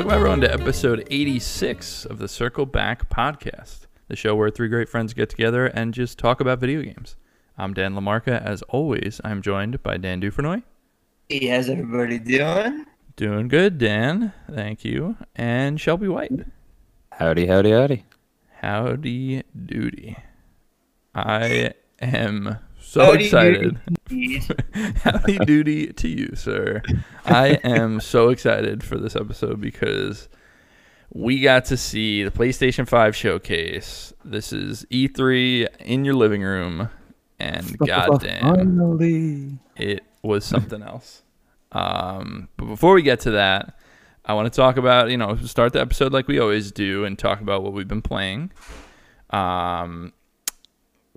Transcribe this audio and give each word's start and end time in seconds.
Welcome, 0.00 0.16
everyone, 0.16 0.40
to 0.40 0.50
episode 0.50 1.06
86 1.10 2.06
of 2.06 2.16
the 2.16 2.26
Circle 2.26 2.64
Back 2.64 3.10
podcast, 3.10 3.80
the 4.08 4.16
show 4.16 4.34
where 4.34 4.48
three 4.48 4.68
great 4.68 4.88
friends 4.88 5.12
get 5.12 5.28
together 5.28 5.66
and 5.66 5.92
just 5.92 6.18
talk 6.18 6.40
about 6.40 6.58
video 6.58 6.80
games. 6.80 7.16
I'm 7.58 7.74
Dan 7.74 7.92
Lamarca. 7.92 8.42
As 8.42 8.62
always, 8.62 9.20
I'm 9.24 9.42
joined 9.42 9.82
by 9.82 9.98
Dan 9.98 10.22
Dufresnoy. 10.22 10.62
Hey, 11.28 11.48
how's 11.48 11.68
everybody 11.68 12.18
doing? 12.18 12.86
Doing 13.16 13.48
good, 13.48 13.76
Dan. 13.76 14.32
Thank 14.50 14.86
you. 14.86 15.16
And 15.36 15.78
Shelby 15.78 16.08
White. 16.08 16.46
Howdy, 17.12 17.46
howdy, 17.46 17.72
howdy. 17.72 18.06
Howdy 18.62 19.42
doody. 19.66 20.16
I 21.14 21.74
am 22.00 22.56
so 22.90 23.04
Howdy 23.04 23.24
excited. 23.26 23.78
doody. 24.08 24.42
Howdy 25.04 25.38
doody 25.38 25.92
to 25.92 26.08
you, 26.08 26.34
sir. 26.34 26.82
I 27.24 27.50
am 27.62 28.00
so 28.00 28.30
excited 28.30 28.82
for 28.82 28.98
this 28.98 29.14
episode 29.14 29.60
because 29.60 30.28
we 31.12 31.38
got 31.40 31.66
to 31.66 31.76
see 31.76 32.24
the 32.24 32.32
PlayStation 32.32 32.88
5 32.88 33.14
showcase. 33.14 34.12
This 34.24 34.52
is 34.52 34.84
E3 34.90 35.68
in 35.82 36.04
your 36.04 36.14
living 36.14 36.42
room, 36.42 36.88
and 37.38 37.78
goddamn, 37.78 38.56
Finally. 38.56 39.58
it 39.76 40.02
was 40.22 40.44
something 40.44 40.82
else. 40.82 41.22
Um, 41.70 42.48
but 42.56 42.64
before 42.64 42.94
we 42.94 43.02
get 43.02 43.20
to 43.20 43.30
that, 43.30 43.78
I 44.24 44.34
want 44.34 44.52
to 44.52 44.56
talk 44.56 44.76
about, 44.76 45.12
you 45.12 45.16
know, 45.16 45.36
start 45.36 45.74
the 45.74 45.80
episode 45.80 46.12
like 46.12 46.26
we 46.26 46.40
always 46.40 46.72
do 46.72 47.04
and 47.04 47.16
talk 47.16 47.40
about 47.40 47.62
what 47.62 47.72
we've 47.72 47.86
been 47.86 48.02
playing. 48.02 48.50
Um, 49.30 50.12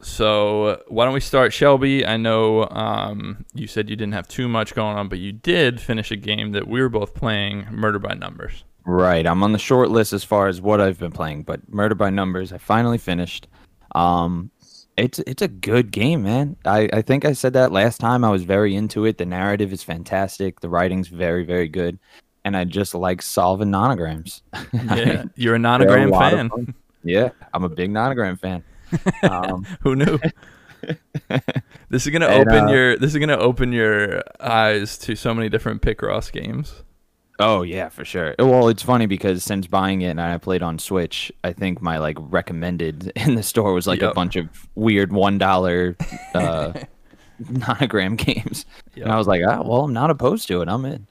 so 0.04 0.84
why 0.88 1.06
don't 1.06 1.14
we 1.14 1.20
start, 1.20 1.54
Shelby? 1.54 2.06
I 2.06 2.18
know 2.18 2.68
um, 2.70 3.46
you 3.54 3.68
said 3.68 3.90
you 3.90 3.96
didn't 3.96 4.14
have 4.14 4.28
too 4.28 4.48
much 4.48 4.76
going 4.76 4.98
on, 4.98 5.08
but 5.08 5.20
you 5.20 5.32
did 5.32 5.80
finish 5.80 6.12
a 6.12 6.16
game 6.16 6.52
that 6.52 6.68
we 6.68 6.82
were 6.82 6.90
both 6.90 7.14
playing, 7.14 7.68
Murder 7.72 8.00
by 8.00 8.14
Numbers. 8.14 8.64
Right, 8.86 9.26
I'm 9.26 9.44
on 9.44 9.54
the 9.54 9.60
short 9.60 9.90
list 9.90 10.12
as 10.12 10.24
far 10.24 10.48
as 10.48 10.60
what 10.60 10.82
I've 10.82 11.00
been 11.00 11.12
playing, 11.12 11.44
but 11.44 11.68
Murder 11.72 11.96
by 11.96 12.10
Numbers, 12.10 12.52
I 12.52 12.58
finally 12.58 12.98
finished. 12.98 13.48
Um, 13.96 14.52
it's 14.98 15.20
it's 15.20 15.42
a 15.42 15.48
good 15.48 15.92
game, 15.92 16.24
man. 16.24 16.58
I, 16.66 16.90
I 16.92 17.02
think 17.02 17.24
I 17.26 17.34
said 17.34 17.54
that 17.54 17.72
last 17.72 18.00
time. 18.00 18.24
I 18.24 18.30
was 18.30 18.44
very 18.44 18.76
into 18.76 19.06
it. 19.06 19.18
The 19.18 19.26
narrative 19.26 19.72
is 19.72 19.84
fantastic. 19.84 20.60
The 20.60 20.70
writing's 20.70 21.08
very 21.08 21.46
very 21.46 21.70
good, 21.70 21.98
and 22.44 22.58
I 22.58 22.66
just 22.66 22.94
like 22.94 23.22
solving 23.22 23.70
nonograms. 23.70 24.42
Yeah, 24.74 25.26
you're 25.36 25.56
a 25.56 25.60
They're 25.60 25.78
a 25.78 26.08
nonogram 26.10 26.50
fan. 26.50 26.76
Yeah, 27.04 27.30
I'm 27.54 27.64
a 27.64 27.70
big 27.70 27.90
nonogram 27.90 28.40
fan. 28.40 28.64
Um, 29.24 29.66
Who 29.82 29.96
knew? 29.96 30.20
this 31.90 32.06
is 32.06 32.10
gonna 32.12 32.28
And, 32.28 32.48
open 32.50 32.66
uh, 32.68 32.72
your 32.72 32.98
this 32.98 33.14
is 33.14 33.20
gonna 33.20 33.38
open 33.38 33.72
your 33.72 34.22
eyes 34.40 34.98
to 35.00 35.16
so 35.16 35.34
many 35.34 35.50
different 35.50 35.82
Picross 35.82 36.32
games. 36.32 36.84
Oh 37.40 37.64
yeah, 37.64 37.90
for 37.90 38.06
sure. 38.06 38.36
Well, 38.38 38.68
it's 38.68 38.84
funny 38.84 39.06
because 39.06 39.44
since 39.44 39.66
buying 39.66 40.02
it 40.02 40.10
and 40.10 40.22
I 40.22 40.38
played 40.38 40.62
on 40.62 40.78
Switch, 40.80 41.32
I 41.44 41.54
think 41.54 41.82
my 41.82 41.98
like 41.98 42.18
recommended 42.20 43.12
in 43.16 43.36
the 43.36 43.44
store 43.44 43.74
was 43.74 43.88
like 43.88 44.02
Yep. 44.02 44.12
a 44.12 44.14
bunch 44.14 44.36
of 44.36 44.48
weird 44.76 45.12
one 45.14 45.38
dollar 45.38 45.96
uh, 46.36 46.74
nonogram 47.42 48.18
games, 48.18 48.66
Yep. 48.96 49.06
and 49.06 49.12
I 49.14 49.18
was 49.18 49.28
like, 49.28 49.42
ah, 49.48 49.62
well, 49.64 49.82
I'm 49.86 49.94
not 49.94 50.10
opposed 50.12 50.48
to 50.50 50.62
it. 50.62 50.70
I'm 50.70 50.86
in. 50.86 51.08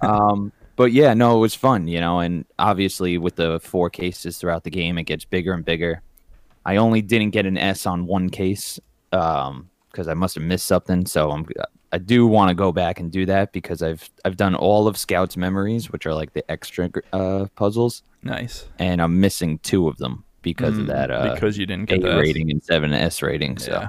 um, 0.00 0.52
but 0.76 0.92
yeah, 0.92 1.12
no, 1.14 1.36
it 1.36 1.40
was 1.40 1.54
fun, 1.54 1.86
you 1.88 2.00
know, 2.00 2.20
and 2.20 2.46
obviously 2.58 3.18
with 3.18 3.36
the 3.36 3.60
four 3.60 3.90
cases 3.90 4.38
throughout 4.38 4.64
the 4.64 4.70
game, 4.70 4.96
it 4.98 5.04
gets 5.04 5.24
bigger 5.24 5.52
and 5.52 5.64
bigger. 5.64 6.02
I 6.64 6.76
only 6.76 7.02
didn't 7.02 7.30
get 7.30 7.46
an 7.46 7.56
S 7.58 7.86
on 7.86 8.06
one 8.06 8.30
case 8.30 8.78
um 9.12 9.70
because 9.90 10.06
I 10.06 10.14
must 10.14 10.36
have 10.36 10.44
missed 10.44 10.66
something. 10.66 11.04
So 11.06 11.30
I'm 11.32 11.46
I 11.92 11.98
do 11.98 12.24
want 12.26 12.50
to 12.50 12.54
go 12.54 12.70
back 12.70 13.00
and 13.00 13.10
do 13.10 13.26
that 13.26 13.52
because 13.52 13.82
I've 13.82 14.08
I've 14.24 14.36
done 14.36 14.54
all 14.54 14.86
of 14.86 14.96
Scout's 14.96 15.36
memories, 15.36 15.90
which 15.90 16.06
are 16.06 16.14
like 16.14 16.32
the 16.32 16.48
extra 16.50 16.88
uh, 17.12 17.46
puzzles, 17.56 18.02
Nice. 18.22 18.68
and 18.78 19.02
I'm 19.02 19.18
missing 19.20 19.58
two 19.58 19.88
of 19.88 19.96
them 19.96 20.24
because 20.42 20.74
Mm, 20.74 20.80
of 20.82 20.86
that 20.86 21.10
uh, 21.10 21.34
because 21.34 21.58
you 21.58 21.66
didn't 21.66 21.88
get 21.88 22.02
that 22.02 22.16
rating 22.16 22.50
and 22.50 22.62
seven 22.62 22.92
S 22.92 23.20
rating. 23.22 23.58
So, 23.58 23.72
Yeah. 23.72 23.88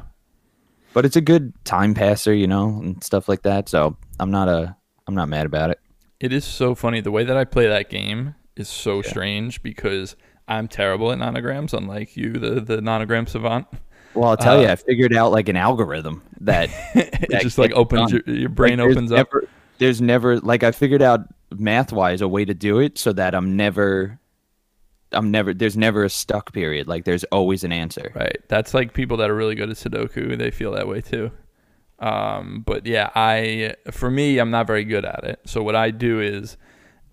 but 0.94 1.06
it's 1.06 1.16
a 1.16 1.22
good 1.22 1.54
time 1.64 1.94
passer, 1.94 2.34
you 2.34 2.48
know, 2.48 2.80
and 2.82 3.04
stuff 3.04 3.30
like 3.30 3.44
that. 3.44 3.70
So 3.70 3.96
I'm 4.20 4.32
not 4.32 4.48
a 4.50 4.76
I'm 5.08 5.14
not 5.14 5.30
mad 5.30 5.46
about 5.46 5.70
it. 5.70 5.80
It 6.20 6.34
is 6.34 6.44
so 6.46 6.74
funny. 6.74 7.02
The 7.02 7.12
way 7.12 7.24
that 7.24 7.38
I 7.38 7.46
play 7.46 7.68
that 7.68 7.90
game 7.90 8.34
is 8.56 8.68
so 8.68 9.02
strange 9.04 9.62
because 9.62 10.16
I'm 10.48 10.68
terrible 10.68 11.12
at 11.12 11.20
nonograms, 11.20 11.74
unlike 11.74 12.16
you, 12.18 12.34
the 12.34 12.60
the 12.62 12.78
nonogram 12.78 13.28
savant. 13.30 13.68
Well, 14.14 14.30
I'll 14.30 14.38
tell 14.38 14.58
Uh, 14.60 14.64
you, 14.64 14.68
I 14.68 14.76
figured 14.76 15.14
out 15.16 15.32
like 15.32 15.48
an 15.48 15.56
algorithm 15.56 16.22
that 16.42 16.70
it 16.96 17.30
that 17.30 17.42
just 17.42 17.58
like 17.58 17.72
opens 17.72 18.12
your, 18.12 18.22
your 18.26 18.50
brain 18.50 18.80
Like, 18.80 18.90
opens 18.92 19.12
up. 19.12 19.30
never- 19.32 19.48
There's 19.78 20.02
never 20.02 20.40
like 20.40 20.64
I 20.64 20.72
figured 20.72 21.02
out 21.02 21.22
math 21.58 21.94
wise 21.94 22.22
a 22.22 22.28
way 22.28 22.44
to 22.46 22.54
do 22.54 22.80
it 22.80 22.98
so 22.98 23.14
that 23.14 23.34
I'm 23.34 23.56
never, 23.56 24.20
I'm 25.14 25.32
never. 25.32 25.54
There's 25.54 25.78
never 25.78 26.04
a 26.04 26.10
stuck 26.10 26.52
period. 26.54 26.88
Like 26.88 27.06
there's 27.06 27.24
always 27.26 27.64
an 27.64 27.72
answer. 27.72 28.12
Right. 28.16 28.38
That's 28.50 28.74
like 28.74 28.94
people 28.94 29.18
that 29.18 29.30
are 29.30 29.36
really 29.36 29.56
good 29.56 29.70
at 29.70 29.78
Sudoku. 29.78 30.38
They 30.38 30.52
feel 30.52 30.72
that 30.74 30.88
way 30.88 31.02
too. 31.02 31.32
Um, 32.00 32.64
but 32.66 32.86
yeah, 32.86 33.12
I 33.16 33.76
for 33.92 34.10
me, 34.12 34.40
I'm 34.40 34.50
not 34.52 34.68
very 34.68 34.84
good 34.84 35.06
at 35.06 35.24
it. 35.24 35.40
So 35.46 35.62
what 35.64 35.76
I 35.76 35.92
do 35.92 36.20
is 36.20 36.58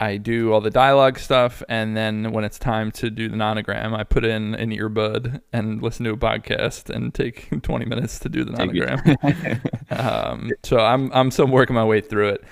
I 0.01 0.17
do 0.17 0.53
all 0.53 0.61
the 0.61 0.71
dialogue 0.71 1.19
stuff, 1.19 1.63
and 1.69 1.97
then 1.97 2.31
when 2.33 2.45
it's 2.45 2.59
time 2.59 2.93
to 2.93 3.11
do 3.11 3.29
the 3.29 3.37
nonogram, 3.37 3.97
I 3.97 4.05
put 4.05 4.25
in 4.25 4.55
an 4.55 4.71
earbud 4.71 5.41
and 5.53 5.83
listen 5.83 6.05
to 6.05 6.13
a 6.13 6.17
podcast 6.17 6.89
and 6.95 7.13
take 7.13 7.49
20 7.63 7.85
minutes 7.85 8.21
to 8.21 8.29
do 8.29 8.45
the 8.45 8.53
nonogram. 8.53 9.91
um, 9.91 10.51
so 10.63 10.79
I'm 10.79 11.11
I'm 11.13 11.31
still 11.33 11.49
working 11.49 11.75
my 11.75 11.85
way 11.85 12.01
through 12.01 12.29
it. 12.29 12.45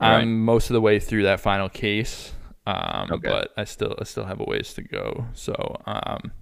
Right. 0.00 0.16
I'm 0.20 0.44
most 0.44 0.70
of 0.70 0.74
the 0.74 0.80
way 0.80 0.98
through 0.98 1.24
that 1.24 1.40
final 1.40 1.68
case, 1.68 2.32
um, 2.66 3.08
Okay. 3.12 3.28
but 3.28 3.52
I 3.56 3.64
still 3.64 3.94
I 4.00 4.04
still 4.04 4.24
have 4.24 4.40
a 4.40 4.44
ways 4.44 4.72
to 4.74 4.82
go. 4.82 5.26
So 5.34 5.54
um, 5.86 6.32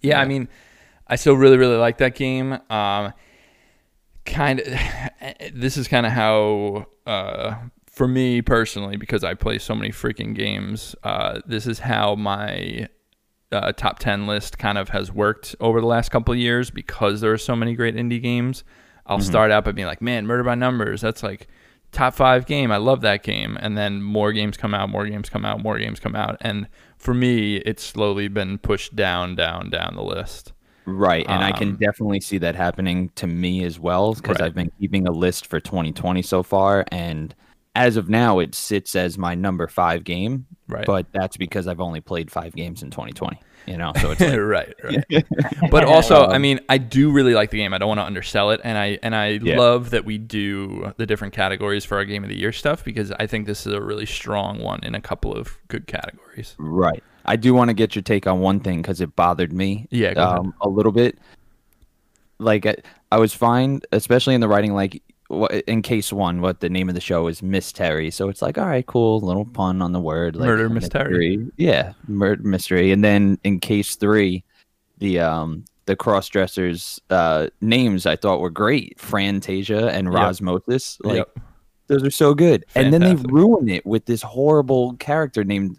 yeah, 0.00 0.20
I 0.20 0.24
mean, 0.26 0.48
I 1.08 1.16
still 1.16 1.34
really 1.34 1.56
really 1.56 1.76
like 1.76 1.98
that 1.98 2.14
game. 2.14 2.58
Um, 2.70 3.12
kind 4.24 4.60
of, 4.60 4.66
this 5.52 5.76
is 5.76 5.88
kind 5.88 6.06
of 6.06 6.12
how 6.12 6.86
uh, 7.04 7.56
for 7.98 8.06
me 8.08 8.40
personally 8.40 8.96
because 8.96 9.24
I 9.24 9.34
play 9.34 9.58
so 9.58 9.74
many 9.74 9.90
freaking 9.90 10.32
games. 10.34 10.94
Uh, 11.02 11.40
this 11.44 11.66
is 11.66 11.80
how 11.80 12.14
my 12.14 12.88
uh, 13.50 13.72
top 13.72 13.98
10 13.98 14.28
list 14.28 14.56
kind 14.56 14.78
of 14.78 14.90
has 14.90 15.10
worked 15.10 15.56
over 15.60 15.80
the 15.80 15.86
last 15.86 16.10
couple 16.10 16.32
of 16.32 16.38
years 16.38 16.70
because 16.70 17.20
there 17.20 17.32
are 17.32 17.38
so 17.38 17.56
many 17.56 17.74
great 17.74 17.96
indie 17.96 18.22
games. 18.22 18.62
I'll 19.04 19.20
start 19.20 19.50
out 19.50 19.64
by 19.64 19.72
being 19.72 19.88
like, 19.88 20.00
man, 20.00 20.26
Murder 20.26 20.44
by 20.44 20.54
Numbers, 20.54 21.00
that's 21.00 21.22
like 21.22 21.48
top 21.92 22.14
five 22.14 22.46
game. 22.46 22.70
I 22.70 22.76
love 22.76 23.00
that 23.00 23.24
game. 23.24 23.58
And 23.60 23.76
then 23.76 24.00
more 24.02 24.32
games 24.32 24.56
come 24.56 24.74
out, 24.74 24.90
more 24.90 25.06
games 25.06 25.28
come 25.28 25.44
out, 25.44 25.60
more 25.60 25.78
games 25.78 25.98
come 25.98 26.14
out. 26.14 26.36
And 26.40 26.68
for 26.98 27.14
me, 27.14 27.56
it's 27.56 27.82
slowly 27.82 28.28
been 28.28 28.58
pushed 28.58 28.94
down, 28.94 29.34
down, 29.34 29.70
down 29.70 29.94
the 29.96 30.04
list. 30.04 30.52
Right, 30.84 31.26
and 31.28 31.42
I 31.44 31.52
can 31.52 31.70
Um, 31.70 31.76
definitely 31.76 32.20
see 32.20 32.38
that 32.38 32.54
happening 32.54 33.10
to 33.16 33.26
me 33.26 33.64
as 33.64 33.78
well 33.80 34.14
because 34.14 34.36
Right. 34.38 34.42
I've 34.46 34.54
been 34.54 34.70
keeping 34.80 35.06
a 35.08 35.12
list 35.12 35.46
for 35.46 35.58
2020 35.58 36.22
so 36.22 36.42
far, 36.42 36.84
and 36.92 37.34
as 37.78 37.96
of 37.96 38.08
now, 38.08 38.40
it 38.40 38.54
sits 38.54 38.96
as 38.96 39.16
my 39.16 39.34
number 39.34 39.68
five 39.68 40.02
game. 40.04 40.46
Right. 40.66 40.84
But 40.84 41.06
that's 41.12 41.36
because 41.36 41.66
I've 41.68 41.80
only 41.80 42.00
played 42.00 42.30
five 42.30 42.54
games 42.54 42.82
in 42.82 42.90
2020. 42.90 43.40
You 43.66 43.76
know, 43.76 43.92
so 44.00 44.10
it's 44.10 44.20
like, 44.20 44.38
right, 44.38 44.74
right. 44.82 45.26
But 45.70 45.84
also, 45.84 46.24
I 46.24 46.36
Um, 46.36 46.42
mean, 46.42 46.60
I 46.68 46.78
do 46.78 47.10
really 47.10 47.34
like 47.34 47.50
the 47.50 47.58
game. 47.58 47.72
I 47.72 47.78
don't 47.78 47.88
want 47.88 48.00
to 48.00 48.04
undersell 48.04 48.50
it, 48.50 48.60
and 48.64 48.76
I 48.76 48.98
and 49.02 49.14
I 49.14 49.38
Yeah. 49.42 49.58
love 49.58 49.90
that 49.90 50.04
we 50.04 50.18
do 50.18 50.92
the 50.96 51.06
different 51.06 51.34
categories 51.34 51.84
for 51.84 51.96
our 51.98 52.04
game 52.04 52.22
of 52.24 52.30
the 52.30 52.36
year 52.38 52.52
stuff 52.52 52.84
because 52.84 53.12
I 53.12 53.26
think 53.26 53.46
this 53.46 53.66
is 53.66 53.72
a 53.72 53.80
really 53.80 54.06
strong 54.06 54.58
one 54.60 54.80
in 54.84 54.94
a 54.94 55.00
couple 55.00 55.34
of 55.34 55.56
good 55.68 55.86
categories. 55.86 56.54
Right. 56.58 57.02
I 57.24 57.36
do 57.36 57.52
want 57.54 57.68
to 57.68 57.74
get 57.74 57.94
your 57.94 58.02
take 58.02 58.26
on 58.26 58.40
one 58.40 58.60
thing 58.60 58.82
because 58.82 59.00
it 59.00 59.14
bothered 59.14 59.52
me. 59.52 59.86
Yeah, 59.90 60.10
um, 60.12 60.54
a 60.62 60.68
little 60.68 60.92
bit. 60.92 61.18
Like 62.38 62.66
I, 62.66 62.76
I 63.12 63.18
was 63.18 63.34
fine, 63.34 63.80
especially 63.92 64.34
in 64.34 64.40
the 64.40 64.48
writing. 64.48 64.72
Like 64.74 65.02
in 65.66 65.82
case 65.82 66.12
one, 66.12 66.40
what 66.40 66.60
the 66.60 66.68
name 66.68 66.88
of 66.88 66.94
the 66.94 67.00
show 67.00 67.26
is 67.28 67.42
Miss 67.42 67.72
Terry. 67.72 68.10
So 68.10 68.28
it's 68.28 68.40
like, 68.40 68.56
all 68.56 68.66
right, 68.66 68.86
cool, 68.86 69.20
little 69.20 69.44
pun 69.44 69.82
on 69.82 69.92
the 69.92 70.00
word, 70.00 70.36
like 70.36 70.46
Murder 70.46 70.68
Miss 70.68 70.88
Terry. 70.88 71.36
mystery. 71.36 71.52
Yeah, 71.56 71.92
murder 72.06 72.42
mystery. 72.42 72.92
And 72.92 73.04
then 73.04 73.38
in 73.44 73.60
case 73.60 73.96
three, 73.96 74.44
the 74.98 75.20
um 75.20 75.64
the 75.86 75.96
cross 75.96 76.28
dressers 76.28 77.00
uh 77.10 77.48
names 77.60 78.06
I 78.06 78.16
thought 78.16 78.40
were 78.40 78.50
great, 78.50 78.98
Frantasia 78.98 79.90
and 79.90 80.08
Yep. 80.08 80.14
Like 81.02 81.16
Yep. 81.16 81.38
those 81.88 82.04
are 82.04 82.10
so 82.10 82.34
good. 82.34 82.64
And 82.74 82.92
then 82.92 83.02
they 83.02 83.14
ruin 83.14 83.68
it 83.68 83.84
with 83.84 84.06
this 84.06 84.22
horrible 84.22 84.94
character 84.96 85.44
named 85.44 85.78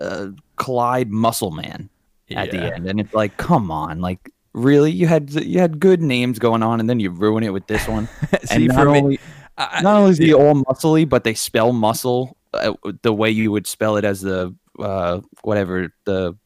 uh, 0.00 0.28
Clyde 0.56 1.10
Muscleman 1.10 1.88
at 2.30 2.50
the 2.50 2.72
end, 2.74 2.86
and 2.88 2.98
it's 2.98 3.14
like, 3.14 3.36
come 3.36 3.70
on, 3.70 4.00
like 4.00 4.30
really, 4.54 4.90
you 4.90 5.06
had 5.06 5.30
you 5.32 5.60
had 5.60 5.78
good 5.78 6.00
names 6.00 6.38
going 6.38 6.62
on, 6.62 6.80
and 6.80 6.88
then 6.88 7.00
you 7.00 7.10
ruin 7.10 7.44
it 7.44 7.52
with 7.52 7.66
this 7.66 7.86
one. 7.86 8.08
See, 8.44 8.54
and 8.54 8.66
not 8.68 8.76
for 8.84 8.90
me, 8.90 8.98
only 9.00 9.20
I- 9.58 9.82
not 9.82 9.96
only 9.98 10.10
is 10.12 10.18
he 10.18 10.32
all 10.32 10.54
muscly, 10.54 11.06
but 11.08 11.24
they 11.24 11.34
spell 11.34 11.72
muscle 11.72 12.36
uh, 12.54 12.72
the 13.02 13.12
way 13.12 13.30
you 13.30 13.52
would 13.52 13.66
spell 13.66 13.96
it 13.96 14.04
as 14.04 14.20
the 14.22 14.54
uh, 14.78 15.20
whatever 15.42 15.92
the 16.04 16.36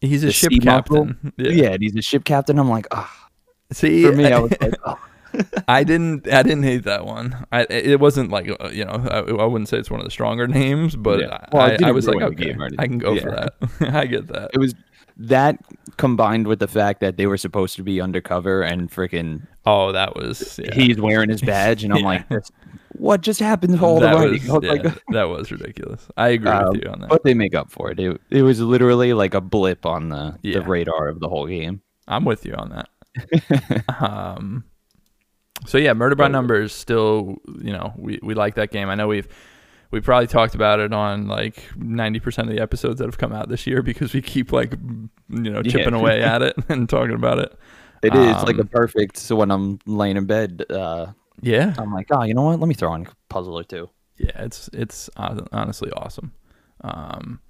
he's 0.00 0.22
a 0.22 0.26
the 0.26 0.32
ship 0.32 0.52
captain. 0.62 1.32
yeah. 1.36 1.70
and 1.72 1.82
he's 1.82 1.96
a 1.96 2.02
ship 2.02 2.24
captain. 2.24 2.58
I'm 2.58 2.68
like, 2.70 2.86
ah, 2.92 3.28
See, 3.72 4.04
for 4.04 4.12
me, 4.12 4.26
I 4.26 4.36
I- 4.36 4.40
was 4.40 4.52
like, 4.60 4.74
oh. 4.86 4.98
I 5.68 5.84
didn't. 5.84 6.26
I 6.32 6.42
didn't 6.42 6.62
hate 6.62 6.84
that 6.84 7.04
one. 7.04 7.44
I, 7.52 7.66
it 7.68 8.00
wasn't 8.00 8.30
like 8.30 8.48
uh, 8.48 8.70
you 8.70 8.86
know. 8.86 8.92
I, 9.10 9.18
I 9.18 9.44
wouldn't 9.44 9.68
say 9.68 9.76
it's 9.76 9.90
one 9.90 10.00
of 10.00 10.04
the 10.06 10.10
stronger 10.10 10.48
names, 10.60 10.96
but 10.96 11.20
Yeah. 11.20 11.44
Well, 11.52 11.62
I, 11.62 11.88
I 11.88 11.90
was 11.92 12.06
like, 12.08 12.22
okay, 12.22 12.44
game 12.46 12.62
or 12.62 12.64
anything. 12.64 12.80
I 12.80 12.86
can 12.86 12.98
go 12.98 13.14
for 13.20 13.30
that. 13.30 13.54
I 13.94 14.06
get 14.06 14.26
that. 14.28 14.50
It 14.54 14.58
was 14.58 14.74
that 15.18 15.58
combined 15.96 16.46
with 16.46 16.60
the 16.60 16.68
fact 16.68 17.00
that 17.00 17.16
they 17.16 17.26
were 17.26 17.36
supposed 17.36 17.74
to 17.76 17.82
be 17.82 18.00
undercover 18.00 18.62
and 18.62 18.90
freaking 18.90 19.46
Oh, 19.66 19.92
that 19.92 20.14
was 20.16 20.58
yeah. 20.62 20.74
he's 20.74 20.98
wearing 21.00 21.28
his 21.28 21.42
badge, 21.42 21.84
and 21.84 21.92
I'm 21.92 21.98
Yeah. 22.02 22.06
like, 22.06 22.26
what 22.92 23.20
just 23.20 23.38
happened 23.40 23.78
to 23.78 23.84
all 23.84 24.00
that 24.00 24.12
the 24.16 24.16
writing? 24.30 24.52
was, 24.52 24.62
yeah, 24.62 24.70
like, 24.70 25.02
that 25.12 25.24
was 25.24 25.50
ridiculous. 25.50 26.06
I 26.16 26.28
agree 26.28 26.50
Um, 26.50 26.72
with 26.72 26.84
you 26.84 26.90
on 26.90 27.00
that. 27.00 27.10
but 27.10 27.22
they 27.24 27.34
make 27.34 27.54
up 27.54 27.70
for 27.70 27.90
it. 27.90 27.98
It, 28.00 28.20
it 28.30 28.42
was 28.42 28.60
literally 28.60 29.12
like 29.12 29.34
a 29.34 29.40
blip 29.40 29.84
on 29.84 30.08
the, 30.08 30.38
the 30.42 30.62
radar 30.62 31.08
of 31.08 31.20
the 31.20 31.28
whole 31.28 31.46
game. 31.46 31.82
I'm 32.06 32.24
with 32.24 32.46
you 32.46 32.54
on 32.54 32.70
that. 32.70 33.84
um, 34.00 34.64
so 35.66 35.76
yeah, 35.78 35.92
Murder 35.92 36.14
by 36.14 36.28
Numbers 36.28 36.72
still, 36.72 37.36
you 37.60 37.72
know, 37.72 37.92
we, 37.96 38.18
we 38.22 38.34
like 38.34 38.54
that 38.54 38.70
game. 38.70 38.88
I 38.88 38.94
know 38.94 39.08
we've 39.08 39.28
we 39.90 40.00
probably 40.00 40.26
talked 40.26 40.54
about 40.54 40.80
it 40.80 40.92
on 40.92 41.26
like 41.28 41.56
90% 41.78 42.38
of 42.44 42.48
the 42.48 42.60
episodes 42.60 42.98
that 42.98 43.06
have 43.06 43.18
come 43.18 43.32
out 43.32 43.48
this 43.48 43.66
year 43.66 43.82
because 43.82 44.12
we 44.12 44.20
keep 44.22 44.52
like 44.52 44.72
you 45.28 45.50
know 45.50 45.62
Yeah. 45.64 45.70
chipping 45.72 45.94
away 45.94 46.22
at 46.22 46.42
it 46.42 46.56
and 46.68 46.88
talking 46.88 47.14
about 47.14 47.38
it. 47.38 47.58
It 48.02 48.14
is 48.14 48.42
like 48.44 48.56
a 48.58 48.60
Um, 48.60 48.68
perfect. 48.68 49.16
So 49.16 49.34
when 49.36 49.50
I'm 49.50 49.78
laying 49.86 50.16
in 50.16 50.26
bed, 50.26 50.64
uh, 50.70 51.08
Yeah. 51.40 51.74
I'm 51.78 51.92
like, 51.92 52.06
oh, 52.10 52.22
you 52.22 52.34
know 52.34 52.42
what? 52.42 52.60
Let 52.60 52.68
me 52.68 52.74
throw 52.74 52.92
on 52.92 53.06
a 53.06 53.10
puzzle 53.28 53.58
or 53.58 53.64
two. 53.64 53.88
Yeah, 54.18 54.42
it's 54.42 54.68
it's 54.72 55.08
honestly 55.16 55.90
awesome. 55.92 56.32
Um, 56.82 57.40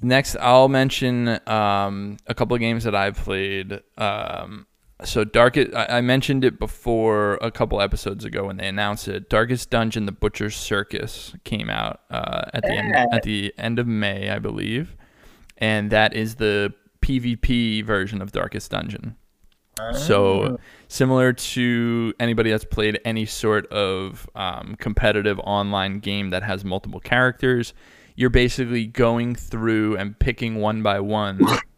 next, 0.00 0.36
I'll 0.36 0.68
mention 0.68 1.38
um, 1.48 2.16
a 2.26 2.34
couple 2.34 2.54
of 2.54 2.60
games 2.60 2.84
that 2.84 2.94
I've 2.94 3.16
played. 3.16 3.80
Um, 3.98 4.66
so 5.04 5.24
Darkest, 5.24 5.74
I, 5.74 5.98
I 5.98 6.00
mentioned 6.00 6.44
it 6.44 6.58
before 6.58 7.34
a 7.42 7.50
couple 7.50 7.80
episodes 7.80 8.24
ago 8.24 8.46
when 8.46 8.56
they 8.56 8.68
announced 8.68 9.08
it. 9.08 9.28
Darkest 9.28 9.70
Dungeon: 9.70 10.06
The 10.06 10.12
Butcher's 10.12 10.56
Circus 10.56 11.34
came 11.44 11.68
out 11.68 12.00
uh, 12.10 12.44
at 12.54 12.62
the 12.62 12.72
end 12.72 12.94
at 12.94 13.22
the 13.22 13.52
end 13.58 13.78
of 13.78 13.86
May, 13.86 14.30
I 14.30 14.38
believe, 14.38 14.96
and 15.58 15.90
that 15.90 16.14
is 16.14 16.36
the 16.36 16.72
PvP 17.00 17.84
version 17.84 18.22
of 18.22 18.32
Darkest 18.32 18.70
Dungeon. 18.70 19.16
So 19.92 20.58
similar 20.88 21.34
to 21.34 22.14
anybody 22.18 22.50
that's 22.50 22.64
played 22.64 22.98
any 23.04 23.26
sort 23.26 23.66
of 23.66 24.28
um, 24.34 24.74
competitive 24.78 25.38
online 25.40 25.98
game 25.98 26.30
that 26.30 26.42
has 26.42 26.64
multiple 26.64 26.98
characters, 26.98 27.74
you're 28.14 28.30
basically 28.30 28.86
going 28.86 29.34
through 29.34 29.98
and 29.98 30.18
picking 30.18 30.56
one 30.56 30.82
by 30.82 31.00
one, 31.00 31.46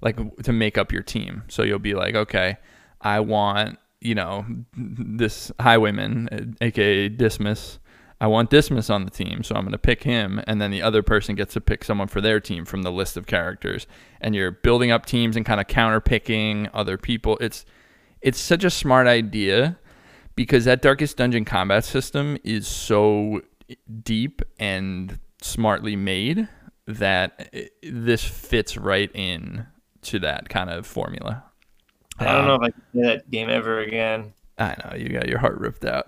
like 0.00 0.42
to 0.42 0.52
make 0.52 0.78
up 0.78 0.92
your 0.92 1.02
team. 1.02 1.44
So 1.48 1.62
you'll 1.62 1.78
be 1.78 1.94
like, 1.94 2.14
okay, 2.14 2.56
I 3.00 3.20
want 3.20 3.78
you 4.00 4.14
know 4.14 4.46
this 4.76 5.52
highwayman, 5.60 6.28
uh, 6.32 6.64
aka 6.64 7.08
Dismas. 7.08 7.78
I 8.22 8.26
want 8.26 8.50
Dismas 8.50 8.90
on 8.90 9.06
the 9.06 9.10
team, 9.10 9.42
so 9.42 9.54
I'm 9.54 9.62
going 9.62 9.72
to 9.72 9.78
pick 9.78 10.02
him, 10.02 10.42
and 10.46 10.60
then 10.60 10.70
the 10.70 10.82
other 10.82 11.02
person 11.02 11.36
gets 11.36 11.54
to 11.54 11.60
pick 11.60 11.82
someone 11.82 12.08
for 12.08 12.20
their 12.20 12.38
team 12.38 12.66
from 12.66 12.82
the 12.82 12.92
list 12.92 13.16
of 13.16 13.26
characters. 13.26 13.86
And 14.20 14.34
you're 14.34 14.50
building 14.50 14.90
up 14.90 15.06
teams 15.06 15.36
and 15.36 15.46
kind 15.46 15.58
of 15.58 15.68
counter 15.68 16.00
picking 16.00 16.68
other 16.74 16.98
people. 16.98 17.38
It's 17.40 17.64
it's 18.20 18.38
such 18.38 18.64
a 18.64 18.70
smart 18.70 19.06
idea 19.06 19.78
because 20.36 20.66
that 20.66 20.82
Darkest 20.82 21.16
Dungeon 21.16 21.44
combat 21.44 21.84
system 21.84 22.36
is 22.44 22.66
so 22.66 23.40
deep 24.02 24.42
and 24.58 25.18
smartly 25.40 25.96
made 25.96 26.48
that 26.86 27.48
it, 27.52 27.72
this 27.82 28.24
fits 28.24 28.76
right 28.76 29.10
in 29.14 29.66
to 30.02 30.18
that 30.20 30.48
kind 30.48 30.70
of 30.70 30.86
formula. 30.86 31.44
I 32.18 32.32
don't 32.32 32.46
know 32.46 32.54
Um, 32.54 32.62
if 32.62 32.62
I 32.62 32.70
can 32.70 32.82
play 32.92 33.02
that 33.02 33.30
game 33.30 33.48
ever 33.50 33.80
again. 33.80 34.34
I 34.58 34.76
know 34.84 34.96
you 34.96 35.08
got 35.08 35.28
your 35.28 35.38
heart 35.38 35.58
ripped 35.58 35.84
out. 35.86 36.06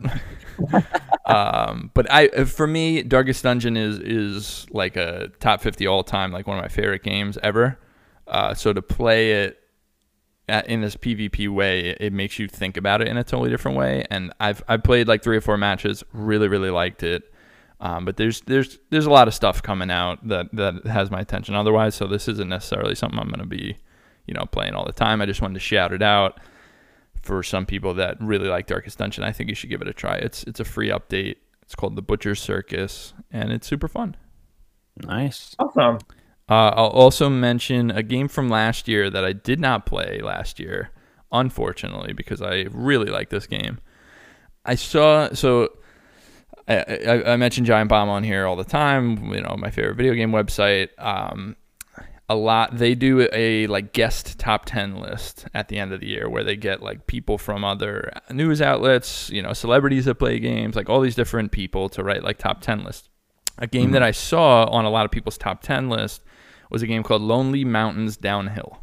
um, 1.27 1.91
but 1.95 2.11
I, 2.11 2.45
for 2.45 2.67
me, 2.67 3.03
Darkest 3.03 3.43
Dungeon 3.43 3.77
is 3.77 3.99
is 3.99 4.67
like 4.71 4.97
a 4.97 5.29
top 5.41 5.61
fifty 5.63 5.87
all 5.87 6.05
time, 6.05 6.33
like 6.33 6.47
one 6.47 6.59
of 6.59 6.63
my 6.63 6.69
favorite 6.69 7.03
games 7.03 7.39
ever. 7.43 7.79
Uh, 8.27 8.55
so 8.55 8.73
to 8.73 8.83
play 8.83 9.45
it 9.45 9.59
at, 10.49 10.67
in 10.69 10.81
this 10.83 10.97
PvP 10.97 11.49
way, 11.49 11.81
it, 11.91 11.99
it 12.01 12.13
makes 12.13 12.39
you 12.39 12.47
think 12.49 12.77
about 12.77 13.01
it 13.01 13.09
in 13.09 13.17
a 13.17 13.25
totally 13.25 13.51
different 13.51 13.79
way. 13.79 14.05
And 14.11 14.33
I've 14.41 14.63
I've 14.69 14.83
played 14.83 15.09
like 15.09 15.23
three 15.23 15.37
or 15.37 15.41
four 15.41 15.57
matches, 15.57 16.05
really 16.13 16.49
really 16.49 16.71
liked 16.71 17.03
it. 17.03 17.32
Um, 17.83 18.05
but 18.05 18.17
there's 18.17 18.41
there's 18.43 18.79
there's 18.91 19.07
a 19.07 19.11
lot 19.11 19.27
of 19.27 19.35
stuff 19.35 19.61
coming 19.61 19.91
out 19.91 20.27
that 20.29 20.47
that 20.53 20.87
has 20.87 21.11
my 21.11 21.21
attention. 21.21 21.57
Otherwise, 21.57 21.97
so 21.97 22.07
this 22.07 22.29
isn't 22.29 22.49
necessarily 22.49 22.95
something 22.95 23.19
I'm 23.19 23.29
going 23.29 23.41
to 23.41 23.47
be, 23.47 23.77
you 24.25 24.35
know, 24.35 24.45
playing 24.47 24.75
all 24.75 24.87
the 24.87 24.93
time. 24.93 25.21
I 25.21 25.27
just 25.27 25.43
wanted 25.43 25.55
to 25.55 25.61
shout 25.61 25.93
it 25.93 26.01
out 26.01 26.39
for 27.23 27.43
some 27.43 27.67
people 27.67 27.93
that 27.95 28.17
really 28.21 28.49
like 28.49 28.69
Darkest 28.69 28.99
Dungeon. 28.99 29.25
I 29.25 29.33
think 29.33 29.49
you 29.49 29.57
should 29.57 29.69
give 29.69 29.83
it 29.83 29.89
a 29.89 29.93
try. 29.93 30.15
It's 30.15 30.45
it's 30.45 30.61
a 30.61 30.65
free 30.65 30.91
update. 30.91 31.37
It's 31.63 31.75
called 31.75 31.97
The 31.97 32.03
Butcher's 32.03 32.41
Circus, 32.41 33.15
and 33.33 33.51
it's 33.51 33.67
super 33.67 33.89
fun. 33.89 34.17
Nice. 35.05 35.57
Awesome. 35.59 35.99
Uh, 36.49 36.71
I'll 36.77 36.87
also 36.87 37.29
mention 37.29 37.91
a 37.91 38.05
game 38.05 38.29
from 38.29 38.49
last 38.49 38.87
year 38.87 39.11
that 39.11 39.25
I 39.25 39.33
did 39.33 39.59
not 39.59 39.87
play 39.87 40.21
last 40.21 40.61
year, 40.61 40.91
unfortunately, 41.33 42.13
because 42.13 42.41
I 42.41 42.67
really 42.71 43.11
like 43.11 43.31
this 43.31 43.49
game. 43.49 43.79
I 44.65 44.77
saw 44.77 45.33
so 45.33 45.71
I, 46.69 46.77
I, 46.77 47.33
I 47.33 47.37
mentioned 47.37 47.67
Giant 47.67 47.89
Bomb 47.89 48.09
on 48.09 48.23
here 48.23 48.47
all 48.47 48.57
the 48.57 48.65
time. 48.65 49.33
You 49.33 49.43
know, 49.43 49.57
my 49.59 49.71
favorite 49.71 49.97
video 49.97 50.15
game 50.15 50.31
website. 50.33 50.89
Um, 50.99 51.57
a 52.29 52.35
lot 52.35 52.79
they 52.79 52.95
do 52.95 53.29
a 53.33 53.67
like 53.67 53.93
guest 53.93 54.39
top 54.39 54.65
10 54.65 54.97
list 54.97 55.47
at 55.53 55.69
the 55.69 55.79
end 55.79 55.93
of 55.93 56.01
the 56.01 56.07
year 56.07 56.31
where 56.31 56.43
they 56.43 56.57
get 56.57 56.83
like 56.83 57.07
people 57.07 57.37
from 57.37 57.63
other 57.63 58.11
news 58.31 58.63
outlets 58.63 59.29
you 59.29 59.43
know 59.43 59.53
celebrities 59.53 60.07
that 60.07 60.15
play 60.15 60.39
games 60.39 60.75
like 60.75 60.89
all 60.89 61.03
these 61.03 61.15
different 61.15 61.53
people 61.53 61.91
to 61.91 62.03
write 62.03 62.23
like 62.23 62.39
top 62.39 62.63
10 62.63 62.85
lists 62.85 63.11
a 63.59 63.67
game 63.67 63.91
that 63.91 64.03
i 64.03 64.11
saw 64.11 64.65
on 64.65 64.87
a 64.87 64.91
lot 64.91 65.05
of 65.05 65.11
people's 65.11 65.37
top 65.37 65.63
10 65.63 65.91
list 65.91 66.23
was 66.71 66.81
a 66.81 66.87
game 66.87 67.03
called 67.03 67.21
lonely 67.21 67.65
mountains 67.65 68.17
downhill 68.17 68.79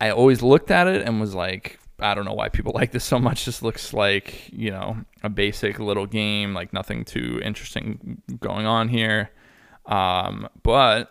i 0.00 0.08
always 0.08 0.40
looked 0.40 0.70
at 0.70 0.86
it 0.86 1.06
and 1.06 1.20
was 1.20 1.34
like 1.34 1.77
i 2.00 2.14
don't 2.14 2.24
know 2.24 2.32
why 2.34 2.48
people 2.48 2.72
like 2.76 2.92
this 2.92 3.04
so 3.04 3.18
much 3.18 3.44
this 3.44 3.62
looks 3.62 3.92
like 3.92 4.50
you 4.52 4.70
know 4.70 4.96
a 5.22 5.28
basic 5.28 5.78
little 5.78 6.06
game 6.06 6.54
like 6.54 6.72
nothing 6.72 7.04
too 7.04 7.40
interesting 7.42 8.22
going 8.40 8.66
on 8.66 8.88
here 8.88 9.30
um, 9.88 10.48
but 10.62 11.10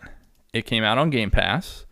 it 0.54 0.66
came 0.66 0.84
out 0.84 0.98
on 0.98 1.10
Game 1.10 1.32
Pass, 1.32 1.86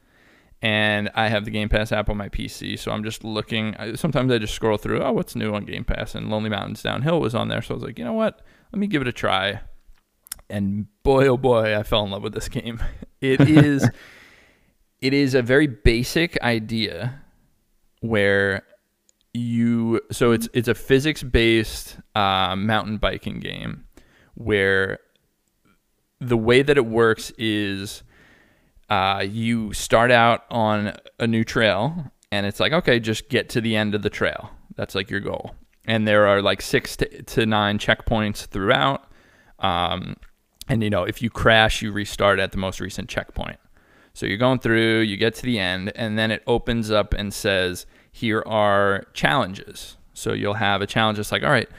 and 0.61 1.09
I 1.15 1.27
have 1.27 1.45
the 1.45 1.51
Game 1.51 1.67
Pass 1.67 1.91
app 1.91 2.09
on 2.09 2.17
my 2.17 2.29
PC. 2.29 2.77
So 2.79 2.91
I'm 2.91 3.03
just 3.03 3.23
looking. 3.23 3.75
Sometimes 3.95 4.31
I 4.31 4.37
just 4.37 4.53
scroll 4.53 4.77
through. 4.77 5.01
Oh, 5.01 5.11
what's 5.11 5.35
new 5.35 5.53
on 5.53 5.65
Game 5.65 5.83
Pass? 5.83 6.15
And 6.15 6.29
Lonely 6.29 6.49
Mountains 6.49 6.83
Downhill 6.83 7.19
was 7.19 7.35
on 7.35 7.47
there. 7.47 7.61
So 7.61 7.73
I 7.73 7.75
was 7.75 7.83
like, 7.83 7.99
you 7.99 8.05
know 8.05 8.13
what? 8.13 8.41
Let 8.71 8.79
me 8.79 8.87
give 8.87 9.01
it 9.01 9.07
a 9.07 9.11
try. 9.11 9.61
And 10.49 10.85
boy, 11.03 11.27
oh 11.27 11.37
boy, 11.37 11.77
I 11.77 11.81
fell 11.83 12.03
in 12.05 12.11
love 12.11 12.23
with 12.23 12.33
this 12.33 12.49
game. 12.49 12.81
It 13.21 13.41
is, 13.49 13.89
it 15.01 15.13
is 15.13 15.33
a 15.33 15.41
very 15.41 15.65
basic 15.65 16.39
idea 16.41 17.23
where 18.01 18.61
you. 19.35 20.01
So 20.11 20.31
it's 20.31 20.47
it's 20.53 20.67
a 20.67 20.75
physics 20.75 21.23
based 21.23 21.97
uh, 22.15 22.55
mountain 22.55 22.97
biking 22.97 23.39
game 23.39 23.85
where 24.35 24.99
the 26.19 26.37
way 26.37 26.61
that 26.61 26.77
it 26.77 26.85
works 26.85 27.31
is 27.37 28.03
uh, 28.89 29.25
you 29.27 29.73
start 29.73 30.11
out 30.11 30.45
on 30.49 30.93
a 31.19 31.27
new 31.27 31.43
trail 31.43 32.11
and 32.31 32.45
it's 32.45 32.59
like 32.59 32.73
okay 32.73 32.99
just 32.99 33.29
get 33.29 33.49
to 33.49 33.61
the 33.61 33.75
end 33.75 33.95
of 33.95 34.01
the 34.01 34.09
trail. 34.09 34.51
That's 34.75 34.95
like 34.95 35.09
your 35.09 35.21
goal. 35.21 35.55
And 35.87 36.07
there 36.07 36.27
are 36.27 36.41
like 36.41 36.61
six 36.61 36.97
to, 36.97 37.23
to 37.23 37.45
nine 37.45 37.77
checkpoints 37.77 38.45
throughout. 38.47 39.05
Um, 39.59 40.17
and 40.67 40.83
you 40.83 40.89
know 40.89 41.03
if 41.03 41.21
you 41.21 41.29
crash 41.29 41.81
you 41.81 41.91
restart 41.91 42.39
at 42.39 42.51
the 42.51 42.57
most 42.57 42.79
recent 42.79 43.09
checkpoint. 43.09 43.59
So 44.13 44.25
you're 44.25 44.37
going 44.37 44.59
through 44.59 45.01
you 45.01 45.17
get 45.17 45.35
to 45.35 45.43
the 45.43 45.59
end 45.59 45.91
and 45.95 46.17
then 46.17 46.31
it 46.31 46.43
opens 46.47 46.91
up 46.91 47.13
and 47.13 47.33
says 47.33 47.85
here 48.15 48.43
are 48.45 49.05
challenges 49.13 49.97
so 50.13 50.31
you'll 50.31 50.53
have 50.53 50.81
a 50.81 50.87
challenge 50.87 51.17
that's 51.17 51.31
like 51.31 51.43
all 51.43 51.49
right 51.49 51.69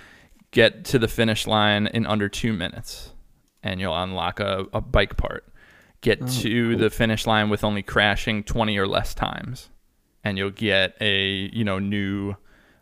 get 0.51 0.85
to 0.85 0.99
the 0.99 1.09
finish 1.09 1.47
line 1.47 1.87
in 1.87 2.05
under 2.07 2.29
two 2.29 2.53
minutes 2.53 3.13
and 3.67 3.81
you'll 3.81 3.97
unlock 3.97 4.41
a, 4.41 4.67
a 4.73 4.81
bike 4.81 5.17
part. 5.17 5.45
Get 6.01 6.27
to 6.29 6.77
the 6.77 6.89
finish 6.89 7.27
line 7.27 7.49
with 7.49 7.65
only 7.65 7.83
crashing 7.83 8.45
20 8.45 8.79
or 8.79 8.87
less 8.87 9.13
times, 9.13 9.71
and 10.23 10.39
you'll 10.39 10.51
get 10.51 10.95
a 11.01 11.51
you 11.53 11.65
know 11.65 11.81
new 11.81 12.37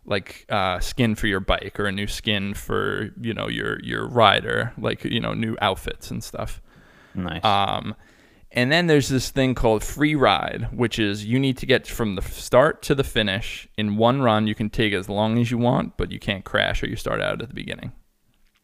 like 0.05 0.45
uh, 0.49 0.79
skin 0.79 1.15
for 1.15 1.25
your 1.25 1.39
bike 1.39 1.79
or 1.79 1.87
a 1.87 1.91
new 1.91 2.05
skin 2.05 2.53
for 2.53 3.09
you 3.19 3.33
know 3.33 3.47
your 3.47 3.81
your 3.81 4.07
rider, 4.07 4.73
like 4.77 5.03
you 5.05 5.19
know 5.19 5.33
new 5.33 5.57
outfits 5.59 6.11
and 6.11 6.23
stuff. 6.23 6.61
Nice. 7.15 7.43
Um, 7.43 7.95
and 8.55 8.71
then 8.71 8.87
there's 8.87 9.09
this 9.09 9.29
thing 9.29 9.55
called 9.55 9.83
free 9.83 10.15
ride, 10.15 10.69
which 10.71 10.99
is 10.99 11.25
you 11.25 11.39
need 11.39 11.57
to 11.57 11.65
get 11.65 11.87
from 11.87 12.15
the 12.15 12.21
start 12.21 12.81
to 12.83 12.95
the 12.95 13.03
finish 13.03 13.67
in 13.77 13.97
one 13.97 14.21
run. 14.21 14.47
You 14.47 14.55
can 14.55 14.69
take 14.69 14.93
as 14.93 15.09
long 15.09 15.37
as 15.37 15.51
you 15.51 15.57
want, 15.57 15.97
but 15.97 16.11
you 16.11 16.19
can't 16.19 16.43
crash 16.43 16.81
or 16.81 16.87
you 16.87 16.95
start 16.95 17.21
out 17.21 17.41
at 17.41 17.49
the 17.49 17.53
beginning 17.53 17.91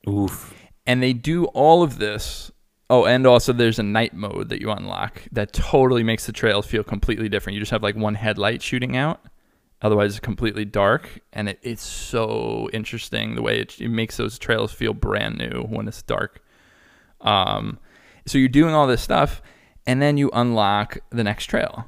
Oof. 0.08 0.54
and 0.86 1.04
they 1.04 1.14
do 1.14 1.46
all 1.46 1.84
of 1.84 1.98
this. 1.98 2.52
Oh, 2.90 3.06
and 3.06 3.26
also 3.26 3.54
there's 3.54 3.80
a 3.80 3.84
night 3.84 4.14
mode 4.14 4.50
that 4.50 4.60
you 4.60 4.70
unlock 4.70 5.22
that 5.32 5.54
totally 5.54 6.04
makes 6.04 6.26
the 6.26 6.34
trails 6.34 6.66
feel 6.66 6.84
completely 6.84 7.30
different. 7.30 7.54
You 7.54 7.62
just 7.62 7.72
have 7.72 7.84
like 7.84 7.96
one 7.96 8.16
headlight 8.16 8.62
shooting 8.62 8.98
out, 8.98 9.22
Otherwise, 9.82 10.12
it's 10.12 10.20
completely 10.20 10.64
dark, 10.64 11.22
and 11.34 11.50
it, 11.50 11.60
it's 11.64 11.84
so 11.84 12.70
interesting 12.72 13.34
the 13.34 13.42
way 13.42 13.60
it, 13.60 13.82
it 13.82 13.90
makes 13.90 14.18
those 14.18 14.38
trails 14.38 14.72
feel 14.72 14.94
brand 14.94 15.38
new 15.38 15.64
when 15.64 15.88
it's 15.88 16.04
dark. 16.04 16.44
Um, 17.20 17.80
so 18.28 18.38
you're 18.38 18.48
doing 18.48 18.76
all 18.76 18.86
this 18.86 19.02
stuff, 19.02 19.42
and 19.86 20.02
then 20.02 20.18
you 20.18 20.30
unlock 20.34 20.98
the 21.10 21.24
next 21.24 21.46
trail, 21.46 21.86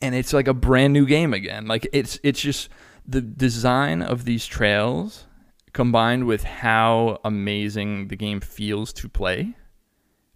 and 0.00 0.14
it's 0.14 0.32
like 0.32 0.48
a 0.48 0.54
brand 0.54 0.92
new 0.92 1.06
game 1.06 1.34
again. 1.34 1.66
Like 1.66 1.86
it's 1.92 2.18
it's 2.22 2.40
just 2.40 2.68
the 3.06 3.20
design 3.20 4.02
of 4.02 4.24
these 4.24 4.46
trails 4.46 5.26
combined 5.72 6.26
with 6.26 6.44
how 6.44 7.18
amazing 7.24 8.08
the 8.08 8.16
game 8.16 8.40
feels 8.40 8.92
to 8.92 9.08
play 9.08 9.54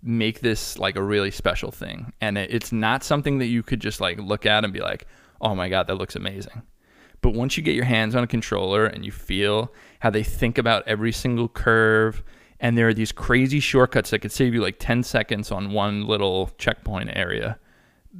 make 0.02 0.40
this 0.40 0.78
like 0.78 0.97
a 0.97 1.02
really 1.02 1.30
special 1.30 1.71
thing. 1.71 2.12
And 2.21 2.38
it's 2.38 2.73
not 2.73 3.02
something 3.02 3.38
that 3.38 3.47
you 3.47 3.62
could 3.62 3.80
just 3.80 4.00
like 4.00 4.18
look 4.18 4.47
at 4.47 4.64
and 4.64 4.73
be 4.73 4.80
like 4.80 5.06
oh 5.40 5.54
my 5.54 5.68
god 5.68 5.87
that 5.87 5.97
looks 5.97 6.16
amazing. 6.16 6.62
But 7.23 7.35
once 7.35 7.56
you 7.56 7.62
get 7.62 7.75
your 7.75 7.85
hands 7.85 8.14
on 8.14 8.23
a 8.23 8.26
controller 8.26 8.87
and 8.87 9.04
you 9.04 9.11
feel 9.11 9.73
how 10.00 10.11
they 10.11 10.23
think 10.23 10.59
about 10.59 10.87
every 10.87 11.12
single 11.12 11.49
curve 11.49 12.23
and 12.61 12.77
there 12.77 12.89
are 12.89 12.95
these 12.95 13.13
crazy 13.13 13.61
shortcuts 13.61 14.11
that 14.11 14.21
could 14.21 14.33
save 14.33 14.55
you 14.55 14.63
like 14.63 14.77
10 14.79 15.03
seconds 15.03 15.51
on 15.51 15.73
one 15.73 16.07
little 16.07 16.51
checkpoint 16.59 17.11
area. 17.15 17.59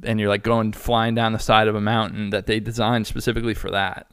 And 0.03 0.19
you're 0.19 0.29
like 0.29 0.43
going 0.43 0.73
flying 0.73 1.15
down 1.15 1.33
the 1.33 1.39
side 1.39 1.67
of 1.67 1.75
a 1.75 1.81
mountain 1.81 2.29
that 2.29 2.45
they 2.45 2.59
designed 2.59 3.07
specifically 3.07 3.55
for 3.55 3.71
that. 3.71 4.11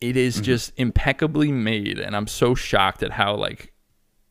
It 0.00 0.16
is 0.16 0.36
mm-hmm. 0.36 0.44
just 0.44 0.72
impeccably 0.76 1.52
made 1.52 1.98
and 1.98 2.16
i'm 2.16 2.26
so 2.26 2.54
shocked 2.54 3.02
at 3.02 3.12
how 3.12 3.36
like 3.36 3.72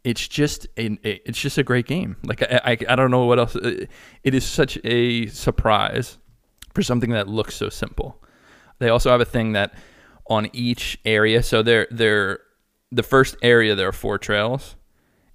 it's 0.03 0.27
just 0.27 0.67
a, 0.77 0.97
it's 1.03 1.39
just 1.39 1.57
a 1.57 1.63
great 1.63 1.87
game. 1.87 2.17
Like 2.25 2.41
I, 2.41 2.59
I, 2.65 2.77
I 2.89 2.95
don't 2.95 3.09
know 3.09 3.25
what 3.25 3.39
else 3.39 3.55
uh, 3.55 3.85
it 4.23 4.33
is 4.33 4.45
such 4.45 4.77
a 4.83 5.27
surprise 5.27 6.17
for 6.73 6.83
something 6.83 7.11
that 7.11 7.27
looks 7.27 7.55
so 7.55 7.69
simple. 7.69 8.21
They 8.79 8.89
also 8.89 9.11
have 9.11 9.21
a 9.21 9.25
thing 9.25 9.53
that 9.53 9.73
on 10.27 10.49
each 10.53 10.99
area 11.05 11.43
so 11.43 11.61
they're 11.61 11.87
they're 11.91 12.39
the 12.91 13.03
first 13.03 13.35
area 13.41 13.75
there 13.75 13.87
are 13.89 13.93
four 13.93 14.17
trails 14.17 14.75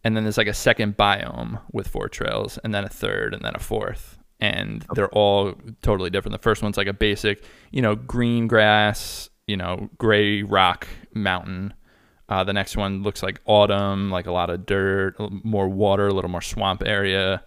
and 0.08 0.16
then 0.16 0.24
there's 0.24 0.38
like 0.38 0.46
a 0.46 0.54
second 0.54 0.96
biome 0.96 1.60
with 1.70 1.86
four 1.86 2.08
trails 2.08 2.58
and 2.64 2.74
then 2.74 2.82
a 2.82 2.88
third 2.88 3.34
and 3.34 3.44
then 3.44 3.54
a 3.54 3.58
fourth. 3.58 4.16
And 4.40 4.82
they're 4.94 5.10
all 5.10 5.52
totally 5.82 6.08
different. 6.08 6.32
The 6.32 6.42
first 6.42 6.62
one's 6.62 6.78
like 6.78 6.86
a 6.86 6.94
basic 6.94 7.44
you 7.72 7.82
know 7.82 7.94
green 7.94 8.46
grass 8.46 9.28
you 9.46 9.58
know 9.58 9.90
gray 9.98 10.42
rock 10.44 10.88
mountain. 11.12 11.74
Uh, 12.26 12.42
the 12.42 12.54
next 12.54 12.74
one 12.74 13.02
looks 13.02 13.22
like 13.22 13.42
autumn 13.44 14.10
like 14.10 14.26
a 14.26 14.32
lot 14.32 14.48
of 14.48 14.64
dirt 14.64 15.14
more 15.44 15.68
water 15.68 16.06
a 16.06 16.14
little 16.14 16.30
more 16.30 16.40
swamp 16.40 16.82
area. 16.86 17.44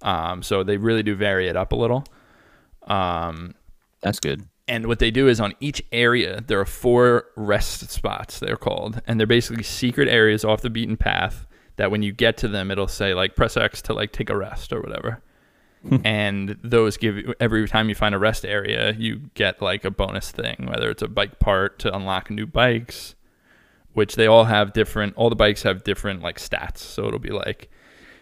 Um, 0.00 0.42
so 0.42 0.62
they 0.62 0.78
really 0.78 1.02
do 1.02 1.14
vary 1.14 1.46
it 1.46 1.56
up 1.56 1.72
a 1.72 1.76
little. 1.76 2.06
Um, 2.86 3.54
That's 4.00 4.18
good. 4.18 4.48
and 4.66 4.86
what 4.86 4.98
they 4.98 5.10
do 5.10 5.28
is 5.28 5.40
on 5.40 5.52
each 5.60 5.82
area, 5.92 6.40
there 6.40 6.58
are 6.58 6.64
four 6.64 7.26
rest 7.36 7.90
spots, 7.90 8.38
they're 8.38 8.56
called. 8.56 9.02
And 9.06 9.20
they're 9.20 9.26
basically 9.26 9.62
secret 9.62 10.08
areas 10.08 10.42
off 10.42 10.62
the 10.62 10.70
beaten 10.70 10.96
path 10.96 11.44
that 11.78 11.90
when 11.90 12.02
you 12.02 12.12
get 12.12 12.36
to 12.38 12.48
them, 12.48 12.70
it'll 12.70 12.88
say, 12.88 13.14
like, 13.14 13.34
press 13.34 13.56
X 13.56 13.80
to, 13.82 13.94
like, 13.94 14.12
take 14.12 14.28
a 14.28 14.36
rest 14.36 14.72
or 14.72 14.80
whatever. 14.80 15.22
and 16.04 16.58
those 16.62 16.96
give 16.96 17.16
you, 17.16 17.34
every 17.38 17.66
time 17.68 17.88
you 17.88 17.94
find 17.94 18.14
a 18.14 18.18
rest 18.18 18.44
area, 18.44 18.92
you 18.98 19.30
get, 19.34 19.62
like, 19.62 19.84
a 19.84 19.90
bonus 19.90 20.30
thing, 20.30 20.66
whether 20.68 20.90
it's 20.90 21.02
a 21.02 21.08
bike 21.08 21.38
part 21.38 21.78
to 21.78 21.96
unlock 21.96 22.30
new 22.30 22.46
bikes, 22.46 23.14
which 23.92 24.16
they 24.16 24.26
all 24.26 24.44
have 24.44 24.72
different, 24.72 25.14
all 25.16 25.30
the 25.30 25.36
bikes 25.36 25.62
have 25.62 25.84
different, 25.84 26.20
like, 26.20 26.38
stats. 26.38 26.78
So 26.78 27.06
it'll 27.06 27.20
be 27.20 27.30
like, 27.30 27.70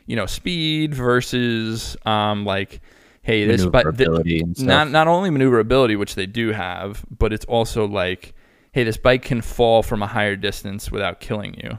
you 0.04 0.16
know, 0.16 0.26
speed 0.26 0.94
versus, 0.94 1.96
um, 2.04 2.44
like, 2.44 2.82
hey, 3.22 3.46
this 3.46 3.64
bike, 3.64 3.86
Maneuverability 3.86 4.40
and 4.40 4.54
stuff. 4.54 4.66
not 4.68 4.90
not 4.90 5.08
only 5.08 5.30
maneuverability, 5.30 5.96
which 5.96 6.14
they 6.14 6.26
do 6.26 6.52
have, 6.52 7.04
but 7.10 7.32
it's 7.32 7.46
also 7.46 7.86
like, 7.86 8.34
hey, 8.72 8.84
this 8.84 8.98
bike 8.98 9.22
can 9.22 9.40
fall 9.40 9.82
from 9.82 10.02
a 10.02 10.06
higher 10.06 10.36
distance 10.36 10.92
without 10.92 11.20
killing 11.20 11.54
you 11.54 11.78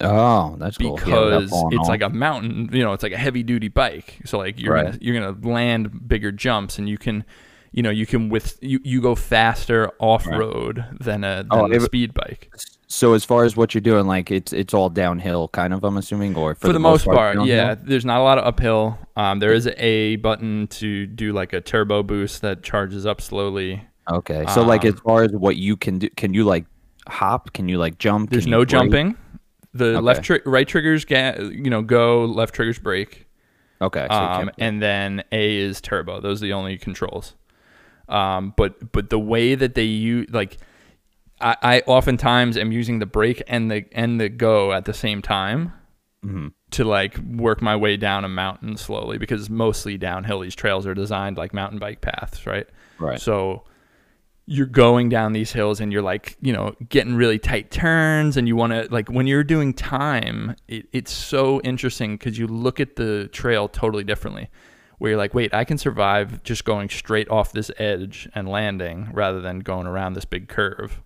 Oh, 0.00 0.56
that's 0.58 0.76
cool. 0.78 0.98
Yeah, 0.98 1.04
because 1.04 1.50
falling 1.50 1.72
it's 1.74 1.82
off. 1.82 1.88
like 1.88 2.02
a 2.02 2.08
mountain. 2.10 2.68
You 2.72 2.82
know, 2.82 2.92
it's 2.92 3.02
like 3.02 3.12
a 3.12 3.16
heavy 3.18 3.42
duty 3.42 3.68
bike. 3.68 4.20
So 4.24 4.38
like 4.38 4.58
you're 4.60 4.74
Right. 4.74 4.86
gonna 4.86 4.98
you're 5.00 5.18
gonna 5.20 5.48
land 5.48 6.08
bigger 6.08 6.32
jumps, 6.32 6.78
and 6.78 6.88
you 6.88 6.98
can, 6.98 7.24
you 7.72 7.82
know, 7.82 7.90
you 7.90 8.04
can 8.06 8.28
with 8.28 8.58
you 8.60 8.80
you 8.82 9.00
go 9.00 9.14
faster 9.14 9.90
off 10.00 10.26
road 10.26 10.84
than 11.00 11.22
a 11.24 11.36
than 11.44 11.46
Oh, 11.52 11.66
a 11.66 11.70
it- 11.70 11.82
speed 11.82 12.12
bike. 12.12 12.50
So 12.86 13.14
as 13.14 13.24
far 13.24 13.44
as 13.44 13.56
what 13.56 13.74
you're 13.74 13.80
doing, 13.80 14.06
like 14.06 14.30
it's 14.30 14.52
it's 14.52 14.74
all 14.74 14.88
downhill, 14.90 15.48
kind 15.48 15.72
of. 15.72 15.82
I'm 15.84 15.96
assuming, 15.96 16.36
or 16.36 16.54
for, 16.54 16.68
For, 16.68 16.72
the, 16.72 16.78
most 16.78 17.04
part, 17.06 17.36
downhill? 17.36 17.46
yeah. 17.54 17.74
There's 17.74 18.04
not 18.04 18.20
a 18.20 18.22
lot 18.22 18.38
of 18.38 18.44
uphill. 18.44 18.98
Um, 19.16 19.38
there 19.40 19.52
is 19.52 19.66
a 19.78 20.16
button 20.16 20.66
to 20.68 21.06
do 21.06 21.32
like 21.32 21.52
a 21.52 21.60
turbo 21.60 22.02
boost 22.02 22.42
that 22.42 22.62
charges 22.62 23.06
up 23.06 23.20
slowly. 23.20 23.82
Okay. 24.12 24.44
So 24.52 24.62
like 24.62 24.82
Um, 24.84 24.88
as 24.94 25.00
far 25.00 25.22
as 25.22 25.32
what 25.32 25.56
you 25.56 25.76
can 25.76 25.98
do, 26.00 26.10
can 26.10 26.34
you 26.34 26.44
like 26.44 26.66
hop? 27.08 27.52
Can 27.52 27.68
you 27.68 27.78
like 27.78 27.98
jump? 27.98 28.30
There's 28.30 28.46
no 28.46 28.58
brake? 28.58 28.68
jumping. 28.68 29.16
The 29.74 29.86
Okay. 29.96 30.00
left 30.00 30.22
tri- 30.24 30.40
right 30.46 30.66
triggers 30.68 31.04
ga- 31.04 31.36
you 31.40 31.68
know 31.70 31.82
go, 31.82 32.24
left 32.24 32.54
triggers 32.54 32.78
brake. 32.78 33.26
Okay. 33.82 34.06
So 34.08 34.14
um, 34.16 34.50
and 34.58 34.80
then 34.80 35.24
A 35.32 35.56
is 35.56 35.80
turbo. 35.80 36.20
Those 36.20 36.42
are 36.42 36.46
the 36.46 36.52
only 36.52 36.78
controls. 36.78 37.34
Um, 38.08 38.54
but 38.56 38.92
but 38.92 39.10
the 39.10 39.18
way 39.18 39.54
that 39.54 39.74
they 39.74 39.84
use 39.84 40.28
like 40.30 40.58
I, 41.40 41.56
I 41.62 41.80
oftentimes 41.86 42.56
am 42.56 42.70
using 42.70 42.98
the 43.00 43.06
brake 43.06 43.42
and 43.48 43.70
the 43.70 43.84
and 43.92 44.20
the 44.20 44.28
go 44.28 44.72
at 44.72 44.84
the 44.84 44.94
same 44.94 45.20
time 45.22 45.72
Mm-hmm. 46.24 46.48
to 46.70 46.84
like 46.84 47.18
work 47.18 47.60
my 47.60 47.76
way 47.76 47.98
down 47.98 48.24
a 48.24 48.30
mountain 48.30 48.78
slowly 48.78 49.18
because 49.18 49.50
mostly 49.50 49.98
downhill 49.98 50.40
these 50.40 50.54
trails 50.54 50.86
are 50.86 50.94
designed 50.94 51.36
like 51.36 51.52
mountain 51.52 51.78
bike 51.78 52.00
paths, 52.00 52.46
right? 52.46 52.66
right. 52.98 53.20
So 53.20 53.64
you're 54.46 54.66
going 54.66 55.08
down 55.08 55.32
these 55.32 55.52
hills 55.52 55.80
and 55.80 55.92
you're 55.92 56.02
like, 56.02 56.36
you 56.40 56.52
know, 56.52 56.74
getting 56.88 57.14
really 57.14 57.38
tight 57.38 57.70
turns 57.70 58.36
and 58.36 58.46
you 58.46 58.56
want 58.56 58.72
to 58.72 58.86
like 58.90 59.08
when 59.08 59.26
you're 59.26 59.44
doing 59.44 59.72
time, 59.72 60.54
it, 60.68 60.86
it's 60.92 61.12
so 61.12 61.60
interesting 61.62 62.16
because 62.16 62.38
you 62.38 62.46
look 62.46 62.78
at 62.78 62.96
the 62.96 63.28
trail 63.32 63.68
totally 63.68 64.04
differently. 64.04 64.48
Where 64.98 65.10
you're 65.10 65.18
like, 65.18 65.34
wait, 65.34 65.52
I 65.52 65.64
can 65.64 65.76
survive 65.76 66.42
just 66.44 66.64
going 66.64 66.88
straight 66.88 67.28
off 67.28 67.52
this 67.52 67.70
edge 67.78 68.28
and 68.34 68.48
landing 68.48 69.10
rather 69.12 69.40
than 69.40 69.58
going 69.58 69.86
around 69.86 70.12
this 70.12 70.24
big 70.24 70.48
curve. 70.48 71.00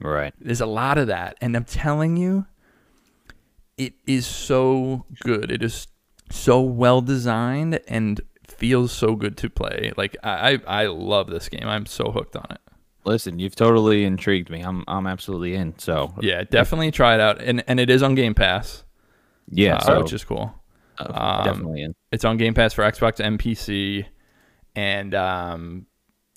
right. 0.00 0.32
There's 0.40 0.62
a 0.62 0.66
lot 0.66 0.96
of 0.96 1.08
that, 1.08 1.36
and 1.42 1.54
I'm 1.54 1.64
telling 1.64 2.16
you, 2.16 2.46
it 3.76 3.92
is 4.06 4.26
so 4.26 5.04
good. 5.20 5.52
It 5.52 5.62
is 5.62 5.86
so 6.30 6.60
well 6.62 7.02
designed 7.02 7.78
and 7.86 8.20
feels 8.46 8.90
so 8.90 9.14
good 9.14 9.36
to 9.38 9.50
play. 9.50 9.92
Like 9.96 10.16
I, 10.22 10.54
I, 10.66 10.82
I 10.84 10.86
love 10.86 11.28
this 11.28 11.48
game. 11.48 11.68
I'm 11.68 11.86
so 11.86 12.10
hooked 12.10 12.36
on 12.36 12.46
it. 12.50 12.60
Listen, 13.06 13.38
you've 13.38 13.54
totally 13.56 14.04
intrigued 14.04 14.50
me. 14.50 14.60
I'm 14.60 14.84
I'm 14.88 15.06
absolutely 15.06 15.54
in. 15.54 15.78
So 15.78 16.12
Yeah, 16.20 16.42
definitely 16.44 16.90
try 16.90 17.14
it 17.14 17.20
out, 17.20 17.40
and 17.40 17.62
and 17.68 17.78
it 17.80 17.88
is 17.88 18.02
on 18.02 18.14
Game 18.16 18.34
Pass, 18.34 18.84
yeah, 19.48 19.76
uh, 19.76 19.80
so 19.80 20.02
which 20.02 20.12
is 20.12 20.24
cool. 20.24 20.52
uh, 20.98 21.04
um, 21.14 21.44
definitely 21.44 21.82
in. 21.82 21.94
It's 22.12 22.24
on 22.24 22.36
Game 22.36 22.52
Pass 22.52 22.72
for 22.72 22.82
Xbox 22.82 23.20
and 23.20 23.38
PC, 23.38 24.06
and 24.74 25.14
um, 25.14 25.86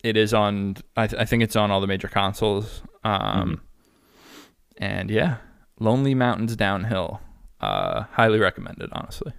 it 0.03 0.15
is 0.15 0.33
on. 0.33 0.75
I, 0.95 1.07
th- 1.07 1.19
I 1.19 1.25
think 1.25 1.41
it's 1.43 1.55
on 1.55 1.71
all 1.71 1.81
the 1.81 1.87
major 1.87 2.07
consoles. 2.07 2.83
Um, 3.03 3.61
and 4.77 5.09
yeah, 5.09 5.37
Lonely 5.79 6.13
Mountains 6.13 6.55
Downhill, 6.55 7.19
uh, 7.61 8.03
highly 8.11 8.37
recommended. 8.39 8.89
Honestly, 8.93 9.33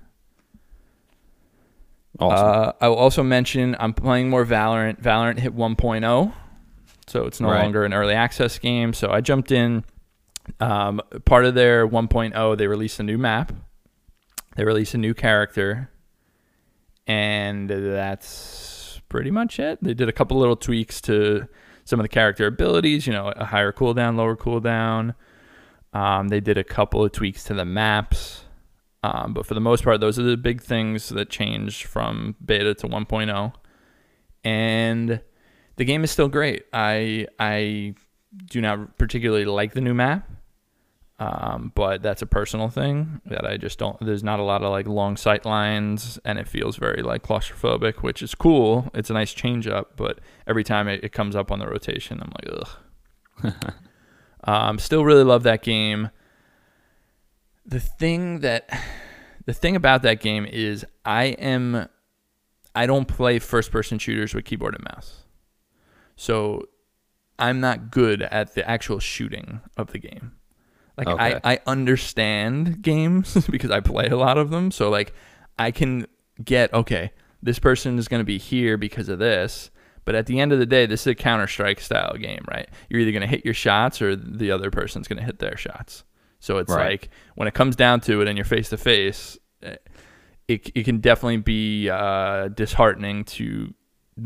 Awesome. 2.18 2.46
uh, 2.48 2.72
I 2.80 2.88
will 2.88 2.96
also 2.96 3.22
mention 3.22 3.76
I'm 3.78 3.94
playing 3.94 4.30
more 4.30 4.44
Valorant. 4.44 5.00
Valorant 5.00 5.38
hit 5.38 5.54
1.0, 5.56 6.32
so 7.10 7.26
it's 7.26 7.40
no 7.40 7.48
Right. 7.50 7.62
longer 7.62 7.84
an 7.84 7.92
early 7.92 8.14
access 8.14 8.58
game. 8.58 8.92
So 8.92 9.10
I 9.10 9.20
jumped 9.20 9.50
in. 9.50 9.84
Um, 10.58 11.00
part 11.26 11.44
of 11.44 11.54
their 11.54 11.86
1.0, 11.86 12.56
they 12.56 12.66
released 12.66 12.98
a 12.98 13.02
new 13.02 13.18
map. 13.18 13.52
They 14.56 14.64
released 14.64 14.94
a 14.94 14.98
new 14.98 15.14
character, 15.14 15.90
and 17.06 17.68
that's 17.68 19.00
pretty 19.08 19.30
much 19.30 19.58
it. 19.58 19.78
They 19.82 19.94
did 19.94 20.08
a 20.08 20.12
couple 20.12 20.38
little 20.38 20.56
tweaks 20.56 21.00
to 21.02 21.46
some 21.84 22.00
of 22.00 22.04
the 22.04 22.08
character 22.08 22.46
abilities. 22.46 23.06
You 23.06 23.12
know, 23.12 23.28
a 23.36 23.44
higher 23.44 23.72
cooldown, 23.72 24.16
lower 24.16 24.36
cooldown. 24.36 25.14
Um, 25.92 26.28
they 26.28 26.40
did 26.40 26.56
a 26.58 26.64
couple 26.64 27.04
of 27.04 27.12
tweaks 27.12 27.44
to 27.44 27.54
the 27.54 27.64
maps. 27.64 28.44
Um, 29.02 29.32
but 29.32 29.46
for 29.46 29.54
the 29.54 29.60
most 29.60 29.82
part, 29.84 30.00
those 30.00 30.18
are 30.18 30.22
the 30.22 30.36
big 30.36 30.60
things 30.62 31.08
that 31.08 31.30
changed 31.30 31.84
from 31.86 32.36
beta 32.44 32.74
to 32.74 32.86
1.0. 32.88 33.52
And 34.44 35.20
the 35.80 35.86
game 35.86 36.04
is 36.04 36.10
still 36.10 36.28
great. 36.28 36.66
I 36.74 37.26
I 37.38 37.94
do 38.50 38.60
not 38.60 38.98
particularly 38.98 39.46
like 39.46 39.72
the 39.72 39.80
new 39.80 39.94
map, 39.94 40.30
um, 41.18 41.72
but 41.74 42.02
that's 42.02 42.20
a 42.20 42.26
personal 42.26 42.68
thing 42.68 43.22
that 43.24 43.46
I 43.46 43.56
just 43.56 43.78
don't. 43.78 43.98
There's 43.98 44.22
not 44.22 44.40
a 44.40 44.42
lot 44.42 44.62
of 44.62 44.70
like 44.70 44.86
long 44.86 45.16
sight 45.16 45.46
lines, 45.46 46.18
and 46.26 46.38
it 46.38 46.46
feels 46.46 46.76
very 46.76 47.02
like 47.02 47.22
claustrophobic, 47.22 48.02
which 48.02 48.20
is 48.20 48.34
cool. 48.34 48.90
It's 48.92 49.08
a 49.08 49.14
nice 49.14 49.32
change 49.32 49.66
up, 49.66 49.96
but 49.96 50.18
every 50.46 50.64
time 50.64 50.86
it, 50.86 51.02
it 51.02 51.12
comes 51.12 51.34
up 51.34 51.50
on 51.50 51.60
the 51.60 51.66
rotation, 51.66 52.20
I'm 52.20 52.32
like, 52.42 52.60
ugh. 53.42 53.74
um, 54.44 54.78
still 54.78 55.02
really 55.02 55.24
love 55.24 55.44
that 55.44 55.62
game 55.62 56.10
the 57.64 57.80
thing 57.80 58.40
that 58.40 58.68
the 59.46 59.54
thing 59.54 59.76
about 59.76 60.02
that 60.02 60.20
game 60.20 60.44
is 60.44 60.84
I 61.06 61.24
am 61.24 61.88
I 62.74 62.84
don't 62.84 63.06
play 63.06 63.38
first 63.38 63.70
person 63.70 63.98
shooters 63.98 64.34
with 64.34 64.44
keyboard 64.44 64.74
and 64.74 64.84
mouse. 64.84 65.22
So 66.20 66.68
I'm 67.38 67.60
not 67.60 67.90
good 67.90 68.20
at 68.20 68.54
the 68.54 68.68
actual 68.68 68.98
shooting 68.98 69.62
of 69.78 69.92
the 69.92 69.98
game. 69.98 70.32
Like 70.98 71.08
Okay. 71.08 71.40
I, 71.42 71.52
I 71.54 71.60
understand 71.66 72.82
games 72.82 73.46
because 73.50 73.70
I 73.70 73.80
play 73.80 74.08
a 74.08 74.18
lot 74.18 74.36
of 74.36 74.50
them. 74.50 74.70
So 74.70 74.90
like 74.90 75.14
I 75.58 75.70
can 75.70 76.06
get 76.44 76.74
okay, 76.74 77.12
this 77.42 77.58
person 77.58 77.98
is 77.98 78.06
going 78.06 78.20
to 78.20 78.24
be 78.24 78.36
here 78.36 78.76
because 78.76 79.08
of 79.08 79.18
this. 79.18 79.70
But 80.04 80.14
at 80.14 80.26
the 80.26 80.40
end 80.40 80.52
of 80.52 80.58
the 80.58 80.66
day, 80.66 80.84
this 80.84 81.02
is 81.02 81.06
a 81.06 81.14
Counter 81.14 81.46
Strike 81.46 81.80
style 81.80 82.16
game, 82.18 82.44
right? 82.50 82.68
You're 82.90 83.00
either 83.00 83.12
going 83.12 83.22
to 83.22 83.26
hit 83.26 83.44
your 83.44 83.54
shots 83.54 84.02
or 84.02 84.14
the 84.16 84.50
other 84.50 84.70
person's 84.70 85.08
going 85.08 85.18
to 85.18 85.24
hit 85.24 85.38
their 85.38 85.56
shots. 85.56 86.04
So 86.38 86.58
it's 86.58 86.70
Right. 86.70 86.90
like 87.02 87.10
when 87.34 87.48
it 87.48 87.54
comes 87.54 87.76
down 87.76 88.00
to 88.02 88.20
it 88.20 88.28
and 88.28 88.36
you're 88.36 88.44
face 88.44 88.68
to 88.70 88.76
face, 88.76 89.38
it 89.62 90.70
it 90.74 90.84
can 90.84 90.98
definitely 90.98 91.38
be 91.38 91.88
uh, 91.88 92.48
disheartening 92.48 93.24
to 93.24 93.72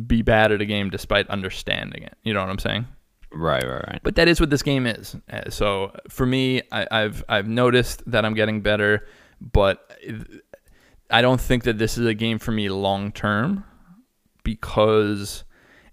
be 0.06 0.22
bad 0.22 0.52
at 0.52 0.60
a 0.60 0.66
game 0.66 0.90
despite 0.90 1.28
understanding 1.28 2.02
it. 2.02 2.16
You 2.22 2.34
know 2.34 2.40
what 2.40 2.50
I'm 2.50 2.58
saying? 2.58 2.86
Right, 3.32 3.64
right, 3.64 3.84
right. 3.88 4.00
But 4.02 4.14
that 4.16 4.28
is 4.28 4.40
what 4.40 4.50
this 4.50 4.62
game 4.62 4.86
is. 4.86 5.16
Uh, 5.30 5.50
So 5.50 5.92
for 6.08 6.24
me, 6.24 6.62
I, 6.70 6.86
I've 6.90 7.24
I've 7.28 7.48
noticed 7.48 8.02
that 8.10 8.24
I'm 8.24 8.34
getting 8.34 8.60
better, 8.60 9.06
but 9.40 9.90
I 11.10 11.20
don't 11.22 11.40
think 11.40 11.64
that 11.64 11.78
this 11.78 11.98
is 11.98 12.06
a 12.06 12.14
game 12.14 12.38
for 12.38 12.52
me 12.52 12.68
long 12.68 13.10
term 13.12 13.64
because 14.44 15.44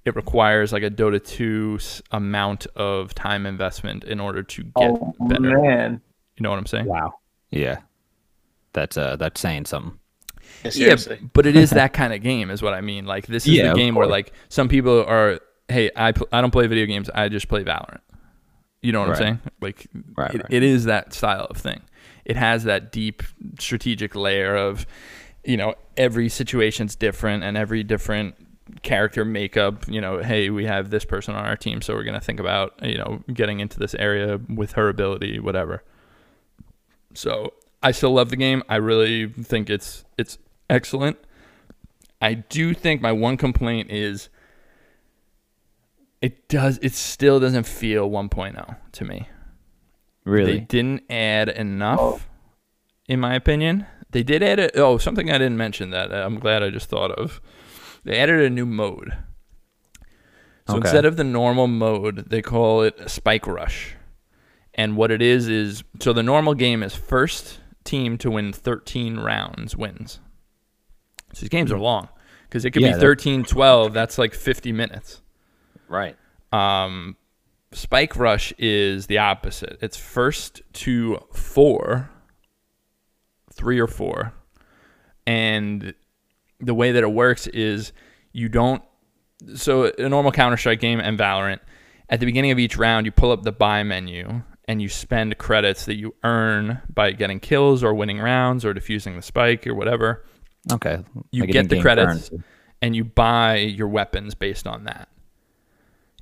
it 0.06 0.16
requires 0.16 0.72
like 0.74 0.84
a 0.84 0.90
Dota 0.90 1.24
2 1.24 1.80
amount 2.12 2.68
of 2.76 3.14
time 3.14 3.46
investment 3.46 4.04
in 4.04 4.20
order 4.20 4.44
to 4.44 4.64
get 4.64 4.74
oh 4.76 5.16
better. 5.20 5.42
man. 5.62 6.02
You 6.38 6.44
know 6.44 6.50
what 6.50 6.60
I'm 6.60 6.66
saying? 6.66 6.86
Wow. 6.86 7.14
Yeah. 7.50 7.78
That's 8.74 8.98
uh 8.98 9.16
that's 9.16 9.42
saying 9.42 9.66
something. 9.66 10.00
Yeah, 10.64 10.70
seriously. 10.72 11.18
Yeah, 11.22 11.28
but 11.34 11.46
it 11.46 11.56
is 11.56 11.70
that 11.82 11.94
kind 11.94 12.14
of 12.14 12.22
game, 12.22 12.50
is 12.52 12.62
what 12.62 12.74
I 12.74 12.82
mean. 12.82 13.06
Like 13.06 13.28
this 13.28 13.46
is 13.48 13.54
Yeah, 13.54 13.70
the 13.70 13.76
game 13.76 13.96
where 13.96 14.08
like 14.08 14.34
some 14.50 14.68
people 14.70 15.04
are, 15.06 15.40
hey, 15.70 15.90
I 15.96 16.12
pl- 16.12 16.28
I 16.32 16.42
don't 16.42 16.52
play 16.52 16.68
video 16.68 16.86
games, 16.86 17.10
I 17.14 17.30
just 17.30 17.48
play 17.48 17.64
Valorant. 17.64 18.00
You 18.82 18.92
know 18.92 19.02
what 19.02 19.10
Right. 19.10 19.18
I'm 19.18 19.24
saying? 19.24 19.40
Like 19.62 19.88
Right, 20.18 20.34
it, 20.36 20.38
right. 20.44 20.54
it 20.54 20.64
is 20.64 20.86
that 20.86 21.14
style 21.14 21.46
of 21.50 21.58
thing. 21.58 21.82
It 22.26 22.36
has 22.36 22.64
that 22.66 22.92
deep 22.92 23.24
strategic 23.60 24.16
layer 24.16 24.56
of, 24.56 24.86
you 25.44 25.58
know, 25.58 25.76
every 25.98 26.30
situation's 26.30 26.96
different 26.96 27.44
and 27.44 27.58
every 27.58 27.84
different 27.84 28.36
character 28.84 29.26
makeup. 29.26 29.86
You 29.88 30.02
know, 30.02 30.20
hey, 30.20 30.50
we 30.50 30.66
have 30.66 30.90
this 30.92 31.04
person 31.06 31.36
on 31.36 31.46
our 31.46 31.56
team, 31.58 31.82
so 31.82 31.94
we're 31.94 32.04
gonna 32.04 32.22
think 32.22 32.40
about 32.40 32.74
you 32.84 32.98
know 32.98 33.24
getting 33.34 33.60
into 33.60 33.78
this 33.80 33.94
area 33.96 34.40
with 34.50 34.74
her 34.74 34.90
ability, 34.90 35.40
whatever. 35.40 35.84
So 37.14 37.54
I 37.84 37.92
still 37.92 38.14
love 38.14 38.30
the 38.30 38.36
game. 38.36 38.64
I 38.70 38.78
really 38.78 39.28
think 39.28 39.70
it's 39.70 40.06
it's 40.18 40.38
excellent. 40.72 41.18
I 42.22 42.34
do 42.36 42.74
think 42.74 43.02
my 43.02 43.12
one 43.12 43.38
complaint 43.38 43.92
is 43.92 44.30
it 46.22 46.48
does 46.48 46.80
it 46.82 46.94
still 46.94 47.40
doesn't 47.40 47.66
feel 47.66 48.10
1.0 48.10 48.78
to 48.94 49.06
me. 49.06 49.28
Really? 50.24 50.54
They 50.54 50.60
didn't 50.60 51.04
add 51.10 51.50
enough, 51.50 52.00
Oh. 52.00 52.22
in 53.08 53.20
my 53.20 53.34
opinion. 53.34 53.88
They 54.12 54.24
did 54.24 54.44
add 54.44 54.60
a, 54.60 54.78
oh 54.80 54.98
something 54.98 55.30
I 55.32 55.38
didn't 55.38 55.58
mention 55.58 55.90
that 55.92 56.12
uh, 56.12 56.24
I'm 56.26 56.40
glad 56.40 56.62
I 56.64 56.70
just 56.70 56.90
thought 56.90 57.12
of. 57.12 57.42
They 58.04 58.18
added 58.20 58.40
a 58.42 58.50
new 58.50 58.66
mode. 58.66 59.14
So 60.68 60.76
Okay. 60.78 60.88
instead 60.88 61.06
of 61.06 61.18
the 61.18 61.24
normal 61.24 61.68
mode, 61.68 62.30
they 62.30 62.42
call 62.42 62.84
it 62.84 63.00
a 63.00 63.10
spike 63.10 63.48
rush. 63.48 63.96
And 64.76 64.96
what 64.96 65.12
it 65.12 65.22
is 65.22 65.48
is 65.48 65.84
so 66.00 66.14
the 66.14 66.24
normal 66.24 66.54
game 66.54 66.84
is 66.84 66.96
first 66.96 67.60
team 67.84 68.18
to 68.20 68.30
win 68.30 68.54
13 68.54 69.18
rounds 69.20 69.76
wins. 69.76 70.20
So 71.34 71.42
these 71.42 71.50
games 71.50 71.72
are 71.72 71.80
long 71.80 72.10
because 72.48 72.66
it 72.66 72.72
could 72.72 72.82
Yeah, 72.82 72.90
be 72.90 72.94
that- 72.96 73.02
13 73.02 73.44
12, 73.44 73.94
that's 73.94 74.18
like 74.18 74.34
50 74.34 74.72
minutes. 74.72 75.22
Right. 75.88 76.16
Um, 76.52 77.16
Spike 77.74 78.16
Rush 78.18 78.52
is 78.58 79.08
the 79.08 79.20
opposite. 79.20 79.78
It's 79.82 79.96
first 79.98 80.62
to 80.74 81.20
four, 81.34 82.10
three 83.54 83.80
or 83.80 83.88
four, 83.88 84.34
and 85.26 85.94
the 86.60 86.74
way 86.74 86.92
that 86.92 87.04
it 87.04 87.12
works 87.12 87.48
is 87.48 87.94
you 88.34 88.50
don't. 88.50 88.84
So 89.56 89.92
a 89.98 90.10
normal 90.10 90.32
Counter 90.32 90.58
Strike 90.58 90.80
game 90.80 91.00
and 91.00 91.18
Valorant, 91.18 91.60
at 92.10 92.20
the 92.20 92.26
beginning 92.26 92.52
of 92.52 92.60
each 92.60 92.78
round, 92.78 93.06
you 93.06 93.12
pull 93.12 93.32
up 93.32 93.44
the 93.44 93.52
buy 93.52 93.84
menu 93.84 94.44
and 94.68 94.82
you 94.82 94.90
spend 94.90 95.38
credits 95.38 95.86
that 95.86 95.96
you 95.96 96.14
earn 96.24 96.82
by 96.94 97.12
getting 97.12 97.40
kills 97.40 97.84
or 97.84 97.94
winning 97.94 98.20
rounds 98.20 98.64
or 98.64 98.74
defusing 98.74 99.16
the 99.16 99.22
spike 99.22 99.66
or 99.66 99.74
whatever 99.74 100.24
Okay. 100.72 101.04
you 101.32 101.42
Like 101.44 101.52
get 101.52 101.70
the 101.70 101.80
credits 101.82 102.30
currency. 102.30 102.44
and 102.82 102.96
you 102.96 103.04
buy 103.04 103.56
your 103.58 103.88
weapons 103.88 104.36
based 104.36 104.68
on 104.68 104.84
that. 104.84 105.08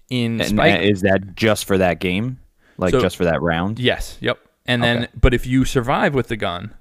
In 0.09 0.39
And 0.41 0.49
Spike, 0.49 0.81
is 0.81 1.01
that 1.01 1.35
just 1.35 1.65
for 1.65 1.77
that 1.77 1.99
game? 1.99 2.39
Like 2.77 2.91
So- 2.91 3.01
just 3.01 3.17
for 3.17 3.25
that 3.25 3.41
round? 3.41 3.79
yes, 3.79 4.17
yep. 4.21 4.39
And 4.65 4.83
then, 4.83 4.97
Okay. 5.03 5.11
but 5.19 5.33
if 5.33 5.45
you 5.47 5.65
survive 5.65 6.13
with 6.13 6.27
the 6.27 6.37
gun, 6.37 6.73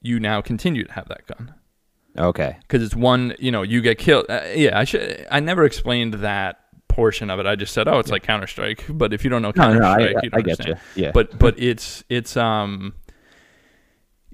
you 0.00 0.18
now 0.20 0.40
continue 0.40 0.84
to 0.84 0.92
have 0.92 1.08
that 1.08 1.26
gun 1.26 1.52
Okay. 2.18 2.56
because 2.62 2.82
it's 2.82 2.94
one. 2.94 3.34
You 3.38 3.50
know, 3.50 3.62
you 3.62 3.80
get 3.80 3.98
killed. 3.98 4.26
Uh, 4.28 4.40
yeah, 4.54 4.78
I 4.78 4.84
should. 4.84 5.26
I 5.30 5.40
never 5.40 5.64
explained 5.64 6.14
that 6.14 6.60
portion 6.88 7.28
of 7.30 7.40
it. 7.40 7.46
I 7.46 7.56
just 7.56 7.72
said, 7.74 7.88
oh, 7.88 7.98
it's 7.98 8.10
like 8.10 8.22
Counter 8.22 8.46
Strike. 8.46 8.84
But 8.88 9.12
if 9.12 9.24
you 9.24 9.30
don't 9.30 9.42
know 9.42 9.48
No, 9.48 9.52
Counter 9.52 9.80
no, 9.80 9.86
I, 9.86 9.94
Strike, 9.94 10.24
you 10.24 10.30
don't 10.30 10.38
I 10.40 10.42
get 10.42 10.60
understand. 10.60 10.80
you. 10.94 11.02
Yeah. 11.04 11.10
But 11.12 11.38
but 11.38 11.58
it's 11.58 12.04
it's 12.08 12.36
um. 12.36 12.94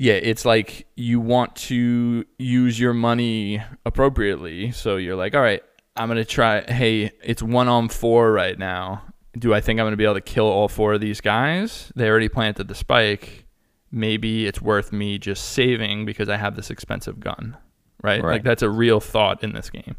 Yeah, 0.01 0.15
it's 0.15 0.47
like 0.47 0.87
you 0.97 1.21
want 1.21 1.55
to 1.57 2.25
use 2.39 2.81
your 2.81 2.95
money 2.95 3.63
appropriately. 3.85 4.73
So 4.73 4.97
you're 4.97 5.15
like, 5.15 5.35
all 5.35 5.43
right, 5.43 5.63
I'm 5.95 6.09
gonna 6.09 6.25
try. 6.25 6.63
Hey, 6.63 7.13
it's 7.23 7.43
one 7.43 7.69
on 7.69 7.91
four 7.91 8.33
right 8.33 8.59
now. 8.59 9.03
Do 9.39 9.53
I 9.53 9.61
think 9.61 9.79
I'm 9.79 9.85
gonna 9.85 9.99
be 9.99 10.05
able 10.05 10.15
to 10.15 10.23
kill 10.23 10.47
all 10.47 10.69
four 10.69 10.95
of 10.95 11.03
these 11.03 11.21
guys? 11.21 11.93
They 11.95 12.09
already 12.09 12.31
planted 12.31 12.67
the 12.67 12.75
spike. 12.75 13.45
Maybe 13.93 14.47
it's 14.47 14.63
worth 14.63 14.91
me 14.91 15.19
just 15.19 15.51
saving 15.51 16.07
because 16.07 16.31
I 16.31 16.39
have 16.39 16.57
this 16.57 16.71
expensive 16.71 17.21
gun, 17.21 17.59
right? 18.03 18.23
Right. 18.23 18.33
Like 18.33 18.43
that's 18.43 18.63
a 18.63 18.71
real 18.71 19.01
thought 19.01 19.45
in 19.45 19.53
this 19.53 19.69
game. 19.69 19.97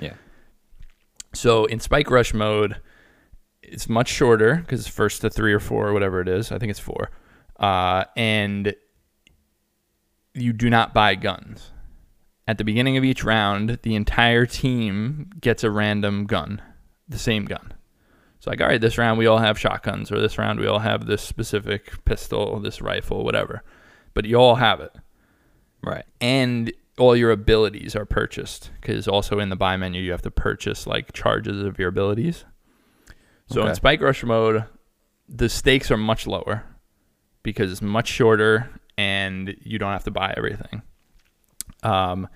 yeah. 0.00 0.14
So 1.34 1.66
in 1.66 1.80
Spike 1.80 2.10
Rush 2.10 2.32
mode, 2.32 2.80
it's 3.62 3.90
much 3.90 4.08
shorter 4.08 4.54
because 4.56 4.80
it's 4.80 4.88
first 4.88 5.20
to 5.20 5.28
three 5.28 5.52
or 5.52 5.60
four, 5.60 5.88
or 5.88 5.92
whatever 5.92 6.22
it 6.22 6.28
is. 6.28 6.50
I 6.50 6.58
think 6.58 6.70
it's 6.70 6.80
four. 6.80 7.10
Uh, 7.60 8.04
and 8.16 8.74
you 10.34 10.52
do 10.52 10.68
not 10.70 10.92
buy 10.94 11.14
guns. 11.14 11.70
At 12.46 12.58
the 12.58 12.64
beginning 12.64 12.96
of 12.96 13.04
each 13.04 13.24
round, 13.24 13.78
the 13.82 13.94
entire 13.94 14.44
team 14.46 15.30
gets 15.40 15.64
a 15.64 15.70
random 15.70 16.26
gun, 16.26 16.60
the 17.08 17.18
same 17.18 17.44
gun. 17.46 17.72
It's 18.36 18.46
like, 18.46 18.60
all 18.60 18.66
right, 18.66 18.80
this 18.80 18.98
round 18.98 19.18
we 19.18 19.26
all 19.26 19.38
have 19.38 19.58
shotguns, 19.58 20.12
or 20.12 20.20
this 20.20 20.36
round 20.36 20.60
we 20.60 20.66
all 20.66 20.80
have 20.80 21.06
this 21.06 21.22
specific 21.22 22.04
pistol, 22.04 22.60
this 22.60 22.82
rifle, 22.82 23.24
whatever. 23.24 23.62
But 24.12 24.26
you 24.26 24.36
all 24.36 24.56
have 24.56 24.80
it 24.80 24.92
Right. 25.82 26.04
and 26.20 26.72
all 26.98 27.16
your 27.16 27.30
abilities 27.32 27.96
are 27.96 28.04
purchased 28.04 28.70
because 28.80 29.08
also 29.08 29.38
in 29.40 29.48
the 29.48 29.56
buy 29.56 29.76
menu 29.76 30.00
you 30.00 30.12
have 30.12 30.22
to 30.22 30.30
purchase 30.30 30.86
like 30.86 31.12
charges 31.12 31.62
of 31.62 31.78
your 31.78 31.88
abilities. 31.88 32.44
So 33.48 33.62
in 33.66 33.74
Spike 33.74 34.00
Rush 34.00 34.22
mode, 34.22 34.64
the 35.28 35.48
stakes 35.48 35.90
are 35.90 35.96
much 35.96 36.26
lower 36.26 36.64
because 37.42 37.72
it's 37.72 37.82
much 37.82 38.08
shorter 38.08 38.70
and 38.96 39.54
you 39.62 39.78
don't 39.78 39.92
have 39.92 40.04
to 40.04 40.10
buy 40.10 40.34
everything. 40.36 40.82
Um, 41.82 42.28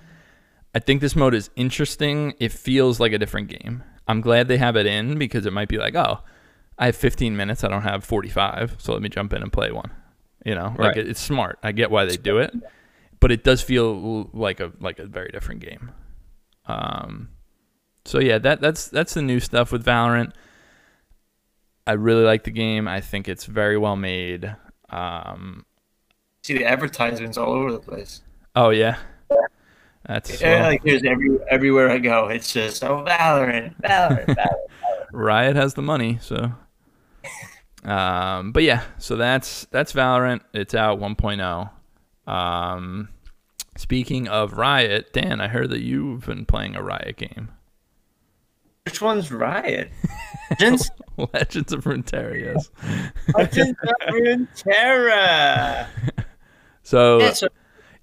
I 0.75 0.79
think 0.81 1.01
this 1.01 1.17
mode 1.17 1.35
is 1.35 1.51
interesting. 1.57 2.35
It 2.39 2.53
feels 2.53 3.01
like 3.01 3.13
a 3.13 3.19
different 3.19 3.49
game. 3.49 3.83
I'm 4.07 4.21
glad 4.21 4.49
they 4.49 4.59
have 4.59 4.77
it 4.77 4.87
in 4.87 5.19
because 5.19 5.47
it 5.47 5.53
might 5.53 5.69
be 5.69 5.79
like, 5.79 5.95
oh, 5.95 6.21
I 6.79 6.87
have 6.87 6.97
15 6.97 7.37
minutes. 7.37 7.65
I 7.65 7.69
don't 7.69 7.83
have 7.83 8.05
45, 8.05 8.77
so 8.79 8.93
let 8.93 9.03
me 9.03 9.09
jump 9.09 9.33
in 9.33 9.43
and 9.43 9.53
play 9.53 9.71
one. 9.73 9.91
You 10.45 10.55
know, 10.55 10.69
like 10.79 10.79
Right. 10.79 10.97
it, 10.99 11.09
it's 11.09 11.21
smart. 11.21 11.59
I 11.63 11.73
get 11.73 11.91
why 11.91 12.05
they 12.05 12.17
do 12.17 12.39
it, 12.39 12.55
but 13.21 13.33
it 13.33 13.43
does 13.45 13.61
feel 13.61 14.31
like 14.33 14.61
a 14.61 14.73
like 14.81 14.99
a 14.99 15.05
very 15.07 15.31
different 15.31 15.61
game. 15.61 15.91
Um, 16.67 17.31
so 18.05 18.21
yeah, 18.21 18.39
that 18.39 18.61
that's 18.61 18.89
that's 18.89 19.15
the 19.15 19.23
new 19.23 19.41
stuff 19.41 19.73
with 19.73 19.85
Valorant. 19.85 20.33
I 21.87 21.93
really 21.93 22.23
like 22.25 22.45
the 22.45 22.51
game. 22.51 22.87
I 22.87 23.01
think 23.01 23.29
it's 23.29 23.47
very 23.47 23.77
well 23.77 23.97
made. 23.97 24.55
Um, 24.91 25.65
See 26.49 26.57
the 26.57 26.65
advertisements 26.65 27.37
all 27.37 27.53
over 27.53 27.71
the 27.71 27.79
place. 27.79 28.23
oh 28.57 28.71
yeah, 28.71 28.97
that's 30.07 30.41
Yeah, 30.41 30.61
well, 30.61 30.71
like 30.71 30.83
there's 30.83 31.05
every 31.05 31.39
everywhere 31.51 31.91
I 31.91 31.99
go, 31.99 32.29
it's 32.29 32.51
just 32.51 32.83
oh 32.83 33.05
Valorant, 33.07 33.75
Valorant, 33.83 34.25
Valorant. 34.29 34.55
Riot 35.13 35.57
has 35.57 35.75
the 35.75 35.83
money, 35.83 36.19
so. 36.23 36.53
Um, 37.85 38.53
but 38.53 38.63
yeah, 38.63 38.83
so 38.97 39.17
that's 39.17 39.67
that's 39.67 39.93
Valorant. 39.93 40.41
It's 40.55 40.75
out 40.75 40.99
1.0. 40.99 41.71
Um, 42.33 43.11
speaking 43.77 44.27
of 44.27 44.55
Riot, 44.55 45.13
Dan, 45.13 45.43
I 45.43 45.49
heard 45.49 45.69
that 45.69 45.83
you've 45.83 46.25
been 46.25 46.47
playing 46.47 46.77
a 46.77 46.83
Riot 46.83 47.17
game, 47.19 47.51
Which 48.87 49.03
one's 49.03 49.31
Riot? 49.31 49.91
Legends, 50.51 50.91
Legends 51.35 51.73
of 51.75 51.85
Runeterra. 51.85 52.57
Yes. 52.57 52.71
Legends 53.35 53.79
of 53.83 54.15
Runeterra. 54.15 55.87
So 56.89 57.21
Yeah, 57.21 57.33
so 57.35 57.49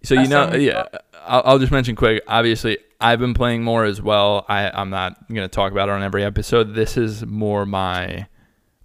So 0.03 0.13
you 0.13 0.27
know, 0.27 0.53
yeah. 0.53 0.85
I'll, 1.25 1.41
I'll 1.45 1.59
just 1.59 1.71
mention 1.71 1.95
quick. 1.95 2.21
Obviously, 2.27 2.77
I've 3.01 3.17
been 3.17 3.33
playing 3.33 3.63
more 3.63 3.83
as 3.83 3.99
well. 3.99 4.45
I 4.47 4.69
I'm 4.69 4.91
not 4.91 5.27
gonna 5.27 5.47
talk 5.47 5.71
about 5.71 5.89
it 5.89 5.93
on 5.93 6.03
every 6.03 6.23
episode. 6.23 6.75
This 6.75 6.95
is 6.95 7.25
more 7.25 7.65
my 7.65 8.27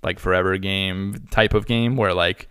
like 0.03 0.19
forever 0.19 0.57
game 0.57 1.27
type 1.31 1.53
of 1.53 1.67
game 1.67 1.97
where 1.97 2.15
like 2.15 2.49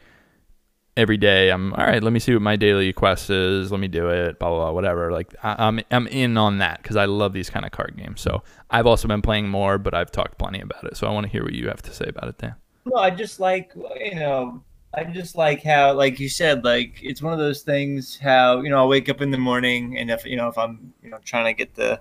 every 0.95 1.17
day 1.17 1.49
I'm 1.49 1.73
all 1.73 1.83
right. 1.83 2.03
Let 2.03 2.13
me 2.13 2.19
see 2.19 2.33
what 2.33 2.43
my 2.43 2.55
daily 2.55 2.93
quest 2.93 3.31
is. 3.31 3.71
Let 3.71 3.79
me 3.79 3.87
do 3.87 4.09
it. 4.09 4.37
Blah 4.37 4.49
blah 4.49 4.59
blah. 4.59 4.71
Whatever. 4.71 5.11
Like 5.11 5.33
I, 5.41 5.55
I'm 5.57 5.79
I'm 5.89 6.05
in 6.05 6.37
on 6.37 6.59
that 6.59 6.83
because 6.83 6.97
I 6.97 7.05
love 7.05 7.33
these 7.33 7.49
kind 7.49 7.65
of 7.65 7.71
card 7.71 7.95
games. 7.97 8.21
So 8.21 8.43
I've 8.69 8.85
also 8.85 9.07
been 9.07 9.23
playing 9.23 9.49
more, 9.49 9.79
but 9.79 9.95
I've 9.95 10.11
talked 10.11 10.37
plenty 10.37 10.61
about 10.61 10.83
it. 10.83 10.97
So 10.97 11.07
I 11.07 11.11
want 11.11 11.25
to 11.25 11.31
hear 11.31 11.43
what 11.43 11.53
you 11.53 11.67
have 11.67 11.81
to 11.81 11.93
say 11.95 12.05
about 12.07 12.27
it, 12.29 12.37
Dan. 12.37 12.53
No, 12.85 12.97
I 12.97 13.09
just 13.09 13.39
like 13.39 13.71
you 13.99 14.13
know, 14.13 14.63
I 14.93 15.03
just 15.03 15.35
like 15.35 15.63
how, 15.63 15.93
like 15.93 16.19
you 16.19 16.29
said, 16.29 16.63
like 16.65 16.99
it's 17.03 17.21
one 17.21 17.31
of 17.33 17.39
those 17.39 17.61
things. 17.61 18.17
How 18.17 18.61
you 18.61 18.69
know, 18.69 18.77
I'll 18.77 18.87
wake 18.87 19.07
up 19.09 19.21
in 19.21 19.29
the 19.31 19.37
morning, 19.37 19.97
and 19.97 20.09
if 20.09 20.25
you 20.25 20.35
know, 20.35 20.47
if 20.47 20.57
I'm 20.57 20.93
you 21.03 21.09
know 21.09 21.19
trying 21.23 21.45
to 21.45 21.53
get 21.53 21.75
the 21.75 21.99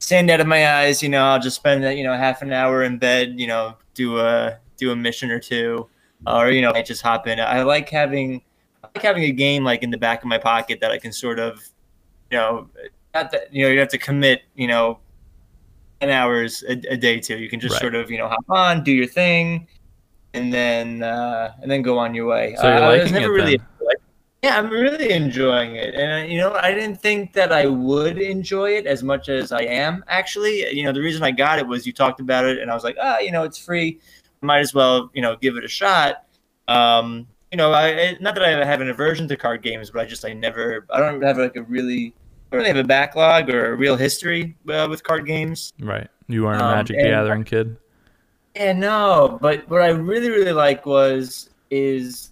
sand 0.00 0.30
out 0.30 0.40
of 0.40 0.46
my 0.46 0.68
eyes, 0.80 1.02
you 1.02 1.08
know, 1.08 1.24
I'll 1.24 1.40
just 1.40 1.56
spend 1.56 1.82
that, 1.84 1.96
you 1.96 2.04
know 2.04 2.14
half 2.14 2.42
an 2.42 2.52
hour 2.52 2.82
in 2.82 2.98
bed, 2.98 3.40
you 3.40 3.46
know, 3.46 3.76
do 3.94 4.18
a 4.20 4.58
do 4.76 4.90
a 4.92 4.96
mission 4.96 5.30
or 5.30 5.40
two, 5.40 5.88
or 6.26 6.50
you 6.50 6.60
know, 6.60 6.72
I 6.74 6.82
just 6.82 7.00
hop 7.02 7.26
in. 7.26 7.40
I 7.40 7.62
like 7.62 7.88
having, 7.88 8.42
I 8.84 8.88
like 8.94 9.02
having 9.02 9.24
a 9.24 9.32
game 9.32 9.64
like 9.64 9.82
in 9.82 9.90
the 9.90 9.98
back 9.98 10.20
of 10.22 10.28
my 10.28 10.38
pocket 10.38 10.80
that 10.80 10.90
I 10.90 10.98
can 10.98 11.12
sort 11.12 11.38
of, 11.38 11.64
you 12.30 12.36
know, 12.38 12.68
not 13.14 13.30
that 13.32 13.52
you 13.54 13.62
know 13.64 13.70
you 13.70 13.78
have 13.80 13.88
to 13.88 13.98
commit, 13.98 14.42
you 14.54 14.66
know. 14.68 14.98
10 16.00 16.10
hours 16.10 16.62
a, 16.68 16.72
a 16.92 16.96
day 16.98 17.18
to 17.18 17.38
you 17.38 17.48
can 17.48 17.58
just 17.58 17.72
Right. 17.72 17.80
sort 17.80 17.94
of 17.94 18.10
you 18.10 18.18
know 18.18 18.28
hop 18.28 18.44
on 18.50 18.84
do 18.84 18.92
your 18.92 19.06
thing 19.06 19.66
and 20.36 20.52
then 20.52 21.02
uh, 21.02 21.54
and 21.62 21.70
then 21.70 21.82
go 21.82 21.98
on 21.98 22.14
your 22.14 22.26
way. 22.26 22.54
So 22.60 22.68
you're 22.68 22.76
I 22.76 22.88
was 22.90 22.98
liking 22.98 23.14
never 23.14 23.38
it 23.38 23.40
really, 23.40 23.56
then? 23.56 23.66
yeah, 24.42 24.58
I'm 24.58 24.70
really 24.70 25.10
enjoying 25.12 25.76
it, 25.76 25.94
and 25.94 26.24
uh, 26.24 26.32
you 26.32 26.38
know, 26.38 26.52
I 26.52 26.72
didn't 26.72 27.00
think 27.00 27.32
that 27.32 27.52
I 27.52 27.66
would 27.66 28.18
enjoy 28.18 28.76
it 28.76 28.86
as 28.86 29.02
much 29.02 29.28
as 29.28 29.50
I 29.50 29.62
am. 29.62 30.04
Actually, 30.08 30.72
you 30.72 30.84
know, 30.84 30.92
the 30.92 31.00
reason 31.00 31.22
I 31.22 31.30
got 31.30 31.58
it 31.58 31.66
was 31.66 31.86
you 31.86 31.92
talked 31.92 32.20
about 32.20 32.44
it, 32.44 32.58
and 32.58 32.70
I 32.70 32.74
was 32.74 32.84
like, 32.84 32.96
ah, 33.00 33.18
you 33.18 33.32
know, 33.32 33.42
it's 33.42 33.58
free, 33.58 33.98
might 34.42 34.60
as 34.60 34.74
well, 34.74 35.10
you 35.14 35.22
know, 35.22 35.36
give 35.36 35.56
it 35.56 35.64
a 35.64 35.68
shot. 35.68 36.24
Um, 36.68 37.26
you 37.50 37.56
know, 37.56 37.72
I 37.72 38.16
not 38.20 38.34
that 38.34 38.44
I 38.44 38.64
have 38.64 38.80
an 38.80 38.90
aversion 38.90 39.26
to 39.28 39.36
card 39.36 39.62
games, 39.62 39.90
but 39.90 40.00
I 40.00 40.04
just 40.04 40.24
I 40.24 40.32
never, 40.32 40.86
I 40.90 41.00
don't 41.00 41.22
have 41.22 41.38
like 41.38 41.56
a 41.56 41.62
really, 41.62 42.14
I 42.50 42.56
don't 42.56 42.58
really 42.58 42.68
have 42.68 42.84
a 42.84 42.88
backlog 42.88 43.48
or 43.50 43.72
a 43.72 43.76
real 43.76 43.96
history 43.96 44.56
uh, 44.68 44.86
with 44.90 45.02
card 45.02 45.26
games. 45.26 45.72
Right. 45.80 46.08
You 46.28 46.46
aren't 46.46 46.60
a 46.60 46.64
Um, 46.64 46.74
Magic 46.76 46.96
the 46.96 47.04
Gathering 47.04 47.44
kid. 47.44 47.76
Yeah, 48.56 48.72
no, 48.72 49.38
but 49.42 49.68
what 49.68 49.82
I 49.82 49.88
really, 49.88 50.30
really 50.30 50.52
like 50.52 50.86
was 50.86 51.50
is 51.70 52.30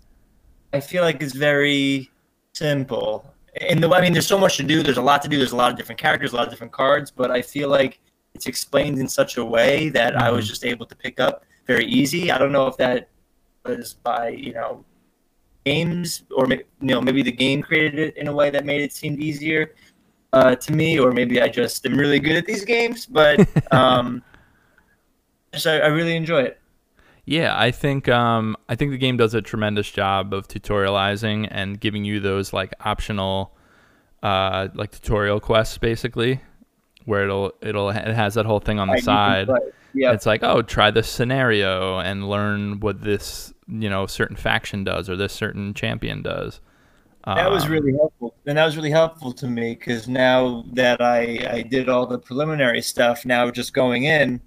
I 0.73 0.81
feel 0.81 1.03
like 1.03 1.23
it's 1.23 1.35
very 1.35 2.11
simple. 2.55 3.31
And 3.61 3.83
the 3.83 3.91
I 3.91 4.01
mean, 4.01 4.15
there's 4.15 4.27
so 4.27 4.39
much 4.39 4.57
to 4.57 4.63
do. 4.63 4.83
There's 4.83 4.97
a 4.97 5.03
lot 5.03 5.21
to 5.23 5.29
do. 5.29 5.37
There's 5.37 5.53
a 5.53 5.57
lot 5.57 5.71
of 5.71 5.77
different 5.77 6.01
characters, 6.01 6.33
a 6.33 6.37
lot 6.37 6.47
of 6.47 6.51
different 6.51 6.73
cards. 6.73 7.11
But 7.11 7.31
I 7.31 7.43
feel 7.43 7.69
like 7.69 8.01
it's 8.35 8.47
explained 8.47 8.99
in 8.99 9.07
such 9.07 9.37
a 9.37 9.45
way 9.45 9.91
that 9.91 10.17
I 10.17 10.31
was 10.31 10.49
just 10.49 10.65
able 10.65 10.87
to 10.87 10.97
pick 10.97 11.21
up 11.21 11.45
very 11.67 11.85
easy. 11.85 12.33
I 12.33 12.39
don't 12.39 12.53
know 12.53 12.69
if 12.69 12.79
that 12.79 13.11
was 13.67 13.93
by 13.93 14.31
you 14.31 14.55
know 14.55 14.83
games 15.67 16.23
or 16.35 16.51
you 16.51 16.65
know 16.81 17.03
maybe 17.03 17.23
the 17.23 17.33
game 17.33 17.61
created 17.61 17.99
it 17.99 18.17
in 18.17 18.29
a 18.29 18.33
way 18.33 18.49
that 18.49 18.65
made 18.65 18.81
it 18.81 18.95
seem 18.95 19.21
easier 19.21 19.75
uh, 20.33 20.55
to 20.55 20.73
me, 20.73 20.99
or 20.99 21.13
maybe 21.13 21.43
I 21.43 21.49
just 21.49 21.85
am 21.85 21.99
really 21.99 22.19
good 22.19 22.37
at 22.37 22.47
these 22.47 22.65
games. 22.65 23.05
But 23.05 23.47
um, 23.75 24.23
I, 25.67 25.79
I 25.79 25.87
really 25.89 26.17
enjoy 26.17 26.43
it. 26.43 26.61
Yeah, 27.27 27.59
I 27.59 27.71
think 27.71 28.09
um, 28.09 28.57
I 28.69 28.75
think 28.75 28.91
the 28.91 28.99
game 28.99 29.17
does 29.17 29.33
a 29.35 29.41
tremendous 29.41 29.91
job 29.91 30.35
of 30.35 30.47
tutorializing 30.47 31.49
and 31.51 31.81
giving 31.81 32.05
you 32.05 32.21
those 32.21 32.53
like 32.53 32.75
optional 32.81 33.55
uh, 34.23 34.69
like 34.75 34.91
tutorial 34.91 35.41
quests 35.41 35.79
basically, 35.79 36.41
where 37.07 37.25
it'll 37.25 37.53
it'll 37.63 37.89
it 37.91 38.15
has 38.15 38.35
that 38.35 38.45
whole 38.47 38.61
thing 38.61 38.79
on 38.79 38.89
the 38.89 38.99
side. 39.01 39.49
Yeah, 39.97 40.13
It's 40.13 40.27
like, 40.27 40.43
oh, 40.43 40.61
try 40.61 40.91
this 40.91 41.09
scenario 41.09 41.99
and 42.01 42.29
learn 42.29 42.81
what 42.81 43.01
this 43.03 43.55
you 43.69 43.89
know 43.89 44.07
certain 44.07 44.37
faction 44.37 44.85
does 44.85 45.09
or 45.09 45.17
this 45.17 45.33
certain 45.33 45.73
champion 45.73 46.21
does. 46.21 46.61
that 47.25 47.51
was 47.51 47.65
Um, 47.65 47.71
really 47.71 47.93
helpful, 47.93 48.35
and 48.45 48.59
that 48.59 48.67
was 48.67 48.77
really 48.77 48.91
helpful 48.91 49.33
to 49.33 49.47
me 49.47 49.75
because 49.75 50.09
now 50.09 50.65
that 50.73 51.01
I 51.01 51.49
I 51.51 51.63
did 51.63 51.89
all 51.89 52.07
the 52.07 52.19
preliminary 52.19 52.83
stuff, 52.83 53.25
now 53.25 53.51
just 53.51 53.73
going 53.73 54.05
in, 54.05 54.41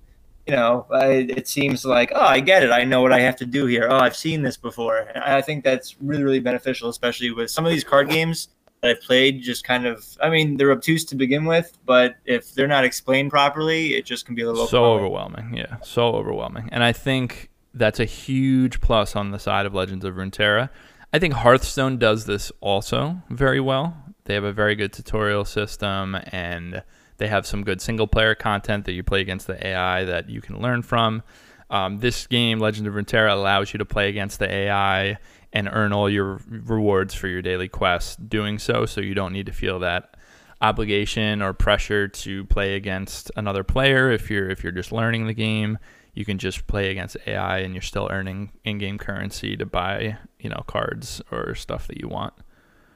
you 0.48 0.56
know, 0.56 0.86
I, 0.92 1.28
it 1.30 1.48
seems 1.48 1.86
like 1.86 2.12
oh, 2.16 2.22
I 2.22 2.40
get 2.40 2.64
it. 2.64 2.72
I 2.72 2.84
know 2.84 3.02
what 3.02 3.14
I 3.14 3.20
have 3.20 3.36
to 3.38 3.46
do 3.46 3.66
here. 3.66 3.88
Oh, 3.90 3.98
I've 3.98 4.16
seen 4.16 4.42
this 4.42 4.58
before. 4.58 5.00
And 5.00 5.24
I 5.24 5.42
think 5.42 5.64
that's 5.64 5.96
really 6.02 6.24
really 6.24 6.40
beneficial, 6.40 6.90
especially 6.90 7.32
with 7.32 7.52
some 7.52 7.66
of 7.66 7.72
these 7.72 7.84
card 7.84 8.10
games 8.10 8.50
that 8.82 8.92
I've 8.92 9.02
played. 9.02 9.42
Just 9.42 9.64
kind 9.64 9.86
of, 9.86 10.06
I 10.22 10.30
mean, 10.30 10.58
they're 10.58 10.72
obtuse 10.72 11.06
to 11.06 11.16
begin 11.16 11.46
with, 11.46 11.78
but 11.86 12.16
if 12.26 12.54
they're 12.54 12.68
not 12.68 12.86
explained 12.86 13.32
properly, 13.32 13.96
it 13.96 14.06
just 14.06 14.26
can 14.26 14.36
be 14.36 14.44
a 14.44 14.48
little 14.48 14.68
so 14.68 14.86
overwhelming. 14.86 15.40
overwhelming. 15.40 15.58
Yeah, 15.58 15.78
so 15.84 16.08
overwhelming. 16.16 16.70
And 16.72 16.84
I 16.84 16.94
think 16.94 17.50
that's 17.74 18.00
a 18.00 18.06
huge 18.06 18.82
plus 18.82 19.16
on 19.16 19.32
the 19.32 19.40
side 19.40 19.66
of 19.66 19.74
Legends 19.74 20.06
of 20.06 20.16
Runeterra. 20.16 20.70
I 21.14 21.20
think 21.20 21.34
Hearthstone 21.34 21.98
does 21.98 22.26
this 22.26 22.52
also 22.60 23.22
very 23.30 23.60
well. 23.60 23.96
They 24.26 24.34
have 24.34 24.44
a 24.44 24.52
very 24.52 24.76
good 24.76 24.92
tutorial 24.92 25.46
system 25.46 26.18
and 26.32 26.84
they 27.18 27.28
have 27.28 27.46
some 27.46 27.64
good 27.64 27.82
single 27.82 28.08
player 28.08 28.36
content 28.36 28.86
that 28.86 28.94
you 28.94 29.04
play 29.04 29.22
against 29.22 29.48
the 29.48 29.66
AI 29.66 30.04
that 30.06 30.30
you 30.30 30.42
can 30.42 30.62
learn 30.62 30.82
from. 30.82 31.24
Um, 31.70 32.00
this 32.00 32.28
game, 32.28 32.60
Legend 32.60 32.88
of 32.88 32.94
Runeterra, 32.94 33.34
allows 33.34 33.74
you 33.74 33.78
to 33.80 33.86
play 33.86 34.10
against 34.10 34.40
the 34.40 34.50
AI 34.52 35.18
and 35.54 35.70
earn 35.72 35.92
all 35.94 36.10
your 36.10 36.40
rewards 36.48 37.14
for 37.14 37.28
your 37.28 37.42
daily 37.42 37.68
quests 37.68 38.16
doing 38.16 38.60
so, 38.60 38.86
so 38.86 39.02
you 39.02 39.14
don't 39.16 39.34
need 39.34 39.46
to 39.48 39.52
feel 39.54 39.80
that 39.80 40.16
obligation 40.62 41.42
or 41.42 41.54
pressure 41.54 42.08
to 42.08 42.44
play 42.46 42.76
against 42.76 43.32
another 43.36 43.64
player 43.64 44.10
if 44.12 44.30
you're 44.30 44.50
if 44.50 44.64
you're 44.64 44.72
just 44.72 44.92
learning 44.92 45.28
the 45.28 45.34
game 45.34 45.78
you 46.16 46.26
can 46.26 46.40
just 46.40 46.66
play 46.66 46.90
against 46.90 47.16
AI 47.28 47.60
and 47.60 47.76
you're 47.76 47.82
still 47.84 48.08
earning 48.12 48.52
in-game 48.64 48.98
currency 48.98 49.56
to 49.56 49.68
buy 49.68 50.18
you 50.40 50.50
know 50.50 50.64
cards 50.66 51.22
or 51.32 51.54
stuff 51.54 51.86
that 51.86 52.02
you 52.02 52.08
want 52.08 52.34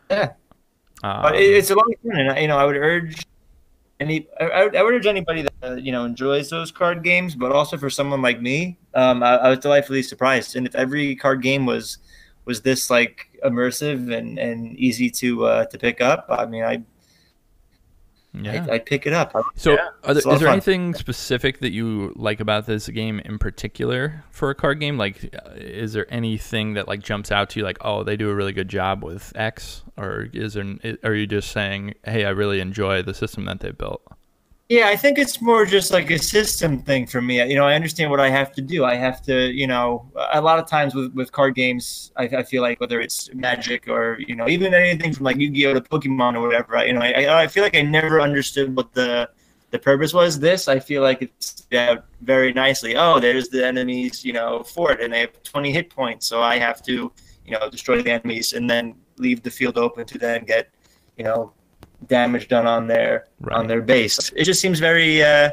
Yeah. 0.10 0.32
um, 1.04 1.22
But 1.22 1.36
it's 1.36 1.70
a 1.70 1.76
long 1.76 1.94
fun, 2.04 2.20
and 2.20 2.40
you 2.40 2.48
know, 2.48 2.58
I 2.58 2.66
would 2.66 2.76
urge 2.78 3.26
any, 4.02 4.28
I, 4.40 4.64
would, 4.64 4.76
I 4.76 4.84
would 4.84 4.94
urge 4.96 5.06
anybody 5.06 5.44
that 5.44 5.54
uh, 5.64 5.76
you 5.76 5.92
know 5.92 6.06
enjoys 6.06 6.50
those 6.50 6.72
card 6.72 7.04
games, 7.04 7.36
but 7.36 7.52
also 7.52 7.78
for 7.78 7.90
someone 7.90 8.22
like 8.22 8.42
me, 8.42 8.78
um, 8.96 9.22
I, 9.22 9.38
I 9.38 9.50
was 9.50 9.60
delightfully 9.60 10.02
surprised. 10.02 10.56
And 10.56 10.66
if 10.66 10.76
every 10.76 11.16
card 11.16 11.42
game 11.42 11.66
was 11.68 12.00
was 12.46 12.64
this 12.64 12.90
like 12.90 13.28
immersive 13.46 14.12
and, 14.12 14.40
and 14.40 14.76
easy 14.78 15.10
to 15.12 15.46
uh, 15.46 15.66
to 15.66 15.78
pick 15.78 16.02
up, 16.02 16.26
I 16.30 16.48
mean, 16.48 16.64
I 16.64 16.82
yeah. 18.34 18.66
I 18.70 18.76
I'd 18.76 18.86
pick 18.86 19.06
it 19.06 19.14
up. 19.14 19.34
So, 19.56 19.74
Yeah, 19.74 19.78
are 20.04 20.12
it's 20.12 20.24
there, 20.24 20.34
is 20.34 20.40
there 20.40 20.48
fun. 20.48 20.54
anything 20.54 20.94
specific 20.94 21.60
that 21.60 21.72
you 21.72 22.14
like 22.16 22.40
about 22.40 22.66
this 22.66 22.88
game 22.88 23.20
in 23.20 23.38
particular 23.38 24.24
for 24.32 24.50
a 24.50 24.56
card 24.56 24.80
game? 24.80 24.98
Like, 24.98 25.34
uh, 25.36 25.52
is 25.56 25.94
there 25.94 26.12
anything 26.14 26.74
that 26.76 26.88
like 26.88 27.02
jumps 27.02 27.32
out 27.32 27.50
to 27.52 27.60
you, 27.60 27.66
like, 27.66 27.78
oh, 27.82 28.04
they 28.04 28.16
do 28.16 28.30
a 28.30 28.36
really 28.36 28.54
good 28.54 28.70
job 28.70 29.04
with 29.04 29.32
X, 29.36 29.84
or 29.98 30.28
is 30.34 30.54
there? 30.54 30.76
Are 31.04 31.14
you 31.14 31.28
just 31.28 31.52
saying, 31.52 31.96
hey, 32.06 32.26
I 32.26 32.30
really 32.30 32.60
enjoy 32.62 33.02
the 33.02 33.14
system 33.14 33.46
that 33.46 33.60
they 33.60 33.72
built? 33.72 34.02
Yeah, 34.72 34.88
I 34.88 34.96
think 34.96 35.20
it's 35.20 35.42
more 35.42 35.66
just 35.66 35.92
like 35.92 36.10
a 36.12 36.18
system 36.18 36.82
thing 36.82 37.06
for 37.06 37.22
me. 37.22 37.44
You 37.44 37.56
know, 37.56 37.68
I 37.68 37.74
understand 37.74 38.10
what 38.10 38.22
I 38.22 38.30
have 38.30 38.54
to 38.54 38.62
do. 38.62 38.86
I 38.86 38.96
have 38.96 39.22
to, 39.24 39.52
you 39.52 39.68
know, 39.68 40.10
a 40.32 40.40
lot 40.40 40.60
of 40.60 40.66
times 40.66 40.96
with, 40.96 41.14
with 41.14 41.30
card 41.34 41.56
games, 41.56 42.14
I, 42.16 42.24
I 42.24 42.44
feel 42.44 42.62
like 42.62 42.80
whether 42.80 43.02
it's 43.02 43.30
Magic 43.34 43.90
or 43.90 44.18
you 44.26 44.34
know 44.34 44.48
even 44.48 44.74
anything 44.74 45.12
from 45.12 45.26
like 45.26 45.36
Yu-Gi-Oh 45.36 45.74
to 45.74 45.82
Pokemon 45.82 46.36
or 46.36 46.42
whatever, 46.48 46.86
you 46.86 46.94
know, 46.94 47.02
I, 47.02 47.44
I 47.44 47.48
feel 47.48 47.64
like 47.64 47.76
I 47.76 47.82
never 47.82 48.22
understood 48.22 48.74
what 48.74 48.94
the 48.94 49.30
the 49.72 49.80
purpose 49.80 50.14
was. 50.14 50.40
This 50.40 50.70
I 50.70 50.80
feel 50.80 51.02
like 51.02 51.22
it's 51.22 51.68
very 52.22 52.54
nicely. 52.54 52.96
Oh, 52.96 53.20
there's 53.20 53.50
the 53.50 53.68
enemy's, 53.68 54.24
you 54.24 54.32
know, 54.32 54.64
fort, 54.64 55.02
and 55.02 55.12
they 55.12 55.20
have 55.20 55.44
20 55.44 55.70
hit 55.74 55.90
points, 55.90 56.28
so 56.28 56.42
I 56.42 56.58
have 56.60 56.82
to, 56.84 57.12
you 57.46 57.52
know, 57.52 57.70
destroy 57.70 58.02
the 58.02 58.12
enemies 58.12 58.54
and 58.54 58.70
then 58.70 58.96
leave 59.18 59.44
the 59.44 59.52
field 59.52 59.78
open 59.78 60.06
to 60.06 60.18
then 60.18 60.46
get, 60.46 60.70
you 61.18 61.26
know, 61.26 61.52
damage 62.08 62.48
done 62.48 62.66
on 62.68 62.88
their 62.88 63.26
Right. 63.40 63.56
on 63.58 63.68
their 63.68 63.82
base. 63.82 64.32
It 64.36 64.44
just 64.46 64.60
seems 64.62 64.80
very. 64.80 65.24
Uh, 65.24 65.52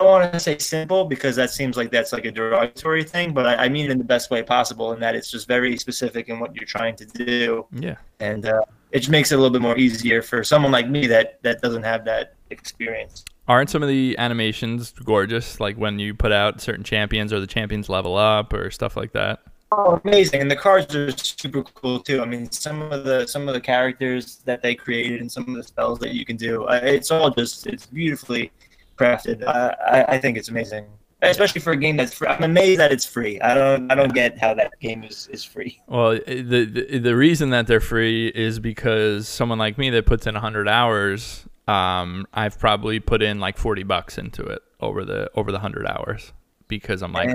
I 0.00 0.04
don't 0.04 0.10
want 0.12 0.32
to 0.32 0.38
say 0.38 0.56
simple 0.58 1.06
because 1.06 1.34
that 1.36 1.50
seems 1.50 1.76
like 1.76 1.90
that's 1.90 2.12
like 2.12 2.24
a 2.24 2.30
derogatory 2.30 3.02
thing, 3.02 3.32
but 3.34 3.46
I, 3.46 3.64
I 3.64 3.68
mean 3.68 3.86
it 3.86 3.90
in 3.90 3.98
the 3.98 4.04
best 4.04 4.30
way 4.30 4.44
possible, 4.44 4.92
in 4.92 5.00
that 5.00 5.16
it's 5.16 5.28
just 5.28 5.48
very 5.48 5.76
specific 5.76 6.28
in 6.28 6.38
what 6.38 6.54
you're 6.54 6.66
trying 6.66 6.94
to 6.96 7.04
do, 7.04 7.66
Yeah. 7.72 7.96
and 8.20 8.46
uh, 8.46 8.60
it 8.92 9.00
just 9.00 9.10
makes 9.10 9.32
it 9.32 9.34
a 9.34 9.38
little 9.38 9.52
bit 9.52 9.60
more 9.60 9.76
easier 9.76 10.22
for 10.22 10.44
someone 10.44 10.70
like 10.70 10.88
me 10.88 11.08
that 11.08 11.42
that 11.42 11.60
doesn't 11.62 11.82
have 11.82 12.04
that 12.04 12.34
experience. 12.50 13.24
Aren't 13.48 13.70
some 13.70 13.82
of 13.82 13.88
the 13.88 14.14
animations 14.18 14.92
gorgeous? 15.04 15.58
Like 15.58 15.76
when 15.76 15.98
you 15.98 16.14
put 16.14 16.30
out 16.30 16.60
certain 16.60 16.84
champions 16.84 17.32
or 17.32 17.40
the 17.40 17.46
champions 17.48 17.88
level 17.88 18.16
up 18.16 18.52
or 18.52 18.70
stuff 18.70 18.96
like 18.96 19.12
that? 19.14 19.40
Oh, 19.70 20.00
amazing! 20.04 20.40
And 20.40 20.50
the 20.50 20.56
cards 20.56 20.94
are 20.94 21.10
super 21.12 21.62
cool 21.62 22.00
too. 22.00 22.22
I 22.22 22.24
mean, 22.24 22.50
some 22.50 22.80
of 22.90 23.04
the 23.04 23.26
some 23.26 23.48
of 23.48 23.54
the 23.54 23.60
characters 23.60 24.36
that 24.46 24.62
they 24.62 24.74
created 24.74 25.20
and 25.20 25.30
some 25.30 25.46
of 25.48 25.54
the 25.54 25.62
spells 25.62 25.98
that 26.00 26.14
you 26.14 26.24
can 26.24 26.36
do. 26.36 26.64
Uh, 26.64 26.80
it's 26.82 27.10
all 27.10 27.30
just 27.30 27.66
it's 27.66 27.86
beautifully 27.86 28.50
crafted. 28.96 29.46
I 29.46 30.04
I 30.08 30.18
think 30.18 30.38
it's 30.38 30.48
amazing. 30.48 30.86
especially 31.22 31.60
for 31.60 31.72
a 31.72 31.76
game 31.76 31.96
that's 31.96 32.14
free. 32.14 32.28
I'm 32.28 32.44
amazed 32.44 32.80
that 32.80 32.92
it's 32.92 33.04
free. 33.04 33.40
I 33.40 33.54
don't 33.54 33.90
I 33.90 33.94
don't 33.94 34.14
get 34.14 34.38
how 34.38 34.54
that 34.54 34.72
game 34.80 35.04
is, 35.04 35.28
is 35.32 35.44
free. 35.44 35.80
Well, 35.86 36.12
the, 36.26 36.64
the 36.64 36.98
the 36.98 37.16
reason 37.16 37.50
that 37.50 37.66
they're 37.66 37.80
free 37.80 38.28
is 38.28 38.58
because 38.60 39.28
someone 39.28 39.58
like 39.58 39.76
me 39.78 39.90
that 39.90 40.06
puts 40.06 40.26
in 40.26 40.34
100 40.34 40.68
hours, 40.68 41.44
um, 41.66 42.26
I've 42.32 42.58
probably 42.58 43.00
put 43.00 43.22
in 43.22 43.40
like 43.40 43.58
40 43.58 43.82
bucks 43.82 44.16
into 44.18 44.42
it 44.44 44.62
over 44.80 45.04
the 45.04 45.30
over 45.34 45.50
the 45.50 45.58
100 45.58 45.86
hours 45.86 46.32
because 46.68 47.02
I'm 47.02 47.12
like 47.12 47.30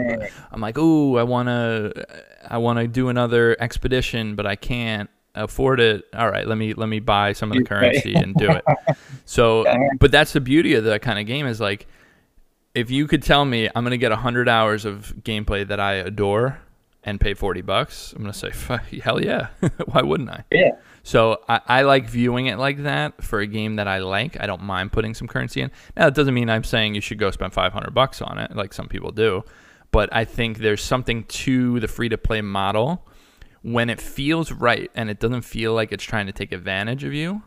I'm 0.52 0.62
like, 0.62 0.78
"Ooh, 0.78 1.18
I 1.18 1.24
want 1.24 1.48
to 1.48 2.06
I 2.48 2.58
want 2.58 2.80
to 2.80 2.88
do 2.88 3.10
another 3.10 3.58
expedition, 3.60 4.36
but 4.36 4.46
I 4.46 4.56
can't 4.56 5.10
afford 5.36 5.80
it. 5.80 6.06
All 6.14 6.30
right, 6.30 6.48
let 6.48 6.58
me 6.58 6.74
let 6.74 6.88
me 6.88 7.00
buy 7.00 7.34
some 7.34 7.52
of 7.52 7.58
the 7.58 7.64
currency 7.66 8.16
and 8.16 8.36
do 8.36 8.52
it." 8.52 8.64
So, 9.26 9.66
but 10.00 10.12
that's 10.12 10.34
the 10.34 10.42
beauty 10.42 10.74
of 10.74 10.84
that 10.84 11.02
kind 11.02 11.18
of 11.18 11.26
game 11.26 11.48
is 11.48 11.62
like 11.62 11.88
if 12.74 12.92
you 12.92 13.08
could 13.08 13.24
tell 13.24 13.46
me 13.46 13.70
I'm 13.74 13.84
going 13.84 13.92
to 13.92 13.98
get 13.98 14.12
100 14.12 14.50
hours 14.50 14.86
of 14.86 15.14
gameplay 15.22 15.68
that 15.68 15.80
I 15.80 15.94
adore 15.96 16.60
and 17.04 17.20
pay 17.20 17.34
40 17.34 17.62
bucks, 17.62 18.14
I'm 18.14 18.22
going 18.22 18.32
to 18.32 18.38
say, 18.38 18.52
"Fuck, 18.52 18.86
hell 18.90 19.24
yeah. 19.24 19.48
Why 19.86 20.02
wouldn't 20.02 20.30
I? 20.30 20.44
Yeah. 20.52 20.72
So 21.04 21.42
I, 21.50 21.60
I 21.68 21.82
like 21.82 22.08
viewing 22.08 22.48
it 22.48 22.58
like 22.58 22.84
that 22.84 23.22
for 23.22 23.42
a 23.42 23.48
game 23.48 23.76
that 23.76 23.88
I 23.88 24.00
like. 24.00 24.40
I 24.40 24.48
don't 24.48 24.64
mind 24.64 24.94
putting 24.94 25.14
some 25.14 25.28
currency 25.28 25.62
in. 25.62 25.70
Now, 25.98 26.08
it 26.08 26.16
doesn't 26.16 26.34
mean 26.34 26.50
I'm 26.50 26.64
saying 26.64 26.96
you 26.96 27.02
should 27.02 27.20
go 27.20 27.30
spend 27.30 27.54
500 27.54 27.94
bucks 27.94 28.22
on 28.22 28.40
it, 28.40 28.56
like 28.56 28.74
some 28.74 28.88
people 28.88 29.12
do. 29.12 29.44
But 29.92 30.10
I 30.14 30.24
think 30.24 30.60
there's 30.60 30.82
something 30.82 31.26
to 31.26 31.80
the 31.82 31.90
free 31.90 32.10
to 32.10 32.18
play 32.18 32.42
model 32.42 33.06
when 33.62 33.90
it 33.90 34.00
feels 34.02 34.52
right 34.52 34.90
and 34.96 35.10
it 35.10 35.20
doesn't 35.20 35.44
feel 35.44 35.74
like 35.74 35.92
it's 35.92 36.04
trying 36.04 36.26
to 36.26 36.32
take 36.32 36.52
advantage 36.52 37.04
of 37.04 37.14
you. 37.14 37.44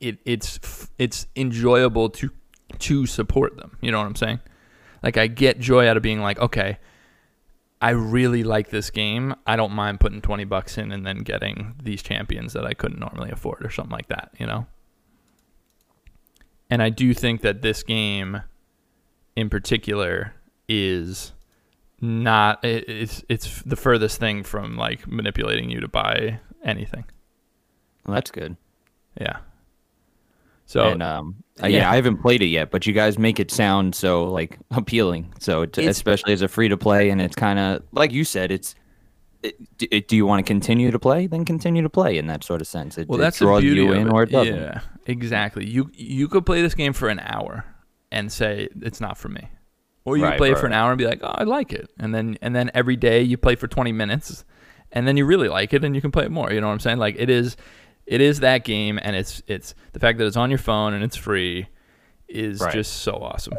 It, 0.00 0.18
it's 0.24 0.88
it's 0.96 1.26
enjoyable 1.34 2.08
to 2.10 2.30
to 2.78 3.06
support 3.06 3.56
them. 3.56 3.76
You 3.80 3.90
know 3.90 3.98
what 3.98 4.06
I'm 4.06 4.14
saying? 4.14 4.38
Like 5.02 5.16
I 5.16 5.26
get 5.26 5.58
joy 5.58 5.88
out 5.88 5.96
of 5.96 6.04
being 6.04 6.20
like, 6.20 6.38
okay, 6.38 6.78
I 7.80 7.90
really 7.90 8.42
like 8.42 8.70
this 8.70 8.90
game. 8.90 9.34
I 9.46 9.56
don't 9.56 9.72
mind 9.72 10.00
putting 10.00 10.20
20 10.20 10.44
bucks 10.44 10.78
in 10.78 10.90
and 10.90 11.06
then 11.06 11.18
getting 11.18 11.74
these 11.82 12.02
champions 12.02 12.52
that 12.54 12.66
I 12.66 12.74
couldn't 12.74 12.98
normally 12.98 13.30
afford 13.30 13.64
or 13.64 13.70
something 13.70 13.92
like 13.92 14.08
that, 14.08 14.32
you 14.38 14.46
know? 14.46 14.66
And 16.70 16.82
I 16.82 16.90
do 16.90 17.14
think 17.14 17.42
that 17.42 17.62
this 17.62 17.82
game 17.82 18.42
in 19.36 19.48
particular 19.48 20.34
is 20.68 21.32
not 22.00 22.62
it's 22.64 23.24
it's 23.28 23.62
the 23.62 23.76
furthest 23.76 24.20
thing 24.20 24.42
from 24.44 24.76
like 24.76 25.06
manipulating 25.08 25.70
you 25.70 25.80
to 25.80 25.88
buy 25.88 26.40
anything. 26.62 27.04
Well, 28.04 28.14
that's 28.14 28.30
good. 28.30 28.56
Yeah. 29.20 29.38
So 30.68 30.82
and 30.90 31.02
um, 31.02 31.36
yeah. 31.60 31.66
yeah. 31.68 31.90
I 31.90 31.96
haven't 31.96 32.18
played 32.18 32.42
it 32.42 32.48
yet, 32.48 32.70
but 32.70 32.86
you 32.86 32.92
guys 32.92 33.18
make 33.18 33.40
it 33.40 33.50
sound 33.50 33.94
so 33.94 34.24
like 34.24 34.58
appealing. 34.70 35.32
So 35.40 35.62
it, 35.62 35.76
It's- 35.78 35.96
especially 35.96 36.32
as 36.34 36.42
a 36.42 36.48
free 36.48 36.68
to 36.68 36.76
play, 36.76 37.08
and 37.10 37.20
it's 37.22 37.34
kind 37.34 37.58
of 37.58 37.82
like 37.92 38.12
you 38.12 38.24
said, 38.24 38.50
it's. 38.52 38.74
It, 39.42 39.78
d- 39.78 40.00
do 40.00 40.16
you 40.16 40.26
want 40.26 40.44
to 40.44 40.48
continue 40.52 40.90
to 40.90 40.98
play? 40.98 41.26
Then 41.28 41.44
continue 41.44 41.80
to 41.82 41.88
play 41.88 42.18
in 42.18 42.26
that 42.26 42.42
sort 42.42 42.60
of 42.60 42.66
sense. 42.66 42.98
It, 42.98 43.08
Well, 43.08 43.20
it 43.20 43.22
that's 43.22 43.38
the 43.38 43.44
draws 43.44 43.62
beauty 43.62 43.82
you 43.82 43.92
in 43.92 44.08
it. 44.08 44.12
or 44.12 44.24
it 44.24 44.30
doesn't. 44.32 44.52
Yeah, 44.54 44.80
exactly. 45.06 45.64
You 45.64 45.88
you 45.94 46.26
could 46.28 46.44
play 46.44 46.60
this 46.60 46.74
game 46.74 46.92
for 46.92 47.08
an 47.08 47.20
hour 47.20 47.64
and 48.10 48.32
say 48.32 48.68
it's 48.82 49.00
not 49.00 49.16
for 49.16 49.28
me, 49.28 49.48
or 50.04 50.16
you 50.16 50.24
could 50.24 50.28
Right, 50.30 50.38
play 50.38 50.48
it 50.48 50.52
right, 50.54 50.60
for 50.60 50.66
an 50.66 50.72
hour 50.72 50.90
and 50.90 50.98
be 50.98 51.06
like, 51.06 51.20
oh, 51.22 51.28
I 51.32 51.44
like 51.44 51.72
it, 51.72 51.88
and 52.00 52.12
then 52.12 52.36
and 52.42 52.54
then 52.54 52.70
every 52.74 52.96
day 52.96 53.22
you 53.22 53.36
play 53.38 53.54
for 53.54 53.68
twenty 53.68 53.92
minutes, 53.92 54.44
and 54.90 55.06
then 55.06 55.16
you 55.16 55.24
really 55.24 55.48
like 55.48 55.72
it 55.72 55.84
and 55.84 55.94
you 55.94 56.00
can 56.02 56.10
play 56.10 56.24
it 56.24 56.32
more. 56.32 56.52
You 56.52 56.60
know 56.60 56.66
what 56.66 56.72
I'm 56.72 56.80
saying? 56.80 56.98
Like 56.98 57.14
it 57.16 57.30
is, 57.30 57.56
it 58.08 58.20
is 58.20 58.40
that 58.40 58.64
game, 58.64 58.98
and 59.02 59.14
it's 59.14 59.42
it's 59.46 59.74
the 59.92 60.00
fact 60.00 60.18
that 60.18 60.26
it's 60.26 60.36
on 60.36 60.50
your 60.50 60.58
phone 60.58 60.94
and 60.94 61.04
it's 61.04 61.16
free 61.16 61.68
is 62.28 62.60
Right. 62.60 62.72
just 62.72 63.02
so 63.02 63.12
awesome. 63.14 63.54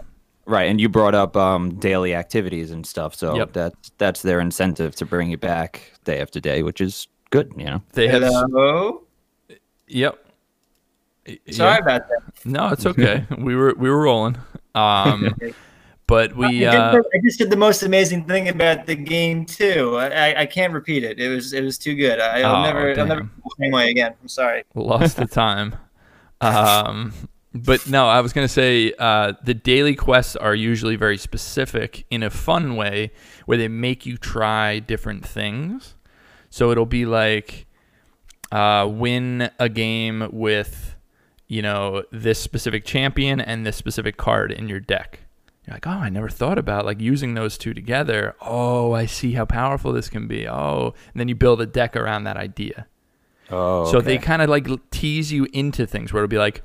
Right, 0.45 0.63
and 0.69 0.81
you 0.81 0.89
brought 0.89 1.13
up 1.15 1.37
um, 1.37 1.75
daily 1.75 2.15
activities 2.15 2.71
and 2.71 2.85
stuff, 2.85 3.13
so 3.15 3.35
Yep. 3.35 3.53
that's 3.53 3.91
that's 3.99 4.21
their 4.23 4.39
incentive 4.39 4.95
to 4.95 5.05
bring 5.05 5.29
you 5.29 5.37
back 5.37 5.91
day 6.05 6.19
after 6.19 6.39
day, 6.39 6.63
which 6.63 6.81
is 6.81 7.07
good. 7.29 7.53
You 7.55 7.65
know, 7.65 7.81
They 7.93 8.07
have, 8.07 8.23
Hello. 8.23 9.03
yep. 9.87 10.25
Sorry 11.51 11.75
yeah. 11.75 11.77
about 11.77 12.07
that. 12.09 12.45
No, 12.45 12.69
it's 12.69 12.85
okay. 12.87 13.25
we 13.37 13.55
were 13.55 13.75
we 13.77 13.89
were 13.89 14.01
rolling. 14.01 14.37
Um, 14.73 15.35
but 16.09 16.35
we 16.35 16.65
I, 16.65 16.75
uh, 16.75 17.01
I 17.13 17.19
just 17.23 17.37
did 17.37 17.51
the 17.51 17.55
most 17.55 17.83
amazing 17.83 18.25
thing 18.25 18.49
about 18.49 18.87
the 18.87 18.95
game 18.95 19.45
too. 19.45 19.95
I, 19.97 20.41
I, 20.41 20.45
can't 20.47 20.73
repeat 20.73 21.03
it. 21.03 21.19
It 21.19 21.29
was 21.29 21.53
it 21.53 21.63
was 21.63 21.77
too 21.77 21.93
good. 21.95 22.19
I, 22.19 22.41
I'll 22.41 22.55
Oh, 22.55 22.63
never 22.63 22.89
I'll 22.99 23.05
never 23.05 23.21
damn. 23.21 23.29
feel 23.29 23.43
the 23.57 23.63
same 23.63 23.71
way 23.71 23.91
again. 23.91 24.15
I'm 24.19 24.27
sorry. 24.27 24.63
lost 24.75 25.17
the 25.17 25.27
time. 25.27 25.75
Um, 26.41 27.11
but 27.53 27.85
no, 27.89 28.07
I 28.07 28.21
was 28.21 28.31
gonna 28.31 28.47
say 28.47 28.93
uh, 28.97 29.33
the 29.43 29.53
daily 29.53 29.93
quests 29.93 30.37
are 30.37 30.55
usually 30.55 30.95
very 30.95 31.17
specific 31.17 32.05
in 32.09 32.23
a 32.23 32.29
fun 32.29 32.77
way, 32.77 33.11
where 33.45 33.57
they 33.57 33.67
make 33.67 34.05
you 34.05 34.15
try 34.15 34.79
different 34.79 35.25
things. 35.25 35.95
So 36.49 36.71
it'll 36.71 36.85
be 36.85 37.05
like 37.05 37.67
uh, 38.53 38.87
win 38.89 39.49
a 39.59 39.67
game 39.67 40.29
with 40.31 40.95
you 41.49 41.61
know 41.61 42.03
this 42.09 42.39
specific 42.39 42.85
champion 42.85 43.41
and 43.41 43.65
this 43.65 43.75
specific 43.75 44.15
card 44.15 44.53
in 44.53 44.69
your 44.69 44.79
deck. 44.79 45.19
You're 45.69 45.75
like, 45.75 45.85
oh, 45.85 45.91
I 45.91 46.09
never 46.09 46.29
thought 46.29 46.57
about 46.57 46.83
like 46.83 46.99
using 46.99 47.35
those 47.35 47.55
two 47.55 47.75
together. 47.75 48.35
Oh, 48.41 48.93
I 48.93 49.05
see 49.05 49.33
how 49.33 49.45
powerful 49.45 49.93
this 49.93 50.09
can 50.09 50.27
be. 50.27 50.47
Oh, 50.47 50.95
and 51.13 51.19
then 51.19 51.27
you 51.27 51.35
build 51.35 51.61
a 51.61 51.67
deck 51.67 51.95
around 51.95 52.23
that 52.23 52.37
idea. 52.37 52.87
oh, 53.51 53.85
So 53.91 54.01
they 54.01 54.17
kind 54.17 54.41
of 54.41 54.49
like 54.49 54.67
tease 54.89 55.31
you 55.31 55.45
into 55.53 55.85
things 55.85 56.11
where 56.11 56.23
it'll 56.23 56.27
be 56.31 56.39
like, 56.39 56.63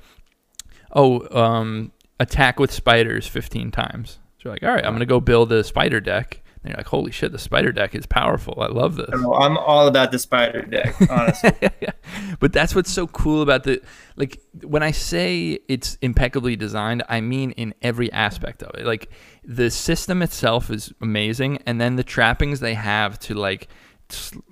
oh, 0.93 1.29
um, 1.39 1.93
attack 2.19 2.59
with 2.59 2.73
spiders 2.73 3.27
15 3.27 3.71
times. 3.73 4.21
So 4.39 4.45
you're 4.49 4.55
like, 4.55 4.63
all 4.63 4.71
right, 4.71 4.85
I'm 4.85 4.93
going 4.93 5.01
to 5.01 5.07
go 5.07 5.21
build 5.21 5.53
a 5.53 5.63
spider 5.65 6.01
deck. 6.01 6.43
And 6.65 6.71
you're 6.71 6.79
like, 6.79 6.87
holy 6.87 7.13
shit, 7.13 7.31
the 7.31 7.39
spider 7.39 7.73
deck 7.73 7.95
is 7.95 8.07
powerful. 8.07 8.57
I 8.59 8.69
love 8.69 8.97
this. 8.97 9.11
I'm 9.13 9.59
all 9.59 9.87
about 9.87 10.13
the 10.13 10.19
spider 10.19 10.63
deck, 10.63 10.97
honestly. 11.11 11.53
but 12.41 12.55
that's 12.55 12.75
what's 12.75 12.91
so 12.91 13.07
cool 13.07 13.43
about 13.43 13.65
the 13.65 13.83
like 14.17 14.41
when 14.63 14.83
I 14.83 14.91
say 14.91 15.59
it's 15.69 15.99
impeccably 16.01 16.57
designed, 16.57 17.03
I 17.07 17.21
mean 17.21 17.51
in 17.51 17.75
every 17.83 18.11
aspect 18.13 18.63
of 18.63 18.75
it. 18.81 18.87
Like 18.87 19.11
the 19.45 19.71
system 19.71 20.23
itself 20.23 20.71
is 20.71 20.91
amazing, 21.03 21.59
and 21.67 21.79
then 21.79 21.97
the 21.97 22.03
trappings 22.03 22.61
they 22.61 22.73
have 22.73 23.19
to 23.21 23.35
like, 23.35 23.69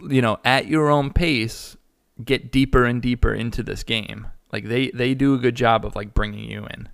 you 0.07 0.21
know, 0.21 0.39
at 0.45 0.67
your 0.67 0.91
own 0.91 1.15
pace, 1.15 1.79
get 2.23 2.53
deeper 2.53 2.85
and 2.85 3.01
deeper 3.01 3.33
into 3.33 3.63
this 3.63 3.83
game. 3.83 4.27
Like 4.53 4.65
they 4.65 4.91
they 4.91 5.15
do 5.15 5.33
a 5.33 5.39
good 5.39 5.55
job 5.55 5.87
of 5.87 5.97
like 5.97 6.13
bringing 6.13 6.51
you 6.51 6.67
in. 6.67 6.91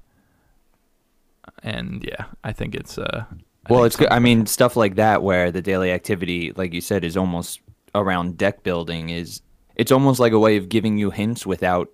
And 1.60 2.04
yeah, 2.04 2.26
I 2.44 2.52
think 2.52 2.76
it's 2.76 2.98
uh. 2.98 3.24
I 3.68 3.72
well, 3.72 3.84
it's 3.84 3.96
good. 3.96 4.08
I 4.10 4.18
mean, 4.18 4.46
stuff 4.46 4.76
like 4.76 4.94
that 4.96 5.22
where 5.22 5.50
the 5.50 5.62
daily 5.62 5.92
activity, 5.92 6.52
like 6.56 6.72
you 6.72 6.80
said, 6.80 7.04
is 7.04 7.16
almost 7.16 7.60
around 7.94 8.38
deck 8.38 8.62
building. 8.62 9.10
Is 9.10 9.42
it's 9.76 9.92
almost 9.92 10.20
like 10.20 10.32
a 10.32 10.38
way 10.38 10.56
of 10.56 10.68
giving 10.68 10.98
you 10.98 11.10
hints 11.10 11.46
without 11.46 11.88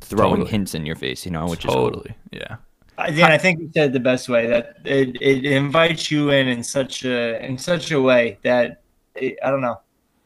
throwing 0.00 0.36
Totally. 0.36 0.50
hints 0.50 0.74
in 0.74 0.86
your 0.86 0.96
face. 0.96 1.24
You 1.24 1.32
know, 1.32 1.46
which 1.46 1.64
is 1.64 1.72
cool. 1.72 1.90
totally 1.90 2.14
yeah. 2.32 2.56
I, 2.96 3.34
I 3.34 3.38
think 3.38 3.60
you 3.60 3.70
said 3.74 3.90
it 3.90 3.92
the 3.92 4.00
best 4.00 4.28
way 4.28 4.46
that 4.46 4.76
it, 4.84 5.20
it 5.20 5.44
invites 5.44 6.10
you 6.10 6.30
in 6.30 6.46
in 6.46 6.62
such 6.62 7.04
a 7.04 7.44
in 7.44 7.58
such 7.58 7.90
a 7.90 8.00
way 8.00 8.38
that 8.42 8.82
it, 9.14 9.36
I 9.42 9.50
don't 9.50 9.60
know. 9.60 9.80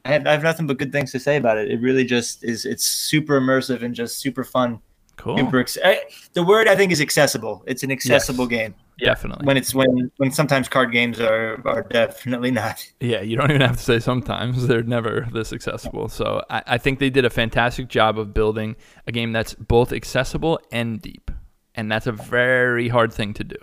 I 0.05 0.13
have, 0.13 0.27
I 0.27 0.33
have 0.33 0.43
nothing 0.43 0.67
but 0.67 0.79
good 0.79 0.93
things 0.93 1.13
to 1.13 1.21
say 1.21 1.37
about 1.37 1.59
it. 1.59 1.71
It 1.71 1.81
really 1.81 2.05
just 2.05 2.45
is. 2.45 2.65
It's 2.65 2.87
super 2.87 3.41
immersive 3.41 3.83
and 3.83 3.95
just 3.95 4.19
super 4.19 4.45
fun. 4.45 4.81
Cool. 5.19 5.37
Super. 5.37 5.59
Ex- 5.59 5.77
I, 5.85 6.01
the 6.33 6.43
word 6.43 6.69
I 6.69 6.77
think 6.77 6.93
is 6.93 7.01
accessible. 7.01 7.63
It's 7.67 7.83
an 7.83 7.91
accessible 7.91 8.47
game. 8.47 8.75
Definitely. 9.01 9.47
When 9.47 9.57
it's 9.57 9.75
when 9.75 10.11
when 10.17 10.31
sometimes 10.31 10.69
card 10.69 10.91
games 10.93 11.21
are 11.21 11.61
are 11.67 11.83
definitely 11.83 12.51
not. 12.51 12.85
Yeah, 13.01 13.21
you 13.21 13.37
don't 13.37 13.51
even 13.51 13.61
have 13.61 13.77
to 13.77 13.83
say 13.83 13.99
sometimes. 14.01 14.67
They're 14.67 14.83
never 14.83 15.29
this 15.33 15.53
accessible. 15.53 16.09
So 16.09 16.43
I, 16.51 16.63
I 16.67 16.79
think 16.79 16.99
they 16.99 17.11
did 17.11 17.25
a 17.25 17.31
fantastic 17.31 17.89
job 17.89 18.19
of 18.19 18.33
building 18.33 18.75
a 19.07 19.13
game 19.13 19.33
that's 19.33 19.55
both 19.55 19.93
accessible 19.93 20.61
and 20.73 21.01
deep. 21.01 21.31
And 21.75 21.91
that's 21.93 22.07
a 22.09 22.13
very 22.13 22.89
hard 22.89 23.13
thing 23.13 23.35
to 23.35 23.45
do. 23.45 23.57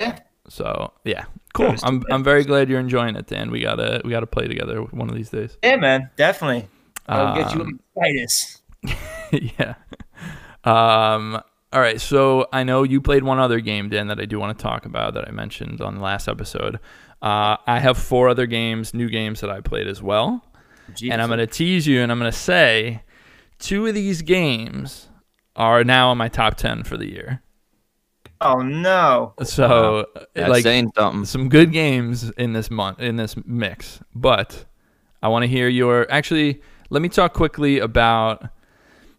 Yeah. 0.00 0.18
So 0.48 0.92
yeah. 1.04 1.24
Cool. 1.54 1.74
I'm 1.82 2.02
I'm 2.10 2.22
very 2.24 2.44
glad 2.44 2.68
you're 2.68 2.80
enjoying 2.80 3.16
it, 3.16 3.26
Dan. 3.26 3.50
We 3.50 3.60
gotta 3.60 4.00
we 4.04 4.10
gotta 4.10 4.26
play 4.26 4.46
together 4.48 4.80
one 4.82 5.08
of 5.08 5.14
these 5.16 5.30
days. 5.30 5.56
Yeah, 5.62 5.76
man, 5.76 6.10
definitely. 6.16 6.68
I'll 7.06 7.34
get 7.34 7.54
you 7.54 7.62
Um, 7.62 7.80
excited. 7.96 9.52
yeah. 9.58 9.74
Um 10.64 11.40
all 11.70 11.80
right, 11.80 12.00
so 12.00 12.46
I 12.50 12.64
know 12.64 12.82
you 12.82 13.00
played 13.02 13.24
one 13.24 13.38
other 13.38 13.60
game, 13.60 13.90
Dan, 13.90 14.06
that 14.08 14.18
I 14.18 14.24
do 14.24 14.38
want 14.40 14.56
to 14.58 14.62
talk 14.62 14.86
about 14.86 15.12
that 15.14 15.28
I 15.28 15.32
mentioned 15.32 15.82
on 15.82 15.96
the 15.96 16.00
last 16.00 16.26
episode. 16.26 16.76
Uh, 17.20 17.58
I 17.66 17.78
have 17.78 17.98
four 17.98 18.30
other 18.30 18.46
games, 18.46 18.94
new 18.94 19.10
games 19.10 19.42
that 19.42 19.50
I 19.50 19.60
played 19.60 19.86
as 19.86 20.02
well. 20.02 20.42
and 21.12 21.20
I'm 21.20 21.28
going 21.28 21.40
to 21.40 21.46
tease 21.46 21.86
you 21.86 22.00
and 22.00 22.10
I'm 22.10 22.18
going 22.18 22.32
to 22.32 22.36
say 22.36 23.02
two 23.58 23.86
of 23.86 23.94
these 23.94 24.22
games 24.22 25.08
are 25.56 25.84
now 25.84 26.10
in 26.12 26.16
my 26.16 26.28
top 26.28 26.56
10 26.56 26.84
for 26.84 26.96
the 26.96 27.06
year. 27.06 27.42
Oh 28.40 28.62
no. 28.62 29.34
So, 29.42 30.06
That's 30.34 30.48
like 30.48 30.62
saying 30.62 30.92
something. 30.96 31.24
some 31.24 31.48
good 31.48 31.72
games 31.72 32.30
in 32.30 32.52
this 32.52 32.70
month 32.70 33.00
in 33.00 33.16
this 33.16 33.34
mix, 33.44 34.00
but 34.14 34.64
I 35.22 35.28
want 35.28 35.42
to 35.42 35.48
hear 35.48 35.68
your 35.68 36.10
actually 36.10 36.62
let 36.88 37.02
me 37.02 37.08
talk 37.08 37.34
quickly 37.34 37.80
about 37.80 38.48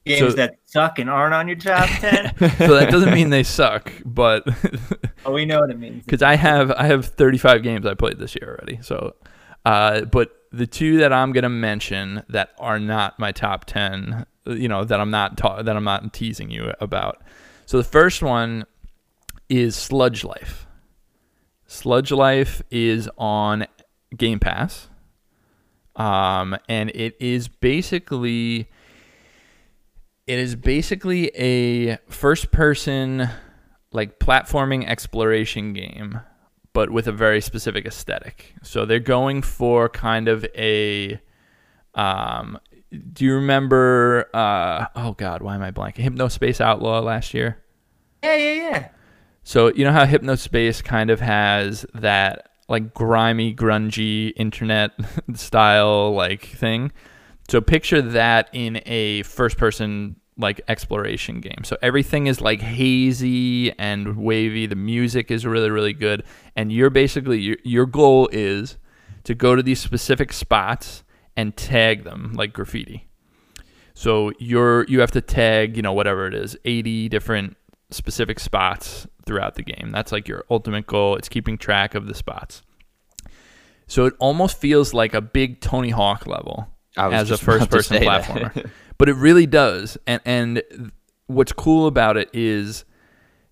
games 0.05 0.19
So- 0.19 0.35
that 0.37 0.57
suck 0.65 0.99
and 0.99 1.09
aren't 1.09 1.33
on 1.33 1.47
your 1.47 1.57
top 1.57 1.87
ten. 1.99 2.33
so 2.37 2.75
that 2.75 2.89
doesn't 2.91 3.13
mean 3.13 3.29
they 3.29 3.43
suck, 3.43 3.91
but 4.05 4.43
oh, 5.25 5.31
we 5.33 5.45
know 5.45 5.59
what 5.61 5.69
it 5.71 5.79
means. 5.79 6.03
because 6.05 6.21
I 6.21 6.35
have 6.35 6.71
I 6.71 6.85
have 6.85 7.05
35 7.05 7.63
games 7.63 7.85
I 7.85 7.93
played 7.93 8.19
this 8.19 8.35
year 8.35 8.57
already. 8.59 8.79
So, 8.81 9.15
uh, 9.65 10.01
but 10.05 10.31
the 10.51 10.65
two 10.67 10.97
that 10.97 11.11
I'm 11.13 11.31
gonna 11.31 11.49
mention 11.49 12.23
that 12.29 12.51
are 12.59 12.79
not 12.79 13.19
my 13.19 13.31
top 13.31 13.65
10, 13.65 14.25
you 14.47 14.67
know, 14.67 14.83
that 14.83 14.99
I'm 14.99 15.11
not 15.11 15.37
ta- 15.37 15.61
that 15.61 15.75
I'm 15.75 15.83
not 15.83 16.11
teasing 16.13 16.49
you 16.49 16.73
about. 16.79 17.21
So 17.65 17.77
the 17.77 17.83
first 17.83 18.23
one 18.23 18.65
is 19.47 19.75
Sludge 19.75 20.23
Life. 20.23 20.65
Sludge 21.67 22.11
Life 22.11 22.61
is 22.71 23.07
on 23.17 23.67
Game 24.17 24.39
Pass, 24.39 24.89
um, 25.95 26.57
and 26.67 26.89
it 26.95 27.15
is 27.19 27.47
basically 27.47 28.69
it 30.29 30.37
is 30.37 30.55
basically 30.55 31.27
a 31.35 31.97
first 32.07 32.51
person 32.51 33.27
like 33.91 34.19
platforming 34.19 34.85
exploration 34.87 35.73
game 35.73 36.19
but 36.71 36.91
with 36.91 37.07
a 37.07 37.11
very 37.11 37.41
specific 37.41 37.85
aesthetic 37.85 38.53
so 38.61 38.85
they're 38.85 38.99
going 38.99 39.41
for 39.41 39.89
kind 39.89 40.27
of 40.27 40.45
a 40.55 41.19
um 41.95 42.59
do 43.13 43.25
you 43.25 43.33
remember 43.33 44.29
uh 44.35 44.85
oh 44.95 45.13
god 45.13 45.41
why 45.41 45.55
am 45.55 45.63
i 45.63 45.71
blanking 45.71 46.05
hypnospace 46.07 46.61
outlaw 46.61 46.99
last 46.99 47.33
year 47.33 47.57
Yeah, 48.23 48.35
yeah, 48.35 48.53
yeah. 48.53 48.89
so 49.43 49.73
you 49.73 49.83
know 49.83 49.91
how 49.91 50.05
Hypnospace 50.05 50.83
kind 50.83 51.09
of 51.09 51.19
has 51.21 51.85
that 51.95 52.49
like 52.67 52.93
grimy, 52.93 53.55
grungy 53.55 54.31
internet 54.35 54.91
style 55.33 56.13
like 56.13 56.45
thing. 56.45 56.91
So 57.49 57.59
picture 57.61 57.99
that 57.99 58.47
in 58.53 58.79
a 58.85 59.23
first 59.23 59.57
person 59.57 60.17
like 60.39 60.61
exploration 60.67 61.41
game. 61.41 61.63
So 61.63 61.77
everything 61.81 62.27
is 62.27 62.41
like 62.41 62.61
hazy 62.61 63.77
and 63.77 64.17
wavy. 64.17 64.65
The 64.65 64.75
music 64.75 65.29
is 65.29 65.45
really 65.45 65.69
really 65.69 65.93
good 65.93 66.23
and 66.55 66.71
you're 66.71 66.89
basically 66.89 67.39
your, 67.39 67.57
your 67.63 67.85
goal 67.85 68.29
is 68.31 68.77
to 69.25 69.35
go 69.35 69.55
to 69.55 69.61
these 69.61 69.79
specific 69.79 70.33
spots 70.33 71.03
and 71.35 71.55
tag 71.55 72.03
them 72.03 72.33
like 72.35 72.53
graffiti. 72.53 73.07
So 73.93 74.31
you're 74.39 74.85
you 74.85 75.01
have 75.01 75.11
to 75.11 75.21
tag, 75.21 75.75
you 75.75 75.83
know, 75.83 75.93
whatever 75.93 76.25
it 76.25 76.33
is, 76.33 76.57
80 76.63 77.09
different 77.09 77.57
specific 77.91 78.39
spots 78.39 79.07
throughout 79.25 79.55
the 79.55 79.63
game. 79.63 79.91
That's 79.91 80.11
like 80.11 80.27
your 80.27 80.45
ultimate 80.49 80.87
goal. 80.87 81.15
It's 81.15 81.29
keeping 81.29 81.57
track 81.57 81.95
of 81.95 82.07
the 82.07 82.15
spots. 82.15 82.61
So 83.87 84.05
it 84.05 84.13
almost 84.19 84.57
feels 84.57 84.93
like 84.93 85.13
a 85.13 85.21
big 85.21 85.61
Tony 85.61 85.89
Hawk 85.89 86.27
level 86.27 86.67
as 86.95 87.23
a 87.23 87.25
just 87.25 87.43
about 87.43 87.53
to 87.53 87.59
first 87.59 87.71
person 87.71 88.03
platformer. 88.03 88.69
but 88.99 89.09
it 89.09 89.15
really 89.15 89.47
does. 89.47 89.97
And 90.05 90.21
and 90.25 90.91
what's 91.25 91.51
cool 91.51 91.87
about 91.87 92.17
it 92.17 92.29
is 92.31 92.85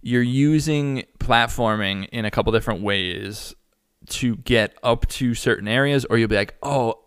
you're 0.04 0.22
using 0.22 1.06
platforming 1.18 2.08
in 2.10 2.26
a 2.26 2.32
couple 2.32 2.52
different 2.52 2.82
ways 2.82 3.56
to 4.10 4.36
get 4.38 4.76
up 4.84 5.08
to 5.08 5.34
certain 5.34 5.68
areas 5.68 6.06
or 6.06 6.20
you'll 6.20 6.28
be 6.28 6.36
like, 6.36 6.56
"Oh, 6.62 7.00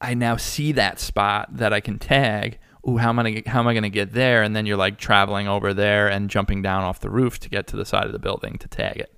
I 0.00 0.14
now 0.14 0.36
see 0.36 0.70
that 0.72 1.00
spot 1.00 1.56
that 1.56 1.72
I 1.72 1.80
can 1.80 1.98
tag. 1.98 2.60
Ooh, 2.88 2.98
how 2.98 3.08
am 3.08 3.18
I 3.18 3.30
gonna, 3.30 3.42
how 3.50 3.58
am 3.58 3.66
I 3.66 3.72
going 3.72 3.82
to 3.82 3.90
get 3.90 4.12
there?" 4.12 4.42
And 4.42 4.54
then 4.54 4.66
you're 4.66 4.76
like 4.76 4.98
traveling 4.98 5.48
over 5.48 5.74
there 5.74 6.08
and 6.08 6.30
jumping 6.30 6.62
down 6.62 6.84
off 6.84 7.00
the 7.00 7.10
roof 7.10 7.40
to 7.40 7.48
get 7.48 7.66
to 7.68 7.76
the 7.76 7.84
side 7.84 8.06
of 8.06 8.12
the 8.12 8.18
building 8.18 8.58
to 8.58 8.68
tag 8.68 8.98
it. 8.98 9.14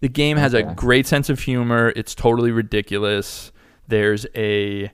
The 0.00 0.08
game 0.08 0.38
has 0.38 0.54
a 0.54 0.62
great 0.62 1.06
sense 1.06 1.28
of 1.28 1.40
humor. 1.40 1.92
It's 1.94 2.14
totally 2.14 2.52
ridiculous. 2.52 3.52
There's 3.86 4.26
a 4.34 4.92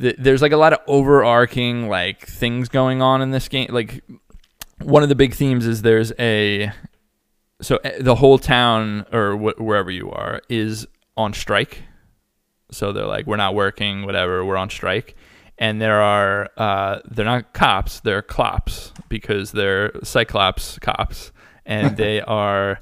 th- 0.00 0.16
there's 0.18 0.42
like 0.42 0.52
a 0.52 0.56
lot 0.56 0.72
of 0.72 0.80
overarching 0.86 1.88
like 1.88 2.26
things 2.26 2.68
going 2.68 3.02
on 3.02 3.22
in 3.22 3.30
this 3.30 3.48
game. 3.48 3.68
Like 3.70 4.02
one 4.82 5.02
of 5.02 5.08
the 5.08 5.14
big 5.14 5.34
themes 5.34 5.66
is 5.66 5.82
there's 5.82 6.12
a 6.18 6.72
so 7.60 7.76
eh, 7.78 7.98
the 8.00 8.14
whole 8.14 8.38
town 8.38 9.06
or 9.12 9.36
wh- 9.36 9.60
wherever 9.60 9.90
you 9.90 10.10
are 10.10 10.40
is 10.48 10.86
on 11.16 11.32
strike. 11.32 11.82
So 12.70 12.92
they're 12.92 13.06
like, 13.06 13.26
we're 13.26 13.36
not 13.36 13.54
working, 13.54 14.04
whatever, 14.04 14.44
we're 14.44 14.56
on 14.56 14.70
strike. 14.70 15.16
And 15.58 15.80
there 15.80 16.02
are, 16.02 16.50
uh, 16.56 16.98
they're 17.06 17.24
not 17.24 17.54
cops, 17.54 18.00
they're 18.00 18.22
clops 18.22 18.92
because 19.08 19.52
they're 19.52 19.92
Cyclops 20.02 20.78
cops. 20.80 21.32
And 21.64 21.96
they 21.96 22.20
are 22.20 22.80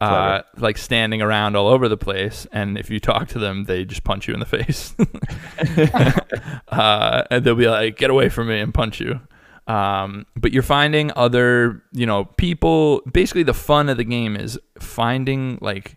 uh, 0.00 0.42
like 0.58 0.76
standing 0.78 1.22
around 1.22 1.56
all 1.56 1.68
over 1.68 1.88
the 1.88 1.96
place. 1.96 2.46
And 2.52 2.76
if 2.76 2.90
you 2.90 3.00
talk 3.00 3.28
to 3.28 3.38
them, 3.38 3.64
they 3.64 3.84
just 3.84 4.04
punch 4.04 4.28
you 4.28 4.34
in 4.34 4.40
the 4.40 4.46
face. 4.46 4.94
uh, 6.68 7.24
and 7.30 7.44
they'll 7.44 7.54
be 7.54 7.68
like, 7.68 7.96
get 7.96 8.10
away 8.10 8.28
from 8.28 8.48
me 8.48 8.60
and 8.60 8.74
punch 8.74 9.00
you. 9.00 9.20
Um, 9.66 10.26
but 10.36 10.52
you're 10.52 10.62
finding 10.62 11.10
other, 11.16 11.82
you 11.92 12.06
know, 12.06 12.24
people. 12.24 13.02
Basically, 13.10 13.42
the 13.42 13.54
fun 13.54 13.88
of 13.88 13.96
the 13.96 14.04
game 14.04 14.36
is 14.36 14.58
finding 14.78 15.58
like 15.60 15.96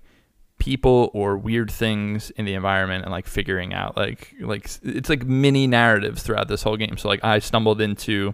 people 0.57 1.09
or 1.13 1.37
weird 1.37 1.69
things 1.69 2.31
in 2.31 2.45
the 2.45 2.53
environment 2.53 3.03
and 3.03 3.11
like 3.11 3.25
figuring 3.25 3.73
out 3.73 3.95
like 3.95 4.35
like 4.41 4.69
it's 4.83 5.07
like 5.07 5.23
mini 5.23 5.67
narratives 5.67 6.23
throughout 6.23 6.47
this 6.47 6.63
whole 6.63 6.77
game. 6.77 6.97
So 6.97 7.07
like 7.07 7.23
I 7.23 7.37
stumbled 7.39 7.79
into 7.79 8.33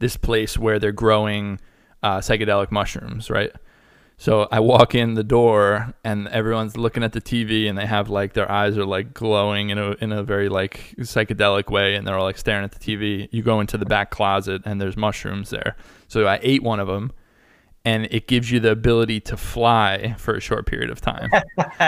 this 0.00 0.16
place 0.16 0.58
where 0.58 0.78
they're 0.80 0.92
growing 0.92 1.60
uh, 2.02 2.18
psychedelic 2.18 2.70
mushrooms, 2.70 3.30
right? 3.30 3.52
So 4.18 4.48
I 4.50 4.60
walk 4.60 4.94
in 4.94 5.14
the 5.14 5.24
door 5.24 5.94
and 6.02 6.26
everyone's 6.28 6.76
looking 6.76 7.02
at 7.02 7.12
the 7.12 7.20
TV 7.20 7.68
and 7.68 7.76
they 7.76 7.84
have 7.84 8.08
like 8.08 8.32
their 8.32 8.50
eyes 8.50 8.78
are 8.78 8.86
like 8.86 9.12
glowing 9.12 9.68
in 9.68 9.78
a 9.78 9.90
in 10.00 10.10
a 10.10 10.22
very 10.22 10.48
like 10.48 10.94
psychedelic 11.00 11.70
way 11.70 11.94
and 11.94 12.06
they're 12.06 12.16
all 12.16 12.24
like 12.24 12.38
staring 12.38 12.64
at 12.64 12.72
the 12.72 12.78
TV. 12.78 13.28
You 13.30 13.42
go 13.42 13.60
into 13.60 13.76
the 13.76 13.84
back 13.84 14.10
closet 14.10 14.62
and 14.64 14.80
there's 14.80 14.96
mushrooms 14.96 15.50
there. 15.50 15.76
So 16.08 16.26
I 16.26 16.38
ate 16.42 16.62
one 16.62 16.80
of 16.80 16.88
them 16.88 17.12
and 17.86 18.06
it 18.10 18.26
gives 18.26 18.50
you 18.50 18.60
the 18.60 18.70
ability 18.72 19.20
to 19.20 19.36
fly 19.36 20.14
for 20.18 20.34
a 20.34 20.40
short 20.40 20.66
period 20.66 20.90
of 20.90 21.00
time. 21.00 21.30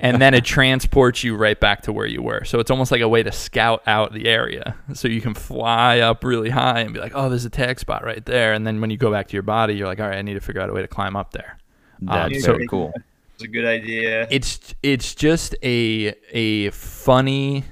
and 0.00 0.20
then 0.20 0.34
it 0.34 0.44
transports 0.44 1.22
you 1.22 1.36
right 1.36 1.60
back 1.60 1.82
to 1.82 1.92
where 1.92 2.06
you 2.06 2.22
were. 2.22 2.44
So 2.44 2.58
it's 2.58 2.70
almost 2.70 2.90
like 2.90 3.02
a 3.02 3.08
way 3.08 3.22
to 3.22 3.30
scout 3.30 3.82
out 3.86 4.12
the 4.12 4.26
area. 4.26 4.74
So 4.94 5.06
you 5.06 5.20
can 5.20 5.34
fly 5.34 6.00
up 6.00 6.24
really 6.24 6.50
high 6.50 6.80
and 6.80 6.94
be 6.94 6.98
like, 7.00 7.12
"Oh, 7.14 7.28
there's 7.28 7.44
a 7.44 7.50
tag 7.50 7.78
spot 7.78 8.04
right 8.04 8.24
there." 8.24 8.52
And 8.54 8.66
then 8.66 8.80
when 8.80 8.90
you 8.90 8.96
go 8.96 9.10
back 9.10 9.28
to 9.28 9.32
your 9.34 9.42
body, 9.44 9.74
you're 9.74 9.86
like, 9.86 10.00
"All 10.00 10.08
right, 10.08 10.18
I 10.18 10.22
need 10.22 10.34
to 10.34 10.40
figure 10.40 10.60
out 10.62 10.70
a 10.70 10.72
way 10.72 10.82
to 10.82 10.88
climb 10.88 11.14
up 11.14 11.32
there." 11.32 11.58
That's 12.00 12.34
Um, 12.36 12.40
so 12.40 12.58
so- 12.58 12.66
cool. 12.68 12.92
It's 13.34 13.44
a 13.44 13.48
good 13.48 13.66
idea. 13.66 14.26
It's 14.32 14.74
it's 14.82 15.14
just 15.14 15.54
a 15.62 16.12
a 16.32 16.70
funny, 16.70 17.64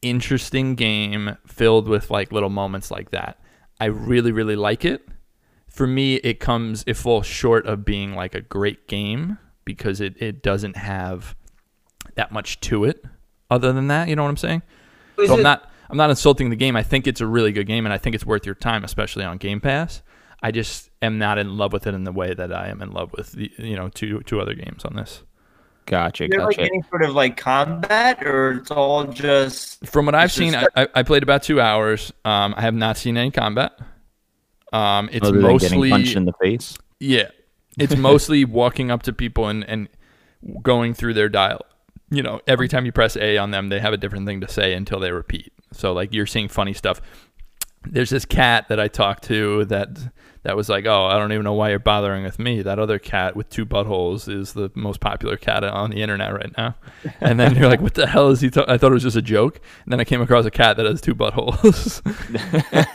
interesting 0.00 0.74
game 0.74 1.36
filled 1.46 1.86
with 1.88 2.10
like 2.10 2.32
little 2.32 2.48
moments 2.50 2.90
like 2.90 3.10
that. 3.12 3.38
I 3.78 3.84
really 3.86 4.32
really 4.32 4.56
like 4.56 4.84
it. 4.84 5.06
For 5.72 5.86
me, 5.86 6.16
it 6.16 6.38
comes 6.40 6.84
it 6.86 6.94
falls 6.94 7.26
short 7.26 7.66
of 7.66 7.84
being 7.84 8.14
like 8.14 8.34
a 8.34 8.40
great 8.40 8.86
game 8.88 9.38
because 9.64 10.00
it 10.00 10.20
it 10.20 10.42
doesn't 10.42 10.76
have 10.76 11.34
that 12.14 12.30
much 12.32 12.60
to 12.60 12.84
it. 12.84 13.04
Other 13.50 13.72
than 13.72 13.88
that, 13.88 14.08
you 14.08 14.16
know 14.16 14.22
what 14.22 14.28
I'm 14.30 14.36
saying? 14.36 14.62
Is 15.18 15.28
So 15.28 15.34
I'm 15.34 15.40
it- 15.40 15.44
not 15.44 15.70
I'm 15.90 15.96
not 15.96 16.10
insulting 16.10 16.50
the 16.50 16.56
game. 16.56 16.74
I 16.76 16.82
think 16.82 17.06
it's 17.06 17.20
a 17.20 17.26
really 17.26 17.52
good 17.52 17.66
game 17.66 17.86
and 17.86 17.92
I 17.92 17.98
think 17.98 18.14
it's 18.14 18.24
worth 18.26 18.46
your 18.46 18.54
time, 18.54 18.82
especially 18.84 19.24
on 19.24 19.36
Game 19.38 19.60
Pass. 19.60 20.02
I 20.42 20.50
just 20.50 20.90
am 21.00 21.18
not 21.18 21.38
in 21.38 21.56
love 21.56 21.72
with 21.72 21.86
it 21.86 21.94
in 21.94 22.04
the 22.04 22.12
way 22.12 22.34
that 22.34 22.52
I 22.52 22.68
am 22.68 22.82
in 22.82 22.90
love 22.92 23.12
with 23.16 23.32
the 23.32 23.50
you 23.58 23.76
know 23.76 23.88
two 23.88 24.20
two 24.24 24.40
other 24.40 24.54
games 24.54 24.84
on 24.84 24.94
this. 24.96 25.22
Gotcha, 25.86 26.24
Is 26.24 26.30
there 26.30 26.44
like 26.44 26.58
any 26.58 26.82
sort 26.90 27.02
of 27.02 27.14
like 27.14 27.36
combat, 27.36 28.22
or 28.24 28.52
it's 28.52 28.70
all 28.70 29.04
just 29.04 29.84
From 29.86 30.06
what 30.06 30.14
I've 30.14 30.30
seen, 30.32 30.52
just- 30.52 30.68
I, 30.76 30.86
I 30.94 31.02
played 31.02 31.22
about 31.24 31.42
two 31.42 31.60
hours. 31.60 32.12
Um, 32.24 32.54
I 32.56 32.60
have 32.62 32.74
not 32.74 32.96
seen 32.96 33.16
any 33.16 33.30
combat. 33.32 33.72
Um, 34.72 35.08
it's 35.12 35.26
Other 35.26 35.38
mostly 35.40 35.90
punched 35.90 36.16
in 36.16 36.24
the 36.24 36.32
face. 36.40 36.78
yeah, 36.98 37.28
it's 37.78 37.96
mostly 38.10 38.44
walking 38.44 38.90
up 38.90 39.02
to 39.04 39.12
people 39.12 39.48
and 39.48 39.64
and 39.64 39.88
going 40.62 40.94
through 40.94 41.14
their 41.14 41.28
dial. 41.28 41.60
You 42.10 42.22
know, 42.22 42.40
every 42.46 42.68
time 42.68 42.84
you 42.84 42.92
press 42.92 43.16
A 43.16 43.38
on 43.38 43.50
them, 43.50 43.68
they 43.68 43.80
have 43.80 43.92
a 43.92 43.96
different 43.96 44.26
thing 44.26 44.40
to 44.42 44.48
say 44.48 44.74
until 44.74 45.00
they 45.00 45.12
repeat. 45.12 45.52
So 45.72 45.92
like 45.92 46.12
you're 46.12 46.26
seeing 46.26 46.48
funny 46.48 46.72
stuff. 46.74 47.00
There's 47.84 48.10
this 48.10 48.24
cat 48.24 48.68
that 48.68 48.78
I 48.78 48.88
talked 48.88 49.24
to 49.24 49.64
that 49.66 49.98
that 50.44 50.56
was 50.56 50.68
like, 50.68 50.86
"Oh, 50.86 51.04
I 51.06 51.18
don't 51.18 51.32
even 51.32 51.44
know 51.44 51.52
why 51.52 51.70
you're 51.70 51.78
bothering 51.78 52.24
with 52.24 52.38
me. 52.38 52.62
That 52.62 52.78
other 52.78 52.98
cat 52.98 53.36
with 53.36 53.48
two 53.48 53.64
buttholes 53.64 54.28
is 54.28 54.52
the 54.52 54.70
most 54.74 55.00
popular 55.00 55.36
cat 55.36 55.62
on 55.64 55.90
the 55.90 56.02
internet 56.02 56.32
right 56.32 56.52
now." 56.56 56.74
And 57.20 57.38
then 57.38 57.54
you're 57.54 57.68
like, 57.68 57.80
"What 57.80 57.94
the 57.94 58.06
hell 58.06 58.30
is 58.30 58.40
he?" 58.40 58.50
ta-" 58.50 58.64
I 58.68 58.78
thought 58.78 58.90
it 58.90 58.94
was 58.94 59.02
just 59.02 59.16
a 59.16 59.22
joke. 59.22 59.60
And 59.84 59.92
then 59.92 60.00
I 60.00 60.04
came 60.04 60.20
across 60.20 60.44
a 60.44 60.50
cat 60.50 60.76
that 60.76 60.86
has 60.86 61.00
two 61.00 61.14
buttholes, 61.14 62.00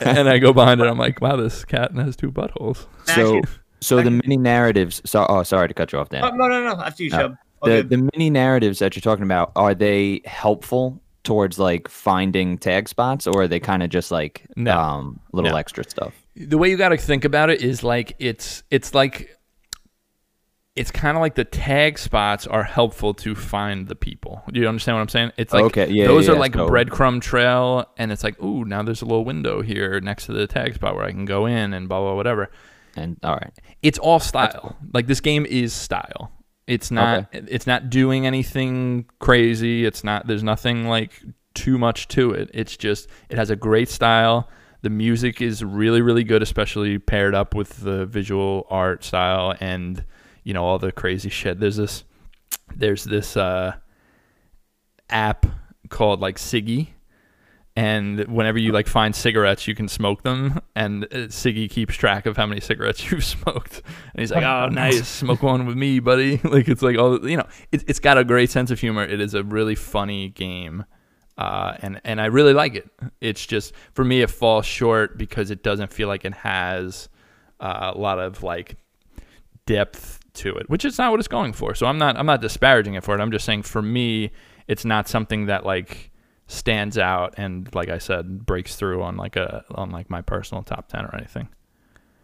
and 0.00 0.28
I 0.28 0.38
go 0.38 0.52
behind 0.52 0.80
it. 0.80 0.86
I'm 0.86 0.98
like, 0.98 1.20
"Wow, 1.20 1.36
this 1.36 1.64
cat 1.64 1.92
has 1.94 2.16
two 2.16 2.30
buttholes." 2.30 2.86
So, 3.04 3.40
so 3.80 4.02
the 4.02 4.10
mini 4.10 4.36
narratives. 4.36 5.00
So, 5.04 5.24
oh, 5.28 5.42
sorry 5.42 5.68
to 5.68 5.74
cut 5.74 5.92
you 5.92 5.98
off, 5.98 6.08
Dan. 6.10 6.24
Oh, 6.24 6.30
no, 6.30 6.48
no, 6.48 6.62
no. 6.62 6.80
After 6.82 7.02
you, 7.04 7.10
uh, 7.12 7.16
No. 7.16 7.22
Chubb. 7.22 7.36
The 7.62 7.68
good. 7.70 7.90
the 7.90 8.10
mini 8.14 8.30
narratives 8.30 8.78
that 8.78 8.94
you're 8.94 9.00
talking 9.00 9.24
about 9.24 9.50
are 9.56 9.74
they 9.74 10.20
helpful 10.24 11.00
towards 11.28 11.58
like 11.58 11.88
finding 11.88 12.56
tag 12.58 12.88
spots, 12.88 13.26
or 13.26 13.42
are 13.42 13.48
they 13.48 13.60
kind 13.60 13.82
of 13.82 13.90
just 13.90 14.10
like 14.10 14.46
No. 14.56 14.72
um 14.78 15.20
little 15.32 15.50
No. 15.52 15.56
extra 15.56 15.84
stuff? 15.84 16.14
the 16.34 16.56
way 16.56 16.70
you 16.70 16.76
got 16.76 16.90
to 16.90 16.96
think 16.96 17.24
about 17.24 17.50
it 17.50 17.60
is 17.62 17.82
like 17.82 18.14
it's 18.18 18.62
it's 18.70 18.94
like 18.94 19.36
it's 20.76 20.90
kind 20.92 21.16
of 21.16 21.20
like 21.20 21.34
the 21.34 21.44
tag 21.44 21.98
spots 21.98 22.46
are 22.46 22.62
helpful 22.62 23.12
to 23.12 23.34
find 23.34 23.88
the 23.88 23.96
people. 23.96 24.42
Do 24.52 24.60
you 24.60 24.68
understand 24.68 24.96
what 24.96 25.02
I'm 25.02 25.08
saying? 25.08 25.32
It's 25.36 25.52
like 25.52 25.64
Okay, 25.64 25.88
yeah, 25.90 26.06
those 26.06 26.28
yeah, 26.28 26.34
are 26.34 26.38
like 26.38 26.54
a 26.54 26.58
so- 26.58 26.68
breadcrumb 26.68 27.20
trail, 27.20 27.84
and 27.98 28.12
it's 28.12 28.22
like, 28.22 28.40
ooh, 28.42 28.64
now 28.64 28.82
there's 28.84 29.02
a 29.02 29.04
little 29.04 29.24
window 29.24 29.60
here 29.60 30.00
next 30.00 30.26
to 30.26 30.32
the 30.32 30.46
tag 30.46 30.74
spot 30.74 30.94
where 30.94 31.04
I 31.04 31.10
can 31.10 31.24
go 31.24 31.46
in 31.46 31.74
and 31.74 31.88
blah 31.88 32.00
blah 32.00 32.14
whatever. 32.14 32.48
And 32.96 33.16
all 33.24 33.34
right. 33.34 33.52
It's 33.82 33.98
all 33.98 34.20
style. 34.20 34.76
Like 34.94 35.06
this 35.08 35.20
game 35.20 35.44
is 35.46 35.72
style. 35.72 36.30
It's 36.68 36.90
not. 36.90 37.28
It's 37.32 37.66
not 37.66 37.88
doing 37.88 38.26
anything 38.26 39.06
crazy. 39.20 39.86
It's 39.86 40.04
not. 40.04 40.26
There's 40.26 40.42
nothing 40.42 40.86
like 40.86 41.22
too 41.54 41.78
much 41.78 42.08
to 42.08 42.30
it. 42.32 42.50
It's 42.52 42.76
just. 42.76 43.08
It 43.30 43.38
has 43.38 43.48
a 43.48 43.56
great 43.56 43.88
style. 43.88 44.50
The 44.82 44.90
music 44.90 45.40
is 45.40 45.64
really 45.64 46.02
really 46.02 46.24
good, 46.24 46.42
especially 46.42 46.98
paired 46.98 47.34
up 47.34 47.54
with 47.54 47.80
the 47.80 48.04
visual 48.04 48.66
art 48.68 49.02
style 49.02 49.54
and 49.58 50.04
you 50.44 50.52
know 50.52 50.62
all 50.62 50.78
the 50.78 50.92
crazy 50.92 51.30
shit. 51.30 51.58
There's 51.58 51.76
this. 51.76 52.04
There's 52.76 53.02
this 53.02 53.34
uh, 53.34 53.76
app 55.08 55.46
called 55.88 56.20
like 56.20 56.36
Siggy. 56.36 56.88
And 57.78 58.26
whenever 58.26 58.58
you 58.58 58.72
like 58.72 58.88
find 58.88 59.14
cigarettes, 59.14 59.68
you 59.68 59.74
can 59.76 59.86
smoke 59.86 60.24
them, 60.24 60.60
and 60.74 61.04
uh, 61.04 61.28
Siggy 61.28 61.70
keeps 61.70 61.94
track 61.94 62.26
of 62.26 62.36
how 62.36 62.44
many 62.44 62.60
cigarettes 62.60 63.08
you've 63.10 63.24
smoked. 63.24 63.82
And 64.14 64.20
he's 64.20 64.32
like, 64.32 64.42
"Oh, 64.42 64.68
nice, 64.68 65.06
smoke 65.06 65.44
one 65.44 65.64
with 65.64 65.76
me, 65.76 66.00
buddy." 66.00 66.40
Like 66.48 66.66
it's 66.66 66.82
like 66.82 66.98
all 66.98 67.24
you 67.24 67.36
know. 67.36 67.46
It, 67.70 67.84
it's 67.86 68.00
got 68.00 68.18
a 68.18 68.24
great 68.24 68.50
sense 68.50 68.72
of 68.72 68.80
humor. 68.80 69.04
It 69.04 69.20
is 69.20 69.32
a 69.34 69.44
really 69.44 69.76
funny 69.76 70.30
game, 70.30 70.86
uh, 71.36 71.74
and 71.80 72.00
and 72.02 72.20
I 72.20 72.26
really 72.26 72.52
like 72.52 72.74
it. 72.74 72.90
It's 73.20 73.46
just 73.46 73.72
for 73.92 74.04
me, 74.04 74.22
it 74.22 74.30
falls 74.30 74.66
short 74.66 75.16
because 75.16 75.52
it 75.52 75.62
doesn't 75.62 75.92
feel 75.92 76.08
like 76.08 76.24
it 76.24 76.34
has 76.34 77.08
uh, 77.60 77.92
a 77.94 77.96
lot 77.96 78.18
of 78.18 78.42
like 78.42 78.74
depth 79.66 80.18
to 80.32 80.56
it, 80.56 80.68
which 80.68 80.84
is 80.84 80.98
not 80.98 81.12
what 81.12 81.20
it's 81.20 81.28
going 81.28 81.52
for. 81.52 81.76
So 81.76 81.86
I'm 81.86 81.98
not 81.98 82.16
I'm 82.16 82.26
not 82.26 82.40
disparaging 82.40 82.94
it 82.94 83.04
for 83.04 83.14
it. 83.14 83.20
I'm 83.20 83.30
just 83.30 83.44
saying 83.44 83.62
for 83.62 83.82
me, 83.82 84.32
it's 84.66 84.84
not 84.84 85.06
something 85.06 85.46
that 85.46 85.64
like 85.64 86.10
stands 86.48 86.98
out 86.98 87.34
and 87.36 87.72
like 87.74 87.90
I 87.90 87.98
said 87.98 88.44
breaks 88.46 88.74
through 88.74 89.02
on 89.02 89.16
like 89.16 89.36
a 89.36 89.64
on 89.74 89.90
like 89.90 90.10
my 90.10 90.22
personal 90.22 90.62
top 90.62 90.88
10 90.88 91.04
or 91.04 91.14
anything. 91.14 91.48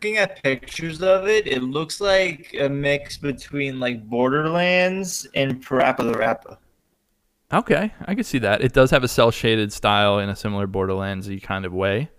Looking 0.01 0.17
at 0.17 0.43
pictures 0.43 1.03
of 1.03 1.29
it, 1.29 1.47
it 1.47 1.63
looks 1.63 2.01
like 2.01 2.55
a 2.59 2.69
mix 2.69 3.17
between 3.17 3.79
like 3.79 4.09
Borderlands 4.09 5.27
and 5.35 5.65
Parappa 5.65 6.11
the 6.11 6.19
Rapper. 6.19 6.59
Okay, 7.53 7.93
I 8.07 8.15
can 8.15 8.25
see 8.25 8.39
that. 8.39 8.63
It 8.63 8.73
does 8.73 8.91
have 8.91 9.05
a 9.05 9.09
cel 9.09 9.31
shaded 9.31 9.73
style 9.73 10.19
in 10.19 10.29
a 10.29 10.37
similar 10.37 10.67
Borderlandsy 10.67 11.43
kind 11.43 11.65
of 11.65 11.73
way. 11.73 12.11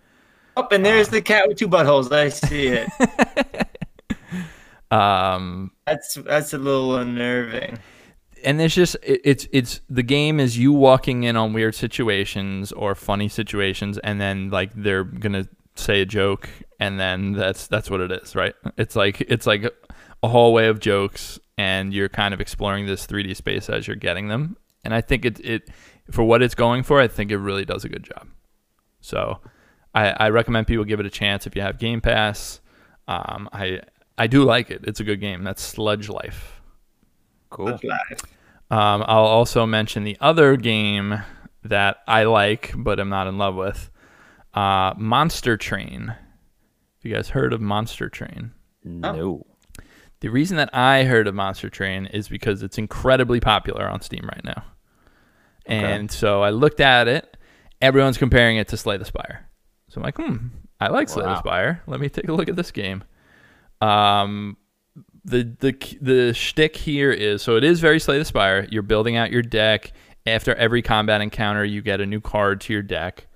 Oh, 0.55 0.67
and 0.71 0.85
there's 0.85 1.09
the 1.09 1.21
cat 1.21 1.47
with 1.47 1.57
two 1.57 1.67
buttholes. 1.67 2.11
I 2.11 2.29
see 2.29 2.67
it. 2.67 2.89
Um 4.91 5.71
that's 5.87 6.13
that's 6.15 6.53
a 6.53 6.57
little 6.57 6.97
unnerving. 6.97 7.79
And 8.45 8.61
it's 8.61 8.75
just 8.75 8.95
it, 9.03 9.19
it's 9.23 9.47
it's 9.51 9.81
the 9.89 10.03
game 10.03 10.39
is 10.39 10.57
you 10.57 10.71
walking 10.71 11.23
in 11.23 11.35
on 11.35 11.51
weird 11.51 11.75
situations 11.75 12.71
or 12.71 12.95
funny 12.95 13.27
situations 13.27 13.97
and 13.97 14.21
then 14.21 14.49
like 14.49 14.71
they're 14.75 15.03
gonna 15.03 15.47
say 15.75 16.01
a 16.01 16.05
joke 16.05 16.47
and 16.79 16.99
then 16.99 17.33
that's 17.33 17.67
that's 17.67 17.89
what 17.89 17.99
it 17.99 18.11
is 18.11 18.35
right? 18.35 18.53
It's 18.77 18.95
like 18.95 19.21
it's 19.21 19.45
like 19.47 19.65
a 20.23 20.27
hallway 20.27 20.67
of 20.67 20.79
jokes 20.79 21.39
and 21.57 21.93
you're 21.93 22.09
kind 22.09 22.33
of 22.33 22.39
exploring 22.39 22.85
this 22.85 23.05
3d 23.05 23.35
space 23.35 23.69
as 23.69 23.87
you're 23.87 23.95
getting 23.97 24.29
them. 24.29 24.55
And 24.83 24.93
i 24.93 25.01
think 25.01 25.25
it 25.25 25.39
it 25.39 25.69
for 26.11 26.23
what 26.23 26.43
it's 26.43 26.53
going 26.55 26.83
for 26.83 27.01
i 27.01 27.07
think 27.07 27.31
it 27.31 27.39
really 27.39 27.65
does 27.65 27.83
a 27.83 27.89
good 27.89 28.03
job. 28.03 28.27
So 29.01 29.41
i 29.95 30.09
i 30.11 30.29
recommend 30.29 30.67
people 30.67 30.85
give 30.85 30.99
it 30.99 31.05
a 31.07 31.09
chance 31.11 31.47
if 31.47 31.55
you 31.55 31.63
have 31.63 31.79
game 31.79 31.99
pass. 31.99 32.61
Um 33.07 33.49
i 33.51 33.81
i 34.19 34.27
do 34.27 34.43
like 34.43 34.69
it. 34.69 34.81
It's 34.83 34.99
a 34.99 35.03
good 35.03 35.19
game. 35.19 35.43
That's 35.43 35.63
sludge 35.63 36.09
life. 36.09 36.61
Cool. 37.49 37.67
That's 37.67 37.83
live. 37.83 38.34
Um, 38.71 39.03
I'll 39.07 39.25
also 39.25 39.65
mention 39.65 40.03
the 40.03 40.17
other 40.19 40.57
game 40.57 41.21
that 41.63 41.97
I 42.07 42.23
like 42.23 42.73
but 42.75 42.99
I'm 42.99 43.09
not 43.09 43.27
in 43.27 43.37
love 43.37 43.55
with, 43.55 43.89
uh, 44.53 44.93
Monster 44.97 45.57
Train. 45.57 46.07
Have 46.07 47.03
you 47.03 47.13
guys 47.13 47.29
heard 47.29 47.53
of 47.53 47.61
Monster 47.61 48.09
Train? 48.09 48.51
No. 48.83 49.45
The 50.21 50.29
reason 50.29 50.57
that 50.57 50.69
I 50.73 51.03
heard 51.03 51.27
of 51.27 51.35
Monster 51.35 51.69
Train 51.69 52.07
is 52.07 52.27
because 52.27 52.63
it's 52.63 52.77
incredibly 52.77 53.39
popular 53.39 53.87
on 53.87 54.01
Steam 54.01 54.25
right 54.25 54.43
now. 54.43 54.63
And 55.67 56.11
so 56.11 56.41
I 56.43 56.51
looked 56.51 56.79
at 56.79 57.07
it. 57.07 57.37
Everyone's 57.81 58.17
comparing 58.17 58.57
it 58.57 58.67
to 58.69 58.77
Slay 58.77 58.97
the 58.97 59.05
Spire. 59.05 59.49
So 59.89 59.99
I'm 59.99 60.03
like, 60.03 60.17
hmm, 60.17 60.47
I 60.79 60.87
like 60.89 61.09
Slay 61.09 61.25
the 61.25 61.37
Spire. 61.39 61.81
Let 61.87 61.99
me 61.99 62.09
take 62.09 62.27
a 62.29 62.33
look 62.33 62.49
at 62.49 62.55
this 62.55 62.71
game. 62.71 63.03
Um, 63.81 64.57
the 65.25 65.43
the 65.59 65.97
the 66.01 66.33
shtick 66.33 66.75
here 66.77 67.11
is 67.11 67.41
so 67.41 67.55
it 67.57 67.63
is 67.63 67.79
very 67.79 67.99
Slay 67.99 68.17
the 68.19 68.25
Spire. 68.25 68.67
You're 68.71 68.83
building 68.83 69.15
out 69.17 69.31
your 69.31 69.41
deck. 69.41 69.91
After 70.27 70.55
every 70.55 70.81
combat 70.81 71.21
encounter, 71.21 71.63
you 71.65 71.81
get 71.81 71.99
a 72.01 72.05
new 72.05 72.21
card 72.21 72.61
to 72.61 72.73
your 72.73 72.81
deck. 72.81 73.27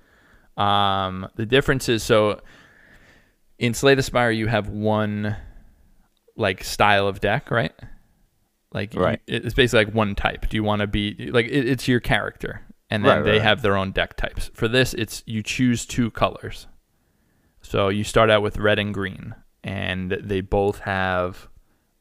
Um, 0.56 1.28
the 1.36 1.46
difference 1.46 1.88
is 1.88 2.02
so 2.02 2.40
in 3.58 3.74
Slay 3.74 3.94
the 3.94 4.02
Spire, 4.02 4.30
you 4.30 4.46
have 4.46 4.68
one 4.68 5.36
like 6.36 6.64
style 6.64 7.06
of 7.06 7.20
deck, 7.20 7.50
right? 7.50 7.72
Like 8.72 8.94
you- 8.94 9.00
Right. 9.00 9.20
it's 9.26 9.52
basically 9.54 9.84
like 9.86 9.94
one 9.94 10.14
type. 10.14 10.48
Do 10.48 10.56
you 10.56 10.62
want 10.64 10.80
to 10.80 10.86
be 10.86 11.30
like 11.32 11.46
it, 11.46 11.68
it's 11.68 11.86
your 11.88 12.00
character, 12.00 12.62
and 12.88 13.04
then 13.04 13.18
Right, 13.18 13.24
they 13.24 13.32
right. 13.32 13.42
have 13.42 13.62
their 13.62 13.76
own 13.76 13.90
deck 13.92 14.16
types. 14.16 14.50
For 14.54 14.68
this, 14.68 14.94
it's 14.94 15.22
you 15.26 15.42
choose 15.42 15.84
two 15.86 16.10
colors. 16.12 16.66
So 17.62 17.88
you 17.88 18.04
start 18.04 18.30
out 18.30 18.42
with 18.42 18.56
red 18.58 18.78
and 18.78 18.94
green, 18.94 19.34
and 19.62 20.12
they 20.12 20.40
both 20.40 20.80
have 20.80 21.48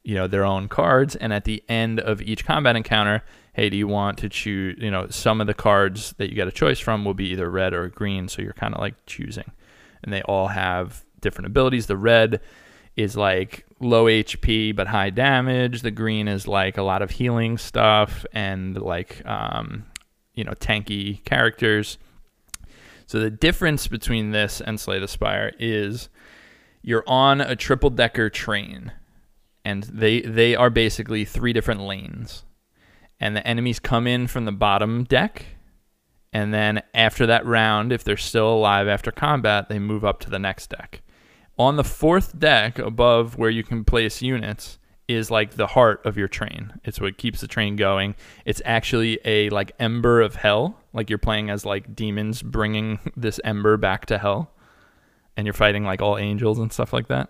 you 0.04 0.16
know 0.16 0.28
their 0.28 0.45
own 0.45 0.68
cards. 0.68 1.16
And 1.16 1.34
at 1.34 1.45
the 1.45 1.64
end 1.70 2.00
of 2.00 2.22
each 2.22 2.45
combat 2.45 2.76
encounter, 2.76 3.24
hey, 3.54 3.70
do 3.70 3.78
you 3.78 3.88
want 3.88 4.18
to 4.20 4.30
choose? 4.30 4.78
You 4.80 4.91
know, 4.91 5.08
some 5.10 5.41
of 5.41 5.47
the 5.47 5.54
cards 5.54 6.14
that 6.18 6.30
you 6.30 6.36
get 6.36 6.47
a 6.47 6.52
choice 6.52 6.80
from 6.80 7.06
will 7.06 7.14
be 7.14 7.30
either 7.30 7.50
red 7.50 7.74
or 7.74 7.88
green. 7.89 8.28
So 8.28 8.41
you're 8.41 8.54
kind 8.54 8.74
of 8.74 8.80
like 8.80 8.95
choosing, 9.06 9.52
and 10.04 10.14
they 10.14 10.22
all 10.24 10.47
have 10.47 11.04
different 11.22 11.47
abilities. 11.47 11.88
The 11.88 11.97
red 11.97 12.41
is 12.95 13.16
like 13.16 13.66
low 13.80 14.06
HP 14.06 14.76
but 14.76 14.88
high 14.88 15.10
damage. 15.10 15.82
The 15.82 15.91
green 15.91 16.28
is 16.28 16.47
like 16.47 16.78
a 16.78 16.84
lot 16.84 17.02
of 17.02 17.12
healing 17.12 17.58
stuff 17.58 18.26
and 18.34 18.80
like 18.80 19.26
um, 19.26 19.86
you 20.34 20.43
know 20.43 20.54
tanky 20.54 21.24
characters. 21.24 21.97
So 23.06 23.20
the 23.20 23.32
difference 23.32 23.88
between 23.88 24.32
this 24.32 24.62
and 24.62 24.80
Slay 24.80 25.00
the 25.00 25.08
Spire 25.08 25.54
is 25.58 26.10
you're 26.82 27.04
on 27.08 27.41
a 27.41 27.56
triple 27.56 27.89
decker 27.89 28.30
train, 28.30 28.91
and 29.66 29.84
they 29.84 30.22
they 30.22 30.55
are 30.55 30.70
basically 30.70 31.26
three 31.26 31.53
different 31.53 31.82
lanes, 31.82 32.45
and 33.20 33.36
the 33.36 33.45
enemies 33.45 33.80
come 33.80 34.07
in 34.07 34.28
from 34.28 34.45
the 34.45 34.51
bottom 34.51 35.03
deck. 35.03 35.45
And 36.32 36.53
then 36.53 36.84
after 36.93 37.26
that 37.26 37.43
round, 37.45 37.91
if 37.91 38.03
they're 38.03 38.16
still 38.16 38.53
alive 38.53 38.88
after 38.88 39.12
combat, 39.12 39.68
they 39.68 39.80
move 39.80 40.05
up 40.05 40.20
to 40.20 40.30
the 40.30 40.38
next 40.38 40.70
deck 40.70 41.01
on 41.60 41.76
the 41.76 41.84
fourth 41.84 42.39
deck 42.39 42.80
above 42.80 43.38
where 43.38 43.49
you 43.49 43.64
can 43.64 43.84
place 43.84 44.22
units 44.22 44.80
is 45.10 45.30
like 45.30 45.51
the 45.51 45.68
heart 45.68 46.01
of 46.05 46.18
your 46.18 46.28
train. 46.28 46.72
It's 46.86 47.01
what 47.01 47.18
keeps 47.18 47.41
the 47.41 47.47
train 47.47 47.76
going. 47.76 48.16
It's 48.45 48.62
actually 48.64 49.20
a 49.26 49.49
like 49.49 49.74
ember 49.78 50.22
of 50.22 50.36
hell. 50.36 50.80
Like 50.93 51.10
you're 51.10 51.20
playing 51.20 51.49
as 51.49 51.66
like 51.66 51.95
demons 51.95 52.41
bringing 52.41 52.99
this 53.18 53.39
ember 53.43 53.76
back 53.76 54.05
to 54.07 54.18
hell, 54.18 54.51
and 55.36 55.45
you're 55.45 55.53
fighting 55.53 55.84
like 55.84 56.01
all 56.01 56.18
angels 56.18 56.60
and 56.60 56.72
stuff 56.72 56.93
like 56.93 57.07
that. 57.07 57.30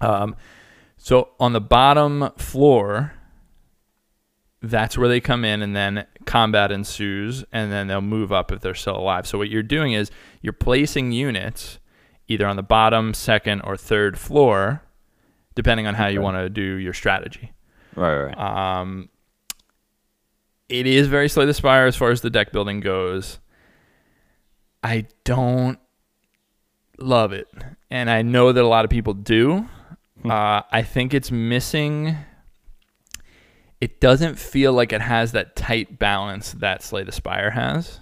Um, 0.00 0.34
so 0.98 1.30
on 1.40 1.52
the 1.52 1.60
bottom 1.60 2.30
floor, 2.36 3.14
that's 4.60 4.98
where 4.98 5.08
they 5.08 5.20
come 5.20 5.44
in, 5.44 5.62
and 5.62 5.74
then 5.74 6.06
combat 6.26 6.72
ensues, 6.72 7.44
and 7.52 7.72
then 7.72 7.86
they'll 7.86 8.00
move 8.00 8.32
up 8.32 8.50
if 8.50 8.60
they're 8.60 8.74
still 8.74 8.96
alive. 8.96 9.26
So 9.26 9.38
what 9.38 9.48
you're 9.48 9.62
doing 9.62 9.92
is 9.92 10.10
you're 10.42 10.52
placing 10.52 11.12
units 11.12 11.78
either 12.26 12.46
on 12.46 12.56
the 12.56 12.62
bottom, 12.62 13.14
second, 13.14 13.62
or 13.62 13.76
third 13.76 14.18
floor, 14.18 14.82
depending 15.54 15.86
on 15.86 15.94
how 15.94 16.08
you 16.08 16.20
want 16.20 16.36
to 16.36 16.50
do 16.50 16.62
your 16.62 16.92
strategy. 16.92 17.52
Right, 17.94 18.24
right. 18.24 18.36
Um, 18.80 19.08
it 20.68 20.86
is 20.86 21.06
very 21.06 21.28
Slay 21.28 21.46
the 21.46 21.54
Spire 21.54 21.86
as 21.86 21.96
far 21.96 22.10
as 22.10 22.20
the 22.20 22.30
deck 22.30 22.52
building 22.52 22.80
goes. 22.80 23.38
I 24.82 25.06
don't 25.24 25.78
love 26.98 27.32
it, 27.32 27.48
and 27.90 28.10
I 28.10 28.22
know 28.22 28.52
that 28.52 28.62
a 28.62 28.68
lot 28.68 28.84
of 28.84 28.90
people 28.90 29.14
do. 29.14 29.68
Uh, 30.24 30.62
I 30.70 30.82
think 30.82 31.14
it's 31.14 31.30
missing. 31.30 32.16
It 33.80 34.00
doesn't 34.00 34.38
feel 34.38 34.72
like 34.72 34.92
it 34.92 35.00
has 35.00 35.32
that 35.32 35.54
tight 35.54 35.98
balance 35.98 36.52
that 36.54 36.82
Slay 36.82 37.04
the 37.04 37.12
Spire 37.12 37.50
has. 37.50 38.00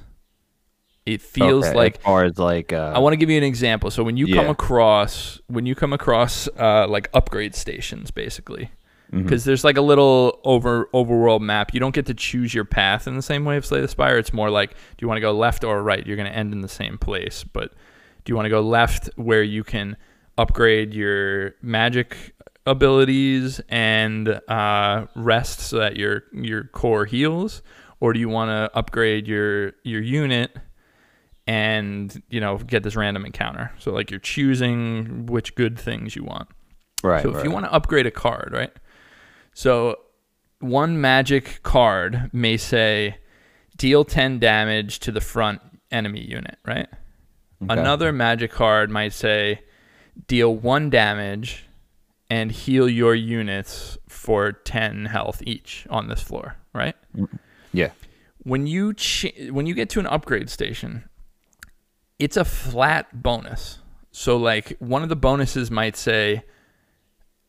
It 1.05 1.23
feels 1.23 1.67
Okay, 1.67 1.77
like 1.77 1.97
as 1.99 2.03
far 2.03 2.25
as 2.25 2.39
like 2.39 2.73
uh, 2.73 2.93
I 2.95 2.99
want 2.99 3.13
to 3.13 3.17
give 3.17 3.31
you 3.31 3.39
an 3.39 3.45
example. 3.45 3.91
So 3.93 4.03
when 4.03 4.17
you 4.17 4.35
come 4.35 4.49
across 4.49 5.41
when 5.47 5.65
you 5.65 5.75
come 5.77 5.93
across 5.93 6.49
uh, 6.59 6.89
like 6.89 7.09
upgrade 7.15 7.55
stations, 7.55 8.11
basically, 8.11 8.71
because 9.13 9.45
there's 9.45 9.63
like 9.63 9.77
a 9.77 9.83
little 9.83 10.41
over 10.43 10.87
overworld 10.93 11.43
map. 11.43 11.73
You 11.73 11.79
don't 11.79 11.95
get 11.95 12.07
to 12.07 12.15
choose 12.15 12.53
your 12.53 12.65
path 12.65 13.07
in 13.07 13.15
the 13.15 13.23
same 13.23 13.45
way 13.45 13.57
of 13.57 13.65
Slay 13.65 13.81
the 13.81 13.87
Spire. 13.87 14.19
It's 14.19 14.33
more 14.33 14.51
like, 14.51 14.71
do 14.73 14.77
you 14.99 15.07
want 15.07 15.19
to 15.19 15.21
go 15.21 15.31
left 15.31 15.63
or 15.63 15.81
right? 15.81 16.05
You're 16.05 16.17
going 16.17 16.31
to 16.31 16.37
end 16.37 16.53
in 16.53 16.61
the 16.61 16.69
same 16.69 16.99
place. 16.99 17.45
But 17.45 17.73
do 18.25 18.33
you 18.33 18.35
want 18.35 18.47
to 18.47 18.51
go 18.51 18.61
left 18.63 19.09
where 19.15 19.45
you 19.45 19.63
can 19.63 19.97
upgrade 20.39 20.95
your 20.95 21.55
magic 21.63 22.35
abilities 22.67 23.61
and 23.69 24.41
uh, 24.49 25.07
rest 25.15 25.61
so 25.61 25.79
that 25.79 25.97
your 25.97 26.25
your 26.33 26.65
core 26.65 27.05
heals, 27.05 27.63
or 28.01 28.13
do 28.13 28.21
you 28.21 28.29
want 28.29 28.51
to 28.51 28.77
upgrade 28.77 29.27
your 29.27 29.73
your 29.83 30.03
unit 30.03 30.57
and 31.47 32.23
you 32.29 32.41
know 32.41 32.59
get 32.59 32.83
this 32.83 32.97
random 32.97 33.25
encounter? 33.25 33.73
So 33.79 33.93
like 33.93 34.11
you're 34.11 34.21
choosing 34.21 35.27
which 35.27 35.55
good 35.55 35.79
things 35.79 36.17
you 36.17 36.25
want. 36.25 36.49
Right. 37.03 37.23
So 37.23 37.37
if 37.37 37.45
you 37.45 37.51
want 37.51 37.67
to 37.67 37.73
upgrade 37.73 38.07
a 38.07 38.11
card, 38.11 38.51
right? 38.53 38.73
So 39.55 39.97
one 40.61 41.01
magic 41.01 41.63
card 41.63 42.31
may 42.33 42.57
say 42.57 43.19
deal 43.77 44.05
10 44.05 44.39
damage 44.39 44.99
to 45.01 45.13
the 45.13 45.21
front 45.21 45.61
enemy 45.91 46.21
unit, 46.21 46.59
right? 46.65 46.89
Okay. 47.63 47.81
Another 47.81 48.13
magic 48.13 48.51
card 48.51 48.91
might 48.91 49.13
say 49.13 49.61
deal 50.27 50.55
1 50.55 50.91
damage 50.91 51.67
and 52.29 52.51
heal 52.51 52.89
your 52.89 53.15
units 53.15 53.99
for 54.09 54.53
10 54.53 55.07
health 55.07 55.43
each 55.47 55.87
on 55.91 56.09
this 56.09 56.23
floor, 56.23 56.57
right? 56.73 56.97
Mm-hmm. 57.17 57.37
Yeah. 57.73 57.91
When 58.43 58.67
you 58.67 58.95
ch- 58.95 59.35
when 59.51 59.67
you 59.67 59.75
get 59.75 59.91
to 59.91 60.01
an 60.01 60.07
upgrade 60.07 60.49
station, 60.51 61.09
it's 62.19 62.37
a 62.37 62.45
flat 62.45 63.23
bonus. 63.23 63.81
So 64.13 64.37
like 64.37 64.77
one 64.79 65.03
of 65.03 65.09
the 65.09 65.17
bonuses 65.17 65.71
might 65.71 65.97
say 65.97 66.45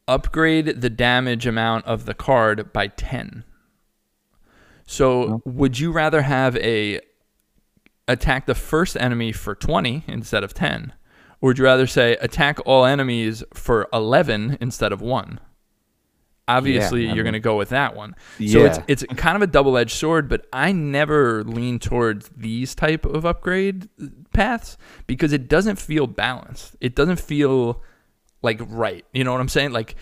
upgrade 0.08 0.82
the 0.82 0.90
damage 0.90 1.46
amount 1.46 1.86
of 1.86 2.06
the 2.06 2.14
card 2.14 2.74
by 2.74 2.88
10. 2.88 3.44
So 4.86 5.24
mm-hmm. 5.24 5.58
would 5.58 5.80
you 5.80 5.92
rather 5.92 6.24
have 6.24 6.56
a 6.58 7.02
attack 8.08 8.46
the 8.46 8.56
first 8.56 8.98
enemy 8.98 9.32
for 9.32 9.54
20 9.54 10.04
instead 10.08 10.44
of 10.44 10.54
10? 10.54 10.94
Or 11.42 11.48
would 11.50 11.58
you 11.58 11.64
rather 11.66 11.88
say 11.88 12.14
attack 12.22 12.60
all 12.66 12.86
enemies 12.86 13.44
for 13.54 13.88
11 13.94 14.58
instead 14.60 14.92
of 14.92 15.02
1? 15.02 15.40
Obviously, 16.50 17.10
I 17.10 17.14
you're 17.14 17.26
going 17.26 17.34
to 17.34 17.40
go 17.42 17.58
with 17.58 17.70
that 17.70 17.94
one. 17.94 18.16
Yeah. 18.40 18.54
So 18.54 18.66
it's 18.66 19.04
it's 19.04 19.14
kind 19.18 19.36
of 19.36 19.42
a 19.42 19.48
double-edged 19.48 19.92
sword, 19.92 20.30
but 20.30 20.48
I 20.54 20.72
never 20.72 21.44
lean 21.44 21.78
towards 21.78 22.30
these 22.36 22.74
type 22.74 23.06
of 23.06 23.26
upgrade 23.26 23.90
paths 24.34 24.78
because 25.08 25.34
it 25.34 25.50
doesn't 25.50 25.76
feel 25.78 26.08
balanced. 26.08 26.78
It 26.80 26.96
doesn't 26.96 27.20
feel 27.20 27.84
like 28.42 28.62
right. 28.66 29.04
You 29.14 29.26
know 29.26 29.34
what 29.34 29.42
I'm 29.42 29.50
saying? 29.50 29.74
Like 29.74 29.96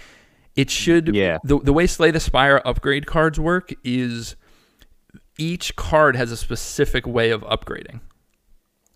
it 0.56 0.70
should 0.70 1.16
Yeah. 1.16 1.40
the 1.44 1.60
the 1.60 1.74
way 1.74 1.88
Slay 1.88 2.12
the 2.12 2.20
Spire 2.20 2.62
upgrade 2.64 3.08
cards 3.08 3.40
work 3.40 3.74
is 3.84 4.36
each 5.40 5.76
card 5.76 6.16
has 6.16 6.32
a 6.32 6.38
specific 6.38 7.08
way 7.08 7.32
of 7.32 7.42
upgrading. 7.42 8.02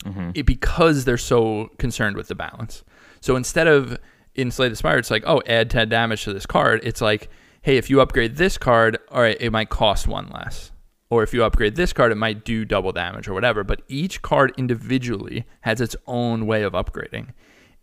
Mm-hmm. 0.05 0.31
It, 0.35 0.45
because 0.45 1.05
they're 1.05 1.17
so 1.17 1.71
concerned 1.77 2.15
with 2.15 2.27
the 2.27 2.35
balance. 2.35 2.83
So 3.21 3.35
instead 3.35 3.67
of 3.67 3.97
in 4.35 4.51
Slay 4.51 4.69
the 4.69 4.75
Spire, 4.75 4.97
it's 4.97 5.11
like, 5.11 5.23
oh, 5.25 5.41
add 5.45 5.69
10 5.69 5.89
damage 5.89 6.23
to 6.23 6.33
this 6.33 6.45
card. 6.45 6.81
It's 6.83 7.01
like, 7.01 7.29
hey, 7.61 7.77
if 7.77 7.89
you 7.89 7.99
upgrade 8.01 8.37
this 8.37 8.57
card, 8.57 8.97
all 9.11 9.21
right, 9.21 9.37
it 9.39 9.51
might 9.51 9.69
cost 9.69 10.07
one 10.07 10.29
less. 10.33 10.71
Or 11.09 11.23
if 11.23 11.33
you 11.33 11.43
upgrade 11.43 11.75
this 11.75 11.91
card, 11.91 12.11
it 12.11 12.15
might 12.15 12.45
do 12.45 12.65
double 12.65 12.91
damage 12.91 13.27
or 13.27 13.33
whatever. 13.33 13.63
But 13.63 13.81
each 13.87 14.21
card 14.21 14.53
individually 14.57 15.45
has 15.61 15.81
its 15.81 15.95
own 16.05 16.45
way 16.45 16.63
of 16.63 16.73
upgrading. 16.73 17.33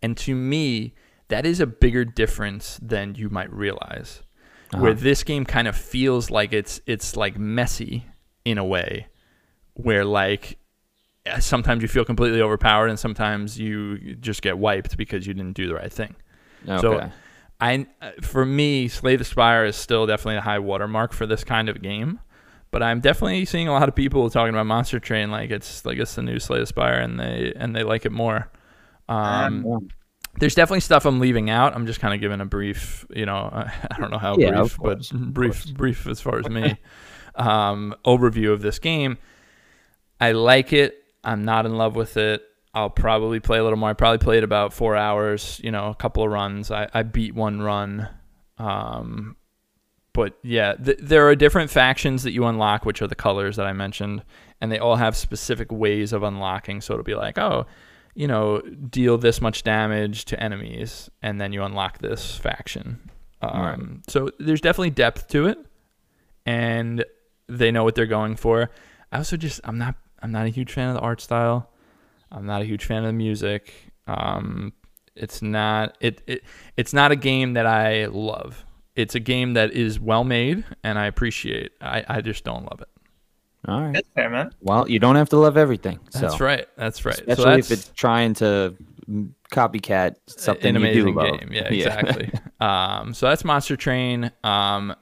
And 0.01 0.17
to 0.19 0.35
me, 0.35 0.95
that 1.29 1.45
is 1.45 1.61
a 1.61 1.67
bigger 1.67 2.05
difference 2.05 2.79
than 2.81 3.17
you 3.17 3.29
might 3.29 3.53
realize. 3.53 4.23
Uh-huh. 4.73 4.83
Where 4.83 4.95
this 4.95 5.25
game 5.25 5.45
kind 5.45 5.69
of 5.69 5.77
feels 5.77 6.31
like 6.31 6.53
it's 6.53 6.81
it's 6.87 7.17
like 7.17 7.39
messy 7.39 8.07
in 8.45 8.59
a 8.59 8.65
way 8.65 9.07
where 9.75 10.05
like 10.05 10.59
sometimes 11.41 11.83
you 11.83 11.89
feel 11.89 12.05
completely 12.05 12.41
overpowered 12.41 12.89
and 12.89 12.99
sometimes 12.99 13.59
you 13.59 14.15
just 14.17 14.43
get 14.43 14.59
wiped 14.59 14.97
because 14.97 15.27
you 15.27 15.35
didn't 15.35 15.55
do 15.55 15.69
the 15.69 15.75
right 15.75 15.93
thing. 15.93 16.15
So 16.81 17.11
I 17.61 17.87
uh, 18.03 18.11
for 18.23 18.45
me 18.45 18.89
Slay 18.89 19.17
the 19.17 19.25
Spire 19.25 19.65
is 19.65 19.77
still 19.77 20.07
definitely 20.07 20.37
a 20.37 20.43
high 20.43 20.59
watermark 20.59 21.13
for 21.13 21.27
this 21.27 21.45
kind 21.45 21.69
of 21.69 21.83
game. 21.83 22.21
But 22.71 22.83
I'm 22.83 23.01
definitely 23.01 23.45
seeing 23.45 23.69
a 23.69 23.73
lot 23.73 23.89
of 23.89 23.95
people 23.95 24.29
talking 24.29 24.53
about 24.53 24.67
Monster 24.67 24.99
Train 24.99 25.31
like 25.31 25.51
it's 25.51 25.85
like 25.85 25.99
it's 25.99 26.15
the 26.15 26.23
new 26.23 26.39
Slay 26.39 26.59
the 26.59 26.67
Spire 26.67 26.99
and 26.99 27.19
they 27.19 27.53
and 27.57 27.75
they 27.75 27.83
like 27.83 28.05
it 28.05 28.13
more. 28.13 28.51
Um, 29.09 29.89
there's 30.39 30.55
definitely 30.55 30.81
stuff 30.81 31.07
I'm 31.07 31.21
leaving 31.21 31.49
out. 31.49 31.75
I'm 31.75 31.87
just 31.87 32.01
kind 32.01 32.13
of 32.13 32.21
giving 32.21 32.41
a 32.41 32.45
brief, 32.45 33.07
you 33.11 33.25
know, 33.25 33.49
I 33.91 33.97
don't 33.99 34.11
know 34.11 34.19
how 34.19 34.37
Yeah, 34.37 34.51
brief, 34.51 34.75
of 34.75 34.79
but 34.83 35.11
brief, 35.33 35.75
brief 35.75 36.07
as 36.07 36.21
far 36.21 36.39
as 36.39 36.49
me. 36.49 36.77
um, 37.37 37.95
overview 38.05 38.53
of 38.53 38.63
this 38.63 38.79
game. 38.79 39.19
I 40.21 40.33
like 40.33 40.73
it. 40.73 41.03
I'm 41.27 41.45
not 41.45 41.67
in 41.67 41.77
love 41.77 41.97
with 41.97 42.17
it. 42.17 42.43
I'll 42.73 42.89
probably 42.89 43.41
play 43.41 43.59
a 43.59 43.63
little 43.63 43.79
more. 43.79 43.91
I 43.91 43.95
probably 43.95 44.19
played 44.19 44.45
about 44.45 44.73
four 44.73 44.97
hours, 44.97 45.61
you 45.65 45.71
know, 45.71 45.89
a 45.89 45.95
couple 45.95 46.23
of 46.23 46.31
runs. 46.31 46.71
I, 46.71 46.89
I 46.95 47.03
beat 47.03 47.35
one 47.35 47.61
run. 47.61 48.09
Um, 48.59 49.37
but 50.13 50.39
yeah, 50.43 50.75
th- 50.75 50.99
there 51.01 51.29
are 51.29 51.35
different 51.35 51.71
factions 51.71 52.23
that 52.23 52.33
you 52.33 52.47
unlock, 52.47 52.85
which 52.85 53.03
are 53.03 53.07
the 53.07 53.15
colors 53.15 53.57
that 53.57 53.67
I 53.67 53.73
mentioned, 53.73 54.23
and 54.61 54.71
they 54.71 54.79
all 54.79 54.97
have 54.97 55.17
specific 55.17 55.73
ways 55.73 56.13
of 56.13 56.23
unlocking. 56.23 56.81
So 56.81 56.95
it'll 56.95 57.05
be 57.05 57.15
like, 57.15 57.39
oh, 57.39 57.67
you 58.15 58.27
know, 58.27 58.61
deal 58.61 59.19
this 59.19 59.41
much 59.41 59.63
damage 59.63 60.25
to 60.27 60.43
enemies, 60.43 61.11
and 61.23 61.41
then 61.41 61.53
you 61.53 61.63
unlock 61.65 61.99
this 61.99 62.37
faction. 62.37 63.11
Um, 63.43 64.03
So 64.09 64.31
there's 64.39 64.61
definitely 64.63 64.91
depth 64.91 65.29
to 65.29 65.47
it, 65.47 65.59
and 66.47 67.05
they 67.49 67.71
know 67.71 67.85
what 67.85 67.95
they're 67.95 68.07
going 68.07 68.37
for. 68.37 68.71
I 69.13 69.19
also 69.19 69.37
just 69.37 69.61
I'm 69.65 69.79
not 69.79 69.97
I'm 70.23 70.33
not 70.33 70.47
a 70.47 70.51
huge 70.51 70.73
fan 70.73 70.89
of 70.89 70.95
the 70.95 71.01
art 71.01 71.21
style. 71.21 71.71
I'm 72.31 72.47
not 72.47 72.63
a 72.63 72.65
huge 72.65 72.85
fan 72.85 72.99
of 72.99 73.07
the 73.07 73.13
music. 73.13 73.73
Um, 74.07 74.73
it's 75.15 75.43
not 75.43 75.97
it, 76.01 76.23
it 76.27 76.45
it's 76.77 76.93
not 76.93 77.13
a 77.13 77.17
game 77.17 77.55
that 77.55 77.67
I 77.67 78.07
love. 78.07 78.65
It's 78.95 79.15
a 79.15 79.21
game 79.21 79.55
that 79.55 79.73
is 79.73 80.01
well 80.01 80.25
made 80.25 80.65
and 80.83 80.99
I 80.99 81.07
appreciate. 81.07 81.73
I, 81.81 82.05
I 82.09 82.21
just 82.21 82.45
don't 82.45 82.65
love 82.65 82.81
it. 82.81 82.89
All 83.69 83.83
right. 83.83 83.95
That's 83.95 84.09
fair, 84.15 84.31
man. 84.31 84.53
Well, 84.61 84.89
you 84.89 84.99
don't 84.99 85.17
have 85.17 85.29
to 85.31 85.37
love 85.37 85.57
everything. 85.57 85.99
So. 86.11 86.21
That's 86.21 86.41
right. 86.41 86.67
That's 86.77 87.05
right. 87.05 87.19
Especially 87.19 87.45
so 87.45 87.51
if 87.51 87.71
it's 87.71 87.89
trying 87.95 88.35
to 88.35 88.77
copycat 89.53 90.17
something 90.27 90.77
an 90.77 90.83
you 90.83 90.93
do 90.93 91.09
amazing 91.09 91.15
love. 91.15 91.41
game. 91.41 91.53
Yeah, 91.53 91.63
exactly. 91.69 92.31
um, 92.61 93.13
so 93.13 93.29
that's 93.29 93.45
Monster 93.45 93.77
Train. 93.77 94.31
Um, 94.45 94.95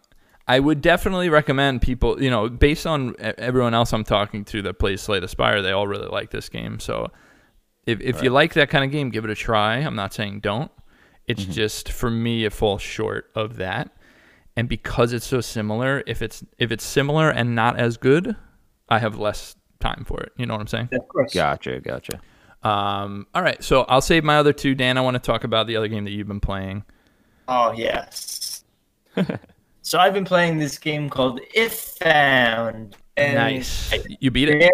I 0.47 0.61
would 0.61 0.81
definitely 0.83 1.29
recommend 1.31 1.81
people, 1.83 2.23
you 2.23 2.31
know, 2.31 2.49
based 2.49 2.87
on 2.87 3.11
e- 3.19 3.33
everyone 3.39 3.73
else 3.75 3.93
I'm 3.93 4.05
talking 4.05 4.45
to 4.47 4.63
that 4.63 4.79
plays 4.79 5.01
Slay 5.01 5.19
the 5.21 5.29
Spire, 5.29 5.63
they 5.63 5.73
all 5.73 5.87
really 5.87 6.09
like 6.09 6.31
this 6.31 6.49
game. 6.51 6.79
So 6.81 7.11
if, 7.87 8.01
if 8.01 8.23
you 8.23 8.31
like 8.31 8.55
that 8.55 8.69
kind 8.69 8.85
of 8.85 8.91
game, 8.91 9.09
give 9.11 9.25
it 9.25 9.31
a 9.31 9.35
try. 9.35 9.77
I'm 9.79 9.97
not 9.97 10.13
saying 10.13 10.41
don't. 10.41 10.71
It's 11.27 11.43
Mm-hmm. 11.43 11.53
just 11.53 11.91
for 11.91 12.11
me, 12.11 12.45
it 12.45 12.53
falls 12.53 12.83
short 12.83 13.31
of 13.35 13.57
that. 13.57 13.91
And 14.57 14.69
because 14.69 15.13
it's 15.15 15.27
so 15.27 15.41
similar, 15.41 16.03
if 16.07 16.21
it's 16.23 16.45
if 16.59 16.71
it's 16.71 16.85
similar 16.85 17.31
and 17.31 17.55
not 17.55 17.79
as 17.79 17.97
good, 17.97 18.37
I 18.89 18.99
have 18.99 19.19
less 19.19 19.57
time 19.81 20.05
for 20.07 20.21
it. 20.21 20.33
You 20.37 20.47
know 20.47 20.55
what 20.55 20.61
I'm 20.61 20.67
saying? 20.67 20.91
Of 20.93 21.09
course. 21.09 21.33
Gotcha, 21.35 21.81
gotcha. 21.81 22.21
Um, 22.63 23.27
all 23.35 23.43
right, 23.43 23.63
so 23.65 23.83
I'll 23.89 24.01
save 24.03 24.23
my 24.25 24.37
other 24.39 24.53
two. 24.53 24.75
Dan, 24.75 24.97
I 24.97 25.01
want 25.01 25.15
to 25.15 25.19
talk 25.19 25.45
about 25.45 25.67
the 25.67 25.77
other 25.77 25.89
game 25.89 26.05
that 26.05 26.13
you've 26.13 26.29
been 26.29 26.41
playing. 26.41 26.85
Oh 27.49 27.73
yes. 27.73 28.63
so 29.85 29.99
I've 29.99 30.15
been 30.15 30.25
playing 30.25 30.59
this 30.59 30.79
game 30.79 31.09
called 31.09 31.41
If 31.55 31.73
Found. 32.01 32.97
And 33.17 33.35
nice. 33.37 33.93
I- 33.93 34.03
You 34.19 34.31
beat 34.33 34.49
it. 34.49 34.71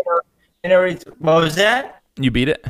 and 0.64 0.72
every- 0.72 0.94
what 1.18 1.42
was 1.42 1.54
that? 1.56 2.00
You 2.18 2.30
beat 2.30 2.48
it. 2.48 2.64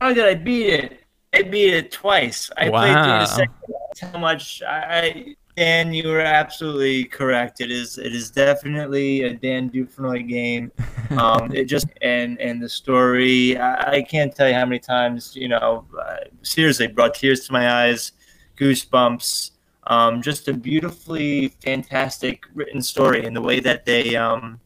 How 0.00 0.12
did 0.12 0.26
I 0.26 0.34
beat 0.34 0.66
it? 0.66 1.00
I 1.34 1.42
beat 1.42 1.72
it 1.74 1.90
twice. 1.92 2.50
I 2.56 2.68
played 2.68 2.92
through 2.92 3.02
Wow. 3.12 3.20
the 3.20 3.26
second. 3.26 3.54
That's 3.88 4.00
how 4.12 4.18
much 4.18 4.62
I, 4.62 4.78
I 5.00 5.34
Dan, 5.56 5.92
you 5.92 6.06
were 6.08 6.20
absolutely 6.20 7.04
correct. 7.04 7.60
It 7.60 7.70
is 7.72 7.98
it 7.98 8.14
is 8.14 8.30
definitely 8.30 9.22
a 9.22 9.34
Dan 9.34 9.70
Dufresnoy 9.70 10.28
game. 10.28 10.70
Um, 11.10 11.50
it 11.54 11.64
just 11.64 11.86
and 12.02 12.38
and 12.38 12.62
the 12.62 12.68
story. 12.68 13.56
I, 13.56 13.92
I 13.96 14.02
can't 14.02 14.34
tell 14.36 14.46
you 14.46 14.52
how 14.54 14.66
many 14.66 14.78
times 14.78 15.34
you 15.34 15.48
know. 15.48 15.86
Uh, 15.98 16.16
seriously, 16.42 16.86
brought 16.86 17.14
tears 17.14 17.46
to 17.46 17.52
my 17.52 17.64
eyes, 17.86 18.12
goosebumps. 18.58 19.52
Um, 19.88 20.20
just 20.20 20.48
a 20.48 20.54
beautifully 20.54 21.48
fantastic 21.64 22.44
written 22.54 22.82
story, 22.82 23.24
and 23.24 23.34
the 23.34 23.40
way 23.40 23.58
that 23.60 23.84
they 23.86 24.16
um, 24.16 24.60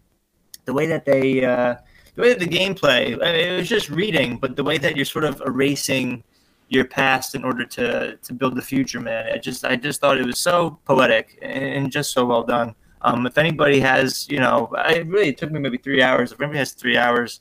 the 0.64 0.73
way 0.73 0.87
that 0.87 1.05
they 1.05 1.45
uh, 1.45 1.77
the 2.16 2.23
way 2.23 2.35
that 2.35 2.41
the 2.41 2.47
gameplay. 2.47 3.14
I 3.23 3.33
mean, 3.33 3.49
it 3.53 3.57
was 3.57 3.68
just 3.68 3.89
reading, 3.89 4.37
but 4.37 4.57
the 4.57 4.64
way 4.64 4.79
that 4.79 4.97
you're 4.97 5.05
sort 5.05 5.25
of 5.25 5.41
erasing 5.47 6.25
your 6.68 6.85
past 6.85 7.35
in 7.35 7.45
order 7.45 7.64
to 7.64 8.16
to 8.16 8.33
build 8.33 8.57
the 8.57 8.62
future, 8.62 9.01
man. 9.01 9.33
I 9.33 9.39
just 9.39 9.64
I 9.64 9.77
just 9.77 10.01
thought 10.01 10.18
it 10.18 10.27
was 10.27 10.41
so 10.41 10.79
poetic 10.85 11.39
and 11.43 11.91
just 11.91 12.12
so 12.12 12.25
well 12.25 12.43
done. 12.43 12.75
Um, 13.03 13.27
if 13.27 13.37
anybody 13.37 13.81
has, 13.81 14.29
you 14.31 14.39
know, 14.39 14.70
I 14.77 14.99
really 14.99 15.29
it 15.29 15.39
took 15.39 15.51
me 15.51 15.61
maybe 15.61 15.79
three 15.79 16.03
hours. 16.03 16.33
If 16.33 16.41
anybody 16.41 16.59
has 16.59 16.73
three 16.73 16.97
hours, 16.97 17.41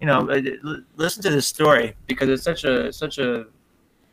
you 0.00 0.06
know, 0.06 0.28
uh, 0.28 0.40
listen 0.96 1.22
to 1.22 1.30
this 1.30 1.46
story 1.46 1.94
because 2.06 2.28
it's 2.28 2.42
such 2.42 2.64
a 2.64 2.92
such 2.92 3.18
a 3.18 3.46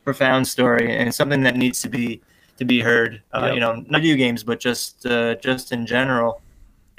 profound 0.04 0.48
story 0.48 0.96
and 0.96 1.14
something 1.14 1.44
that 1.44 1.56
needs 1.56 1.82
to 1.82 1.90
be 1.90 2.22
to 2.62 2.66
be 2.66 2.80
heard. 2.80 3.24
Uh, 3.34 3.46
Yep. 3.46 3.54
You 3.56 3.60
know, 3.60 3.74
not 3.90 4.02
video 4.02 4.16
games, 4.16 4.44
but 4.44 4.60
just 4.60 5.04
uh, 5.08 5.34
just 5.36 5.72
in 5.72 5.88
general. 5.88 6.42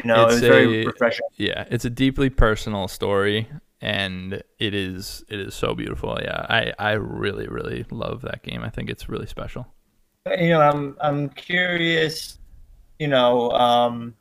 You 0.02 0.08
know, 0.08 0.24
It's 0.24 0.38
it 0.38 0.40
was 0.40 0.48
very 0.48 0.86
refreshing. 0.86 1.26
Yeah, 1.36 1.64
it's 1.70 1.84
a 1.84 1.90
deeply 1.90 2.30
personal 2.30 2.88
story, 2.88 3.46
and 3.80 4.42
it 4.58 4.74
is 4.74 5.24
it 5.28 5.38
is 5.38 5.54
so 5.54 5.72
beautiful. 5.74 6.18
Yeah, 6.20 6.44
I 6.48 6.72
I 6.80 6.92
really 6.92 7.46
really 7.46 7.86
love 7.92 8.22
that 8.22 8.42
game. 8.42 8.62
I 8.64 8.70
think 8.70 8.90
it's 8.90 9.08
really 9.08 9.26
special. 9.26 9.68
you 10.26 10.48
know, 10.48 10.60
I'm 10.60 10.96
I'm 11.00 11.28
curious, 11.28 12.40
you 12.98 13.06
know, 13.06 13.52
um, 13.52 14.14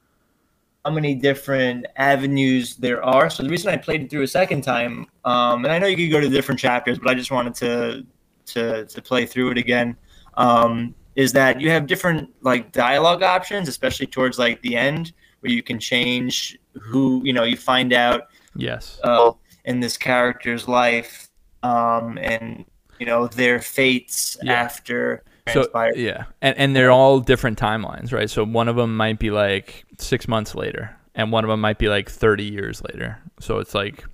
how 0.85 0.91
many 0.91 1.15
different 1.15 1.87
avenues 1.95 2.75
there 2.75 3.03
are. 3.03 3.31
So 3.31 3.41
the 3.41 3.49
reason 3.49 3.73
I 3.73 3.77
played 3.77 4.03
it 4.03 4.11
through 4.11 4.23
a 4.23 4.27
second 4.27 4.61
time, 4.61 5.07
um, 5.25 5.65
and 5.65 5.73
I 5.73 5.79
know 5.79 5.87
you 5.87 5.97
could 5.97 6.11
go 6.11 6.19
to 6.21 6.29
different 6.29 6.59
chapters, 6.59 6.99
but 6.99 7.09
I 7.09 7.15
just 7.15 7.31
wanted 7.31 7.55
to 7.55 8.05
to 8.53 8.85
to 8.85 9.01
play 9.01 9.25
through 9.25 9.49
it 9.51 9.57
again. 9.57 9.97
Um, 10.35 10.93
is 11.15 11.33
that 11.33 11.59
you 11.59 11.69
have 11.69 11.87
different 11.87 12.29
like 12.41 12.71
dialogue 12.71 13.23
options, 13.23 13.67
especially 13.67 14.07
towards 14.07 14.39
like 14.39 14.61
the 14.61 14.75
end, 14.75 15.13
where 15.41 15.51
you 15.51 15.63
can 15.63 15.79
change 15.79 16.57
who 16.73 17.21
you 17.23 17.33
know. 17.33 17.43
You 17.43 17.57
find 17.57 17.93
out 17.93 18.27
Yes. 18.55 18.99
uh, 19.03 19.31
in 19.65 19.79
this 19.79 19.97
character's 19.97 20.67
life, 20.67 21.29
um, 21.63 22.17
and 22.17 22.65
you 22.99 23.05
know 23.05 23.27
their 23.27 23.59
fates 23.59 24.37
Yeah. 24.41 24.53
after 24.53 25.23
So 25.49 25.67
yeah, 25.95 26.25
and 26.41 26.57
and 26.57 26.75
they're 26.75 26.91
all 26.91 27.19
different 27.19 27.59
timelines, 27.59 28.13
right? 28.13 28.29
So 28.29 28.45
one 28.45 28.67
of 28.67 28.75
them 28.75 28.95
might 28.95 29.19
be 29.19 29.31
like 29.31 29.83
six 29.97 30.27
months 30.27 30.55
later, 30.55 30.95
and 31.15 31.31
one 31.31 31.43
of 31.43 31.49
them 31.49 31.59
might 31.59 31.77
be 31.79 31.89
like 31.89 32.09
thirty 32.09 32.45
years 32.45 32.81
later. 32.83 33.19
So 33.39 33.57
it's 33.57 33.73
like 33.73 34.05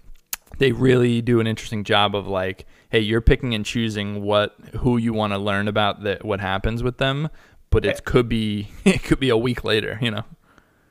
they 0.57 0.71
really 0.71 1.21
do 1.21 1.39
an 1.39 1.45
interesting 1.45 1.83
job 1.83 2.15
of 2.15 2.25
like, 2.27 2.65
hey, 2.89 2.99
you're 2.99 3.21
picking 3.21 3.53
and 3.53 3.65
choosing 3.65 4.21
what 4.21 4.55
who 4.79 4.97
you 4.97 5.13
want 5.13 5.33
to 5.33 5.37
learn 5.37 5.67
about 5.67 6.03
that 6.03 6.23
what 6.25 6.39
happens 6.39 6.83
with 6.83 6.97
them, 6.97 7.29
but 7.69 7.85
it 7.85 8.05
could 8.05 8.27
be 8.29 8.69
it 8.85 9.03
could 9.03 9.19
be 9.19 9.29
a 9.29 9.37
week 9.37 9.63
later, 9.63 9.97
you 10.01 10.11
know. 10.11 10.23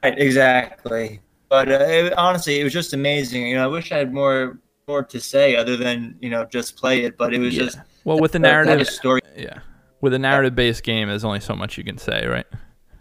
Right, 0.02 0.18
exactly. 0.18 1.20
But 1.48 1.68
uh, 1.68 1.84
it, 1.86 2.12
honestly, 2.14 2.60
it 2.60 2.64
was 2.64 2.72
just 2.72 2.92
amazing. 2.92 3.46
You 3.46 3.56
know, 3.56 3.64
I 3.64 3.66
wish 3.68 3.92
I 3.92 3.98
had 3.98 4.12
more 4.12 4.58
more 4.88 5.02
to 5.04 5.20
say 5.20 5.56
other 5.56 5.76
than 5.76 6.16
you 6.20 6.30
know 6.30 6.44
just 6.44 6.76
play 6.76 7.04
it. 7.04 7.16
But 7.16 7.34
it 7.34 7.38
was 7.40 7.56
Yeah. 7.56 7.64
just 7.64 7.78
Well, 8.04 8.18
with 8.20 8.32
the 8.32 8.38
to 8.40 8.46
have 8.48 8.66
a 8.66 8.66
narrative, 8.66 8.88
story. 8.88 9.20
yeah, 9.36 9.60
with 10.00 10.14
a 10.14 10.18
narrative 10.18 10.54
based 10.54 10.82
game, 10.82 11.08
there's 11.08 11.24
only 11.24 11.40
so 11.40 11.54
much 11.56 11.78
you 11.78 11.84
can 11.84 11.98
say, 11.98 12.26
right? 12.26 12.46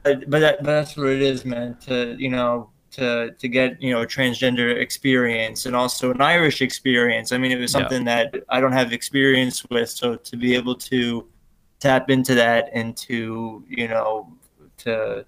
But 0.03 0.29
but, 0.29 0.39
that, 0.39 0.57
but 0.59 0.71
that's 0.71 0.95
what 0.95 1.07
it 1.07 1.21
is, 1.21 1.45
man. 1.45 1.77
To 1.87 2.15
you 2.17 2.29
know 2.29 2.69
to 2.95 3.31
to 3.41 3.47
get 3.47 3.81
you 3.81 3.91
know 3.93 4.01
a 4.01 4.07
transgender 4.07 4.69
experience 4.85 5.65
and 5.65 5.75
also 5.75 6.11
an 6.11 6.21
Irish 6.21 6.61
experience. 6.61 7.31
I 7.31 7.37
mean, 7.37 7.51
it 7.51 7.59
was 7.59 7.71
Yeah. 7.73 7.79
something 7.79 8.05
that 8.05 8.25
I 8.49 8.59
don't 8.61 8.71
have 8.81 8.93
experience 8.93 9.65
with, 9.69 9.89
so 9.89 10.15
to 10.15 10.37
be 10.37 10.55
able 10.55 10.75
to 10.91 11.27
tap 11.79 12.09
into 12.09 12.33
that 12.35 12.69
and 12.73 12.95
to 13.07 13.63
you 13.67 13.87
know 13.87 14.09
to 14.83 15.25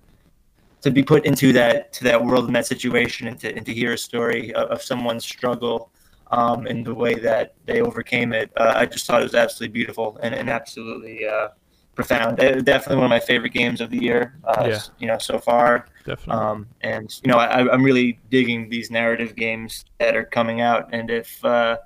to 0.82 0.92
be 0.92 1.04
put 1.04 1.26
into 1.26 1.52
that 1.54 1.92
to 1.94 2.04
that 2.06 2.24
world 2.24 2.46
and 2.48 2.56
that 2.56 2.66
situation 2.66 3.28
and 3.28 3.40
to, 3.42 3.56
and 3.56 3.66
to 3.66 3.74
hear 3.74 3.94
a 3.94 3.98
story 3.98 4.54
of, 4.54 4.70
of 4.70 4.82
someone's 4.82 5.26
struggle 5.26 5.92
um, 6.32 6.68
and 6.68 6.86
the 6.86 6.94
way 6.94 7.16
that 7.16 7.56
they 7.66 7.82
overcame 7.82 8.32
it. 8.34 8.52
Uh, 8.58 8.74
I 8.76 8.86
just 8.86 9.06
thought 9.06 9.22
it 9.22 9.24
was 9.32 9.36
absolutely 9.36 9.74
beautiful 9.74 10.18
and, 10.22 10.34
and 10.36 10.50
absolutely 10.50 11.26
uh, 11.26 11.50
profound. 11.98 12.40
Uh, 12.42 12.62
Definitely 12.62 12.98
one 12.98 13.06
of 13.06 13.10
my 13.10 13.20
favorite 13.20 13.54
games 13.54 13.82
of 13.82 13.90
the 13.90 13.98
year. 14.02 14.36
Uh, 14.46 14.68
Yeah. 14.70 14.80
You 15.00 15.08
know, 15.08 15.18
so 15.18 15.40
far. 15.40 15.88
Definitely. 16.06 16.42
Um, 16.42 16.68
and 16.82 17.14
you 17.24 17.30
know, 17.32 17.38
I, 17.38 17.70
I'm 17.74 17.84
really 17.84 18.20
digging 18.30 18.70
these 18.70 18.90
narrative 18.90 19.36
games 19.36 19.84
that 20.00 20.16
are 20.16 20.24
coming 20.24 20.62
out. 20.62 20.88
And 20.94 21.10
if 21.10 21.44
uh, 21.44 21.78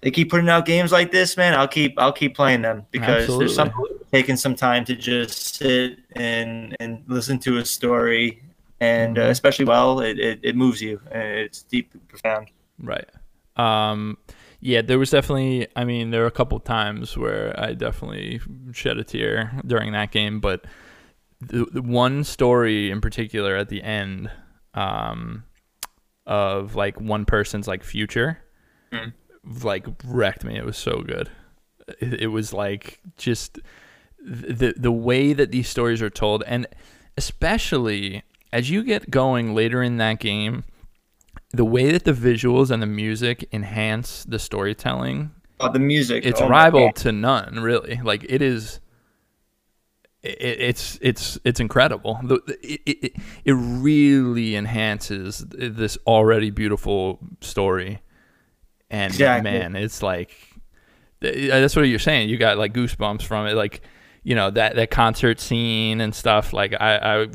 they 0.00 0.10
keep 0.10 0.30
putting 0.30 0.48
out 0.48 0.64
games 0.66 0.90
like 0.90 1.12
this, 1.12 1.36
man, 1.36 1.54
I'll 1.54 1.68
keep 1.68 1.94
I'll 1.98 2.12
keep 2.12 2.34
playing 2.34 2.62
them 2.62 2.86
because 2.90 3.22
Absolutely. 3.22 3.44
there's 3.46 3.54
something 3.54 3.84
taking 4.12 4.36
some 4.36 4.56
time 4.56 4.84
to 4.86 4.96
just 4.96 5.56
sit 5.56 5.98
and 6.16 6.74
and 6.80 7.04
listen 7.06 7.38
to 7.40 7.58
a 7.58 7.64
story, 7.64 8.42
and 8.80 9.18
uh, 9.18 9.26
Mhm. 9.26 9.30
especially 9.30 9.66
well, 9.66 10.00
it, 10.00 10.18
it, 10.18 10.40
it 10.42 10.56
moves 10.56 10.80
you. 10.82 11.00
It's 11.12 11.62
deep 11.62 11.92
and 11.92 12.08
profound. 12.08 12.48
Right. 12.82 13.08
Um, 13.56 14.16
yeah, 14.60 14.82
there 14.82 14.98
was 14.98 15.10
definitely. 15.10 15.66
I 15.74 15.84
mean, 15.84 16.10
there 16.10 16.20
were 16.22 16.26
a 16.26 16.30
couple 16.32 16.58
times 16.60 17.16
where 17.16 17.58
I 17.58 17.74
definitely 17.74 18.40
shed 18.72 18.98
a 18.98 19.04
tear 19.04 19.52
during 19.66 19.92
that 19.92 20.10
game, 20.12 20.40
but 20.40 20.64
the, 21.40 21.64
the 21.72 21.82
one 21.82 22.24
story 22.24 22.90
in 22.90 23.00
particular 23.00 23.56
at 23.56 23.68
the 23.70 23.82
end, 23.82 24.30
um, 24.74 25.44
of 26.26 26.74
like 26.76 27.00
one 27.00 27.24
person's 27.24 27.66
like 27.66 27.82
future, 27.84 28.38
Mm. 28.92 29.12
like 29.62 29.86
wrecked 30.04 30.44
me. 30.44 30.56
It 30.56 30.64
was 30.64 30.76
so 30.76 31.02
good. 31.02 31.30
It, 32.00 32.22
it 32.22 32.26
was 32.26 32.52
like 32.52 33.00
just 33.16 33.58
the 34.22 34.74
the 34.76 34.92
way 34.92 35.32
that 35.32 35.50
these 35.50 35.68
stories 35.68 36.02
are 36.02 36.10
told, 36.10 36.42
and 36.46 36.66
especially 37.16 38.22
as 38.52 38.68
you 38.68 38.82
get 38.82 39.10
going 39.10 39.54
later 39.54 39.82
in 39.82 39.96
that 39.98 40.18
game 40.20 40.64
the 41.52 41.64
way 41.64 41.90
that 41.90 42.04
the 42.04 42.12
visuals 42.12 42.70
and 42.70 42.82
the 42.82 42.86
music 42.86 43.48
enhance 43.52 44.24
the 44.24 44.38
storytelling 44.38 45.32
Uh, 45.58 45.68
the 45.68 45.78
music, 45.78 46.24
it's 46.24 46.40
oh 46.40 46.44
my 46.44 46.50
rivaled 46.50 46.96
to 46.96 47.12
none 47.12 47.60
really. 47.60 48.00
Like 48.02 48.24
it 48.28 48.40
is 48.40 48.80
it, 50.22 50.38
it's 50.40 50.98
it's 51.02 51.38
it's 51.44 51.60
incredible. 51.60 52.18
The, 52.22 52.40
it, 52.62 52.80
it, 52.86 53.12
it 53.44 53.52
really 53.52 54.54
enhances 54.56 55.44
this 55.48 55.98
already 56.06 56.50
beautiful 56.50 57.18
story. 57.40 58.00
And 58.90 59.12
Exactly. 59.12 59.50
man 59.50 59.76
it's 59.76 60.02
like 60.02 60.36
that's 61.20 61.76
what 61.76 61.82
you're 61.82 61.98
saying. 61.98 62.28
You 62.28 62.38
got 62.38 62.58
like 62.58 62.72
goosebumps 62.72 63.22
from 63.22 63.46
it. 63.46 63.54
Like 63.54 63.82
you 64.22 64.34
know 64.34 64.50
that 64.50 64.76
that 64.76 64.90
concert 64.90 65.40
scene 65.40 66.00
and 66.00 66.14
stuff. 66.14 66.52
Like 66.52 66.74
i 66.80 66.96
i 67.22 67.26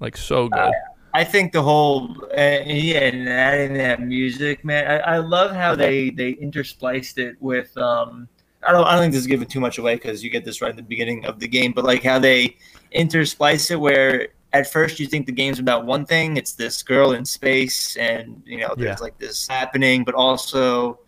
like 0.00 0.16
so 0.16 0.48
good 0.48 0.72
I 1.14 1.22
think 1.24 1.52
the 1.52 1.62
whole 1.62 2.10
uh, 2.36 2.60
yeah, 2.66 2.98
and 3.04 3.28
adding 3.28 3.74
that 3.74 4.02
music, 4.02 4.64
man. 4.64 4.84
I, 4.90 5.14
I 5.14 5.18
love 5.18 5.52
how 5.52 5.74
they 5.76 6.10
they 6.10 6.34
interspliced 6.34 7.18
it 7.18 7.36
with. 7.40 7.76
Um, 7.78 8.28
I 8.66 8.72
don't 8.72 8.84
I 8.84 8.92
don't 8.92 9.02
think 9.02 9.12
this 9.12 9.20
is 9.20 9.26
giving 9.28 9.46
too 9.48 9.60
much 9.60 9.78
away 9.78 9.94
because 9.94 10.24
you 10.24 10.30
get 10.30 10.44
this 10.44 10.60
right 10.60 10.70
at 10.70 10.76
the 10.76 10.82
beginning 10.82 11.24
of 11.24 11.38
the 11.38 11.46
game, 11.48 11.72
but 11.72 11.84
like 11.84 12.02
how 12.02 12.18
they 12.18 12.56
intersplice 12.94 13.70
it 13.70 13.76
where 13.76 14.28
at 14.52 14.70
first 14.70 14.98
you 15.00 15.06
think 15.06 15.26
the 15.26 15.32
game's 15.32 15.58
about 15.58 15.84
one 15.86 16.04
thing, 16.04 16.36
it's 16.36 16.52
this 16.54 16.82
girl 16.82 17.12
in 17.12 17.24
space, 17.24 17.96
and 17.96 18.42
you 18.44 18.58
know 18.58 18.74
there's 18.76 18.98
Yeah. 18.98 19.04
like 19.04 19.18
this 19.18 19.46
happening, 19.46 20.02
but 20.04 20.14
also 20.16 20.98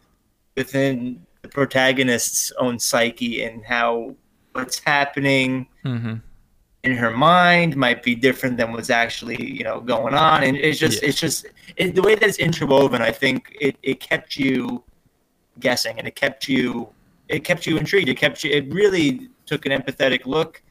within 0.56 1.26
the 1.42 1.48
protagonist's 1.48 2.52
own 2.58 2.78
psyche 2.78 3.42
and 3.42 3.64
how 3.64 4.14
what's 4.52 4.78
happening 4.78 5.66
hmm 5.82 6.14
in 6.86 6.96
her 6.96 7.10
mind 7.10 7.76
might 7.76 8.02
be 8.02 8.14
different 8.14 8.56
than 8.56 8.72
what's 8.72 8.90
actually 8.90 9.40
you 9.58 9.64
know 9.64 9.80
going 9.80 10.14
on 10.14 10.44
and 10.44 10.56
it's 10.56 10.78
just 10.78 11.02
Yeah. 11.02 11.08
it's 11.08 11.20
just 11.20 11.46
it, 11.76 11.94
the 11.94 12.02
way 12.02 12.14
that 12.14 12.22
it's 12.30 12.38
interwoven 12.38 13.02
i 13.02 13.10
think 13.22 13.38
it, 13.60 13.76
it 13.82 13.98
kept 14.00 14.36
you 14.36 14.82
guessing 15.58 15.98
and 15.98 16.06
it 16.06 16.14
kept 16.14 16.48
you 16.48 16.88
it 17.28 17.40
kept 17.44 17.66
you 17.66 17.76
intrigued 17.76 18.08
it 18.08 18.16
kept 18.16 18.44
you 18.44 18.50
it 18.58 18.72
really 18.72 19.28
took 19.46 19.66
an 19.66 19.72
empathetic 19.72 20.26
look 20.26 20.62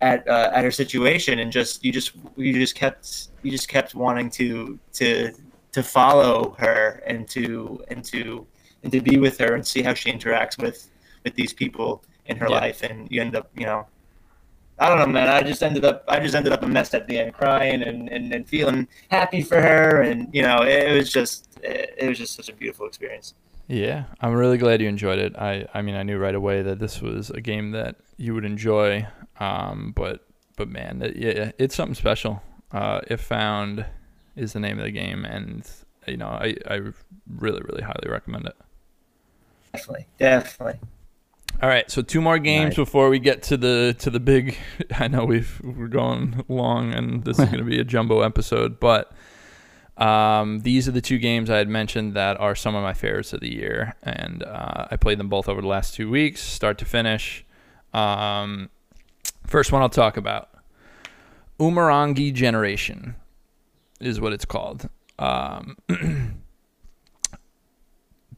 at 0.00 0.26
uh, 0.28 0.50
at 0.56 0.62
her 0.64 0.70
situation 0.70 1.38
and 1.40 1.50
just 1.52 1.84
you 1.84 1.92
just 1.92 2.12
you 2.36 2.52
just 2.52 2.74
kept 2.74 3.28
you 3.42 3.50
just 3.50 3.68
kept 3.68 3.94
wanting 3.94 4.28
to 4.30 4.78
to 4.92 5.32
to 5.72 5.82
follow 5.82 6.54
her 6.58 7.02
and 7.06 7.28
to 7.28 7.82
and 7.88 8.02
to 8.12 8.46
and 8.82 8.92
to 8.92 9.00
be 9.00 9.16
with 9.18 9.36
her 9.38 9.54
and 9.54 9.66
see 9.66 9.82
how 9.82 9.94
she 9.94 10.10
interacts 10.12 10.56
with 10.64 10.88
with 11.24 11.34
these 11.34 11.52
people 11.52 12.02
in 12.26 12.36
her 12.36 12.48
Yeah. 12.48 12.60
life 12.64 12.82
and 12.82 13.10
you 13.10 13.20
end 13.20 13.34
up 13.36 13.50
you 13.56 13.66
know 13.66 13.86
I 14.78 14.88
don't 14.88 14.98
know, 14.98 15.06
man. 15.06 15.28
I 15.28 15.42
just 15.42 15.62
ended 15.62 15.84
up, 15.84 16.04
I 16.06 16.20
just 16.20 16.34
ended 16.34 16.52
up 16.52 16.62
a 16.62 16.68
mess 16.68 16.92
at 16.92 17.06
the 17.06 17.18
end, 17.18 17.32
crying 17.32 17.82
and, 17.82 18.08
and, 18.08 18.32
and 18.32 18.46
feeling 18.46 18.86
happy 19.10 19.40
for 19.40 19.60
her, 19.60 20.02
and 20.02 20.28
you 20.34 20.42
know, 20.42 20.62
it, 20.62 20.94
was 20.94 21.10
just, 21.10 21.58
it, 21.62 21.94
it 21.96 22.08
was 22.08 22.18
just 22.18 22.34
such 22.34 22.48
a 22.48 22.52
beautiful 22.52 22.86
experience. 22.86 23.34
Yeah, 23.68 24.04
I'm 24.20 24.32
really 24.32 24.58
glad 24.58 24.80
you 24.80 24.88
enjoyed 24.88 25.18
it. 25.18 25.34
I, 25.36 25.66
I 25.74 25.82
mean, 25.82 25.96
I 25.96 26.02
knew 26.02 26.18
right 26.18 26.34
away 26.34 26.62
that 26.62 26.78
this 26.78 27.00
was 27.00 27.30
a 27.30 27.40
game 27.40 27.72
that 27.72 27.96
you 28.16 28.34
would 28.34 28.44
enjoy. 28.44 29.06
Um, 29.40 29.92
but, 29.96 30.26
but 30.56 30.68
man, 30.68 31.02
it, 31.02 31.16
yeah, 31.16 31.52
it's 31.58 31.74
something 31.74 31.94
special. 31.94 32.42
Uh, 32.70 33.00
if 33.08 33.20
found 33.20 33.84
is 34.36 34.52
the 34.52 34.60
name 34.60 34.78
of 34.78 34.84
the 34.84 34.90
game, 34.92 35.24
and 35.24 35.68
you 36.06 36.16
know, 36.16 36.28
I, 36.28 36.54
I 36.68 36.80
really, 37.28 37.62
really 37.62 37.82
highly 37.82 38.08
recommend 38.08 38.46
it. 38.46 38.56
Definitely, 39.72 40.06
definitely. 40.18 40.80
All 41.62 41.70
right, 41.70 41.90
so 41.90 42.02
two 42.02 42.20
more 42.20 42.38
games 42.38 42.70
Nice. 42.70 42.76
before 42.76 43.08
we 43.08 43.18
get 43.18 43.42
to 43.44 43.56
the 43.56 43.96
to 44.00 44.10
the 44.10 44.20
big. 44.20 44.58
I 44.98 45.08
know 45.08 45.24
we've 45.24 45.58
we're 45.64 45.88
going 45.88 46.44
long, 46.48 46.92
and 46.92 47.24
this 47.24 47.38
is 47.38 47.46
going 47.46 47.58
to 47.58 47.64
be 47.64 47.80
a 47.80 47.84
jumbo 47.84 48.20
episode, 48.20 48.78
but 48.78 49.10
um, 49.96 50.60
these 50.60 50.86
are 50.86 50.92
the 50.92 51.00
two 51.00 51.16
games 51.18 51.48
I 51.48 51.56
had 51.56 51.68
mentioned 51.68 52.12
that 52.12 52.38
are 52.38 52.54
some 52.54 52.74
of 52.74 52.82
my 52.82 52.92
favorites 52.92 53.32
of 53.32 53.40
the 53.40 53.50
year, 53.54 53.94
and 54.02 54.42
uh, 54.42 54.88
I 54.90 54.96
played 54.96 55.18
them 55.18 55.28
both 55.30 55.48
over 55.48 55.62
the 55.62 55.66
last 55.66 55.94
two 55.94 56.10
weeks, 56.10 56.42
start 56.42 56.76
to 56.78 56.84
finish. 56.84 57.42
Um, 57.94 58.68
first 59.46 59.72
one 59.72 59.80
I'll 59.80 59.88
talk 59.88 60.18
about, 60.18 60.50
Umurangi 61.58 62.34
Generation, 62.34 63.14
is 63.98 64.20
what 64.20 64.34
it's 64.34 64.44
called. 64.44 64.90
Um, 65.18 65.78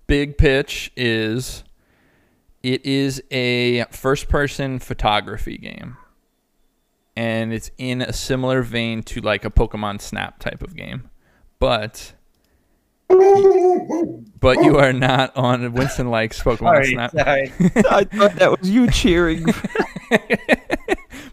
big 0.06 0.38
pitch 0.38 0.92
is 0.96 1.64
it 2.62 2.84
is 2.84 3.22
a 3.30 3.84
first 3.90 4.28
person 4.28 4.78
photography 4.78 5.58
game 5.58 5.96
and 7.16 7.52
it's 7.52 7.70
in 7.78 8.02
a 8.02 8.12
similar 8.12 8.62
vein 8.62 9.02
to 9.02 9.20
like 9.20 9.44
a 9.44 9.50
pokemon 9.50 10.00
snap 10.00 10.38
type 10.38 10.62
of 10.62 10.76
game 10.76 11.08
but 11.58 12.12
but 13.08 14.62
you 14.62 14.76
are 14.76 14.92
not 14.92 15.34
on 15.36 15.72
winston 15.72 16.10
likes 16.10 16.42
pokemon 16.42 16.58
Sorry, 16.58 16.92
snap 16.92 17.10
sorry. 17.12 17.52
I 17.90 18.04
thought 18.04 18.34
that 18.36 18.58
was 18.58 18.70
you 18.70 18.90
cheering. 18.90 19.46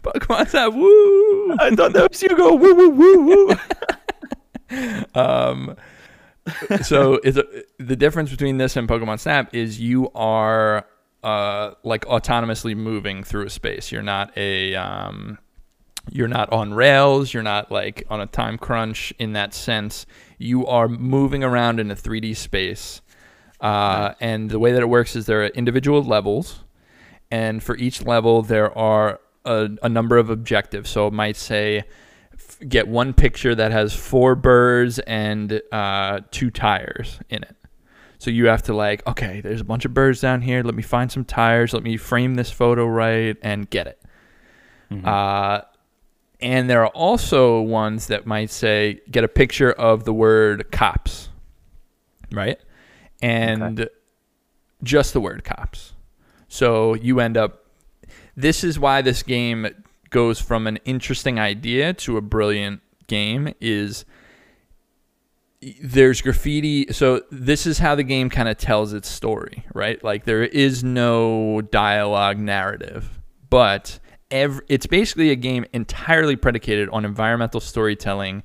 Pokemon 0.02 0.48
Snap, 0.48 0.72
woo! 0.72 1.56
I 1.58 1.74
thought 1.74 1.92
that 1.92 2.10
was 2.10 2.22
you 2.22 2.28
go 2.36 2.54
woo 2.54 2.74
woo 2.74 2.90
woo 2.90 3.26
woo. 3.26 3.56
Um, 5.14 5.76
so 6.82 7.20
is 7.22 7.36
it, 7.36 7.46
the 7.78 7.94
difference 7.94 8.30
between 8.30 8.58
this 8.58 8.76
and 8.76 8.88
Pokemon 8.88 9.20
Snap 9.20 9.54
is 9.54 9.80
you 9.80 10.10
are 10.12 10.84
uh 11.22 11.72
like 11.82 12.04
autonomously 12.06 12.76
moving 12.76 13.24
through 13.24 13.46
a 13.46 13.50
space. 13.50 13.90
You're 13.92 14.02
not 14.02 14.36
a 14.36 14.74
um 14.74 15.38
you're 16.10 16.28
not 16.28 16.52
on 16.52 16.72
rails, 16.74 17.34
you're 17.34 17.42
not 17.42 17.70
like 17.70 18.04
on 18.08 18.20
a 18.20 18.26
time 18.26 18.58
crunch 18.58 19.12
in 19.18 19.32
that 19.32 19.54
sense. 19.54 20.06
You 20.38 20.66
are 20.66 20.88
moving 20.88 21.42
around 21.42 21.80
in 21.80 21.90
a 21.90 21.96
3D 21.96 22.36
space. 22.36 23.00
Uh, 23.60 24.12
and 24.20 24.50
the 24.50 24.58
way 24.58 24.72
that 24.72 24.82
it 24.82 24.88
works 24.88 25.16
is 25.16 25.26
there 25.26 25.42
are 25.44 25.48
individual 25.48 26.02
levels, 26.02 26.62
and 27.30 27.62
for 27.62 27.76
each 27.76 28.02
level 28.02 28.42
there 28.42 28.76
are 28.76 29.18
a, 29.44 29.70
a 29.82 29.88
number 29.88 30.18
of 30.18 30.30
objectives. 30.30 30.90
So 30.90 31.06
it 31.06 31.12
might 31.12 31.36
say 31.36 31.84
get 32.68 32.86
one 32.86 33.12
picture 33.12 33.54
that 33.54 33.72
has 33.72 33.94
four 33.94 34.34
birds 34.34 34.98
and 35.00 35.60
uh, 35.72 36.20
two 36.30 36.50
tires 36.50 37.18
in 37.30 37.42
it. 37.42 37.55
So 38.26 38.32
you 38.32 38.46
have 38.46 38.64
to 38.64 38.74
like, 38.74 39.06
okay, 39.06 39.40
there's 39.40 39.60
a 39.60 39.64
bunch 39.64 39.84
of 39.84 39.94
birds 39.94 40.20
down 40.20 40.42
here. 40.42 40.64
Let 40.64 40.74
me 40.74 40.82
find 40.82 41.12
some 41.12 41.24
tires. 41.24 41.72
Let 41.72 41.84
me 41.84 41.96
frame 41.96 42.34
this 42.34 42.50
photo 42.50 42.84
right 42.84 43.36
and 43.40 43.70
get 43.70 43.86
it. 43.86 44.02
Uh, 45.06 45.60
and 46.40 46.68
there 46.68 46.82
are 46.82 46.88
also 46.88 47.60
ones 47.60 48.08
that 48.08 48.26
might 48.26 48.50
say 48.50 49.00
get 49.12 49.22
a 49.22 49.28
picture 49.28 49.70
of 49.70 50.02
the 50.02 50.12
word 50.12 50.72
cops, 50.72 51.28
right? 52.32 52.58
And 53.22 53.88
just 54.82 55.12
the 55.12 55.20
word 55.20 55.44
cops. 55.44 55.92
So 56.48 56.94
you 56.94 57.20
end 57.20 57.36
up. 57.36 57.64
This 58.36 58.64
is 58.64 58.76
why 58.76 59.02
this 59.02 59.22
game 59.22 59.68
goes 60.10 60.40
from 60.40 60.66
an 60.66 60.80
interesting 60.84 61.38
idea 61.38 61.94
to 61.94 62.16
a 62.16 62.20
brilliant 62.20 62.80
game. 63.06 63.54
Is 63.60 64.04
there's 65.82 66.20
graffiti 66.20 66.92
so 66.92 67.22
this 67.30 67.66
is 67.66 67.78
how 67.78 67.94
the 67.94 68.02
game 68.02 68.28
kind 68.28 68.48
of 68.48 68.56
tells 68.58 68.92
its 68.92 69.08
story 69.08 69.64
right? 69.74 70.02
Like 70.04 70.24
there 70.24 70.44
is 70.44 70.84
no 70.84 71.62
dialogue 71.62 72.38
narrative 72.38 73.20
but 73.48 73.98
ev- 74.30 74.60
it's 74.68 74.86
basically 74.86 75.30
a 75.30 75.36
game 75.36 75.64
entirely 75.72 76.36
predicated 76.36 76.88
on 76.90 77.04
environmental 77.04 77.60
storytelling 77.60 78.42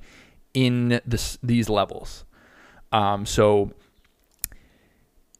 in 0.54 1.00
this, 1.06 1.38
these 1.42 1.68
levels. 1.68 2.24
Um, 2.92 3.26
so 3.26 3.72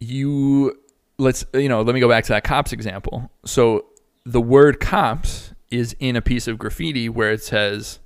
you 0.01 0.79
let's 1.19 1.45
you 1.55 1.69
know 1.69 1.83
let 1.83 1.95
me 1.95 2.01
go 2.01 2.09
back 2.09 2.25
to 2.25 2.33
that 2.33 2.45
cops 2.45 2.73
example. 2.73 3.31
So 3.45 3.87
the 4.25 4.41
word 4.41 4.81
cops 4.81 5.53
is 5.71 5.95
in 6.01 6.17
a 6.17 6.23
piece 6.23 6.49
of 6.49 6.59
graffiti 6.59 7.09
where 7.09 7.31
it 7.31 7.43
says 7.43 8.01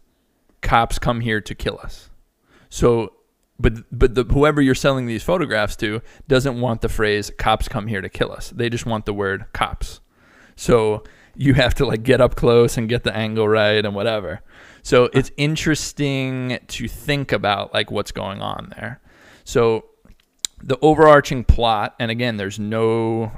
cops 0.61 0.99
come 0.99 1.21
here 1.21 1.41
to 1.41 1.55
kill 1.55 1.79
us. 1.83 2.11
So 2.69 3.13
but 3.59 3.75
but 3.91 4.15
the 4.15 4.25
whoever 4.25 4.61
you're 4.61 4.75
selling 4.75 5.07
these 5.07 5.23
photographs 5.23 5.77
to 5.77 6.03
doesn't 6.29 6.61
want 6.61 6.81
the 6.81 6.89
phrase 6.89 7.31
cops 7.39 7.69
come 7.69 7.87
here 7.87 8.01
to 8.01 8.09
kill 8.09 8.33
us. 8.33 8.51
They 8.51 8.69
just 8.69 8.87
want 8.87 9.07
the 9.07 9.15
word 9.15 9.47
cops. 9.53 10.01
So 10.57 11.05
you 11.35 11.55
have 11.55 11.75
to 11.75 11.87
like 11.87 12.03
get 12.03 12.21
up 12.21 12.35
close 12.35 12.77
and 12.77 12.89
get 12.89 13.05
the 13.05 13.15
angle 13.15 13.49
right 13.49 13.85
and 13.85 13.95
whatever. 13.95 14.41
So 14.83 15.11
it's 15.13 15.31
interesting 15.37 16.59
to 16.69 16.89
think 16.89 17.33
about 17.33 17.75
like 17.75 17.91
what's 17.91 18.13
going 18.13 18.41
on 18.41 18.73
there. 18.77 19.01
So 19.45 19.87
the 20.63 20.79
overarching 20.81 21.45
plot 21.45 21.95
and 21.99 22.11
again 22.11 22.37
there's 22.37 22.59
no 22.59 23.33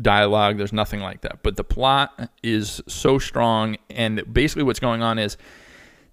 dialogue 0.00 0.58
there's 0.58 0.72
nothing 0.72 1.00
like 1.00 1.22
that 1.22 1.42
but 1.42 1.56
the 1.56 1.64
plot 1.64 2.30
is 2.42 2.82
so 2.86 3.18
strong 3.18 3.76
and 3.88 4.22
basically 4.32 4.62
what's 4.62 4.80
going 4.80 5.02
on 5.02 5.18
is 5.18 5.36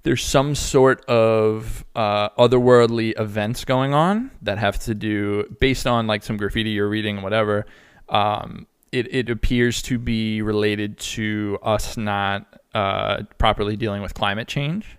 there's 0.03 0.23
some 0.23 0.53
sort 0.53 1.03
of 1.05 1.85
uh, 1.95 2.29
otherworldly 2.29 3.19
events 3.19 3.65
going 3.65 3.93
on 3.93 4.31
that 4.41 4.57
have 4.57 4.77
to 4.79 4.93
do 4.93 5.45
based 5.59 5.87
on 5.87 6.07
like 6.07 6.23
some 6.23 6.37
graffiti 6.37 6.71
you're 6.71 6.89
reading 6.89 7.15
and 7.15 7.23
whatever 7.23 7.65
um, 8.09 8.67
it, 8.91 9.13
it 9.13 9.29
appears 9.29 9.81
to 9.81 9.97
be 9.97 10.41
related 10.41 10.97
to 10.99 11.57
us 11.63 11.97
not 11.97 12.61
uh, 12.75 13.23
properly 13.37 13.75
dealing 13.75 14.01
with 14.01 14.13
climate 14.13 14.47
change. 14.47 14.97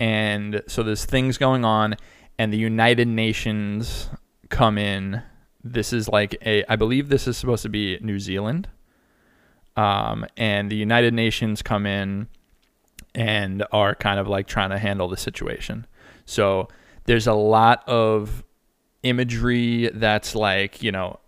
And 0.00 0.62
so 0.66 0.82
there's 0.82 1.04
things 1.04 1.38
going 1.38 1.64
on 1.64 1.96
and 2.38 2.52
the 2.52 2.56
united 2.56 3.06
nations 3.06 4.08
come 4.48 4.78
in. 4.78 5.22
This 5.62 5.92
is 5.92 6.08
like 6.08 6.36
a 6.44 6.64
i 6.72 6.76
believe 6.76 7.08
this 7.10 7.28
is 7.28 7.36
supposed 7.36 7.62
to 7.62 7.68
be 7.68 7.98
new 8.00 8.18
zealand. 8.18 8.68
Um, 9.76 10.26
and 10.36 10.70
the 10.70 10.76
united 10.76 11.14
nations 11.14 11.62
come 11.62 11.86
in 11.86 12.28
and 13.14 13.64
are 13.72 13.94
kind 13.94 14.20
of 14.20 14.28
like 14.28 14.46
trying 14.46 14.70
to 14.70 14.78
handle 14.78 15.08
the 15.08 15.16
situation. 15.16 15.86
So 16.24 16.68
there's 17.04 17.26
a 17.26 17.34
lot 17.34 17.82
of 17.88 18.44
imagery 19.02 19.90
that's 19.94 20.34
like 20.34 20.82
you 20.82 20.92
know 20.92 21.18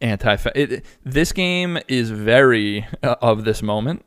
anti 0.00 0.36
this 1.04 1.32
game 1.32 1.78
is 1.88 2.10
very 2.10 2.86
uh, 3.02 3.16
of 3.20 3.44
this 3.44 3.62
moment 3.62 4.04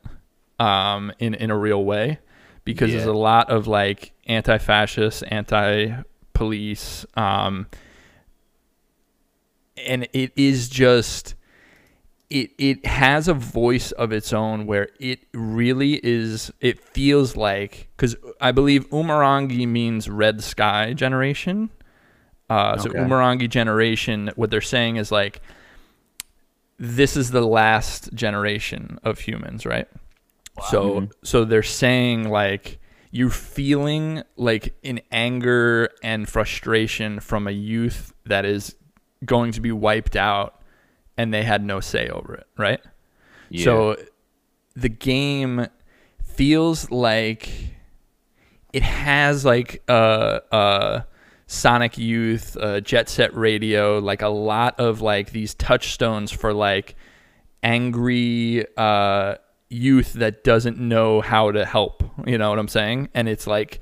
um 0.58 1.12
in 1.18 1.34
in 1.34 1.50
a 1.50 1.56
real 1.56 1.84
way 1.84 2.18
because 2.64 2.90
there's 2.90 3.04
a 3.06 3.12
lot 3.12 3.48
of 3.48 3.68
like 3.68 4.12
anti-fascist 4.26 5.22
anti-police 5.28 7.06
um 7.14 7.66
and 9.86 10.08
it 10.12 10.32
is 10.34 10.68
just 10.68 11.35
it 12.30 12.50
it 12.58 12.84
has 12.86 13.28
a 13.28 13.34
voice 13.34 13.92
of 13.92 14.12
its 14.12 14.32
own 14.32 14.66
where 14.66 14.88
it 14.98 15.20
really 15.32 16.00
is 16.04 16.52
it 16.60 16.80
feels 16.80 17.36
like 17.36 17.88
because 17.96 18.16
i 18.40 18.50
believe 18.50 18.88
umurangi 18.90 19.66
means 19.68 20.08
red 20.10 20.42
sky 20.42 20.92
generation. 20.92 21.70
Uh, 22.48 22.76
so 22.76 22.90
Okay. 22.90 22.98
umurangi 22.98 23.48
generation 23.48 24.30
what 24.36 24.50
they're 24.50 24.60
saying 24.60 24.96
is 24.96 25.10
like 25.12 25.40
this 26.78 27.16
is 27.16 27.30
the 27.30 27.40
last 27.40 28.12
generation 28.14 28.98
of 29.02 29.18
humans 29.20 29.64
right? 29.66 29.88
So 30.70 31.08
so 31.24 31.44
they're 31.44 31.62
saying 31.62 32.28
like 32.30 32.78
you're 33.10 33.30
feeling 33.30 34.22
like 34.36 34.74
an 34.84 35.00
anger 35.10 35.90
and 36.02 36.28
frustration 36.28 37.20
from 37.20 37.46
a 37.46 37.50
youth 37.50 38.12
that 38.26 38.44
is 38.44 38.74
going 39.24 39.52
to 39.52 39.60
be 39.60 39.72
wiped 39.72 40.16
out 40.16 40.60
and 41.16 41.32
they 41.32 41.42
had 41.42 41.64
no 41.64 41.80
say 41.80 42.08
over 42.08 42.34
it, 42.34 42.46
right? 42.56 42.80
Yeah. 43.48 43.64
So 43.64 43.96
the 44.74 44.88
game 44.88 45.66
feels 46.22 46.90
like 46.90 47.48
it 48.72 48.82
has 48.82 49.44
like 49.44 49.82
a, 49.88 50.40
a 50.52 51.04
Sonic 51.46 51.96
Youth, 51.96 52.56
uh, 52.56 52.80
Jet 52.80 53.08
Set 53.08 53.34
Radio, 53.34 53.98
like 53.98 54.22
a 54.22 54.28
lot 54.28 54.78
of 54.78 55.00
like 55.00 55.30
these 55.30 55.54
touchstones 55.54 56.30
for 56.30 56.52
like 56.52 56.96
angry 57.62 58.66
uh, 58.76 59.36
youth 59.68 60.14
that 60.14 60.44
doesn't 60.44 60.78
know 60.78 61.20
how 61.20 61.52
to 61.52 61.64
help. 61.64 62.02
You 62.26 62.38
know 62.38 62.50
what 62.50 62.58
I'm 62.58 62.68
saying? 62.68 63.08
And 63.14 63.28
it's 63.28 63.46
like 63.46 63.80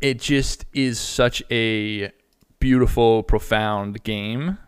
it 0.00 0.18
just 0.18 0.64
is 0.72 0.98
such 0.98 1.42
a 1.50 2.10
beautiful, 2.58 3.22
profound 3.22 4.02
game. 4.02 4.58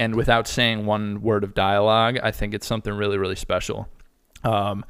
And 0.00 0.14
without 0.16 0.48
saying 0.48 0.86
one 0.86 1.20
word 1.20 1.44
of 1.44 1.52
dialogue, 1.54 2.18
I 2.22 2.30
think 2.30 2.54
it's 2.54 2.66
something 2.66 2.92
really, 2.92 3.18
really 3.18 3.36
special. 3.36 3.86
Um, 4.42 4.82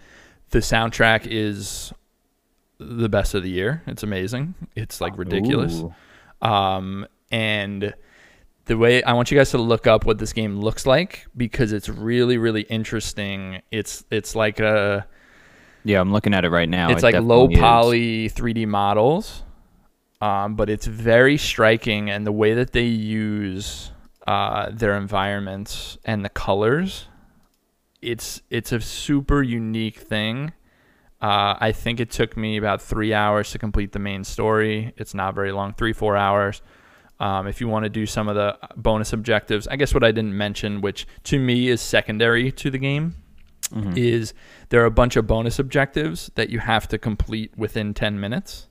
the 0.50 0.60
soundtrack 0.60 1.26
is 1.28 1.92
the 2.78 3.08
best 3.08 3.34
of 3.34 3.42
the 3.42 3.50
year. 3.50 3.82
It's 3.88 4.04
amazing. 4.04 4.54
It's 4.76 5.00
like 5.00 5.18
ridiculous. 5.18 5.82
Um, 6.40 7.06
and 7.32 7.92
the 8.66 8.76
way 8.78 9.02
I 9.02 9.14
want 9.14 9.32
you 9.32 9.36
guys 9.36 9.50
to 9.50 9.58
look 9.58 9.88
up 9.88 10.06
what 10.06 10.18
this 10.18 10.32
game 10.32 10.60
looks 10.60 10.86
like 10.86 11.26
because 11.36 11.72
it's 11.72 11.88
really, 11.88 12.38
really 12.38 12.62
interesting. 12.62 13.62
It's 13.72 14.04
it's 14.12 14.36
like 14.36 14.60
a 14.60 15.06
Yeah, 15.82 16.00
I'm 16.00 16.12
looking 16.12 16.34
at 16.34 16.44
it 16.44 16.50
right 16.50 16.68
now. 16.68 16.90
it's 16.90 17.02
It 17.02 17.06
like 17.06 17.14
low 17.16 17.48
definitely 17.48 18.26
is. 18.26 18.32
poly 18.32 18.52
3D 18.54 18.66
models, 18.68 19.42
um, 20.20 20.54
but 20.54 20.70
it's 20.70 20.86
very 20.86 21.36
striking, 21.36 22.10
and 22.10 22.24
the 22.24 22.32
way 22.32 22.54
that 22.54 22.70
they 22.72 22.84
use 22.86 23.90
uh, 24.26 24.70
their 24.70 24.96
environments 24.96 25.98
and 26.04 26.24
the 26.24 26.28
colors, 26.28 27.06
it's 28.02 28.42
it's 28.50 28.72
a 28.72 28.80
super 28.80 29.42
unique 29.42 29.98
thing. 29.98 30.52
Uh, 31.20 31.54
I 31.60 31.72
think 31.72 32.00
it 32.00 32.10
took 32.10 32.36
me 32.36 32.56
about 32.56 32.80
three 32.80 33.12
hours 33.12 33.50
to 33.52 33.58
complete 33.58 33.92
the 33.92 33.98
main 33.98 34.24
story. 34.24 34.94
It's 34.96 35.12
not 35.14 35.34
very 35.34 35.52
long, 35.52 35.74
three 35.74 35.92
four 35.92 36.16
hours. 36.16 36.62
Um, 37.18 37.46
if 37.46 37.60
you 37.60 37.68
want 37.68 37.84
to 37.84 37.90
do 37.90 38.06
some 38.06 38.28
of 38.28 38.34
the 38.34 38.56
bonus 38.76 39.12
objectives, 39.12 39.68
I 39.68 39.76
guess 39.76 39.92
what 39.92 40.02
I 40.02 40.10
didn't 40.10 40.34
mention, 40.36 40.80
which 40.80 41.06
to 41.24 41.38
me 41.38 41.68
is 41.68 41.82
secondary 41.82 42.50
to 42.52 42.70
the 42.70 42.78
game, 42.78 43.16
is 43.94 44.32
there 44.70 44.82
are 44.82 44.86
a 44.86 44.90
bunch 44.90 45.16
of 45.16 45.26
bonus 45.26 45.58
objectives 45.58 46.30
that 46.36 46.48
you 46.48 46.58
have 46.60 46.88
to 46.88 46.96
complete 46.98 47.52
within 47.58 47.92
10 47.94 48.18
minutes. 48.18 48.68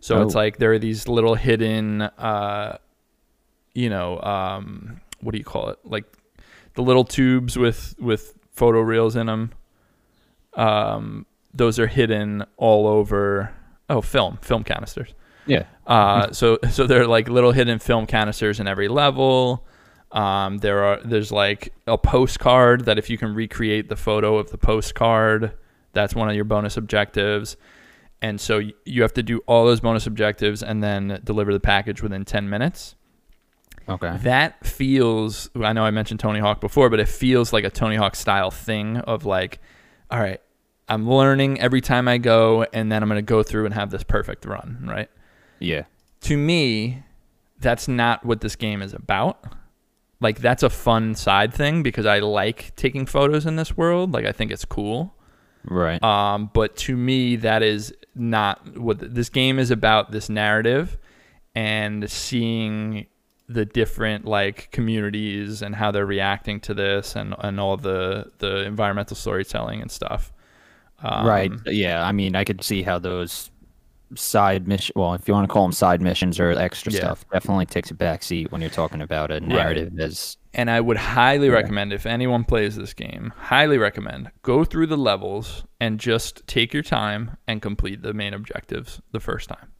So 0.00 0.22
it's 0.22 0.34
Oh. 0.34 0.38
like 0.38 0.56
there 0.56 0.72
are 0.72 0.78
these 0.78 1.06
little 1.08 1.34
hidden, 1.34 2.00
uh, 2.02 2.78
you 3.74 3.88
know, 3.90 4.20
um, 4.20 5.00
what 5.20 5.32
do 5.32 5.38
you 5.38 5.44
call 5.44 5.68
it? 5.68 5.78
Like 5.84 6.04
the 6.74 6.82
little 6.82 7.04
tubes 7.04 7.56
with 7.56 7.94
with 7.98 8.34
photo 8.52 8.80
reels 8.80 9.16
in 9.16 9.26
them. 9.26 9.52
um, 10.54 11.26
those 11.54 11.78
are 11.78 11.86
hidden 11.86 12.44
all 12.56 12.86
over. 12.86 13.52
Oh, 13.90 14.00
film, 14.00 14.38
film 14.42 14.64
canisters. 14.64 15.14
Yeah. 15.46 15.64
Uh, 15.86 16.32
so 16.32 16.58
so 16.70 16.86
there 16.86 17.02
are 17.02 17.06
like 17.06 17.28
little 17.28 17.52
hidden 17.52 17.78
film 17.78 18.06
canisters 18.06 18.60
in 18.60 18.66
every 18.66 18.88
level. 18.88 19.66
Um, 20.12 20.58
there 20.58 20.84
are 20.84 21.00
there's 21.04 21.32
like 21.32 21.72
a 21.86 21.96
postcard 21.98 22.84
that 22.84 22.98
if 22.98 23.08
you 23.10 23.16
can 23.18 23.34
recreate 23.34 23.88
the 23.88 23.96
photo 23.96 24.36
of 24.38 24.50
the 24.50 24.58
postcard, 24.58 25.52
that's 25.92 26.14
one 26.14 26.28
of 26.28 26.34
your 26.34 26.44
bonus 26.44 26.76
objectives. 26.76 27.56
And 28.20 28.40
so 28.40 28.60
you 28.84 29.02
have 29.02 29.14
to 29.14 29.22
do 29.22 29.40
all 29.46 29.64
those 29.66 29.80
bonus 29.80 30.06
objectives 30.06 30.62
and 30.62 30.82
then 30.82 31.20
deliver 31.24 31.52
the 31.52 31.58
package 31.60 32.02
within 32.02 32.24
10 32.24 32.48
minutes. 32.48 32.94
Okay. 33.88 34.16
That 34.22 34.64
feels 34.66 35.50
I 35.56 35.72
know 35.72 35.84
I 35.84 35.90
mentioned 35.90 36.20
Tony 36.20 36.40
Hawk 36.40 36.60
before, 36.60 36.88
but 36.90 37.00
it 37.00 37.08
feels 37.08 37.52
like 37.52 37.64
a 37.64 37.70
Tony 37.70 37.96
Hawk 37.96 38.16
style 38.16 38.50
thing 38.50 38.98
of 38.98 39.24
like, 39.24 39.60
all 40.10 40.20
right, 40.20 40.40
I'm 40.88 41.08
learning 41.08 41.60
every 41.60 41.80
time 41.80 42.08
I 42.08 42.18
go 42.18 42.64
and 42.72 42.90
then 42.92 43.02
I'm 43.02 43.08
going 43.08 43.18
to 43.18 43.22
go 43.22 43.42
through 43.42 43.64
and 43.66 43.74
have 43.74 43.90
this 43.90 44.02
perfect 44.02 44.44
run, 44.44 44.84
right? 44.88 45.08
Yeah. 45.58 45.84
to 46.22 46.36
me, 46.36 47.02
that's 47.60 47.86
not 47.86 48.24
what 48.26 48.40
this 48.40 48.56
game 48.56 48.82
is 48.82 48.92
about. 48.94 49.44
Like 50.20 50.40
that's 50.40 50.62
a 50.62 50.70
fun 50.70 51.14
side 51.14 51.52
thing 51.54 51.82
because 51.82 52.06
I 52.06 52.18
like 52.20 52.74
taking 52.76 53.06
photos 53.06 53.46
in 53.46 53.56
this 53.56 53.76
world. 53.76 54.12
Like 54.12 54.24
I 54.24 54.32
think 54.32 54.50
it's 54.50 54.64
cool. 54.64 55.14
Right. 55.64 56.02
Um, 56.02 56.50
but 56.52 56.76
to 56.78 56.96
me, 56.96 57.36
that 57.36 57.62
is 57.62 57.94
not 58.14 58.76
what 58.76 58.98
th- 59.00 59.12
this 59.12 59.28
game 59.28 59.58
is 59.60 59.70
about. 59.70 60.10
This 60.10 60.28
narrative 60.28 60.98
and 61.54 62.10
seeing 62.10 63.06
the 63.52 63.64
different 63.64 64.24
like 64.24 64.70
communities 64.72 65.62
and 65.62 65.74
how 65.74 65.90
they're 65.90 66.06
reacting 66.06 66.60
to 66.60 66.74
this 66.74 67.16
and, 67.16 67.34
and 67.38 67.60
all 67.60 67.76
the 67.76 68.30
the 68.38 68.64
environmental 68.64 69.16
storytelling 69.16 69.80
and 69.80 69.90
stuff. 69.90 70.32
Um, 71.02 71.26
right. 71.26 71.52
Yeah. 71.66 72.04
I 72.04 72.12
mean, 72.12 72.36
I 72.36 72.44
could 72.44 72.62
see 72.62 72.82
how 72.82 72.98
those 72.98 73.50
side 74.14 74.68
mission, 74.68 74.92
well, 74.96 75.14
if 75.14 75.26
you 75.26 75.34
want 75.34 75.48
to 75.48 75.52
call 75.52 75.64
them 75.64 75.72
side 75.72 76.00
missions 76.00 76.38
or 76.38 76.50
extra 76.50 76.92
Yeah. 76.92 77.00
stuff, 77.00 77.24
definitely 77.32 77.66
takes 77.66 77.90
a 77.90 77.94
back 77.94 78.22
seat 78.22 78.52
when 78.52 78.60
you're 78.60 78.70
talking 78.70 79.00
about 79.00 79.30
a 79.30 79.40
narrative 79.40 79.98
as 79.98 80.36
and 80.54 80.70
I 80.70 80.82
would 80.82 80.98
highly 80.98 81.48
recommend 81.48 81.94
if 81.94 82.04
anyone 82.04 82.44
plays 82.44 82.76
this 82.76 82.92
game, 82.92 83.32
highly 83.36 83.78
recommend 83.78 84.30
go 84.42 84.64
through 84.64 84.86
the 84.86 84.98
levels 84.98 85.64
and 85.80 85.98
just 85.98 86.46
take 86.46 86.74
your 86.74 86.82
time 86.82 87.36
and 87.48 87.62
complete 87.62 88.02
the 88.02 88.12
main 88.12 88.34
objectives 88.34 89.00
the 89.12 89.20
first 89.20 89.48
time. 89.48 89.72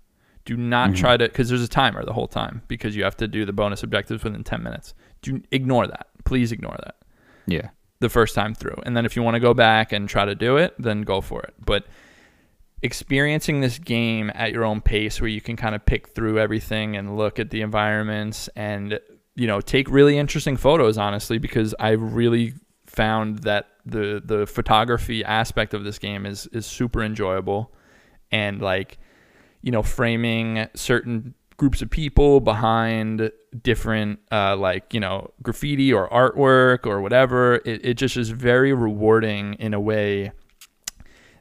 Do 0.44 0.56
not 0.56 0.90
mm-hmm. 0.90 1.00
try 1.00 1.16
to 1.16 1.24
because 1.24 1.48
there's 1.48 1.62
a 1.62 1.68
timer 1.68 2.04
the 2.04 2.12
whole 2.12 2.26
time 2.26 2.62
because 2.68 2.96
you 2.96 3.04
have 3.04 3.16
to 3.18 3.28
do 3.28 3.44
the 3.44 3.52
bonus 3.52 3.82
objectives 3.82 4.24
within 4.24 4.42
10 4.42 4.62
minutes. 4.62 4.94
Do 5.22 5.40
ignore 5.50 5.86
that. 5.86 6.08
Please 6.24 6.52
ignore 6.52 6.76
that 6.84 6.96
yeah. 7.46 7.70
the 8.00 8.08
first 8.08 8.34
time 8.34 8.54
through. 8.54 8.76
And 8.84 8.96
then 8.96 9.06
if 9.06 9.16
you 9.16 9.22
want 9.22 9.34
to 9.34 9.40
go 9.40 9.54
back 9.54 9.92
and 9.92 10.08
try 10.08 10.24
to 10.24 10.34
do 10.34 10.56
it, 10.56 10.74
then 10.78 11.02
go 11.02 11.20
for 11.20 11.42
it. 11.42 11.54
But 11.64 11.86
experiencing 12.82 13.60
this 13.60 13.78
game 13.78 14.30
at 14.34 14.52
your 14.52 14.64
own 14.64 14.80
pace 14.80 15.20
where 15.20 15.28
you 15.28 15.40
can 15.40 15.56
kind 15.56 15.74
of 15.74 15.86
pick 15.86 16.08
through 16.08 16.38
everything 16.38 16.96
and 16.96 17.16
look 17.16 17.38
at 17.38 17.50
the 17.50 17.60
environments 17.60 18.48
and 18.56 18.98
you 19.36 19.46
know 19.46 19.60
take 19.60 19.88
really 19.88 20.18
interesting 20.18 20.56
photos 20.56 20.98
honestly 20.98 21.38
because 21.38 21.74
I 21.78 21.90
really 21.90 22.54
found 22.86 23.38
that 23.40 23.68
the 23.86 24.20
the 24.24 24.46
photography 24.46 25.24
aspect 25.24 25.74
of 25.74 25.84
this 25.84 25.98
game 25.98 26.26
is 26.26 26.48
is 26.48 26.66
super 26.66 27.02
enjoyable 27.04 27.72
and 28.32 28.60
like 28.60 28.98
you 29.62 29.70
know 29.72 29.82
framing 29.82 30.66
certain 30.74 31.34
groups 31.56 31.80
of 31.82 31.88
people 31.90 32.40
behind 32.40 33.30
different 33.62 34.18
uh, 34.32 34.56
like 34.56 34.92
you 34.92 34.98
know 35.00 35.30
graffiti 35.42 35.92
or 35.92 36.08
artwork 36.10 36.86
or 36.86 37.00
whatever 37.00 37.56
it, 37.64 37.84
it 37.84 37.94
just 37.94 38.16
is 38.16 38.30
very 38.30 38.72
rewarding 38.72 39.54
in 39.54 39.72
a 39.74 39.80
way 39.80 40.32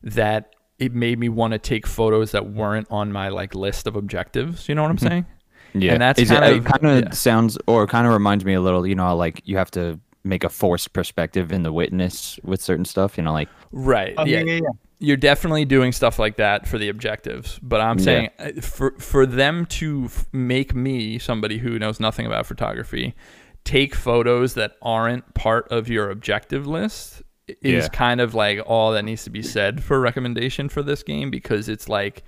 that 0.04 0.54
it 0.80 0.94
made 0.94 1.20
me 1.20 1.30
want 1.30 1.54
to 1.54 1.60
take 1.60 1.86
photos 1.88 2.32
that 2.32 2.48
weren't 2.52 2.88
on 2.90 3.12
my 3.12 3.30
like 3.30 3.56
list 3.56 3.88
of 3.88 3.96
objectives 3.96 4.68
you 4.68 4.76
know 4.76 4.82
what 4.82 4.92
i'm 4.92 4.98
saying 4.98 5.26
Yeah. 5.74 5.94
And 5.94 6.02
that's 6.02 6.20
Is 6.20 6.30
it- 6.30 6.34
kind 6.36 6.46
it 6.54 6.58
of- 6.58 6.66
kind 6.66 6.86
of 6.86 7.04
yeah. 7.06 7.12
sounds 7.12 7.58
or 7.66 7.88
kind 7.88 8.06
of 8.06 8.12
reminds 8.12 8.44
me 8.44 8.54
a 8.56 8.60
little, 8.60 8.86
you 8.86 8.94
know, 8.94 9.16
like 9.16 9.42
you 9.46 9.56
have 9.56 9.72
to 9.72 10.02
make 10.26 10.44
a 10.44 10.50
forced 10.50 10.92
perspective 10.92 11.54
in 11.54 11.64
the 11.64 11.72
witness 11.72 12.38
with 12.44 12.62
certain 12.62 12.84
stuff, 12.84 13.16
you 13.18 13.24
know, 13.24 13.32
like 13.32 13.48
right 13.72 14.14
Oh, 14.18 14.26
yeah. 14.26 14.40
yeah, 14.40 14.44
yeah, 14.44 14.60
yeah. 14.64 14.70
You're 15.04 15.18
definitely 15.18 15.66
doing 15.66 15.92
stuff 15.92 16.20
like 16.20 16.38
that 16.38 16.68
for 16.68 16.78
the 16.78 16.88
objectives 16.88 17.60
but 17.64 17.82
i'm 17.82 17.98
saying 18.00 18.30
uh, 18.40 18.52
for 18.62 18.92
for 19.00 19.26
them 19.26 19.66
to 19.66 20.04
f- 20.06 20.28
make 20.32 20.76
me 20.76 21.18
somebody 21.18 21.58
who 21.58 21.80
knows 21.80 22.00
nothing 22.00 22.26
about 22.28 22.46
photography 22.46 23.16
take 23.64 23.96
photos 23.96 24.54
that 24.54 24.74
aren't 24.82 25.34
part 25.34 25.68
of 25.72 25.90
your 25.90 26.10
objective 26.12 26.68
list 26.68 27.22
is 27.48 27.84
Yeah. 27.84 27.88
kind 27.90 28.22
of 28.22 28.34
like 28.34 28.60
all 28.66 28.92
that 28.94 29.04
needs 29.04 29.24
to 29.26 29.30
be 29.30 29.42
said 29.42 29.84
for 29.84 30.00
recommendation 30.00 30.70
for 30.70 30.82
this 30.84 31.04
game 31.04 31.30
because 31.32 31.68
it's 31.68 31.90
like 31.90 32.24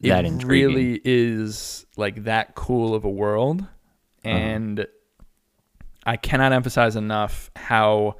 it 0.00 0.08
That 0.08 0.24
intriguing. 0.24 0.48
really 0.74 1.00
is 1.04 1.86
like 1.96 2.24
that 2.24 2.54
cool 2.54 2.94
of 2.94 3.04
a 3.04 3.10
world 3.10 3.60
Uh-huh. 4.24 4.28
and 4.36 4.86
i 6.06 6.16
cannot 6.16 6.52
emphasize 6.52 6.96
enough 6.96 7.50
how 7.56 8.16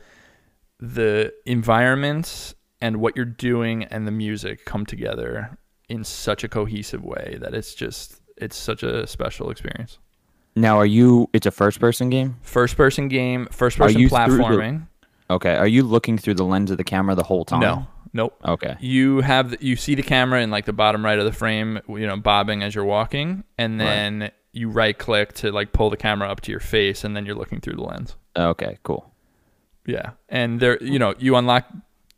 the 0.78 1.32
environments 1.46 2.54
and 2.80 2.98
what 2.98 3.16
you're 3.16 3.24
doing 3.24 3.84
and 3.84 4.06
the 4.06 4.10
music 4.12 4.64
come 4.64 4.84
together 4.86 5.58
in 5.88 6.04
such 6.04 6.44
a 6.44 6.48
cohesive 6.48 7.04
way 7.04 7.38
that 7.40 7.54
it's 7.54 7.74
just 7.74 8.20
it's 8.36 8.56
such 8.56 8.82
a 8.82 9.06
special 9.06 9.50
experience. 9.50 9.98
now 10.56 10.76
are 10.78 10.86
you 10.86 11.28
it's 11.32 11.46
a 11.46 11.50
first 11.50 11.80
person 11.80 12.10
game? 12.10 12.36
First 12.42 12.76
person 12.76 13.08
game, 13.08 13.46
first 13.50 13.78
person 13.78 14.00
you 14.00 14.08
through 14.08 14.18
the- 14.18 14.42
platforming. 14.42 14.86
Okay. 15.28 15.56
Are 15.56 15.66
you 15.66 15.82
looking 15.82 16.18
through 16.18 16.34
the 16.34 16.44
lens 16.44 16.70
of 16.70 16.76
the 16.76 16.84
camera 16.84 17.14
the 17.16 17.24
whole 17.24 17.44
time? 17.44 17.60
No, 17.60 17.86
nope. 18.12 18.36
Okay. 18.44 18.76
You 18.78 19.22
have 19.22 19.50
the, 19.50 19.58
you 19.60 19.74
see 19.74 19.96
the 19.96 20.02
camera 20.04 20.40
in 20.40 20.50
like 20.52 20.66
the 20.66 20.72
bottom 20.72 21.04
right 21.04 21.18
of 21.18 21.24
the 21.24 21.32
frame, 21.32 21.80
you 21.88 22.06
know, 22.06 22.16
bobbing 22.16 22.62
as 22.62 22.74
you're 22.76 22.84
walking, 22.84 23.42
and 23.58 23.80
then 23.80 24.30
you 24.52 24.68
right 24.70 24.96
click 24.96 25.32
to 25.34 25.50
like 25.50 25.72
pull 25.72 25.90
the 25.90 25.96
camera 25.96 26.28
up 26.30 26.42
to 26.42 26.50
your 26.52 26.60
face, 26.60 27.02
and 27.02 27.16
then 27.16 27.26
you're 27.26 27.34
looking 27.34 27.60
through 27.60 27.74
the 27.74 27.82
lens. 27.82 28.14
Okay, 28.36 28.78
cool. 28.84 29.12
Yeah, 29.84 30.10
and 30.28 30.60
there, 30.60 30.80
you 30.82 30.98
know, 31.00 31.14
you 31.18 31.34
unlock 31.36 31.66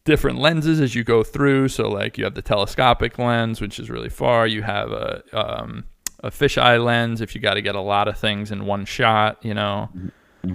different 0.08 0.38
lenses 0.38 0.80
as 0.80 0.94
you 0.94 1.04
go 1.04 1.22
through. 1.22 1.68
So 1.68 1.86
like 1.88 2.16
you 2.16 2.24
have 2.24 2.34
the 2.34 2.42
telescopic 2.42 3.18
lens, 3.18 3.60
which 3.60 3.78
is 3.78 3.90
really 3.90 4.08
far. 4.08 4.46
You 4.46 4.62
have 4.62 4.90
a 4.90 5.22
um, 5.32 5.84
a 6.20 6.30
fisheye 6.30 6.82
lens 6.82 7.20
if 7.20 7.34
you 7.34 7.40
got 7.40 7.54
to 7.54 7.62
get 7.62 7.74
a 7.74 7.80
lot 7.80 8.08
of 8.08 8.18
things 8.18 8.50
in 8.50 8.64
one 8.64 8.86
shot. 8.86 9.44
You 9.44 9.52
know, 9.52 9.90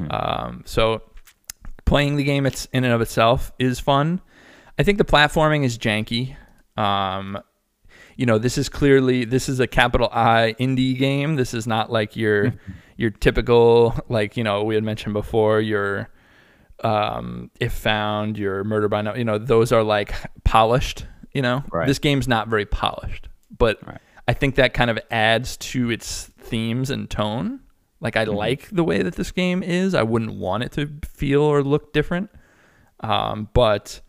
um, 0.09 0.63
so 0.65 1.03
playing 1.85 2.15
the 2.15 2.23
game 2.23 2.47
it's 2.47 2.65
in 2.73 2.83
and 2.83 2.93
of 2.93 2.99
itself 2.99 3.51
is 3.59 3.79
fun. 3.79 4.21
I 4.79 4.83
think 4.83 4.97
the 4.97 5.05
platforming 5.05 5.63
is 5.63 5.77
janky. 5.77 6.35
Um, 6.75 7.37
you 8.17 8.25
know, 8.25 8.39
this 8.39 8.57
is 8.57 8.69
clearly 8.69 9.23
this 9.23 9.47
is 9.47 9.59
a 9.59 9.67
capital 9.67 10.09
I 10.11 10.55
indie 10.59 10.97
game. 10.97 11.35
This 11.35 11.53
is 11.53 11.67
not 11.67 11.91
like 11.91 12.15
your 12.15 12.55
your 12.97 13.11
typical 13.11 13.95
like 14.09 14.35
you 14.35 14.43
know 14.43 14.63
we 14.63 14.73
had 14.73 14.83
mentioned 14.83 15.13
before 15.13 15.61
your 15.61 16.09
um, 16.83 17.49
if 17.59 17.73
found 17.73 18.37
your 18.37 18.63
murder 18.63 18.87
by 18.89 19.01
no 19.01 19.15
you 19.15 19.23
know 19.23 19.37
those 19.37 19.71
are 19.71 19.83
like 19.83 20.13
polished. 20.43 21.05
You 21.33 21.41
know, 21.41 21.63
Right. 21.71 21.87
this 21.87 21.97
game's 21.97 22.27
not 22.27 22.47
very 22.47 22.65
polished, 22.65 23.27
but 23.57 23.79
Right. 23.87 23.97
I 24.27 24.33
think 24.33 24.55
that 24.55 24.73
kind 24.75 24.91
of 24.91 24.99
adds 25.09 25.57
to 25.57 25.89
its 25.89 26.25
themes 26.37 26.91
and 26.91 27.09
tone. 27.09 27.61
Like 27.99 28.15
I 28.15 28.25
like 28.25 28.69
the 28.69 28.83
way 28.83 29.01
that 29.01 29.15
this 29.15 29.31
game 29.31 29.63
is. 29.63 29.95
I 29.95 30.03
wouldn't 30.03 30.35
want 30.35 30.61
it 30.63 30.71
to 30.73 30.91
feel 31.03 31.41
or 31.41 31.63
look 31.63 31.91
different. 31.91 32.29
Um, 32.99 33.49
but 33.53 34.01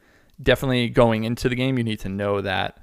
definitely 0.42 0.88
going 0.90 1.24
into 1.24 1.48
the 1.48 1.54
game, 1.54 1.78
you 1.78 1.84
need 1.84 2.00
to 2.00 2.08
know 2.10 2.40
that 2.42 2.78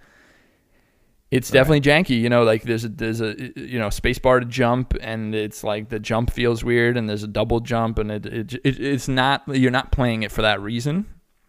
it's 1.32 1.50
definitely 1.50 1.82
janky. 1.82 2.20
You 2.20 2.30
know, 2.30 2.44
like 2.44 2.64
there's 2.64 2.84
a 2.84 2.90
there's 2.90 3.22
a 3.22 3.36
you 3.56 3.80
know 3.80 3.90
space 3.90 4.20
bar 4.20 4.42
to 4.42 4.46
jump, 4.46 4.94
and 5.00 5.34
it's 5.34 5.64
like 5.64 5.90
the 5.90 6.00
jump 6.00 6.32
feels 6.32 6.64
weird, 6.64 6.98
and 6.98 7.10
there's 7.10 7.24
a 7.24 7.28
double 7.28 7.62
jump, 7.62 7.98
and 7.98 8.12
it, 8.12 8.26
it, 8.26 8.54
it 8.66 8.80
it's 8.80 9.08
not 9.08 9.44
you're 9.48 9.72
not 9.72 9.92
playing 9.92 10.24
it 10.24 10.32
for 10.32 10.42
that 10.42 10.62
reason. 10.62 11.06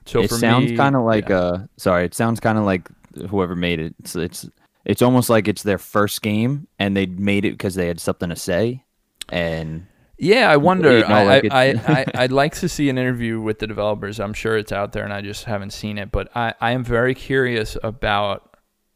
So 0.06 0.22
it 0.22 0.30
sounds 0.30 0.72
kind 0.72 0.94
of 0.96 1.02
like 1.02 1.28
yeah. 1.28 1.38
uh 1.38 1.66
sorry, 1.76 2.04
it 2.04 2.14
sounds 2.14 2.38
kind 2.38 2.58
of 2.58 2.64
like 2.64 2.88
whoever 3.28 3.56
made 3.56 3.80
it. 3.80 3.94
It's, 3.98 4.16
it's 4.16 4.48
it's 4.84 5.02
almost 5.02 5.28
like 5.28 5.48
it's 5.48 5.62
their 5.62 5.78
first 5.78 6.22
game 6.22 6.66
and 6.78 6.96
they 6.96 7.06
made 7.06 7.44
it 7.44 7.52
because 7.52 7.74
they 7.74 7.86
had 7.86 8.00
something 8.00 8.28
to 8.28 8.36
say. 8.36 8.84
And 9.28 9.86
Yeah, 10.18 10.50
I 10.50 10.56
wonder. 10.56 10.98
you 10.98 11.08
know, 11.08 11.14
I, 11.14 11.24
like 11.24 11.52
I, 11.52 11.62
I 11.70 11.70
I 11.88 12.06
I'd 12.14 12.32
like 12.32 12.54
to 12.56 12.68
see 12.68 12.88
an 12.88 12.98
interview 12.98 13.40
with 13.40 13.58
the 13.58 13.66
developers. 13.66 14.20
I'm 14.20 14.34
sure 14.34 14.56
it's 14.56 14.72
out 14.72 14.92
there, 14.92 15.04
and 15.04 15.12
I 15.12 15.22
just 15.22 15.44
haven't 15.44 15.72
seen 15.72 15.98
it. 15.98 16.10
But 16.12 16.36
I, 16.36 16.54
I 16.60 16.72
am 16.72 16.84
very 16.84 17.14
curious 17.14 17.76
about 17.82 18.51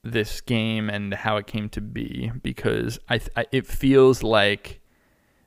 this 0.06 0.40
game 0.40 0.88
and 0.88 1.12
how 1.12 1.36
it 1.36 1.46
came 1.46 1.68
to 1.70 1.80
be 1.80 2.32
because 2.42 2.98
I, 3.08 3.20
I 3.36 3.46
it 3.52 3.66
feels 3.66 4.22
like 4.22 4.80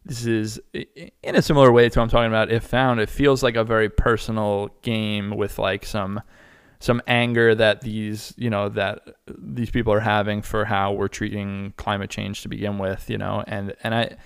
this 0.06 0.26
is 0.26 0.60
in 0.74 1.36
a 1.36 1.42
similar 1.42 1.72
way 1.72 1.90
to 1.90 2.00
what 2.00 2.04
I'm 2.04 2.10
talking 2.10 2.30
about. 2.30 2.52
If 2.52 2.64
found, 2.64 3.00
it 3.00 3.10
feels 3.10 3.44
like 3.44 3.56
a 3.56 3.64
very 3.64 3.90
personal 3.90 4.70
game 4.82 5.32
with 5.32 5.60
like 5.60 5.86
some 5.86 6.22
some 6.80 7.02
anger 7.08 7.54
that 7.56 7.82
these 7.82 8.34
you 8.38 8.50
know 8.50 8.70
that 8.70 9.02
these 9.28 9.70
people 9.70 9.94
are 9.94 10.00
having 10.00 10.42
for 10.42 10.66
how 10.66 10.94
we're 10.94 11.10
treating 11.10 11.74
climate 11.78 12.10
change 12.10 12.42
to 12.44 12.50
begin 12.50 12.78
with. 12.78 13.10
You 13.10 13.18
know, 13.18 13.44
and 13.48 13.76
and 13.84 13.96
I. 13.96 14.18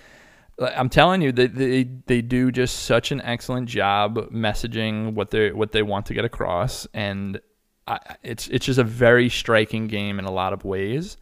I'm 0.56 0.88
telling 0.88 1.20
you, 1.20 1.32
they, 1.32 1.48
they 1.48 1.82
they 2.06 2.22
do 2.22 2.52
just 2.52 2.84
such 2.84 3.10
an 3.10 3.20
excellent 3.22 3.68
job 3.68 4.30
messaging 4.30 5.14
what 5.14 5.32
they 5.32 5.50
what 5.50 5.72
they 5.72 5.82
want 5.82 6.06
to 6.06 6.14
get 6.14 6.24
across, 6.24 6.86
and 6.94 7.40
I, 7.86 7.98
it's 8.22 8.48
it's 8.48 8.66
just 8.66 8.78
a 8.78 8.84
very 8.84 9.28
striking 9.28 9.88
game 9.88 10.18
in 10.18 10.24
a 10.24 10.30
lot 10.30 10.52
of 10.52 10.64
ways, 10.64 11.16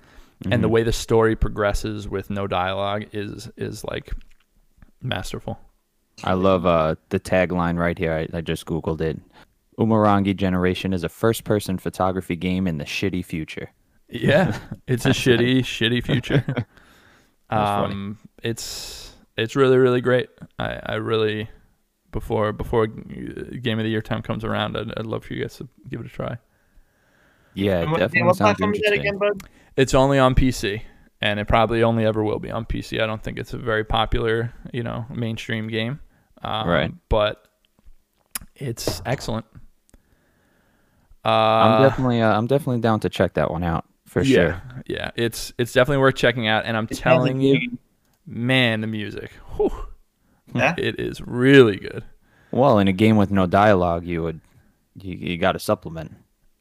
and 0.50 0.62
the 0.62 0.68
way 0.68 0.82
the 0.82 0.92
story 0.92 1.36
progresses 1.36 2.08
with 2.08 2.30
no 2.30 2.46
dialogue 2.46 3.06
is 3.12 3.50
is 3.56 3.84
like 3.84 4.12
masterful. 5.02 5.58
I 6.24 6.34
love 6.34 6.66
uh, 6.66 6.96
the 7.08 7.18
tagline 7.18 7.78
right 7.78 7.98
here. 7.98 8.12
I, 8.12 8.36
I 8.36 8.40
just 8.40 8.66
googled 8.66 9.00
it. 9.00 9.20
Umurangi 9.78 10.36
Generation 10.36 10.92
is 10.92 11.02
a 11.02 11.08
first-person 11.08 11.78
photography 11.78 12.36
game 12.36 12.66
in 12.66 12.78
the 12.78 12.84
shitty 12.84 13.24
future. 13.24 13.70
Yeah, 14.08 14.56
it's 14.86 15.06
a 15.06 15.10
shitty, 15.10 15.60
shitty 15.60 16.04
future. 16.04 16.44
um, 17.50 18.18
it's 18.42 19.14
it's 19.36 19.56
really 19.56 19.78
really 19.78 20.00
great. 20.00 20.28
I, 20.58 20.80
I 20.86 20.94
really 20.94 21.48
before 22.12 22.52
before 22.52 22.86
game 22.86 23.78
of 23.78 23.84
the 23.84 23.90
year 23.90 24.02
time 24.02 24.22
comes 24.22 24.44
around, 24.44 24.76
I'd, 24.76 24.96
I'd 24.96 25.06
love 25.06 25.24
for 25.24 25.34
you 25.34 25.42
guys 25.42 25.56
to 25.56 25.68
give 25.88 26.00
it 26.00 26.06
a 26.06 26.10
try. 26.10 26.36
Yeah, 27.54 27.80
And 27.80 27.90
what, 27.92 27.98
definitely 27.98 28.28
what 28.28 28.36
platform 28.38 28.74
is 28.74 28.80
that 28.80 28.92
again, 28.94 29.18
bud? 29.18 29.42
It's 29.76 29.94
only 29.94 30.18
on 30.18 30.34
PC, 30.34 30.82
and 31.20 31.38
it 31.40 31.46
probably 31.48 31.82
only 31.82 32.04
ever 32.04 32.22
will 32.22 32.38
be 32.38 32.50
on 32.50 32.64
PC. 32.64 33.00
I 33.02 33.06
don't 33.06 33.22
think 33.22 33.38
it's 33.38 33.52
a 33.52 33.58
very 33.58 33.84
popular, 33.84 34.52
you 34.72 34.82
know, 34.82 35.06
mainstream 35.10 35.68
game. 35.68 36.00
Um, 36.42 36.68
Right. 36.68 36.92
But 37.08 37.46
it's 38.56 39.00
excellent. 39.06 39.46
Uh, 41.24 41.28
I'm 41.28 41.82
definitely, 41.82 42.20
uh, 42.20 42.36
I'm 42.36 42.46
definitely 42.46 42.80
down 42.80 43.00
to 43.00 43.08
check 43.08 43.34
that 43.34 43.50
one 43.50 43.62
out 43.62 43.84
for 44.06 44.22
yeah, 44.22 44.34
sure. 44.34 44.62
yeah. 44.86 45.10
It's 45.14 45.52
it's 45.56 45.72
definitely 45.72 45.98
worth 46.02 46.16
checking 46.16 46.48
out, 46.48 46.64
and 46.64 46.76
I'm 46.76 46.88
It 46.90 46.96
telling 46.98 47.40
you, 47.40 47.78
man, 48.26 48.80
the 48.80 48.88
music, 48.88 49.30
whew, 49.56 49.70
Yeah. 50.52 50.74
it 50.76 50.98
is 50.98 51.20
really 51.20 51.76
good. 51.76 52.02
Well, 52.50 52.78
in 52.80 52.88
a 52.88 52.92
game 52.92 53.16
with 53.16 53.30
no 53.30 53.46
dialogue, 53.46 54.04
you 54.04 54.22
would, 54.22 54.40
you, 55.00 55.14
you 55.14 55.38
got 55.38 55.52
to 55.52 55.58
supplement. 55.60 56.12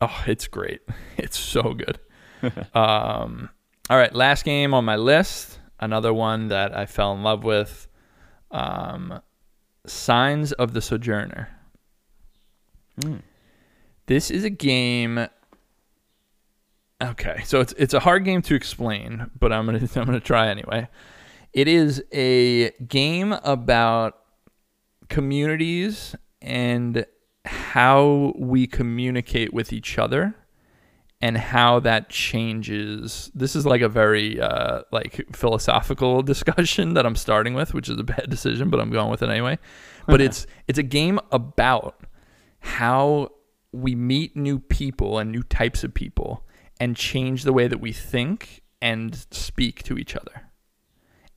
Oh, 0.01 0.23
it's 0.27 0.47
great. 0.47 0.81
It's 1.17 1.37
so 1.37 1.75
good. 1.75 1.99
um, 2.73 3.49
all 3.89 3.97
right, 3.97 4.13
last 4.13 4.43
game 4.43 4.73
on 4.73 4.83
my 4.83 4.95
list. 4.95 5.59
Another 5.79 6.11
one 6.11 6.47
that 6.47 6.75
I 6.75 6.87
fell 6.87 7.13
in 7.13 7.21
love 7.21 7.43
with. 7.43 7.87
Um, 8.49 9.21
Signs 9.85 10.51
of 10.51 10.73
the 10.73 10.81
Sojourner. 10.81 11.49
Hmm. 13.01 13.17
This 14.07 14.31
is 14.31 14.43
a 14.43 14.49
game. 14.49 15.27
Okay, 17.01 17.41
so 17.45 17.61
it's 17.61 17.73
it's 17.77 17.93
a 17.93 17.99
hard 17.99 18.25
game 18.25 18.41
to 18.43 18.55
explain, 18.55 19.29
but 19.39 19.51
I'm 19.51 19.65
gonna 19.65 19.79
I'm 19.95 20.05
gonna 20.05 20.19
try 20.19 20.49
anyway. 20.49 20.87
It 21.53 21.67
is 21.67 22.03
a 22.11 22.71
game 22.87 23.33
about 23.33 24.17
communities 25.09 26.15
and 26.41 27.05
how 27.45 28.33
we 28.37 28.67
communicate 28.67 29.53
with 29.53 29.73
each 29.73 29.97
other 29.97 30.35
and 31.21 31.37
how 31.37 31.79
that 31.79 32.09
changes. 32.09 33.31
This 33.35 33.55
is 33.55 33.65
like 33.65 33.81
a 33.81 33.89
very 33.89 34.39
uh, 34.39 34.81
like 34.91 35.25
philosophical 35.35 36.21
discussion 36.33 36.95
that 36.95 37.05
i'm 37.05 37.15
starting 37.15 37.53
with 37.53 37.73
which 37.73 37.89
is 37.89 37.99
a 37.99 38.03
bad 38.03 38.29
decision 38.29 38.69
but 38.69 38.79
i'm 38.79 38.91
going 38.91 39.09
with 39.09 39.21
it 39.21 39.29
anyway. 39.29 39.57
But 40.07 40.19
it's 40.21 40.47
it's 40.67 40.79
a 40.79 40.83
game 40.83 41.19
about 41.31 42.05
how 42.59 43.29
we 43.71 43.95
meet 43.95 44.35
new 44.35 44.59
people 44.59 45.19
and 45.19 45.31
new 45.31 45.43
types 45.43 45.83
of 45.83 45.93
people 45.93 46.45
and 46.79 46.95
change 46.95 47.43
the 47.43 47.53
way 47.53 47.67
that 47.67 47.79
we 47.79 47.91
think 47.91 48.61
and 48.81 49.15
speak 49.31 49.83
to 49.83 49.97
each 49.97 50.15
other. 50.15 50.49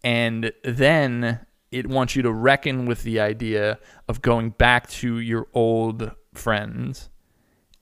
And 0.03 0.53
then 0.63 1.47
it 1.75 1.89
wants 1.89 2.15
you 2.15 2.23
to 2.23 2.33
reckon 2.33 2.87
with 2.87 3.03
the 3.03 3.19
idea 3.19 3.81
of 4.09 4.23
going 4.23 4.51
back 4.51 4.89
to 4.89 5.19
your 5.19 5.49
old 5.53 6.13
friends 6.33 7.11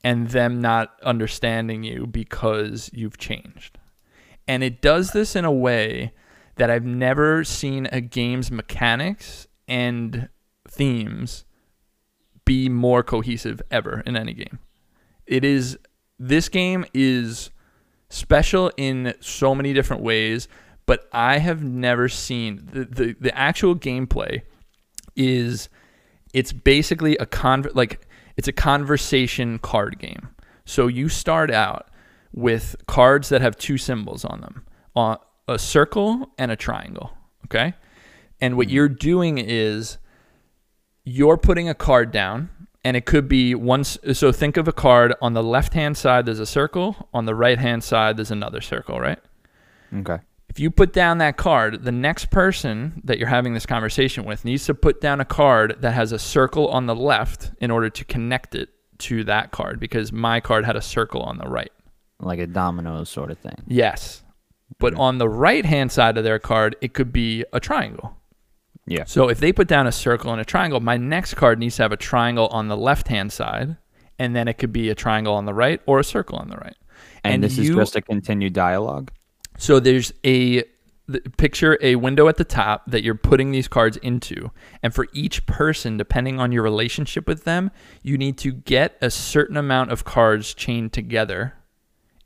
and 0.03 0.29
them 0.31 0.63
not 0.63 0.99
understanding 1.03 1.85
you 1.85 2.07
because 2.07 2.89
you've 2.95 3.19
changed. 3.19 3.79
And 4.49 4.65
it 4.65 4.81
does 4.81 5.11
this 5.11 5.37
in 5.37 5.45
a 5.45 5.53
way 5.53 6.15
that 6.57 6.71
I've 6.71 6.87
never 6.87 7.45
seen 7.45 7.87
a 7.93 8.01
game's 8.01 8.51
mechanics 8.51 9.47
and 9.69 10.31
themes 10.67 11.45
be 12.47 12.71
more 12.71 13.03
cohesive 13.03 13.61
ever 13.71 14.03
in 14.07 14.17
any 14.17 14.33
game. 14.33 14.59
It 15.27 15.45
is 15.45 15.79
this 16.19 16.49
game 16.49 16.87
is 16.95 17.51
special 18.09 18.73
in 18.79 19.13
so 19.21 19.55
many 19.55 19.75
different 19.75 20.03
ways, 20.03 20.49
but 20.87 21.09
I 21.13 21.39
have 21.39 21.63
never 21.63 22.09
seen 22.09 22.69
the 22.73 22.85
the, 22.85 23.17
the 23.21 23.37
actual 23.39 23.75
gameplay 23.77 24.43
is 25.17 25.69
it's 26.33 26.53
basically 26.53 27.17
a 27.19 27.27
con 27.27 27.67
like 27.75 28.07
it's 28.37 28.49
a 28.49 28.53
conversation 28.53 29.59
card 29.59 29.99
game. 29.99 30.29
So 30.65 30.87
you 30.87 31.09
start 31.09 31.51
out 31.51 31.89
with 32.33 32.77
cards 32.87 33.29
that 33.29 33.41
have 33.43 33.57
two 33.57 33.77
symbols 33.77 34.25
on 34.25 34.41
them, 34.41 34.65
uh, 34.97 35.17
a 35.49 35.59
circle 35.59 36.33
and 36.39 36.51
a 36.51 36.57
triangle. 36.57 37.11
Okay, 37.47 37.75
and 38.41 38.57
what 38.57 38.71
you're 38.71 38.89
doing 38.89 39.37
is 39.39 39.99
you're 41.05 41.37
putting 41.37 41.69
a 41.69 41.75
card 41.75 42.11
down 42.13 42.49
and 42.85 42.97
it 42.97 43.05
could 43.07 43.29
be 43.29 43.55
one 43.55 43.81
s- 43.81 43.99
so 44.15 44.33
think 44.33 44.57
of 44.57 44.67
a 44.69 44.73
card 44.73 45.13
on 45.21 45.35
the 45.35 45.43
left 45.43 45.75
hand 45.75 45.97
side 45.97 46.25
there's 46.27 46.39
a 46.39 46.47
circle 46.47 47.09
on 47.13 47.25
the 47.27 47.35
right 47.35 47.59
hand 47.59 47.83
side 47.83 48.17
there's 48.17 48.31
another 48.31 48.61
circle 48.61 48.99
right 49.01 49.19
Okay. 49.95 50.19
If 50.53 50.61
you 50.61 50.71
put 50.71 50.93
down 50.93 51.17
that 51.17 51.39
card, 51.39 51.83
the 51.83 51.93
next 51.93 52.31
person 52.31 53.01
that 53.05 53.19
you're 53.19 53.27
having 53.27 53.55
this 53.55 53.65
conversation 53.65 54.27
with 54.27 54.45
needs 54.45 54.67
to 54.67 54.75
put 54.75 55.01
down 55.01 55.19
a 55.19 55.25
card 55.25 55.77
that 55.81 55.93
has 55.93 56.13
a 56.13 56.19
circle 56.19 56.69
on 56.69 56.85
the 56.85 56.95
left 56.95 57.53
in 57.63 57.71
order 57.71 57.89
to 57.89 58.05
connect 58.05 58.55
it 58.55 58.69
to 58.99 59.25
that 59.25 59.51
card 59.51 59.81
because 59.81 60.13
my 60.13 60.41
card 60.41 60.67
had 60.67 60.77
a 60.77 60.83
circle 60.83 61.23
on 61.23 61.39
the 61.39 61.49
right. 61.49 61.73
Like 62.21 62.39
a 62.39 62.47
dominoes 62.47 63.09
sort 63.09 63.31
of 63.31 63.39
thing. 63.39 63.63
Yes. 63.67 64.25
But 64.79 64.93
on 64.95 65.17
the 65.17 65.27
right 65.27 65.65
hand 65.65 65.91
side 65.91 66.19
of 66.19 66.25
their 66.25 66.39
card, 66.39 66.77
it 66.83 66.93
could 66.93 67.15
be 67.15 67.47
a 67.55 67.59
triangle. 67.59 68.15
Yeah. 68.87 69.05
So 69.05 69.31
if 69.31 69.41
they 69.41 69.55
put 69.55 69.69
down 69.69 69.87
a 69.87 69.93
circle 69.93 70.33
and 70.33 70.41
a 70.41 70.45
triangle, 70.45 70.81
my 70.81 70.99
next 70.99 71.33
card 71.33 71.61
needs 71.61 71.77
to 71.77 71.83
have 71.85 71.93
a 71.93 71.97
triangle 71.97 72.49
on 72.49 72.69
the 72.69 72.77
left 72.77 73.09
hand 73.09 73.33
side, 73.33 73.79
and 74.19 74.37
then 74.37 74.49
it 74.49 74.59
could 74.59 74.73
be 74.73 74.91
a 74.91 74.95
triangle 74.95 75.33
on 75.33 75.47
the 75.47 75.55
right 75.55 75.81
or 75.87 75.99
a 76.01 76.05
circle 76.05 76.37
on 76.37 76.51
the 76.51 76.57
right. 76.57 76.77
And, 77.25 77.43
this 77.43 77.57
you- 77.57 77.71
is 77.71 77.77
just 77.77 77.97
a 77.97 78.03
continued 78.03 78.53
dialogue. 78.53 79.13
So 79.59 79.81
there's 79.81 80.13
a 80.25 80.65
picture 81.37 81.79
a 81.83 81.97
window 81.97 82.29
at 82.29 82.37
the 82.37 82.45
top 82.45 82.85
that 82.87 83.03
you're 83.03 83.15
putting 83.15 83.51
these 83.51 83.69
cards 83.69 83.97
into, 83.99 84.51
and 84.83 84.95
for 84.95 85.09
each 85.13 85.47
person, 85.47 85.97
depending 85.97 86.41
on 86.41 86.53
your 86.53 86.63
relationship 86.63 87.27
with 87.27 87.45
them, 87.45 87.71
you 88.03 88.17
need 88.17 88.39
to 88.39 88.53
get 88.53 88.97
a 89.01 89.11
certain 89.11 89.57
amount 89.57 89.93
of 89.93 90.05
cards 90.05 90.55
chained 90.55 90.93
together 90.93 91.55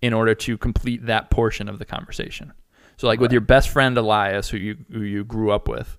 in 0.03 0.13
order 0.13 0.35
to 0.35 0.59
complete 0.59 1.07
that 1.07 1.31
portion 1.31 1.69
of 1.69 1.79
the 1.79 1.85
conversation. 1.85 2.53
So, 2.97 3.07
like 3.07 3.21
with 3.21 3.33
your 3.33 3.41
best 3.41 3.69
friend 3.69 3.97
Elias, 3.99 4.49
who 4.49 4.59
you 4.59 4.77
who 4.91 5.03
you 5.03 5.25
grew 5.25 5.51
up 5.51 5.69
with, 5.69 5.99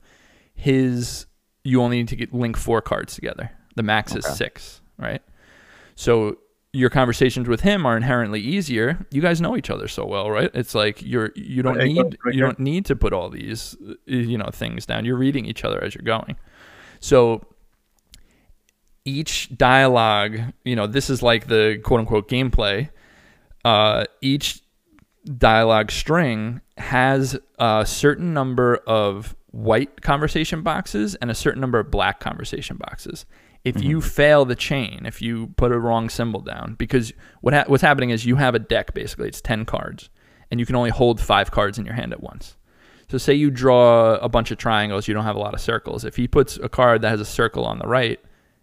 his 0.55 1.25
you 1.63 1.81
only 1.81 1.97
need 1.97 2.07
to 2.07 2.15
get 2.15 2.33
link 2.33 2.57
four 2.57 2.81
cards 2.81 3.13
together. 3.13 3.51
The 3.75 3.83
max 3.83 4.15
is 4.15 4.25
six, 4.25 4.81
right? 4.97 5.21
So 5.95 6.37
your 6.73 6.89
conversations 6.89 7.47
with 7.47 7.61
him 7.61 7.85
are 7.85 7.95
inherently 7.97 8.39
easier. 8.41 9.05
You 9.11 9.21
guys 9.21 9.41
know 9.41 9.55
each 9.57 9.69
other 9.69 9.87
so 9.87 10.05
well, 10.05 10.29
right? 10.29 10.51
It's 10.53 10.75
like 10.75 11.01
you're 11.01 11.31
you 11.35 11.63
don't 11.63 11.77
Right, 11.77 11.87
need 11.87 12.17
right 12.25 12.35
you 12.35 12.41
don't 12.41 12.59
need 12.59 12.85
to 12.85 12.95
put 12.95 13.13
all 13.13 13.29
these 13.29 13.75
uh, 13.87 13.93
you 14.05 14.37
know 14.37 14.49
things 14.51 14.85
down. 14.85 15.05
You're 15.05 15.17
reading 15.17 15.45
each 15.45 15.63
other 15.63 15.83
as 15.83 15.95
you're 15.95 16.03
going. 16.03 16.35
So 16.99 17.45
each 19.05 19.55
dialogue, 19.57 20.39
you 20.65 20.75
know, 20.75 20.87
this 20.87 21.09
is 21.09 21.23
like 21.23 21.47
the 21.47 21.79
quote 21.83 22.01
unquote 22.01 22.29
gameplay. 22.29 22.89
Uh, 23.63 24.05
each 24.21 24.61
dialogue 25.37 25.91
string 25.91 26.61
has 26.77 27.37
a 27.59 27.85
certain 27.85 28.33
number 28.33 28.77
of 28.87 29.35
white 29.51 30.01
conversation 30.01 30.61
boxes 30.61 31.15
and 31.15 31.31
a 31.31 31.35
certain 31.35 31.61
number 31.61 31.79
of 31.79 31.89
black 31.89 32.19
conversation 32.19 32.77
boxes. 32.77 33.25
If 33.67 33.75
mm-hmm. 33.75 33.89
you 33.89 34.01
fail 34.01 34.45
the 34.45 34.55
chain, 34.55 35.05
if 35.05 35.21
you 35.21 35.47
put 35.57 35.71
a 35.71 35.79
wrong 35.79 36.09
symbol 36.09 36.41
down, 36.41 36.75
because 36.75 37.11
what 37.41 37.53
ha- 37.53 37.65
what's 37.67 37.83
happening 37.83 38.11
is 38.11 38.25
you 38.25 38.37
have 38.37 38.55
a 38.55 38.59
deck 38.59 38.93
basically, 38.93 39.27
it's 39.27 39.41
10 39.41 39.65
cards, 39.65 40.09
and 40.49 40.59
you 40.59 40.65
can 40.65 40.75
only 40.75 40.89
hold 40.89 41.19
five 41.19 41.51
cards 41.51 41.77
in 41.77 41.85
your 41.85 41.95
hand 41.95 42.13
at 42.13 42.23
once. 42.23 42.55
So 43.09 43.17
say 43.17 43.33
you 43.33 43.51
draw 43.51 44.15
a 44.15 44.29
bunch 44.29 44.51
of 44.51 44.57
triangles, 44.57 45.07
you 45.07 45.13
don't 45.13 45.25
have 45.25 45.35
a 45.35 45.39
lot 45.39 45.53
of 45.53 45.59
circles. 45.59 46.05
If 46.05 46.15
he 46.15 46.27
puts 46.27 46.57
a 46.57 46.69
card 46.69 47.01
that 47.01 47.09
has 47.09 47.19
a 47.19 47.25
circle 47.25 47.65
on 47.65 47.79
the 47.79 47.87
right 47.87 48.19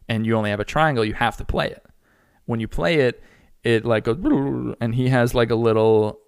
and 0.08 0.26
you 0.26 0.36
only 0.36 0.50
have 0.50 0.60
a 0.60 0.64
triangle, 0.64 1.04
you 1.04 1.14
have 1.14 1.36
to 1.38 1.44
play 1.44 1.68
it. 1.68 1.84
When 2.46 2.60
you 2.60 2.68
play 2.68 2.96
it, 3.00 3.22
it 3.62 3.84
like 3.84 4.04
goes 4.04 4.18
and 4.80 4.94
he 4.94 5.08
has 5.08 5.34
like 5.34 5.50
a 5.50 5.54
little 5.54 6.20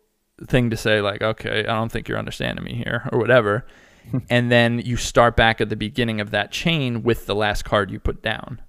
thing 0.47 0.71
to 0.71 0.77
say 0.77 1.03
like, 1.03 1.23
"Okay, 1.23 1.61
I 1.61 1.75
don't 1.75 1.93
think 1.93 2.09
you're 2.09 2.19
understanding 2.19 2.65
me 2.65 2.75
here" 2.75 3.09
or 3.13 3.19
whatever. 3.19 3.67
and 4.31 4.51
then 4.51 4.79
you 4.79 4.97
start 4.97 5.37
back 5.37 5.61
at 5.61 5.69
the 5.69 5.77
beginning 5.77 6.21
of 6.21 6.31
that 6.31 6.53
chain 6.53 7.03
with 7.03 7.27
the 7.27 7.35
last 7.35 7.65
card 7.65 7.91
you 7.91 8.01
put 8.01 8.23
down. 8.23 8.61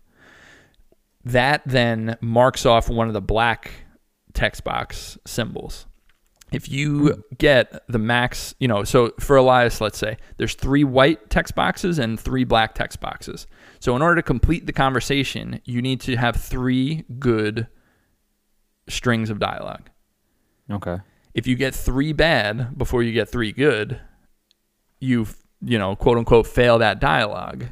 That 1.27 1.61
then 1.65 2.17
marks 2.21 2.65
off 2.65 2.89
one 2.89 3.07
of 3.07 3.13
the 3.13 3.21
black 3.21 3.71
text 4.33 4.63
box 4.63 5.17
symbols 5.25 5.87
if 6.51 6.69
you 6.69 7.23
get 7.37 7.83
the 7.87 7.99
max, 7.99 8.55
you 8.59 8.67
know, 8.67 8.83
so 8.83 9.11
for 9.19 9.35
Elias, 9.35 9.81
let's 9.81 9.97
say 9.97 10.17
there's 10.37 10.53
three 10.53 10.83
white 10.83 11.29
text 11.29 11.55
boxes 11.55 11.99
and 11.99 12.19
three 12.19 12.45
black 12.45 12.73
text 12.73 13.01
boxes. 13.01 13.47
So 13.79 13.95
in 13.95 14.01
order 14.01 14.15
to 14.15 14.23
complete 14.23 14.65
the 14.65 14.73
conversation, 14.73 15.59
you 15.65 15.81
need 15.81 15.99
to 16.01 16.15
have 16.15 16.37
three 16.37 17.03
good 17.19 17.67
strings 18.87 19.29
of 19.29 19.39
dialogue. 19.39 19.89
Okay. 20.71 20.97
If 21.33 21.47
you 21.47 21.55
get 21.55 21.75
three 21.75 22.13
bad 22.13 22.77
before 22.77 23.03
you 23.03 23.11
get 23.11 23.29
three 23.29 23.51
good, 23.51 23.99
you've 24.99 25.35
you 25.61 25.77
know 25.77 25.95
quote 25.95 26.17
unquote 26.17 26.47
fail 26.47 26.79
that 26.79 26.99
dialogue, 26.99 27.65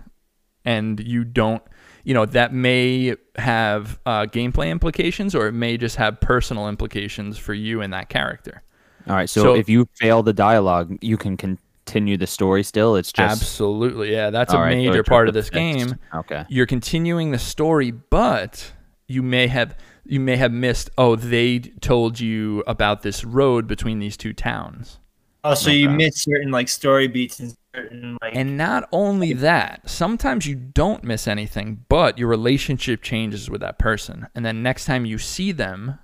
and 0.66 0.99
you 0.99 1.24
don't 1.24 1.64
you 2.06 2.14
know 2.14 2.26
that 2.26 2.53
may 2.53 3.16
have 3.36 3.99
uh, 4.06 4.22
gameplay 4.28 4.70
implications 4.70 5.36
or 5.36 5.47
it 5.47 5.51
may 5.51 5.76
just 5.76 5.97
have 5.97 6.22
personal 6.22 6.70
implications 6.70 7.38
for 7.38 7.53
you 7.53 7.82
and 7.82 7.91
that 7.91 8.08
character. 8.08 8.64
All 9.10 9.16
right. 9.16 9.30
So, 9.30 9.41
So- 9.43 9.56
if 9.56 9.68
you 9.68 9.88
fail 9.95 10.24
the 10.24 10.32
dialogue, 10.34 10.97
you 11.01 11.18
can 11.18 11.36
continue 11.36 12.16
the 12.18 12.28
story 12.28 12.64
still. 12.64 12.95
It's 12.95 13.12
just 13.12 13.41
Absolutely, 13.41 14.12
yeah, 14.14 14.30
that's 14.30 14.53
All 14.53 14.60
a 14.60 14.64
right, 14.64 14.78
major 14.78 15.01
it's 15.01 15.10
part 15.10 15.28
of 15.28 15.34
this 15.34 15.49
a 15.49 15.51
game. 15.51 15.95
Okay. 16.16 16.45
You're 16.47 16.66
continuing 16.66 17.32
the 17.32 17.39
story, 17.39 17.91
but 17.91 18.72
you 19.08 19.22
may 19.22 19.47
have 19.47 19.76
you 20.08 20.20
may 20.20 20.36
have 20.38 20.51
missed. 20.51 20.89
Oh, 20.97 21.16
they 21.16 21.60
told 21.60 22.20
you 22.20 22.64
about 22.68 23.01
this 23.01 23.24
road 23.26 23.68
between 23.68 23.97
these 23.99 24.16
two 24.16 24.34
towns. 24.34 24.99
Oh, 25.43 25.53
so 25.56 25.70
you 25.72 25.88
Okay. 25.88 25.97
miss 25.97 26.22
certain 26.24 26.51
like 26.51 26.70
story 26.70 27.08
beats 27.08 27.39
and 27.39 27.56
certain 27.76 28.17
like. 28.21 28.36
And 28.36 28.57
not 28.57 28.88
only 28.91 29.34
that, 29.34 29.89
sometimes 29.89 30.45
you 30.45 30.55
don't 30.55 31.03
miss 31.03 31.28
anything, 31.28 31.86
but 31.89 32.17
your 32.17 32.28
relationship 32.28 33.01
changes 33.01 33.49
with 33.49 33.61
that 33.61 33.78
person. 33.78 34.28
And 34.34 34.45
then 34.45 34.63
next 34.63 34.86
time 34.86 35.05
you 35.05 35.17
see 35.17 35.51
them, 35.51 35.99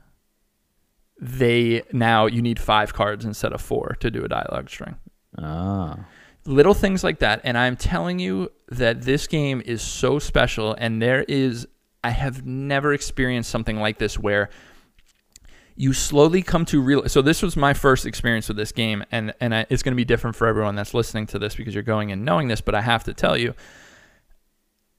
they 1.19 1.83
now 1.91 2.25
you 2.25 2.41
need 2.41 2.59
five 2.59 2.93
cards 2.93 3.25
instead 3.25 3.53
of 3.53 3.61
four 3.61 3.95
to 3.99 4.11
do 4.11 4.23
a 4.23 4.27
dialogue 4.27 4.69
string. 4.69 4.95
Ah. 5.37 6.05
Little 6.45 6.73
things 6.73 7.03
like 7.03 7.19
that. 7.19 7.41
And 7.43 7.57
I'm 7.57 7.77
telling 7.77 8.17
you 8.19 8.51
that 8.69 9.03
this 9.03 9.27
game 9.27 9.61
is 9.63 9.81
so 9.81 10.17
special. 10.17 10.73
And 10.73 10.99
there 11.01 11.23
is, 11.27 11.67
I 12.03 12.09
have 12.09 12.45
never 12.45 12.93
experienced 12.93 13.51
something 13.51 13.77
like 13.77 13.99
this 13.99 14.17
where 14.17 14.49
you 15.81 15.93
slowly 15.93 16.43
come 16.43 16.63
to 16.63 16.79
real. 16.79 17.09
So 17.09 17.23
this 17.23 17.41
was 17.41 17.57
my 17.57 17.73
first 17.73 18.05
experience 18.05 18.47
with 18.47 18.55
this 18.55 18.71
game, 18.71 19.03
and 19.11 19.33
and 19.41 19.55
I, 19.55 19.65
it's 19.67 19.81
going 19.81 19.93
to 19.93 19.95
be 19.95 20.05
different 20.05 20.35
for 20.35 20.45
everyone 20.45 20.75
that's 20.75 20.93
listening 20.93 21.25
to 21.27 21.39
this 21.39 21.55
because 21.55 21.73
you're 21.73 21.81
going 21.81 22.11
in 22.11 22.23
knowing 22.23 22.49
this. 22.49 22.61
But 22.61 22.75
I 22.75 22.81
have 22.81 23.03
to 23.05 23.15
tell 23.15 23.35
you, 23.35 23.55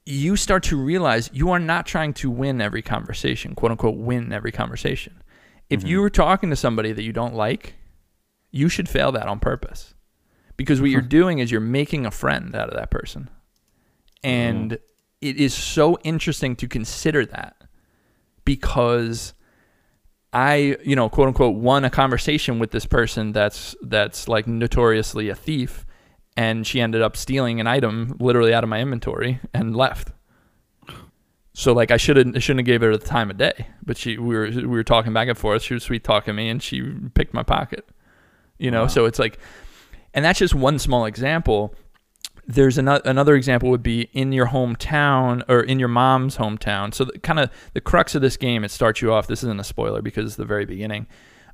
you 0.05 0.35
start 0.35 0.61
to 0.63 0.75
realize 0.75 1.29
you 1.31 1.51
are 1.51 1.59
not 1.59 1.85
trying 1.85 2.13
to 2.15 2.29
win 2.29 2.59
every 2.59 2.81
conversation, 2.81 3.55
quote 3.55 3.71
unquote, 3.71 3.95
win 3.95 4.33
every 4.33 4.51
conversation. 4.51 5.23
If 5.69 5.79
mm-hmm. 5.79 5.87
you 5.87 6.01
were 6.01 6.09
talking 6.09 6.49
to 6.49 6.55
somebody 6.57 6.91
that 6.91 7.03
you 7.03 7.13
don't 7.13 7.33
like, 7.33 7.75
you 8.51 8.67
should 8.67 8.89
fail 8.89 9.13
that 9.13 9.27
on 9.27 9.39
purpose, 9.39 9.93
because 10.57 10.81
what 10.81 10.89
you're 10.89 10.99
mm-hmm. 10.99 11.07
doing 11.07 11.39
is 11.39 11.49
you're 11.49 11.61
making 11.61 12.05
a 12.05 12.11
friend 12.11 12.53
out 12.57 12.67
of 12.67 12.75
that 12.75 12.91
person, 12.91 13.29
and 14.21 14.71
mm-hmm. 14.71 14.83
it 15.21 15.37
is 15.37 15.53
so 15.53 15.97
interesting 16.03 16.57
to 16.57 16.67
consider 16.67 17.25
that 17.25 17.55
because 18.43 19.33
I, 20.33 20.77
you 20.83 20.95
know, 20.95 21.09
quote 21.09 21.27
unquote, 21.27 21.55
won 21.55 21.85
a 21.85 21.89
conversation 21.89 22.57
with 22.59 22.71
this 22.71 22.85
person 22.85 23.31
that's 23.31 23.75
that's 23.81 24.27
like 24.27 24.47
notoriously 24.47 25.29
a 25.29 25.35
thief, 25.35 25.85
and 26.35 26.65
she 26.65 26.81
ended 26.81 27.01
up 27.01 27.15
stealing 27.15 27.59
an 27.59 27.67
item 27.67 28.17
literally 28.19 28.53
out 28.53 28.63
of 28.63 28.69
my 28.69 28.79
inventory 28.79 29.39
and 29.53 29.75
left. 29.75 30.11
So 31.53 31.71
like 31.71 31.91
I 31.91 31.97
should 31.97 32.17
have 32.17 32.41
shouldn't 32.41 32.61
have 32.61 32.65
gave 32.65 32.81
her 32.81 32.97
the 32.97 33.05
time 33.05 33.29
of 33.29 33.37
day, 33.37 33.67
but 33.85 33.95
she 33.95 34.17
we 34.17 34.35
were 34.35 34.49
we 34.49 34.65
were 34.65 34.83
talking 34.83 35.13
back 35.13 35.27
and 35.27 35.37
forth. 35.37 35.61
She 35.61 35.75
was 35.75 35.83
sweet 35.83 36.03
talking 36.03 36.35
me, 36.35 36.49
and 36.49 36.61
she 36.61 36.81
picked 37.13 37.33
my 37.33 37.43
pocket. 37.43 37.87
You 38.57 38.71
know, 38.71 38.87
so 38.87 39.05
it's 39.05 39.19
like, 39.19 39.39
and 40.13 40.23
that's 40.23 40.39
just 40.39 40.55
one 40.55 40.79
small 40.79 41.05
example. 41.05 41.75
There's 42.45 42.77
another 42.77 43.01
another 43.05 43.35
example 43.35 43.69
would 43.69 43.83
be 43.83 44.09
in 44.13 44.33
your 44.33 44.47
hometown 44.47 45.43
or 45.47 45.61
in 45.61 45.79
your 45.79 45.87
mom's 45.87 46.37
hometown. 46.37 46.93
So 46.93 47.05
kind 47.23 47.39
of 47.39 47.49
the 47.73 47.81
crux 47.81 48.15
of 48.15 48.21
this 48.21 48.35
game, 48.35 48.63
it 48.63 48.71
starts 48.71 49.01
you 49.01 49.13
off. 49.13 49.27
This 49.27 49.43
isn't 49.43 49.59
a 49.59 49.63
spoiler 49.63 50.01
because 50.01 50.25
it's 50.25 50.35
the 50.35 50.45
very 50.45 50.65
beginning. 50.65 51.07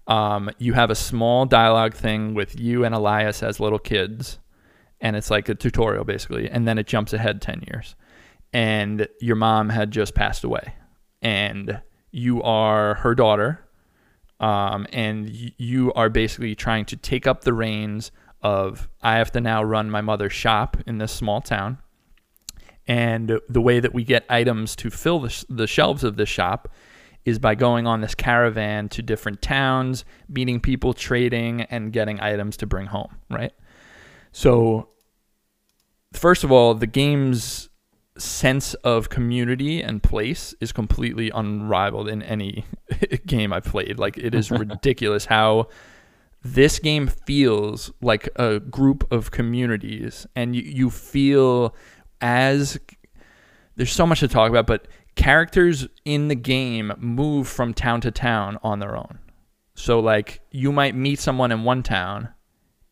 Um, 0.07 0.49
you 0.57 0.73
have 0.73 0.89
a 0.89 0.95
small 0.95 1.45
dialogue 1.45 1.93
thing 1.93 2.33
with 2.33 2.59
you 2.59 2.83
and 2.83 2.95
Elias 2.95 3.43
as 3.43 3.59
little 3.59 3.77
kids, 3.77 4.39
and 4.99 5.15
it's 5.15 5.29
like 5.29 5.47
a 5.49 5.53
tutorial 5.55 6.03
basically, 6.03 6.49
and 6.49 6.67
then 6.67 6.79
it 6.79 6.87
jumps 6.87 7.13
ahead 7.13 7.41
ten 7.41 7.63
years, 7.71 7.95
and 8.51 9.07
your 9.21 9.35
mom 9.35 9.69
had 9.69 9.91
just 9.91 10.15
passed 10.15 10.43
away, 10.43 10.73
and 11.21 11.79
you 12.11 12.41
are 12.41 12.95
her 12.95 13.13
daughter, 13.13 13.63
um, 14.39 14.87
and 14.91 15.29
you 15.57 15.93
are 15.93 16.09
basically 16.09 16.55
trying 16.55 16.85
to 16.85 16.95
take 16.95 17.27
up 17.27 17.43
the 17.43 17.53
reins 17.53 18.11
of 18.41 18.87
I 19.01 19.17
have 19.17 19.31
to 19.33 19.41
now 19.41 19.63
run 19.63 19.89
my 19.89 20.01
mother's 20.01 20.33
shop 20.33 20.77
in 20.85 20.97
this 20.97 21.11
small 21.11 21.41
town. 21.41 21.79
And 22.87 23.39
the 23.47 23.61
way 23.61 23.79
that 23.79 23.93
we 23.93 24.03
get 24.03 24.25
items 24.29 24.75
to 24.77 24.89
fill 24.89 25.19
the, 25.19 25.29
sh- 25.29 25.45
the 25.47 25.67
shelves 25.67 26.03
of 26.03 26.15
this 26.15 26.29
shop 26.29 26.69
is 27.25 27.37
by 27.37 27.53
going 27.53 27.85
on 27.85 28.01
this 28.01 28.15
caravan 28.15 28.89
to 28.89 29.01
different 29.03 29.41
towns, 29.41 30.05
meeting 30.27 30.59
people, 30.59 30.93
trading, 30.93 31.61
and 31.63 31.93
getting 31.93 32.19
items 32.19 32.57
to 32.57 32.65
bring 32.65 32.87
home, 32.87 33.15
right? 33.29 33.53
So, 34.31 34.89
first 36.13 36.43
of 36.43 36.51
all, 36.51 36.73
the 36.73 36.87
game's 36.87 37.69
sense 38.17 38.73
of 38.75 39.09
community 39.09 39.81
and 39.81 40.01
place 40.01 40.53
is 40.59 40.71
completely 40.71 41.29
unrivaled 41.29 42.09
in 42.09 42.21
any 42.23 42.65
game 43.25 43.53
I've 43.53 43.65
played. 43.65 43.99
Like, 43.99 44.17
it 44.17 44.33
is 44.33 44.49
ridiculous 44.51 45.25
how 45.25 45.67
this 46.43 46.79
game 46.79 47.07
feels 47.07 47.91
like 48.01 48.29
a 48.37 48.59
group 48.59 49.11
of 49.11 49.31
communities 49.31 50.25
and 50.35 50.55
you, 50.55 50.61
you 50.61 50.89
feel 50.89 51.75
as 52.21 52.79
there's 53.75 53.91
so 53.91 54.05
much 54.05 54.21
to 54.21 54.27
talk 54.27 54.49
about 54.49 54.65
but 54.65 54.87
characters 55.15 55.87
in 56.05 56.29
the 56.29 56.35
game 56.35 56.93
move 56.97 57.47
from 57.47 57.73
town 57.73 57.99
to 58.01 58.11
town 58.11 58.57
on 58.63 58.79
their 58.79 58.95
own. 58.95 59.19
So 59.75 59.99
like 59.99 60.41
you 60.51 60.71
might 60.71 60.95
meet 60.95 61.19
someone 61.19 61.51
in 61.51 61.63
one 61.63 61.83
town 61.83 62.29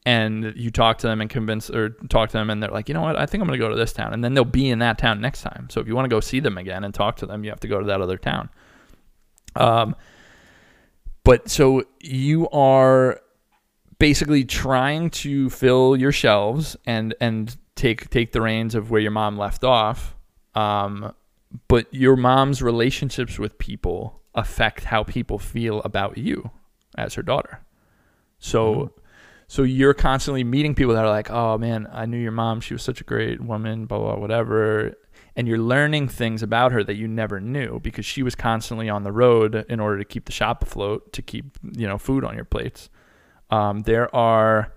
and 0.05 0.53
you 0.55 0.69
talk 0.69 0.97
to 0.99 1.07
them 1.07 1.21
and 1.21 1.29
convince 1.29 1.69
or 1.69 1.89
talk 2.09 2.29
to 2.29 2.37
them 2.37 2.49
and 2.49 2.61
they're 2.61 2.69
like 2.69 2.89
you 2.89 2.93
know 2.93 3.01
what? 3.01 3.17
I 3.17 3.25
think 3.25 3.41
i'm 3.41 3.47
going 3.47 3.57
to 3.57 3.65
go 3.65 3.69
to 3.69 3.77
this 3.77 3.93
town. 3.93 4.13
And 4.13 4.23
then 4.23 4.33
they'll 4.33 4.43
be 4.43 4.69
in 4.69 4.79
that 4.79 4.97
town 4.97 5.21
next 5.21 5.41
time. 5.41 5.69
So 5.69 5.79
if 5.79 5.87
you 5.87 5.95
want 5.95 6.05
to 6.05 6.09
go 6.09 6.19
see 6.19 6.41
them 6.41 6.57
again 6.57 6.83
and 6.83 6.93
talk 6.93 7.15
to 7.17 7.25
them 7.25 7.45
you 7.45 7.49
have 7.49 7.61
to 7.61 7.67
go 7.69 7.79
to 7.79 7.85
that 7.85 8.01
other 8.01 8.17
town. 8.17 8.49
Um 9.55 9.95
but 11.23 11.49
so 11.49 11.83
you 12.01 12.49
are 12.49 13.21
basically 13.99 14.45
trying 14.45 15.09
to 15.09 15.49
fill 15.49 15.95
your 15.95 16.11
shelves 16.11 16.75
and 16.85 17.15
and 17.19 17.57
take 17.75 18.09
take 18.09 18.31
the 18.31 18.41
reins 18.41 18.75
of 18.75 18.91
where 18.91 19.01
your 19.01 19.11
mom 19.11 19.37
left 19.37 19.63
off. 19.63 20.15
Um 20.55 21.13
but 21.67 21.91
your 21.93 22.15
mom's 22.15 22.61
relationships 22.61 23.39
with 23.39 23.57
people 23.57 24.21
affect 24.35 24.83
how 24.83 25.03
people 25.03 25.39
feel 25.39 25.81
about 25.81 26.17
you 26.17 26.51
as 26.97 27.15
her 27.15 27.23
daughter. 27.23 27.61
So 28.39 28.93
so 29.47 29.63
you're 29.63 29.93
constantly 29.93 30.43
meeting 30.43 30.75
people 30.75 30.93
that 30.93 31.05
are 31.05 31.09
like 31.09 31.31
oh 31.31 31.57
man 31.57 31.87
i 31.91 32.05
knew 32.05 32.17
your 32.17 32.31
mom. 32.31 32.61
She 32.61 32.73
was 32.73 32.83
such 32.83 33.01
a 33.01 33.05
great 33.05 33.41
woman 33.41 33.85
blah 33.85 33.99
blah 33.99 34.17
whatever. 34.17 34.95
And 35.35 35.47
you're 35.47 35.59
learning 35.59 36.07
things 36.07 36.41
about 36.41 36.71
her 36.71 36.83
that 36.83 36.95
you 36.95 37.07
never 37.07 37.39
knew 37.39 37.79
because 37.79 38.07
she 38.07 38.23
was 38.23 38.33
constantly 38.33 38.89
on 38.89 39.03
the 39.03 39.11
road 39.11 39.65
in 39.69 39.79
order 39.79 39.99
to 39.99 40.05
keep 40.05 40.25
the 40.25 40.31
shop 40.31 40.63
afloat 40.63 41.13
to 41.13 41.21
keep 41.21 41.57
you 41.73 41.87
know 41.87 41.97
food 41.97 42.23
on 42.23 42.35
your 42.35 42.45
plates 42.45 42.89
um, 43.49 43.81
there 43.81 44.13
are 44.15 44.73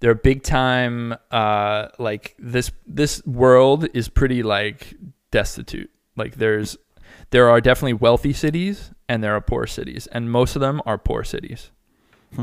there 0.00 0.10
are 0.10 0.14
big 0.14 0.42
time 0.42 1.14
uh, 1.30 1.88
like 1.98 2.34
this 2.38 2.70
this 2.86 3.24
world 3.26 3.86
is 3.94 4.08
pretty 4.08 4.42
like 4.42 4.94
destitute. 5.30 5.90
Like 6.16 6.36
there's 6.36 6.76
there 7.30 7.48
are 7.48 7.60
definitely 7.60 7.94
wealthy 7.94 8.32
cities 8.32 8.90
and 9.08 9.22
there 9.22 9.34
are 9.34 9.40
poor 9.40 9.66
cities, 9.66 10.06
and 10.08 10.30
most 10.30 10.56
of 10.56 10.60
them 10.60 10.80
are 10.86 10.98
poor 10.98 11.24
cities. 11.24 11.70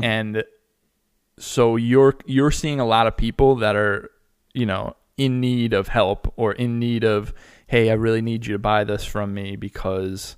and 0.02 0.42
so 1.38 1.76
you're 1.76 2.16
you're 2.26 2.50
seeing 2.50 2.80
a 2.80 2.86
lot 2.86 3.06
of 3.06 3.16
people 3.16 3.56
that 3.56 3.76
are 3.76 4.10
you 4.54 4.66
know 4.66 4.96
in 5.16 5.40
need 5.40 5.72
of 5.72 5.88
help 5.88 6.32
or 6.36 6.52
in 6.52 6.78
need 6.78 7.04
of 7.04 7.32
hey 7.66 7.90
I 7.90 7.94
really 7.94 8.22
need 8.22 8.46
you 8.46 8.54
to 8.54 8.58
buy 8.58 8.84
this 8.84 9.04
from 9.04 9.34
me 9.34 9.56
because 9.56 10.36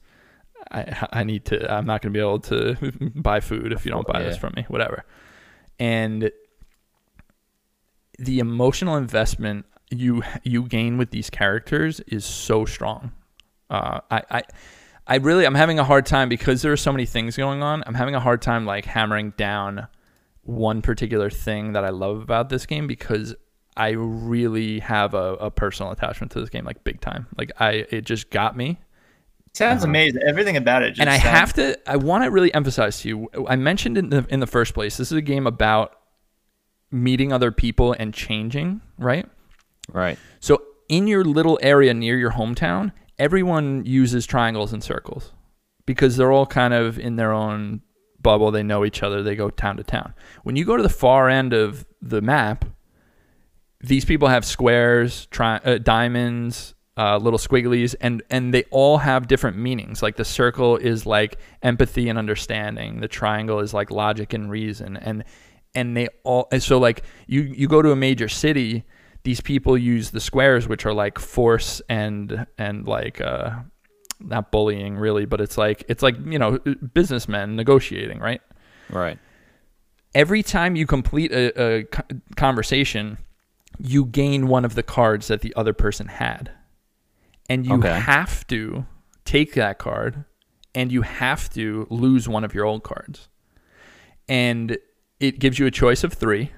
I, 0.74 1.08
I 1.12 1.24
need 1.24 1.44
to 1.46 1.72
I'm 1.72 1.86
not 1.86 2.02
going 2.02 2.12
to 2.12 2.16
be 2.16 2.20
able 2.20 2.40
to 2.40 2.92
buy 3.14 3.40
food 3.40 3.72
if 3.72 3.84
you 3.84 3.90
don't 3.90 4.06
buy 4.06 4.22
this 4.22 4.36
from 4.36 4.52
me 4.56 4.64
whatever. 4.68 5.04
And 5.78 6.30
the 8.18 8.38
emotional 8.38 8.96
investment 8.96 9.66
you 9.90 10.22
you 10.42 10.64
gain 10.64 10.98
with 10.98 11.10
these 11.10 11.30
characters 11.30 12.00
is 12.00 12.24
so 12.24 12.64
strong. 12.64 13.12
Uh, 13.70 14.00
I, 14.10 14.22
I 14.30 14.42
I 15.06 15.16
really 15.16 15.46
I'm 15.46 15.54
having 15.54 15.78
a 15.78 15.84
hard 15.84 16.06
time 16.06 16.28
because 16.28 16.62
there 16.62 16.72
are 16.72 16.76
so 16.76 16.92
many 16.92 17.06
things 17.06 17.36
going 17.36 17.62
on 17.62 17.82
I'm 17.86 17.94
having 17.94 18.14
a 18.14 18.20
hard 18.20 18.42
time 18.42 18.66
like 18.66 18.84
hammering 18.84 19.30
down 19.36 19.88
one 20.42 20.82
particular 20.82 21.30
thing 21.30 21.72
that 21.72 21.84
I 21.84 21.90
love 21.90 22.20
about 22.20 22.48
this 22.48 22.66
game 22.66 22.86
because 22.86 23.34
I 23.76 23.90
really 23.90 24.80
have 24.80 25.14
a, 25.14 25.34
a 25.34 25.50
personal 25.50 25.90
attachment 25.92 26.32
to 26.32 26.40
this 26.40 26.50
game 26.50 26.64
like 26.64 26.84
big 26.84 27.00
time. 27.00 27.26
Like 27.36 27.52
I 27.58 27.86
it 27.90 28.02
just 28.02 28.30
got 28.30 28.56
me 28.56 28.78
Sounds 29.54 29.84
amazing. 29.84 30.20
Everything 30.26 30.56
about 30.56 30.82
it. 30.82 30.90
Just 30.90 31.00
and 31.00 31.08
I 31.08 31.18
sounds- 31.18 31.38
have 31.38 31.52
to. 31.54 31.78
I 31.88 31.96
want 31.96 32.24
to 32.24 32.30
really 32.30 32.52
emphasize 32.52 33.00
to 33.02 33.08
you. 33.08 33.28
I 33.48 33.56
mentioned 33.56 33.96
in 33.96 34.10
the 34.10 34.26
in 34.28 34.40
the 34.40 34.46
first 34.46 34.74
place. 34.74 34.96
This 34.96 35.12
is 35.12 35.16
a 35.16 35.22
game 35.22 35.46
about 35.46 35.94
meeting 36.90 37.32
other 37.32 37.50
people 37.52 37.94
and 37.98 38.12
changing, 38.12 38.80
right? 38.98 39.26
Right. 39.92 40.18
So 40.40 40.62
in 40.88 41.06
your 41.06 41.24
little 41.24 41.58
area 41.62 41.94
near 41.94 42.16
your 42.18 42.32
hometown, 42.32 42.92
everyone 43.18 43.84
uses 43.86 44.26
triangles 44.26 44.72
and 44.72 44.82
circles 44.82 45.32
because 45.86 46.16
they're 46.16 46.32
all 46.32 46.46
kind 46.46 46.74
of 46.74 46.98
in 46.98 47.16
their 47.16 47.32
own 47.32 47.82
bubble. 48.20 48.50
They 48.50 48.62
know 48.62 48.84
each 48.84 49.02
other. 49.02 49.22
They 49.22 49.36
go 49.36 49.50
town 49.50 49.76
to 49.76 49.84
town. 49.84 50.14
When 50.42 50.56
you 50.56 50.64
go 50.64 50.76
to 50.76 50.82
the 50.82 50.88
far 50.88 51.28
end 51.28 51.52
of 51.52 51.84
the 52.02 52.20
map, 52.20 52.64
these 53.80 54.04
people 54.04 54.28
have 54.28 54.44
squares, 54.44 55.26
tri- 55.26 55.60
uh, 55.64 55.78
diamonds, 55.78 56.73
uh, 56.96 57.18
little 57.18 57.38
squigglies, 57.38 57.94
and 58.00 58.22
and 58.30 58.54
they 58.54 58.64
all 58.70 58.98
have 58.98 59.26
different 59.26 59.56
meanings. 59.56 60.02
Like 60.02 60.16
the 60.16 60.24
circle 60.24 60.76
is 60.76 61.06
like 61.06 61.38
empathy 61.62 62.08
and 62.08 62.18
understanding. 62.18 63.00
The 63.00 63.08
triangle 63.08 63.60
is 63.60 63.74
like 63.74 63.90
logic 63.90 64.32
and 64.32 64.50
reason, 64.50 64.96
and 64.96 65.24
and 65.74 65.96
they 65.96 66.08
all. 66.22 66.48
And 66.52 66.62
so 66.62 66.78
like 66.78 67.02
you 67.26 67.42
you 67.42 67.66
go 67.66 67.82
to 67.82 67.90
a 67.90 67.96
major 67.96 68.28
city, 68.28 68.84
these 69.24 69.40
people 69.40 69.76
use 69.76 70.10
the 70.10 70.20
squares, 70.20 70.68
which 70.68 70.86
are 70.86 70.94
like 70.94 71.18
force 71.18 71.82
and 71.88 72.46
and 72.58 72.86
like 72.86 73.20
uh, 73.20 73.50
not 74.20 74.52
bullying 74.52 74.96
really, 74.96 75.24
but 75.24 75.40
it's 75.40 75.58
like 75.58 75.84
it's 75.88 76.02
like 76.02 76.16
you 76.24 76.38
know 76.38 76.58
businessmen 76.92 77.56
negotiating, 77.56 78.20
right? 78.20 78.40
Right. 78.88 79.18
Every 80.14 80.44
time 80.44 80.76
you 80.76 80.86
complete 80.86 81.32
a, 81.32 81.60
a 81.60 81.84
conversation, 82.36 83.18
you 83.80 84.04
gain 84.04 84.46
one 84.46 84.64
of 84.64 84.76
the 84.76 84.84
cards 84.84 85.26
that 85.26 85.40
the 85.40 85.52
other 85.56 85.72
person 85.72 86.06
had 86.06 86.52
and 87.48 87.66
you 87.66 87.74
Okay. 87.74 87.98
have 88.00 88.46
to 88.48 88.86
take 89.24 89.54
that 89.54 89.78
card 89.78 90.24
and 90.74 90.90
you 90.90 91.02
have 91.02 91.48
to 91.50 91.86
lose 91.90 92.28
one 92.28 92.44
of 92.44 92.54
your 92.54 92.64
old 92.64 92.82
cards. 92.82 93.28
And 94.28 94.76
it 95.20 95.38
gives 95.38 95.58
you 95.58 95.66
a 95.66 95.70
choice 95.70 96.02
of 96.02 96.12
three, 96.12 96.50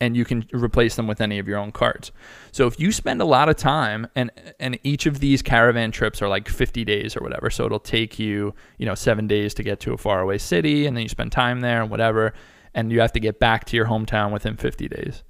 and 0.00 0.16
you 0.16 0.24
can 0.24 0.46
replace 0.52 0.94
them 0.96 1.06
with 1.06 1.20
any 1.20 1.38
of 1.38 1.48
your 1.48 1.58
own 1.58 1.72
cards. 1.72 2.12
So 2.52 2.66
if 2.66 2.78
you 2.78 2.92
spend 2.92 3.20
a 3.20 3.24
lot 3.24 3.48
of 3.48 3.56
time, 3.56 4.06
and 4.14 4.30
and 4.60 4.78
each 4.82 5.06
of 5.06 5.20
these 5.20 5.40
caravan 5.42 5.90
trips 5.90 6.20
are 6.22 6.28
like 6.28 6.48
50 6.48 6.84
days 6.84 7.16
or 7.16 7.20
whatever, 7.20 7.48
so 7.50 7.64
it'll 7.64 7.80
take 7.80 8.18
you 8.18 8.54
you 8.78 8.86
know 8.86 8.94
seven 8.94 9.26
days 9.26 9.54
to 9.54 9.62
get 9.62 9.80
to 9.80 9.92
a 9.94 9.96
faraway 9.98 10.38
city, 10.38 10.86
and 10.86 10.96
then 10.96 11.02
you 11.02 11.08
spend 11.08 11.32
time 11.32 11.60
there 11.60 11.80
and 11.80 11.90
whatever, 11.90 12.34
and 12.74 12.92
you 12.92 13.00
have 13.00 13.12
to 13.12 13.20
get 13.20 13.40
back 13.40 13.64
to 13.66 13.76
your 13.76 13.86
hometown 13.86 14.32
within 14.32 14.56
50 14.56 14.88
days. 14.88 15.24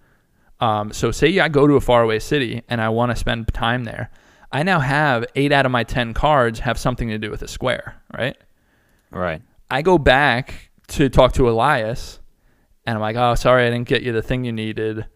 Um, 0.59 0.93
so 0.93 1.11
say 1.13 1.39
I 1.39 1.49
go 1.49 1.67
to 1.67 1.75
a 1.75 1.81
faraway 1.81 2.19
city 2.19 2.63
and 2.69 2.81
I 2.81 2.89
want 2.89 3.13
to 3.13 3.17
spend 3.17 3.47
time 3.55 3.85
there. 3.85 4.11
I 4.53 4.63
now 4.63 4.81
have 4.81 5.27
eight 5.35 5.53
out 5.53 5.67
of 5.67 5.73
my 5.73 5.85
10 5.85 6.15
cards 6.15 6.61
have 6.61 6.79
something 6.79 7.09
to 7.09 7.19
do 7.19 7.31
with 7.31 7.43
a 7.43 7.49
square, 7.49 8.03
right? 8.17 8.37
Right. 9.11 9.43
I 9.71 9.83
go 9.83 9.99
back 9.99 10.71
to 10.89 11.09
talk 11.09 11.33
to 11.35 11.49
Elias 11.49 12.21
and 12.87 12.95
I'm 12.95 13.01
like, 13.01 13.17
oh, 13.17 13.35
sorry, 13.35 13.67
I 13.67 13.71
didn't 13.71 13.89
get 13.89 14.03
you 14.03 14.13
the 14.13 14.23
thing 14.23 14.45
you 14.45 14.53
needed. 14.53 15.07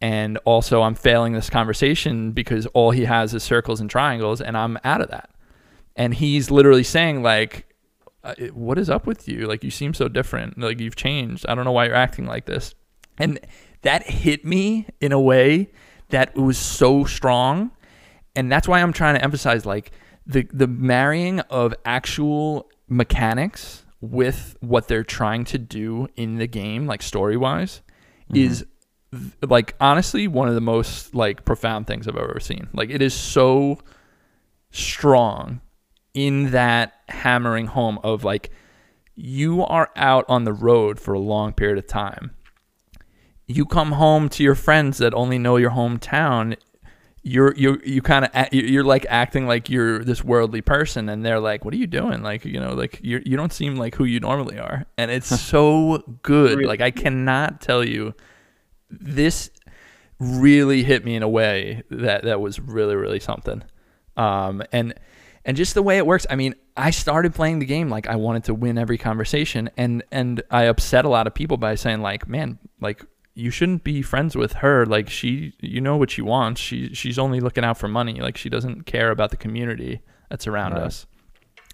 And 0.00 0.38
also, 0.44 0.82
I'm 0.82 0.94
failing 0.94 1.32
this 1.32 1.50
conversation 1.50 2.32
because 2.32 2.66
all 2.66 2.90
he 2.90 3.04
has 3.04 3.34
is 3.34 3.42
circles 3.42 3.80
and 3.80 3.90
triangles, 3.90 4.40
and 4.40 4.56
I'm 4.56 4.78
out 4.82 5.00
of 5.00 5.10
that. 5.10 5.30
And 5.94 6.14
he's 6.14 6.50
literally 6.50 6.84
saying, 6.84 7.22
like, 7.22 7.66
uh, 8.24 8.34
what 8.52 8.78
is 8.78 8.88
up 8.88 9.06
with 9.06 9.28
you? 9.28 9.46
Like, 9.46 9.62
you 9.62 9.70
seem 9.70 9.92
so 9.92 10.08
different. 10.08 10.58
Like, 10.58 10.80
you've 10.80 10.96
changed. 10.96 11.44
I 11.48 11.54
don't 11.54 11.64
know 11.64 11.72
why 11.72 11.86
you're 11.86 11.94
acting 11.94 12.26
like 12.26 12.46
this. 12.46 12.74
And 13.18 13.40
that 13.82 14.04
hit 14.04 14.44
me 14.44 14.86
in 15.00 15.12
a 15.12 15.20
way 15.20 15.70
that 16.08 16.34
was 16.34 16.56
so 16.56 17.04
strong. 17.04 17.70
And 18.36 18.50
that's 18.50 18.68
why 18.68 18.80
I'm 18.80 18.92
trying 18.92 19.16
to 19.16 19.22
emphasize, 19.22 19.66
like, 19.66 19.92
the, 20.26 20.46
the 20.52 20.66
marrying 20.66 21.40
of 21.40 21.74
actual 21.84 22.70
mechanics 22.88 23.84
with 24.00 24.56
what 24.60 24.88
they're 24.88 25.04
trying 25.04 25.44
to 25.44 25.58
do 25.58 26.08
in 26.16 26.36
the 26.36 26.46
game, 26.46 26.86
like 26.86 27.02
story 27.02 27.36
wise, 27.36 27.82
mm-hmm. 28.24 28.36
is 28.36 28.66
th- 29.12 29.32
like 29.42 29.74
honestly 29.80 30.26
one 30.26 30.48
of 30.48 30.54
the 30.54 30.60
most 30.60 31.14
like 31.14 31.44
profound 31.44 31.86
things 31.86 32.08
I've 32.08 32.16
ever 32.16 32.40
seen. 32.40 32.68
Like 32.72 32.90
it 32.90 33.02
is 33.02 33.14
so 33.14 33.78
strong 34.70 35.60
in 36.14 36.50
that 36.52 36.94
hammering 37.08 37.66
home 37.68 37.98
of 38.02 38.24
like 38.24 38.50
you 39.14 39.64
are 39.64 39.90
out 39.96 40.24
on 40.28 40.44
the 40.44 40.52
road 40.52 40.98
for 40.98 41.12
a 41.12 41.18
long 41.18 41.52
period 41.52 41.78
of 41.78 41.86
time. 41.86 42.34
You 43.46 43.66
come 43.66 43.92
home 43.92 44.28
to 44.30 44.42
your 44.42 44.54
friends 44.54 44.98
that 44.98 45.12
only 45.12 45.38
know 45.38 45.56
your 45.56 45.72
hometown. 45.72 46.56
You're 47.22 47.54
you 47.54 47.80
you 47.84 48.00
kind 48.00 48.24
of 48.24 48.48
you're 48.52 48.84
like 48.84 49.04
acting 49.08 49.46
like 49.46 49.68
you're 49.68 50.02
this 50.02 50.24
worldly 50.24 50.62
person, 50.62 51.08
and 51.08 51.24
they're 51.24 51.40
like, 51.40 51.64
"What 51.64 51.74
are 51.74 51.76
you 51.76 51.86
doing?" 51.86 52.22
Like 52.22 52.44
you 52.46 52.58
know, 52.58 52.72
like 52.72 52.98
you 53.02 53.20
you 53.26 53.36
don't 53.36 53.52
seem 53.52 53.76
like 53.76 53.94
who 53.94 54.04
you 54.04 54.20
normally 54.20 54.58
are, 54.58 54.86
and 54.96 55.10
it's 55.10 55.28
so 55.40 56.02
good. 56.22 56.58
Really? 56.58 56.64
Like 56.64 56.80
I 56.80 56.90
cannot 56.90 57.60
tell 57.60 57.84
you, 57.84 58.14
this 58.88 59.50
really 60.18 60.82
hit 60.82 61.04
me 61.04 61.14
in 61.14 61.22
a 61.22 61.28
way 61.28 61.82
that 61.90 62.24
that 62.24 62.40
was 62.40 62.58
really 62.58 62.96
really 62.96 63.20
something. 63.20 63.62
Um, 64.16 64.62
and 64.72 64.94
and 65.44 65.56
just 65.56 65.74
the 65.74 65.82
way 65.82 65.98
it 65.98 66.06
works. 66.06 66.26
I 66.30 66.36
mean, 66.36 66.54
I 66.76 66.90
started 66.90 67.34
playing 67.34 67.58
the 67.58 67.66
game 67.66 67.88
like 67.88 68.06
I 68.06 68.16
wanted 68.16 68.44
to 68.44 68.54
win 68.54 68.78
every 68.78 68.98
conversation, 68.98 69.70
and 69.76 70.02
and 70.10 70.42
I 70.50 70.64
upset 70.64 71.04
a 71.04 71.08
lot 71.08 71.26
of 71.26 71.34
people 71.34 71.56
by 71.56 71.74
saying 71.74 72.00
like, 72.00 72.28
man, 72.28 72.58
like 72.80 73.04
you 73.34 73.50
shouldn't 73.50 73.84
be 73.84 74.02
friends 74.02 74.36
with 74.36 74.54
her. 74.54 74.84
Like 74.86 75.08
she, 75.08 75.54
you 75.60 75.80
know 75.80 75.96
what 75.96 76.10
she 76.10 76.22
wants. 76.22 76.60
She 76.60 76.92
she's 76.94 77.18
only 77.18 77.40
looking 77.40 77.64
out 77.64 77.78
for 77.78 77.88
money. 77.88 78.20
Like 78.20 78.36
she 78.36 78.48
doesn't 78.48 78.84
care 78.86 79.10
about 79.10 79.30
the 79.30 79.36
community 79.36 80.00
that's 80.28 80.46
around 80.46 80.72
Right. 80.72 80.82
us. 80.82 81.06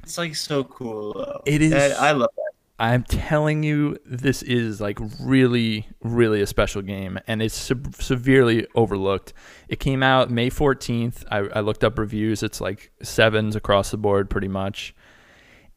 It's 0.02 0.18
like 0.18 0.36
so 0.36 0.64
cool. 0.64 1.14
Though. 1.14 1.42
It 1.46 1.62
is- 1.62 1.70
That- 1.72 1.98
I 2.00 2.12
love 2.12 2.30
that. 2.36 2.42
I'm 2.78 3.04
telling 3.04 3.62
you, 3.62 3.96
this 4.04 4.42
is 4.42 4.82
like 4.82 4.98
really, 5.18 5.88
really 6.02 6.42
a 6.42 6.46
special 6.46 6.82
game, 6.82 7.18
and 7.26 7.40
it's 7.40 7.54
se- 7.56 7.74
severely 7.98 8.66
overlooked. 8.74 9.32
It 9.68 9.80
came 9.80 10.02
out 10.02 10.30
May 10.30 10.50
14th. 10.50 11.24
I, 11.30 11.38
I 11.38 11.60
looked 11.60 11.82
up 11.84 11.98
reviews. 11.98 12.42
It's 12.42 12.60
like 12.60 12.92
sevens 13.02 13.56
across 13.56 13.92
the 13.92 13.96
board, 13.96 14.28
pretty 14.28 14.48
much. 14.48 14.94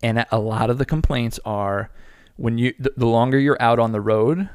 And 0.03 0.26
a 0.30 0.39
lot 0.39 0.69
of 0.69 0.77
the 0.77 0.84
complaints 0.85 1.39
are 1.45 1.89
when 2.35 2.57
you 2.57 2.73
the, 2.77 2.91
the 2.97 3.07
longer 3.07 3.39
you're 3.39 3.61
out 3.61 3.80
on 3.80 3.93
the 3.93 4.01
road, 4.01 4.49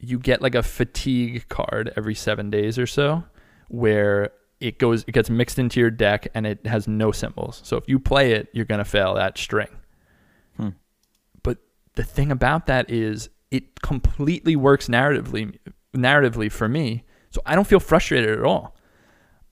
you 0.00 0.18
get 0.18 0.40
like 0.42 0.54
a 0.54 0.62
fatigue 0.62 1.48
card 1.48 1.92
every 1.96 2.14
seven 2.14 2.50
days 2.50 2.78
or 2.78 2.86
so, 2.86 3.22
where 3.68 4.30
it 4.60 4.78
goes, 4.78 5.04
it 5.06 5.12
gets 5.12 5.30
mixed 5.30 5.58
into 5.58 5.80
your 5.80 5.90
deck, 5.90 6.28
and 6.34 6.46
it 6.46 6.66
has 6.66 6.86
no 6.88 7.12
symbols. 7.12 7.60
So 7.64 7.76
if 7.76 7.84
you 7.88 7.98
play 7.98 8.32
it, 8.32 8.48
you're 8.52 8.64
gonna 8.64 8.84
fail 8.84 9.14
that 9.14 9.38
string. 9.38 9.68
Hmm. 10.56 10.70
But 11.42 11.58
the 11.94 12.04
thing 12.04 12.30
about 12.30 12.66
that 12.66 12.90
is 12.90 13.28
it 13.50 13.80
completely 13.82 14.56
works 14.56 14.88
narratively 14.88 15.58
narratively 15.94 16.50
for 16.52 16.68
me. 16.68 17.04
So 17.30 17.40
I 17.44 17.54
don't 17.54 17.66
feel 17.66 17.80
frustrated 17.80 18.30
at 18.38 18.44
all. 18.44 18.76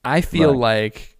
I 0.04 0.20
feel 0.20 0.52
Right. 0.52 0.58
like 0.86 1.17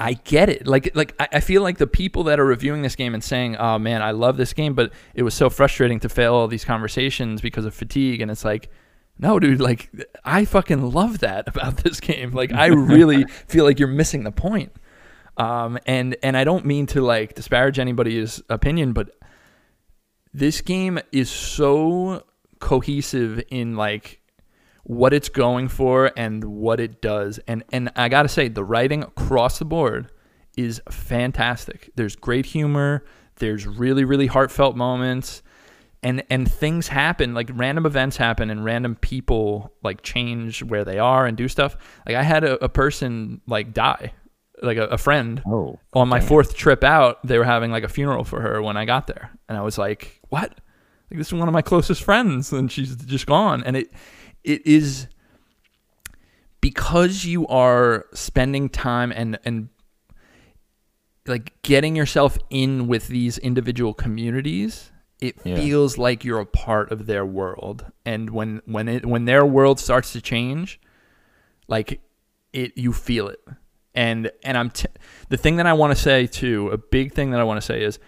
I 0.00 0.14
get 0.14 0.48
it. 0.48 0.66
Like 0.66 0.90
like 0.96 1.14
I, 1.18 1.40
feel 1.40 1.60
like 1.60 1.76
the 1.76 1.86
people 1.86 2.24
that 2.24 2.40
are 2.40 2.44
reviewing 2.44 2.80
this 2.80 2.96
game 2.96 3.12
and 3.12 3.22
saying, 3.22 3.56
"Oh 3.56 3.78
man, 3.78 4.00
I 4.00 4.12
love 4.12 4.38
this 4.38 4.54
game, 4.54 4.72
but 4.74 4.92
it 5.14 5.22
was 5.22 5.34
so 5.34 5.50
frustrating 5.50 6.00
to 6.00 6.08
fail 6.08 6.34
all 6.34 6.48
these 6.48 6.64
conversations 6.64 7.42
because 7.42 7.66
of 7.66 7.74
fatigue." 7.74 8.22
And 8.22 8.30
it's 8.30 8.42
like, 8.44 8.70
no, 9.18 9.38
dude, 9.38 9.60
like 9.60 9.90
I 10.24 10.46
fucking 10.46 10.90
love 10.92 11.18
that 11.18 11.48
about 11.54 11.76
this 11.78 12.00
game. 12.00 12.30
Like 12.30 12.50
I 12.50 12.66
really 12.66 13.24
feel 13.46 13.64
like 13.64 13.78
you're 13.78 13.88
missing 13.88 14.24
the 14.24 14.32
point. 14.32 14.72
Um, 15.36 15.78
and 15.84 16.16
and 16.22 16.34
I 16.34 16.44
don't 16.44 16.64
mean 16.64 16.86
to 16.86 17.02
like 17.02 17.34
disparage 17.34 17.78
anybody's 17.78 18.42
opinion, 18.48 18.94
but 18.94 19.10
this 20.32 20.62
game 20.62 20.98
is 21.12 21.28
so 21.28 22.24
cohesive 22.58 23.42
in 23.50 23.76
like 23.76 24.19
what 24.84 25.12
it's 25.12 25.28
going 25.28 25.68
for 25.68 26.10
and 26.16 26.44
what 26.44 26.80
it 26.80 27.00
does. 27.02 27.38
And 27.46 27.64
and 27.72 27.90
I 27.96 28.08
gotta 28.08 28.28
say, 28.28 28.48
the 28.48 28.64
writing 28.64 29.02
across 29.02 29.58
the 29.58 29.64
board 29.64 30.10
is 30.56 30.80
fantastic. 30.90 31.90
There's 31.96 32.16
great 32.16 32.46
humor. 32.46 33.04
There's 33.36 33.66
really 33.66 34.04
really 34.04 34.26
heartfelt 34.26 34.76
moments. 34.76 35.42
And, 36.02 36.22
and 36.30 36.50
things 36.50 36.88
happen 36.88 37.34
like 37.34 37.50
random 37.52 37.84
events 37.84 38.16
happen 38.16 38.48
and 38.48 38.64
random 38.64 38.94
people 38.94 39.74
like 39.82 40.00
change 40.00 40.62
where 40.62 40.82
they 40.82 40.98
are 40.98 41.26
and 41.26 41.36
do 41.36 41.46
stuff 41.46 41.76
like 42.06 42.16
i 42.16 42.22
had 42.22 42.42
a, 42.42 42.64
a 42.64 42.70
person 42.70 43.42
like 43.46 43.74
die 43.74 44.14
like 44.62 44.78
a, 44.78 44.84
a 44.84 44.96
friend 44.96 45.42
Oh. 45.46 45.78
on 45.92 46.08
my 46.08 46.20
damn. 46.20 46.28
fourth 46.28 46.54
trip 46.56 46.82
out, 46.84 47.18
they 47.26 47.36
were 47.36 47.44
having 47.44 47.70
like 47.70 47.84
a 47.84 47.88
funeral 47.88 48.24
for 48.24 48.40
her 48.40 48.62
when 48.62 48.78
I 48.78 48.86
got 48.86 49.08
there, 49.08 49.30
and 49.48 49.56
I 49.58 49.62
was 49.62 49.76
like, 49.78 50.20
"What? 50.30 50.50
Like 51.10 51.18
this 51.18 51.26
is 51.28 51.34
one 51.34 51.48
of 51.48 51.52
my 51.54 51.62
closest 51.62 52.02
friends, 52.02 52.50
and 52.52 52.70
she's 52.72 52.94
just 52.96 53.26
gone." 53.26 53.62
And 53.64 53.76
it, 53.76 53.90
it 54.44 54.66
is 54.66 55.06
because 56.60 57.24
you 57.24 57.46
are 57.46 58.06
spending 58.12 58.68
time 58.68 59.12
and 59.12 59.38
and 59.44 59.68
like 61.26 61.60
getting 61.62 61.96
yourself 61.96 62.38
in 62.50 62.86
with 62.86 63.08
these 63.08 63.38
individual 63.38 63.94
communities 63.94 64.90
it 65.20 65.36
Yeah. 65.44 65.56
feels 65.56 65.98
like 65.98 66.24
you're 66.24 66.40
a 66.40 66.46
part 66.46 66.90
of 66.90 67.06
their 67.06 67.24
world 67.26 67.84
and 68.06 68.30
when 68.30 68.62
when 68.64 68.88
it 68.88 69.06
when 69.06 69.26
their 69.26 69.44
world 69.44 69.78
starts 69.78 70.12
to 70.14 70.20
change 70.20 70.80
like 71.68 72.00
it 72.52 72.76
you 72.76 72.92
feel 72.92 73.28
it 73.28 73.40
and 73.94 74.30
and 74.42 74.56
i'm 74.56 74.70
t- 74.70 74.88
the 75.28 75.36
thing 75.36 75.56
that 75.56 75.66
i 75.66 75.72
want 75.72 75.94
to 75.94 76.00
say 76.02 76.26
too 76.26 76.68
a 76.70 76.78
big 76.78 77.12
thing 77.12 77.30
that 77.30 77.40
i 77.40 77.44
want 77.44 77.58
to 77.60 77.66
say 77.66 77.82
is 77.82 77.98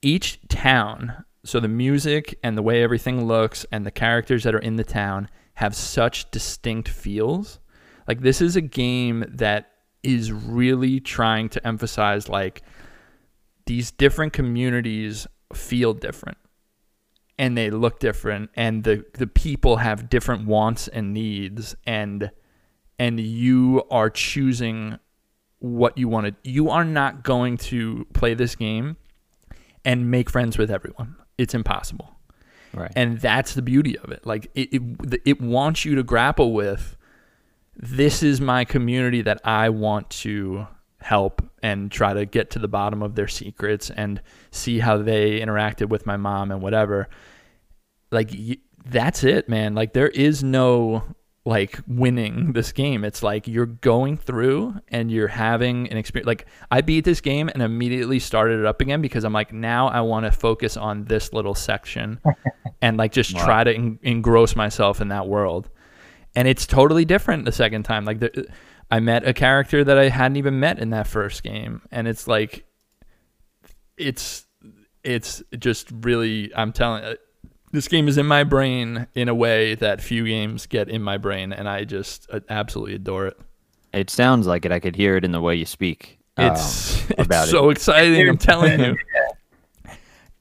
each 0.00 0.40
town 0.48 1.24
so 1.44 1.60
the 1.60 1.68
music 1.68 2.38
and 2.42 2.56
the 2.56 2.62
way 2.62 2.82
everything 2.82 3.26
looks 3.26 3.66
and 3.70 3.84
the 3.84 3.90
characters 3.90 4.44
that 4.44 4.54
are 4.54 4.58
in 4.60 4.76
the 4.76 4.84
town 4.84 5.28
have 5.54 5.74
such 5.74 6.30
distinct 6.30 6.88
feels. 6.88 7.60
Like 8.08 8.20
this 8.20 8.40
is 8.40 8.56
a 8.56 8.60
game 8.60 9.24
that 9.28 9.70
is 10.02 10.32
really 10.32 11.00
trying 11.00 11.48
to 11.50 11.66
emphasize 11.66 12.28
like 12.28 12.62
these 13.66 13.90
different 13.90 14.32
communities 14.32 15.26
feel 15.54 15.94
different 15.94 16.38
and 17.38 17.56
they 17.56 17.70
look 17.70 18.00
different 18.00 18.50
and 18.54 18.82
the 18.84 19.04
the 19.14 19.26
people 19.26 19.76
have 19.76 20.08
different 20.08 20.46
wants 20.46 20.88
and 20.88 21.12
needs 21.12 21.76
and 21.86 22.30
and 22.98 23.20
you 23.20 23.82
are 23.90 24.10
choosing 24.10 24.98
what 25.58 25.96
you 25.96 26.08
want 26.08 26.26
to 26.26 26.50
you 26.50 26.70
are 26.70 26.84
not 26.84 27.22
going 27.22 27.56
to 27.56 28.04
play 28.12 28.34
this 28.34 28.56
game 28.56 28.96
and 29.84 30.10
make 30.10 30.30
friends 30.30 30.58
with 30.58 30.70
everyone. 30.70 31.16
It's 31.38 31.54
impossible 31.54 32.16
Right. 32.74 32.92
and 32.96 33.20
that's 33.20 33.54
the 33.54 33.62
beauty 33.62 33.98
of 33.98 34.10
it. 34.10 34.26
Like 34.26 34.50
it, 34.54 34.68
it 34.72 35.22
it 35.24 35.40
wants 35.40 35.84
you 35.84 35.94
to 35.96 36.02
grapple 36.02 36.52
with 36.52 36.96
this 37.76 38.22
is 38.22 38.40
my 38.40 38.64
community 38.64 39.22
that 39.22 39.40
I 39.44 39.68
want 39.70 40.10
to 40.10 40.66
help 41.00 41.42
and 41.62 41.90
try 41.90 42.14
to 42.14 42.24
get 42.24 42.50
to 42.50 42.58
the 42.58 42.68
bottom 42.68 43.02
of 43.02 43.14
their 43.14 43.28
secrets 43.28 43.90
and 43.90 44.22
see 44.50 44.78
how 44.78 44.98
they 44.98 45.40
interacted 45.40 45.88
with 45.88 46.06
my 46.06 46.16
mom 46.16 46.50
and 46.50 46.62
whatever. 46.62 47.08
Like 48.10 48.30
that's 48.84 49.24
it 49.24 49.48
man. 49.48 49.74
Like 49.74 49.92
there 49.92 50.08
is 50.08 50.42
no 50.42 51.04
like 51.44 51.80
winning 51.88 52.52
this 52.52 52.70
game. 52.70 53.04
It's 53.04 53.22
like 53.22 53.48
you're 53.48 53.66
going 53.66 54.16
through 54.16 54.74
and 54.88 55.10
you're 55.10 55.26
having 55.28 55.88
an 55.90 55.96
experience 55.96 56.26
like 56.26 56.46
i 56.70 56.80
beat 56.80 57.04
this 57.04 57.20
game 57.20 57.48
and 57.48 57.60
immediately 57.62 58.20
started 58.20 58.60
it 58.60 58.64
up 58.66 58.80
again 58.80 59.02
because 59.02 59.24
i'm 59.24 59.32
like 59.32 59.52
now 59.52 59.88
i 59.88 60.00
want 60.00 60.24
to 60.24 60.30
focus 60.30 60.76
on 60.76 61.04
this 61.06 61.32
little 61.32 61.54
section 61.56 62.20
and 62.80 62.96
like 62.96 63.10
just 63.10 63.34
Wow. 63.34 63.44
try 63.44 63.64
to 63.64 63.74
en- 63.74 63.98
engross 64.04 64.54
myself 64.54 65.00
in 65.00 65.08
that 65.08 65.26
world. 65.26 65.68
And 66.36 66.46
it's 66.46 66.64
totally 66.66 67.04
different 67.04 67.44
the 67.44 67.52
second 67.52 67.82
time. 67.82 68.04
Like 68.04 68.20
the, 68.20 68.46
i 68.90 69.00
met 69.00 69.26
a 69.26 69.32
character 69.32 69.82
that 69.82 69.98
i 69.98 70.08
hadn't 70.10 70.36
even 70.36 70.60
met 70.60 70.78
in 70.78 70.90
that 70.90 71.06
first 71.08 71.42
game 71.42 71.82
and 71.90 72.06
it's 72.06 72.28
like 72.28 72.64
it's 73.96 74.44
it's 75.02 75.42
just 75.58 75.88
really 76.02 76.52
i'm 76.54 76.72
telling 76.72 77.16
this 77.72 77.88
game 77.88 78.06
is 78.08 78.18
in 78.18 78.26
my 78.26 78.44
brain 78.44 79.06
in 79.14 79.28
a 79.28 79.34
way 79.34 79.74
that 79.74 80.00
few 80.00 80.24
games 80.26 80.66
get 80.66 80.88
in 80.88 81.02
my 81.02 81.18
brain 81.18 81.52
and 81.52 81.68
i 81.68 81.84
just 81.84 82.28
uh, 82.32 82.40
absolutely 82.48 82.94
adore 82.94 83.26
it 83.26 83.40
It 83.92 84.10
sounds 84.10 84.46
like 84.46 84.64
it. 84.64 84.72
I 84.72 84.78
could 84.80 84.94
hear 84.96 85.16
it 85.16 85.24
in 85.24 85.32
the 85.32 85.40
way 85.40 85.56
you 85.56 85.64
speak. 85.66 86.18
it's, 86.38 87.00
um, 87.02 87.06
it's 87.10 87.26
about 87.26 87.48
so 87.48 87.70
exciting 87.70 88.28
i'm 88.28 88.38
telling 88.38 88.78
you 88.80 88.96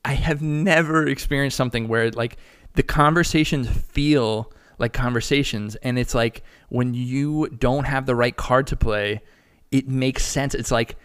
I 0.03 0.14
have 0.14 0.41
never 0.41 1.08
experienced 1.08 1.56
something 1.56 1.88
where 1.88 2.10
like 2.12 2.38
the 2.74 2.82
conversations 2.82 3.68
feel 3.70 4.52
like 4.80 4.94
conversations 4.94 5.76
and 5.76 5.99
it's 5.99 6.16
like 6.16 6.41
when 6.70 6.95
you 6.95 7.48
don't 7.60 7.84
have 7.86 8.08
the 8.08 8.16
right 8.16 8.36
card 8.36 8.66
to 8.68 8.76
play, 8.76 9.22
it 9.70 9.88
makes 9.88 10.26
sense. 10.26 10.56
It's 10.56 10.72
like 10.72 10.95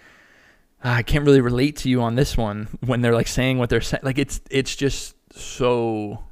"Ah, 0.82 0.94
I 0.94 1.02
can't 1.02 1.26
really 1.26 1.42
relate 1.42 1.76
to 1.78 1.90
you 1.90 2.00
on 2.00 2.14
this 2.14 2.38
one 2.38 2.68
when 2.86 3.02
they're 3.02 3.14
like 3.14 3.28
saying 3.28 3.58
what 3.58 3.68
they're 3.68 3.82
saying. 3.82 4.00
Like 4.02 4.16
it's 4.16 4.40
it's 4.50 4.74
just 4.74 5.14
so 5.36 6.22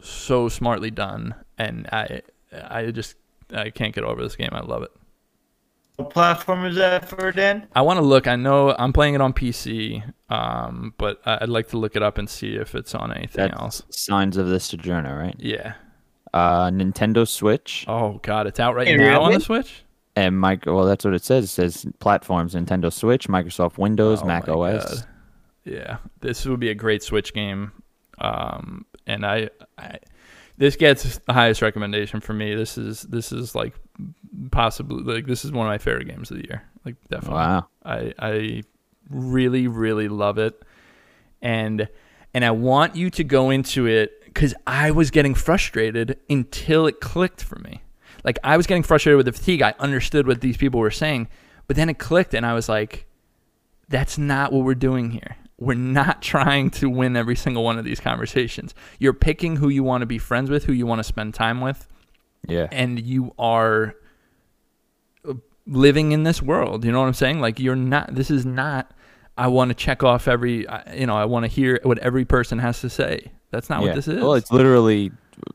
so 0.00 0.48
smartly 0.48 0.90
done 0.90 1.34
and 1.58 1.86
I 1.92 2.22
I 2.52 2.90
just 2.90 3.16
I 3.52 3.70
can't 3.70 3.94
get 3.94 4.04
over 4.04 4.22
this 4.22 4.36
game. 4.36 4.50
I 4.52 4.60
love 4.60 4.82
it. 4.82 4.90
What 5.96 6.10
platform 6.10 6.64
is 6.64 6.76
that 6.76 7.08
for, 7.08 7.30
Dan? 7.30 7.68
I 7.74 7.82
want 7.82 7.98
to 7.98 8.04
look. 8.04 8.26
I 8.26 8.34
know 8.36 8.74
I'm 8.76 8.92
playing 8.92 9.14
it 9.14 9.20
on 9.20 9.32
PC, 9.32 10.02
um, 10.28 10.92
but 10.98 11.20
I- 11.24 11.38
I'd 11.42 11.48
like 11.48 11.68
to 11.68 11.78
look 11.78 11.94
it 11.94 12.02
up 12.02 12.18
and 12.18 12.28
see 12.28 12.56
if 12.56 12.74
it's 12.74 12.96
on 12.96 13.12
anything 13.12 13.48
That's 13.48 13.60
else. 13.60 13.82
Signs 13.90 14.36
of 14.36 14.48
the 14.48 14.58
Sojourner, 14.58 15.16
right? 15.16 15.36
Yeah. 15.38 15.74
Uh, 16.32 16.68
Nintendo 16.70 17.28
Switch 17.28 17.84
Oh 17.86 18.18
God, 18.22 18.48
it's 18.48 18.58
out 18.58 18.74
right 18.74 18.88
Hey, 18.88 18.96
now 18.96 19.22
on 19.22 19.34
the 19.34 19.40
Switch. 19.40 19.84
and 20.16 20.36
micro. 20.38 20.74
Well, 20.74 20.84
that's 20.86 21.04
what 21.04 21.14
it 21.14 21.22
says. 21.24 21.44
It 21.44 21.48
says 21.48 21.86
platforms: 22.00 22.54
Nintendo 22.56 22.92
Switch, 22.92 23.28
Microsoft 23.28 23.78
Windows, 23.78 24.22
Oh 24.22 24.26
Mac 24.26 24.48
OS. 24.48 24.84
God. 25.00 25.08
Yeah, 25.64 25.96
this 26.20 26.44
would 26.44 26.58
be 26.60 26.70
a 26.70 26.74
great 26.74 27.04
Switch 27.04 27.32
game. 27.32 27.70
Um, 28.18 28.86
and 29.06 29.24
I, 29.26 29.50
I, 29.78 29.98
this 30.56 30.76
gets 30.76 31.18
the 31.18 31.32
highest 31.32 31.62
recommendation 31.62 32.20
for 32.20 32.32
me. 32.32 32.54
This 32.54 32.78
is 32.78 33.02
this 33.02 33.32
is 33.32 33.54
like 33.54 33.74
possibly 34.50 35.02
like 35.02 35.26
this 35.26 35.44
is 35.44 35.52
one 35.52 35.66
of 35.66 35.70
my 35.70 35.78
favorite 35.78 36.08
games 36.08 36.30
of 36.30 36.38
the 36.38 36.44
year. 36.44 36.62
Like 36.84 36.96
definitely. 37.08 37.36
Wow. 37.36 37.66
I 37.84 38.14
I 38.18 38.62
really 39.10 39.66
really 39.66 40.08
love 40.08 40.38
it, 40.38 40.62
and 41.42 41.88
and 42.32 42.44
I 42.44 42.52
want 42.52 42.96
you 42.96 43.10
to 43.10 43.24
go 43.24 43.50
into 43.50 43.86
it 43.86 44.24
because 44.24 44.54
I 44.66 44.90
was 44.90 45.10
getting 45.10 45.34
frustrated 45.34 46.18
until 46.28 46.86
it 46.86 47.00
clicked 47.00 47.42
for 47.42 47.58
me. 47.58 47.82
Like 48.24 48.38
I 48.44 48.56
was 48.56 48.66
getting 48.66 48.82
frustrated 48.82 49.16
with 49.16 49.26
the 49.26 49.32
fatigue. 49.32 49.62
I 49.62 49.74
understood 49.78 50.26
what 50.26 50.40
these 50.40 50.56
people 50.56 50.80
were 50.80 50.90
saying, 50.90 51.28
but 51.66 51.76
then 51.76 51.88
it 51.88 51.98
clicked, 51.98 52.32
and 52.32 52.46
I 52.46 52.54
was 52.54 52.68
like, 52.68 53.06
"That's 53.88 54.18
not 54.18 54.52
what 54.52 54.64
we're 54.64 54.74
doing 54.74 55.10
here. 55.10 55.36
We're 55.58 55.74
not 55.74 56.22
trying 56.34 56.70
to 56.70 56.88
win 56.88 57.16
every 57.16 57.36
single 57.36 57.64
one 57.64 57.78
of 57.78 57.84
these 57.84 58.00
conversations. 58.00 58.74
You're 58.98 59.12
picking 59.12 59.56
who 59.56 59.68
you 59.68 59.82
want 59.82 60.02
to 60.02 60.06
be 60.06 60.18
friends 60.18 60.50
with, 60.50 60.64
who 60.64 60.72
you 60.72 60.86
want 60.86 60.98
to 61.00 61.04
spend 61.04 61.34
time 61.34 61.60
with, 61.60 61.88
Yeah. 62.46 62.68
and 62.72 63.00
you 63.00 63.32
are 63.38 63.94
living 65.66 66.12
in 66.12 66.24
this 66.24 66.42
world. 66.42 66.84
You 66.84 66.92
know 66.92 67.00
what 67.00 67.06
I'm 67.06 67.14
saying? 67.14 67.40
Like 67.40 67.58
you're 67.58 67.76
not. 67.76 68.14
This 68.14 68.30
is 68.30 68.44
not. 68.44 68.92
I 69.36 69.48
want 69.48 69.70
to 69.70 69.74
check 69.74 70.02
off 70.02 70.28
every. 70.28 70.66
You 70.94 71.06
know, 71.06 71.16
I 71.16 71.24
want 71.24 71.44
to 71.44 71.48
hear 71.48 71.80
what 71.82 71.98
every 71.98 72.24
person 72.24 72.58
has 72.58 72.80
to 72.80 72.90
say. 72.90 73.32
That's 73.50 73.70
not 73.70 73.80
yeah. 73.80 73.88
what 73.88 73.94
this 73.96 74.08
is. 74.08 74.22
Well, 74.22 74.34
it's 74.34 74.50
literally 74.50 75.12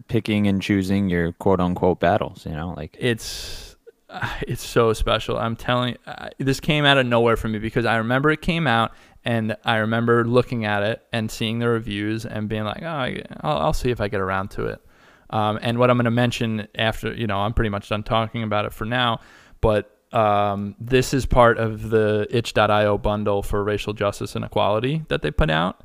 picking 0.07 0.47
and 0.47 0.61
choosing 0.61 1.09
your 1.09 1.33
quote 1.33 1.59
unquote 1.59 1.99
battles. 1.99 2.45
You 2.45 2.53
know, 2.53 2.73
like 2.75 2.95
it's 2.99 3.75
uh, 4.09 4.27
it's 4.47 4.65
so 4.65 4.93
special. 4.93 5.37
I'm 5.37 5.55
telling 5.55 5.97
uh, 6.05 6.29
this 6.37 6.59
came 6.59 6.85
out 6.85 6.97
of 6.97 7.05
nowhere 7.05 7.37
for 7.37 7.47
me 7.47 7.59
because 7.59 7.85
I 7.85 7.97
remember 7.97 8.31
it 8.31 8.41
came 8.41 8.67
out 8.67 8.91
and 9.25 9.57
I 9.65 9.77
remember 9.77 10.25
looking 10.25 10.65
at 10.65 10.83
it 10.83 11.03
and 11.11 11.29
seeing 11.29 11.59
the 11.59 11.67
reviews 11.67 12.25
and 12.25 12.47
being 12.47 12.63
like, 12.63 12.81
oh, 12.81 13.15
I'll, 13.41 13.57
I'll 13.57 13.73
see 13.73 13.89
if 13.89 13.99
I 13.99 14.07
get 14.07 14.21
around 14.21 14.51
to 14.51 14.67
it. 14.67 14.81
Um, 15.29 15.59
and 15.61 15.77
what 15.77 15.89
I'm 15.89 15.97
going 15.97 16.05
to 16.05 16.11
mention 16.11 16.67
after, 16.75 17.13
you 17.13 17.27
know, 17.27 17.37
I'm 17.37 17.53
pretty 17.53 17.69
much 17.69 17.89
done 17.89 18.03
talking 18.03 18.43
about 18.43 18.65
it 18.65 18.73
for 18.73 18.85
now, 18.85 19.19
but 19.61 19.95
um, 20.11 20.75
this 20.79 21.13
is 21.13 21.25
part 21.25 21.59
of 21.59 21.89
the 21.89 22.25
itch.io 22.31 22.97
bundle 22.97 23.43
for 23.43 23.63
racial 23.63 23.93
justice 23.93 24.35
and 24.35 24.43
equality 24.43 25.03
that 25.09 25.21
they 25.21 25.31
put 25.31 25.49
out. 25.49 25.83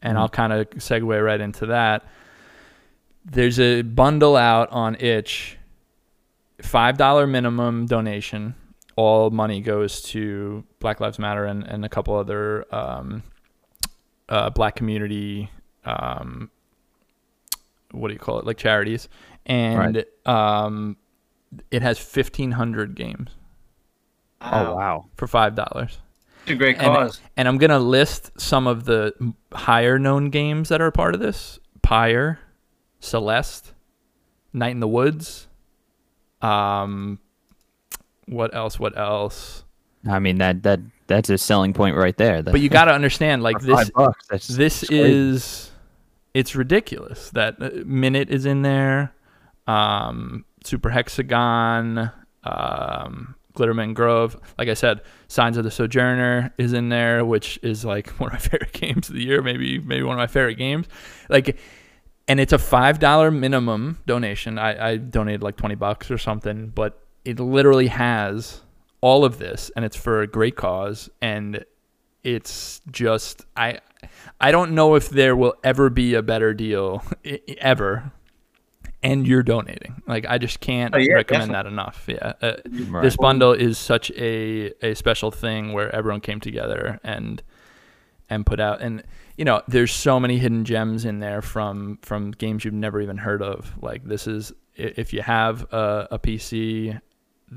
And 0.00 0.18
I'll 0.18 0.28
kind 0.28 0.52
of 0.52 0.68
segue 0.70 1.24
right 1.24 1.40
into 1.40 1.66
that. 1.66 2.06
There's 3.24 3.58
a 3.58 3.82
bundle 3.82 4.36
out 4.36 4.70
on 4.70 4.96
itch 5.00 5.56
five 6.62 6.98
dollar 6.98 7.26
minimum 7.26 7.86
donation. 7.86 8.54
All 8.96 9.30
money 9.30 9.60
goes 9.60 10.02
to 10.02 10.64
Black 10.78 11.00
Lives 11.00 11.18
Matter 11.18 11.44
and, 11.44 11.64
and 11.64 11.84
a 11.84 11.88
couple 11.88 12.14
other 12.14 12.64
um, 12.74 13.22
uh, 14.28 14.50
black 14.50 14.76
community 14.76 15.50
um, 15.84 16.50
what 17.94 18.08
do 18.08 18.14
you 18.14 18.20
call 18.20 18.38
it? 18.38 18.44
Like 18.44 18.56
charities. 18.56 19.08
And 19.46 20.04
um, 20.26 20.96
it 21.70 21.82
has 21.82 21.98
1500 21.98 22.94
games. 22.94 23.30
Oh 24.40 24.74
wow. 24.74 25.06
for 25.16 25.26
five 25.26 25.54
dollars. 25.54 25.98
It's 26.42 26.52
a 26.52 26.54
great 26.56 26.76
and, 26.76 26.86
cause. 26.86 27.18
and 27.34 27.48
i'm 27.48 27.56
gonna 27.56 27.78
list 27.78 28.38
some 28.38 28.66
of 28.66 28.84
the 28.84 29.14
higher 29.52 29.98
known 29.98 30.28
games 30.28 30.68
that 30.68 30.82
are 30.82 30.88
a 30.88 30.92
part 30.92 31.14
of 31.14 31.20
this. 31.20 31.58
Pyre 31.80 32.40
celeste 33.00 33.72
night 34.52 34.72
in 34.72 34.80
the 34.80 34.88
woods 34.88 35.46
um 36.40 37.18
what 38.26 38.54
else 38.54 38.78
what 38.78 38.96
else? 38.96 39.64
I 40.08 40.18
mean 40.18 40.38
that 40.38 40.62
that 40.62 40.80
that's 41.06 41.30
a 41.30 41.38
selling 41.38 41.72
point 41.72 41.96
right 41.96 42.16
there. 42.16 42.42
That, 42.42 42.52
but 42.52 42.60
you 42.60 42.68
got 42.68 42.86
to 42.86 42.92
understand 42.92 43.42
like 43.42 43.60
this 43.60 43.90
bucks, 43.90 44.26
that's, 44.28 44.48
this 44.48 44.80
that's 44.80 44.92
is 44.92 45.70
it's 46.32 46.54
ridiculous 46.54 47.30
that 47.30 47.56
uh, 47.60 47.70
minit 47.84 48.30
is 48.30 48.46
in 48.46 48.62
there 48.62 49.14
um 49.66 50.44
super 50.64 50.90
hexagon 50.90 52.10
um 52.44 53.34
glittermitten 53.54 53.94
grove. 53.94 54.36
Like 54.58 54.68
i 54.68 54.74
said 54.74 55.00
signs 55.28 55.56
of 55.56 55.64
the 55.64 55.70
sojourner 55.70 56.52
is 56.58 56.72
in 56.72 56.88
there 56.88 57.24
which 57.24 57.58
is 57.62 57.84
like 57.84 58.08
one 58.20 58.28
of 58.28 58.34
my 58.34 58.38
favorite 58.38 58.72
games 58.72 59.08
of 59.08 59.14
the 59.14 59.22
year 59.22 59.42
maybe 59.42 59.78
maybe 59.78 60.02
one 60.02 60.14
of 60.14 60.18
my 60.18 60.26
favorite 60.26 60.56
games. 60.56 60.86
Like 61.28 61.58
and 62.26 62.40
it's 62.40 62.54
a 62.54 62.58
five 62.58 62.98
dollar 62.98 63.30
minimum 63.30 63.98
donation. 64.06 64.58
I, 64.58 64.92
I 64.92 64.96
donated 64.96 65.42
like 65.42 65.56
20 65.56 65.74
bucks 65.74 66.10
or 66.10 66.18
something 66.18 66.68
but 66.68 67.03
it 67.24 67.40
literally 67.40 67.86
has 67.88 68.60
all 69.00 69.24
of 69.24 69.38
this 69.38 69.70
and 69.76 69.84
it's 69.84 69.96
for 69.96 70.20
a 70.22 70.26
great 70.26 70.56
cause 70.56 71.10
and 71.20 71.64
it's 72.22 72.80
just 72.90 73.44
I 73.56 73.80
I 74.40 74.50
don't 74.50 74.72
know 74.72 74.94
if 74.94 75.10
there 75.10 75.36
will 75.36 75.54
ever 75.62 75.90
be 75.90 76.14
a 76.14 76.22
better 76.22 76.54
deal 76.54 77.02
ever 77.58 78.12
and 79.02 79.26
you're 79.26 79.42
donating. 79.42 80.02
Like 80.06 80.24
I 80.26 80.38
just 80.38 80.60
can't 80.60 80.94
Oh, 80.94 80.98
yeah, 80.98 81.14
recommend 81.14 81.52
that 81.52 81.66
enough. 81.66 82.04
Yeah 82.08 82.32
uh, 82.40 82.52
Right. 82.88 83.02
this 83.02 83.16
bundle 83.16 83.52
is 83.52 83.76
such 83.78 84.10
a 84.12 84.72
a 84.84 84.94
special 84.94 85.30
thing 85.30 85.72
where 85.72 85.94
everyone 85.94 86.20
came 86.20 86.40
together 86.40 86.98
and 87.04 87.42
and 88.30 88.46
put 88.46 88.58
out 88.60 88.80
and 88.80 89.02
you 89.36 89.44
know 89.44 89.60
there's 89.68 89.92
so 89.92 90.18
many 90.18 90.38
hidden 90.38 90.64
gems 90.64 91.04
in 91.04 91.18
there 91.20 91.42
from 91.42 91.98
from 92.00 92.30
games 92.30 92.64
you've 92.64 92.72
never 92.72 93.00
even 93.02 93.18
heard 93.18 93.42
of. 93.42 93.74
Like 93.82 94.04
this 94.04 94.26
is 94.26 94.52
if 94.76 95.12
you 95.12 95.20
have 95.22 95.70
a, 95.72 96.08
a 96.12 96.18
pc 96.18 97.00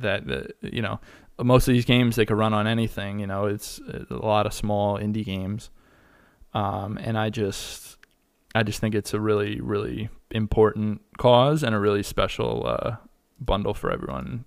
that 0.02 0.28
that, 0.28 0.56
you 0.62 0.82
know 0.82 1.00
most 1.40 1.68
of 1.68 1.74
these 1.74 1.86
games 1.86 2.16
they 2.16 2.26
could 2.26 2.38
run 2.38 2.54
on 2.54 2.66
anything 2.66 3.20
you 3.20 3.28
know 3.28 3.46
it's 3.46 3.80
a 4.10 4.16
lot 4.16 4.46
of 4.46 4.54
small 4.54 4.98
indie 4.98 5.26
games 5.26 5.70
um, 6.54 6.98
and 6.98 7.18
I 7.18 7.30
just 7.30 7.98
I 8.56 8.64
just 8.64 8.80
think 8.80 8.96
it's 8.96 9.14
a 9.14 9.20
really 9.20 9.62
really 9.62 10.10
important 10.32 11.02
cause 11.18 11.64
and 11.64 11.76
a 11.76 11.80
really 11.80 12.04
special 12.04 12.66
uh, 12.66 12.96
bundle 13.40 13.74
for 13.74 13.92
everyone 13.92 14.46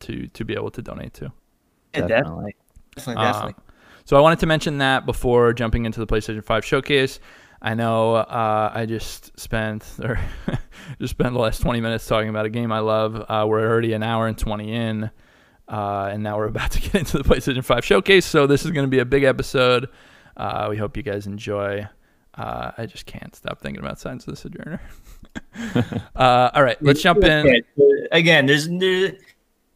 to 0.00 0.28
to 0.28 0.44
be 0.44 0.54
able 0.54 0.70
to 0.70 0.82
donate 0.82 1.14
to. 1.14 1.32
Yeah, 1.94 2.06
Definitely. 2.06 2.54
definitely, 2.94 3.24
definitely. 3.24 3.54
Um, 3.54 3.62
so 4.04 4.16
I 4.16 4.20
wanted 4.20 4.38
to 4.40 4.46
mention 4.46 4.78
that 4.78 5.06
before 5.06 5.52
jumping 5.52 5.84
into 5.84 6.00
the 6.00 6.06
PlayStation 6.06 6.44
5 6.44 6.64
showcase. 6.64 7.20
I 7.62 7.74
know 7.74 8.14
uh, 8.14 8.72
I 8.74 8.86
just 8.86 9.38
spent 9.38 9.84
or 10.02 10.18
just 10.98 11.12
spent 11.12 11.34
the 11.34 11.38
last 11.38 11.60
20 11.60 11.80
minutes 11.80 12.06
talking 12.06 12.28
about 12.30 12.46
a 12.46 12.50
game 12.50 12.72
I 12.72 12.78
love. 12.80 13.16
Uh, 13.28 13.44
we're 13.46 13.68
already 13.68 13.92
an 13.92 14.02
hour 14.02 14.26
and 14.26 14.36
20 14.38 14.72
in, 14.72 15.10
uh, 15.68 16.08
and 16.12 16.22
now 16.22 16.38
we're 16.38 16.46
about 16.46 16.70
to 16.72 16.80
get 16.80 16.94
into 16.94 17.18
the 17.18 17.24
PlayStation 17.24 17.64
5 17.64 17.84
showcase. 17.84 18.24
So 18.26 18.46
this 18.46 18.64
is 18.64 18.70
going 18.70 18.86
to 18.86 18.90
be 18.90 19.00
a 19.00 19.04
big 19.04 19.24
episode. 19.24 19.88
Uh, 20.36 20.68
we 20.70 20.76
hope 20.76 20.96
you 20.96 21.02
guys 21.02 21.26
enjoy. 21.26 21.86
Uh, 22.34 22.70
I 22.78 22.86
just 22.86 23.04
can't 23.06 23.34
stop 23.34 23.60
thinking 23.60 23.82
about 23.84 23.98
Signs 23.98 24.26
of 24.26 24.34
the 24.34 24.40
Sojourner. 24.40 24.80
Uh, 26.16 26.50
all 26.54 26.64
right, 26.64 26.82
let's 26.82 27.00
jump 27.02 27.22
in. 27.22 27.62
Again, 28.10 28.46
there's 28.46 28.68
there, 28.68 29.12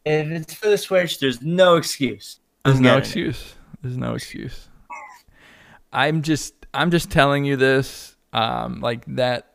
if 0.05 0.27
it's 0.27 0.55
for 0.55 0.69
the 0.69 0.77
Switch, 0.78 1.20
there's 1.20 1.40
no 1.43 1.77
excuse. 1.77 2.40
There's 2.65 2.78
I'm 2.78 2.82
no 2.82 2.89
getting 2.98 2.98
it. 2.98 3.28
excuse. 3.28 3.55
There's 3.81 3.97
no 3.97 4.15
excuse. 4.15 4.69
I'm 5.93 6.23
just 6.23 6.64
I'm 6.74 6.90
just 6.90 7.10
telling 7.10 7.44
you 7.44 7.56
this. 7.56 8.16
Um, 8.32 8.80
like 8.80 9.05
that. 9.16 9.51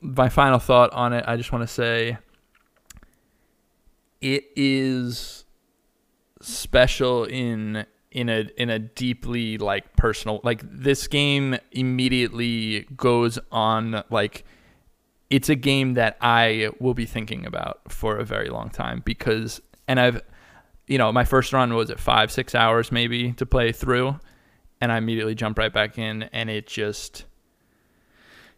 My 0.00 0.28
final 0.28 0.58
thought 0.58 0.92
on 0.92 1.12
it. 1.12 1.24
I 1.26 1.36
just 1.36 1.52
want 1.52 1.62
to 1.62 1.72
say. 1.72 2.18
It 4.20 4.44
is 4.56 5.44
special 6.40 7.24
in 7.24 7.86
in 8.10 8.28
a 8.28 8.48
in 8.56 8.68
a 8.68 8.78
deeply 8.78 9.58
like 9.58 9.96
personal 9.96 10.40
like 10.44 10.62
this 10.64 11.06
game 11.06 11.56
immediately 11.70 12.80
goes 12.96 13.38
on 13.50 14.02
like 14.10 14.44
it's 15.30 15.48
a 15.48 15.54
game 15.54 15.94
that 15.94 16.18
I 16.20 16.70
will 16.78 16.92
be 16.94 17.06
thinking 17.06 17.46
about 17.46 17.80
for 17.90 18.18
a 18.18 18.24
very 18.24 18.50
long 18.50 18.68
time 18.68 19.02
because 19.04 19.62
and 19.88 19.98
I've 19.98 20.20
you 20.86 20.98
know 20.98 21.10
my 21.10 21.24
first 21.24 21.52
run 21.52 21.74
was 21.74 21.90
at 21.90 21.98
five 21.98 22.30
six 22.30 22.54
hours 22.54 22.92
maybe 22.92 23.32
to 23.34 23.46
play 23.46 23.72
through 23.72 24.18
and 24.82 24.90
I 24.90 24.98
immediately 24.98 25.36
jumped 25.36 25.58
right 25.58 25.72
back 25.72 25.96
in 25.96 26.24
and 26.24 26.50
it 26.50 26.66
just 26.66 27.24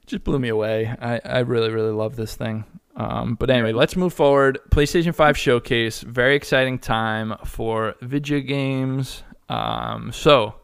just 0.06 0.24
blew 0.24 0.38
me 0.38 0.48
away 0.48 0.92
I, 1.00 1.20
I 1.24 1.38
really 1.40 1.70
really 1.70 1.92
love 1.92 2.16
this 2.16 2.34
thing 2.34 2.64
um, 2.96 3.34
but 3.34 3.50
anyway 3.50 3.72
let's 3.72 3.94
move 3.94 4.14
forward 4.14 4.58
PlayStation 4.70 5.14
5 5.14 5.36
showcase 5.36 6.00
very 6.00 6.34
exciting 6.34 6.78
time 6.78 7.34
for 7.44 7.94
video 8.00 8.40
games 8.40 9.22
um, 9.50 10.10
so 10.12 10.54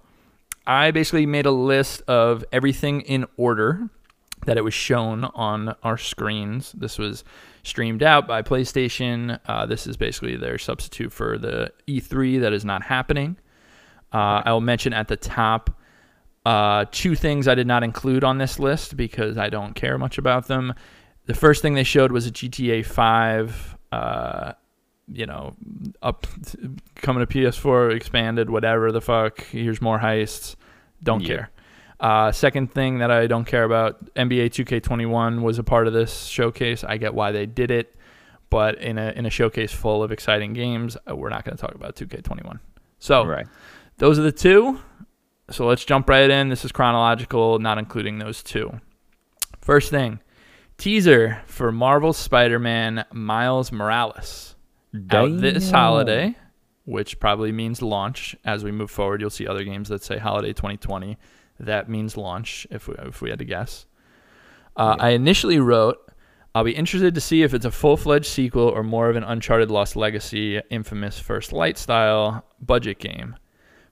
I 0.66 0.90
basically 0.92 1.26
made 1.26 1.46
a 1.46 1.50
list 1.50 2.02
of 2.08 2.42
everything 2.52 3.02
in 3.02 3.26
order 3.36 3.90
that 4.46 4.56
it 4.56 4.64
was 4.64 4.72
shown 4.72 5.24
on 5.24 5.74
our 5.82 5.98
screens. 5.98 6.72
This 6.72 6.98
was 6.98 7.24
streamed 7.62 8.02
out 8.02 8.26
by 8.26 8.40
PlayStation. 8.40 9.38
Uh, 9.46 9.66
this 9.66 9.86
is 9.86 9.98
basically 9.98 10.36
their 10.36 10.56
substitute 10.56 11.12
for 11.12 11.36
the 11.36 11.72
E3 11.86 12.40
that 12.40 12.52
is 12.54 12.64
not 12.64 12.84
happening. 12.84 13.36
Uh, 14.12 14.42
I 14.44 14.52
will 14.52 14.60
mention 14.60 14.92
at 14.92 15.08
the 15.08 15.16
top 15.16 15.70
uh, 16.46 16.86
two 16.90 17.14
things 17.14 17.46
I 17.46 17.54
did 17.54 17.66
not 17.66 17.82
include 17.82 18.24
on 18.24 18.38
this 18.38 18.58
list 18.58 18.96
because 18.96 19.36
I 19.38 19.48
don't 19.50 19.74
care 19.74 19.98
much 19.98 20.18
about 20.18 20.46
them. 20.48 20.74
The 21.26 21.34
first 21.34 21.62
thing 21.62 21.74
they 21.74 21.84
showed 21.84 22.10
was 22.12 22.26
a 22.26 22.30
GTA 22.30 22.84
5, 22.84 23.76
uh, 23.92 24.52
you 25.12 25.26
know, 25.26 25.54
up 26.02 26.26
coming 26.96 27.24
to 27.24 27.32
PS4, 27.32 27.94
expanded, 27.94 28.48
whatever 28.50 28.90
the 28.90 29.00
fuck. 29.00 29.42
Here's 29.44 29.80
more 29.82 29.98
heists. 29.98 30.56
Don't 31.02 31.20
Yeah. 31.22 31.28
care. 31.28 31.50
Uh, 32.00 32.32
second 32.32 32.72
thing 32.72 32.98
that 32.98 33.10
I 33.10 33.26
don't 33.26 33.44
care 33.44 33.64
about, 33.64 33.98
NBA 34.16 34.48
2K21 34.48 35.42
was 35.42 35.58
a 35.58 35.62
part 35.62 35.86
of 35.86 35.92
this 35.92 36.24
showcase. 36.24 36.82
I 36.82 36.96
get 36.96 37.12
why 37.12 37.30
they 37.30 37.44
did 37.44 37.70
it, 37.70 37.94
but 38.48 38.78
in 38.78 38.96
a 38.96 39.10
in 39.14 39.26
a 39.26 39.30
showcase 39.30 39.70
full 39.72 40.02
of 40.02 40.10
exciting 40.10 40.54
games, 40.54 40.96
uh, 41.08 41.14
we're 41.14 41.28
not 41.28 41.44
going 41.44 41.56
to 41.56 41.60
talk 41.60 41.74
about 41.74 41.96
2K21. 41.96 42.58
So 42.98 43.24
Right. 43.26 43.46
Those 44.00 44.18
are 44.18 44.22
the 44.22 44.32
two. 44.32 44.80
So 45.50 45.66
let's 45.66 45.84
jump 45.84 46.08
right 46.08 46.28
in. 46.28 46.48
This 46.48 46.64
is 46.64 46.72
chronological, 46.72 47.58
not 47.58 47.78
including 47.78 48.18
those 48.18 48.42
two. 48.42 48.80
First 49.60 49.90
thing, 49.90 50.20
teaser 50.78 51.42
for 51.46 51.70
Marvel 51.70 52.12
Spider-Man 52.12 53.04
Miles 53.12 53.70
Morales 53.70 54.56
out 55.10 55.40
this 55.40 55.70
holiday, 55.70 56.34
which 56.84 57.20
probably 57.20 57.52
means 57.52 57.82
launch. 57.82 58.34
As 58.44 58.64
we 58.64 58.72
move 58.72 58.90
forward, 58.90 59.20
you'll 59.20 59.30
see 59.30 59.46
other 59.46 59.64
games 59.64 59.90
that 59.90 60.02
say 60.02 60.18
holiday 60.18 60.52
2020. 60.52 61.18
That 61.60 61.90
means 61.90 62.16
launch, 62.16 62.66
if 62.70 62.88
we, 62.88 62.94
if 63.00 63.20
we 63.20 63.28
had 63.28 63.38
to 63.40 63.44
guess. 63.44 63.86
Uh, 64.76 64.96
I 64.98 65.10
initially 65.10 65.58
wrote, 65.58 65.98
I'll 66.54 66.64
be 66.64 66.72
interested 66.72 67.14
to 67.14 67.20
see 67.20 67.42
if 67.42 67.52
it's 67.52 67.66
a 67.66 67.70
full 67.70 67.98
fledged 67.98 68.26
sequel 68.26 68.66
or 68.68 68.82
more 68.82 69.10
of 69.10 69.16
an 69.16 69.24
Uncharted 69.24 69.70
Lost 69.70 69.94
Legacy, 69.94 70.58
infamous 70.70 71.18
First 71.18 71.52
Light 71.52 71.76
style 71.76 72.46
budget 72.60 72.98
game. 72.98 73.36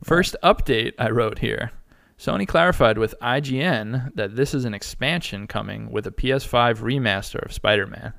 First 0.02 0.36
update, 0.42 0.92
I 0.98 1.10
wrote 1.10 1.38
here. 1.40 1.72
Sony 2.18 2.46
clarified 2.46 2.98
with 2.98 3.14
IGN 3.22 4.14
that 4.14 4.34
this 4.36 4.52
is 4.54 4.64
an 4.64 4.74
expansion 4.74 5.46
coming 5.46 5.90
with 5.90 6.06
a 6.06 6.10
PS5 6.10 6.78
remaster 6.78 7.44
of 7.44 7.52
Spider 7.52 7.86
Man. 7.86 8.12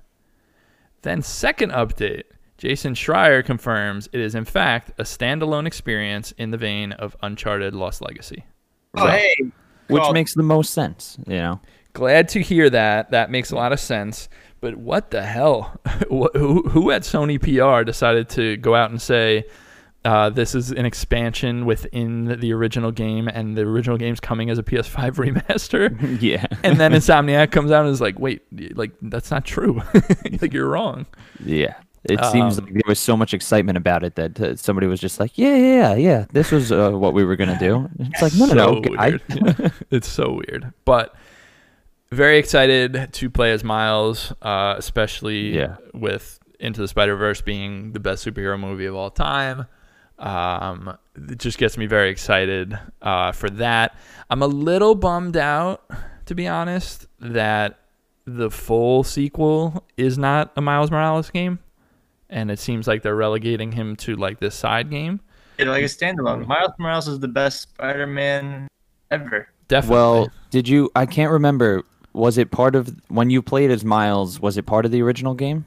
Then, 1.01 1.22
second 1.22 1.72
update, 1.72 2.23
Jason 2.57 2.93
Schreier 2.93 3.43
confirms 3.43 4.07
it 4.11 4.19
is 4.19 4.35
in 4.35 4.45
fact 4.45 4.91
a 4.99 5.03
standalone 5.03 5.65
experience 5.65 6.31
in 6.34 6.51
the 6.51 6.57
vein 6.57 6.91
of 6.93 7.15
Uncharted 7.22 7.73
Lost 7.73 8.01
Legacy. 8.01 8.45
Oh, 8.95 9.07
hey. 9.07 9.35
Which 9.88 10.01
Well- 10.01 10.14
makes 10.14 10.34
the 10.34 10.43
most 10.43 10.73
sense, 10.73 11.18
you 11.27 11.38
know. 11.38 11.60
Glad 11.93 12.30
to 12.30 12.41
hear 12.41 12.69
that. 12.69 13.11
That 13.11 13.31
makes 13.31 13.51
a 13.51 13.56
lot 13.56 13.73
of 13.73 13.80
sense. 13.80 14.30
But 14.61 14.76
what 14.76 15.10
the 15.10 15.23
hell? 15.23 15.80
Who, 16.10 16.61
who 16.69 16.91
at 16.91 17.01
Sony 17.01 17.39
PR 17.41 17.84
decided 17.84 18.30
to 18.30 18.57
go 18.57 18.76
out 18.76 18.91
and 18.91 19.01
say 19.01 19.45
uh, 20.05 20.30
this 20.30 20.55
is 20.55 20.71
an 20.71 20.85
expansion 20.85 21.65
within 21.65 22.39
the 22.39 22.53
original 22.53 22.91
game 22.91 23.27
and 23.27 23.57
the 23.57 23.61
original 23.63 23.97
game's 23.97 24.19
coming 24.19 24.49
as 24.49 24.57
a 24.57 24.63
PS5 24.63 25.11
remaster? 25.34 26.21
yeah. 26.21 26.45
and 26.63 26.80
then 26.80 26.91
Insomniac 26.93 27.51
comes 27.51 27.71
out 27.71 27.85
and 27.85 27.93
is 27.93 28.01
like, 28.01 28.17
wait, 28.19 28.41
like, 28.77 28.91
that's 29.01 29.30
not 29.31 29.45
true. 29.45 29.81
like, 30.41 30.53
you're 30.53 30.69
wrong. 30.69 31.05
Yeah. 31.43 31.76
It 32.05 32.23
seems 32.31 32.57
Um, 32.57 32.63
like 32.65 32.73
there 32.76 32.81
was 32.88 32.97
so 32.97 33.17
much 33.17 33.34
excitement 33.34 33.77
about 33.77 34.05
it 34.05 34.15
that 34.15 34.39
uh, 34.39 34.55
somebody 34.55 34.88
was 34.88 35.01
just 35.01 35.19
like, 35.19 35.38
"Yeah, 35.38 35.53
yeah, 35.53 35.73
yeah, 35.73 35.95
yeah. 35.95 36.26
This 36.31 36.49
was 36.49 36.71
uh, 36.71 36.91
what 36.91 37.13
we 37.13 37.26
were 37.26 37.35
gonna 37.35 37.59
do." 37.59 37.89
It's 37.99 38.21
like, 38.21 38.34
no, 38.35 38.45
no, 38.45 38.53
no, 38.53 38.81
So 38.81 38.95
guy. 38.95 39.19
Yeah. 39.27 39.69
it's 39.91 40.07
so 40.07 40.31
weird. 40.47 40.71
But 40.85 41.13
very 42.09 42.38
excited 42.39 43.09
to 43.11 43.30
play 43.30 43.51
as 43.51 43.65
Miles, 43.65 44.31
uh, 44.41 44.76
especially 44.77 45.53
Yeah. 45.57 45.76
with 45.93 46.39
Into 46.57 46.80
the 46.80 46.88
Spider 46.88 47.17
Verse 47.17 47.41
being 47.41 47.91
the 47.91 47.99
best 47.99 48.26
superhero 48.26 48.57
movie 48.57 48.85
of 48.85 48.95
all 48.95 49.11
time. 49.11 49.65
Um, 50.19 50.97
it 51.15 51.39
just 51.39 51.57
gets 51.57 51.77
me 51.77 51.85
very 51.85 52.09
excited 52.09 52.77
uh, 53.01 53.31
for 53.31 53.49
that. 53.51 53.95
I'm 54.29 54.43
a 54.43 54.47
little 54.47 54.93
bummed 54.93 55.37
out, 55.37 55.89
to 56.25 56.35
be 56.35 56.47
honest, 56.47 57.07
that 57.19 57.79
the 58.25 58.51
full 58.51 59.03
sequel 59.03 59.85
is 59.97 60.17
not 60.17 60.51
a 60.55 60.61
Miles 60.61 60.91
Morales 60.91 61.29
game, 61.29 61.59
and 62.29 62.51
it 62.51 62.59
seems 62.59 62.87
like 62.87 63.01
they're 63.01 63.15
relegating 63.15 63.71
him 63.71 63.95
to 63.97 64.15
like 64.15 64.39
this 64.39 64.55
side 64.55 64.89
game. 64.89 65.21
Like 65.57 65.83
a 65.83 65.85
standalone. 65.85 66.47
Miles 66.47 66.71
Morales 66.77 67.07
is 67.07 67.19
the 67.19 67.27
best 67.27 67.61
Spider-Man 67.61 68.67
ever. 69.11 69.49
Definitely. 69.67 69.95
Well, 69.95 70.31
did 70.51 70.67
you? 70.67 70.89
I 70.95 71.05
can't 71.05 71.31
remember. 71.31 71.83
Was 72.13 72.37
it 72.37 72.51
part 72.51 72.75
of 72.75 72.95
when 73.09 73.29
you 73.29 73.41
played 73.41 73.69
as 73.71 73.83
Miles? 73.83 74.39
Was 74.39 74.57
it 74.57 74.65
part 74.65 74.85
of 74.85 74.91
the 74.91 75.01
original 75.01 75.33
game? 75.33 75.65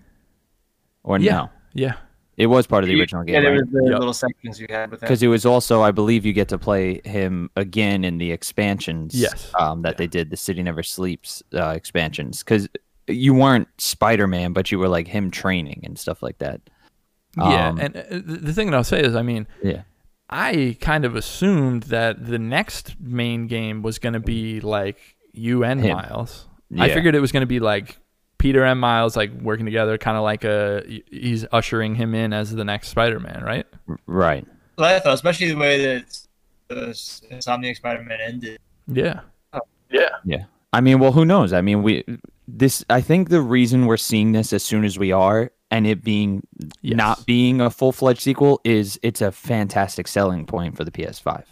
Or 1.04 1.18
yeah, 1.18 1.32
no? 1.32 1.50
yeah. 1.74 1.94
It 2.36 2.46
was 2.46 2.66
part 2.66 2.82
of 2.82 2.88
the 2.88 2.98
original 2.98 3.24
Yeah, 3.26 3.34
game, 3.34 3.42
there 3.42 3.52
right? 3.52 3.60
was 3.60 3.70
the 3.70 3.90
Yep. 3.90 3.98
little 3.98 4.14
sections 4.14 4.58
you 4.60 4.66
had 4.70 4.90
with 4.90 5.02
him. 5.02 5.06
Because 5.06 5.22
it 5.22 5.28
was 5.28 5.44
also, 5.44 5.82
I 5.82 5.90
believe, 5.90 6.24
you 6.24 6.32
get 6.32 6.48
to 6.48 6.58
play 6.58 7.00
him 7.04 7.50
again 7.56 8.04
in 8.04 8.16
the 8.18 8.32
expansions. 8.32 9.14
Yes. 9.14 9.50
Um, 9.58 9.82
that 9.82 9.98
they 9.98 10.06
did 10.06 10.30
the 10.30 10.36
City 10.36 10.62
Never 10.62 10.82
Sleeps 10.82 11.42
uh, 11.54 11.68
expansions. 11.70 12.38
Because 12.42 12.68
you 13.06 13.34
weren't 13.34 13.68
Spider 13.78 14.26
Man, 14.26 14.52
but 14.54 14.72
you 14.72 14.78
were 14.78 14.88
like 14.88 15.08
him 15.08 15.30
training 15.30 15.82
and 15.84 15.98
stuff 15.98 16.22
like 16.22 16.38
that. 16.38 16.60
Yeah, 17.36 17.68
Um, 17.68 17.78
and 17.80 17.96
uh, 17.96 18.02
the 18.10 18.38
the 18.40 18.52
thing 18.52 18.70
that 18.70 18.76
I'll 18.76 18.84
say 18.84 19.00
is, 19.02 19.14
I 19.14 19.22
mean, 19.22 19.46
Yeah. 19.62 19.82
I 20.30 20.78
kind 20.80 21.04
of 21.04 21.14
assumed 21.14 21.84
that 21.84 22.24
the 22.26 22.38
next 22.38 22.98
main 22.98 23.46
game 23.48 23.82
was 23.82 23.98
going 23.98 24.14
to 24.14 24.20
be 24.20 24.60
like 24.60 24.98
you 25.32 25.62
and 25.64 25.80
Him. 25.80 25.96
Miles. 25.96 26.46
I 26.78 26.88
figured 26.88 27.14
it 27.14 27.20
was 27.20 27.32
going 27.32 27.42
to 27.42 27.46
be 27.46 27.60
like 27.60 27.98
Peter 28.42 28.64
and 28.64 28.80
Miles 28.80 29.16
like 29.16 29.30
working 29.40 29.64
together, 29.66 29.96
kind 29.98 30.16
of 30.16 30.24
like 30.24 30.44
uh, 30.44 30.80
a 30.84 31.02
he's 31.12 31.46
ushering 31.52 31.94
him 31.94 32.12
in 32.12 32.32
as 32.32 32.52
the 32.52 32.64
next 32.64 32.88
Spider-Man, 32.88 33.44
right? 33.44 33.64
Right. 34.08 34.44
Well, 34.76 34.92
I 34.92 34.98
thought, 34.98 35.14
especially 35.14 35.48
the 35.48 35.56
way 35.56 35.84
that 35.84 36.18
the 36.66 36.74
Insomniac 37.30 37.76
Spider-Man 37.76 38.18
ended. 38.20 38.58
Yeah, 38.88 39.20
Yeah. 39.90 40.08
Yeah. 40.24 40.44
I 40.72 40.80
mean, 40.80 40.98
well, 40.98 41.12
who 41.12 41.24
knows? 41.24 41.52
I 41.52 41.60
mean, 41.60 41.84
we 41.84 42.02
this. 42.48 42.84
I 42.90 43.00
think 43.00 43.28
the 43.28 43.40
reason 43.42 43.86
we're 43.86 43.96
seeing 43.96 44.32
this 44.32 44.52
as 44.52 44.64
soon 44.64 44.84
as 44.84 44.98
we 44.98 45.12
are, 45.12 45.52
and 45.70 45.86
it 45.86 46.02
being 46.02 46.42
Yes. 46.80 46.96
not 46.96 47.26
being 47.26 47.60
a 47.60 47.70
full 47.70 47.92
fledged 47.92 48.22
sequel, 48.22 48.60
is 48.64 48.98
it's 49.04 49.20
a 49.20 49.30
fantastic 49.30 50.08
selling 50.08 50.46
point 50.46 50.76
for 50.76 50.82
the 50.82 50.90
PS5. 50.90 51.44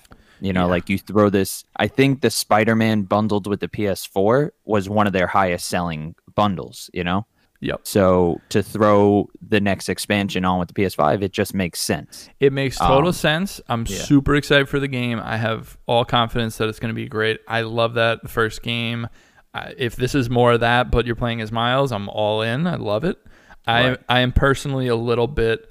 You 0.42 0.54
know, 0.54 0.62
Yeah. 0.62 0.70
like 0.70 0.88
you 0.88 0.96
throw 0.98 1.28
this. 1.28 1.64
I 1.76 1.86
think 1.86 2.22
the 2.22 2.30
Spider-Man 2.30 3.02
bundled 3.02 3.46
with 3.46 3.60
the 3.60 3.68
PS4 3.68 4.50
was 4.64 4.88
one 4.88 5.06
of 5.06 5.12
their 5.12 5.26
highest 5.26 5.66
selling 5.68 6.14
bundles. 6.40 6.88
You 6.94 7.04
know, 7.04 7.26
Yep. 7.60 7.80
so 7.84 8.40
to 8.48 8.62
throw 8.62 9.28
the 9.46 9.60
next 9.60 9.88
expansion 9.88 10.44
on 10.44 10.58
with 10.58 10.68
the 10.68 10.74
PS5, 10.74 11.22
it 11.22 11.32
just 11.32 11.52
makes 11.54 11.78
sense. 11.80 12.28
It 12.40 12.52
makes 12.52 12.78
total 12.78 13.08
Um, 13.08 13.12
sense. 13.12 13.60
I'm 13.68 13.84
yeah. 13.88 13.98
super 13.98 14.34
excited 14.34 14.68
for 14.68 14.80
the 14.80 14.88
game. 14.88 15.20
I 15.22 15.36
have 15.36 15.76
all 15.86 16.04
confidence 16.04 16.56
that 16.58 16.68
it's 16.68 16.78
going 16.80 16.88
to 16.94 16.94
be 16.94 17.08
great. 17.08 17.40
I 17.46 17.60
love 17.62 17.94
that 17.94 18.30
first 18.30 18.62
game. 18.62 19.06
I, 19.52 19.74
if 19.76 19.96
this 19.96 20.14
is 20.14 20.30
more 20.30 20.52
of 20.52 20.60
that, 20.60 20.90
but 20.90 21.04
you're 21.06 21.16
playing 21.16 21.40
as 21.42 21.50
Miles, 21.52 21.92
I'm 21.92 22.08
all 22.08 22.40
in. 22.40 22.66
I 22.66 22.76
love 22.76 23.04
it. 23.04 23.18
I 23.66 23.88
Right. 23.90 23.98
I 24.08 24.20
am 24.20 24.32
personally 24.32 24.86
a 24.88 24.96
little 24.96 25.26
bit. 25.26 25.66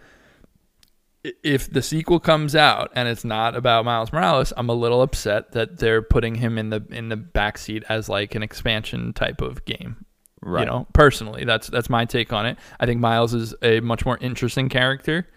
If 1.44 1.70
the 1.72 1.82
sequel 1.82 2.20
comes 2.20 2.56
out 2.56 2.92
and 2.96 3.10
it's 3.10 3.26
not 3.26 3.56
about 3.56 3.84
Miles 3.84 4.14
Morales, 4.14 4.54
I'm 4.56 4.70
a 4.70 4.74
little 4.74 5.02
upset 5.02 5.52
that 5.52 5.78
they're 5.80 6.02
putting 6.02 6.36
him 6.36 6.58
in 6.58 6.70
the 6.70 6.86
in 6.92 7.10
the 7.10 7.18
backseat 7.18 7.84
as 7.90 8.08
like 8.08 8.36
an 8.36 8.44
expansion 8.44 9.12
type 9.14 9.42
of 9.42 9.66
game. 9.66 10.06
Right. 10.42 10.62
You 10.62 10.66
know, 10.68 10.88
personally, 10.94 11.44
that's 11.46 11.68
that's 11.68 11.90
my 11.90 12.06
take 12.06 12.32
on 12.32 12.46
it. 12.46 12.58
I 12.80 12.86
think 12.86 13.02
Miles 13.02 13.34
is 13.34 13.54
a 13.62 13.80
much 13.82 14.06
more 14.06 14.18
interesting 14.22 14.70
character 14.70 15.28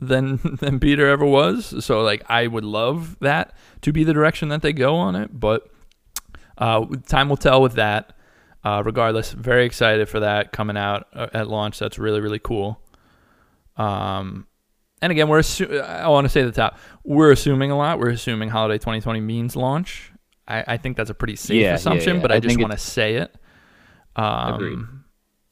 than 0.00 0.40
than 0.60 0.80
Peter 0.80 1.08
ever 1.08 1.24
was. 1.24 1.84
So 1.84 2.00
like, 2.02 2.22
I 2.28 2.46
would 2.46 2.64
love 2.64 3.16
that 3.20 3.54
to 3.82 3.92
be 3.92 4.02
the 4.04 4.12
direction 4.12 4.48
that 4.48 4.62
they 4.62 4.72
go 4.72 4.96
on 4.96 5.14
it. 5.14 5.38
But 5.38 5.70
uh, 6.58 6.86
time 7.06 7.28
will 7.28 7.36
tell 7.36 7.62
with 7.62 7.74
that. 7.74 8.16
Uh, 8.62 8.82
regardless, 8.84 9.32
very 9.32 9.64
excited 9.64 10.06
for 10.06 10.20
that 10.20 10.52
coming 10.52 10.76
out 10.76 11.06
uh, 11.14 11.28
at 11.32 11.48
launch. 11.48 11.78
That's 11.78 11.98
really 11.98 12.20
really 12.20 12.38
cool. 12.40 12.78
Um, 13.76 14.46
and 15.00 15.10
again, 15.10 15.28
we're 15.28 15.40
assu- 15.40 15.80
I 15.82 16.08
want 16.08 16.26
to 16.26 16.28
say 16.28 16.42
the 16.42 16.52
top, 16.52 16.76
we're 17.04 17.30
assuming 17.30 17.70
a 17.70 17.78
lot. 17.78 17.98
We're 17.98 18.10
assuming 18.10 18.50
holiday 18.50 18.76
2020 18.76 19.20
means 19.20 19.56
launch. 19.56 20.12
I, 20.46 20.64
I 20.66 20.76
think 20.76 20.96
that's 20.98 21.08
a 21.08 21.14
pretty 21.14 21.36
safe 21.36 21.56
Yeah, 21.56 21.68
yeah, 21.68 21.74
assumption, 21.74 22.16
yeah. 22.16 22.22
but 22.22 22.32
I, 22.32 22.36
I 22.36 22.40
just 22.40 22.58
want 22.60 22.72
to 22.72 22.78
say 22.78 23.14
it. 23.14 23.34
Agreed. 24.16 24.74
Um, 24.74 25.04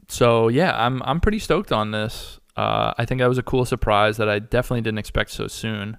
so 0.09 0.49
yeah, 0.49 0.75
I'm 0.85 1.03
I'm 1.05 1.21
pretty 1.21 1.39
stoked 1.39 1.73
on 1.73 1.91
this. 1.91 2.41
Uh, 2.57 2.93
I 2.99 3.05
think 3.05 3.21
that 3.21 3.29
was 3.29 3.39
a 3.39 3.43
cool 3.43 3.65
surprise 3.65 4.17
that 4.17 4.29
I 4.29 4.39
definitely 4.41 4.81
didn't 4.81 4.99
expect 4.99 5.31
so 5.31 5.47
soon. 5.47 5.97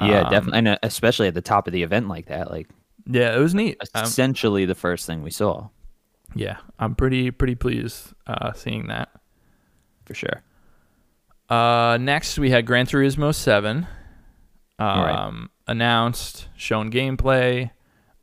Yeah, 0.00 0.22
Um, 0.22 0.30
definitely, 0.30 0.58
and 0.70 0.78
especially 0.82 1.28
at 1.28 1.34
the 1.34 1.40
top 1.42 1.66
of 1.66 1.72
the 1.72 1.82
event 1.82 2.08
like 2.08 2.26
that, 2.26 2.50
like 2.50 2.68
Yeah, 3.06 3.34
it 3.36 3.38
was 3.38 3.54
neat. 3.54 3.78
Um, 3.94 4.04
essentially 4.04 4.64
the 4.64 4.74
first 4.74 5.06
thing 5.06 5.22
we 5.22 5.30
saw 5.30 5.68
yeah, 6.34 6.58
I'm 6.78 6.94
pretty 6.94 7.30
pretty 7.30 7.54
pleased 7.54 8.12
uh, 8.26 8.52
seeing 8.52 8.88
that. 8.88 9.08
for 10.04 10.14
sure. 10.14 10.42
Uh, 11.48 11.96
next, 11.98 12.38
we 12.38 12.50
had 12.50 12.66
Gran 12.66 12.84
Turismo 12.86 13.34
7 13.34 13.86
um, 14.78 14.86
Right. 15.00 15.48
announced, 15.66 16.48
shown 16.54 16.90
gameplay. 16.90 17.70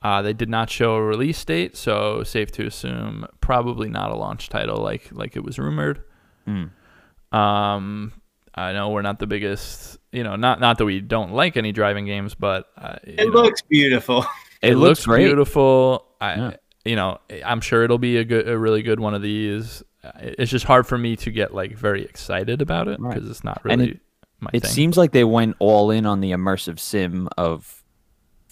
Uh, 0.06 0.22
they 0.22 0.34
did 0.34 0.50
not 0.50 0.70
show 0.70 0.94
a 0.96 1.02
release 1.02 1.44
date, 1.44 1.76
so 1.76 2.22
safe 2.24 2.52
to 2.52 2.66
assume 2.68 3.26
probably 3.42 3.90
not 3.90 4.12
a 4.12 4.16
launch 4.16 4.50
title 4.50 4.78
like 4.78 5.10
like 5.12 5.36
it 5.36 5.44
was 5.44 5.58
rumored. 5.58 6.04
Mm. 6.48 6.70
Um, 7.32 8.14
I 8.54 8.72
know 8.74 8.90
we're 8.90 9.02
not 9.02 9.20
the 9.20 9.26
biggest, 9.28 9.98
you 10.12 10.24
know, 10.24 10.36
not 10.36 10.60
not 10.60 10.78
that 10.78 10.86
we 10.86 11.02
don't 11.02 11.32
like 11.34 11.58
any 11.58 11.72
driving 11.72 12.06
games, 12.06 12.36
but 12.36 12.68
uh, 12.78 12.98
It 13.04 13.18
know, 13.34 13.42
looks 13.42 13.62
beautiful. 13.64 14.26
It, 14.62 14.76
looks, 14.78 15.06
great. 15.06 15.26
beautiful. 15.26 16.06
I, 16.20 16.36
Yeah. 16.36 16.52
you 16.86 16.96
know, 16.96 17.20
I'm 17.46 17.62
sure 17.62 17.84
it'll 17.84 18.00
be 18.00 18.18
a 18.18 18.24
good, 18.24 18.48
a 18.48 18.58
really 18.58 18.82
good 18.82 19.00
one 19.00 19.14
of 19.14 19.22
these. 19.22 19.84
Uh, 20.04 20.12
It's 20.20 20.50
just 20.50 20.66
hard 20.66 20.88
for 20.88 20.98
me 20.98 21.16
to 21.18 21.30
get 21.30 21.54
like 21.54 21.76
very 21.78 22.04
excited 22.04 22.62
about 22.64 22.88
it 22.88 23.00
Right. 23.00 23.14
because 23.14 23.30
it's 23.30 23.44
not 23.44 23.62
And 23.66 23.82
really 23.82 24.00
my 24.40 24.50
It 24.54 24.62
thing. 24.64 24.72
seems 24.72 24.98
like 24.98 25.12
they 25.12 25.24
went 25.24 25.56
all 25.60 25.92
in 25.92 26.06
on 26.08 26.20
the 26.22 26.32
immersive 26.32 26.80
sim 26.80 27.28
of 27.38 27.75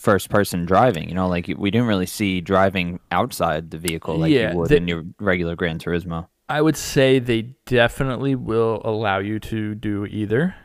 first 0.04 0.30
person 0.30 0.66
driving. 0.66 1.08
You 1.10 1.16
know, 1.16 1.28
like 1.30 1.46
we 1.58 1.72
didn't 1.72 1.88
really 1.88 2.06
see 2.20 2.42
driving 2.42 3.00
outside 3.12 3.72
the 3.72 3.78
vehicle 3.78 4.18
like 4.20 4.32
Yeah, 4.32 4.52
you 4.52 4.58
would 4.58 4.70
they- 4.70 4.78
in 4.78 4.88
your 4.88 5.04
regular 5.20 5.56
Gran 5.56 5.80
Turismo. 5.80 6.28
I 6.50 6.62
would 6.62 6.76
say 6.78 7.20
they 7.20 7.56
definitely 7.66 8.36
will 8.36 8.82
allow 8.84 9.20
you 9.20 9.40
to 9.52 9.76
do 9.76 10.06
either. 10.06 10.56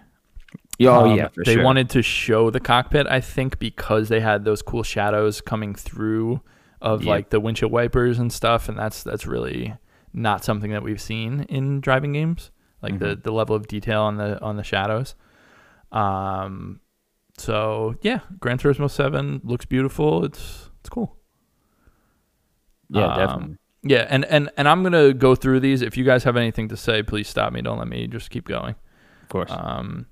Oh 0.80 1.04
Um, 1.10 1.16
yeah, 1.16 1.28
for 1.28 1.44
they 1.44 1.54
sure. 1.54 1.64
wanted 1.64 1.88
to 1.90 2.02
show 2.02 2.50
the 2.50 2.60
cockpit, 2.60 3.06
I 3.06 3.20
think, 3.20 3.58
because 3.60 4.08
they 4.08 4.20
had 4.20 4.44
those 4.44 4.60
cool 4.62 4.82
shadows 4.82 5.40
coming 5.40 5.74
through 5.74 6.40
of 6.82 7.02
Yep. 7.02 7.08
like 7.08 7.30
the 7.30 7.40
windshield 7.40 7.72
wipers 7.72 8.18
and 8.18 8.32
stuff, 8.32 8.68
and 8.68 8.76
that's 8.78 9.02
that's 9.04 9.24
really 9.26 9.74
not 10.12 10.44
something 10.44 10.70
that 10.72 10.82
we've 10.82 11.00
seen 11.00 11.42
in 11.48 11.80
driving 11.80 12.12
games, 12.12 12.50
like 12.82 12.98
the 12.98 13.06
Mm-hmm. 13.14 13.22
the 13.22 13.32
level 13.32 13.54
of 13.56 13.66
detail 13.68 14.02
on 14.02 14.16
the 14.16 14.40
on 14.42 14.56
the 14.56 14.64
shadows. 14.64 15.14
Um, 15.92 16.80
so 17.40 17.94
yeah, 18.02 18.20
Gran 18.40 18.58
Turismo 18.58 18.90
Seven 18.90 19.40
looks 19.44 19.64
beautiful. 19.64 20.24
It's 20.24 20.70
it's 20.80 20.88
cool. 20.88 21.16
yeah, 22.90 23.06
um, 23.06 23.18
definitely. 23.18 23.56
Yeah, 23.84 24.06
and, 24.08 24.24
and 24.24 24.50
and 24.56 24.68
I'm 24.68 24.82
gonna 24.82 25.14
go 25.14 25.34
through 25.34 25.60
these. 25.60 25.82
If 25.82 25.96
you 25.96 26.04
guys 26.04 26.24
have 26.24 26.36
anything 26.36 26.68
to 26.68 26.76
say, 26.76 27.02
please 27.02 27.28
stop 27.28 27.52
me. 27.52 27.62
Don't 27.62 27.78
let 27.78 27.88
me 27.88 28.06
just 28.06 28.30
keep 28.30 28.46
going. 28.46 28.74
Of 29.22 29.28
course. 29.28 29.50
Um, 29.50 30.06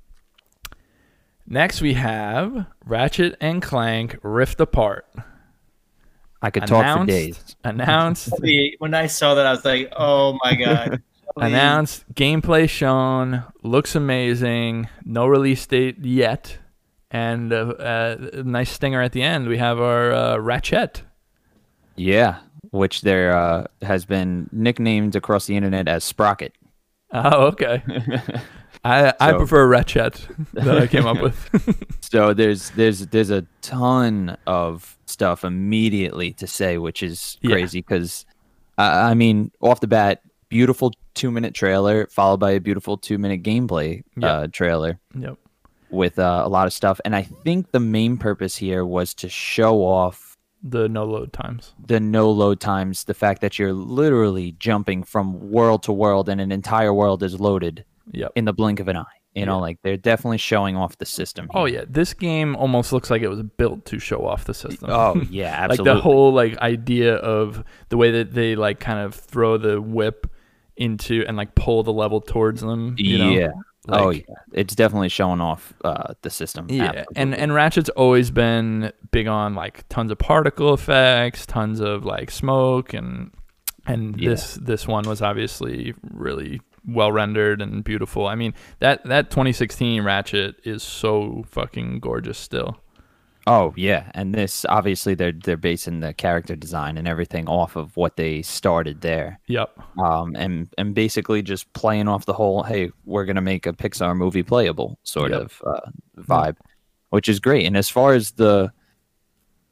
next 1.47 1.81
we 1.81 1.95
have 1.95 2.67
Ratchet 2.85 3.37
and 3.41 3.61
Clank 3.61 4.19
Rift 4.23 4.61
Apart. 4.61 5.07
I 6.43 6.51
could 6.51 6.67
talk 6.67 7.01
for 7.01 7.07
days. 7.07 7.57
Announced, 7.65 8.33
when 8.79 8.95
I 8.95 9.09
saw 9.09 9.35
that, 9.35 9.47
I 9.47 9.51
was 9.51 9.65
like, 9.65 9.93
"Oh 9.97 10.39
my 10.45 10.55
god!" 10.55 11.03
announced, 11.37 12.05
gameplay 12.15 12.69
shown, 12.69 13.43
looks 13.63 13.95
amazing. 13.95 14.89
No 15.05 15.27
release 15.27 15.67
date 15.67 16.05
yet, 16.05 16.59
and 17.11 17.53
uh, 17.53 17.57
uh, 17.79 18.17
a 18.35 18.43
nice 18.43 18.71
stinger 18.71 19.01
at 19.03 19.13
the 19.13 19.23
end. 19.23 19.47
We 19.49 19.59
have 19.59 19.81
our 19.81 20.13
uh, 20.13 20.37
Ratchet. 20.39 21.03
Yeah, 21.97 22.39
which 22.71 23.03
there 23.03 23.37
uh, 23.37 23.67
has 23.83 24.05
been 24.05 24.49
nicknamed 24.53 25.17
across 25.17 25.47
the 25.47 25.57
internet 25.57 25.89
as 25.89 26.05
Sprocket. 26.05 26.53
Oh, 27.13 27.47
okay. 27.47 27.83
I 28.85 29.13
I 29.21 29.31
So- 29.31 29.39
prefer 29.39 29.67
Ratchet 29.67 30.27
that 30.53 30.79
I 30.79 30.87
came 30.87 31.07
up 31.07 31.21
with. 31.23 31.87
So 32.07 32.33
there's 32.33 32.71
there's 32.71 33.07
there's 33.09 33.31
a 33.31 33.45
ton 33.63 34.37
of 34.47 34.97
stuff 35.07 35.45
immediately 35.45 36.33
to 36.35 36.47
say, 36.47 36.79
which 36.79 37.03
is 37.03 37.37
crazy 37.45 37.81
because 37.81 38.25
uh, 38.79 38.83
I 39.11 39.15
mean, 39.15 39.51
off 39.61 39.81
the 39.81 39.89
bat, 39.89 40.23
beautiful 40.49 40.93
two 41.15 41.31
minute 41.33 41.53
trailer 41.53 42.07
followed 42.07 42.39
by 42.39 42.53
a 42.53 42.61
beautiful 42.61 42.97
two 42.97 43.19
minute 43.19 43.43
gameplay 43.43 44.03
Yeah. 44.17 44.29
uh, 44.33 44.47
trailer 44.53 44.99
yep. 45.19 45.37
With 45.91 46.19
uh, 46.19 46.43
a 46.45 46.49
lot 46.49 46.67
of 46.67 46.73
stuff. 46.73 47.01
And 47.05 47.15
I 47.15 47.23
think 47.23 47.71
the 47.73 47.81
main 47.81 48.17
purpose 48.19 48.57
here 48.57 48.85
was 48.85 49.15
to 49.15 49.29
show 49.29 49.83
off 49.85 50.37
The 50.63 50.89
no 50.89 51.05
load 51.05 51.33
times. 51.33 51.75
the 51.87 52.01
no 52.01 52.31
load 52.31 52.61
times, 52.61 53.05
the 53.05 53.15
fact 53.15 53.41
that 53.43 53.59
you're 53.59 53.73
literally 53.73 54.53
jumping 54.59 55.05
from 55.05 55.51
world 55.51 55.83
to 55.85 55.93
world 55.93 56.29
and 56.29 56.41
an 56.41 56.51
entire 56.53 56.93
world 56.93 57.23
is 57.23 57.39
loaded 57.41 57.85
Yep. 58.13 58.33
in 58.37 58.45
the 58.45 58.53
blink 58.53 58.81
of 58.81 58.89
an 58.89 58.97
eye. 58.97 59.05
You 59.35 59.45
know, 59.45 59.57
Yeah. 59.57 59.61
like 59.61 59.79
they're 59.83 59.97
definitely 59.99 60.39
showing 60.39 60.77
off 60.77 60.97
the 60.97 61.05
system. 61.05 61.49
Oh 61.53 61.67
yeah, 61.67 61.85
this 61.89 62.15
game 62.15 62.57
almost 62.57 62.91
looks 62.93 63.11
like 63.11 63.21
it 63.23 63.29
was 63.29 63.43
built 63.43 63.85
to 63.87 63.99
show 63.99 64.25
off 64.27 64.45
the 64.47 64.55
system. 64.55 64.89
Oh 64.91 65.21
yeah, 65.31 65.55
absolutely. 65.59 65.93
like 65.93 65.97
the 65.97 66.01
whole 66.03 66.33
like 66.33 66.57
idea 66.59 67.17
of 67.17 67.63
the 67.91 67.97
way 67.99 68.11
that 68.13 68.33
they 68.33 68.57
like 68.57 68.81
kind 68.81 68.99
of 69.01 69.15
throw 69.15 69.59
the 69.59 69.81
whip 69.81 70.27
into 70.79 71.25
and 71.29 71.37
like 71.37 71.55
pull 71.55 71.83
the 71.83 71.93
level 71.93 72.21
towards 72.21 72.61
them. 72.63 72.95
You 72.99 73.19
know? 73.19 73.31
yeah. 73.31 73.53
Oh 73.89 74.11
yeah. 74.11 74.23
It's 74.53 74.75
definitely 74.75 75.09
showing 75.09 75.41
off 75.41 75.75
uh, 75.85 76.15
the 76.23 76.31
system. 76.31 76.67
Yeah, 76.71 77.05
and 77.15 77.35
and 77.35 77.53
Ratchet's 77.53 77.89
always 77.91 78.31
been 78.31 78.93
big 79.11 79.27
on 79.27 79.55
like 79.55 79.89
tons 79.89 80.11
of 80.11 80.19
particle 80.19 80.75
effects, 80.75 81.47
tons 81.47 81.81
of 81.81 82.05
like 82.05 82.31
smoke, 82.31 82.95
and 82.95 83.31
and 83.87 84.21
Yeah. 84.21 84.31
this 84.31 84.55
this 84.55 84.87
one 84.89 85.05
was 85.09 85.23
obviously 85.23 85.95
really 86.11 86.61
well 86.87 87.11
rendered 87.13 87.61
and 87.61 87.83
beautiful. 87.85 88.27
I 88.27 88.35
mean 88.37 88.55
that 88.81 89.05
that 89.05 89.31
2016 89.31 90.03
Ratchet 90.03 90.57
is 90.65 90.83
so 90.83 91.45
fucking 91.49 92.01
gorgeous 92.01 92.39
still. 92.39 92.81
Oh 93.47 93.73
yeah, 93.77 94.11
and 94.15 94.35
this 94.35 94.65
obviously 94.69 95.15
they're 95.15 95.33
they're 95.33 95.57
basing 95.57 96.01
the 96.01 96.13
character 96.15 96.57
design 96.57 96.97
and 96.99 97.07
everything 97.09 97.49
off 97.49 97.77
of 97.77 97.97
what 97.97 98.17
they 98.17 98.43
started 98.43 99.01
there. 99.01 99.39
Yep. 99.47 99.79
Um, 99.99 100.35
and 100.37 100.69
and 100.79 100.95
basically 100.95 101.43
just 101.43 101.73
playing 101.73 102.09
off 102.09 102.27
the 102.27 102.33
whole 102.33 102.63
hey 102.63 102.91
we're 103.05 103.25
gonna 103.25 103.41
make 103.41 103.67
a 103.67 103.73
Pixar 103.73 104.17
movie 104.17 104.43
playable 104.43 104.99
sort 105.03 105.31
Yep. 105.31 105.41
of 105.41 105.63
uh, 105.67 105.91
vibe, 106.19 106.57
which 107.11 107.29
is 107.29 107.41
great. 107.41 107.67
And 107.67 107.77
as 107.77 107.89
far 107.89 108.15
as 108.15 108.33
the 108.33 108.73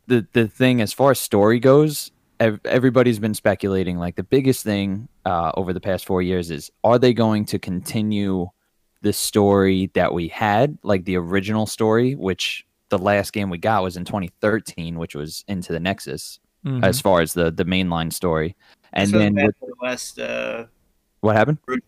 the 0.07 0.27
the 0.33 0.49
thing 0.49 0.81
as 0.81 0.93
far 0.93 1.11
as 1.13 1.19
story 1.21 1.59
goes, 1.61 2.11
ev- 2.41 2.61
everybody's 2.65 3.19
been 3.19 3.35
speculating. 3.35 3.99
Like 3.99 4.17
the 4.17 4.23
biggest 4.25 4.63
thing 4.65 5.09
uh, 5.25 5.53
over 5.55 5.73
the 5.73 5.81
past 5.81 6.05
four 6.07 6.23
years 6.23 6.51
is 6.51 6.71
are 6.85 6.99
they 6.99 7.13
going 7.15 7.45
to 7.47 7.59
continue 7.59 8.49
the 9.03 9.13
story 9.13 9.91
that 9.95 10.15
we 10.15 10.29
had, 10.29 10.79
like 10.83 11.05
the 11.05 11.17
original 11.17 11.67
story, 11.67 12.15
which 12.15 12.65
the 12.91 12.99
last 12.99 13.33
game 13.33 13.51
we 13.51 13.59
got 13.59 13.83
was 13.83 13.97
in 13.97 14.05
2013, 14.05 14.99
which 14.99 15.15
was 15.15 15.45
Into 15.49 15.73
the 15.73 15.81
Nexus, 15.81 16.39
Mhm. 16.65 16.85
as 16.85 17.01
far 17.01 17.21
as 17.21 17.33
the 17.35 17.51
the 17.51 17.65
mainline 17.65 18.13
story. 18.13 18.57
And 18.93 19.11
So 19.11 19.19
then 19.19 19.35
Matt 19.35 19.51
with, 19.61 19.71
West, 19.81 20.19
uh, 20.19 20.67
what 21.21 21.35
happened? 21.37 21.59
that's 21.67 21.81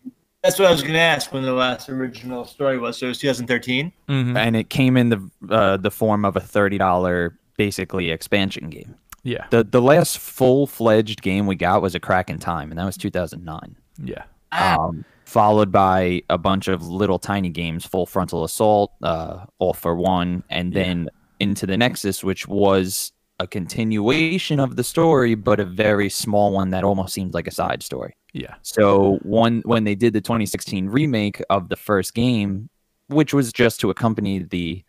That's 0.43 0.59
what 0.59 0.67
I 0.67 0.71
was 0.71 0.81
going 0.81 0.93
to 0.93 0.99
ask 0.99 1.33
when 1.33 1.43
the 1.43 1.53
last 1.53 1.89
original 1.89 2.45
story 2.45 2.77
was. 2.77 2.97
So 2.97 3.07
it 3.07 3.09
was 3.09 3.19
2013. 3.19 3.91
Mhm. 4.07 4.37
and 4.37 4.55
it 4.55 4.69
came 4.69 4.95
in 4.97 5.09
the 5.09 5.29
uh, 5.49 5.77
the 5.77 5.91
form 5.91 6.25
of 6.25 6.35
a 6.35 6.39
thirty 6.39 6.77
dollar 6.77 7.37
basically 7.57 8.11
expansion 8.11 8.69
game. 8.69 8.95
Yeah. 9.23 9.45
The 9.49 9.63
the 9.63 9.81
last 9.81 10.17
full 10.19 10.67
fledged 10.67 11.21
game 11.21 11.47
we 11.47 11.55
got 11.55 11.81
was 11.81 11.95
a 11.95 11.99
Crack 11.99 12.29
in 12.29 12.39
Time, 12.39 12.71
and 12.71 12.79
that 12.79 12.85
was 12.85 12.97
two 12.97 13.09
thousand 13.09 13.43
nine. 13.45 13.75
Yeah. 14.03 14.23
um, 14.53 15.03
followed 15.27 15.73
by 15.73 16.21
a 16.29 16.37
bunch 16.37 16.69
of 16.69 16.87
little 16.87 17.19
tiny 17.19 17.49
games, 17.49 17.85
Full 17.85 18.05
Frontal 18.05 18.45
Assault, 18.45 18.93
uh, 19.03 19.45
All 19.59 19.73
for 19.73 19.93
One, 19.93 20.41
and 20.49 20.73
Yeah. 20.73 20.83
then 20.83 21.09
into 21.41 21.65
the 21.67 21.75
Nexus, 21.77 22.23
which 22.23 22.47
was 22.47 23.11
a 23.39 23.45
continuation 23.45 24.59
of 24.59 24.77
the 24.77 24.83
story, 24.85 25.35
but 25.35 25.59
a 25.59 25.65
very 25.65 26.09
small 26.09 26.53
one 26.53 26.69
that 26.71 26.83
almost 26.85 27.13
seemed 27.13 27.33
like 27.33 27.45
a 27.45 27.51
side 27.51 27.83
story. 27.83 28.13
Yeah. 28.33 28.55
So 28.61 29.19
one 29.23 29.61
when 29.65 29.83
they 29.83 29.95
did 29.95 30.13
the 30.13 30.21
2016 30.21 30.87
remake 30.87 31.43
of 31.49 31.67
the 31.67 31.75
first 31.75 32.13
game, 32.13 32.69
which 33.09 33.33
was 33.33 33.51
just 33.51 33.79
to 33.81 33.89
accompany 33.89 34.39
the 34.39 34.83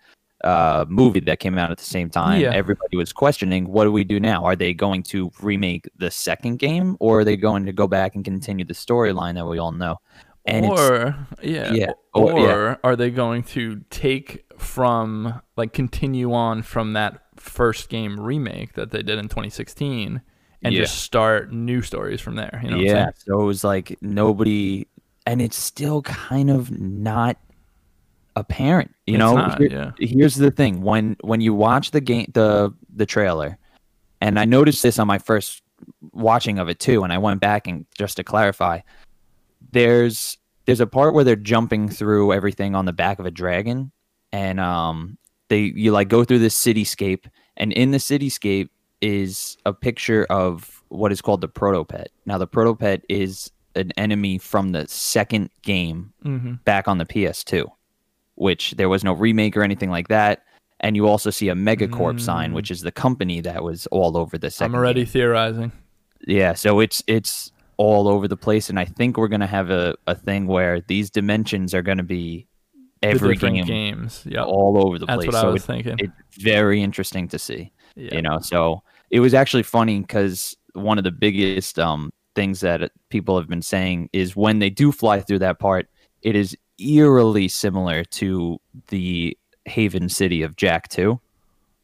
uh, 0.45 0.85
movie 0.89 1.19
that 1.19 1.41
came 1.41 1.59
out 1.59 1.73
at 1.73 1.79
the 1.79 1.85
same 1.85 2.09
time, 2.09 2.41
Yeah. 2.41 2.53
everybody 2.55 2.97
was 2.97 3.13
questioning, 3.13 3.67
what 3.67 3.83
do 3.85 3.91
we 3.93 4.05
do 4.05 4.21
now? 4.21 4.45
Are 4.45 4.55
they 4.55 4.73
going 4.73 5.03
to 5.15 5.33
remake 5.43 5.89
the 5.99 6.13
second 6.13 6.61
game, 6.61 6.97
or 7.01 7.19
are 7.21 7.25
they 7.25 7.37
going 7.37 7.67
to 7.67 7.73
go 7.73 7.89
back 7.89 8.15
and 8.15 8.25
continue 8.25 8.65
the 8.65 8.73
storyline 8.73 9.35
that 9.35 9.45
we 9.47 9.59
all 9.59 9.73
know? 9.73 9.97
And 10.49 10.67
or 10.67 11.15
yeah, 11.43 11.73
yeah, 11.73 11.91
or, 12.15 12.33
or- 12.33 12.41
yeah. 12.41 12.77
are 12.83 12.97
they 12.97 13.11
going 13.11 13.43
to 13.45 13.81
take 13.91 14.45
from 14.59 15.41
like 15.57 15.73
continue 15.73 16.33
on 16.33 16.63
from 16.63 16.95
that 16.95 17.23
first 17.37 17.89
game 17.89 18.19
remake 18.19 18.73
that 18.75 18.91
they 18.91 19.03
did 19.03 19.19
in 19.19 19.29
2016 19.29 20.21
and 20.63 20.75
Yeah. 20.75 20.81
just 20.81 20.99
start 21.03 21.53
new 21.53 21.83
stories 21.83 22.21
from 22.21 22.37
there? 22.37 22.61
You 22.65 22.71
know, 22.71 22.79
yeah, 22.79 23.11
so 23.17 23.41
it 23.41 23.45
was 23.45 23.63
like 23.63 23.97
nobody, 24.01 24.87
and 25.27 25.41
it's 25.43 25.57
still 25.59 26.03
kind 26.03 26.51
of 26.51 26.71
not 26.71 27.37
apparent. 28.37 28.95
You 29.07 29.15
It's 29.15 29.19
know, 29.21 29.35
not, 29.35 29.59
Here- 29.61 29.71
yeah. 29.71 30.07
here's 30.07 30.35
the 30.37 30.51
thing: 30.51 30.83
when 30.83 31.17
when 31.23 31.41
you 31.41 31.55
watch 31.55 31.91
the 31.91 32.01
game, 32.01 32.31
the 32.33 32.73
the 32.95 33.07
trailer, 33.07 33.59
and 34.21 34.39
I 34.39 34.45
noticed 34.45 34.83
this 34.83 34.99
on 34.99 35.07
my 35.07 35.19
first 35.19 35.63
watching 36.13 36.59
of 36.59 36.69
it 36.69 36.79
too, 36.81 37.05
and 37.05 37.13
I 37.13 37.19
went 37.19 37.41
back 37.41 37.67
and 37.69 37.87
just 37.97 38.17
to 38.17 38.25
clarify, 38.25 38.81
there's 39.73 40.39
there's 40.67 40.81
a 40.81 40.87
part 40.87 41.15
where 41.15 41.25
they're 41.25 41.37
jumping 41.37 41.89
through 41.89 42.33
everything 42.33 42.75
on 42.75 42.85
the 42.85 42.93
back 42.93 43.19
of 43.19 43.27
a 43.27 43.31
dragon, 43.31 43.91
and 44.33 44.61
um, 44.61 45.19
they 45.49 45.61
you 45.75 45.93
like 45.93 46.09
go 46.09 46.25
through 46.25 46.41
this 46.41 46.59
cityscape, 46.61 47.27
and 47.57 47.73
in 47.73 47.91
the 47.91 47.99
cityscape 47.99 48.69
is 49.01 49.57
a 49.65 49.73
picture 49.73 50.27
of 50.29 50.83
what 50.89 51.13
is 51.13 51.21
called 51.23 51.41
the 51.41 51.49
protopet. 51.49 52.11
Now, 52.27 52.37
the 52.39 52.47
protopet 52.49 53.03
is 53.09 53.51
an 53.77 53.93
enemy 53.97 54.39
from 54.39 54.73
the 54.73 54.89
second 54.89 55.51
game 55.63 56.13
Mhm. 56.25 56.65
back 56.65 56.89
on 56.89 56.99
the 56.99 57.05
PS2, 57.07 57.71
which 58.35 58.73
there 58.73 58.89
was 58.89 59.05
no 59.05 59.13
remake 59.13 59.57
or 59.57 59.63
anything 59.63 59.91
like 59.91 60.09
that. 60.09 60.43
And 60.81 60.97
you 60.97 61.07
also 61.07 61.31
see 61.31 61.49
a 61.49 61.55
Megacorp 61.55 62.19
sign, 62.21 62.51
Mm. 62.51 62.55
which 62.55 62.71
is 62.73 62.81
the 62.81 62.91
company 62.91 63.41
that 63.43 63.63
was 63.63 63.87
all 63.89 64.17
over 64.17 64.37
the 64.39 64.51
2nd 64.51 64.65
I'm 64.73 64.75
already 64.75 65.03
game. 65.05 65.13
theorizing. 65.13 65.73
Yeah, 66.27 66.55
so 66.55 66.81
it's 66.81 67.03
it's 67.07 67.53
all 67.79 68.07
over 68.09 68.29
the 68.29 68.37
place, 68.37 68.69
and 68.69 68.79
I 68.79 68.85
think 68.85 69.17
we're 69.17 69.29
gonna 69.29 69.47
have 69.47 69.71
a, 69.71 69.97
a 70.07 70.15
thing 70.15 70.47
where 70.47 70.83
these 70.83 71.11
dimensions 71.11 71.73
are 71.75 71.83
gonna 71.83 72.03
be 72.03 72.47
every 73.03 73.37
game 73.37 73.65
games. 73.65 74.25
Yeah. 74.27 74.43
all 74.45 74.85
over 74.87 74.99
the 74.99 75.07
That's 75.07 75.25
place. 75.25 75.33
That's 75.33 75.43
what 75.45 75.49
I 75.49 75.53
was 75.53 75.63
it- 75.63 75.67
thinking. 75.67 75.97
it's 75.99 76.37
very 76.43 76.83
interesting 76.83 77.29
to 77.29 77.39
see 77.39 77.73
yeah. 77.95 78.15
you 78.17 78.23
know 78.23 78.39
so 78.41 78.83
it 79.11 79.21
was 79.21 79.35
actually 79.35 79.63
funny 79.63 80.01
because 80.01 80.57
one 80.75 80.99
of 80.99 81.05
the 81.05 81.11
biggest 81.13 81.79
um 81.79 82.13
things 82.35 82.59
that 82.61 82.91
people 83.09 83.37
have 83.39 83.49
been 83.49 83.63
saying 83.63 84.09
is 84.13 84.35
when 84.37 84.59
they 84.59 84.69
do 84.71 84.91
fly 84.93 85.21
through 85.21 85.39
that 85.39 85.59
part 85.61 85.89
it 86.23 86.35
is 86.37 86.57
eerily 86.81 87.47
similar 87.49 88.03
to 88.05 88.59
the 88.89 89.37
haven 89.65 90.09
city 90.09 90.43
of 90.43 90.57
Jak 90.57 90.89
2 90.89 91.19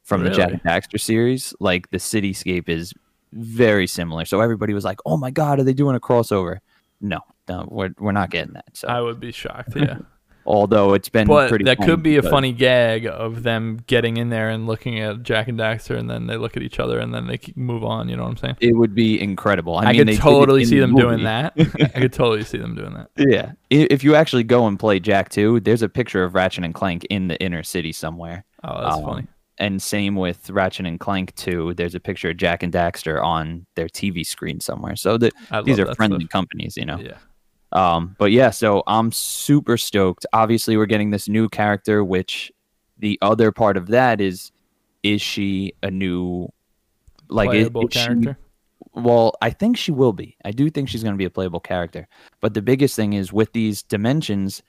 from 0.03 0.23
the 0.25 0.31
Jak 0.31 0.49
Really? 0.51 0.53
and 0.53 0.63
daxter 0.63 1.01
series 1.01 1.55
like 1.61 1.91
the 1.91 1.99
cityscape 1.99 2.69
is 2.69 2.93
very 3.35 3.87
similar 3.87 4.25
so 4.25 4.41
everybody 4.41 4.73
was 4.73 4.85
like 4.85 4.99
oh 5.07 5.17
my 5.17 5.31
god 5.31 5.59
are 5.59 5.65
they 5.65 5.73
doing 5.73 5.97
a 5.97 6.01
crossover 6.01 6.59
no 7.01 7.21
no 7.49 7.67
we're, 7.71 7.91
we're 7.99 8.13
not 8.13 8.31
getting 8.31 8.55
that 8.55 8.65
so 8.73 8.89
I 8.89 9.01
would 9.01 9.21
be 9.21 9.33
shocked. 9.33 9.77
Yeah. 9.77 9.99
although 10.47 10.95
it's 10.95 11.09
been 11.09 11.27
but 11.27 11.49
pretty 11.49 11.65
that 11.65 11.79
funny 11.79 11.91
could 11.91 12.03
be 12.03 12.17
a 12.17 12.23
funny 12.23 12.53
gag 12.53 13.07
of 13.07 13.43
them 13.43 13.81
getting 13.87 14.17
in 14.17 14.29
there 14.29 14.51
and 14.51 14.67
looking 14.67 15.01
at 15.01 15.23
Jak 15.23 15.49
and 15.49 15.59
Daxter, 15.59 15.97
and 15.97 16.09
then 16.09 16.27
they 16.27 16.37
look 16.37 16.57
at 16.57 16.63
each 16.63 16.79
other, 16.79 16.99
and 16.99 17.15
then 17.15 17.27
they 17.27 17.39
move 17.57 17.85
on. 17.85 18.09
You 18.09 18.17
know 18.17 18.25
what 18.25 18.31
I'm 18.31 18.37
saying? 18.37 18.57
it 18.61 18.77
would 18.77 18.95
be 18.95 19.21
incredible 19.21 19.77
i, 19.77 19.85
I, 19.85 19.93
mean, 19.93 20.07
could 20.07 20.19
totally 20.19 20.65
see 20.65 20.77
the 20.77 20.83
them 20.83 20.97
doing 20.97 21.23
that. 21.25 21.55
I 21.59 22.01
could 22.01 22.13
totally 22.13 22.45
see 22.45 22.59
them 22.59 22.75
doing 22.75 22.95
that. 22.95 23.11
Yeah. 23.17 23.53
If 23.71 24.05
you 24.05 24.15
actually 24.15 24.45
go 24.45 24.67
and 24.67 24.79
play 24.79 25.01
Jak 25.01 25.31
2, 25.31 25.61
there's 25.61 25.83
a 25.83 25.89
picture 25.89 26.25
of 26.25 26.35
Ratchet 26.35 26.65
and 26.65 26.75
Clank 26.75 27.05
in 27.11 27.29
the 27.29 27.41
inner 27.41 27.63
city 27.63 27.93
somewhere. 27.93 28.45
Oh, 28.63 28.83
that's 28.83 28.97
Um, 28.97 29.05
funny. 29.05 29.27
And 29.59 29.81
same 29.81 30.17
with 30.17 30.51
Ratchet 30.51 30.85
and 30.87 30.99
Clank 30.99 31.35
2, 31.37 31.75
there's 31.75 31.95
a 31.95 32.01
picture 32.01 32.31
of 32.31 32.37
Jak 32.37 32.63
and 32.65 32.73
Daxter 32.73 33.23
on 33.23 33.67
their 33.77 33.87
TV 33.87 34.27
screen 34.27 34.59
somewhere. 34.59 34.97
So 34.97 35.17
the, 35.17 35.31
these 35.65 35.79
are 35.79 35.95
friendly 35.95 36.25
stuff. 36.25 36.31
companies, 36.31 36.77
you 36.77 36.85
know. 36.85 36.99
Yeah. 36.99 37.19
Um, 37.71 38.17
but 38.19 38.33
yeah, 38.33 38.51
so 38.51 38.83
I'm 38.87 39.13
super 39.13 39.77
stoked. 39.77 40.27
Obviously, 40.33 40.77
we're 40.77 40.87
getting 40.87 41.11
this 41.11 41.29
new 41.29 41.49
character, 41.49 42.03
which 42.05 42.51
the 42.99 43.19
other 43.23 43.53
part 43.53 43.77
of 43.77 43.89
that 43.89 44.21
is, 44.21 44.51
is 45.03 45.21
she 45.23 45.73
a 45.83 45.91
new, 45.91 46.49
like, 47.29 47.49
is, 47.51 47.69
Playable 47.69 47.87
is 47.89 47.93
she- 47.93 47.99
character. 48.07 48.39
well, 48.95 49.35
I 49.43 49.51
think 49.51 49.77
she 49.77 49.93
will 49.93 50.13
be. 50.13 50.37
I 50.45 50.51
do 50.51 50.71
think 50.71 50.89
she's 50.89 51.03
going 51.03 51.15
to 51.15 51.19
be 51.19 51.25
a 51.25 51.31
playable 51.31 51.61
character. 51.61 52.09
But 52.41 52.55
the 52.55 52.63
biggest 52.63 52.97
thing 52.97 53.13
is 53.13 53.33
with 53.33 53.53
these 53.53 53.83
dimensions, 53.83 54.63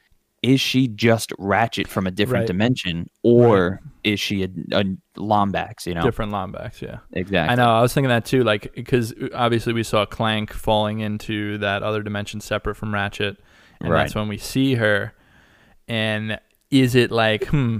is 0.45 0.61
she 0.61 0.87
just 0.87 1.33
Ratchet 1.39 1.87
from 1.87 2.05
a 2.07 2.11
different 2.11 2.41
Right. 2.43 2.47
dimension, 2.47 3.09
or 3.23 3.81
is 4.03 4.19
she 4.19 4.43
a, 4.43 4.49
a 4.71 4.83
Lombax? 5.17 5.85
You 5.87 5.95
know, 5.95 6.03
Different 6.03 6.31
Lombax, 6.31 6.81
yeah. 6.81 6.99
exactly. 7.11 7.51
I 7.51 7.55
know. 7.55 7.69
I 7.69 7.81
was 7.81 7.93
thinking 7.93 8.09
that 8.09 8.25
too, 8.25 8.43
like 8.43 8.73
because 8.75 9.13
obviously 9.33 9.73
we 9.73 9.83
saw 9.83 10.05
Clank 10.05 10.53
falling 10.53 10.99
into 10.99 11.57
that 11.57 11.81
other 11.83 12.03
dimension 12.03 12.39
separate 12.41 12.75
from 12.75 12.93
Ratchet, 12.93 13.37
and 13.81 13.89
Right. 13.91 14.03
that's 14.03 14.13
when 14.15 14.27
we 14.27 14.37
see 14.37 14.75
her. 14.75 15.13
And 15.87 16.39
is 16.71 16.95
it 16.95 17.11
like, 17.11 17.45
hmm, 17.47 17.77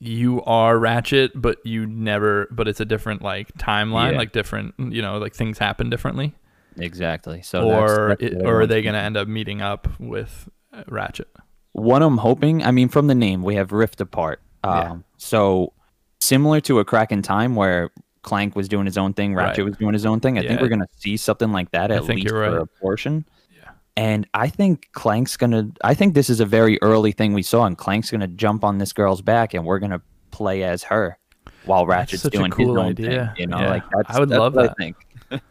you 0.00 0.42
are 0.44 0.78
Ratchet, 0.78 1.32
but 1.34 1.58
you 1.64 1.86
never, 1.86 2.46
but 2.50 2.68
it's 2.68 2.80
a 2.80 2.84
different 2.84 3.22
like 3.22 3.52
timeline, 3.58 4.12
Yeah. 4.12 4.18
like 4.18 4.32
different, 4.32 4.74
you 4.78 5.02
know, 5.02 5.18
like 5.18 5.34
things 5.34 5.58
happen 5.58 5.90
differently, 5.90 6.34
Exactly. 6.76 7.42
So 7.42 7.68
or 7.68 8.08
that's, 8.10 8.20
that's 8.22 8.34
it, 8.34 8.42
or 8.46 8.60
are 8.62 8.66
they 8.66 8.82
going 8.82 8.94
to 8.94 9.00
end 9.00 9.16
up 9.16 9.26
meeting 9.28 9.60
up 9.60 9.88
with 10.00 10.48
uh, 10.72 10.84
Ratchet? 10.88 11.28
What 11.72 12.02
I'm 12.02 12.18
hoping, 12.18 12.62
I 12.64 12.70
mean, 12.70 12.88
from 12.88 13.06
the 13.06 13.14
name, 13.14 13.42
we 13.42 13.54
have 13.56 13.72
Rift 13.72 14.00
Apart. 14.00 14.40
Um, 14.64 14.72
Yeah. 14.74 14.96
So 15.18 15.72
similar 16.20 16.60
to 16.62 16.78
a 16.80 16.84
Crack 16.84 17.12
in 17.12 17.22
Time 17.22 17.54
where 17.54 17.90
Clank 18.22 18.56
was 18.56 18.68
doing 18.68 18.86
his 18.86 18.98
own 18.98 19.14
thing, 19.14 19.34
Ratchet 19.34 19.58
Right. 19.64 19.70
was 19.70 19.76
doing 19.76 19.92
his 19.92 20.04
own 20.06 20.20
thing. 20.20 20.38
I 20.38 20.42
think 20.46 20.60
we're 20.60 20.68
going 20.68 20.80
to 20.80 20.86
see 20.96 21.16
something 21.16 21.52
like 21.52 21.70
that 21.70 21.90
I 21.92 21.96
at 21.96 22.04
think 22.04 22.20
least 22.20 22.32
you're 22.32 22.44
for 22.50 22.58
a 22.58 22.66
portion. 22.66 23.24
Yeah. 23.54 23.70
And 23.96 24.26
I 24.34 24.48
think 24.48 24.88
Clank's 24.92 25.36
going 25.36 25.52
to, 25.52 25.70
I 25.82 25.94
think 25.94 26.14
this 26.14 26.28
is 26.28 26.40
a 26.40 26.46
very 26.46 26.78
early 26.82 27.12
thing 27.12 27.32
we 27.32 27.42
saw, 27.42 27.64
and 27.64 27.76
Clank's 27.78 28.10
going 28.10 28.20
to 28.22 28.26
jump 28.28 28.64
on 28.64 28.78
this 28.78 28.92
girl's 28.92 29.22
back 29.22 29.54
and 29.54 29.64
we're 29.64 29.78
going 29.78 29.92
to 29.92 30.02
play 30.30 30.62
as 30.64 30.82
her 30.84 31.18
while 31.64 31.86
Ratchet's 31.86 32.22
such 32.22 32.34
a 32.34 32.38
doing 32.38 32.50
cool 32.50 32.74
his 32.74 32.76
own 32.78 32.86
idea. 32.90 33.32
thing. 33.36 33.42
You 33.42 33.46
know, 33.46 33.60
Yeah. 33.60 33.70
like 33.70 33.82
that's, 33.90 34.16
I 34.16 34.20
would 34.20 34.28
that's 34.28 34.38
love 34.40 34.54
what 34.54 34.62
that. 34.64 34.74
I 34.78 34.82
think. 34.82 35.42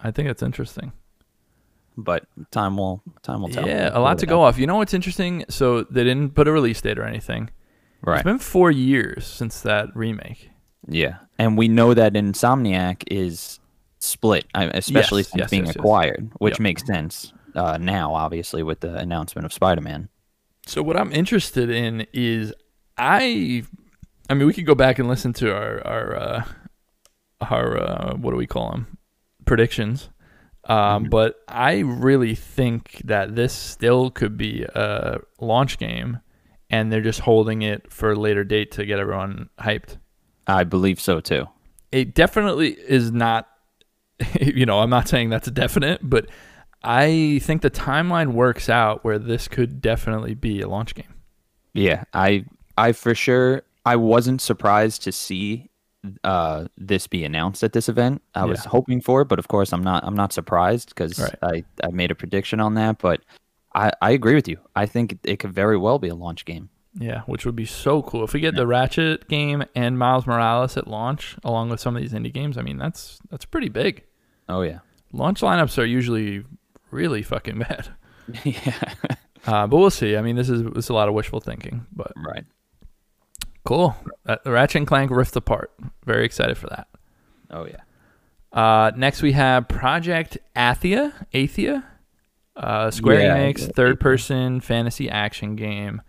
I 0.00 0.10
think 0.12 0.28
it's 0.28 0.42
interesting. 0.42 0.92
But 2.00 2.26
time 2.52 2.76
will, 2.76 3.02
time 3.22 3.42
will 3.42 3.48
tell. 3.48 3.66
Yeah, 3.66 3.90
a 3.92 3.98
lot 3.98 4.18
to 4.20 4.26
go 4.26 4.40
off. 4.42 4.56
You 4.56 4.68
know 4.68 4.76
what's 4.76 4.94
interesting? 4.94 5.44
So 5.48 5.82
they 5.82 6.04
didn't 6.04 6.30
put 6.36 6.46
a 6.46 6.52
release 6.52 6.80
date 6.80 6.96
or 6.96 7.02
anything. 7.04 7.50
Right. 8.02 8.18
It's 8.18 8.24
been 8.24 8.38
four 8.38 8.70
years 8.70 9.26
since 9.26 9.60
that 9.62 9.88
remake. 9.96 10.50
Yeah, 10.86 11.16
and 11.40 11.58
we 11.58 11.66
know 11.66 11.94
that 11.94 12.12
Insomniac 12.12 13.02
is 13.10 13.58
split, 13.98 14.46
especially 14.54 15.22
Yes, 15.22 15.28
since 15.30 15.40
yes, 15.40 15.50
being 15.50 15.66
yes, 15.66 15.74
yes. 15.74 15.76
acquired, 15.76 16.30
which 16.38 16.54
Yep. 16.54 16.60
makes 16.60 16.86
sense 16.86 17.32
uh, 17.56 17.78
now, 17.78 18.14
obviously, 18.14 18.62
with 18.62 18.78
the 18.78 18.94
announcement 18.96 19.44
of 19.44 19.52
Spider-Man. 19.52 20.08
So 20.66 20.82
what 20.82 20.96
I'm 20.96 21.10
interested 21.12 21.68
in 21.68 22.06
is 22.12 22.54
I 22.96 23.64
I 24.30 24.34
mean 24.34 24.46
we 24.46 24.52
could 24.52 24.66
go 24.66 24.76
back 24.76 25.00
and 25.00 25.08
listen 25.08 25.32
to 25.34 25.52
our 25.52 25.84
our 25.84 26.16
uh, 26.16 26.44
our 27.40 27.76
uh, 27.82 28.14
what 28.14 28.30
do 28.30 28.36
we 28.36 28.46
call 28.46 28.70
them 28.70 28.98
predictions. 29.46 30.10
Um, 30.68 31.06
Mhm. 31.06 31.10
but 31.10 31.36
I 31.48 31.78
really 31.78 32.34
think 32.34 33.00
that 33.04 33.34
this 33.34 33.52
still 33.54 34.10
could 34.10 34.36
be 34.36 34.64
a 34.74 35.18
launch 35.40 35.78
game, 35.78 36.18
and 36.70 36.92
they're 36.92 37.00
just 37.00 37.20
holding 37.20 37.62
it 37.62 37.90
for 37.92 38.12
a 38.12 38.16
later 38.16 38.44
date 38.44 38.72
to 38.72 38.84
get 38.84 38.98
everyone 38.98 39.48
hyped. 39.58 39.96
I 40.46 40.64
believe 40.64 41.00
so 41.00 41.20
too. 41.20 41.46
it 41.90 42.14
definitely 42.14 42.72
is 42.86 43.10
not 43.12 43.48
you 44.40 44.66
know 44.66 44.80
i'm 44.80 44.90
not 44.90 45.08
saying 45.08 45.30
that's 45.30 45.48
a 45.48 45.50
definite 45.50 46.00
but 46.02 46.26
i 46.84 47.40
think 47.42 47.62
the 47.62 47.70
timeline 47.70 48.32
works 48.34 48.68
out 48.68 49.02
where 49.04 49.18
this 49.18 49.48
could 49.48 49.80
definitely 49.80 50.34
be 50.34 50.60
a 50.60 50.68
launch 50.68 50.94
game 50.94 51.14
Yeah, 51.72 52.04
I, 52.12 52.44
I 52.76 52.92
for 52.92 53.14
sure, 53.14 53.62
I 53.86 53.96
wasn't 53.96 54.42
surprised 54.42 55.02
to 55.04 55.12
see 55.12 55.67
uh, 56.24 56.66
this 56.76 57.06
be 57.06 57.24
announced 57.24 57.62
at 57.62 57.72
this 57.72 57.88
event. 57.88 58.22
I 58.34 58.44
was 58.44 58.64
hoping 58.64 59.00
for 59.00 59.24
but 59.24 59.38
of 59.38 59.48
course, 59.48 59.72
I'm 59.72 59.82
not. 59.82 60.04
I'm 60.04 60.14
not 60.14 60.32
surprised 60.32 60.88
because 60.90 61.18
Right. 61.18 61.36
I, 61.42 61.64
I 61.86 61.90
made 61.90 62.10
a 62.10 62.14
prediction 62.14 62.60
on 62.60 62.74
that. 62.74 62.98
But 62.98 63.20
I, 63.74 63.92
I 64.00 64.10
agree 64.12 64.34
with 64.34 64.48
you. 64.48 64.58
I 64.74 64.86
think 64.86 65.18
it, 65.24 65.36
could 65.38 65.52
very 65.52 65.76
well 65.76 65.98
be 65.98 66.08
a 66.08 66.14
launch 66.14 66.44
game. 66.44 66.70
Yeah, 66.94 67.20
which 67.26 67.44
would 67.46 67.54
be 67.54 67.66
so 67.66 68.02
cool 68.02 68.24
if 68.24 68.32
we 68.32 68.40
get 68.40 68.56
the 68.56 68.66
Ratchet 68.66 69.28
game 69.28 69.62
and 69.74 69.98
Miles 69.98 70.26
Morales 70.26 70.76
at 70.76 70.88
launch, 70.88 71.36
along 71.44 71.68
with 71.68 71.78
some 71.80 71.94
of 71.94 72.02
these 72.02 72.12
indie 72.12 72.32
games. 72.32 72.56
I 72.58 72.62
mean, 72.62 72.78
that's 72.78 73.20
that's 73.30 73.44
pretty 73.44 73.68
big. 73.68 74.04
Oh 74.48 74.62
yeah, 74.62 74.78
Launch 75.12 75.40
lineups 75.42 75.78
are 75.78 75.84
usually 75.84 76.44
really 76.90 77.22
fucking 77.22 77.58
bad. 77.68 77.88
yeah, 78.44 78.94
Uh, 79.46 79.66
but 79.66 79.76
we'll 79.76 79.90
see. 79.90 80.16
I 80.16 80.22
mean, 80.22 80.34
this 80.36 80.48
is 80.48 80.62
this 80.74 80.86
is 80.86 80.90
a 80.90 80.94
lot 80.94 81.08
of 81.08 81.14
wishful 81.14 81.40
thinking, 81.40 81.86
but 81.92 82.12
right. 82.16 82.44
Cool. 83.68 83.96
Uh, 84.26 84.36
Ratchet 84.46 84.76
and 84.76 84.86
Clank 84.86 85.10
Rift 85.10 85.36
Apart. 85.36 85.70
Very 86.04 86.24
excited 86.24 86.56
for 86.58 86.66
that. 86.68 86.88
Oh 87.50 87.66
yeah, 87.66 87.80
Uh, 88.52 88.90
next 88.96 89.22
we 89.22 89.32
have 89.32 89.68
Project 89.68 90.38
Athia. 90.56 91.12
Athia. 91.34 91.84
Uh, 92.56 92.90
Square 92.90 93.20
Yeah, 93.20 93.36
Enix 93.38 93.72
third 93.74 94.00
person 94.00 94.60
fantasy 94.60 95.08
action 95.08 95.54
game. 95.54 96.02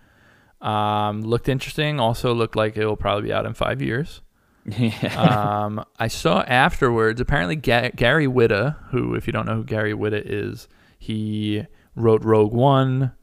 Um, 0.61 1.21
looked 1.21 1.47
interesting. 1.47 1.99
Also 1.99 2.33
looked 2.33 2.55
like 2.55 2.75
it 2.75 2.85
will 2.85 2.97
probably 2.97 3.29
be 3.29 3.33
out 3.33 3.45
in 3.45 3.53
five 3.53 3.81
years. 3.81 4.21
yeah. 4.65 5.63
um, 5.65 5.83
I 5.97 6.07
saw 6.07 6.41
afterwards. 6.41 7.21
Apparently, 7.21 7.55
Ga- 7.55 7.91
Gary 7.95 8.27
Whitta, 8.27 8.75
who, 8.91 9.15
if 9.15 9.25
you 9.27 9.31
don't 9.33 9.45
know 9.45 9.55
who 9.55 9.63
Gary 9.63 9.93
Whitta 9.93 10.21
is, 10.25 10.67
he 10.97 11.65
wrote 11.95 12.23
Rogue 12.23 12.51
One. 12.53 13.13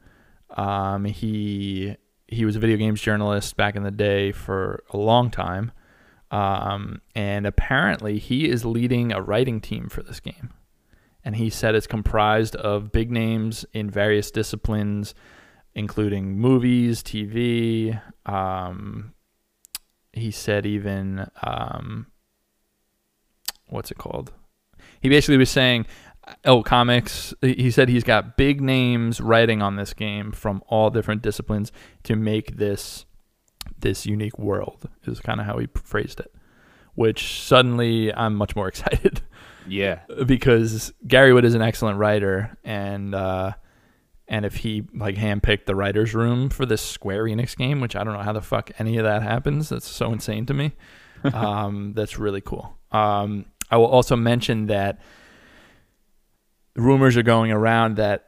Um, 0.55 1.05
he 1.05 1.95
he 2.27 2.45
was 2.45 2.55
a 2.55 2.59
video 2.59 2.77
games 2.77 3.01
journalist 3.01 3.55
back 3.55 3.75
in 3.75 3.83
the 3.83 3.91
day 3.91 4.31
for 4.31 4.83
a 4.91 4.97
long 4.97 5.31
time, 5.31 5.71
um, 6.31 7.01
and 7.15 7.47
apparently 7.47 8.19
he 8.19 8.49
is 8.49 8.65
leading 8.65 9.11
a 9.11 9.21
writing 9.21 9.61
team 9.61 9.89
for 9.89 10.03
this 10.03 10.19
game. 10.19 10.53
And 11.23 11.35
he 11.35 11.49
said 11.49 11.75
it's 11.75 11.87
comprised 11.87 12.55
of 12.55 12.91
big 12.91 13.11
names 13.11 13.65
in 13.73 13.89
various 13.89 14.31
disciplines, 14.31 15.13
including 15.75 16.37
movies, 16.37 17.03
TV, 17.03 18.01
um, 18.25 19.13
he 20.17 20.31
said 20.31 20.65
even 20.65 21.27
um, 21.43 22.07
what's 23.67 23.91
it 23.91 23.97
called? 23.97 24.33
He 25.01 25.09
basically 25.09 25.37
was 25.37 25.49
saying, 25.49 25.85
oh, 26.45 26.63
comics. 26.63 27.33
He 27.41 27.71
said 27.71 27.89
he's 27.89 28.03
got 28.03 28.37
big 28.37 28.61
names 28.61 29.19
writing 29.21 29.61
on 29.61 29.75
this 29.75 29.93
game 29.93 30.31
from 30.31 30.63
all 30.67 30.89
different 30.89 31.21
disciplines 31.21 31.71
to 32.03 32.15
make 32.15 32.57
this 32.57 33.05
this 33.79 34.05
unique 34.05 34.37
world. 34.39 34.89
Is 35.05 35.19
kind 35.19 35.39
of 35.39 35.45
how 35.45 35.57
he 35.57 35.67
phrased 35.75 36.19
it. 36.19 36.33
Which 36.95 37.41
suddenly 37.43 38.13
I'm 38.13 38.35
much 38.35 38.55
more 38.55 38.67
excited 38.69 39.21
yeah, 39.69 39.99
because 40.25 40.93
Gary 41.05 41.31
Whitta 41.31 41.45
is 41.45 41.55
an 41.55 41.61
excellent 41.61 41.99
writer, 41.99 42.57
and 42.63 43.13
uh, 43.13 43.53
and 44.27 44.45
if 44.45 44.57
he 44.57 44.87
like 44.93 45.15
handpicked 45.15 45.65
the 45.65 45.75
writers' 45.75 46.13
room 46.13 46.49
for 46.49 46.65
this 46.65 46.81
Square 46.81 47.25
Enix 47.25 47.55
game, 47.55 47.81
which 47.81 47.95
I 47.95 48.03
don't 48.03 48.13
know 48.13 48.21
how 48.21 48.33
the 48.33 48.41
fuck 48.41 48.71
any 48.79 48.97
of 48.97 49.03
that 49.03 49.23
happens, 49.23 49.69
that's 49.69 49.87
so 49.87 50.11
insane 50.11 50.45
to 50.47 50.53
me. 50.53 50.73
um, 51.33 51.93
that's 51.93 52.17
really 52.17 52.41
cool. 52.41 52.77
Um, 52.91 53.45
I 53.69 53.77
will 53.77 53.87
also 53.87 54.15
mention 54.15 54.67
that 54.67 55.01
rumors 56.77 57.17
are 57.17 57.23
going 57.23 57.51
around 57.51 57.97
that 57.97 58.23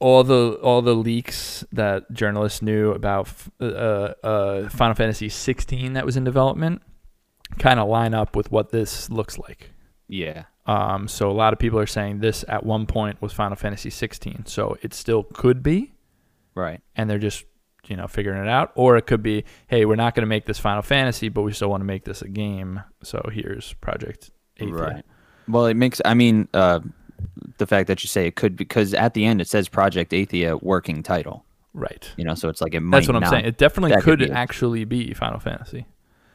all 0.00 0.24
the 0.24 0.58
all 0.62 0.82
the 0.82 0.94
leaks 0.94 1.64
that 1.72 2.12
journalists 2.12 2.62
knew 2.62 2.90
about 2.90 3.28
uh, 3.60 3.64
uh, 3.64 4.68
Final 4.68 4.94
Fantasy 4.94 5.28
16 5.28 5.92
that 5.92 6.04
was 6.04 6.16
in 6.16 6.24
development 6.24 6.82
kind 7.58 7.78
of 7.78 7.88
line 7.88 8.14
up 8.14 8.34
with 8.34 8.50
what 8.50 8.70
this 8.70 9.08
looks 9.10 9.38
like. 9.38 9.70
yeah, 10.08 10.44
Um, 10.66 11.08
so 11.08 11.30
a 11.30 11.32
lot 11.32 11.52
of 11.52 11.58
people 11.58 11.78
are 11.78 11.86
saying 11.86 12.20
this 12.20 12.44
at 12.48 12.64
one 12.66 12.86
point 12.86 13.22
was 13.22 13.32
Final 13.32 13.56
Fantasy 13.56 13.90
16. 13.90 14.46
So 14.46 14.76
it 14.82 14.92
still 14.94 15.22
could 15.22 15.62
be, 15.62 15.94
right. 16.54 16.80
and 16.96 17.08
they're 17.08 17.18
just 17.18 17.44
you 17.86 17.96
know 17.96 18.08
figuring 18.08 18.42
it 18.42 18.48
out. 18.48 18.72
Or 18.74 18.96
it 18.96 19.06
could 19.06 19.22
be, 19.22 19.44
hey, 19.68 19.84
we're 19.84 19.96
not 19.96 20.14
going 20.14 20.22
to 20.22 20.28
make 20.28 20.46
this 20.46 20.58
Final 20.58 20.82
Fantasy, 20.82 21.28
but 21.28 21.42
we 21.42 21.52
still 21.52 21.70
want 21.70 21.82
to 21.82 21.86
make 21.86 22.04
this 22.04 22.22
a 22.22 22.28
game. 22.28 22.82
So 23.02 23.28
here's 23.32 23.74
Project 23.74 24.30
Athia. 24.58 24.72
Right. 24.72 25.04
Well, 25.46 25.66
it 25.66 25.74
makes. 25.74 26.00
I 26.04 26.14
mean, 26.14 26.48
uh, 26.54 26.80
the 27.58 27.66
fact 27.66 27.86
that 27.88 28.02
you 28.02 28.08
say 28.08 28.26
it 28.26 28.36
could 28.36 28.56
because 28.56 28.94
at 28.94 29.14
the 29.14 29.24
end 29.24 29.40
it 29.40 29.48
says 29.48 29.68
Project 29.68 30.12
Athia 30.12 30.62
working 30.62 31.02
title. 31.02 31.44
Right. 31.72 32.08
You 32.16 32.24
know, 32.24 32.34
so 32.34 32.48
it's 32.48 32.60
like 32.60 32.74
it 32.74 32.80
might. 32.80 32.98
That's 32.98 33.08
what 33.08 33.16
I'm 33.16 33.22
not- 33.22 33.30
saying. 33.30 33.44
It 33.44 33.58
definitely 33.58 33.96
could 33.96 34.04
could 34.04 34.18
be 34.20 34.30
actually 34.30 34.84
be 34.84 35.12
Final 35.12 35.40
Fantasy. 35.40 35.86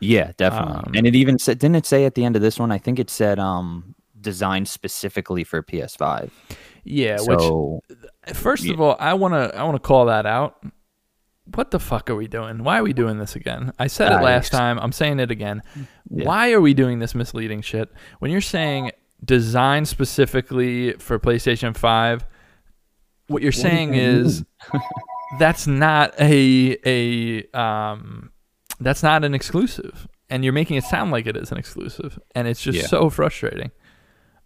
Yeah, 0.02 0.32
definitely. 0.38 0.76
Um, 0.76 0.92
and 0.96 1.06
it 1.06 1.16
even 1.16 1.38
said, 1.40 1.60
didn't 1.60 1.76
it 1.76 1.86
say 1.86 2.06
at 2.06 2.16
the 2.16 2.24
end 2.24 2.36
of 2.36 2.42
this 2.42 2.58
one? 2.58 2.72
I 2.72 2.78
think 2.78 3.00
it 3.00 3.10
said 3.10 3.40
um 3.40 3.96
designed 4.20 4.68
specifically 4.68 5.44
for 5.44 5.64
PS5. 5.64 6.30
Yeah. 6.84 7.18
which 7.22 7.40
so 7.40 7.82
first 8.34 8.66
yeah. 8.66 8.74
of 8.74 8.82
all, 8.82 8.98
I 9.00 9.14
wanna 9.14 9.52
I 9.56 9.64
wanna 9.64 9.80
call 9.80 10.06
that 10.08 10.26
out. 10.26 10.64
What 11.56 11.72
the 11.72 11.80
fuck 11.80 12.10
are 12.10 12.16
we 12.16 12.28
doing? 12.28 12.64
Why 12.64 12.80
are 12.80 12.84
we 12.84 12.94
doing 12.94 13.18
this 13.18 13.36
again? 13.36 13.74
I 13.80 13.88
said 13.88 14.12
it 14.12 14.24
last 14.24 14.52
time. 14.52 14.78
I'm 14.78 14.92
saying 14.92 15.20
it 15.20 15.32
again. 15.32 15.64
Yeah. 16.12 16.26
Why 16.26 16.52
are 16.52 16.62
we 16.62 16.76
doing 16.76 17.00
this 17.00 17.16
misleading 17.16 17.62
shit? 17.62 17.90
When 18.20 18.30
you're 18.30 18.40
saying 18.40 18.92
designed 19.24 19.88
specifically 19.88 20.94
for 20.94 21.20
PlayStation 21.20 21.76
5, 21.76 22.26
what 23.28 23.42
you're 23.44 23.52
saying 23.52 23.94
is 23.94 24.44
that's 25.40 25.68
not 25.68 26.14
a 26.20 26.78
a 26.86 27.44
um 27.60 28.32
that's 28.80 29.04
not 29.04 29.24
an 29.24 29.34
exclusive 29.36 30.08
and 30.30 30.44
you're 30.44 30.54
making 30.54 30.78
it 30.78 30.84
sound 30.84 31.12
like 31.12 31.28
it 31.28 31.36
is 31.38 31.52
an 31.52 31.58
exclusive 31.58 32.18
and 32.34 32.48
it's 32.48 32.62
just 32.62 32.78
Yeah. 32.80 32.88
so 32.88 33.10
frustrating. 33.10 33.72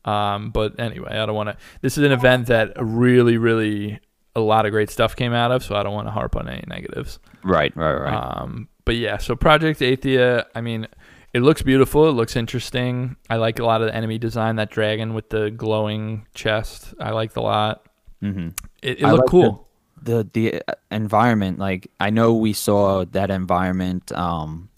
Um 0.06 0.50
but 0.52 0.80
anyway, 0.80 1.12
I 1.12 1.26
don't 1.26 1.36
want 1.36 1.50
to 1.50 1.58
this 1.82 1.98
is 1.98 2.04
an 2.04 2.12
event 2.12 2.48
that 2.48 2.74
really 2.78 3.38
really 3.38 4.00
a 4.36 4.42
lot 4.42 4.66
of 4.66 4.72
great 4.72 4.90
stuff 4.90 5.16
came 5.16 5.32
out 5.34 5.52
of, 5.52 5.64
so 5.64 5.76
I 5.76 5.84
don't 5.84 5.94
want 5.94 6.08
to 6.08 6.12
harp 6.12 6.36
on 6.36 6.50
any 6.50 6.64
negatives. 6.68 7.20
right, 7.44 7.72
right, 7.78 7.94
right. 7.94 8.14
Um, 8.14 8.68
but 8.84 8.96
yeah, 8.96 9.18
so 9.18 9.36
Project 9.36 9.80
Athia, 9.80 10.46
I 10.56 10.62
mean, 10.62 10.88
it 11.34 11.42
looks 11.42 11.62
beautiful. 11.62 12.08
It 12.10 12.14
looks 12.14 12.36
interesting. 12.36 13.16
I 13.30 13.38
like 13.38 13.60
a 13.60 13.66
lot 13.66 13.82
of 13.82 13.88
the 13.88 13.96
enemy 13.96 14.18
design. 14.18 14.56
That 14.58 14.70
dragon 14.70 15.14
with 15.14 15.30
the 15.30 15.50
glowing 15.52 16.28
chest, 16.34 16.94
I 17.00 17.12
liked 17.12 17.36
a 17.38 17.42
lot. 17.42 17.86
hmm 18.22 18.50
It, 18.82 19.00
it 19.00 19.08
looked 19.08 19.20
like 19.20 19.30
cool. 19.30 19.68
The 20.02 20.28
the 20.34 20.62
uh, 20.68 20.74
environment, 20.92 21.60
like 21.60 21.90
I 22.00 22.10
know 22.10 22.34
we 22.34 22.54
saw 22.54 23.06
that 23.06 23.32
environment 23.32 24.12
um 24.12 24.70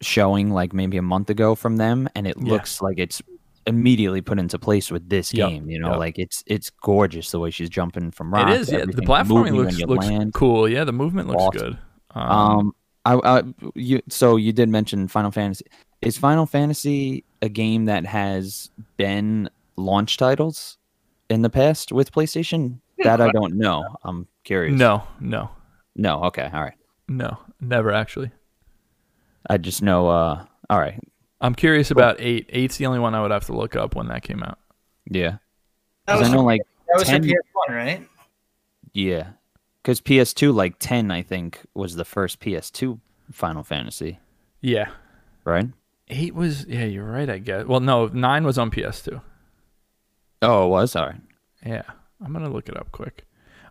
showing 0.00 0.50
like 0.50 0.72
maybe 0.72 0.96
a 0.96 1.02
month 1.02 1.30
ago 1.30 1.54
from 1.54 1.76
them, 1.76 2.08
and 2.14 2.26
it 2.26 2.36
Yeah. 2.40 2.52
looks 2.52 2.80
like 2.82 2.98
it's 2.98 3.22
immediately 3.66 4.20
put 4.20 4.38
into 4.40 4.58
place 4.58 4.90
with 4.90 5.08
this 5.08 5.32
Yep, 5.32 5.48
game. 5.48 5.70
You 5.70 5.78
know, 5.78 5.90
yep. 5.90 5.98
like 5.98 6.18
it's 6.18 6.42
it's 6.46 6.70
gorgeous 6.70 7.30
the 7.30 7.38
way 7.38 7.50
she's 7.50 7.68
jumping 7.70 8.10
from 8.10 8.32
It 8.34 8.38
rocks. 8.38 8.58
is. 8.62 8.72
Yeah, 8.72 8.84
the 8.86 9.02
platforming 9.02 9.54
looks 9.54 9.78
looks 9.82 10.06
land. 10.06 10.34
cool. 10.34 10.68
Yeah, 10.68 10.84
the 10.84 10.92
movement 10.92 11.28
looks 11.28 11.42
Awesome. 11.42 11.60
good. 11.60 11.78
Um, 12.14 12.30
Um, 12.30 12.72
I, 13.04 13.14
I, 13.24 13.42
you, 13.74 14.00
so 14.08 14.36
you 14.36 14.52
did 14.52 14.68
mention 14.68 15.08
Final 15.08 15.30
Fantasy. 15.30 15.64
Is 16.02 16.16
Final 16.18 16.46
Fantasy 16.46 17.24
a 17.40 17.48
game 17.48 17.84
that 17.86 18.06
has 18.06 18.70
been 18.96 19.48
launch 19.76 20.16
titles 20.16 20.78
in 21.28 21.42
the 21.42 21.50
past 21.50 21.92
with 21.92 22.12
PlayStation? 22.12 22.78
That 23.04 23.20
I 23.20 23.30
don't 23.32 23.54
know. 23.54 23.84
I'm 24.04 24.28
curious. 24.44 24.78
no, 24.78 25.02
no, 25.20 25.50
No. 25.96 26.22
Okay. 26.24 26.48
All 26.52 26.60
right. 26.62 26.74
no, 27.08 27.36
never 27.60 27.90
actually. 27.92 28.30
I 29.50 29.56
just 29.58 29.82
know. 29.82 30.08
Uh. 30.08 30.44
All 30.70 30.78
right. 30.78 31.00
I'm 31.40 31.54
curious 31.56 31.90
about 31.90 32.16
eight. 32.20 32.46
Eight's 32.50 32.76
the 32.76 32.86
only 32.86 33.00
one 33.00 33.14
I 33.16 33.22
would 33.22 33.32
have 33.32 33.46
to 33.46 33.56
look 33.56 33.74
up 33.74 33.96
when 33.96 34.06
that 34.08 34.22
came 34.22 34.42
out. 34.44 34.58
Yeah. 35.10 35.38
That 36.06 36.12
'Cause 36.14 36.20
was, 36.20 36.28
I 36.28 36.32
know 36.32 36.38
for, 36.38 36.44
like 36.44 36.60
that 36.86 36.94
was 36.98 37.02
for 37.04 37.10
10 37.10 37.24
PS1, 37.24 37.74
right? 37.74 38.08
yeah. 38.92 39.30
Because 39.82 40.00
PS2 40.00 40.54
like 40.54 40.76
ten 40.78 41.10
I 41.10 41.22
think 41.22 41.60
was 41.74 41.96
the 41.96 42.04
first 42.04 42.38
PS2 42.40 43.00
Final 43.32 43.64
Fantasy, 43.64 44.18
Yeah, 44.60 44.90
right? 45.44 45.68
eight 46.08 46.34
was. 46.34 46.66
Yeah, 46.66 46.84
you're 46.84 47.04
right. 47.10 47.28
I 47.28 47.38
guess. 47.38 47.66
Well, 47.66 47.80
no, 47.80 48.06
nine 48.08 48.44
was 48.44 48.58
on 48.58 48.70
PS2. 48.70 49.20
Oh, 50.42 50.66
it 50.66 50.68
was 50.68 50.96
all 50.96 51.06
right. 51.06 51.20
Yeah, 51.64 51.82
I'm 52.24 52.32
gonna 52.32 52.50
look 52.50 52.68
it 52.68 52.76
up 52.76 52.90
quick. 52.92 53.24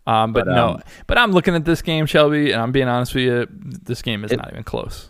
Um, 0.07 0.33
but, 0.33 0.45
But, 0.45 0.55
no, 0.55 0.67
um, 0.69 0.81
but 1.07 1.17
I'm 1.19 1.31
looking 1.31 1.53
at 1.55 1.63
this 1.63 1.81
game, 1.83 2.05
Shelby, 2.07 2.51
and 2.51 2.61
I'm 2.61 2.71
being 2.71 2.88
honest 2.88 3.13
with 3.13 3.23
you. 3.23 3.47
This 3.51 4.01
game 4.01 4.23
is 4.25 4.31
It- 4.31 4.38
not 4.38 4.49
even 4.51 4.63
close. 4.63 5.09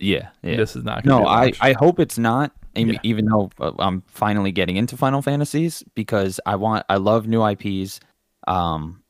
Yeah. 0.00 0.30
Yeah. 0.42 0.56
This 0.56 0.74
is 0.74 0.82
not. 0.82 1.04
Gonna 1.04 1.22
No, 1.22 1.28
I. 1.28 1.52
I 1.60 1.74
hope 1.78 2.00
it's 2.00 2.18
not. 2.18 2.50
Yeah. 2.74 2.98
Even 3.04 3.26
though 3.26 3.50
uh, 3.60 3.70
I'm 3.78 4.02
finally 4.08 4.50
getting 4.50 4.76
into 4.76 4.96
Final 4.96 5.22
Fantasies 5.22 5.84
because 5.94 6.40
I 6.44 6.56
want 6.56 6.84
I 6.88 6.96
love 6.96 7.28
new 7.28 7.46
IPs, 7.46 8.00
um, 8.48 9.01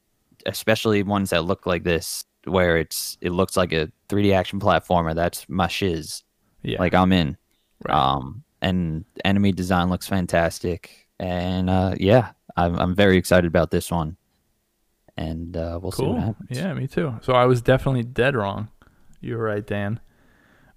especially 0.47 1.03
ones 1.03 1.31
that 1.31 1.45
look 1.45 1.67
like 1.67 1.85
this, 1.85 2.25
where 2.45 2.77
it's 2.77 3.17
it 3.21 3.31
looks 3.31 3.57
like 3.57 3.73
a 3.73 3.91
3D 4.09 4.35
action 4.35 4.61
platformer. 4.61 5.15
That's 5.15 5.49
my 5.49 5.69
shiz. 5.69 6.23
yeah, 6.63 6.79
Like 6.79 6.95
I'm 6.95 7.13
in. 7.13 7.37
right. 7.87 7.95
Um, 7.97 8.45
and 8.61 9.05
enemy 9.25 9.51
design 9.53 9.89
looks 9.91 10.07
fantastic, 10.07 11.09
and 11.19 11.69
uh, 11.69 11.95
yeah, 11.99 12.31
I'm 12.57 12.77
I'm 12.79 12.95
very 12.95 13.17
excited 13.17 13.47
about 13.49 13.71
this 13.71 13.91
one. 13.91 14.17
And 15.17 15.57
uh, 15.57 15.79
we'll 15.83 15.93
see 15.93 16.05
what 16.05 16.23
happens. 16.23 16.49
Yeah, 16.57 16.73
me 16.73 16.87
too. 16.87 17.15
So 17.23 17.35
I 17.35 17.45
was 17.45 17.61
definitely 17.61 18.03
dead 18.05 18.35
wrong. 18.35 18.69
You 19.21 19.37
were 19.37 19.45
right, 19.45 19.67
Dan. 19.67 20.01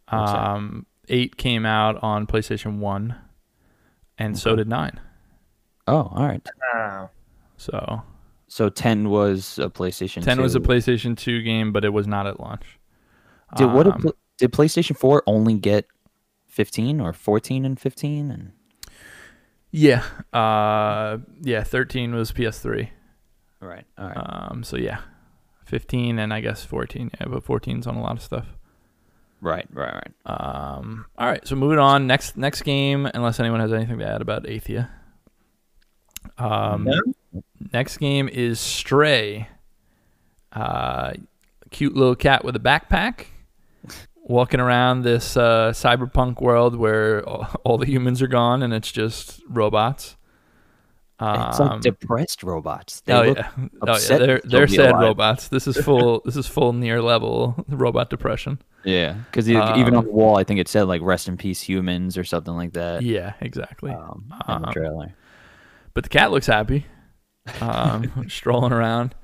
Um, 0.10 0.86
eight 1.08 1.38
came 1.38 1.66
out 1.66 2.02
on 2.04 2.28
PlayStation 2.28 2.80
One, 2.80 3.16
and 4.18 4.38
so 4.38 4.56
did 4.56 4.68
nine. 4.68 5.00
Oh, 5.88 6.12
all 6.14 6.26
right. 6.26 6.46
So 7.58 8.02
So 8.56 8.70
10 8.70 9.10
was 9.10 9.60
a 9.60 9.70
PlayStation 9.70 10.24
10 10.24 10.42
was 10.42 10.56
a 10.56 10.62
PlayStation 10.62 11.18
2 11.18 11.42
game, 11.42 11.74
but 11.74 11.84
it 11.84 11.90
was 11.90 12.08
not 12.08 12.26
at 12.26 12.40
launch. 12.40 12.80
Did 13.58 13.66
what 13.74 13.84
did, 13.84 13.96
Um, 13.96 14.14
did 14.38 14.54
PlayStation 14.54 14.96
4 14.96 15.24
only 15.28 15.56
get 15.56 15.88
15 16.48 17.02
or 17.02 17.12
14 17.12 17.66
and 17.66 17.78
15 17.78 18.32
and 18.32 18.54
yeah. 19.72 20.06
Uh, 20.32 21.18
yeah, 21.42 21.64
13 21.64 22.16
was 22.16 22.32
PS3. 22.32 22.92
Right. 23.60 23.84
All 23.98 24.08
right. 24.08 24.16
Um, 24.16 24.64
so 24.64 24.78
yeah. 24.78 25.00
15 25.66 26.18
and 26.18 26.34
I 26.34 26.40
guess 26.40 26.64
14. 26.64 27.12
Yeah, 27.20 27.28
but 27.28 27.44
14's 27.44 27.86
on 27.88 27.96
a 27.96 28.02
lot 28.02 28.14
of 28.14 28.22
stuff. 28.22 28.48
right, 29.42 29.68
right, 29.74 29.96
right. 29.96 30.14
Um, 30.26 31.08
all 31.18 31.28
right, 31.28 31.46
so 31.46 31.58
moving 31.58 31.80
on. 31.80 32.08
Next 32.08 32.38
next 32.38 32.62
game, 32.62 33.06
unless 33.06 33.38
anyone 33.42 33.60
has 33.60 33.74
anything 33.74 34.00
to 34.00 34.08
add 34.08 34.22
about 34.22 34.46
Athia. 34.46 34.88
Um, 36.38 36.84
No? 36.86 37.02
Next 37.74 37.98
game 37.98 38.30
is 38.32 38.60
Stray. 38.60 39.48
Uh, 40.52 41.14
cute 41.72 41.96
little 41.96 42.16
cat 42.16 42.46
with 42.46 42.56
a 42.56 42.60
backpack, 42.60 43.26
walking 44.24 44.60
around 44.60 45.02
this 45.04 45.36
uh, 45.36 45.72
cyberpunk 45.72 46.42
world 46.42 46.76
where 46.78 47.28
all, 47.28 47.48
all 47.66 47.78
the 47.78 47.86
humans 47.86 48.22
are 48.22 48.28
gone 48.28 48.64
and 48.64 48.74
it's 48.74 48.92
just 48.92 49.42
robots. 49.50 50.16
it's 51.20 51.60
Um, 51.60 51.68
like 51.70 51.82
depressed 51.82 52.44
robots. 52.44 53.02
They 53.02 53.14
oh 53.14 53.24
look 53.24 53.38
yeah, 53.38 53.50
oh 53.58 53.62
yeah, 53.88 53.92
upset 53.94 54.20
they're 54.22 54.42
they're 54.46 54.68
sad 54.68 54.92
alive. 54.92 55.02
robots. 55.02 55.48
This 55.50 55.68
is 55.68 55.78
full. 55.78 56.22
this 56.26 56.38
is 56.38 56.48
full 56.48 56.72
near 56.72 57.02
level 57.02 57.56
robot 57.68 58.10
depression. 58.10 58.62
Yeah, 58.86 59.14
because 59.32 59.50
even 59.50 59.62
on 59.64 59.96
Um, 59.96 60.06
the 60.06 60.12
wall, 60.12 60.38
I 60.38 60.44
think 60.46 60.60
it 60.62 60.68
said 60.70 60.84
like 60.84 61.02
"Rest 61.02 61.28
in 61.28 61.36
peace, 61.38 61.60
humans" 61.62 62.18
or 62.18 62.24
something 62.24 62.54
like 62.56 62.74
that. 62.74 63.02
Yeah, 63.02 63.34
exactly. 63.42 63.92
Um, 63.92 64.32
in 64.48 64.62
the 64.62 64.68
Um, 64.68 64.74
trailer. 64.74 65.14
But 65.96 66.04
the 66.04 66.10
cat 66.10 66.30
looks 66.30 66.46
happy, 66.46 66.86
um, 67.62 68.26
strolling 68.30 68.72
around. 68.74 69.16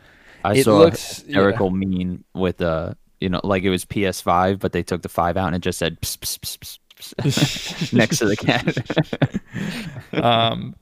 I 0.44 0.56
it 0.56 0.64
saw 0.64 0.80
looks- 0.80 1.20
a 1.22 1.26
hysterical 1.26 1.70
meme 1.70 2.24
with 2.34 2.62
a 2.62 2.98
you 3.20 3.30
know, 3.30 3.40
like 3.44 3.62
it 3.62 3.70
was 3.70 3.86
PS5, 3.86 4.58
but 4.60 4.72
they 4.72 4.82
took 4.82 5.04
the 5.04 5.10
five 5.10 5.38
out 5.38 5.46
and 5.48 5.56
it 5.56 5.60
just 5.62 5.78
said 5.78 6.02
pss, 6.02 6.18
pss, 6.18 6.80
pss, 6.98 7.94
next 7.94 8.18
to 8.18 8.26
the 8.26 8.36
cat. 8.36 8.76
um, 10.24 10.76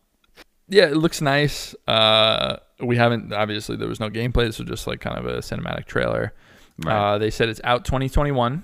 yeah, 0.70 0.86
it 0.86 0.96
looks 0.96 1.20
nice. 1.22 1.76
Uh, 1.88 2.58
we 2.80 2.96
haven't 2.96 3.34
obviously 3.34 3.76
there 3.76 3.90
was 3.90 4.00
no 4.00 4.10
gameplay. 4.10 4.46
This 4.46 4.60
was 4.60 4.70
just 4.70 4.88
like 4.88 5.02
kind 5.02 5.18
of 5.18 5.26
a 5.26 5.40
cinematic 5.40 5.86
trailer. 5.86 6.34
Right. 6.78 6.96
Uh, 7.16 7.18
they 7.18 7.30
said 7.30 7.50
it's 7.50 7.60
out 7.66 7.84
2021, 7.84 8.64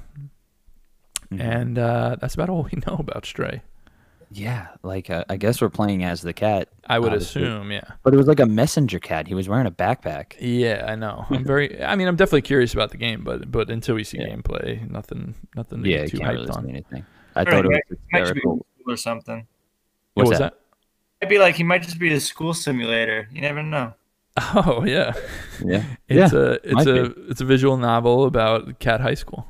Mhm. 1.33 1.41
and 1.41 1.77
uh, 1.77 2.15
that's 2.21 2.35
about 2.35 2.49
all 2.49 2.63
we 2.71 2.79
know 2.87 2.95
about 2.97 3.25
Stray. 3.25 3.61
Yeah, 4.31 4.67
like 4.83 5.09
uh, 5.09 5.23
I 5.29 5.37
guess 5.37 5.61
we're 5.61 5.69
playing 5.69 6.03
as 6.03 6.21
the 6.21 6.33
cat, 6.33 6.69
I 6.87 6.99
would 6.99 7.13
Obviously. 7.13 7.43
assume, 7.43 7.71
yeah. 7.71 7.81
but 8.03 8.13
it 8.13 8.17
was 8.17 8.27
like 8.27 8.39
a 8.39 8.45
messenger 8.45 8.99
cat. 8.99 9.27
He 9.27 9.33
was 9.33 9.47
wearing 9.49 9.67
a 9.67 9.71
backpack. 9.71 10.33
Yeah, 10.39 10.85
I 10.87 10.95
know. 10.95 11.25
I'm 11.29 11.43
very. 11.53 11.81
I 11.83 11.95
mean, 11.95 12.07
I'm 12.07 12.15
definitely 12.15 12.41
curious 12.43 12.73
about 12.73 12.91
the 12.91 12.97
game, 12.97 13.23
but 13.23 13.51
but 13.51 13.69
until 13.69 13.95
we 13.95 14.03
see 14.03 14.19
Yeah. 14.19 14.29
gameplay, 14.35 14.89
nothing, 14.89 15.35
nothing 15.55 15.83
to 15.83 15.89
Yeah, 15.89 15.97
get 16.01 16.09
too 16.11 16.17
can't 16.19 16.31
hyped 16.31 16.33
really 16.35 16.49
on. 16.49 16.69
anything. 16.69 17.05
I 17.35 17.41
Or 17.41 17.45
thought 17.45 17.65
it 17.65 17.65
he 17.65 17.67
was 17.67 17.79
might 17.89 17.89
be 17.89 18.17
hysterical. 18.19 18.41
school 18.57 18.93
or 18.93 18.97
something. 18.97 19.47
What 20.13 20.27
was 20.27 20.39
that? 20.39 20.53
that? 20.53 20.59
I'd 21.25 21.29
be 21.29 21.39
like, 21.39 21.55
he 21.55 21.63
might 21.63 21.81
just 21.83 21.97
be 21.99 22.13
a 22.13 22.19
school 22.19 22.53
simulator. 22.53 23.27
You 23.31 23.41
never 23.41 23.63
know. 23.63 23.93
Oh 24.37 24.83
yeah, 24.85 25.13
Yeah, 25.63 25.83
it's 26.09 26.33
yeah. 26.33 26.39
a 26.39 26.51
it's 26.63 26.73
might 26.73 26.87
a 26.87 27.05
it's 27.29 27.39
a 27.41 27.45
visual 27.45 27.77
novel 27.77 28.25
about 28.25 28.79
cat 28.79 28.99
high 28.99 29.13
school. 29.13 29.47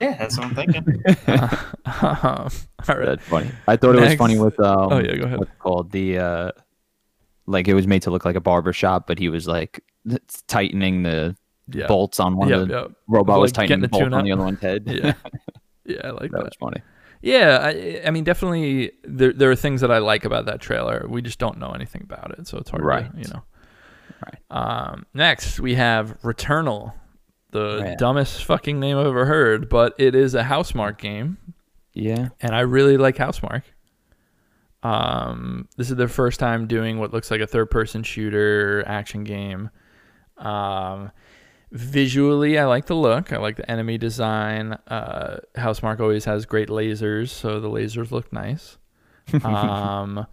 Yeah, 0.00 0.16
that's 0.18 0.36
what 0.38 0.46
I'm 0.46 0.54
thinking. 0.54 1.02
Um, 1.86 2.48
all 2.88 2.96
right. 2.96 3.06
That's 3.06 3.24
funny. 3.28 3.50
I 3.68 3.76
thought 3.76 3.94
it 3.96 4.00
was 4.00 4.14
funny 4.16 4.38
with 4.38 4.58
um, 4.60 4.92
Oh, 4.92 4.98
yeah, 4.98 5.14
go 5.16 5.24
ahead. 5.24 5.38
what's 5.38 5.50
called 5.60 5.92
the 5.92 6.18
uh, 6.18 6.50
like 7.46 7.68
it 7.68 7.74
was 7.74 7.86
made 7.86 8.02
to 8.02 8.10
look 8.10 8.24
like 8.24 8.34
a 8.36 8.40
barber 8.40 8.72
shop, 8.72 9.06
but 9.06 9.18
he 9.18 9.28
was 9.28 9.46
like 9.46 9.82
tightening 10.48 11.02
the 11.04 11.36
Yeah. 11.72 11.86
bolts 11.86 12.18
on 12.20 12.36
one 12.36 12.48
Yeah, 12.48 12.56
of 12.56 12.68
the 12.68 12.74
yeah. 12.74 12.86
robot 13.08 13.38
was 13.40 13.52
tightening 13.52 13.80
getting 13.80 13.90
the 13.90 13.96
a 13.96 14.00
bolt 14.00 14.02
on 14.14 14.24
tune-up. 14.24 14.24
the 14.24 14.32
other 14.32 14.44
one's 14.44 14.60
head. 14.60 14.82
Yeah. 14.86 15.12
Yeah, 15.88 16.00
I 16.02 16.10
like 16.10 16.32
that 16.32 16.38
that. 16.38 16.44
was 16.46 16.54
funny. 16.58 16.82
Yeah, 17.22 17.58
I, 17.62 18.02
I 18.04 18.10
mean, 18.10 18.24
definitely 18.24 18.90
there 19.04 19.32
there 19.32 19.48
are 19.52 19.54
things 19.56 19.80
that 19.82 19.92
I 19.92 19.98
like 19.98 20.24
about 20.24 20.46
that 20.46 20.60
trailer. 20.60 21.06
We 21.08 21.22
just 21.22 21.38
don't 21.38 21.58
know 21.58 21.70
anything 21.70 22.02
about 22.02 22.36
it, 22.36 22.48
so 22.48 22.58
it's 22.58 22.70
hard 22.70 22.82
Right. 22.84 23.08
to, 23.12 23.18
you 23.20 23.28
know. 23.32 23.44
Right. 24.24 24.38
Um, 24.90 25.06
next 25.14 25.60
we 25.60 25.76
have 25.76 26.20
Returnal, 26.22 26.92
the 27.56 27.82
Yeah. 27.84 27.94
dumbest 27.96 28.44
fucking 28.44 28.78
name 28.78 28.98
I've 28.98 29.06
ever 29.06 29.24
heard, 29.26 29.68
but 29.68 29.94
it 29.98 30.14
is 30.14 30.34
a 30.34 30.42
Housemarque 30.42 30.98
game, 30.98 31.38
Yeah, 31.94 32.28
and 32.40 32.54
I 32.54 32.60
really 32.60 32.96
like 32.96 33.16
Housemarque. 33.16 33.62
Um, 34.82 35.68
this 35.76 35.90
is 35.90 35.96
their 35.96 36.08
first 36.08 36.38
time 36.38 36.66
doing 36.66 36.98
what 36.98 37.12
looks 37.12 37.30
like 37.30 37.40
a 37.40 37.46
third-person 37.46 38.02
shooter 38.04 38.84
action 38.86 39.24
game. 39.24 39.70
Um, 40.36 41.10
visually, 41.72 42.58
I 42.58 42.66
like 42.66 42.86
the 42.86 42.94
look. 42.94 43.32
I 43.32 43.38
like 43.38 43.56
the 43.56 43.68
enemy 43.70 43.98
design. 43.98 44.74
Uh, 44.86 45.38
Housemarque 45.56 46.00
always 46.00 46.24
has 46.26 46.46
great 46.46 46.68
lasers, 46.68 47.30
so 47.30 47.58
the 47.58 47.68
lasers 47.70 48.10
look 48.12 48.32
nice. 48.32 48.78
um, 49.44 50.26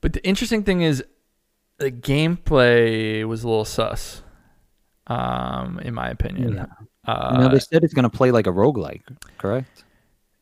but 0.00 0.14
the 0.14 0.26
interesting 0.26 0.64
thing 0.64 0.80
is, 0.80 1.04
the 1.78 1.92
gameplay 1.92 3.24
was 3.24 3.44
a 3.44 3.48
little 3.48 3.64
sus. 3.66 4.22
Um, 5.08 5.78
in 5.80 5.94
my 5.94 6.08
opinion. 6.10 6.54
Yeah. 6.54 6.66
Uh, 7.06 7.36
no, 7.38 7.48
they 7.48 7.60
said 7.60 7.84
it's 7.84 7.94
gonna 7.94 8.10
play 8.10 8.30
like 8.32 8.46
a 8.46 8.52
roguelike, 8.52 9.02
correct? 9.38 9.84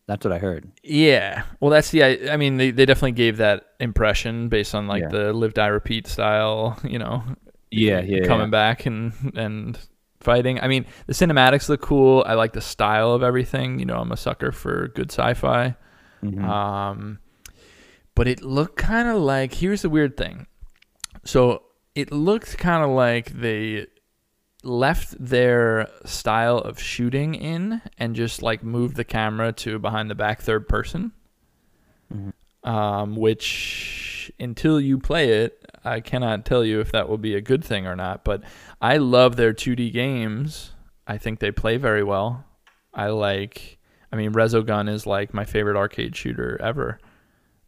That's 0.07 0.25
what 0.25 0.33
I 0.33 0.39
heard. 0.39 0.71
Yeah. 0.83 1.45
Well, 1.61 1.71
that's 1.71 1.91
the. 1.91 2.03
I, 2.05 2.33
I 2.33 2.37
mean, 2.37 2.57
they, 2.59 2.71
they 2.71 2.85
definitely 2.87 3.13
gave 3.13 3.39
that 3.39 3.65
impression 3.81 4.49
based 4.49 4.75
on 4.75 4.87
like 4.87 5.03
Yeah. 5.03 5.09
the 5.09 5.33
live 5.33 5.55
die 5.55 5.67
repeat 5.69 6.07
style. 6.07 6.79
You 6.85 6.99
know. 6.99 7.23
Yeah, 7.71 8.01
yeah, 8.01 8.25
Coming 8.27 8.47
yeah. 8.47 8.51
back 8.51 8.87
and 8.87 9.13
and 9.35 9.79
fighting. 10.21 10.61
I 10.61 10.69
mean, 10.69 10.87
the 11.07 11.13
cinematics 11.13 11.69
look 11.69 11.81
cool. 11.83 12.23
I 12.27 12.35
like 12.35 12.53
the 12.53 12.61
style 12.61 13.13
of 13.13 13.23
everything. 13.23 13.79
You 13.79 13.85
know, 13.87 13.97
I'm 13.97 14.13
a 14.13 14.17
sucker 14.17 14.53
for 14.53 14.89
good 14.89 15.11
sci-fi. 15.11 15.75
Mhm. 16.23 16.43
Um, 16.45 17.19
but 18.15 18.29
it 18.29 18.43
looked 18.43 18.77
kind 18.77 19.09
of 19.09 19.17
like. 19.17 19.55
Here's 19.55 19.83
the 19.83 19.91
weird 19.91 20.17
thing. 20.17 20.47
So 21.25 21.63
it 21.95 22.13
looked 22.13 22.57
kind 22.59 22.85
of 22.85 22.91
like 22.91 23.33
they 23.33 23.87
left 24.65 25.15
their 25.19 25.89
style 26.05 26.59
of 26.59 26.81
shooting 26.81 27.35
in 27.35 27.83
and 27.99 28.17
just 28.17 28.43
like 28.43 28.63
moved 28.63 28.97
the 28.97 29.05
camera 29.05 29.53
to 29.53 29.79
behind 29.79 30.11
the 30.11 30.15
back 30.15 30.41
third 30.41 30.69
person. 30.69 31.13
Mhm. 32.13 32.33
Um, 32.69 33.17
which 33.17 34.33
until 34.41 34.81
you 34.81 34.99
play 34.99 35.43
it, 35.43 35.71
I 35.85 36.01
cannot 36.01 36.47
tell 36.47 36.65
you 36.65 36.81
if 36.81 36.93
that 36.93 37.09
will 37.09 37.19
be 37.19 37.35
a 37.35 37.41
good 37.41 37.63
thing 37.63 37.87
or 37.87 37.95
not. 37.95 38.25
But 38.25 38.43
I 38.81 38.97
love 38.97 39.37
their 39.37 39.53
2D 39.53 39.91
games. 39.91 40.73
I 41.07 41.19
think 41.19 41.41
they 41.41 41.51
play 41.51 41.77
very 41.77 42.03
well. 42.03 42.45
I 42.93 43.09
like. 43.09 43.79
I 44.11 44.17
mean, 44.17 44.33
Resogun 44.33 44.89
is 44.89 45.07
like 45.07 45.35
my 45.35 45.45
favorite 45.45 45.77
arcade 45.77 46.17
shooter 46.17 46.59
ever. 46.63 46.99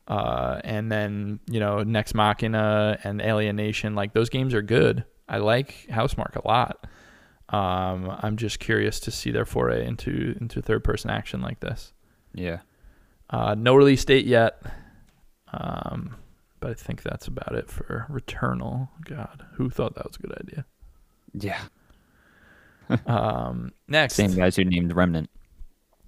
Uh, 0.09 0.60
and 0.64 0.90
then 0.90 1.40
you 1.51 1.60
know, 1.60 1.82
Nex 1.82 2.14
Machina 2.14 2.98
and 3.02 3.20
Alienation, 3.20 3.94
like 3.94 4.14
those 4.14 4.31
games 4.31 4.55
are 4.55 4.62
good. 4.62 5.05
I 5.28 5.38
like 5.38 5.86
Housemarque 5.90 6.36
a 6.36 6.46
lot. 6.46 6.86
Um, 7.48 8.16
I'm 8.20 8.36
just 8.36 8.58
curious 8.58 8.98
to 9.00 9.10
see 9.10 9.30
their 9.30 9.44
foray 9.46 9.86
into 9.86 10.36
into 10.40 10.60
third 10.60 10.82
person 10.84 11.10
action 11.10 11.40
like 11.42 11.60
this. 11.60 11.92
yeah. 12.34 12.60
Uh, 13.28 13.56
no 13.58 13.74
release 13.74 14.04
date 14.04 14.24
yet, 14.24 14.62
um, 15.52 16.14
but 16.60 16.70
I 16.70 16.74
think 16.74 17.02
that's 17.02 17.26
about 17.26 17.56
it 17.56 17.68
for 17.68 18.06
Returnal. 18.08 18.88
God, 19.04 19.44
who 19.54 19.68
thought 19.68 19.96
that 19.96 20.06
was 20.06 20.14
a 20.16 20.20
good 20.20 20.38
idea? 20.40 20.64
Yeah. 21.34 21.60
Um, 23.06 23.72
next, 23.88 24.14
Same 24.14 24.32
guys 24.32 24.54
who 24.54 24.64
named 24.64 24.94
Remnant. 24.94 25.28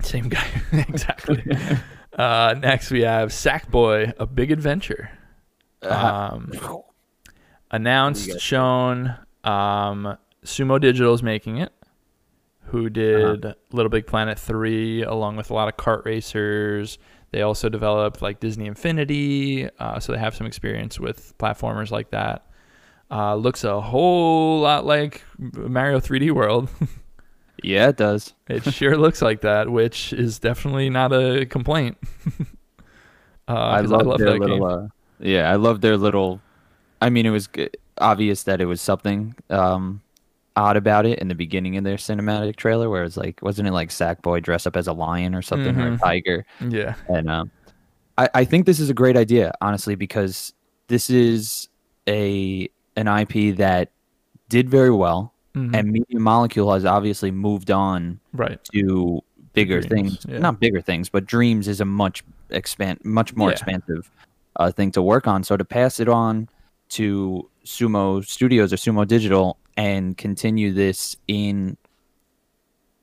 Same 0.00 0.28
guy, 0.28 0.46
exactly. 0.72 1.42
uh, 2.16 2.54
next, 2.60 2.92
we 2.92 3.00
have 3.02 3.30
Sackboy: 3.30 4.14
A 4.20 4.26
Big 4.26 4.52
Adventure. 4.52 5.10
Um, 5.82 6.52
announced, 7.70 8.40
shown. 8.40 9.14
Um, 9.44 10.16
Sumo 10.44 10.80
Digital 10.80 11.14
is 11.14 11.22
making 11.22 11.58
it. 11.58 11.72
Who 12.66 12.90
did 12.90 13.54
Little 13.72 13.88
Big 13.88 14.06
Planet 14.06 14.38
three, 14.38 15.02
along 15.02 15.36
with 15.36 15.50
a 15.50 15.54
lot 15.54 15.68
of 15.68 15.76
kart 15.76 16.04
racers. 16.04 16.98
They 17.30 17.42
also 17.42 17.68
developed 17.68 18.20
like 18.22 18.40
Disney 18.40 18.66
Infinity, 18.66 19.68
uh, 19.78 20.00
so 20.00 20.12
they 20.12 20.18
have 20.18 20.34
some 20.34 20.46
experience 20.46 20.98
with 21.00 21.36
platformers 21.38 21.90
like 21.90 22.10
that. 22.10 22.46
Uh, 23.10 23.34
looks 23.36 23.64
a 23.64 23.80
whole 23.80 24.60
lot 24.60 24.84
like 24.84 25.22
Mario 25.38 25.98
3D 26.00 26.30
World. 26.30 26.68
Yeah, 27.60 27.88
it 27.88 27.96
does. 27.96 28.34
It 28.48 28.62
sure 28.72 28.96
looks 29.04 29.20
like 29.20 29.40
that, 29.40 29.68
which 29.68 30.12
is 30.12 30.38
definitely 30.38 30.90
not 30.90 31.12
a 31.12 31.44
complaint. 31.44 31.98
uh, 33.48 33.52
I 33.52 33.80
'cause 33.80 33.90
love, 33.90 34.18
their 34.18 34.30
that 34.30 34.38
little. 34.38 34.64
Uh, 34.64 34.88
yeah, 35.18 35.50
I 35.50 35.56
love 35.56 35.80
their 35.80 35.96
little. 35.96 36.40
I 37.00 37.10
mean, 37.10 37.26
it 37.26 37.30
was 37.30 37.48
obvious 37.98 38.42
that 38.44 38.60
it 38.60 38.66
was 38.66 38.80
something 38.80 39.34
um, 39.50 40.00
odd 40.56 40.76
about 40.76 41.06
it 41.06 41.18
in 41.20 41.28
the 41.28 41.34
beginning 41.34 41.76
of 41.76 41.84
their 41.84 41.96
cinematic 41.96 42.56
trailer, 42.56 42.90
where 42.90 43.04
it's 43.04 43.16
like, 43.16 43.40
wasn't 43.42 43.68
it 43.68 43.72
like 43.72 43.90
Sackboy 43.90 44.42
dress 44.42 44.66
up 44.66 44.76
as 44.76 44.86
a 44.88 44.92
lion 44.92 45.34
or 45.34 45.42
something 45.42 45.78
or 45.78 45.88
a 45.88 45.90
Mhm. 45.92 46.00
tiger? 46.00 46.44
Yeah, 46.60 46.94
And 47.08 47.30
um, 47.30 47.50
I, 48.16 48.28
I 48.34 48.44
think 48.44 48.66
this 48.66 48.80
is 48.80 48.90
a 48.90 48.94
great 48.94 49.16
idea, 49.16 49.52
honestly, 49.60 49.94
because 49.94 50.52
this 50.88 51.10
is 51.10 51.68
a 52.08 52.68
an 52.96 53.06
IP 53.06 53.56
that 53.58 53.92
did 54.48 54.68
very 54.68 54.90
well, 54.90 55.32
Mhm. 55.54 55.74
and 55.76 55.92
Media 55.92 56.18
Molecule 56.18 56.72
has 56.72 56.84
obviously 56.84 57.30
moved 57.30 57.70
on 57.70 58.18
right. 58.32 58.58
to 58.72 59.22
bigger 59.52 59.80
Dreams, 59.80 60.22
things. 60.22 60.26
yeah. 60.28 60.38
Not 60.40 60.58
bigger 60.58 60.80
things, 60.80 61.08
but 61.08 61.26
Dreams 61.26 61.68
is 61.68 61.80
a 61.80 61.84
much 61.84 62.24
expand, 62.50 62.98
much 63.04 63.36
more 63.36 63.50
Yeah. 63.50 63.52
expansive 63.52 64.10
uh, 64.56 64.72
thing 64.72 64.90
to 64.92 65.00
work 65.02 65.28
on. 65.28 65.44
So 65.44 65.56
to 65.56 65.64
pass 65.64 66.00
it 66.00 66.08
on 66.08 66.48
to 66.90 67.48
Sumo 67.64 68.24
Studios 68.26 68.72
or 68.72 68.76
Sumo 68.76 69.06
Digital 69.06 69.58
and 69.76 70.16
continue 70.16 70.72
this 70.72 71.16
in 71.28 71.76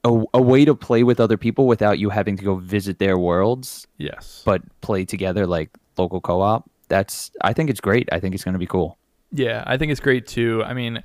a, 0.04 0.24
a 0.34 0.42
way 0.42 0.66
to 0.66 0.76
play 0.76 1.04
with 1.04 1.20
other 1.20 1.38
people 1.38 1.68
without 1.68 2.00
you 2.00 2.10
having 2.10 2.38
to 2.38 2.44
go 2.44 2.56
visit 2.56 3.00
their 3.00 3.18
worlds, 3.18 3.88
Yes. 3.98 4.42
but 4.46 4.62
play 4.82 5.06
together 5.06 5.48
like 5.48 5.70
local 5.98 6.22
co-op. 6.22 6.70
That's 6.90 7.32
I 7.42 7.54
think 7.54 7.70
it's 7.70 7.82
great. 7.82 8.08
I 8.12 8.20
think 8.20 8.36
it's 8.36 8.44
going 8.44 8.54
to 8.54 8.60
be 8.60 8.68
cool. 8.68 8.98
Yeah, 9.32 9.64
I 9.66 9.78
think 9.78 9.92
it's 9.92 10.00
great 10.02 10.28
too. 10.28 10.64
I 10.64 10.74
mean, 10.74 11.02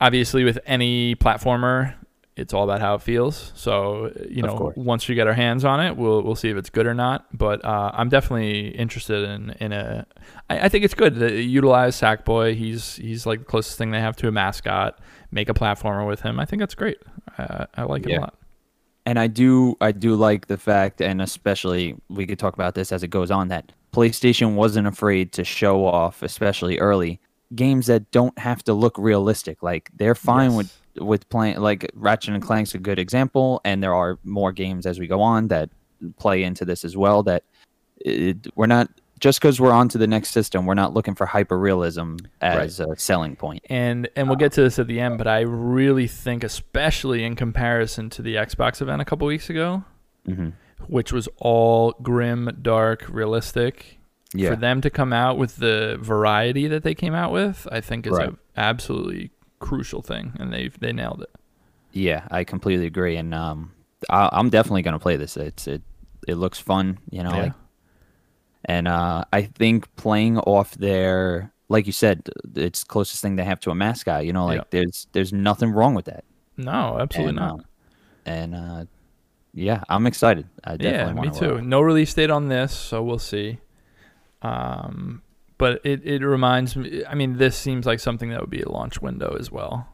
obviously, 0.00 0.44
with 0.44 0.58
any 0.66 1.14
platformer, 1.16 1.94
it's 2.36 2.52
all 2.52 2.64
about 2.64 2.80
how 2.80 2.94
it 2.94 3.02
feels. 3.02 3.52
So, 3.54 4.12
you 4.28 4.42
know, 4.42 4.72
once 4.76 5.08
we 5.08 5.14
get 5.14 5.26
our 5.26 5.32
hands 5.32 5.64
on 5.64 5.80
it, 5.80 5.96
we'll 5.96 6.22
we'll 6.22 6.34
see 6.36 6.50
if 6.50 6.56
it's 6.56 6.70
good 6.70 6.86
or 6.86 6.94
not. 6.94 7.26
But 7.36 7.64
uh, 7.64 7.90
I'm 7.94 8.08
definitely 8.08 8.68
interested 8.68 9.28
in 9.28 9.50
in 9.60 9.72
a. 9.72 10.06
I, 10.50 10.60
I 10.60 10.68
think 10.68 10.84
it's 10.84 10.94
good 10.94 11.14
to 11.16 11.32
utilize 11.42 11.98
Sackboy. 12.00 12.54
He's 12.54 12.96
he's 12.96 13.24
like 13.26 13.38
the 13.40 13.44
closest 13.46 13.78
thing 13.78 13.90
they 13.90 14.00
have 14.00 14.16
to 14.16 14.28
a 14.28 14.32
mascot. 14.32 14.98
Make 15.30 15.48
a 15.48 15.54
platformer 15.54 16.06
with 16.06 16.20
him. 16.20 16.38
I 16.38 16.44
think 16.44 16.60
that's 16.60 16.74
great. 16.74 16.98
I, 17.38 17.66
I 17.74 17.82
like 17.84 18.02
it 18.04 18.10
Yeah. 18.10 18.18
a 18.18 18.20
lot. 18.20 18.34
and 19.06 19.18
I 19.18 19.26
do 19.28 19.76
I 19.80 19.92
do 19.92 20.14
like 20.14 20.46
the 20.46 20.58
fact, 20.58 21.00
and 21.00 21.22
especially 21.22 21.96
we 22.08 22.26
could 22.26 22.38
talk 22.38 22.54
about 22.54 22.74
this 22.74 22.92
as 22.92 23.02
it 23.02 23.08
goes 23.08 23.30
on 23.30 23.48
that 23.48 23.72
PlayStation 23.92 24.54
wasn't 24.56 24.86
afraid 24.86 25.32
to 25.32 25.42
show 25.44 25.86
off, 25.86 26.22
especially 26.22 26.78
early 26.78 27.18
games 27.54 27.86
that 27.86 28.10
don't 28.10 28.38
have 28.38 28.62
to 28.64 28.74
look 28.74 28.98
realistic. 28.98 29.62
Like 29.62 29.90
they're 29.96 30.14
fine 30.14 30.50
Yes. 30.50 30.56
with 30.56 30.80
with 31.00 31.28
playing 31.28 31.58
like 31.60 31.90
Ratchet 31.94 32.34
and 32.34 32.42
Clank's 32.42 32.74
a 32.74 32.78
good 32.78 32.98
example, 32.98 33.60
and 33.64 33.82
there 33.82 33.94
are 33.94 34.18
more 34.24 34.52
games 34.52 34.86
as 34.86 34.98
we 34.98 35.06
go 35.06 35.20
on 35.22 35.48
that 35.48 35.70
play 36.18 36.42
into 36.42 36.64
this 36.64 36.84
as 36.84 36.96
well. 36.96 37.22
That 37.22 37.44
it, 37.98 38.46
we're 38.54 38.66
not 38.66 38.88
just 39.18 39.40
because 39.40 39.58
we're 39.60 39.72
on 39.72 39.88
to 39.88 39.98
the 39.98 40.06
next 40.06 40.30
system, 40.30 40.66
we're 40.66 40.74
not 40.74 40.92
looking 40.92 41.14
for 41.14 41.24
hyper 41.26 41.58
realism 41.58 42.16
as 42.42 42.80
a 42.80 42.94
selling 42.96 43.34
point. 43.34 43.64
and 43.70 44.08
and 44.14 44.28
we'll 44.28 44.36
get 44.36 44.52
to 44.52 44.62
this 44.62 44.78
at 44.78 44.86
the 44.86 45.00
end, 45.00 45.16
but 45.18 45.26
I 45.26 45.40
really 45.40 46.06
think, 46.06 46.44
especially 46.44 47.24
in 47.24 47.34
comparison 47.36 48.10
to 48.10 48.22
the 48.22 48.34
Xbox 48.34 48.82
event 48.82 49.00
a 49.00 49.04
couple 49.04 49.26
weeks 49.26 49.48
ago, 49.50 49.84
hmm 50.26 50.50
which 50.88 51.10
was 51.12 51.26
all 51.38 51.92
grim, 52.02 52.58
dark, 52.62 53.06
realistic. 53.08 53.98
Yeah, 54.34 54.50
For 54.50 54.56
them 54.56 54.82
to 54.82 54.90
come 54.90 55.12
out 55.12 55.38
with 55.38 55.56
the 55.56 55.96
variety 56.00 56.68
that 56.68 56.82
they 56.82 56.94
came 56.94 57.14
out 57.14 57.32
with, 57.32 57.66
I 57.72 57.80
think 57.80 58.06
is 58.06 58.12
Right. 58.12 58.28
a 58.28 58.36
absolutely 58.60 59.30
crucial 59.68 60.02
thing, 60.02 60.32
and 60.38 60.52
they 60.52 60.68
they 60.80 60.92
nailed 60.92 61.22
it. 61.22 61.30
Yeah, 61.92 62.26
I 62.30 62.44
completely 62.44 62.86
agree, 62.86 63.16
and 63.16 63.34
um, 63.34 63.72
I, 64.10 64.28
I'm 64.32 64.50
definitely 64.50 64.82
gonna 64.82 64.98
play 64.98 65.16
this. 65.16 65.36
It's 65.36 65.66
it 65.66 65.82
it 66.28 66.34
looks 66.36 66.58
fun, 66.58 66.98
you 67.10 67.22
know, 67.22 67.30
Yeah. 67.30 67.42
like, 67.44 67.52
and 68.64 68.88
uh, 68.88 69.24
I 69.32 69.42
think 69.42 69.86
playing 69.96 70.38
off 70.38 70.74
their, 70.74 71.52
like 71.68 71.86
you 71.86 71.92
said, 71.92 72.28
it's 72.54 72.82
closest 72.84 73.22
thing 73.22 73.36
they 73.36 73.44
have 73.44 73.60
to 73.60 73.70
a 73.70 73.74
mascot. 73.74 74.24
You 74.26 74.32
know, 74.32 74.46
like 74.46 74.58
Yeah. 74.58 74.64
there's 74.70 75.06
there's 75.12 75.32
nothing 75.32 75.70
wrong 75.70 75.94
with 75.94 76.06
that. 76.06 76.24
No, 76.56 76.98
absolutely 76.98 77.30
and, 77.30 77.38
not. 77.38 77.60
uh, 77.60 77.62
and 78.26 78.54
uh, 78.54 78.84
yeah, 79.54 79.84
I'm 79.88 80.06
excited. 80.06 80.46
I 80.64 80.76
yeah, 80.80 81.12
me 81.12 81.30
too. 81.30 81.56
uh, 81.56 81.60
No 81.60 81.80
release 81.80 82.12
date 82.14 82.30
on 82.30 82.48
this, 82.48 82.72
so 82.72 83.02
we'll 83.02 83.18
see. 83.18 83.58
Um, 84.42 85.22
but 85.58 85.80
it, 85.84 86.04
it 86.06 86.22
reminds 86.24 86.76
me. 86.76 87.04
I 87.04 87.14
mean, 87.14 87.38
this 87.38 87.56
seems 87.56 87.86
like 87.86 88.00
something 88.00 88.30
that 88.30 88.40
would 88.40 88.50
be 88.50 88.62
a 88.62 88.68
launch 88.68 89.00
window 89.00 89.36
as 89.38 89.50
well. 89.50 89.88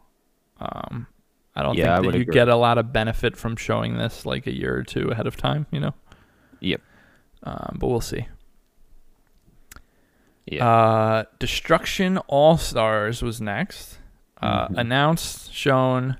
Um, 0.60 1.06
I 1.54 1.62
don't 1.62 1.76
Yeah, 1.76 1.96
think 2.00 2.12
that 2.12 2.18
you 2.18 2.22
agree. 2.22 2.34
get 2.34 2.48
a 2.48 2.56
lot 2.56 2.78
of 2.78 2.92
benefit 2.92 3.36
from 3.36 3.56
showing 3.56 3.96
this 3.98 4.24
like 4.26 4.46
a 4.46 4.52
year 4.56 4.76
or 4.76 4.82
two 4.82 5.08
ahead 5.10 5.26
of 5.26 5.36
time. 5.36 5.66
You 5.70 5.80
know. 5.80 5.94
Yep. 6.60 6.80
Um, 7.44 7.76
but 7.78 7.88
we'll 7.88 8.00
see. 8.00 8.26
Yeah. 10.46 10.66
Uh, 10.68 11.24
Destruction 11.38 12.18
All 12.28 12.56
Stars 12.58 13.22
was 13.22 13.40
next. 13.40 13.98
Uh, 14.40 14.68
Mhm. 14.68 14.78
Announced, 14.78 15.52
shown. 15.52 16.16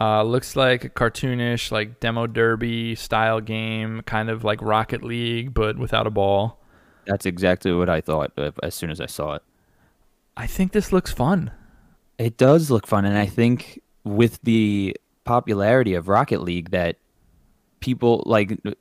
Uh, 0.00 0.22
looks 0.22 0.54
like 0.56 0.84
a 0.84 0.88
cartoonish, 0.88 1.70
like 1.72 2.00
demo 2.00 2.26
derby 2.26 2.94
style 2.94 3.40
game, 3.40 4.00
kind 4.06 4.30
of 4.30 4.44
like 4.44 4.62
Rocket 4.62 5.02
League, 5.02 5.52
but 5.52 5.76
without 5.76 6.06
a 6.06 6.10
ball. 6.10 6.57
That's 7.08 7.26
exactly 7.26 7.72
what 7.72 7.88
I 7.88 8.00
thought 8.00 8.32
uh, 8.36 8.52
as 8.62 8.74
soon 8.74 8.90
as 8.90 9.00
I 9.00 9.06
saw 9.06 9.34
it. 9.34 9.42
I 10.36 10.46
think 10.46 10.70
this 10.72 10.92
looks 10.92 11.10
fun. 11.10 11.50
It 12.18 12.36
does 12.36 12.70
look 12.70 12.86
fun, 12.86 13.04
and 13.04 13.18
I 13.18 13.26
think 13.26 13.80
with 14.04 14.40
the 14.42 14.96
popularity 15.24 15.94
of 15.94 16.06
Rocket 16.08 16.42
League, 16.42 16.70
that 16.70 16.96
people 17.80 18.22
like 18.26 18.58
uh, 18.66 18.72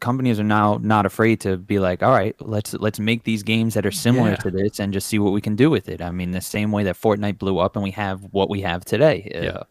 companies 0.00 0.38
are 0.40 0.44
now 0.44 0.78
not 0.82 1.06
afraid 1.06 1.40
to 1.40 1.56
be 1.56 1.78
like, 1.78 2.02
all 2.02 2.10
right, 2.12 2.34
let's 2.40 2.74
let's 2.74 2.98
make 2.98 3.24
these 3.24 3.42
games 3.42 3.74
that 3.74 3.86
are 3.86 3.90
similar 3.90 4.30
Yeah. 4.30 4.36
to 4.36 4.50
this 4.50 4.80
and 4.80 4.92
just 4.92 5.06
see 5.06 5.18
what 5.18 5.32
we 5.32 5.40
can 5.40 5.56
do 5.56 5.70
with 5.70 5.88
it. 5.88 6.02
I 6.02 6.10
mean, 6.10 6.32
the 6.32 6.40
same 6.40 6.72
way 6.72 6.82
that 6.84 6.96
Fortnite 7.00 7.38
blew 7.38 7.58
up, 7.58 7.76
and 7.76 7.82
we 7.82 7.90
have 7.92 8.20
what 8.32 8.50
we 8.50 8.60
have 8.62 8.84
today. 8.84 9.30
Uh, 9.34 9.40
Yeah. 9.42 9.62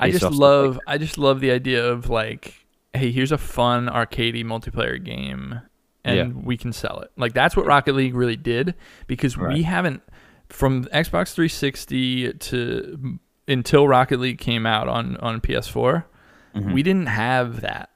I 0.00 0.08
just 0.10 0.20
stuff 0.20 0.32
like 0.32 0.40
love 0.40 0.80
I 0.86 0.96
just 0.98 1.18
love 1.18 1.40
the 1.40 1.50
idea 1.50 1.84
of 1.84 2.08
like, 2.08 2.54
hey, 2.94 3.10
here's 3.10 3.32
a 3.32 3.38
fun 3.38 3.86
arcadey 3.88 4.44
multiplayer 4.44 5.02
game 5.02 5.60
and 6.04 6.16
Yeah. 6.16 6.40
we 6.44 6.56
can 6.56 6.72
sell 6.72 7.00
it. 7.00 7.10
Like 7.16 7.32
that's 7.34 7.56
what 7.56 7.66
Rocket 7.66 7.94
League 7.94 8.14
really 8.14 8.36
did 8.36 8.74
because 9.06 9.36
we 9.36 9.62
haven't 9.62 10.02
from 10.48 10.84
Xbox 10.86 11.34
360 11.34 12.32
to 12.32 13.18
until 13.46 13.88
Rocket 13.88 14.20
League 14.20 14.38
came 14.38 14.66
out 14.66 14.88
on 14.88 15.16
on 15.18 15.40
PS4, 15.40 16.04
Mhm. 16.54 16.72
we 16.72 16.82
didn't 16.82 17.06
have 17.06 17.60
that. 17.62 17.90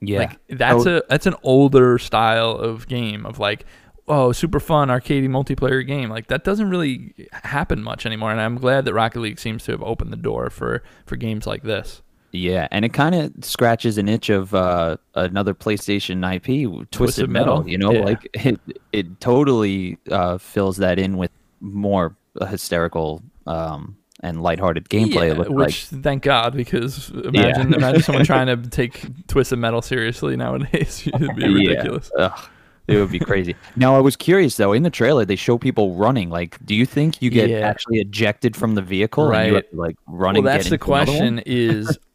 yeah, 0.00 0.18
Like 0.20 0.38
that's 0.50 0.86
Oh. 0.86 0.98
a 0.98 1.02
that's 1.08 1.26
an 1.26 1.34
older 1.42 1.98
style 1.98 2.50
of 2.52 2.86
game 2.86 3.24
of 3.26 3.38
like 3.38 3.64
oh 4.08 4.30
super 4.30 4.60
fun 4.60 4.88
arcadey 4.88 5.26
multiplayer 5.28 5.84
game 5.84 6.08
like 6.10 6.28
that 6.28 6.44
doesn't 6.44 6.68
really 6.70 7.12
happen 7.32 7.82
much 7.82 8.06
anymore 8.06 8.30
and 8.30 8.40
I'm 8.40 8.56
glad 8.56 8.84
that 8.84 8.94
Rocket 8.94 9.18
League 9.20 9.38
seems 9.40 9.64
to 9.64 9.72
have 9.72 9.82
opened 9.82 10.12
the 10.12 10.16
door 10.16 10.48
for 10.50 10.82
for 11.06 11.16
games 11.16 11.46
like 11.46 11.62
this. 11.62 12.02
Yeah, 12.36 12.68
and 12.70 12.84
it 12.84 12.92
kind 12.92 13.14
of 13.14 13.32
scratches 13.44 13.98
an 13.98 14.08
itch 14.08 14.30
of 14.30 14.54
uh, 14.54 14.96
another 15.14 15.54
PlayStation 15.54 16.18
IP, 16.34 16.44
Twisted, 16.70 16.90
Twisted 16.92 17.30
Metal. 17.30 17.56
Metal, 17.58 17.68
You 17.70 17.78
know, 17.78 17.92
yeah. 17.92 18.04
like 18.04 18.28
it 18.34 18.60
it 18.92 19.20
totally 19.20 19.98
uh, 20.10 20.38
fills 20.38 20.76
that 20.78 20.98
in 20.98 21.16
with 21.16 21.30
more 21.60 22.14
hysterical 22.48 23.22
um, 23.46 23.96
and 24.20 24.42
lighthearted 24.42 24.88
gameplay. 24.88 25.36
Yeah, 25.36 25.48
which 25.48 25.86
thank 25.86 26.22
God 26.22 26.54
because 26.54 27.10
imagine 27.10 27.74
imagine 27.74 28.02
someone 28.02 28.24
trying 28.34 28.46
to 28.46 28.68
take 28.68 29.26
Twisted 29.26 29.58
Metal 29.58 29.82
seriously 29.82 30.36
nowadays. 30.36 31.06
It'd 31.14 31.36
be 31.36 31.48
ridiculous. 31.52 32.10
like 32.16 32.32
ugh, 32.32 32.44
it 32.88 32.96
would 32.98 33.10
be 33.10 33.18
crazy. 33.18 33.54
now, 33.74 33.96
I 33.96 34.00
was 34.00 34.14
curious 34.16 34.56
though. 34.56 34.72
In 34.72 34.82
the 34.84 34.90
trailer, 34.90 35.24
they 35.24 35.34
show 35.36 35.58
people 35.58 35.94
running. 35.94 36.30
Like, 36.30 36.64
do 36.64 36.74
you 36.74 36.86
think 36.86 37.20
you 37.20 37.30
get 37.30 37.50
Yeah. 37.50 37.58
actually 37.58 37.98
ejected 37.98 38.54
from 38.56 38.74
the 38.74 38.82
vehicle 38.82 39.30
and 39.32 39.48
you 39.48 39.54
Right. 39.56 39.74
like 39.74 39.96
run 40.06 40.34
Well, 40.34 40.42
that's 40.42 40.68
the 40.68 40.74
into 40.74 40.84
another 40.92 41.10
one? 41.10 41.16
question 41.16 41.42
is 41.46 41.98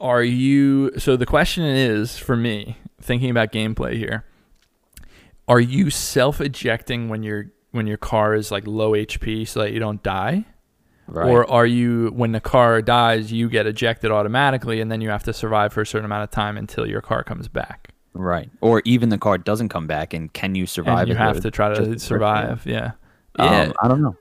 are 0.00 0.22
you 0.22 0.92
so 0.98 1.16
the 1.16 1.26
question 1.26 1.64
is 1.64 2.16
for 2.18 2.36
me 2.36 2.76
thinking 3.00 3.30
about 3.30 3.52
gameplay 3.52 3.94
here 3.96 4.24
are 5.48 5.60
you 5.60 5.90
self-ejecting 5.90 7.08
when 7.08 7.22
your 7.22 7.50
when 7.72 7.86
your 7.86 7.96
car 7.96 8.34
is 8.34 8.50
like 8.50 8.66
low 8.66 8.92
HP 8.92 9.46
so 9.46 9.60
that 9.60 9.72
you 9.72 9.80
don't 9.80 10.02
die 10.02 10.44
Right. 11.10 11.26
or 11.30 11.50
are 11.50 11.64
you 11.64 12.08
when 12.14 12.32
the 12.32 12.40
car 12.40 12.82
dies 12.82 13.32
you 13.32 13.48
get 13.48 13.66
ejected 13.66 14.10
automatically 14.10 14.80
and 14.82 14.92
then 14.92 15.00
you 15.00 15.08
have 15.08 15.22
to 15.22 15.32
survive 15.32 15.72
for 15.72 15.80
a 15.80 15.86
certain 15.86 16.04
amount 16.04 16.24
of 16.24 16.30
time 16.30 16.58
until 16.58 16.86
your 16.86 17.00
car 17.00 17.24
comes 17.24 17.48
back 17.48 17.94
right. 18.12 18.50
Or 18.60 18.82
even 18.84 19.08
the 19.08 19.16
car 19.16 19.38
doesn't 19.38 19.70
come 19.70 19.86
back, 19.86 20.12
and 20.12 20.30
can 20.32 20.54
you 20.54 20.66
survive? 20.66 20.98
and 21.00 21.08
you 21.08 21.14
have 21.14 21.40
to 21.40 21.50
try 21.50 21.72
to 21.74 21.98
survive 21.98 22.66
yeah 22.66 22.92
yeah 23.38 23.60
Um, 23.62 23.72
I 23.82 23.88
don't 23.88 24.02
know. 24.02 24.16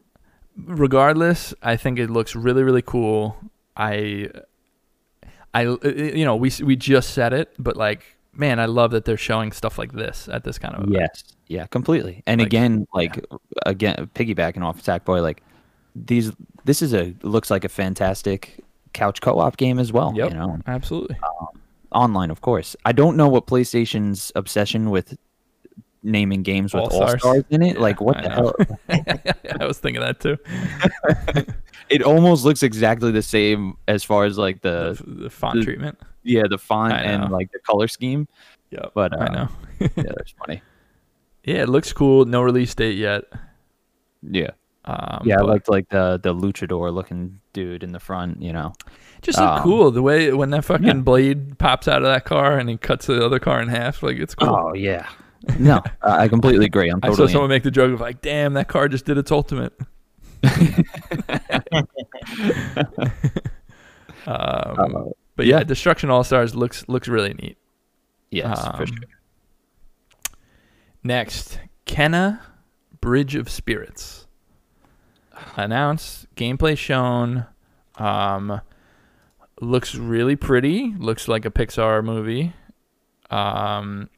regardless, 0.65 1.53
I 1.61 1.75
think 1.75 1.99
it 1.99 2.09
looks 2.09 2.35
really 2.35 2.63
really 2.63 2.81
cool. 2.83 3.35
I 3.75 4.29
I 5.57 5.65
uh, 5.65 5.77
uh, 5.83 5.89
you 5.89 6.25
know, 6.25 6.35
we 6.35 6.51
we 6.63 6.75
just 6.75 7.11
said 7.13 7.33
it, 7.33 7.53
but 7.57 7.75
like 7.75 8.17
man, 8.33 8.59
I 8.59 8.65
love 8.65 8.91
that 8.91 9.05
they're 9.05 9.17
showing 9.17 9.51
stuff 9.51 9.79
like 9.79 9.93
this 9.93 10.29
at 10.31 10.43
this 10.43 10.59
kind 10.59 10.75
of 10.75 10.83
event. 10.83 10.99
Yes. 10.99 11.23
Yeah, 11.47 11.65
completely. 11.67 12.23
And 12.27 12.39
Like, 12.39 12.47
again, 12.47 12.87
like 12.93 13.25
again, 13.65 14.09
piggybacking 14.13 14.63
off 14.63 14.83
Sackboy, 14.83 15.21
like 15.21 15.41
these 15.95 16.31
this 16.65 16.81
is 16.81 16.93
a 16.93 17.15
looks 17.23 17.49
like 17.49 17.63
a 17.63 17.69
fantastic 17.69 18.63
couch 18.93 19.21
co-op 19.21 19.57
game 19.57 19.79
as 19.79 19.91
well. 19.91 20.13
Yep. 20.15 20.29
You 20.29 20.37
know, 20.37 20.59
Absolutely. 20.67 21.17
Um, 21.23 21.47
online, 21.91 22.29
of 22.29 22.41
course. 22.41 22.75
I 22.85 22.91
don't 22.91 23.17
know 23.17 23.27
what 23.27 23.47
PlayStation's 23.47 24.31
obsession 24.35 24.91
with 24.91 25.17
naming 26.03 26.43
games 26.43 26.73
with 26.73 26.83
All-Stars. 26.91 27.43
in 27.49 27.61
it. 27.61 27.75
Yeah, 27.75 27.81
like 27.81 27.99
what 28.01 28.17
I 28.17 28.21
the 28.21 28.29
know. 28.29 28.53
hell? 28.89 29.33
I 29.61 29.65
was 29.65 29.77
thinking 29.79 30.01
that 30.01 30.19
too. 30.19 30.37
It 31.89 32.03
almost 32.03 32.43
looks 32.43 32.63
exactly 32.63 33.11
the 33.11 33.21
same 33.21 33.77
as 33.87 34.03
far 34.03 34.25
as 34.25 34.37
like 34.37 34.61
The, 34.61 35.01
the 35.05 35.13
the 35.23 35.29
font 35.29 35.59
the- 35.59 35.63
treatment. 35.63 35.97
yeah 36.23 36.43
the 36.49 36.57
font 36.57 36.91
and 36.93 37.31
like 37.31 37.49
the 37.53 37.59
color 37.59 37.87
scheme. 37.87 38.27
Yeah, 38.71 38.87
But 38.93 39.13
uh, 39.13 39.23
I 39.23 39.27
know. 39.33 39.47
yeah, 39.79 39.87
that's 39.95 40.31
funny. 40.37 40.61
Yeah, 41.45 41.61
it 41.63 41.69
looks 41.69 41.93
cool. 41.93 42.25
No 42.25 42.41
release 42.41 42.75
date 42.75 42.97
yet. 42.97 43.23
Yeah. 44.21 44.49
Um, 44.83 45.21
Yeah, 45.23 45.35
I 45.35 45.37
but- 45.39 45.47
liked 45.47 45.69
like 45.69 45.87
the 45.87 46.19
the 46.21 46.33
luchador 46.33 46.93
looking 46.93 47.39
dude 47.53 47.83
in 47.83 47.93
the 47.93 48.01
front. 48.01 48.41
You 48.41 48.51
know, 48.51 48.73
Just 49.21 49.39
look 49.39 49.47
Um, 49.49 49.63
cool 49.63 49.89
the 49.91 50.01
way 50.01 50.33
when 50.33 50.49
that 50.49 50.65
fucking 50.65 50.85
yeah. 50.85 50.93
blade 50.95 51.57
pops 51.57 51.87
out 51.87 52.01
of 52.01 52.07
that 52.09 52.25
car 52.25 52.57
and 52.59 52.67
he 52.69 52.75
cuts 52.75 53.05
the 53.05 53.25
other 53.25 53.39
car 53.39 53.61
in 53.61 53.69
half. 53.69 54.03
Like 54.03 54.17
it's 54.17 54.35
cool. 54.35 54.49
oh 54.49 54.73
yeah, 54.73 55.07
no, 55.59 55.81
I 56.01 56.23
I 56.23 56.27
completely 56.27 56.65
agree. 56.65 56.89
I'm 56.89 56.99
I 57.03 57.07
saw 57.07 57.11
totally. 57.11 57.31
someone 57.31 57.49
make 57.49 57.63
the 57.63 57.71
joke 57.71 57.93
of 57.93 58.01
like, 58.01 58.21
"Damn, 58.21 58.53
that 58.53 58.67
car 58.67 58.87
just 58.87 59.05
did 59.05 59.17
its 59.17 59.31
ultimate." 59.31 59.73
um, 64.25 64.27
Uh, 64.27 65.03
but 65.35 65.45
yeah, 65.45 65.63
Destruction 65.63 66.09
All 66.09 66.23
Stars 66.23 66.55
looks 66.55 66.87
looks 66.87 67.07
really 67.07 67.33
neat. 67.33 67.57
yes, 68.31 68.59
for 68.59 68.81
um, 68.81 68.85
sure. 68.85 68.95
Next, 71.03 71.59
Kena 71.85 72.39
Bridge 72.99 73.35
of 73.35 73.49
Spirits. 73.49 74.27
Announced, 75.55 76.27
gameplay 76.35 76.77
shown. 76.77 77.45
Um, 77.95 78.61
looks 79.61 79.95
really 79.95 80.35
pretty. 80.35 80.93
Looks 80.97 81.27
like 81.27 81.45
a 81.45 81.51
Pixar 81.51 82.03
movie. 82.03 82.53
Um, 83.29 84.09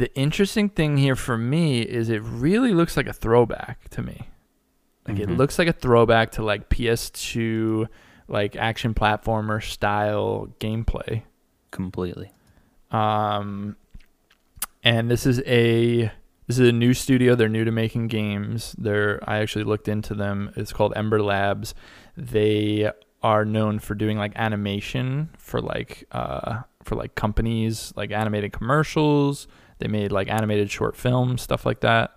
the 0.00 0.14
interesting 0.16 0.70
thing 0.70 0.96
here 0.96 1.14
for 1.14 1.36
me 1.36 1.82
is 1.82 2.08
it 2.08 2.22
really 2.22 2.72
looks 2.72 2.96
like 2.96 3.06
a 3.06 3.12
throwback 3.12 3.88
to 3.90 4.02
me. 4.02 4.28
Like 5.06 5.18
it 5.18 5.28
Mhm. 5.28 5.36
looks 5.36 5.58
like 5.58 5.68
a 5.68 5.72
throwback 5.74 6.30
to 6.32 6.42
like 6.42 6.70
PS2, 6.70 7.86
like 8.26 8.56
action 8.56 8.94
platformer 8.94 9.62
style 9.62 10.48
gameplay. 10.58 11.22
Completely. 11.70 12.30
Um, 12.90 13.76
and 14.82 15.10
this 15.10 15.26
is 15.26 15.40
a 15.46 16.10
this 16.46 16.58
is 16.58 16.68
a 16.68 16.72
new 16.72 16.94
studio. 16.94 17.34
They're 17.34 17.48
new 17.48 17.64
to 17.64 17.70
making 17.70 18.08
games. 18.08 18.74
They're 18.78 19.20
I 19.28 19.36
actually 19.38 19.64
looked 19.64 19.86
into 19.86 20.14
them. 20.14 20.50
It's 20.56 20.72
called 20.72 20.92
Ember 20.96 21.22
Labs. 21.22 21.74
They 22.16 22.90
are 23.22 23.44
known 23.44 23.78
for 23.78 23.94
doing 23.94 24.16
like 24.16 24.32
animation 24.34 25.28
for 25.36 25.60
like 25.60 26.04
uh 26.10 26.62
for 26.82 26.94
like 26.96 27.14
companies, 27.14 27.92
like 27.96 28.10
animated 28.10 28.52
commercials. 28.52 29.46
They 29.80 29.88
made 29.88 30.12
like 30.12 30.28
animated 30.28 30.70
short 30.70 30.96
films, 30.96 31.42
stuff 31.42 31.66
like 31.66 31.80
that. 31.80 32.12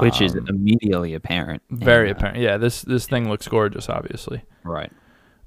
Which 0.00 0.20
is 0.20 0.34
Um, 0.34 0.46
immediately 0.48 1.14
apparent. 1.14 1.62
very 1.70 2.08
uh, 2.08 2.12
apparent. 2.12 2.38
Yeah, 2.38 2.56
this 2.56 2.82
this 2.82 3.06
thing 3.06 3.28
looks 3.28 3.46
gorgeous, 3.46 3.88
obviously. 3.88 4.42
Right. 4.64 4.90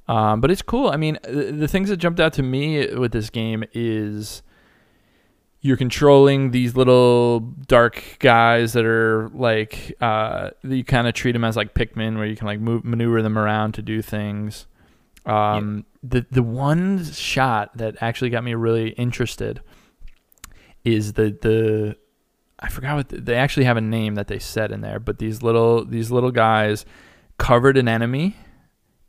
Um, 0.07 0.39
but 0.39 0.49
it's 0.49 0.61
cool. 0.61 0.89
I 0.89 0.95
mean, 0.95 1.19
the, 1.23 1.51
the 1.51 1.67
things 1.67 1.89
that 1.89 1.97
jumped 1.97 2.19
out 2.21 2.31
to 2.33 2.43
me 2.43 2.87
with 2.95 3.11
this 3.11 3.29
game 3.29 3.65
is 3.73 4.41
you're 5.61 5.75
controlling 5.77 6.51
these 6.51 6.75
little 6.77 7.41
dark 7.67 8.01
guys 8.19 8.71
that 8.73 8.85
are 8.85 9.27
like 9.33 9.93
uh, 9.99 10.51
you 10.63 10.85
kind 10.85 11.05
of 11.05 11.13
treat 11.13 11.33
them 11.33 11.43
as 11.43 11.57
like 11.57 11.73
Pikmin, 11.73 12.15
where 12.15 12.25
you 12.25 12.37
can 12.37 12.47
like 12.47 12.61
move 12.61 12.85
maneuver 12.85 13.21
them 13.21 13.37
around 13.37 13.73
to 13.73 13.81
do 13.81 14.01
things. 14.01 14.67
Um, 15.25 15.85
The 16.01 16.25
the 16.31 16.41
one 16.43 17.03
shot 17.03 17.75
that 17.77 17.97
actually 17.99 18.29
got 18.29 18.45
me 18.45 18.53
really 18.53 18.91
interested 18.91 19.59
is 20.83 21.13
the 21.13 21.37
the 21.41 21.97
I 22.59 22.69
forgot 22.69 22.95
what 22.95 23.09
the, 23.09 23.21
they 23.21 23.35
actually 23.35 23.65
have 23.65 23.77
a 23.77 23.81
name 23.81 24.15
that 24.15 24.27
they 24.27 24.39
said 24.39 24.71
in 24.71 24.81
there, 24.81 24.99
but 24.99 25.19
these 25.19 25.41
little 25.43 25.85
these 25.85 26.11
little 26.11 26.31
guys 26.31 26.85
covered 27.37 27.77
an 27.77 27.87
enemy 27.87 28.35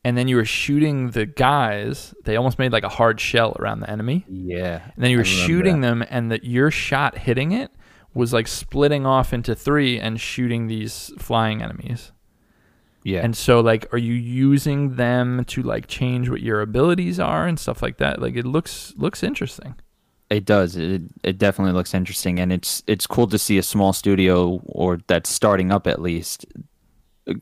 and 0.05 0.16
then 0.16 0.28
you 0.28 0.36
were 0.36 0.44
shooting 0.44 1.10
the 1.10 1.26
guys. 1.26 2.14
They 2.24 2.36
almost 2.36 2.59
made 2.59 2.72
like 2.72 2.84
a 2.84 2.88
hard 2.88 3.20
shell 3.20 3.55
around 3.59 3.80
the 3.80 3.90
enemy, 3.90 4.24
Yeah. 4.28 4.80
and 4.94 5.05
then 5.05 5.10
you 5.10 5.18
were 5.18 5.24
shooting 5.24 5.80
that. 5.82 5.88
them, 5.88 6.05
and 6.09 6.30
that 6.32 6.44
your 6.44 6.70
shot 6.70 7.18
hitting 7.18 7.52
it 7.52 7.70
was 8.14 8.32
like 8.32 8.48
splitting 8.48 9.05
off 9.05 9.32
into 9.34 9.55
three 9.55 10.01
and 10.01 10.18
shooting 10.20 10.68
these 10.68 11.12
flying 11.18 11.62
enemies. 11.62 12.12
Yeah. 13.05 13.20
And 13.20 13.36
so, 13.36 13.60
like, 13.60 13.92
are 13.92 13.98
you 13.98 14.14
using 14.14 14.97
them 14.97 15.44
to 15.47 15.62
like 15.62 15.86
change 15.86 16.28
what 16.30 16.40
your 16.40 16.60
abilities 16.62 17.20
are 17.20 17.47
and 17.47 17.59
stuff 17.59 17.82
like 17.82 17.98
that? 17.98 18.22
Like, 18.22 18.36
it 18.36 18.47
looks 18.47 18.94
looks 18.97 19.22
interesting. 19.22 19.74
It 20.31 20.44
does. 20.44 20.77
It 20.77 21.02
it 21.24 21.39
definitely 21.39 21.73
looks 21.73 21.93
interesting, 21.93 22.39
and 22.39 22.52
it's 22.52 22.85
it's 22.86 23.07
cool 23.07 23.27
to 23.27 23.39
see 23.39 23.59
a 23.59 23.62
small 23.65 23.93
studio 23.93 24.61
or 24.65 24.98
that's 25.09 25.28
starting 25.28 25.73
up 25.73 25.89
at 25.89 26.01
least, 26.01 26.47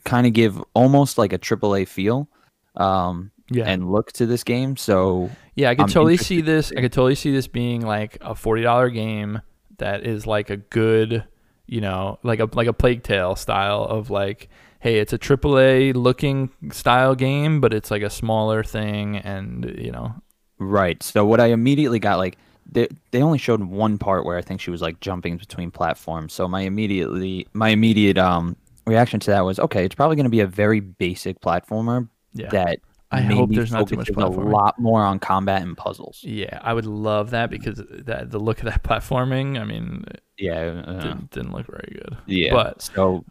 kind 0.04 0.26
of 0.26 0.32
give 0.32 0.62
almost 0.74 1.18
like 1.18 1.34
a 1.34 1.38
AAA 1.38 1.86
feel, 1.86 2.28
um, 2.76 3.30
Yeah, 3.50 3.64
and 3.66 3.90
look 3.92 4.12
to 4.12 4.24
this 4.26 4.42
game. 4.42 4.76
So 4.76 5.30
yeah, 5.54 5.68
I 5.68 5.74
could 5.74 5.82
I'm 5.82 5.88
totally 5.88 6.14
interested 6.14 6.34
see 6.36 6.40
this. 6.40 6.72
I 6.74 6.80
could 6.80 6.92
totally 6.92 7.14
see 7.14 7.30
this 7.30 7.46
being 7.46 7.82
like 7.82 8.16
a 8.22 8.34
forty 8.34 8.62
dollar 8.62 8.88
game 8.88 9.42
that 9.76 10.06
is 10.06 10.26
like 10.26 10.48
a 10.48 10.56
good, 10.56 11.24
you 11.66 11.82
know, 11.82 12.18
like 12.22 12.40
a 12.40 12.48
like 12.54 12.68
a 12.68 12.72
Plague 12.72 13.02
Tale 13.02 13.36
style 13.36 13.84
of 13.84 14.08
like, 14.08 14.48
hey, 14.80 14.98
it's 14.98 15.12
a 15.12 15.18
AAA 15.18 15.94
looking 15.94 16.50
style 16.72 17.14
game, 17.14 17.60
but 17.60 17.74
it's 17.74 17.90
like 17.90 18.02
a 18.02 18.10
smaller 18.10 18.64
thing, 18.64 19.18
and 19.18 19.74
you 19.78 19.92
know, 19.92 20.14
right. 20.58 21.02
So 21.02 21.26
what 21.26 21.38
I 21.38 21.48
immediately 21.48 21.98
got 21.98 22.16
like 22.16 22.38
they 22.70 22.88
they 23.10 23.22
only 23.22 23.38
showed 23.38 23.62
one 23.62 23.98
part 23.98 24.24
where 24.24 24.36
I 24.36 24.42
think 24.42 24.60
she 24.60 24.70
was 24.70 24.82
like 24.82 25.00
jumping 25.00 25.36
between 25.36 25.70
platforms. 25.70 26.32
So 26.34 26.46
my 26.48 26.60
immediately 26.62 27.46
my 27.52 27.68
immediate 27.70 28.18
um 28.18 28.56
reaction 28.86 29.20
to 29.20 29.30
that 29.30 29.44
was 29.44 29.58
okay. 29.58 29.84
It's 29.84 29.94
probably 29.94 30.16
going 30.16 30.24
to 30.24 30.30
be 30.30 30.40
a 30.40 30.46
very 30.46 30.80
basic 30.80 31.40
platformer 31.40 32.08
yeah, 32.34 32.48
that 32.50 32.78
I 33.10 33.22
hope 33.22 33.50
there's 33.50 33.72
not 33.72 33.88
too 33.88 33.96
much 33.96 34.08
focuses 34.10 34.36
a 34.36 34.40
lot 34.40 34.78
more 34.78 35.02
on 35.02 35.18
combat 35.18 35.62
and 35.62 35.76
puzzles. 35.76 36.20
yeah, 36.22 36.58
I 36.62 36.74
would 36.74 36.84
love 36.86 37.30
that 37.30 37.48
because 37.50 37.82
that 37.90 38.30
the 38.30 38.38
look 38.38 38.58
of 38.58 38.66
that 38.66 38.82
platforming, 38.84 39.58
I 39.58 39.64
mean, 39.64 40.04
Yeah. 40.36 40.82
uh, 40.86 41.00
didn't, 41.00 41.30
didn't 41.30 41.52
look 41.52 41.66
very 41.66 41.90
good. 42.02 42.18
yeah. 42.26 42.52
but 42.52 42.82
so 42.82 43.24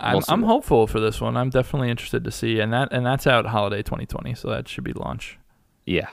I'm, 0.00 0.14
We'll 0.14 0.24
I'm 0.28 0.42
hopeful 0.42 0.86
for 0.86 1.00
this 1.00 1.20
one. 1.20 1.36
I'm 1.36 1.50
definitely 1.50 1.90
interested 1.90 2.24
to 2.24 2.30
see, 2.30 2.60
and 2.60 2.72
that 2.72 2.88
and 2.92 3.04
that's 3.04 3.26
out 3.26 3.44
holiday 3.44 3.82
2020, 3.82 4.34
so 4.34 4.48
that 4.48 4.66
should 4.68 4.84
be 4.84 4.94
launch. 4.94 5.38
yeah. 5.84 6.08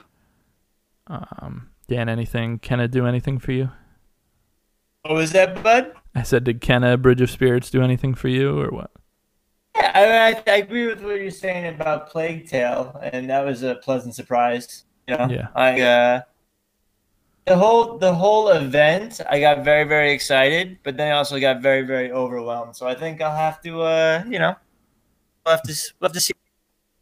Um, 1.06 1.70
Dan, 1.88 2.08
anything? 2.08 2.58
Kena 2.58 2.90
do 2.90 3.06
anything 3.06 3.38
for 3.38 3.52
you? 3.52 3.70
What 5.02 5.14
was 5.14 5.32
that, 5.32 5.62
bud? 5.62 5.92
I 6.14 6.22
said, 6.22 6.44
did 6.44 6.60
Kena 6.60 7.00
Bridge 7.00 7.20
of 7.22 7.30
Spirits 7.30 7.70
do 7.70 7.82
anything 7.82 8.14
for 8.14 8.28
you, 8.28 8.60
or 8.60 8.68
what? 8.68 8.90
Yeah, 9.74 9.92
I, 9.94 10.52
I, 10.52 10.52
I 10.52 10.56
agree 10.56 10.86
with 10.86 11.02
what 11.02 11.20
you're 11.20 11.30
saying 11.30 11.74
about 11.74 12.10
Plague 12.10 12.46
Tale, 12.48 12.98
and 13.02 13.30
that 13.30 13.44
was 13.44 13.62
a 13.62 13.76
pleasant 13.76 14.14
surprise. 14.14 14.84
You 15.06 15.16
know, 15.16 15.28
Yeah. 15.30 15.48
I 15.54 15.80
uh, 15.80 16.20
the 17.46 17.56
whole 17.56 17.96
the 17.96 18.12
whole 18.12 18.48
event, 18.50 19.20
I 19.30 19.40
got 19.40 19.64
very 19.64 19.84
very 19.84 20.12
excited, 20.12 20.78
but 20.82 20.96
then 20.98 21.12
I 21.12 21.16
also 21.16 21.40
got 21.40 21.62
very 21.62 21.82
very 21.82 22.12
overwhelmed. 22.12 22.76
So 22.76 22.86
I 22.86 22.94
think 22.94 23.22
I'll 23.22 23.34
have 23.34 23.62
to, 23.62 23.82
uh, 23.82 24.24
you 24.28 24.38
know, 24.38 24.54
we'll 25.46 25.54
have 25.54 25.62
to 25.62 25.74
we'll 26.00 26.08
have 26.08 26.12
to 26.12 26.20
see. 26.20 26.34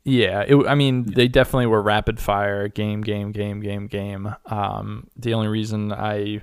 Yeah, 0.09 0.45
it, 0.47 0.55
I 0.69 0.77
mean, 0.77 1.03
they 1.03 1.27
definitely 1.27 1.67
were 1.67 1.83
rapid 1.83 2.21
fire 2.21 2.69
game, 2.69 3.01
game, 3.01 3.33
game, 3.33 3.59
game, 3.59 3.89
game. 3.89 4.33
Um, 4.47 5.09
the 5.17 5.35
only 5.35 5.49
reason 5.49 5.91
I, 5.93 6.43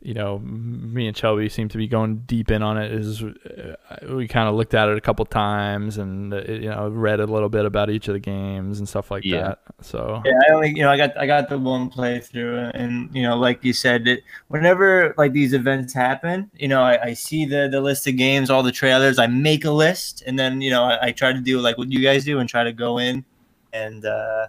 you 0.00 0.14
know, 0.14 0.38
me 0.38 1.08
and 1.08 1.16
Shelby 1.16 1.48
seem 1.48 1.68
to 1.70 1.78
be 1.78 1.88
going 1.88 2.18
deep 2.20 2.50
in 2.50 2.62
on 2.62 2.78
it 2.78 2.92
is 2.92 3.22
uh, 3.22 3.74
we 4.10 4.28
kind 4.28 4.48
of 4.48 4.54
looked 4.54 4.74
at 4.74 4.88
it 4.88 4.96
a 4.96 5.00
couple 5.00 5.24
times 5.26 5.98
and 5.98 6.32
uh, 6.32 6.42
you 6.46 6.68
know 6.70 6.88
read 6.88 7.20
a 7.20 7.26
little 7.26 7.48
bit 7.48 7.64
about 7.64 7.90
each 7.90 8.08
of 8.08 8.14
the 8.14 8.20
games 8.20 8.78
and 8.78 8.88
stuff 8.88 9.10
like 9.10 9.24
Yeah. 9.24 9.40
that. 9.48 9.58
So 9.80 10.22
Yeah, 10.24 10.32
I 10.48 10.52
only 10.52 10.70
you 10.70 10.82
know 10.82 10.90
I 10.90 10.96
got 10.96 11.16
I 11.16 11.26
got 11.26 11.48
the 11.48 11.58
one 11.58 11.90
playthrough, 11.90 12.72
and 12.74 13.14
you 13.14 13.22
know, 13.22 13.36
like 13.36 13.64
you 13.64 13.72
said, 13.72 14.06
it, 14.08 14.24
whenever 14.48 15.14
like 15.16 15.32
these 15.32 15.52
events 15.52 15.92
happen, 15.94 16.50
you 16.56 16.68
know, 16.68 16.82
I, 16.82 17.02
I 17.10 17.14
see 17.14 17.44
the 17.46 17.68
the 17.70 17.80
list 17.80 18.06
of 18.08 18.16
games, 18.16 18.50
all 18.50 18.62
the 18.64 18.72
trailers, 18.72 19.18
I 19.18 19.28
make 19.28 19.64
a 19.64 19.70
list, 19.70 20.22
and 20.26 20.38
then 20.38 20.60
you 20.60 20.70
know 20.70 20.82
I, 20.84 21.08
I 21.08 21.12
try 21.12 21.32
to 21.32 21.40
do 21.40 21.60
like 21.60 21.78
what 21.78 21.90
you 21.92 22.00
guys 22.02 22.24
do 22.24 22.40
and 22.40 22.48
try 22.48 22.64
to 22.64 22.72
go 22.72 22.98
in 22.98 23.24
and 23.72 24.04
uh, 24.04 24.48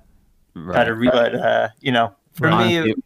try 0.71 0.83
to 0.85 0.95
read. 0.95 1.11
But 1.11 1.35
uh, 1.35 1.69
you 1.81 1.91
know, 1.91 2.15
for 2.33 2.47
Right. 2.47 2.57
me, 2.57 2.77
Honestly, 2.77 3.03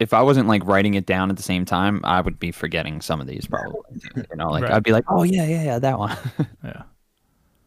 if 0.00 0.12
I 0.14 0.22
wasn't 0.22 0.48
like 0.48 0.64
writing 0.64 0.94
it 0.94 1.06
down 1.06 1.30
at 1.30 1.36
the 1.36 1.42
same 1.42 1.64
time, 1.64 2.00
I 2.04 2.20
would 2.20 2.38
be 2.38 2.52
forgetting 2.52 3.00
some 3.00 3.20
of 3.20 3.26
these 3.26 3.46
probably. 3.46 3.80
You 4.16 4.36
know, 4.36 4.50
like 4.50 4.62
Right. 4.64 4.72
I'd 4.72 4.84
be 4.84 4.92
like, 4.92 5.04
oh 5.08 5.22
yeah, 5.24 5.44
yeah, 5.46 5.62
yeah, 5.64 5.78
that 5.78 5.98
one. 5.98 6.16
yeah. 6.64 6.82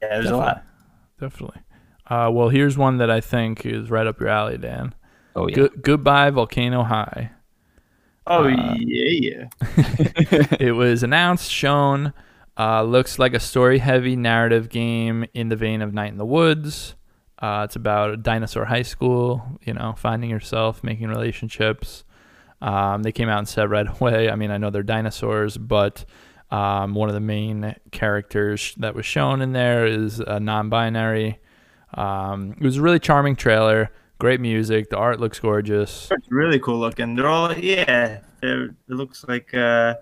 yeah, 0.02 0.10
there's 0.10 0.32
a 0.32 0.36
Definitely. 0.36 0.38
lot. 0.38 0.64
Definitely. 1.20 1.62
Uh, 2.08 2.30
well, 2.34 2.50
here's 2.50 2.78
one 2.78 2.98
that 2.98 3.10
I 3.10 3.22
think 3.22 3.66
is 3.66 3.90
right 3.90 4.08
up 4.08 4.20
your 4.20 4.30
alley, 4.30 4.58
Dan. 4.58 4.94
oh 5.36 5.48
yeah. 5.48 5.56
Good, 5.56 5.82
goodbye, 5.82 6.30
Volcano 6.32 6.84
High. 6.84 7.32
Oh 8.28 8.46
Uh, 8.46 8.76
yeah, 8.80 9.48
yeah. 9.48 9.48
it 10.60 10.74
was 10.76 11.04
announced, 11.04 11.52
shown. 11.52 12.14
Uh, 12.58 12.84
looks 12.84 13.18
like 13.18 13.34
a 13.34 13.40
story-heavy 13.40 14.16
narrative 14.16 14.70
game 14.70 15.26
in 15.34 15.50
the 15.50 15.56
vein 15.56 15.82
of 15.82 15.94
Night 15.94 16.12
in 16.12 16.18
the 16.18 16.26
Woods. 16.26 16.96
Uh, 17.40 17.64
it's 17.66 17.76
about 17.76 18.12
a 18.12 18.18
dinosaur 18.18 18.66
high 18.66 18.84
school. 18.84 19.60
You 19.64 19.74
know, 19.74 19.94
finding 19.98 20.30
yourself, 20.30 20.84
making 20.84 21.08
relationships. 21.08 22.04
Um, 22.62 23.04
they 23.04 23.12
came 23.12 23.28
out 23.30 23.40
and 23.40 23.48
said 23.48 23.70
right 23.72 23.88
away. 24.02 24.30
I 24.30 24.36
mean, 24.36 24.52
I 24.52 24.58
know 24.58 24.70
they're 24.70 24.84
dinosaurs, 24.84 25.58
but 25.58 26.06
um, 26.52 26.94
one 26.96 27.10
of 27.10 27.16
the 27.16 27.20
main 27.22 27.76
characters 27.92 28.74
that 28.78 28.94
was 28.96 29.06
shown 29.06 29.42
in 29.42 29.54
there 29.54 29.86
is 29.86 30.20
a 30.20 30.40
non-binary. 30.40 31.40
Um, 31.96 32.52
it 32.60 32.64
was 32.64 32.78
a 32.78 32.82
really 32.82 33.00
charming 33.00 33.36
trailer. 33.36 33.90
Great 34.20 34.40
music. 34.40 34.90
The 34.90 34.98
art 34.98 35.20
looks 35.20 35.40
gorgeous. 35.40 36.10
It's 36.12 36.28
really 36.30 36.60
cool 36.60 36.78
looking. 36.80 37.16
They're 37.16 37.28
all 37.28 37.52
yeah. 37.58 38.20
They're, 38.42 38.66
it 38.66 38.74
looks 38.88 39.26
like 39.28 39.54
uh, 39.54 39.96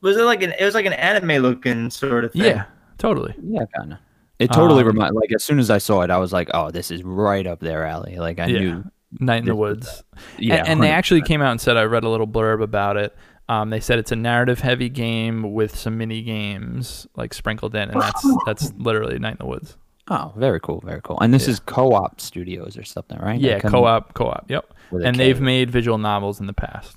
was 0.00 0.16
it 0.16 0.22
like 0.22 0.42
an 0.42 0.52
it 0.58 0.64
was 0.64 0.74
like 0.74 0.86
an 0.86 0.92
anime 0.92 1.42
looking 1.42 1.90
sort 1.90 2.24
of 2.24 2.32
thing. 2.32 2.42
Yeah, 2.42 2.64
totally. 2.98 3.34
yeah, 3.42 3.64
kind 3.76 3.92
of. 3.94 3.98
It 4.38 4.52
totally 4.52 4.82
Um, 4.82 4.88
remind 4.88 5.14
like 5.14 5.32
as 5.34 5.42
soon 5.44 5.58
as 5.58 5.70
I 5.70 5.78
saw 5.78 6.02
it, 6.02 6.10
I 6.10 6.18
was 6.18 6.32
like, 6.32 6.50
oh, 6.52 6.70
this 6.70 6.90
is 6.90 7.02
right 7.02 7.46
up 7.46 7.60
their 7.60 7.84
alley. 7.86 8.16
Like 8.18 8.38
I 8.38 8.46
Yeah. 8.46 8.58
knew. 8.60 8.84
Night 9.20 9.40
in 9.40 9.44
the 9.46 9.56
Woods. 9.56 10.02
Yeah, 10.38 10.56
and, 10.56 10.68
and 10.68 10.82
they 10.82 10.90
actually 10.90 11.22
came 11.22 11.40
out 11.42 11.50
and 11.50 11.60
said 11.60 11.76
I 11.76 11.84
read 11.84 12.04
a 12.04 12.08
little 12.08 12.26
blurb 12.26 12.62
about 12.62 12.96
it. 12.96 13.16
Um, 13.48 13.70
they 13.70 13.80
said 13.80 13.98
it's 13.98 14.10
a 14.12 14.16
narrative 14.16 14.58
heavy 14.60 14.88
game 14.88 15.52
with 15.54 15.76
some 15.76 15.96
mini 15.98 16.22
games 16.22 17.06
like 17.16 17.32
sprinkled 17.32 17.74
in, 17.76 17.90
and 17.90 18.00
that's 18.00 18.26
that's 18.46 18.72
literally 18.74 19.18
Night 19.18 19.32
in 19.32 19.38
the 19.38 19.46
Woods. 19.46 19.76
Oh, 20.08 20.32
very 20.36 20.60
cool, 20.60 20.80
very 20.84 21.00
cool. 21.02 21.18
And 21.20 21.32
this 21.34 21.46
Yeah. 21.46 21.52
is 21.52 21.60
co-op 21.60 22.20
studios 22.20 22.76
or 22.78 22.84
something, 22.84 23.18
right? 23.18 23.40
Yeah, 23.40 23.58
That 23.58 23.70
co-op, 23.70 24.14
co-op. 24.14 24.46
Yep. 24.48 24.72
And 24.92 25.16
K. 25.16 25.24
they've 25.24 25.40
made 25.40 25.70
visual 25.70 25.98
novels 25.98 26.38
in 26.40 26.46
the 26.46 26.52
past. 26.52 26.96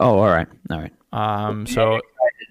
Oh, 0.00 0.18
all 0.18 0.26
right, 0.28 0.48
all 0.70 0.80
right. 0.80 0.92
Um, 1.12 1.66
so 1.66 1.94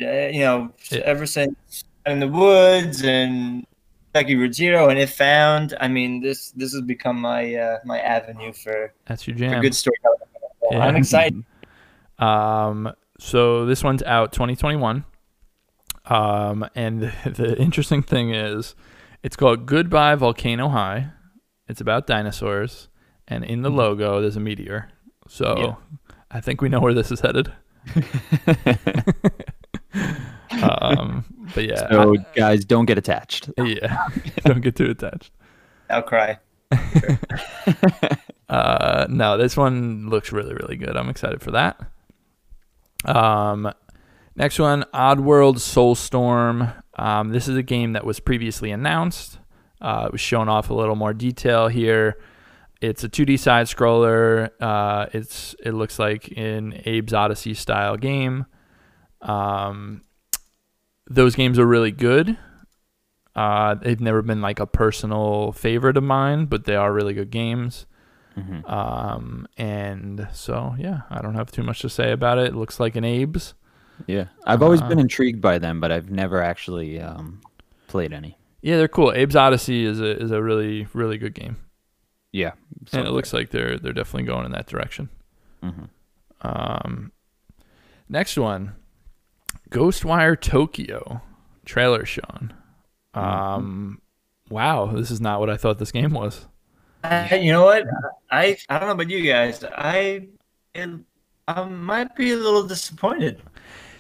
Uh, 0.01 0.05
you 0.05 0.39
know, 0.39 0.71
Yeah. 0.89 0.99
ever 1.05 1.25
since 1.25 1.83
in 2.05 2.19
the 2.19 2.27
woods 2.27 3.03
and 3.03 3.65
Kentucky 4.14 4.35
Route 4.35 4.53
Zero 4.53 4.90
and 4.90 4.99
If 4.99 5.15
Found, 5.15 5.76
I 5.80 5.88
mean, 5.88 6.22
this 6.22 6.52
this 6.52 6.73
has 6.73 6.81
become 6.81 7.19
my 7.19 7.56
uh, 7.56 7.80
my 7.84 7.99
avenue 7.99 8.53
for, 8.53 8.94
that's 9.06 9.27
your 9.27 9.35
jam. 9.35 9.53
for 9.53 9.61
good 9.61 9.76
storytelling. 9.76 10.19
Yeah. 10.72 10.80
I'm 10.80 10.95
excited. 10.95 11.44
Um, 12.19 12.94
so 13.19 13.65
this 13.65 13.84
one's 13.84 14.03
out 14.03 14.31
2021. 14.31 15.03
Um, 16.06 16.69
and 16.76 17.02
the, 17.26 17.31
the 17.31 17.60
interesting 17.60 18.03
thing 18.03 18.34
is, 18.34 18.76
it's 19.23 19.35
called 19.35 19.65
Goodbye 19.65 20.15
Volcano 20.15 20.69
High. 20.69 21.10
It's 21.68 21.81
about 21.81 22.06
dinosaurs, 22.06 22.88
and 23.27 23.44
in 23.44 23.64
the 23.64 23.72
logo 23.72 24.22
there's 24.22 24.38
a 24.38 24.40
meteor. 24.40 24.90
So 25.27 25.56
Yeah. 25.57 25.76
I 26.31 26.40
think 26.40 26.61
we 26.61 26.69
know 26.69 26.80
where 26.80 26.94
this 26.94 27.11
is 27.11 27.19
headed. 27.19 27.52
um, 30.61 31.25
but 31.53 31.65
yeah, 31.65 31.89
So 31.89 32.15
guys, 32.35 32.65
don't 32.65 32.85
get 32.85 32.97
attached. 32.97 33.49
Yeah, 33.57 34.07
don't 34.43 34.61
get 34.61 34.75
too 34.75 34.91
attached. 34.91 35.31
I'll 35.89 36.01
cry. 36.01 36.39
Uh, 38.49 39.07
no, 39.09 39.35
this 39.35 39.57
one 39.57 40.09
looks 40.09 40.31
really, 40.31 40.53
really 40.53 40.75
good. 40.75 40.95
I'm 40.95 41.09
excited 41.09 41.41
for 41.41 41.51
that. 41.51 41.79
Um, 43.03 43.73
next 44.35 44.59
one, 44.59 44.85
Oddworld 44.93 45.55
Soulstorm. 45.55 46.71
Um, 46.95 47.31
this 47.31 47.47
is 47.47 47.57
a 47.57 47.63
game 47.63 47.93
that 47.93 48.05
was 48.05 48.19
previously 48.19 48.69
announced. 48.69 49.39
Uh, 49.81 50.03
it 50.05 50.11
was 50.11 50.21
shown 50.21 50.49
off 50.49 50.69
a 50.69 50.73
little 50.75 50.95
more 50.95 51.13
detail 51.13 51.67
here. 51.67 52.19
It's 52.79 53.03
a 53.03 53.09
2D 53.09 53.39
side 53.39 53.65
scroller. 53.65 54.51
Uh, 54.61 55.07
it's 55.13 55.55
it 55.63 55.71
looks 55.71 55.97
like 55.97 56.31
an 56.37 56.73
Abe's 56.85 57.13
Oddysee 57.13 57.55
style 57.55 57.97
game. 57.97 58.45
Um, 59.23 60.03
those 61.09 61.35
games 61.35 61.59
are 61.59 61.65
really 61.65 61.91
good. 61.91 62.37
Uh, 63.35 63.75
they've 63.75 63.99
never 64.01 64.21
been 64.21 64.41
like 64.41 64.59
a 64.59 64.67
personal 64.67 65.51
favorite 65.53 65.97
of 65.97 66.03
mine, 66.03 66.45
but 66.45 66.65
they 66.65 66.75
are 66.75 66.93
really 66.93 67.13
good 67.13 67.31
games. 67.31 67.85
Mhm. 68.37 68.69
Um, 68.69 69.47
and 69.57 70.27
so 70.33 70.75
yeah, 70.77 71.01
I 71.09 71.21
don't 71.21 71.35
have 71.35 71.51
too 71.51 71.63
much 71.63 71.79
to 71.81 71.89
say 71.89 72.11
about 72.11 72.37
it. 72.37 72.47
It 72.47 72.55
looks 72.55 72.79
like 72.79 72.95
an 72.95 73.03
Abe's. 73.05 73.53
Yeah, 74.07 74.25
I've 74.45 74.61
always 74.63 74.81
Uh, 74.81 74.87
been 74.89 74.99
intrigued 74.99 75.41
by 75.41 75.59
them, 75.59 75.79
but 75.79 75.91
I've 75.91 76.09
never 76.09 76.41
actually 76.41 76.99
um, 76.99 77.41
played 77.87 78.11
any. 78.13 78.37
Yeah, 78.61 78.77
they're 78.77 78.87
cool. 78.87 79.11
Abe's 79.11 79.35
Oddysee 79.35 79.83
is 79.83 79.99
a 79.99 80.17
is 80.21 80.31
a 80.31 80.41
really 80.41 80.87
really 80.93 81.17
good 81.17 81.33
game, 81.35 81.57
Yeah, 82.31 82.53
and 82.91 83.07
it 83.07 83.11
looks 83.11 83.33
like 83.33 83.51
they're 83.51 83.77
they're 83.77 83.93
definitely 83.93 84.23
going 84.27 84.45
in 84.45 84.51
that 84.53 84.67
direction. 84.67 85.09
hmm 85.61 85.85
Um, 86.41 87.11
next 88.09 88.37
one, 88.37 88.75
Ghostwire 89.73 90.39
Tokyo 90.39 91.21
trailer 91.65 92.05
shown. 92.05 92.53
Um, 93.13 94.01
wow, 94.49 94.85
this 94.87 95.11
is 95.11 95.19
not 95.19 95.39
what 95.39 95.49
I 95.49 95.57
thought 95.57 95.79
this 95.79 95.91
game 95.91 96.13
was. 96.13 96.45
I, 97.03 97.35
you 97.35 97.51
know 97.51 97.65
what? 97.65 97.85
I 98.31 98.57
I 98.69 98.79
don't 98.79 98.87
know 98.87 98.93
about 98.93 99.09
you 99.09 99.21
guys. 99.21 99.63
I 99.63 100.27
I 101.47 101.63
might 101.65 102.15
be 102.15 102.31
a 102.31 102.37
little 102.37 102.63
disappointed. 102.63 103.41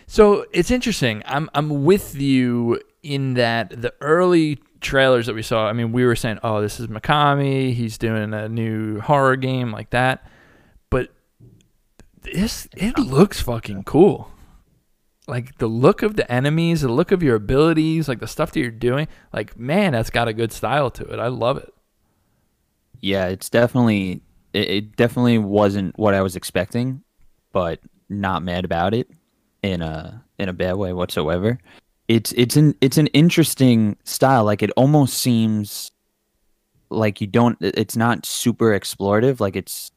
So 0.07 0.45
it's 0.53 0.71
interesting. 0.71 1.21
I'm 1.25 1.49
I'm 1.53 1.83
with 1.83 2.15
you 2.15 2.79
in 3.01 3.33
that 3.33 3.81
the 3.81 3.93
early 3.99 4.59
trailers 4.79 5.25
that 5.25 5.35
we 5.35 5.41
saw. 5.41 5.67
I 5.67 5.73
mean, 5.73 5.91
we 5.91 6.05
were 6.05 6.15
saying, 6.15 6.39
"Oh, 6.43 6.61
this 6.61 6.79
is 6.79 6.87
Mikami. 6.87 7.73
He's 7.73 7.97
doing 7.97 8.33
a 8.33 8.47
new 8.47 9.01
horror 9.01 9.35
game 9.35 9.71
like 9.71 9.89
that." 9.89 10.25
But 10.89 11.09
this 12.21 12.67
it 12.77 12.97
looks 12.97 13.41
fucking 13.41 13.83
cool. 13.83 14.32
Like 15.27 15.57
the 15.57 15.67
look 15.67 16.03
of 16.03 16.15
the 16.15 16.29
enemies, 16.29 16.81
the 16.81 16.91
look 16.91 17.11
of 17.11 17.23
your 17.23 17.35
abilities, 17.35 18.07
like 18.07 18.19
the 18.19 18.27
stuff 18.27 18.51
that 18.51 18.59
you're 18.59 18.71
doing. 18.71 19.07
Like 19.31 19.57
man, 19.57 19.93
that's 19.93 20.09
got 20.09 20.27
a 20.27 20.33
good 20.33 20.51
style 20.51 20.91
to 20.91 21.05
it. 21.05 21.19
I 21.19 21.27
love 21.27 21.57
it. 21.57 21.73
Yeah, 22.99 23.27
it's 23.27 23.49
definitely 23.49 24.21
it, 24.53 24.69
it 24.69 24.95
definitely 24.95 25.37
wasn't 25.37 25.97
what 25.97 26.13
I 26.13 26.21
was 26.21 26.35
expecting, 26.35 27.03
but 27.51 27.79
not 28.09 28.43
mad 28.43 28.65
about 28.65 28.93
it 28.93 29.09
in 29.61 29.81
a 29.81 30.23
in 30.39 30.49
a 30.49 30.53
bad 30.53 30.75
way 30.75 30.93
whatsoever. 30.93 31.59
It's 32.07 32.33
it's 32.33 32.55
an 32.55 32.75
it's 32.81 32.97
an 32.97 33.07
interesting 33.07 33.97
style. 34.03 34.43
Like 34.43 34.61
it 34.61 34.71
almost 34.75 35.15
seems 35.15 35.91
like 36.89 37.21
you 37.21 37.27
don't. 37.27 37.57
It's 37.61 37.95
not 37.95 38.25
super 38.25 38.77
explorative. 38.77 39.39
Like 39.39 39.55
it's 39.55 39.91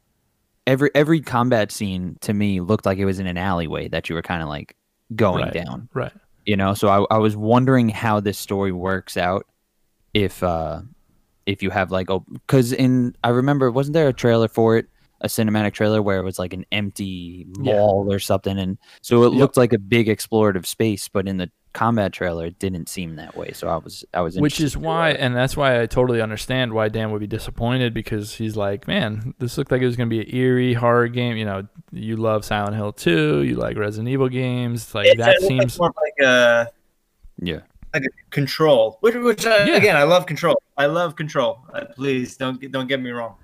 every 0.67 0.91
every 0.95 1.21
combat 1.21 1.71
scene 1.71 2.17
to 2.21 2.33
me 2.33 2.61
looked 2.61 2.87
like 2.87 2.99
it 2.99 3.05
was 3.05 3.19
in 3.19 3.27
an 3.27 3.37
alleyway 3.37 3.89
that 3.89 4.09
you 4.09 4.15
were 4.15 4.23
kind 4.23 4.43
of 4.43 4.49
like 4.49 4.77
going 5.15 5.45
Right. 5.45 5.53
down 5.53 5.89
Right. 5.95 6.13
you 6.45 6.57
know 6.57 6.75
so 6.75 6.89
I, 6.89 7.15
I 7.15 7.19
was 7.19 7.37
wondering 7.37 7.89
how 7.91 8.19
this 8.21 8.39
story 8.39 8.73
works 8.73 9.17
out 9.17 9.47
if 10.15 10.43
uh 10.43 10.81
if 11.47 11.63
you 11.63 11.71
have 11.71 11.91
like 11.93 12.11
oh 12.11 12.25
because 12.33 12.73
in 12.73 13.15
i 13.23 13.29
remember 13.29 13.71
wasn't 13.71 13.95
there 13.95 14.09
a 14.09 14.13
trailer 14.13 14.49
for 14.49 14.77
it 14.77 14.87
a 15.21 15.29
cinematic 15.29 15.73
trailer 15.73 16.03
where 16.03 16.19
it 16.19 16.25
was 16.25 16.39
like 16.39 16.53
an 16.53 16.65
empty 16.73 17.47
Yeah. 17.63 17.75
or 17.81 18.19
something 18.19 18.59
and 18.59 18.79
so 19.03 19.23
it 19.25 19.33
Yep. 19.33 19.39
looked 19.41 19.57
like 19.57 19.73
a 19.73 19.79
big 19.79 20.09
explorative 20.09 20.67
space 20.67 21.09
but 21.09 21.27
in 21.27 21.37
the 21.39 21.51
combat 21.73 22.11
trailer 22.13 22.47
it 22.47 22.59
didn't 22.59 22.89
seem 22.89 23.17
that 23.17 23.37
way 23.37 23.53
so 23.53 23.69
i 23.69 23.77
was 23.77 24.03
i 24.15 24.21
was 24.23 24.39
Which 24.39 24.61
is 24.61 24.77
why, 24.79 25.11
and 25.11 25.37
that's 25.37 25.57
why 25.59 25.81
I 25.83 25.87
totally 25.87 26.23
understand 26.23 26.73
why 26.73 26.89
Dan 26.89 27.11
would 27.13 27.21
be 27.21 27.27
disappointed 27.27 27.93
because 27.93 28.35
he's 28.35 28.57
like, 28.57 28.89
man, 28.89 29.35
this 29.39 29.59
looked 29.59 29.71
like 29.71 29.83
it 29.83 29.87
was 29.87 29.95
going 29.97 30.09
to 30.09 30.17
be 30.17 30.23
an 30.23 30.35
eerie 30.35 30.73
horror 30.73 31.09
game. 31.09 31.37
You 31.37 31.45
know, 31.45 31.67
you 31.93 32.17
love 32.17 32.47
Silent 32.47 32.77
Hill 32.77 32.93
2, 32.93 33.43
you 33.43 33.57
like 33.57 33.77
Resident 33.77 34.09
Evil 34.09 34.31
games. 34.31 34.95
Like, 34.95 35.09
It's, 35.09 35.19
that 35.19 35.35
it 35.37 35.43
seems. 35.43 35.79
more 35.79 35.93
like 36.03 36.27
a 36.27 36.69
yeah 37.43 37.61
like 37.93 38.05
a 38.05 38.31
control, 38.31 38.97
which 39.03 39.15
which 39.17 39.45
uh, 39.45 39.65
Yeah. 39.67 39.77
again 39.77 39.97
I 39.97 40.05
love 40.05 40.25
control. 40.25 40.57
I 40.79 40.87
love 40.87 41.15
control. 41.17 41.61
Uh, 41.75 41.85
please 41.95 42.39
don't 42.39 42.59
don't 42.73 42.87
get 42.87 43.03
me 43.03 43.11
wrong. 43.11 43.37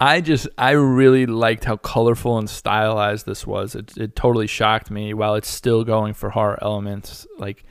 I 0.00 0.20
just, 0.20 0.48
I 0.58 0.72
really 0.72 1.24
liked 1.26 1.64
how 1.64 1.76
colorful 1.76 2.36
and 2.38 2.50
stylized 2.50 3.26
this 3.26 3.46
was. 3.46 3.74
It, 3.74 3.96
it 3.96 4.16
totally 4.16 4.46
shocked 4.48 4.90
me 4.90 5.14
while 5.14 5.34
it's 5.36 5.48
still 5.48 5.84
going 5.84 6.14
for 6.14 6.30
horror 6.30 6.58
elements. 6.60 7.26
Like, 7.38 7.64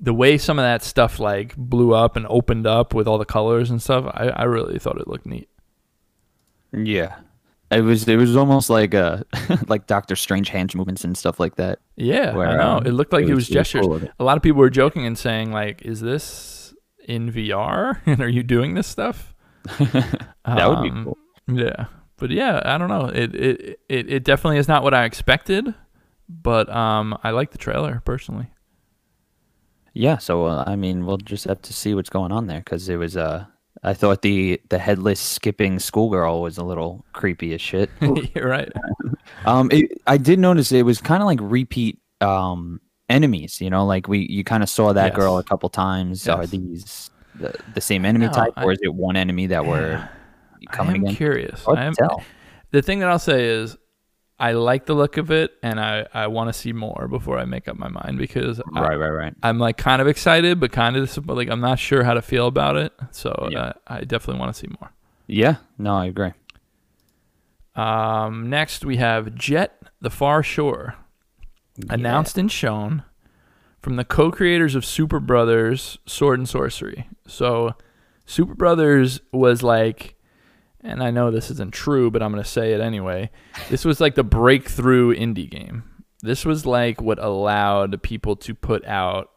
the 0.00 0.12
way 0.14 0.38
some 0.38 0.58
of 0.58 0.64
that 0.64 0.82
stuff 0.82 1.18
like 1.20 1.56
blew 1.56 1.94
up 1.94 2.16
and 2.16 2.26
opened 2.28 2.66
up 2.66 2.94
with 2.94 3.06
all 3.08 3.18
the 3.18 3.24
colors 3.24 3.70
and 3.70 3.80
stuff, 3.82 4.04
I, 4.06 4.28
I 4.28 4.44
really 4.44 4.78
thought 4.78 5.00
it 5.00 5.08
looked 5.08 5.26
neat. 5.26 5.48
yeah 6.72 7.16
it 7.70 7.80
was 7.82 8.06
it 8.08 8.16
was 8.16 8.34
almost 8.36 8.70
like 8.70 8.94
uh 8.94 9.22
like 9.68 9.86
doctor 9.86 10.16
strange 10.16 10.48
hand 10.48 10.74
movements 10.74 11.04
and 11.04 11.16
stuff 11.18 11.38
like 11.40 11.56
that 11.56 11.78
Yeah, 11.96 12.30
I 12.30 12.56
know. 12.56 12.76
um, 12.78 12.86
It 12.86 12.92
looked 12.92 13.12
like 13.12 13.26
it 13.26 13.34
was, 13.34 13.48
it 13.48 13.48
was 13.48 13.48
gestures. 13.48 13.80
cool 13.82 13.90
with 13.90 14.04
it. 14.04 14.12
A 14.18 14.24
lot 14.24 14.36
of 14.36 14.42
people 14.42 14.58
were 14.60 14.70
joking 14.70 15.04
and 15.04 15.18
saying 15.18 15.52
like, 15.52 15.82
"Is 15.82 16.00
this 16.00 16.72
in 17.06 17.30
VR? 17.32 18.00
and 18.06 18.20
are 18.22 18.28
you 18.28 18.42
doing 18.42 18.74
this 18.74 18.86
stuff?" 18.86 19.34
that 20.44 20.68
would 20.68 20.82
be 20.82 20.88
Um, 20.90 21.04
cool 21.04 21.18
Yeah, 21.46 21.86
but 22.16 22.30
yeah, 22.30 22.60
I 22.64 22.78
don't 22.78 22.88
know. 22.88 23.06
It 23.06 23.34
it 23.34 23.80
it, 23.88 24.10
it 24.12 24.24
definitely 24.24 24.58
is 24.58 24.68
not 24.68 24.82
what 24.82 24.94
I 24.94 25.04
expected, 25.04 25.74
but 26.28 26.68
um, 26.70 27.16
I 27.22 27.30
like 27.30 27.50
the 27.52 27.58
trailer 27.58 28.02
personally. 28.04 28.48
Yeah, 29.94 30.18
so 30.18 30.44
uh, 30.46 30.64
I 30.66 30.76
mean, 30.76 31.06
we'll 31.06 31.16
just 31.18 31.44
have 31.46 31.60
to 31.62 31.72
see 31.72 31.94
what's 31.94 32.10
going 32.10 32.30
on 32.32 32.46
there 32.46 32.60
because 32.60 32.88
it 32.88 32.96
was. 32.96 33.16
Uh, 33.16 33.46
I 33.82 33.94
thought 33.94 34.22
the 34.22 34.60
the 34.68 34.78
headless 34.78 35.20
skipping 35.20 35.78
schoolgirl 35.78 36.42
was 36.42 36.58
a 36.58 36.64
little 36.64 37.04
creepy 37.12 37.54
as 37.54 37.60
shit. 37.60 37.90
You're 38.34 38.48
right. 38.48 38.70
um, 39.44 39.70
it, 39.72 39.90
I 40.06 40.18
did 40.18 40.38
notice 40.38 40.72
it 40.72 40.82
was 40.84 41.00
kind 41.00 41.22
of 41.22 41.26
like 41.26 41.38
repeat 41.42 41.98
um 42.20 42.80
enemies. 43.08 43.60
You 43.60 43.70
know, 43.70 43.86
like 43.86 44.08
we 44.08 44.26
you 44.28 44.44
kind 44.44 44.62
of 44.62 44.68
saw 44.68 44.92
that 44.92 45.12
Yes. 45.12 45.16
girl 45.16 45.38
a 45.38 45.44
couple 45.44 45.68
times. 45.68 46.28
Are 46.28 46.46
these 46.46 47.10
the, 47.38 47.54
the 47.74 47.80
same 47.80 48.04
enemy 48.04 48.26
know, 48.26 48.32
type, 48.32 48.52
I- 48.56 48.64
or 48.64 48.72
is 48.72 48.78
it 48.82 48.92
one 48.94 49.16
enemy 49.16 49.46
that 49.48 49.64
we're 49.64 50.08
coming 50.70 51.02
against? 51.02 51.16
curious. 51.16 51.64
I 51.68 51.84
am, 51.84 51.94
tell. 51.94 52.22
the 52.70 52.82
thing 52.82 52.98
that 53.00 53.08
I'll 53.08 53.18
say 53.18 53.46
is, 53.46 53.76
I 54.40 54.52
like 54.52 54.86
the 54.86 54.94
look 54.94 55.16
of 55.16 55.32
it, 55.32 55.52
and 55.64 55.80
I 55.80 56.06
I 56.14 56.28
want 56.28 56.48
to 56.48 56.52
see 56.52 56.72
more 56.72 57.08
before 57.08 57.38
I 57.38 57.44
make 57.44 57.66
up 57.66 57.76
my 57.76 57.88
mind 57.88 58.18
because 58.18 58.60
I, 58.60 58.80
Right, 58.80 58.96
right, 58.96 59.10
right. 59.10 59.34
I'm 59.42 59.58
like 59.58 59.76
kind 59.76 60.00
of 60.00 60.06
excited, 60.06 60.60
but 60.60 60.70
kind 60.70 60.96
of. 60.96 61.26
Like 61.28 61.48
I'm 61.48 61.60
not 61.60 61.80
sure 61.80 62.04
how 62.04 62.14
to 62.14 62.22
feel 62.22 62.46
about 62.46 62.76
it. 62.76 62.92
So 63.10 63.48
Yeah. 63.50 63.58
uh, 63.58 63.72
I 63.88 64.00
definitely 64.02 64.38
want 64.38 64.54
to 64.54 64.60
see 64.60 64.68
more. 64.80 64.92
Yeah, 65.26 65.56
no, 65.76 65.96
I 65.96 66.06
agree. 66.06 66.32
Um, 67.74 68.48
next 68.50 68.84
we 68.84 68.96
have 68.96 69.34
Jet: 69.34 69.80
The 70.00 70.10
Far 70.10 70.42
Shore, 70.42 70.94
announced 71.90 72.38
and 72.38 72.50
shown. 72.50 73.02
From 73.80 73.96
the 73.96 74.04
co-creators 74.04 74.74
of 74.74 74.84
Super 74.84 75.20
Brothers 75.20 75.98
Sword 76.06 76.40
and 76.40 76.48
Sworcery. 76.48 77.06
So 77.26 77.74
Super 78.26 78.54
Brothers 78.54 79.20
was 79.32 79.62
like 79.62 80.14
and 80.80 81.02
I 81.02 81.10
know 81.10 81.30
this 81.30 81.50
isn't 81.50 81.74
true, 81.74 82.08
but 82.10 82.22
I'm 82.22 82.30
going 82.30 82.42
to 82.42 82.48
say 82.48 82.72
it 82.72 82.80
anyway. 82.80 83.30
This 83.68 83.84
was 83.84 84.00
like 84.00 84.14
the 84.14 84.22
breakthrough 84.22 85.12
indie 85.14 85.50
game. 85.50 85.82
This 86.22 86.44
was 86.44 86.64
like 86.66 87.00
what 87.00 87.18
allowed 87.18 88.00
people 88.02 88.36
to 88.36 88.54
put 88.54 88.84
out 88.84 89.30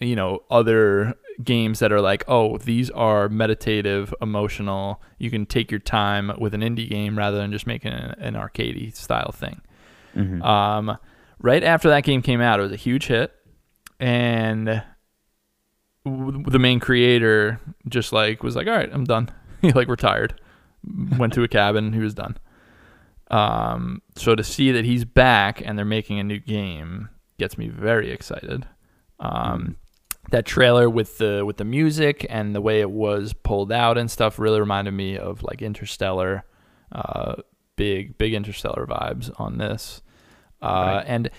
you 0.00 0.14
know, 0.16 0.40
other 0.50 1.14
games 1.42 1.78
that 1.78 1.92
are 1.92 2.00
like, 2.00 2.24
oh, 2.28 2.58
these 2.58 2.90
are 2.90 3.28
meditative, 3.28 4.12
emotional. 4.20 5.02
You 5.18 5.30
can 5.30 5.46
take 5.46 5.70
your 5.70 5.80
time 5.80 6.32
with 6.38 6.54
an 6.54 6.60
indie 6.60 6.88
game 6.88 7.16
rather 7.16 7.38
than 7.38 7.52
just 7.52 7.66
making 7.66 7.92
an, 7.92 8.14
an 8.18 8.34
arcadey 8.34 8.94
style 8.94 9.32
thing. 9.32 9.60
Mhm. 10.14 10.44
Um, 10.44 10.98
right 11.40 11.62
after 11.62 11.88
that 11.88 12.04
game 12.04 12.22
came 12.22 12.40
out, 12.40 12.58
it 12.58 12.62
was 12.62 12.72
a 12.72 12.76
huge 12.76 13.06
hit, 13.06 13.32
and 13.98 14.82
the 16.04 16.58
main 16.58 16.80
creator 16.80 17.60
just 17.88 18.12
like 18.12 18.42
was 18.42 18.56
like, 18.56 18.66
"All 18.66 18.74
right, 18.74 18.90
I'm 18.92 19.04
done." 19.04 19.30
he 19.62 19.72
like 19.72 19.88
retired, 19.88 20.40
went 21.18 21.32
to 21.34 21.42
a 21.42 21.48
cabin, 21.48 21.92
he 21.92 22.00
was 22.00 22.14
done. 22.14 22.36
Um, 23.30 24.02
so 24.14 24.34
to 24.34 24.44
see 24.44 24.70
that 24.72 24.84
he's 24.84 25.04
back 25.04 25.60
and 25.64 25.76
they're 25.76 25.84
making 25.84 26.20
a 26.20 26.24
new 26.24 26.38
game 26.38 27.08
gets 27.38 27.58
me 27.58 27.68
very 27.68 28.10
excited. 28.10 28.66
Um, 29.18 29.76
that 30.30 30.44
trailer 30.44 30.90
with 30.90 31.18
the 31.18 31.44
with 31.44 31.56
the 31.56 31.64
music 31.64 32.26
and 32.28 32.54
the 32.54 32.60
way 32.60 32.80
it 32.80 32.90
was 32.90 33.32
pulled 33.32 33.72
out 33.72 33.96
and 33.96 34.10
stuff 34.10 34.38
really 34.38 34.60
reminded 34.60 34.92
me 34.92 35.16
of 35.16 35.42
like 35.42 35.62
Interstellar, 35.62 36.44
uh, 36.92 37.36
big 37.76 38.18
big 38.18 38.34
Interstellar 38.34 38.86
vibes 38.86 39.30
on 39.40 39.58
this, 39.58 40.02
uh, 40.62 40.66
Right. 40.96 41.04
and 41.06 41.30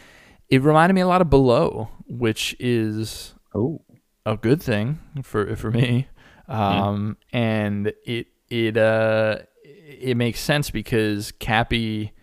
it 0.49 0.61
reminded 0.61 0.93
me 0.93 1.01
a 1.01 1.07
lot 1.07 1.21
of 1.21 1.29
Below, 1.29 1.89
which 2.07 2.55
is 2.59 3.33
Oh. 3.55 3.81
a 4.25 4.37
good 4.37 4.61
thing 4.61 4.99
for 5.23 5.55
for 5.55 5.71
me. 5.71 6.07
Um, 6.47 7.17
and 7.33 7.91
it 8.05 8.27
it 8.49 8.77
uh 8.77 9.39
it 9.63 10.15
makes 10.15 10.39
sense 10.39 10.69
because 10.69 11.31
Cappy 11.33 12.13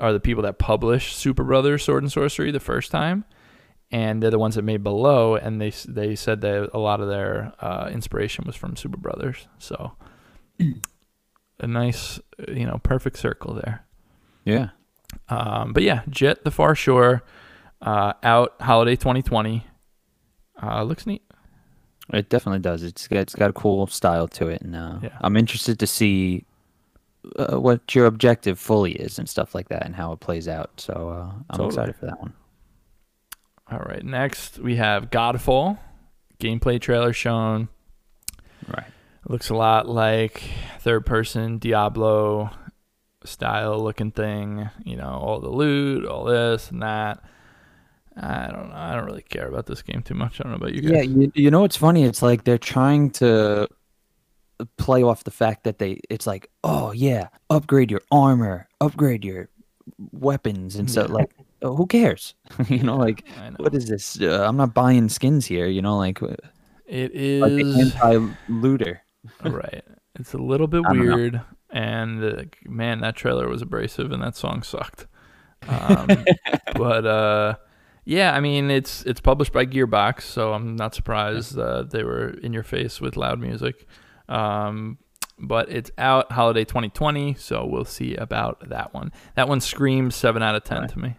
are 0.00 0.12
the 0.12 0.20
people 0.20 0.42
that 0.44 0.58
published 0.58 1.16
Super 1.16 1.44
Brothers 1.44 1.84
Sword 1.84 2.02
and 2.02 2.10
Sworcery 2.12 2.50
the 2.52 2.60
first 2.60 2.90
time, 2.90 3.24
and 3.90 4.22
they're 4.22 4.30
the 4.30 4.38
ones 4.38 4.54
that 4.54 4.62
made 4.62 4.82
Below, 4.82 5.36
and 5.36 5.60
they 5.60 5.70
they 5.86 6.14
said 6.16 6.40
that 6.40 6.70
a 6.72 6.78
lot 6.78 7.00
of 7.00 7.08
their 7.08 7.52
uh, 7.60 7.90
inspiration 7.92 8.44
was 8.46 8.56
from 8.56 8.74
Super 8.76 8.96
Brothers. 8.98 9.46
So 9.58 9.92
a 11.60 11.66
nice 11.66 12.18
uh, 12.40 12.52
you 12.52 12.66
know 12.66 12.78
perfect 12.82 13.18
circle 13.18 13.54
there. 13.54 13.84
Yeah. 14.44 14.70
Um, 15.28 15.72
but 15.72 15.82
yeah, 15.82 16.02
Jet 16.08 16.44
the 16.44 16.50
Far 16.50 16.74
Shore, 16.74 17.22
uh, 17.82 18.12
out 18.22 18.54
holiday 18.60 18.96
2020. 18.96 19.66
Uh, 20.62 20.82
looks 20.82 21.06
neat. 21.06 21.22
It 22.12 22.28
definitely 22.28 22.60
does. 22.60 22.82
It's 22.82 23.08
got, 23.08 23.18
it's 23.20 23.34
got 23.34 23.50
a 23.50 23.52
cool 23.54 23.86
style 23.86 24.28
to 24.28 24.48
it, 24.48 24.62
and 24.62 24.76
uh, 24.76 24.98
Yeah. 25.02 25.16
I'm 25.20 25.36
interested 25.36 25.78
to 25.80 25.86
see 25.86 26.44
uh, 27.36 27.58
what 27.58 27.94
your 27.94 28.06
objective 28.06 28.58
fully 28.58 28.92
is 28.92 29.18
and 29.18 29.28
stuff 29.28 29.54
like 29.54 29.68
that, 29.68 29.84
and 29.86 29.94
how 29.94 30.12
it 30.12 30.20
plays 30.20 30.46
out. 30.46 30.70
So 30.78 31.08
uh, 31.08 31.32
I'm 31.32 31.44
Totally. 31.56 31.68
excited 31.68 31.96
for 31.96 32.06
that 32.06 32.20
one. 32.20 32.34
All 33.70 33.78
right, 33.78 34.04
next 34.04 34.58
we 34.58 34.76
have 34.76 35.10
Godfall. 35.10 35.78
Gameplay 36.38 36.78
trailer 36.80 37.12
shown. 37.14 37.68
Right. 38.68 38.84
looks 39.28 39.48
a 39.48 39.54
lot 39.54 39.88
like 39.88 40.42
third 40.80 41.06
person 41.06 41.58
Diablo 41.58 42.50
style 43.24 43.82
looking 43.82 44.10
thing. 44.10 44.68
You 44.84 44.96
know, 44.96 45.08
all 45.08 45.40
the 45.40 45.50
loot, 45.50 46.06
all 46.06 46.24
this 46.24 46.70
and 46.70 46.82
that. 46.82 47.22
I 48.16 48.48
don't 48.48 48.68
know. 48.68 48.76
I 48.76 48.94
don't 48.94 49.06
really 49.06 49.22
care 49.22 49.48
about 49.48 49.66
this 49.66 49.82
game 49.82 50.02
too 50.02 50.14
much. 50.14 50.40
I 50.40 50.44
don't 50.44 50.52
know 50.52 50.56
about 50.56 50.74
you 50.74 50.82
guys. 50.82 50.92
Yeah, 50.92 51.02
you, 51.02 51.32
you 51.34 51.50
know 51.50 51.62
what's 51.62 51.76
funny? 51.76 52.04
It's 52.04 52.22
like 52.22 52.44
they're 52.44 52.58
trying 52.58 53.10
to 53.12 53.68
play 54.78 55.02
off 55.02 55.24
the 55.24 55.32
fact 55.32 55.64
that 55.64 55.78
they. 55.78 56.00
It's 56.08 56.26
like, 56.26 56.50
oh 56.62 56.92
yeah, 56.92 57.28
upgrade 57.50 57.90
your 57.90 58.02
armor, 58.12 58.68
upgrade 58.80 59.24
your 59.24 59.48
weapons, 60.12 60.76
and 60.76 60.88
so 60.88 61.06
like, 61.06 61.34
oh, 61.62 61.74
who 61.74 61.86
cares? 61.86 62.34
you 62.68 62.84
know, 62.84 62.96
like, 62.96 63.26
know. 63.36 63.56
what 63.56 63.74
is 63.74 63.88
this? 63.88 64.20
Uh, 64.20 64.44
I'm 64.46 64.56
not 64.56 64.74
buying 64.74 65.08
skins 65.08 65.46
here. 65.46 65.66
You 65.66 65.82
know, 65.82 65.98
like, 65.98 66.22
it 66.86 67.12
is 67.12 67.42
like 67.42 67.52
anti-looter. 67.84 69.02
right. 69.42 69.82
It's 70.18 70.34
a 70.34 70.38
little 70.38 70.68
bit 70.68 70.82
weird. 70.90 71.34
know. 71.34 71.40
And 71.74 72.24
uh, 72.24 72.44
man, 72.64 73.00
that 73.00 73.16
trailer 73.16 73.48
was 73.48 73.60
abrasive, 73.60 74.12
and 74.12 74.22
that 74.22 74.36
song 74.36 74.62
sucked. 74.62 75.06
Um, 75.68 76.06
but 76.76 77.04
uh, 77.04 77.56
yeah, 78.04 78.32
I 78.34 78.40
mean, 78.40 78.70
it's 78.70 79.02
it's 79.02 79.20
published 79.20 79.52
by 79.52 79.66
Gearbox, 79.66 80.22
so 80.22 80.54
I'm 80.54 80.76
not 80.76 80.94
surprised 80.94 81.58
uh, 81.58 81.82
they 81.82 82.04
were 82.04 82.30
in 82.30 82.52
your 82.52 82.62
face 82.62 83.00
with 83.00 83.16
loud 83.16 83.40
music. 83.40 83.86
Um, 84.28 84.98
but 85.36 85.68
it's 85.68 85.90
out 85.98 86.30
holiday 86.30 86.64
2020, 86.64 87.34
so 87.34 87.66
we'll 87.66 87.84
see 87.84 88.14
about 88.14 88.68
that 88.68 88.94
one. 88.94 89.10
That 89.34 89.48
one 89.48 89.60
screams 89.60 90.14
seven 90.14 90.44
out 90.44 90.54
of 90.54 90.62
ten 90.62 90.82
Right. 90.82 90.90
to 90.90 90.98
me. 91.00 91.16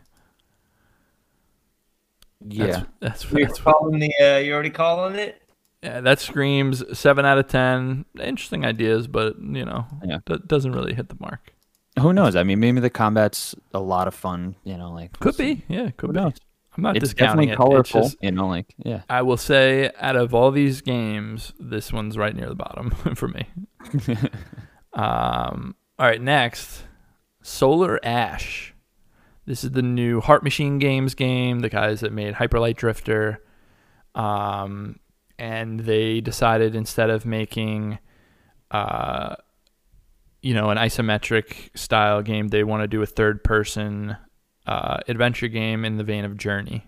Yeah. 2.48 2.66
That's 3.02 3.24
that's, 3.24 3.32
You're 3.32 3.50
what, 3.50 3.60
calling 3.60 4.00
the. 4.00 4.14
Uh, 4.22 4.38
you 4.38 4.54
already 4.54 4.70
calling 4.70 5.16
it. 5.16 5.42
Yeah, 5.86 6.02
that 6.02 6.20
screams 6.20 6.84
seven 6.98 7.26
out 7.26 7.38
of 7.38 7.48
ten. 7.48 8.06
Interesting 8.20 8.66
ideas, 8.66 9.08
but 9.08 9.38
you 9.40 9.64
know, 9.66 9.86
Yeah. 10.04 10.18
that 10.26 10.48
doesn't 10.48 10.72
really 10.74 10.94
hit 10.94 11.10
the 11.10 11.18
mark. 11.20 11.54
Who 12.00 12.12
knows? 12.12 12.36
I 12.36 12.44
mean, 12.44 12.60
maybe 12.60 12.80
the 12.82 12.90
combat's 12.90 13.56
a 13.74 13.80
lot 13.80 14.08
of 14.08 14.14
fun. 14.16 14.56
You 14.66 14.78
know, 14.78 14.92
like 14.92 15.18
Could 15.20 15.38
be, 15.38 15.64
yeah, 15.70 15.92
could 15.96 16.12
be. 16.14 16.20
knows? 16.20 16.34
I'm 16.76 16.84
not 16.84 16.98
It's 16.98 17.06
discounting 17.14 17.48
definitely 17.48 17.48
it. 17.48 17.52
It's 17.52 17.58
colorful. 17.92 18.02
just- 18.10 18.18
you 18.22 18.32
know, 18.34 18.48
like 18.48 18.74
yeah. 18.78 19.04
I 19.10 19.22
will 19.22 19.38
say, 19.38 19.92
out 20.00 20.18
of 20.18 20.34
all 20.34 20.52
these 20.52 20.82
games, 20.82 21.54
this 21.58 21.94
one's 21.94 22.18
right 22.18 22.36
near 22.36 22.50
the 22.50 22.56
bottom 22.56 22.90
for 23.16 23.30
me. 23.30 23.48
um, 24.94 25.76
all 25.98 26.06
right, 26.08 26.22
next, 26.22 26.84
Solar 27.42 28.00
Ash. 28.06 28.74
This 29.46 29.64
is 29.64 29.72
the 29.72 29.82
new 29.82 30.22
Heart 30.22 30.44
Machine 30.44 30.80
Games 30.80 31.14
game, 31.14 31.60
the 31.60 31.70
guys 31.70 32.00
that 32.02 32.12
made 32.12 32.34
Hyperlight 32.36 32.76
Drifter. 32.78 33.44
Um, 34.16 35.00
and 35.38 35.82
they 35.82 36.22
decided 36.22 36.76
instead 36.76 37.10
of 37.10 37.26
making, 37.26 38.00
uh, 38.72 39.36
you 40.42 40.54
know, 40.54 40.70
an 40.70 40.78
isometric 40.78 41.76
style 41.78 42.22
game, 42.22 42.50
they 42.50 42.64
want 42.64 42.84
to 42.84 42.88
do 42.88 43.02
a 43.02 43.06
third 43.06 43.44
person 43.44 44.16
uh, 44.68 44.98
adventure 45.08 45.48
game 45.48 45.86
in 45.86 45.98
the 45.98 46.04
vein 46.04 46.26
of 46.26 46.38
Journey. 46.38 46.88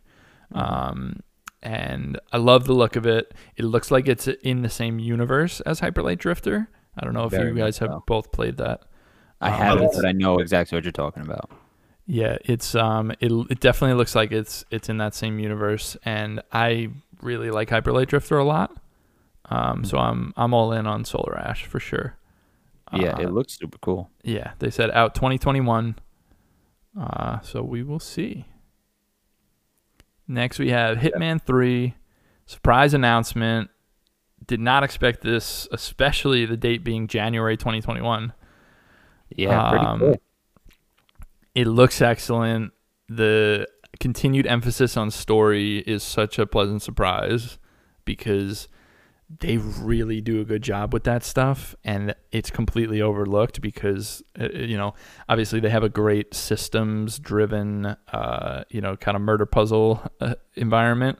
Um, 0.53 1.21
and 1.61 2.19
I 2.31 2.37
love 2.37 2.65
the 2.65 2.73
look 2.73 2.95
of 2.95 3.05
it. 3.05 3.33
It 3.55 3.65
looks 3.65 3.91
like 3.91 4.07
it's 4.07 4.27
in 4.27 4.61
the 4.61 4.69
same 4.69 4.99
universe 4.99 5.59
as 5.61 5.81
Hyperlight 5.81 6.19
Drifter. 6.19 6.69
I 6.97 7.03
don't 7.03 7.13
know 7.13 7.25
if 7.25 7.31
Very 7.31 7.49
you 7.49 7.55
guys 7.55 7.77
have 7.79 8.05
both 8.05 8.31
played 8.31 8.57
that. 8.57 8.81
I 9.41 9.49
Um, 9.49 9.53
haven't, 9.55 9.91
but 9.93 10.05
I 10.05 10.11
know 10.13 10.39
exactly 10.39 10.75
what 10.75 10.83
you're 10.85 10.91
talking 10.91 11.23
about. 11.23 11.51
Yeah, 12.05 12.37
it's 12.45 12.73
um, 12.73 13.11
it, 13.19 13.31
it 13.49 13.59
definitely 13.59 13.97
looks 13.97 14.15
like 14.15 14.31
it's 14.31 14.63
it's 14.71 14.87
in 14.87 14.97
that 14.97 15.13
same 15.13 15.39
universe, 15.39 15.97
and 16.05 16.41
I 16.53 16.89
really 17.27 17.51
like 17.51 17.69
Hyperlight 17.69 18.07
Drifter 18.07 18.37
a 18.37 18.43
lot. 18.43 18.71
Um, 19.49 19.83
so 19.85 19.97
I'm 19.97 20.33
I'm 20.35 20.53
all 20.53 20.71
in 20.73 20.87
on 20.87 21.05
Solar 21.05 21.37
Ash 21.37 21.65
for 21.65 21.79
sure. 21.79 22.17
Yeah, 22.93 23.15
Uh, 23.17 23.21
it 23.21 23.31
looks 23.31 23.53
super 23.53 23.77
cool. 23.79 24.09
yeah, 24.23 24.53
they 24.59 24.69
said 24.71 24.89
out 24.91 25.13
2021. 25.13 25.95
Uh, 26.99 27.39
so 27.41 27.61
we 27.61 27.83
will 27.83 27.99
see. 27.99 28.45
Next, 30.27 30.59
we 30.59 30.71
have 30.71 30.97
Hitman 30.97 31.41
3 31.41 31.93
surprise 32.45 32.93
announcement. 32.93 33.69
Did 34.45 34.59
not 34.59 34.83
expect 34.83 35.21
this, 35.21 35.67
especially 35.71 36.45
the 36.45 36.57
date 36.57 36.83
being 36.83 37.07
January 37.07 37.55
2021. 37.57 38.33
Yeah, 39.35 39.69
pretty 39.69 39.85
Um, 39.85 39.99
cool. 39.99 40.21
It 41.55 41.67
looks 41.67 42.01
excellent. 42.01 42.71
The 43.09 43.67
continued 43.99 44.47
emphasis 44.47 44.97
on 44.97 45.11
story 45.11 45.79
is 45.79 46.03
such 46.03 46.39
a 46.39 46.45
pleasant 46.45 46.81
surprise 46.81 47.57
because 48.05 48.67
they 49.39 49.57
really 49.57 50.21
do 50.21 50.39
a 50.39 50.45
good 50.45 50.61
job 50.61 50.93
with 50.93 51.03
that 51.03 51.21
stuff 51.21 51.75
and 51.83 52.15
it's 52.31 52.49
completely 52.49 53.01
overlooked 53.01 53.59
because 53.59 54.23
uh, 54.39 54.47
you 54.53 54.77
know 54.77 54.93
obviously 55.27 55.59
they 55.59 55.69
have 55.69 55.83
a 55.83 55.89
great 55.89 56.33
systems 56.33 57.19
driven 57.19 57.85
uh, 58.13 58.63
you 58.69 58.79
know 58.79 58.95
kind 58.95 59.17
of 59.17 59.21
murder 59.21 59.45
puzzle 59.45 60.01
uh, 60.21 60.35
environment 60.55 61.19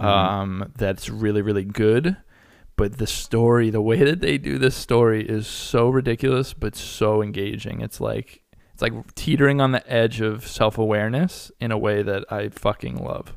um, 0.00 0.72
that's 0.76 1.08
really 1.08 1.42
really 1.42 1.64
good. 1.64 2.16
But 2.76 2.96
the 2.96 3.06
story 3.06 3.70
the 3.70 3.82
way 3.82 3.98
that 3.98 4.20
they 4.20 4.38
do 4.38 4.58
this 4.58 4.74
story 4.74 5.26
is 5.28 5.46
so 5.46 5.88
ridiculous 5.90 6.54
but 6.54 6.74
so 6.74 7.22
engaging. 7.22 7.80
It's 7.80 8.00
like 8.00 8.42
it's 8.80 8.94
like 8.94 9.14
teetering 9.14 9.60
on 9.60 9.72
the 9.72 9.90
edge 9.90 10.20
of 10.20 10.46
self-awareness 10.46 11.52
in 11.60 11.70
a 11.70 11.78
way 11.78 12.02
that 12.02 12.24
i 12.32 12.48
fucking 12.48 12.96
love 12.96 13.36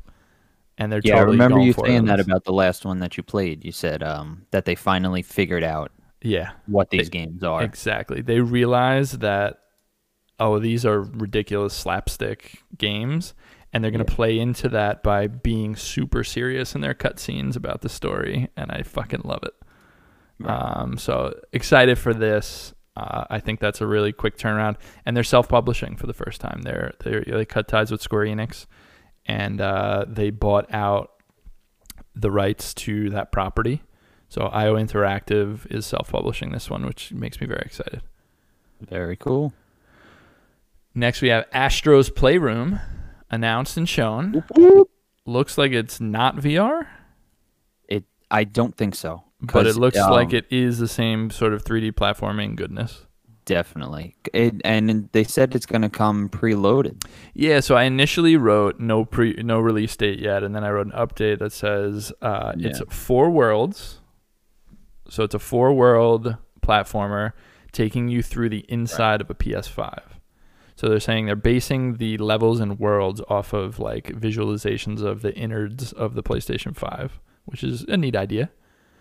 and 0.78 0.90
they're 0.90 1.00
Yeah, 1.04 1.14
I 1.14 1.18
totally 1.18 1.36
remember 1.36 1.56
going 1.56 1.66
you 1.68 1.72
for 1.72 1.86
it 1.86 1.90
saying 1.90 2.06
that 2.06 2.20
about 2.20 2.44
the 2.44 2.52
last 2.52 2.84
one 2.84 2.98
that 2.98 3.16
you 3.16 3.22
played. 3.22 3.64
You 3.64 3.70
said 3.72 4.02
um, 4.02 4.46
that 4.50 4.64
they 4.64 4.74
finally 4.74 5.22
figured 5.22 5.62
out 5.62 5.92
yeah 6.20 6.50
what 6.66 6.90
these 6.90 7.08
They- 7.10 7.18
games 7.18 7.44
are. 7.44 7.62
Exactly. 7.62 8.22
They 8.22 8.40
realize 8.40 9.12
that 9.12 9.60
oh, 10.40 10.58
these 10.58 10.84
are 10.84 11.00
ridiculous 11.00 11.74
slapstick 11.74 12.58
games 12.76 13.34
and 13.72 13.84
they're 13.84 13.92
going 13.92 14.04
to 14.04 14.12
play 14.12 14.38
into 14.38 14.68
that 14.70 15.02
by 15.04 15.26
being 15.28 15.76
super 15.76 16.24
serious 16.24 16.74
in 16.74 16.80
their 16.80 16.94
cutscenes 16.94 17.56
about 17.56 17.80
the 17.80 17.88
story, 17.88 18.48
and 18.56 18.70
I 18.70 18.82
fucking 18.82 19.22
love 19.24 19.42
it. 19.42 20.46
Um, 20.46 20.98
so 20.98 21.34
excited 21.52 21.98
for 21.98 22.14
this. 22.14 22.73
Uh, 22.96 23.24
I 23.28 23.40
think 23.40 23.60
that's 23.60 23.80
a 23.80 23.86
really 23.86 24.12
quick 24.12 24.36
turnaround, 24.36 24.76
and 25.04 25.16
they're 25.16 25.24
self-publishing 25.24 25.96
for 25.96 26.06
the 26.06 26.12
first 26.12 26.40
time. 26.40 26.62
They're 26.62 26.94
they 27.02 27.24
they 27.26 27.44
cut 27.44 27.66
ties 27.66 27.90
with 27.90 28.00
Square 28.00 28.26
Enix, 28.26 28.66
and 29.26 29.60
uh, 29.60 30.04
they 30.06 30.30
bought 30.30 30.72
out 30.72 31.10
the 32.14 32.30
rights 32.30 32.72
to 32.74 33.10
that 33.10 33.32
property. 33.32 33.82
So 34.28 34.42
IO 34.46 34.76
Interactive 34.76 35.66
is 35.70 35.86
self-publishing 35.86 36.52
this 36.52 36.70
one, 36.70 36.86
which 36.86 37.12
makes 37.12 37.40
me 37.40 37.46
very 37.46 37.62
excited. 37.64 38.02
Very 38.80 39.16
cool. 39.16 39.52
Next, 40.94 41.20
we 41.22 41.28
have 41.28 41.46
Astro's 41.52 42.10
Playroom, 42.10 42.80
announced 43.30 43.76
and 43.76 43.88
shown. 43.88 44.44
Looks 45.26 45.58
like 45.58 45.72
it's 45.72 46.00
not 46.00 46.36
VR, 46.36 46.86
It. 47.88 48.04
I 48.30 48.44
don't 48.44 48.76
think 48.76 48.94
so. 48.94 49.24
But 49.52 49.66
it 49.66 49.76
looks 49.76 49.96
like 49.96 50.28
um, 50.28 50.34
it 50.34 50.46
is 50.50 50.78
the 50.78 50.88
same 50.88 51.30
sort 51.30 51.52
of 51.52 51.64
3D 51.64 51.92
platforming 51.92 52.56
goodness. 52.56 53.06
Definitely. 53.44 54.16
It, 54.32 54.62
and 54.64 55.08
they 55.12 55.24
said 55.24 55.54
it's 55.54 55.66
going 55.66 55.82
to 55.82 55.90
come 55.90 56.28
preloaded. 56.30 57.04
Yeah, 57.34 57.60
so 57.60 57.74
I 57.74 57.84
initially 57.84 58.36
wrote 58.36 58.80
no 58.80 59.04
pre 59.04 59.34
no 59.34 59.60
release 59.60 59.94
date 59.96 60.18
yet, 60.18 60.42
and 60.42 60.54
then 60.54 60.64
I 60.64 60.70
wrote 60.70 60.86
an 60.86 60.92
update 60.92 61.40
that 61.40 61.52
says 61.52 62.12
uh, 62.22 62.52
it's 62.56 62.80
four 62.88 63.30
worlds. 63.30 64.00
So 65.08 65.24
it's 65.24 65.34
a 65.34 65.38
four 65.38 65.74
world 65.74 66.36
platformer 66.62 67.32
taking 67.72 68.08
you 68.08 68.22
through 68.22 68.48
the 68.48 68.64
inside 68.68 69.20
of 69.20 69.28
a 69.28 69.34
PS5. 69.34 70.00
So 70.76 70.88
they're 70.88 71.00
saying 71.00 71.26
they're 71.26 71.36
basing 71.36 71.96
the 71.96 72.16
levels 72.18 72.60
and 72.60 72.78
worlds 72.78 73.20
off 73.28 73.52
of 73.52 73.78
like 73.78 74.06
visualizations 74.06 75.02
of 75.02 75.22
the 75.22 75.34
innards 75.34 75.92
of 75.92 76.14
the 76.14 76.22
PlayStation 76.22 76.74
5, 76.74 77.20
which 77.44 77.62
is 77.62 77.82
a 77.82 77.96
neat 77.96 78.16
idea. 78.16 78.50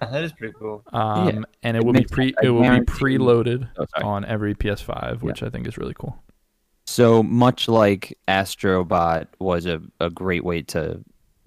That 0.12 0.24
is 0.24 0.32
pretty 0.34 0.54
cool. 0.60 0.84
Um, 0.94 1.46
and 1.64 1.78
it, 1.78 1.82
It 1.82 1.86
will 1.86 1.94
be 1.94 2.04
pre 2.06 2.26
sense. 2.28 2.36
It 2.44 2.50
will 2.50 2.62
be 2.62 2.86
preloaded 2.86 3.68
Oh, 3.78 3.86
on 4.08 4.26
every 4.26 4.56
PS5, 4.56 5.22
which 5.22 5.44
I 5.44 5.50
think 5.50 5.68
is 5.68 5.78
really 5.78 5.94
cool. 5.98 6.22
So 6.86 7.24
much 7.24 7.68
like 7.68 8.18
Astrobot 8.28 9.28
was 9.40 9.66
a, 9.66 9.82
a 10.00 10.10
great 10.10 10.44
way 10.44 10.62
to 10.64 11.00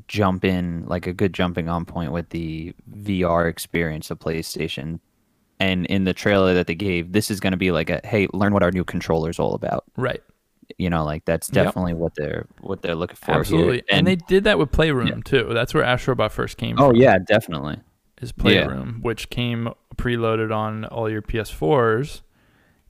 jump 0.09 0.45
in, 0.45 0.87
like 0.87 1.07
a 1.07 1.13
good 1.13 1.33
jumping 1.35 1.69
on 1.69 1.85
point 1.85 2.13
with 2.13 2.31
the 2.31 2.73
VR 2.91 3.49
experience 3.49 4.11
of 4.11 4.19
PlayStation. 4.19 4.99
And 5.61 5.87
in 5.87 6.05
the 6.05 6.15
trailer 6.15 6.55
that 6.55 6.67
they 6.67 6.75
gave, 6.75 7.13
this 7.13 7.31
is 7.31 7.41
going 7.41 7.53
to 7.53 7.57
be 7.57 7.71
like 7.71 7.91
a 7.91 8.01
hey, 8.05 8.29
learn 8.33 8.53
what 8.53 8.63
our 8.63 8.71
new 8.71 8.85
controller 8.85 9.31
is 9.31 9.39
all 9.39 9.55
about. 9.55 9.85
Right. 9.97 10.23
You 10.79 10.91
know, 10.91 11.05
like 11.05 11.25
that's 11.25 11.49
Yep. 11.53 11.65
definitely 11.67 11.95
what 11.95 12.15
they're 12.15 12.47
what 12.61 12.83
they're 12.83 12.95
looking 12.95 13.17
for 13.17 13.33
Absolutely. 13.33 13.77
here. 13.77 13.85
And, 13.91 14.07
they 14.07 14.17
did 14.17 14.45
that 14.45 14.59
with 14.59 14.71
Playroom 14.73 15.23
too. 15.23 15.49
That's 15.53 15.73
where 15.75 15.85
Astrobot 15.85 16.31
first 16.31 16.57
came 16.57 16.77
oh 16.79 16.89
from. 16.89 16.97
yeah, 16.97 17.19
definitely. 17.19 17.77
Is 18.23 18.33
Yeah. 18.37 18.43
Playroom, 18.43 18.99
which 19.03 19.29
came 19.31 19.69
preloaded 19.97 20.55
on 20.55 20.85
all 20.87 21.09
your 21.11 21.23
PS4s 21.23 22.23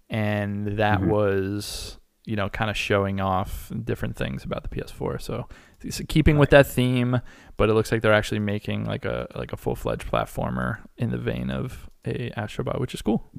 and 0.09 0.79
that 0.79 1.01
Mhm. 1.01 1.09
was, 1.09 1.99
you 2.25 2.37
know, 2.37 2.49
kind 2.49 2.71
of 2.71 2.77
showing 2.77 3.21
off 3.21 3.71
different 3.85 4.17
things 4.17 4.45
about 4.45 4.63
the 4.63 4.69
PS4. 4.69 5.19
So 5.19 5.49
it's 5.83 6.01
keeping 6.09 6.39
with 6.39 6.51
that 6.51 6.67
theme, 6.67 7.21
but 7.57 7.69
it 7.69 7.75
looks 7.75 7.91
like 7.93 8.03
they're 8.03 8.13
actually 8.13 8.39
making 8.41 8.85
like 8.85 9.05
a 9.05 9.27
like 9.35 9.53
a 9.53 9.57
full-fledged 9.57 10.11
platformer 10.11 10.79
in 10.97 11.11
the 11.11 11.19
vein 11.19 11.51
of 11.51 11.89
a 12.05 12.31
Astrobot, 12.37 12.79
which 12.81 12.95
is 12.95 13.03
cool. 13.03 13.31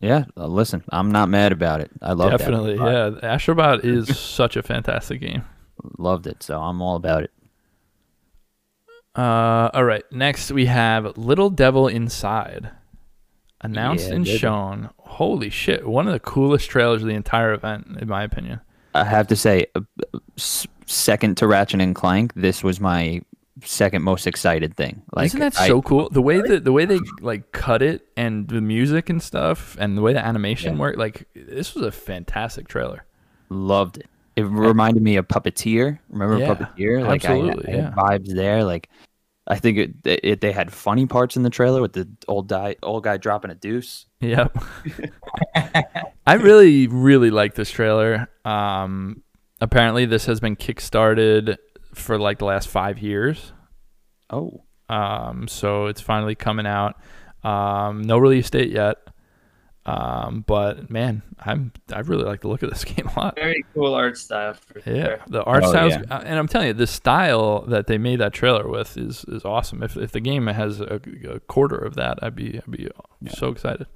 Yeah, 0.00 0.24
uh, 0.36 0.46
listen, 0.46 0.82
I'm 0.90 1.10
not 1.12 1.28
mad 1.28 1.52
about 1.52 1.80
it. 1.80 1.90
I 2.00 2.12
love 2.12 2.32
it. 2.34 2.38
Definitely. 2.38 2.76
that. 2.78 3.18
Yeah, 3.22 3.36
Astrobot 3.36 3.84
is 3.84 4.16
such 4.18 4.56
a 4.56 4.62
fantastic 4.62 5.20
game. 5.20 5.42
Loved 5.98 6.26
it, 6.26 6.42
so 6.42 6.60
I'm 6.60 6.80
all 6.80 6.96
about 6.96 7.22
it. 7.24 7.30
Uh, 9.16 9.70
all 9.74 9.84
right. 9.84 10.04
Next, 10.10 10.50
we 10.50 10.66
have 10.66 11.16
Little 11.18 11.50
Devil 11.50 11.86
Inside, 11.88 12.70
announced 13.60 14.08
Yeah, 14.08 14.14
and 14.14 14.24
baby. 14.24 14.38
shown. 14.38 14.90
Holy 14.98 15.50
shit! 15.50 15.86
One 15.86 16.06
of 16.06 16.12
the 16.14 16.20
coolest 16.20 16.70
trailers 16.70 17.02
of 17.02 17.08
the 17.08 17.14
entire 17.14 17.52
event, 17.52 17.98
in 18.00 18.08
my 18.08 18.22
opinion. 18.24 18.60
I 18.94 19.04
have 19.04 19.26
to 19.28 19.36
say, 19.36 19.66
uh, 19.74 19.80
second 20.86 21.36
to 21.38 21.46
Ratchet 21.46 21.80
and 21.80 21.94
Clank, 21.94 22.34
this 22.34 22.62
was 22.64 22.80
my 22.80 23.20
second 23.64 24.02
most 24.02 24.26
excited 24.26 24.74
thing. 24.76 25.02
Like, 25.14 25.26
Isn't 25.26 25.40
that 25.40 25.58
I 25.60 25.68
so 25.68 25.82
cool? 25.82 26.08
The 26.10 26.22
way 26.22 26.40
that 26.40 26.64
the 26.64 26.72
way 26.72 26.84
they 26.86 26.98
like 27.20 27.52
cut 27.52 27.82
it 27.82 28.06
and 28.16 28.48
the 28.48 28.60
music 28.60 29.08
and 29.10 29.22
stuff, 29.22 29.76
and 29.78 29.96
the 29.96 30.02
way 30.02 30.12
the 30.14 30.24
animation 30.24 30.74
Yeah. 30.74 30.80
worked. 30.80 30.98
Like 30.98 31.28
this 31.34 31.74
was 31.74 31.84
a 31.84 31.92
fantastic 31.92 32.66
trailer. 32.68 33.04
loved 33.50 33.98
it. 33.98 34.06
It 34.36 34.42
reminded 34.42 35.02
me 35.02 35.16
of 35.16 35.28
Puppeteer. 35.28 35.98
Remember 36.08 36.38
Yeah, 36.38 36.54
Puppeteer? 36.54 37.06
Like, 37.06 37.24
absolutely, 37.24 37.72
I, 37.72 37.76
had 37.76 37.84
yeah. 37.84 37.90
vibes 37.94 38.34
there. 38.34 38.64
Like, 38.64 38.88
I 39.46 39.58
think 39.58 39.78
it, 39.78 39.90
it. 40.04 40.40
They 40.40 40.52
had 40.52 40.72
funny 40.72 41.06
parts 41.06 41.36
in 41.36 41.42
the 41.42 41.50
trailer 41.50 41.82
with 41.82 41.92
the 41.92 42.08
old 42.28 42.48
guy, 42.48 42.76
old 42.82 43.04
guy 43.04 43.16
dropping 43.18 43.50
a 43.50 43.54
deuce. 43.54 44.06
Yep. 44.20 44.56
I 46.26 46.34
really, 46.34 46.86
really 46.86 47.30
like 47.30 47.54
this 47.54 47.70
trailer. 47.70 48.28
Um, 48.44 49.22
apparently, 49.60 50.06
this 50.06 50.26
has 50.26 50.40
been 50.40 50.56
kickstarted 50.56 51.56
for 51.94 52.18
like 52.18 52.38
the 52.38 52.44
last 52.46 52.68
five 52.68 52.98
years. 53.00 53.52
Oh, 54.30 54.62
Um, 54.88 55.46
so 55.48 55.86
it's 55.86 56.00
finally 56.00 56.34
coming 56.34 56.66
out. 56.66 56.96
Um, 57.44 58.02
no 58.02 58.16
release 58.18 58.48
date 58.48 58.70
yet. 58.70 58.96
Um, 59.84 60.44
but 60.46 60.90
man, 60.90 61.22
I'm 61.40 61.72
I 61.92 62.00
really 62.00 62.24
like 62.24 62.40
the 62.42 62.48
look 62.48 62.62
of 62.62 62.70
this 62.70 62.84
game 62.86 63.08
a 63.16 63.18
lot. 63.20 63.36
Very 63.36 63.64
cool 63.74 63.94
art 63.94 64.16
style 64.16 64.54
for 64.54 64.80
Yeah, 64.84 65.10
sure. 65.16 65.20
the 65.26 65.42
art 65.44 65.64
Oh, 65.64 65.70
styles, 65.70 65.96
yeah. 65.96 66.02
uh, 66.10 66.20
and 66.24 66.38
I'm 66.38 66.48
telling 66.48 66.68
you, 66.68 66.72
the 66.74 66.86
style 66.86 67.62
that 67.66 67.86
they 67.86 67.98
made 67.98 68.20
that 68.20 68.32
trailer 68.32 68.68
with 68.68 68.96
is 68.96 69.24
is 69.28 69.44
awesome. 69.44 69.82
If 69.82 69.96
if 69.96 70.12
the 70.12 70.20
game 70.20 70.46
has 70.46 70.80
a, 70.80 71.00
a 71.28 71.40
quarter 71.40 71.78
of 71.78 71.94
that, 71.96 72.18
I'd 72.22 72.34
be 72.36 72.58
I'd 72.58 72.70
be 72.70 72.88
so 73.28 73.48
excited. 73.50 73.86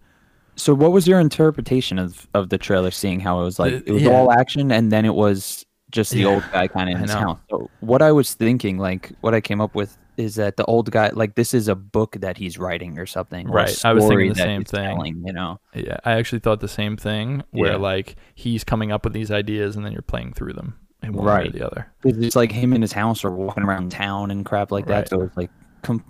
so 0.57 0.75
what 0.75 0.93
was 0.93 1.07
your 1.07 1.21
interpretation 1.21 1.99
of 1.99 2.27
of 2.35 2.49
the 2.49 2.59
trailer? 2.59 2.91
Seeing 2.91 3.21
how 3.21 3.41
it 3.41 3.45
was 3.45 3.59
like 3.59 3.83
it 3.87 3.93
was 3.93 4.05
yeah. 4.05 4.11
all 4.11 4.33
action, 4.33 4.73
and 4.73 4.91
then 4.93 5.05
it 5.05 5.15
was 5.15 5.65
just 5.91 6.15
the 6.15 6.23
Yeah, 6.23 6.27
old 6.27 6.49
guy 6.53 6.69
kind 6.69 6.89
of 6.91 6.95
in 6.97 7.03
his 7.03 7.15
house. 7.15 7.41
So 7.51 7.71
what 7.81 8.03
I 8.03 8.13
was 8.13 8.35
thinking, 8.35 8.79
like 8.79 9.13
what 9.21 9.35
I 9.35 9.41
came 9.41 9.61
up 9.61 9.75
with, 9.75 9.97
is 10.17 10.35
that 10.37 10.57
the 10.57 10.65
old 10.67 10.91
guy, 10.91 11.11
like 11.11 11.35
this 11.35 11.53
is 11.55 11.69
a 11.69 11.75
book 11.75 12.17
that 12.21 12.37
he's 12.37 12.59
writing 12.59 12.99
or 12.99 13.07
something, 13.07 13.49
or 13.49 13.53
Right, 13.55 13.85
I 13.85 13.93
was 13.93 14.07
thinking 14.07 14.29
the 14.31 14.35
same 14.35 14.65
thing. 14.65 14.85
telling, 14.85 15.23
you 15.27 15.33
know. 15.33 15.59
Yeah, 15.75 15.99
I 16.05 16.13
actually 16.13 16.39
thought 16.41 16.61
the 16.61 16.69
same 16.69 16.97
thing. 16.97 17.43
Where 17.51 17.73
Yeah. 17.73 17.77
like 17.79 18.17
he's 18.35 18.65
coming 18.65 18.93
up 18.93 19.05
with 19.05 19.13
these 19.13 19.31
ideas, 19.31 19.77
and 19.77 19.85
then 19.85 19.93
you're 19.93 20.03
playing 20.03 20.33
through 20.35 20.55
them 20.55 20.79
in 21.03 21.13
one 21.13 21.25
way 21.27 21.33
or 21.33 21.35
Right. 21.37 21.53
the 21.53 21.67
other. 21.67 21.93
It's 22.05 22.37
like 22.37 22.53
him 22.53 22.73
in 22.73 22.83
his 22.83 22.93
house 22.93 23.25
or 23.25 23.31
walking 23.31 23.63
around 23.65 23.91
town 23.93 24.31
and 24.31 24.45
crap 24.45 24.71
like 24.73 24.87
Right. 24.87 25.01
that. 25.05 25.09
So 25.11 25.21
it's 25.23 25.37
like 25.37 25.51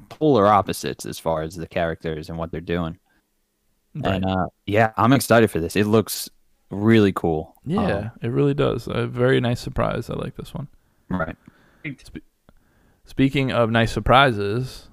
polar 0.08 0.46
opposites 0.46 1.04
as 1.04 1.18
far 1.18 1.42
as 1.42 1.54
the 1.56 1.66
characters 1.66 2.28
and 2.30 2.38
what 2.38 2.50
they're 2.50 2.60
doing. 2.60 2.98
Right. 3.94 4.14
And 4.14 4.24
uh, 4.24 4.46
yeah, 4.66 4.92
I'm 4.96 5.12
excited 5.12 5.50
for 5.50 5.60
this. 5.60 5.76
It 5.76 5.86
looks 5.86 6.28
really 6.70 7.12
cool. 7.12 7.54
yeah, 7.64 7.80
Um, 7.96 8.10
it 8.22 8.28
really 8.28 8.54
does. 8.54 8.88
A 8.88 9.06
very 9.06 9.40
nice 9.40 9.60
surprise. 9.60 10.08
I 10.10 10.14
like 10.14 10.36
this 10.36 10.52
one. 10.54 10.68
right. 11.08 11.36
Speaking 13.06 13.52
of 13.52 13.70
nice 13.70 13.92
surprises, 13.92 14.88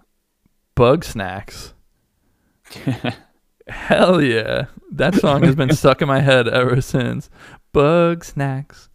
bug 0.76 1.04
snacks. 1.04 1.74
Hell 3.68 4.22
yeah. 4.22 4.68
That 4.92 5.16
song 5.16 5.44
has 5.44 5.56
been 5.56 5.74
stuck 5.76 6.02
in 6.02 6.08
my 6.08 6.20
head 6.22 6.48
ever 6.48 6.80
since. 6.80 7.30
Bug 7.74 8.24
snacks. 8.24 8.90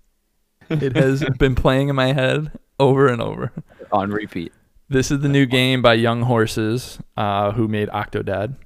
It 0.71 0.97
has 0.97 1.25
been 1.39 1.57
playing 1.57 1.89
in 1.89 1.97
my 1.97 2.13
head 2.13 2.53
over 2.79 3.09
and 3.09 3.21
over. 3.21 3.53
On 3.91 4.11
repeat. 4.11 4.53
This 4.89 5.11
is 5.11 5.21
the 5.21 5.29
new 5.29 5.47
game 5.47 5.83
by 5.83 5.95
Young 5.95 6.23
Horses, 6.23 6.99
uh, 7.17 7.53
who 7.53 7.69
made 7.69 7.89
Octodad, 7.89 8.57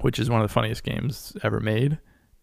which 0.00 0.18
is 0.18 0.30
one 0.30 0.40
of 0.40 0.48
the 0.48 0.52
funniest 0.52 0.84
games 0.84 1.36
ever 1.42 1.60
made. 1.60 1.98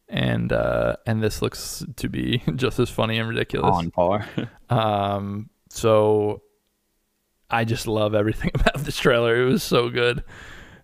And 0.10 0.52
uh, 0.52 0.98
and 1.06 1.24
this 1.24 1.42
looks 1.42 1.86
to 1.96 2.10
be 2.10 2.44
just 2.56 2.80
as 2.80 2.90
funny 2.90 3.18
and 3.18 3.30
ridiculous. 3.30 3.76
On 3.76 3.92
par. 3.92 4.28
Um, 4.70 5.50
so 5.70 6.42
I 7.50 7.66
just 7.66 7.88
love 7.88 8.14
everything 8.14 8.52
about 8.56 8.84
this 8.84 8.98
trailer. 8.98 9.42
It 9.42 9.46
was 9.46 9.64
so 9.64 9.90
good. 9.90 10.24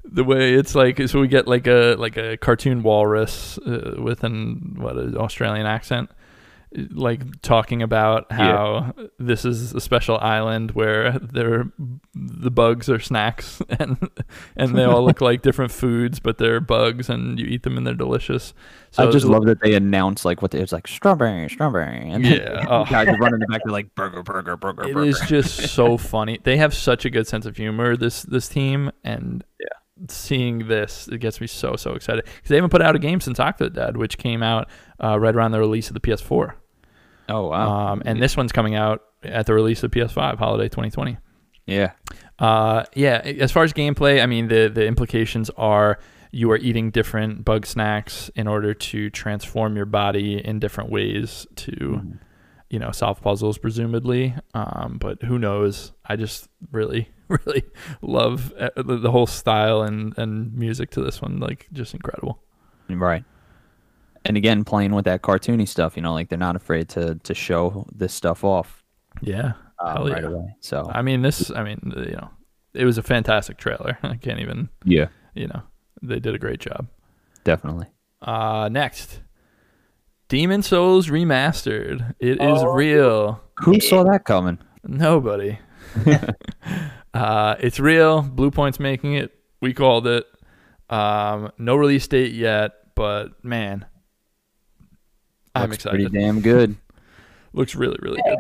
The 0.04 0.24
way 0.24 0.54
it's 0.54 0.76
like, 0.76 1.08
so 1.08 1.20
we 1.20 1.28
get 1.28 1.48
like 1.48 1.66
a 1.66 1.96
like 1.98 2.16
a 2.16 2.38
cartoon 2.38 2.84
walrus 2.84 3.58
uh, 3.60 3.96
with 3.98 4.24
an 4.24 4.76
what 4.78 4.98
an 4.98 5.18
Australian 5.18 5.66
accent, 5.66 6.12
like 6.92 7.42
talking 7.42 7.82
about 7.82 8.32
how 8.32 8.94
this 9.20 9.46
is 9.46 9.74
a 9.74 9.80
special 9.80 10.18
island 10.20 10.72
where 10.72 11.18
they're 11.20 11.66
the 12.14 12.52
bugs 12.52 12.90
are 12.90 13.00
snacks 13.00 13.62
and 13.80 13.98
and 14.58 14.76
they 14.78 14.84
all 14.84 15.04
look 15.06 15.22
like 15.22 15.42
different 15.42 15.72
foods, 15.72 16.20
but 16.20 16.38
they're 16.38 16.60
bugs 16.60 17.10
and 17.10 17.40
you 17.40 17.46
eat 17.46 17.64
them 17.64 17.78
and 17.78 17.86
they're 17.88 17.94
delicious. 17.94 18.54
So 18.92 19.08
I 19.08 19.12
just 19.12 19.26
love 19.26 19.46
that 19.46 19.62
they 19.62 19.74
announce 19.74 20.26
like 20.26 20.42
what 20.42 20.52
they, 20.52 20.60
it's 20.60 20.72
like 20.72 20.88
strawberry, 20.88 21.50
strawberry, 21.50 22.10
and 22.10 22.26
Yeah, 22.26 22.66
oh. 22.70 22.86
guys 22.86 23.08
running 23.20 23.36
in 23.36 23.40
the 23.42 23.48
back. 23.48 23.62
They're 23.66 23.72
like 23.74 23.94
burger, 23.96 24.24
burger, 24.24 24.56
burger, 24.58 24.84
It 24.88 24.94
burger. 24.94 25.10
is 25.10 25.20
just 25.28 25.70
so 25.74 25.98
funny. 26.14 26.40
They 26.44 26.58
have 26.58 26.74
such 26.74 27.06
a 27.06 27.10
good 27.10 27.28
sense 27.28 27.46
of 27.46 27.58
humor. 27.58 27.96
This 27.98 28.24
this 28.24 28.48
team 28.48 28.92
and 29.04 29.44
Yeah. 29.60 29.68
seeing 30.10 30.68
this 30.68 31.08
it 31.08 31.20
gets 31.20 31.40
me 31.40 31.48
so 31.48 31.76
so 31.78 31.94
excited 31.94 32.26
because 32.26 32.50
they 32.50 32.56
haven't 32.56 32.70
put 32.72 32.82
out 32.82 32.96
a 32.96 33.00
game 33.00 33.20
since 33.22 33.40
Octodad, 33.40 33.98
which 33.98 34.18
came 34.18 34.44
out 34.44 34.70
uh, 35.04 35.20
right 35.20 35.36
around 35.36 35.52
the 35.52 35.60
release 35.60 35.88
of 35.90 35.94
the 35.94 36.00
PS4. 36.00 36.54
Oh 37.30 37.48
wow. 37.50 37.94
Um, 37.94 38.02
and 38.06 38.22
this 38.22 38.38
one's 38.38 38.52
coming 38.52 38.76
out 38.76 39.04
at 39.24 39.46
the 39.46 39.54
release 39.54 39.84
of 39.84 39.92
PS5, 39.92 40.38
holiday 40.38 40.70
2020. 40.70 41.18
yeah. 41.66 41.92
Uh, 42.38 42.84
yeah, 42.96 43.22
as 43.24 43.52
far 43.52 43.64
as 43.64 43.72
gameplay, 43.74 44.22
I 44.22 44.26
mean, 44.26 44.48
the 44.50 44.68
the 44.68 44.86
implications 44.86 45.50
are 45.58 46.00
you 46.32 46.52
are 46.52 46.58
eating 46.58 46.92
different 46.92 47.46
bug 47.46 47.66
snacks 47.66 48.30
in 48.36 48.46
order 48.48 48.74
to 48.74 49.10
transform 49.10 49.78
your 49.78 49.86
body 49.86 50.46
in 50.46 50.60
different 50.60 50.90
ways 50.90 51.48
to, 51.56 51.72
Mm-hmm. 51.72 52.12
you 52.70 52.78
know, 52.80 52.92
solve 52.92 53.22
puzzles, 53.22 53.58
presumably. 53.58 54.36
Um, 54.54 54.98
but 55.00 55.24
who 55.24 55.40
knows? 55.40 55.94
I 56.06 56.18
just 56.18 56.50
really, 56.74 57.08
really 57.30 57.64
love 58.02 58.52
uh, 58.60 58.70
the, 58.76 58.98
the 58.98 59.12
whole 59.12 59.28
style 59.28 59.82
and 59.84 60.14
and 60.18 60.54
music 60.54 60.92
to 60.92 61.02
this 61.02 61.22
one. 61.22 61.40
Like, 61.40 61.68
just 61.72 61.94
incredible. 61.94 62.44
Right. 62.90 63.24
And 64.26 64.38
again, 64.38 64.64
playing 64.64 64.94
with 64.96 65.06
that 65.06 65.22
cartoony 65.22 65.68
stuff, 65.68 65.96
you 65.96 66.02
know, 66.02 66.14
like 66.14 66.30
they're 66.30 66.38
not 66.40 66.56
afraid 66.56 66.90
to 66.90 67.16
to 67.16 67.34
show 67.34 67.86
this 67.96 68.14
stuff 68.14 68.44
off 68.44 68.84
Yeah. 69.22 69.54
uh, 69.80 69.96
Hell 69.98 70.10
right 70.10 70.22
yeah. 70.24 70.30
away. 70.30 70.56
So 70.62 70.90
I 70.94 71.02
mean, 71.04 71.22
this. 71.22 71.52
I 71.52 71.64
mean, 71.64 71.80
you 71.96 72.14
know, 72.18 72.30
it 72.74 72.86
was 72.86 72.98
a 72.98 73.04
fantastic 73.04 73.58
trailer. 73.58 73.98
I 74.04 74.16
can't 74.16 74.40
even. 74.40 74.70
yeah, 74.84 75.08
You 75.36 75.48
know, 75.48 75.62
they 76.02 76.20
did 76.20 76.34
a 76.36 76.40
great 76.40 76.60
job. 76.60 76.88
definitely. 77.44 77.88
Uh, 78.22 78.68
next, 78.72 79.22
Demon 80.30 80.64
Souls 80.64 81.08
remastered. 81.10 82.16
It 82.20 82.42
is 82.42 82.64
Oh. 82.64 82.74
real. 82.74 83.42
Who 83.60 83.80
saw 83.80 84.04
that 84.06 84.26
coming? 84.26 84.58
Nobody. 84.84 85.60
uh, 87.14 87.56
it's 87.60 87.80
real. 87.80 88.22
Bluepoint's 88.24 88.80
making 88.80 89.14
it. 89.14 89.32
We 89.62 89.74
called 89.74 90.08
it. 90.08 90.26
Um, 90.90 91.52
no 91.58 91.76
release 91.76 92.08
date 92.08 92.34
yet, 92.34 92.72
but 92.96 93.44
man, 93.44 93.86
I'm 95.56 95.70
Looks 95.70 95.86
excited. 95.86 96.12
Pretty 96.12 96.26
damn 96.26 96.42
good. 96.42 96.76
Looks 97.54 97.76
really, 97.76 97.98
really 98.02 98.22
good. 98.22 98.38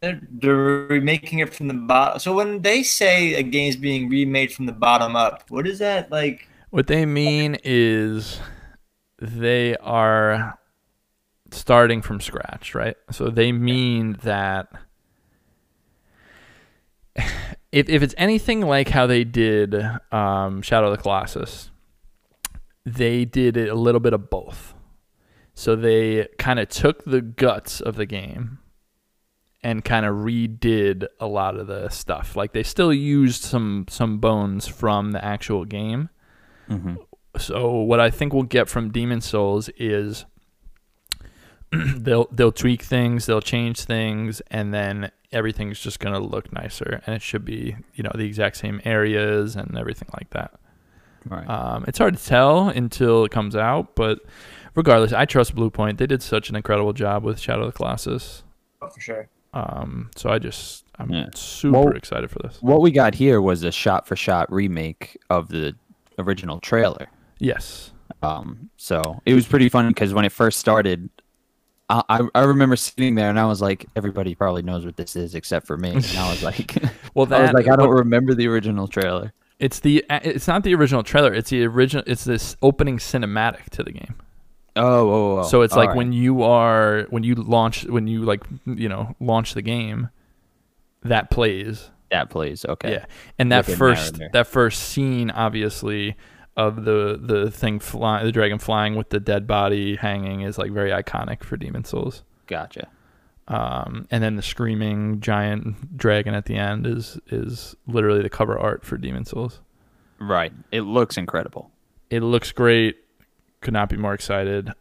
They're, 0.00 0.20
they're 0.30 0.56
remaking 0.56 1.38
it 1.38 1.54
from 1.54 1.68
the 1.68 1.74
bottom. 1.74 2.18
So 2.18 2.34
when 2.34 2.62
they 2.62 2.82
say 2.82 3.34
a 3.34 3.42
game's 3.42 3.76
being 3.76 4.08
remade 4.08 4.52
from 4.52 4.66
the 4.66 4.72
bottom 4.72 5.14
up, 5.14 5.44
what 5.48 5.66
is 5.66 5.78
that 5.78 6.10
like? 6.10 6.48
What 6.70 6.86
they 6.86 7.06
mean 7.06 7.58
is 7.62 8.40
they 9.20 9.76
are 9.76 10.58
starting 11.50 12.02
from 12.02 12.20
scratch, 12.20 12.74
right? 12.74 12.96
So 13.10 13.28
they 13.28 13.52
mean 13.52 14.16
that 14.22 14.68
if 17.72 17.88
if 17.88 18.02
it's 18.02 18.14
anything 18.16 18.62
like 18.62 18.88
how 18.88 19.06
they 19.06 19.24
did 19.24 19.74
um, 20.10 20.62
Shadow 20.62 20.90
of 20.90 20.96
the 20.96 21.02
Colossus, 21.02 21.70
they 22.86 23.24
did 23.24 23.56
it 23.56 23.68
a 23.68 23.74
little 23.74 24.00
bit 24.00 24.12
of 24.12 24.30
both. 24.30 24.74
So 25.60 25.76
they 25.76 26.26
kind 26.38 26.58
of 26.58 26.70
took 26.70 27.04
the 27.04 27.20
guts 27.20 27.82
of 27.82 27.96
the 27.96 28.06
game 28.06 28.60
and 29.62 29.84
kind 29.84 30.06
of 30.06 30.14
redid 30.16 31.06
a 31.20 31.26
lot 31.26 31.58
of 31.58 31.66
the 31.66 31.90
stuff. 31.90 32.34
Like 32.34 32.54
they 32.54 32.62
still 32.62 32.94
used 32.94 33.42
some 33.42 33.84
some 33.90 34.16
bones 34.16 34.66
from 34.66 35.12
the 35.12 35.22
actual 35.22 35.66
game. 35.66 36.08
hmm 36.66 36.94
So 37.36 37.72
what 37.74 38.00
I 38.00 38.08
think 38.08 38.32
we'll 38.32 38.44
get 38.44 38.70
from 38.70 38.90
Demon 38.90 39.20
Souls 39.20 39.68
is 39.76 40.24
they'll 41.72 42.28
they'll 42.32 42.52
tweak 42.52 42.80
things, 42.80 43.26
they'll 43.26 43.42
change 43.42 43.82
things, 43.84 44.40
and 44.50 44.72
then 44.72 45.10
everything's 45.30 45.78
just 45.78 46.00
gonna 46.00 46.20
look 46.20 46.50
nicer, 46.54 47.02
and 47.04 47.14
it 47.14 47.20
should 47.20 47.44
be 47.44 47.76
you 47.92 48.02
know 48.02 48.12
the 48.14 48.24
exact 48.24 48.56
same 48.56 48.80
areas 48.86 49.56
and 49.56 49.76
everything 49.76 50.08
like 50.14 50.30
that. 50.30 50.58
Right. 51.26 51.46
Um, 51.46 51.84
it's 51.86 51.98
hard 51.98 52.16
to 52.16 52.24
tell 52.24 52.70
until 52.70 53.26
it 53.26 53.30
comes 53.30 53.54
out, 53.54 53.94
but 53.94 54.20
regardless, 54.74 55.12
I 55.12 55.24
trust 55.24 55.54
Bluepoint. 55.54 55.98
They 55.98 56.06
did 56.06 56.22
such 56.22 56.50
an 56.50 56.56
incredible 56.56 56.92
job 56.92 57.24
with 57.24 57.38
Shadow 57.40 57.62
of 57.66 57.72
the 57.72 57.76
Colossus. 57.76 58.42
Oh, 58.82 58.88
for 58.88 59.00
sure. 59.00 59.28
Um, 59.52 60.10
so 60.16 60.30
I 60.30 60.38
just 60.38 60.84
I'm 60.98 61.10
Yeah. 61.10 61.26
super 61.34 61.78
Well- 61.80 61.96
excited 61.96 62.30
for 62.30 62.38
this. 62.42 62.58
what 62.60 62.80
we 62.80 62.90
got 62.90 63.14
here 63.14 63.40
was 63.40 63.62
a 63.64 63.72
shot-for-shot 63.72 64.52
remake 64.52 65.16
of 65.30 65.48
the 65.48 65.74
original 66.18 66.60
trailer. 66.60 67.08
Yes. 67.38 67.92
Um, 68.22 68.68
so 68.76 69.20
it 69.24 69.34
was 69.34 69.46
pretty 69.46 69.68
funny 69.68 69.88
because 69.88 70.12
when 70.12 70.24
it 70.24 70.32
first 70.32 70.58
started, 70.60 71.08
I, 71.88 72.02
I 72.08 72.20
I 72.34 72.40
remember 72.44 72.76
sitting 72.76 73.14
there 73.14 73.30
and 73.30 73.40
I 73.40 73.46
was 73.46 73.60
like, 73.62 73.86
everybody 73.96 74.34
probably 74.34 74.62
knows 74.62 74.84
what 74.84 74.96
this 74.96 75.16
is 75.16 75.34
except 75.34 75.66
for 75.66 75.76
me. 75.76 75.90
And 75.94 76.04
I 76.18 76.30
was 76.30 76.42
like, 76.50 76.76
Well, 77.14 77.26
that, 77.26 77.40
I 77.40 77.42
was 77.44 77.52
like, 77.54 77.68
I 77.68 77.76
don't 77.76 77.90
remember 77.90 78.34
the 78.34 78.46
original 78.46 78.86
trailer. 78.86 79.32
It's 79.58 79.80
the 79.80 80.04
it's 80.10 80.46
not 80.46 80.62
the 80.64 80.74
original 80.74 81.02
trailer. 81.02 81.32
It's 81.34 81.50
the 81.50 81.64
original. 81.66 82.04
It's 82.06 82.24
this 82.24 82.56
opening 82.62 82.98
cinematic 82.98 83.68
to 83.70 83.82
the 83.82 83.92
game. 83.92 84.14
Oh, 84.76 85.10
oh, 85.10 85.38
oh. 85.38 85.42
so 85.42 85.62
it's 85.62 85.74
like 85.74 85.90
all 85.90 85.96
when 85.96 86.12
you 86.12 86.42
are 86.42 87.06
when 87.10 87.22
you 87.22 87.34
launch 87.34 87.84
when 87.84 88.06
you 88.06 88.22
like 88.22 88.44
you 88.66 88.88
know 88.88 89.14
launch 89.20 89.54
the 89.54 89.62
game, 89.62 90.10
that 91.02 91.30
plays. 91.30 91.90
that 92.10 92.30
plays. 92.30 92.64
Okay. 92.64 92.92
Yeah, 92.92 93.06
and 93.38 93.50
that 93.52 93.66
first 93.66 94.14
narrator. 94.18 94.30
that 94.32 94.46
first 94.46 94.82
scene 94.82 95.30
obviously 95.30 96.16
of 96.56 96.84
the 96.84 97.18
the 97.20 97.50
thing 97.50 97.80
flying 97.80 98.24
the 98.24 98.32
dragon 98.32 98.58
flying 98.58 98.96
with 98.96 99.10
the 99.10 99.20
dead 99.20 99.46
body 99.46 99.96
hanging 99.96 100.42
is 100.42 100.58
like 100.58 100.70
very 100.72 100.90
iconic 100.90 101.42
for 101.42 101.56
Demon 101.56 101.84
Souls. 101.84 102.22
Gotcha. 102.46 102.88
Um, 103.48 104.06
and 104.12 104.22
then 104.22 104.36
the 104.36 104.42
screaming 104.42 105.20
giant 105.20 105.96
dragon 105.96 106.34
at 106.34 106.44
the 106.44 106.56
end 106.56 106.86
is 106.86 107.18
is 107.28 107.74
literally 107.86 108.22
the 108.22 108.30
cover 108.30 108.58
art 108.58 108.84
for 108.84 108.96
Demon 108.96 109.24
Souls. 109.24 109.60
Right. 110.20 110.52
It 110.70 110.82
looks 110.82 111.16
incredible. 111.16 111.70
It 112.10 112.22
looks 112.22 112.52
great. 112.52 112.98
Could 113.60 113.74
not 113.74 113.88
be 113.88 113.96
more 113.96 114.14
excited. 114.14 114.72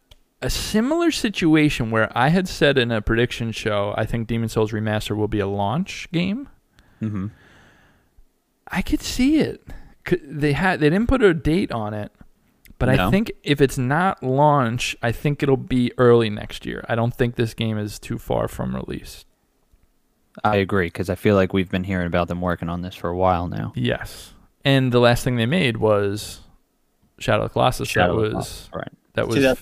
A 0.42 0.50
similar 0.50 1.12
situation 1.12 1.92
where 1.92 2.10
I 2.18 2.30
had 2.30 2.48
said 2.48 2.78
in 2.78 2.92
a 2.92 3.02
prediction 3.02 3.52
show, 3.52 3.94
I 3.98 4.06
think 4.06 4.28
Demon 4.28 4.48
Souls 4.48 4.72
Remaster 4.72 5.16
will 5.16 5.28
be 5.28 5.40
a 5.40 5.48
launch 5.48 6.08
game. 6.14 6.48
Mm-hmm. 7.02 7.28
I 8.72 8.82
could 8.82 9.02
see 9.02 9.40
it. 9.40 9.62
They 10.24 10.54
had 10.54 10.80
they 10.80 10.90
didn't 10.90 11.08
put 11.08 11.22
a 11.22 11.34
date 11.34 11.72
on 11.72 11.94
it, 11.94 12.12
but 12.78 12.90
I 12.90 13.12
think 13.12 13.32
if 13.44 13.62
it's 13.62 13.78
not 13.78 14.24
launch, 14.24 14.96
I 15.04 15.12
think 15.12 15.44
it'll 15.44 15.58
be 15.58 15.92
early 15.98 16.30
next 16.30 16.66
year. 16.66 16.86
I 16.88 16.96
don't 16.96 17.14
think 17.14 17.36
this 17.36 17.54
game 17.54 17.78
is 17.78 18.00
too 18.00 18.18
far 18.18 18.48
from 18.48 18.76
release. 18.76 19.26
I 20.44 20.56
agree 20.58 20.88
because 20.88 21.10
I 21.10 21.16
feel 21.16 21.36
like 21.36 21.52
we've 21.52 21.70
been 21.70 21.84
hearing 21.84 22.08
about 22.08 22.28
them 22.28 22.42
working 22.42 22.70
on 22.70 22.82
this 22.82 22.96
for 22.96 23.10
a 23.10 23.18
while 23.18 23.48
now. 23.48 23.74
Yes, 23.76 24.34
and 24.64 24.92
the 24.92 25.00
last 25.00 25.24
thing 25.24 25.36
they 25.36 25.46
made 25.46 25.78
was 25.78 26.42
Shadow 27.20 27.44
of 27.44 27.50
the 27.50 27.54
Colossus. 27.54 27.88
Shadow 27.90 28.16
that 28.16 28.22
was 28.22 28.32
Colossus, 28.34 28.70
right. 28.74 28.92
that 29.14 29.28
was. 29.28 29.42
That- 29.42 29.58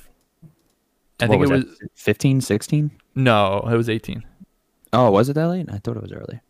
I 1.20 1.26
What 1.26 1.30
think 1.32 1.34
it 1.34 1.40
was 1.52 1.66
was 1.66 1.80
that, 1.80 1.90
15, 1.96 2.42
16? 2.42 2.92
no, 3.16 3.68
it 3.72 3.76
was 3.76 3.90
eighteen. 3.90 4.24
Oh, 4.94 5.10
was 5.12 5.30
it 5.30 5.34
that 5.34 5.48
late? 5.48 5.66
I 5.72 5.80
thought 5.80 5.98
it 5.98 6.04
was 6.04 6.12
early. 6.12 6.42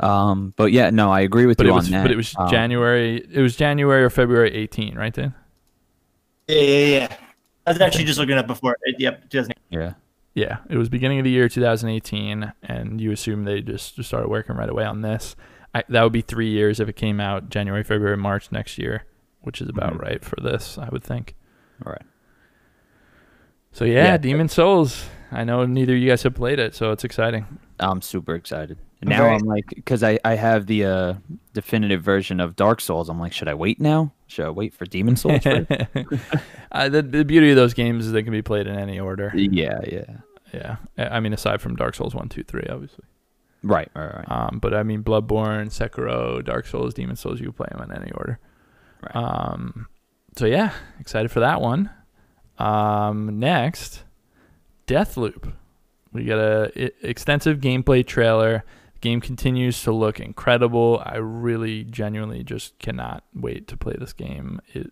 Um, 0.00 0.54
but 0.56 0.72
yeah, 0.72 0.88
no, 0.90 1.12
I 1.12 1.20
agree 1.20 1.44
with 1.46 1.58
But 1.58 1.66
you 1.66 1.72
it 1.72 1.74
was 1.76 1.86
on 1.86 1.92
that. 1.92 2.02
but 2.02 2.10
it 2.10 2.16
was 2.16 2.34
Um, 2.38 2.48
January. 2.50 3.24
It 3.30 3.40
was 3.40 3.56
January 3.56 4.02
or 4.02 4.08
February 4.10 4.52
eighteen, 4.54 4.96
right, 4.96 5.12
Dan? 5.12 5.34
Yeah, 6.48 6.60
yeah, 6.60 6.86
yeah. 6.98 7.16
I 7.66 7.70
was 7.72 7.80
actually 7.80 8.04
just 8.04 8.18
looking 8.18 8.36
up 8.36 8.46
before. 8.46 8.76
It, 8.82 8.96
yep, 8.98 9.28
2000. 9.30 9.54
Yeah. 9.70 9.94
Yeah, 10.34 10.58
it 10.68 10.76
was 10.76 10.88
beginning 10.88 11.20
of 11.20 11.24
the 11.24 11.30
year 11.30 11.48
2018, 11.48 12.52
and 12.64 13.00
you 13.00 13.12
assume 13.12 13.44
they 13.44 13.60
just, 13.60 13.94
just 13.96 14.08
started 14.08 14.28
working 14.28 14.56
right 14.56 14.68
away 14.68 14.84
on 14.84 15.00
this. 15.02 15.36
I, 15.74 15.84
that 15.88 16.02
would 16.02 16.12
be 16.12 16.22
three 16.22 16.50
years 16.50 16.80
if 16.80 16.88
it 16.88 16.96
came 16.96 17.20
out 17.20 17.50
January, 17.50 17.84
February, 17.84 18.16
March 18.16 18.50
next 18.50 18.76
year, 18.76 19.04
which 19.44 19.60
is 19.60 19.68
about 19.68 19.94
Mhm. 19.94 20.00
right 20.02 20.24
for 20.24 20.36
this, 20.40 20.78
I 20.78 20.88
would 20.90 21.04
think. 21.04 21.34
All 21.86 21.92
right. 21.92 22.02
So 23.72 23.84
yeah, 23.84 24.04
Yeah. 24.04 24.16
Demon 24.18 24.48
Souls. 24.48 25.06
I 25.32 25.42
know 25.44 25.64
neither 25.66 25.94
of 25.94 25.98
you 25.98 26.08
guys 26.08 26.22
have 26.22 26.34
played 26.34 26.58
it, 26.60 26.74
so 26.74 26.92
it's 26.92 27.02
exciting. 27.02 27.46
I'm 27.80 28.02
super 28.02 28.34
excited. 28.34 28.78
I'm 29.02 29.08
now 29.08 29.18
very- 29.18 29.34
I'm 29.34 29.40
like, 29.42 29.64
because 29.74 30.02
I, 30.04 30.18
I 30.24 30.34
have 30.36 30.66
the 30.66 30.84
uh, 30.84 31.14
definitive 31.52 32.02
version 32.02 32.38
of 32.40 32.54
Dark 32.54 32.80
Souls. 32.80 33.08
I'm 33.08 33.18
like, 33.18 33.32
should 33.32 33.48
I 33.48 33.54
wait 33.54 33.80
now? 33.80 34.12
Should 34.28 34.46
I 34.46 34.50
wait 34.50 34.72
for 34.74 34.86
Demon 34.86 35.16
Souls? 35.16 35.42
first? 35.42 35.70
uh, 36.72 36.88
the, 36.88 37.02
the 37.02 37.24
beauty 37.24 37.50
of 37.50 37.56
those 37.56 37.74
games 37.74 38.06
is 38.06 38.12
they 38.12 38.22
can 38.22 38.32
be 38.32 38.42
played 38.42 38.66
in 38.68 38.76
any 38.78 39.00
order. 39.00 39.32
yeah, 39.34 39.80
yeah. 39.86 40.04
Yeah, 40.52 40.76
I 40.96 41.16
I 41.16 41.20
mean 41.20 41.32
aside 41.32 41.60
from 41.60 41.74
Dark 41.74 41.96
Souls 41.96 42.14
one, 42.14 42.28
two, 42.28 42.44
three, 42.44 42.64
obviously. 42.70 43.04
Right, 43.64 43.90
right, 43.96 44.14
right. 44.14 44.30
Um, 44.30 44.60
but 44.60 44.72
I 44.72 44.84
mean, 44.84 45.02
Bloodborne, 45.02 45.66
Sekiro, 45.66 46.44
Dark 46.44 46.66
Souls, 46.66 46.94
Demon 46.94 47.16
Souls, 47.16 47.40
you 47.40 47.46
can 47.46 47.54
play 47.54 47.66
them 47.72 47.82
in 47.90 47.96
any 47.96 48.12
order. 48.12 48.38
Right. 49.04 49.16
Um, 49.16 49.86
so 50.36 50.46
yeah, 50.46 50.72
excited 51.00 51.30
for 51.30 51.40
that 51.40 51.60
one. 51.60 51.90
Um, 52.58 53.38
next, 53.38 54.02
Deathloop. 54.86 55.52
We 56.12 56.24
got 56.24 56.38
a 56.38 56.70
i- 56.76 56.90
extensive 57.06 57.58
gameplay 57.58 58.06
trailer. 58.06 58.64
Game 59.00 59.20
continues 59.20 59.82
to 59.82 59.92
look 59.92 60.20
incredible. 60.20 61.02
I 61.04 61.16
really, 61.16 61.84
genuinely, 61.84 62.42
just 62.44 62.78
cannot 62.78 63.24
wait 63.34 63.68
to 63.68 63.76
play 63.76 63.94
this 63.98 64.12
game. 64.12 64.60
It 64.72 64.90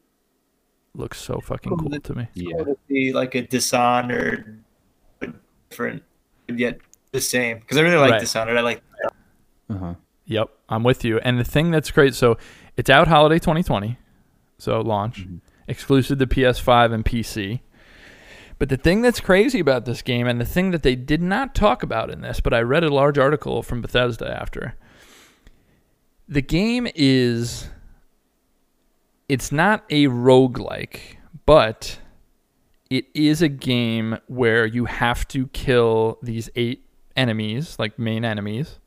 looks 0.95 1.19
so 1.21 1.41
fucking 1.41 1.77
cool 1.79 1.99
to 1.99 2.15
me. 2.15 2.29
yeah. 2.35 2.57
Would 2.57 2.69
it 2.69 2.79
be 2.89 3.13
like 3.13 3.35
a 3.35 3.43
Dishonored, 3.43 4.63
but 5.19 5.31
different, 5.71 6.03
but 6.47 6.59
yet 6.59 6.79
the 7.13 7.21
same? 7.21 7.61
Because 7.61 7.79
I 7.79 7.83
really 7.83 7.97
like 7.97 8.11
Right. 8.13 8.21
Dishonored. 8.21 8.57
I 8.59 8.61
like. 8.61 8.83
Uh-huh. 9.71 9.95
Yep, 10.27 10.51
I'm 10.69 10.83
with 10.85 11.05
you. 11.05 11.19
And 11.21 11.39
the 11.39 11.45
thing 11.45 11.71
that's 11.71 11.91
great, 11.91 12.15
so 12.15 12.37
it's 12.77 12.91
out 12.91 13.09
holiday 13.09 13.39
2020, 13.39 13.97
so 14.63 14.81
launch, 14.81 15.27
Mhm. 15.27 15.41
exclusive 15.67 16.19
to 16.21 16.27
PS5 16.27 16.93
and 16.93 17.05
PC. 17.05 17.63
But 18.59 18.69
the 18.69 18.77
thing 18.77 19.03
that's 19.03 19.19
crazy 19.19 19.59
about 19.59 19.87
this 19.87 20.03
game, 20.03 20.29
and 20.29 20.41
the 20.41 20.45
thing 20.45 20.71
that 20.71 20.85
they 20.85 20.95
did 20.95 21.21
not 21.21 21.53
talk 21.55 21.83
about 21.83 22.11
in 22.11 22.21
this, 22.21 22.39
but 22.41 22.55
I 22.55 22.61
read 22.61 22.85
a 22.85 22.89
large 22.95 23.19
article 23.19 23.63
from 23.63 23.81
Bethesda 23.83 24.31
after. 24.41 24.75
The 26.29 26.43
game 26.43 26.87
is. 26.95 27.69
It's 29.29 29.51
not 29.51 29.85
a 29.91 30.07
roguelike, 30.07 31.17
but 31.47 31.99
it 32.91 33.07
is 33.15 33.43
a 33.43 33.49
game 33.49 34.19
where 34.27 34.65
you 34.67 34.85
have 34.85 35.27
to 35.29 35.47
kill 35.49 36.19
these 36.23 36.51
eight 36.55 36.85
enemies, 37.17 37.77
like 37.79 37.99
main 37.99 38.25
enemies, 38.25 38.79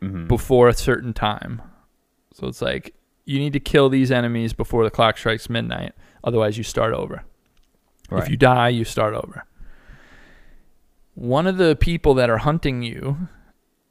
Mhm. 0.00 0.28
before 0.28 0.68
a 0.68 0.74
certain 0.74 1.12
time. 1.12 1.60
So 2.32 2.46
it's 2.46 2.62
like 2.62 2.94
you 3.30 3.38
need 3.38 3.52
to 3.52 3.60
kill 3.60 3.88
these 3.88 4.10
enemies 4.10 4.52
before 4.52 4.82
the 4.82 4.90
clock 4.90 5.16
strikes 5.16 5.48
midnight. 5.48 5.92
Otherwise, 6.24 6.58
you 6.58 6.64
start 6.64 6.92
over. 6.92 7.22
Right. 8.10 8.24
If 8.24 8.28
you 8.28 8.36
die, 8.36 8.70
you 8.70 8.84
start 8.84 9.14
over. 9.14 9.44
One 11.14 11.46
of 11.46 11.56
the 11.56 11.76
people 11.76 12.14
that 12.14 12.28
are 12.28 12.38
hunting 12.38 12.82
you 12.82 13.28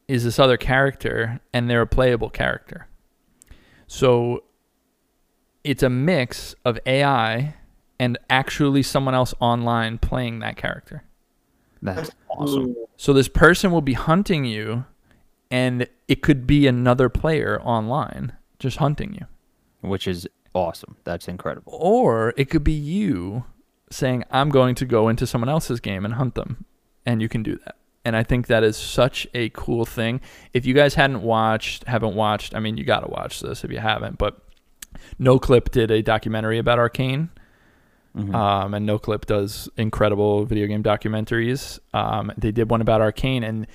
is 0.09 0.25
this 0.25 0.39
other 0.39 0.57
character, 0.57 1.39
and 1.53 1.69
they're 1.69 1.83
a 1.83 1.87
playable 1.87 2.29
character. 2.29 2.89
So 3.87 4.43
it's 5.63 5.83
a 5.83 5.89
mix 5.89 6.53
of 6.65 6.77
AI 6.85 7.55
and 7.97 8.17
actually 8.29 8.83
someone 8.83 9.15
else 9.15 9.33
online 9.39 9.99
playing 9.99 10.39
that 10.39 10.57
character. 10.57 11.03
That's 11.81 12.11
awesome. 12.29 12.75
So 12.97 13.13
this 13.13 13.29
person 13.29 13.71
will 13.71 13.81
be 13.81 13.93
hunting 13.93 14.43
you, 14.43 14.83
and 15.49 15.87
it 16.09 16.21
could 16.21 16.45
be 16.45 16.67
another 16.67 17.07
player 17.07 17.61
online 17.63 18.33
just 18.59 18.77
hunting 18.77 19.13
you. 19.13 19.25
Which 19.81 20.07
is 20.07 20.27
awesome. 20.53 20.97
That's 21.05 21.27
incredible. 21.27 21.73
Or 21.73 22.33
it 22.37 22.49
could 22.49 22.63
be 22.63 22.73
you 22.73 23.45
saying, 23.89 24.23
I'm 24.29 24.49
going 24.49 24.75
to 24.75 24.85
go 24.85 25.07
into 25.07 25.25
someone 25.25 25.49
else's 25.49 25.79
game 25.79 26.05
and 26.05 26.15
hunt 26.15 26.35
them. 26.35 26.65
And 27.05 27.21
you 27.21 27.29
can 27.29 27.43
do 27.43 27.57
that. 27.65 27.75
And 28.05 28.15
I 28.15 28.23
think 28.23 28.47
that 28.47 28.63
is 28.63 28.77
such 28.77 29.27
a 29.33 29.49
cool 29.49 29.85
thing. 29.85 30.21
If 30.53 30.65
you 30.65 30.73
guys 30.73 30.95
hadn't 30.95 31.21
watched, 31.21 31.85
haven't 31.85 32.15
watched, 32.15 32.55
I 32.55 32.59
mean, 32.59 32.77
you 32.77 32.83
got 32.83 33.01
to 33.01 33.09
watch 33.09 33.39
this 33.41 33.63
if 33.63 33.71
you 33.71 33.79
haven't. 33.79 34.17
But 34.17 34.39
Noclip 35.19 35.71
did 35.71 35.91
a 35.91 36.01
documentary 36.01 36.57
about 36.59 36.79
Arkane. 36.79 37.29
Mhm. 38.15 38.33
Um, 38.33 38.73
and 38.73 38.89
Noclip 38.89 39.25
does 39.25 39.69
incredible 39.77 40.45
video 40.45 40.65
game 40.67 40.81
documentaries. 40.81 41.79
Um, 41.93 42.31
they 42.37 42.51
did 42.51 42.69
one 42.69 42.81
about 42.81 43.01
Arkane, 43.01 43.47
and 43.47 43.67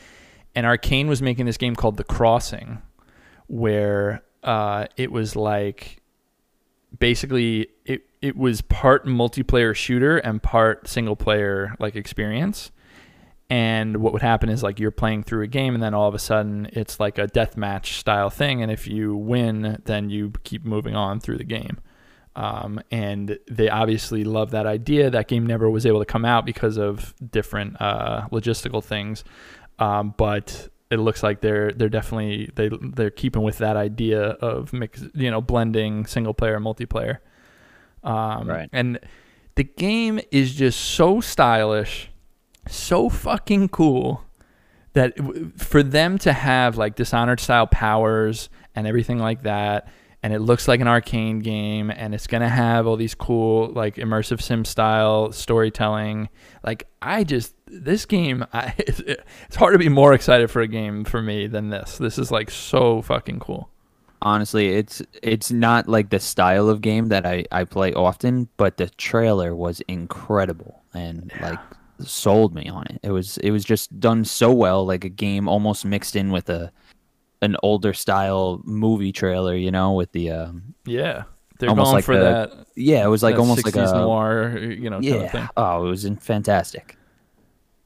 and 0.56 0.66
Arkane 0.66 1.06
was 1.06 1.22
making 1.22 1.46
this 1.46 1.56
game 1.56 1.76
called 1.76 1.96
The 1.96 2.04
Crossing, 2.04 2.82
where 3.46 4.22
uh, 4.44 4.86
it 4.96 5.10
was 5.10 5.34
like 5.34 6.02
basically 6.98 7.68
it 7.84 8.06
it 8.22 8.36
was 8.36 8.60
part 8.62 9.06
multiplayer 9.06 9.74
shooter 9.74 10.18
and 10.18 10.42
part 10.42 10.88
single 10.88 11.16
player 11.16 11.74
like 11.78 11.96
experience. 11.96 12.70
And 13.50 13.98
what 13.98 14.14
would 14.14 14.22
happen 14.22 14.48
is 14.48 14.62
like 14.62 14.80
you're 14.80 14.90
playing 14.90 15.24
through 15.24 15.42
a 15.42 15.46
game, 15.46 15.74
and 15.74 15.82
then 15.82 15.92
all 15.92 16.08
of 16.08 16.14
a 16.14 16.18
sudden 16.18 16.68
it's 16.72 16.98
like 16.98 17.18
a 17.18 17.26
deathmatch 17.26 17.98
style 17.98 18.30
thing, 18.30 18.62
and 18.62 18.70
if 18.72 18.86
you 18.86 19.14
win, 19.14 19.82
then 19.84 20.08
you 20.08 20.32
keep 20.44 20.64
moving 20.64 20.96
on 20.96 21.20
through 21.20 21.36
the 21.36 21.44
game. 21.44 21.78
Um, 22.36 22.80
and 22.90 23.38
they 23.48 23.68
obviously 23.68 24.24
love 24.24 24.50
that 24.52 24.66
idea. 24.66 25.10
That 25.10 25.28
game 25.28 25.46
never 25.46 25.70
was 25.70 25.86
able 25.86 26.00
to 26.00 26.06
come 26.06 26.24
out 26.24 26.46
because 26.46 26.78
of 26.78 27.14
different 27.30 27.80
uh, 27.80 28.28
logistical 28.32 28.82
things, 28.82 29.24
um, 29.78 30.14
but 30.16 30.68
it 30.90 30.98
looks 30.98 31.22
like 31.22 31.40
they're 31.40 31.72
they're 31.72 31.88
definitely 31.88 32.50
they 32.54 32.70
they're 32.80 33.10
keeping 33.10 33.42
with 33.42 33.58
that 33.58 33.76
idea 33.76 34.20
of 34.22 34.72
mix, 34.72 35.02
you 35.14 35.30
know, 35.30 35.40
blending 35.40 36.06
single 36.06 36.34
player 36.34 36.56
and 36.56 36.64
multiplayer. 36.64 37.18
Um, 38.02 38.48
Right. 38.48 38.68
And 38.72 38.98
the 39.56 39.64
game 39.64 40.20
is 40.30 40.54
just 40.54 40.80
so 40.80 41.20
stylish, 41.20 42.10
so 42.68 43.08
fucking 43.08 43.68
cool 43.68 44.24
that 44.92 45.14
for 45.58 45.82
them 45.82 46.18
to 46.18 46.32
have 46.32 46.76
like 46.76 46.96
Dishonored 46.96 47.40
style 47.40 47.66
powers 47.66 48.48
and 48.74 48.86
everything 48.86 49.18
like 49.18 49.42
that, 49.44 49.88
and 50.22 50.32
it 50.32 50.40
looks 50.40 50.68
like 50.68 50.80
an 50.80 50.86
Arkane 50.86 51.42
game, 51.42 51.90
and 51.90 52.14
it's 52.14 52.26
gonna 52.26 52.48
have 52.48 52.86
all 52.86 52.96
these 52.96 53.14
cool 53.14 53.72
like 53.72 53.96
immersive 53.96 54.40
sim 54.42 54.64
style 54.64 55.32
storytelling. 55.32 56.28
Like 56.62 56.86
I 57.00 57.24
just 57.24 57.54
this 57.82 58.06
game, 58.06 58.44
I, 58.52 58.74
it's 58.78 59.56
hard 59.56 59.72
to 59.74 59.78
be 59.78 59.88
more 59.88 60.12
excited 60.14 60.50
for 60.50 60.60
a 60.62 60.68
game 60.68 61.04
for 61.04 61.20
me 61.22 61.46
than 61.46 61.70
this. 61.70 61.98
This 61.98 62.18
is 62.18 62.30
like 62.30 62.50
so 62.50 63.02
fucking 63.02 63.40
cool. 63.40 63.70
Honestly, 64.22 64.68
it's 64.74 65.02
it's 65.22 65.50
not 65.50 65.86
like 65.88 66.08
the 66.10 66.18
style 66.18 66.68
of 66.70 66.80
game 66.80 67.08
that 67.08 67.26
I, 67.26 67.44
I 67.52 67.64
play 67.64 67.92
often, 67.92 68.48
but 68.56 68.78
the 68.78 68.88
trailer 68.90 69.54
was 69.54 69.80
incredible 69.88 70.82
and 70.94 71.30
like 71.42 71.58
sold 72.00 72.54
me 72.54 72.68
on 72.68 72.86
it. 72.86 73.00
It 73.02 73.10
was 73.10 73.36
it 73.38 73.50
was 73.50 73.64
just 73.64 74.00
done 74.00 74.24
so 74.24 74.50
well, 74.52 74.86
like 74.86 75.04
a 75.04 75.10
game 75.10 75.46
almost 75.46 75.84
mixed 75.84 76.16
in 76.16 76.30
with 76.30 76.48
a 76.48 76.72
an 77.42 77.56
older 77.62 77.92
style 77.92 78.62
movie 78.64 79.12
trailer, 79.12 79.54
you 79.54 79.70
know, 79.70 79.92
with 79.92 80.12
the 80.12 80.30
um 80.30 80.74
Yeah, 80.86 81.24
they're 81.58 81.68
Almost 81.68 81.86
going 81.88 81.94
like 81.96 82.04
for 82.04 82.16
that. 82.18 82.66
yeah, 82.76 83.04
it 83.04 83.08
was 83.08 83.22
like 83.22 83.36
almost 83.36 83.64
like 83.66 83.76
a 83.76 83.84
noir, 83.92 84.56
you 84.58 84.88
know, 84.88 85.00
kind 85.02 85.14
of 85.24 85.30
thing. 85.32 85.40
yeah. 85.42 85.48
Oh, 85.58 85.86
it 85.86 85.90
was 85.90 86.06
in- 86.06 86.16
fantastic. 86.16 86.96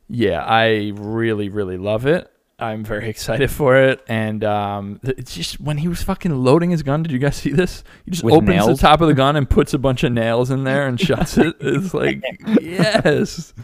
Yeah, 0.09 0.43
I 0.45 0.93
really, 0.95 1.49
really 1.49 1.77
love 1.79 2.07
it. 2.07 2.31
I'm 2.59 2.83
very 2.85 3.09
excited 3.11 3.51
for 3.51 3.77
it, 3.77 4.05
and 4.09 4.43
um, 4.43 5.01
it's 5.05 5.35
just 5.35 5.61
when 5.61 5.79
he 5.79 5.87
was 5.87 6.03
fucking 6.03 6.35
loading 6.35 6.71
his 6.71 6.83
gun. 6.83 7.03
Did 7.05 7.13
you 7.13 7.19
guys 7.19 7.37
see 7.37 7.53
this? 7.53 7.85
He 8.05 8.11
just 8.11 8.25
With 8.25 8.35
opens 8.35 8.49
nails? 8.49 8.67
the 8.81 8.87
top 8.87 9.01
of 9.01 9.07
the 9.09 9.15
gun 9.15 9.37
and 9.37 9.49
puts 9.49 9.75
a 9.75 9.79
bunch 9.79 10.03
of 10.03 10.11
nails 10.13 10.51
in 10.51 10.65
there 10.65 10.89
and 10.89 10.99
shuts 11.09 11.39
it. 11.39 11.55
It's 11.61 11.95
like 11.95 12.21
yes, 12.61 13.55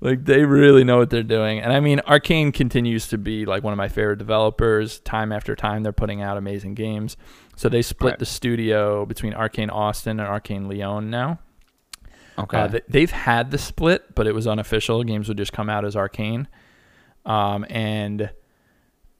like 0.00 0.24
they 0.24 0.44
really 0.44 0.82
know 0.82 0.96
what 0.98 1.10
they're 1.10 1.22
doing. 1.22 1.60
And 1.60 1.72
I 1.72 1.78
mean, 1.78 2.00
Arkane 2.00 2.52
continues 2.52 3.06
to 3.08 3.18
be 3.18 3.44
like 3.44 3.62
one 3.62 3.72
of 3.72 3.76
my 3.76 3.88
favorite 3.88 4.18
developers. 4.18 4.98
Time 5.00 5.30
after 5.30 5.54
time, 5.54 5.84
they're 5.84 5.92
putting 5.92 6.20
out 6.20 6.36
amazing 6.36 6.74
games. 6.74 7.16
So 7.54 7.68
they 7.68 7.82
split 7.82 8.12
Right. 8.12 8.18
the 8.18 8.26
studio 8.26 9.06
between 9.06 9.34
Arkane 9.34 9.70
Austin 9.70 10.18
and 10.18 10.28
Arkane 10.28 10.68
Lyon 10.68 11.10
now. 11.10 11.38
Okay. 12.38 12.56
Uh, 12.58 12.78
they've 12.88 13.10
had 13.10 13.50
the 13.50 13.58
split, 13.58 14.14
but 14.14 14.26
it 14.26 14.34
was 14.34 14.46
unofficial. 14.46 15.02
Games 15.04 15.28
would 15.28 15.36
just 15.36 15.52
come 15.52 15.68
out 15.68 15.84
as 15.84 15.94
Arkane. 15.94 16.46
Um, 17.26 17.64
and 17.68 18.30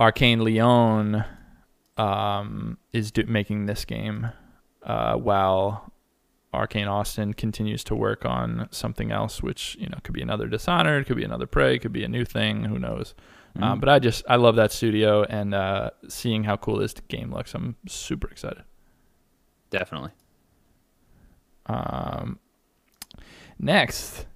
Arkane 0.00 0.42
Lyon 0.42 1.24
um, 1.97 2.78
is 2.92 3.12
do- 3.12 3.26
making 3.26 3.66
this 3.66 3.84
game 3.84 4.28
uh, 4.82 5.15
while 5.16 5.92
Arkane 6.55 6.89
Austin 6.91 7.32
continues 7.34 7.84
to 7.84 7.94
work 7.94 8.24
on 8.24 8.68
something 8.70 9.10
else, 9.12 9.42
which 9.42 9.76
you 9.78 9.89
know 9.89 9.99
could 10.02 10.15
be 10.15 10.23
another 10.23 10.49
Dishonored, 10.49 11.07
could 11.07 11.16
be 11.16 11.24
another 11.24 11.47
Prey, 11.47 11.78
could 11.78 11.92
be 11.92 12.05
a 12.05 12.08
new 12.08 12.24
thing. 12.24 12.65
Who 12.65 12.78
knows? 12.78 13.15
Um, 13.57 13.76
Mm. 13.76 13.81
but 13.81 13.89
I 13.91 13.99
just 13.99 14.24
I 14.28 14.36
love 14.36 14.57
that 14.57 14.73
studio 14.73 15.24
and 15.24 15.52
uh, 15.55 15.91
seeing 16.08 16.44
how 16.44 16.57
cool 16.57 16.78
this 16.78 16.94
game 17.08 17.31
looks. 17.32 17.55
I'm 17.55 17.76
super 17.86 18.28
excited. 18.28 18.65
Definitely. 19.70 20.12
Um, 21.66 22.39
next, 23.62 24.26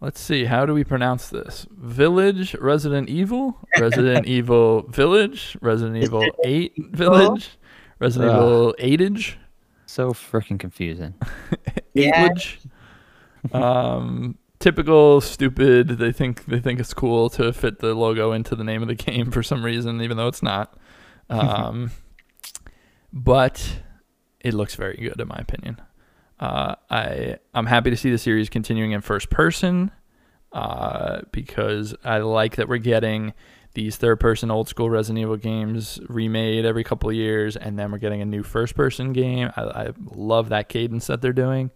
let's 0.00 0.20
see. 0.20 0.46
How 0.46 0.64
do 0.64 0.72
we 0.72 0.84
pronounce 0.84 1.28
this? 1.28 1.66
Village 1.70 2.54
Resident 2.54 3.08
Evil, 3.10 3.58
Resident 3.78 4.26
Evil 4.38 4.82
Village, 4.88 5.56
Resident 5.60 6.02
Evil 6.02 6.24
Eight 6.44 6.72
Village, 6.78 7.50
Resident 7.98 8.30
Ugh. 8.32 8.36
Evil 8.36 8.74
Eightage, 8.78 9.34
So 9.86 10.12
freaking 10.12 10.58
confusing. 10.58 11.14
Yeah. 11.94 12.28
Eightage. 12.30 12.56
Um, 13.54 14.38
typical 14.60 15.20
stupid. 15.20 15.88
They 15.88 16.10
think 16.10 16.46
they 16.46 16.58
think 16.58 16.80
it's 16.80 16.94
cool 16.94 17.28
to 17.30 17.52
fit 17.52 17.80
the 17.80 17.92
logo 17.94 18.32
into 18.32 18.56
the 18.56 18.64
name 18.64 18.80
of 18.80 18.88
the 18.88 18.94
game 18.94 19.30
for 19.30 19.42
some 19.42 19.62
reason, 19.62 20.00
even 20.00 20.16
though 20.16 20.28
it's 20.28 20.42
not. 20.42 20.74
Um, 21.28 21.90
but 23.12 23.82
it 24.40 24.54
looks 24.54 24.74
very 24.74 24.96
good 24.96 25.20
in 25.20 25.28
my 25.28 25.36
opinion. 25.38 25.82
Uh, 26.42 26.74
I 26.90 27.36
I'm 27.54 27.66
happy 27.66 27.90
to 27.90 27.96
see 27.96 28.10
the 28.10 28.18
series 28.18 28.48
continuing 28.48 28.90
in 28.90 29.00
first 29.00 29.30
person 29.30 29.92
uh, 30.52 31.20
because 31.30 31.94
I 32.02 32.18
like 32.18 32.56
that 32.56 32.68
we're 32.68 32.78
getting 32.78 33.32
these 33.74 33.96
third 33.96 34.18
person 34.18 34.50
old 34.50 34.68
school 34.68 34.90
Resident 34.90 35.22
Evil 35.22 35.36
games 35.36 36.00
remade 36.08 36.64
every 36.64 36.82
couple 36.82 37.08
of 37.08 37.14
years, 37.14 37.56
and 37.56 37.78
then 37.78 37.92
we're 37.92 37.98
getting 37.98 38.22
a 38.22 38.24
new 38.24 38.42
first 38.42 38.74
person 38.74 39.12
game. 39.12 39.52
I, 39.56 39.62
I 39.62 39.90
love 40.00 40.48
that 40.48 40.68
cadence 40.68 41.06
that 41.06 41.22
they're 41.22 41.32
doing. 41.32 41.70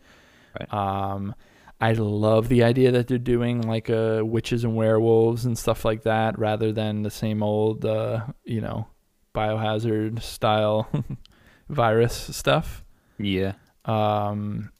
Right. 0.58 0.74
Um, 0.74 1.36
I 1.80 1.92
love 1.92 2.48
the 2.48 2.64
idea 2.64 2.90
that 2.90 3.06
they're 3.06 3.18
doing 3.18 3.62
like 3.62 3.88
uh, 3.88 4.22
witches 4.24 4.64
and 4.64 4.74
werewolves 4.74 5.44
and 5.44 5.56
stuff 5.56 5.84
like 5.84 6.02
that, 6.02 6.40
rather 6.40 6.72
than 6.72 7.04
the 7.04 7.10
same 7.12 7.40
old, 7.40 7.84
uh, 7.84 8.26
you 8.42 8.60
know, 8.60 8.88
biohazard 9.32 10.22
style 10.22 10.88
virus 11.68 12.14
stuff. 12.36 12.84
Yeah. 13.16 13.52
Um, 13.86 14.70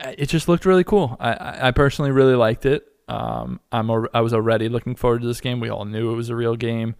it 0.00 0.26
just 0.26 0.48
looked 0.48 0.64
really 0.64 0.84
cool. 0.84 1.16
I, 1.18 1.68
I 1.68 1.70
personally 1.72 2.10
really 2.12 2.34
liked 2.36 2.64
it. 2.66 2.84
Um, 3.08 3.58
I'm 3.72 3.90
al- 3.90 4.08
I 4.14 4.20
was 4.20 4.32
already 4.34 4.68
looking 4.68 4.94
forward 4.94 5.22
to 5.22 5.26
this 5.26 5.40
game. 5.40 5.60
We 5.60 5.70
all 5.70 5.84
knew 5.84 6.12
it 6.12 6.16
was 6.16 6.28
a 6.30 6.36
real 6.36 6.56
game. 6.56 6.94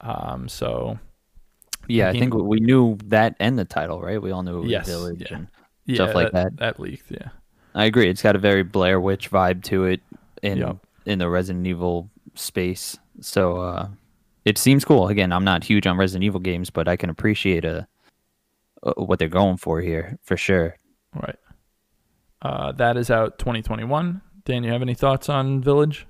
Um, 0.00 0.48
so 0.48 0.98
Yeah, 1.88 2.08
I 2.08 2.12
think 2.12 2.32
we 2.34 2.60
knew 2.60 2.96
that 3.06 3.34
and 3.40 3.58
the 3.58 3.64
title, 3.64 4.00
right? 4.00 4.22
We 4.22 4.30
all 4.30 4.42
knew 4.42 4.58
it 4.58 4.62
was 4.62 4.70
Yes, 4.70 4.86
Village 4.86 5.26
yeah. 5.30 5.36
and 5.36 5.48
yeah, 5.84 5.94
Stuff 5.96 6.14
like 6.14 6.32
that. 6.32 6.56
That 6.58 6.78
leaked. 6.80 7.10
Yeah. 7.10 7.28
I 7.74 7.84
agree. 7.86 8.08
It's 8.08 8.22
got 8.22 8.36
a 8.36 8.38
very 8.38 8.62
Blair 8.62 9.00
Witch 9.00 9.30
vibe 9.30 9.62
to 9.64 9.84
it. 9.84 10.00
in 10.42 10.58
Yep. 10.58 10.76
in 11.06 11.18
the 11.18 11.28
Resident 11.28 11.66
Evil 11.66 12.08
space. 12.34 12.96
So 13.20 13.56
uh, 13.56 13.88
it 14.44 14.56
seems 14.58 14.84
cool. 14.84 15.08
Again, 15.08 15.32
I'm 15.32 15.44
not 15.44 15.64
huge 15.64 15.86
on 15.86 15.96
Resident 15.98 16.24
Evil 16.24 16.40
games, 16.40 16.70
but 16.70 16.86
I 16.86 16.96
can 16.96 17.10
appreciate 17.10 17.64
uh, 17.64 17.82
what 18.96 19.18
they're 19.18 19.28
going 19.28 19.56
for 19.56 19.80
here 19.80 20.18
for 20.22 20.36
sure. 20.36 20.76
Right. 21.14 21.36
Uh, 22.42 22.72
that 22.72 22.96
is 22.96 23.10
out 23.10 23.38
2021. 23.38 24.20
Dan, 24.44 24.64
you 24.64 24.70
have 24.70 24.82
any 24.82 24.94
thoughts 24.94 25.28
on 25.28 25.60
Village? 25.60 26.06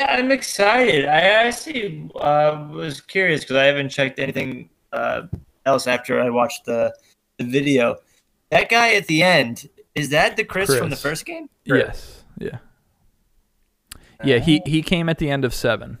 Yeah, 0.00 0.12
I'm 0.12 0.30
excited. 0.30 1.04
I 1.04 1.20
actually 1.20 2.10
uh, 2.16 2.68
was 2.70 3.00
curious 3.00 3.40
because 3.40 3.56
I 3.56 3.64
haven't 3.64 3.90
checked 3.90 4.18
anything 4.18 4.70
uh, 4.92 5.22
else 5.66 5.86
after 5.86 6.20
I 6.20 6.30
watched 6.30 6.64
the, 6.64 6.94
the 7.36 7.44
video. 7.44 7.96
That 8.50 8.68
guy 8.68 8.94
at 8.94 9.06
the 9.06 9.22
end 9.22 9.68
is 9.94 10.10
that 10.10 10.36
the 10.36 10.44
Chris, 10.44 10.76
from 10.76 10.90
the 10.90 10.96
first 10.96 11.26
game? 11.26 11.48
Yes. 11.64 12.24
Yeah. 12.38 12.58
Yeah, 14.24 14.38
he 14.38 14.62
he 14.66 14.82
came 14.82 15.08
at 15.08 15.18
the 15.18 15.30
end 15.30 15.44
of 15.44 15.54
seven. 15.54 15.98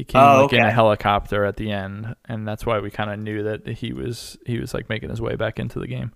He 0.00 0.04
came 0.04 0.22
Oh, 0.22 0.42
like 0.42 0.54
in 0.54 0.62
a 0.62 0.70
helicopter 0.70 1.44
at 1.44 1.56
the 1.56 1.70
end, 1.70 2.16
and 2.24 2.48
that's 2.48 2.64
why 2.64 2.78
we 2.78 2.90
kind 2.90 3.10
of 3.10 3.18
knew 3.18 3.42
that 3.42 3.66
he 3.66 3.92
was 3.92 4.38
he 4.46 4.58
was 4.58 4.72
like 4.72 4.88
making 4.88 5.10
his 5.10 5.20
way 5.20 5.36
back 5.36 5.58
into 5.58 5.78
the 5.78 5.86
game. 5.86 6.12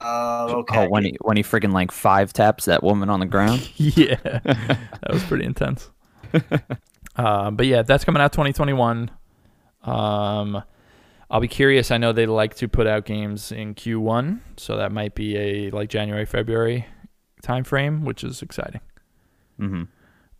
Oh, 0.00 0.58
okay. 0.60 0.84
Oh, 0.84 0.88
when 0.88 1.04
he 1.04 1.16
when 1.22 1.36
he 1.36 1.42
freaking 1.42 1.72
like 1.72 1.90
five 1.90 2.32
taps 2.32 2.66
that 2.66 2.84
woman 2.84 3.10
on 3.10 3.18
the 3.18 3.26
ground. 3.26 3.68
yeah, 3.78 4.14
that 4.22 5.10
was 5.10 5.24
pretty 5.24 5.44
intense. 5.44 5.90
uh, 7.16 7.50
but 7.50 7.66
yeah, 7.66 7.82
that's 7.82 8.04
coming 8.04 8.22
out 8.22 8.32
2021. 8.32 9.10
Um, 9.82 10.62
I'll 11.28 11.40
be 11.40 11.48
curious. 11.48 11.90
I 11.90 11.96
know 11.96 12.12
they 12.12 12.26
like 12.26 12.54
to 12.56 12.68
put 12.68 12.86
out 12.86 13.06
games 13.06 13.50
in 13.50 13.74
Q1, 13.74 14.38
so 14.56 14.76
that 14.76 14.92
might 14.92 15.16
be 15.16 15.36
a 15.36 15.70
like 15.70 15.88
January 15.88 16.26
February 16.26 16.86
time 17.42 17.64
frame, 17.64 18.04
which 18.04 18.22
is 18.22 18.40
exciting. 18.40 18.82
hmm 19.58 19.82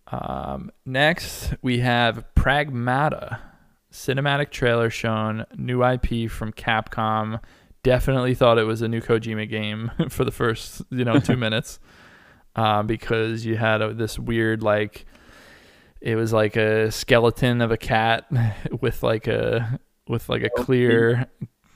Um, 0.09 0.71
next, 0.85 1.55
we 1.63 1.79
have 1.81 2.25
Pragmata, 2.37 3.39
cinematic 3.93 4.51
trailer 4.51 4.91
shown, 4.91 5.45
new 5.57 5.83
IP 5.85 6.31
from 6.31 6.53
Capcom. 6.53 7.41
Definitely 7.83 8.35
thought 8.35 8.59
it 8.59 8.65
was 8.65 8.83
a 8.83 8.89
new 8.89 9.01
Kojima 9.01 9.49
game 9.49 9.91
for 10.09 10.25
the 10.25 10.31
first, 10.31 10.83
you 10.91 11.05
know, 11.05 11.19
two 11.19 11.37
minutes, 11.37 11.79
uh, 12.55 12.83
because 12.83 13.45
you 13.45 13.57
had 13.57 13.83
a, 13.83 13.93
this 13.95 14.19
weird 14.19 14.63
like, 14.63 15.07
it 16.01 16.15
was 16.15 16.33
like 16.33 16.57
a 16.57 16.91
skeleton 16.93 17.61
of 17.61 17.71
a 17.71 17.77
cat 17.77 18.27
with 18.81 19.03
like 19.03 19.27
a 19.27 19.81
with 20.09 20.29
like 20.29 20.43
a 20.45 20.51
clear 20.51 21.27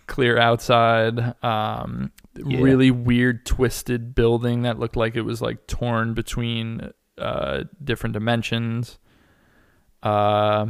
clear 0.07 0.39
outside 0.39 1.19
um 1.45 2.13
Yeah. 2.37 2.61
really 2.61 2.91
weird 2.91 3.45
twisted 3.47 4.15
building 4.15 4.63
that 4.63 4.79
looked 4.79 4.95
like 4.97 5.17
it 5.17 5.23
was 5.23 5.41
like 5.41 5.67
torn 5.67 6.15
between 6.15 6.93
uh 7.21 7.65
different 7.85 8.13
dimensions 8.13 8.99
uh, 10.03 10.67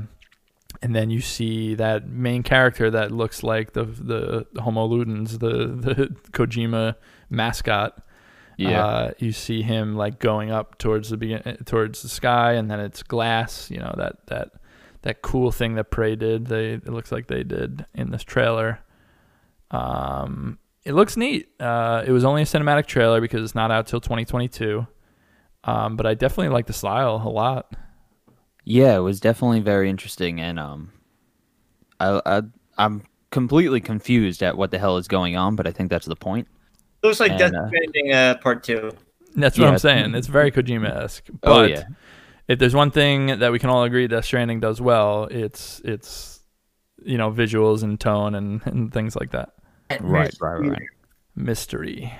and 0.82 0.94
then 0.94 1.10
you 1.10 1.20
see 1.20 1.74
that 1.74 2.08
main 2.08 2.42
character 2.42 2.90
that 2.90 3.12
looks 3.12 3.42
like 3.42 3.72
the 3.72 3.84
the 3.84 4.60
Homo 4.60 4.88
Ludens, 4.88 5.38
the 5.38 5.66
the 5.94 6.06
Kojima 6.32 6.96
mascot. 7.28 8.02
Yeah. 8.56 8.84
Uh, 8.84 9.10
you 9.18 9.32
see 9.32 9.62
him 9.62 9.96
like 9.96 10.18
going 10.18 10.50
up 10.50 10.78
towards 10.78 11.10
the 11.10 11.16
begin 11.16 11.58
towards 11.64 12.02
the 12.02 12.08
sky, 12.08 12.52
and 12.52 12.70
then 12.70 12.80
it's 12.80 13.02
glass. 13.02 13.70
You 13.70 13.78
know 13.78 13.94
that 13.96 14.26
that 14.26 14.52
that 15.02 15.22
cool 15.22 15.50
thing 15.50 15.74
that 15.74 15.90
Prey 15.90 16.16
did. 16.16 16.46
They 16.46 16.72
it 16.72 16.88
looks 16.88 17.10
like 17.12 17.26
they 17.26 17.42
did 17.42 17.86
in 17.94 18.10
this 18.10 18.22
trailer. 18.22 18.80
Um, 19.70 20.58
it 20.84 20.94
looks 20.94 21.16
neat. 21.16 21.48
Uh, 21.60 22.02
it 22.06 22.10
was 22.10 22.24
only 22.24 22.42
a 22.42 22.46
cinematic 22.46 22.86
trailer 22.86 23.20
because 23.20 23.42
it's 23.44 23.54
not 23.54 23.70
out 23.70 23.86
till 23.86 24.00
2022. 24.00 24.86
Um, 25.64 25.96
but 25.96 26.06
I 26.06 26.14
definitely 26.14 26.48
like 26.48 26.66
the 26.66 26.72
style 26.72 27.22
a 27.24 27.28
lot. 27.28 27.74
Yeah, 28.64 28.96
it 28.96 29.00
was 29.00 29.20
definitely 29.20 29.60
very 29.60 29.90
interesting, 29.90 30.40
and 30.40 30.58
um, 30.58 30.92
I, 31.98 32.20
I 32.24 32.42
I'm 32.78 33.02
completely 33.30 33.80
confused 33.80 34.42
at 34.42 34.56
what 34.56 34.70
the 34.70 34.78
hell 34.78 34.96
is 34.96 35.08
going 35.08 35.36
on, 35.36 35.56
but 35.56 35.66
I 35.66 35.70
think 35.72 35.90
that's 35.90 36.06
the 36.06 36.16
point. 36.16 36.48
Looks 37.02 37.20
like 37.20 37.32
And, 37.32 37.38
Death 37.38 37.52
uh, 37.54 37.68
Stranding 37.68 38.12
uh, 38.12 38.34
Part 38.42 38.62
Two. 38.62 38.92
That's 39.34 39.58
what 39.58 39.64
Yeah. 39.66 39.70
I'm 39.70 39.78
saying. 39.78 40.14
It's 40.14 40.26
very 40.26 40.50
Kojima 40.50 40.88
esque. 41.04 41.28
But 41.40 41.50
Oh, 41.50 41.62
yeah. 41.64 41.84
if 42.48 42.58
there's 42.58 42.74
one 42.74 42.90
thing 42.90 43.38
that 43.38 43.52
we 43.52 43.58
can 43.58 43.70
all 43.70 43.84
agree 43.84 44.06
Death 44.08 44.24
Stranding 44.24 44.60
does 44.60 44.80
well, 44.80 45.24
it's 45.30 45.80
it's 45.84 46.40
you 47.02 47.16
know 47.18 47.30
visuals 47.30 47.82
and 47.82 47.98
tone 47.98 48.34
and, 48.34 48.60
and 48.66 48.92
things 48.92 49.16
like 49.16 49.30
that. 49.30 49.50
Right, 50.00 50.34
right, 50.40 50.60
right. 50.60 50.82
Mystery. 51.34 52.12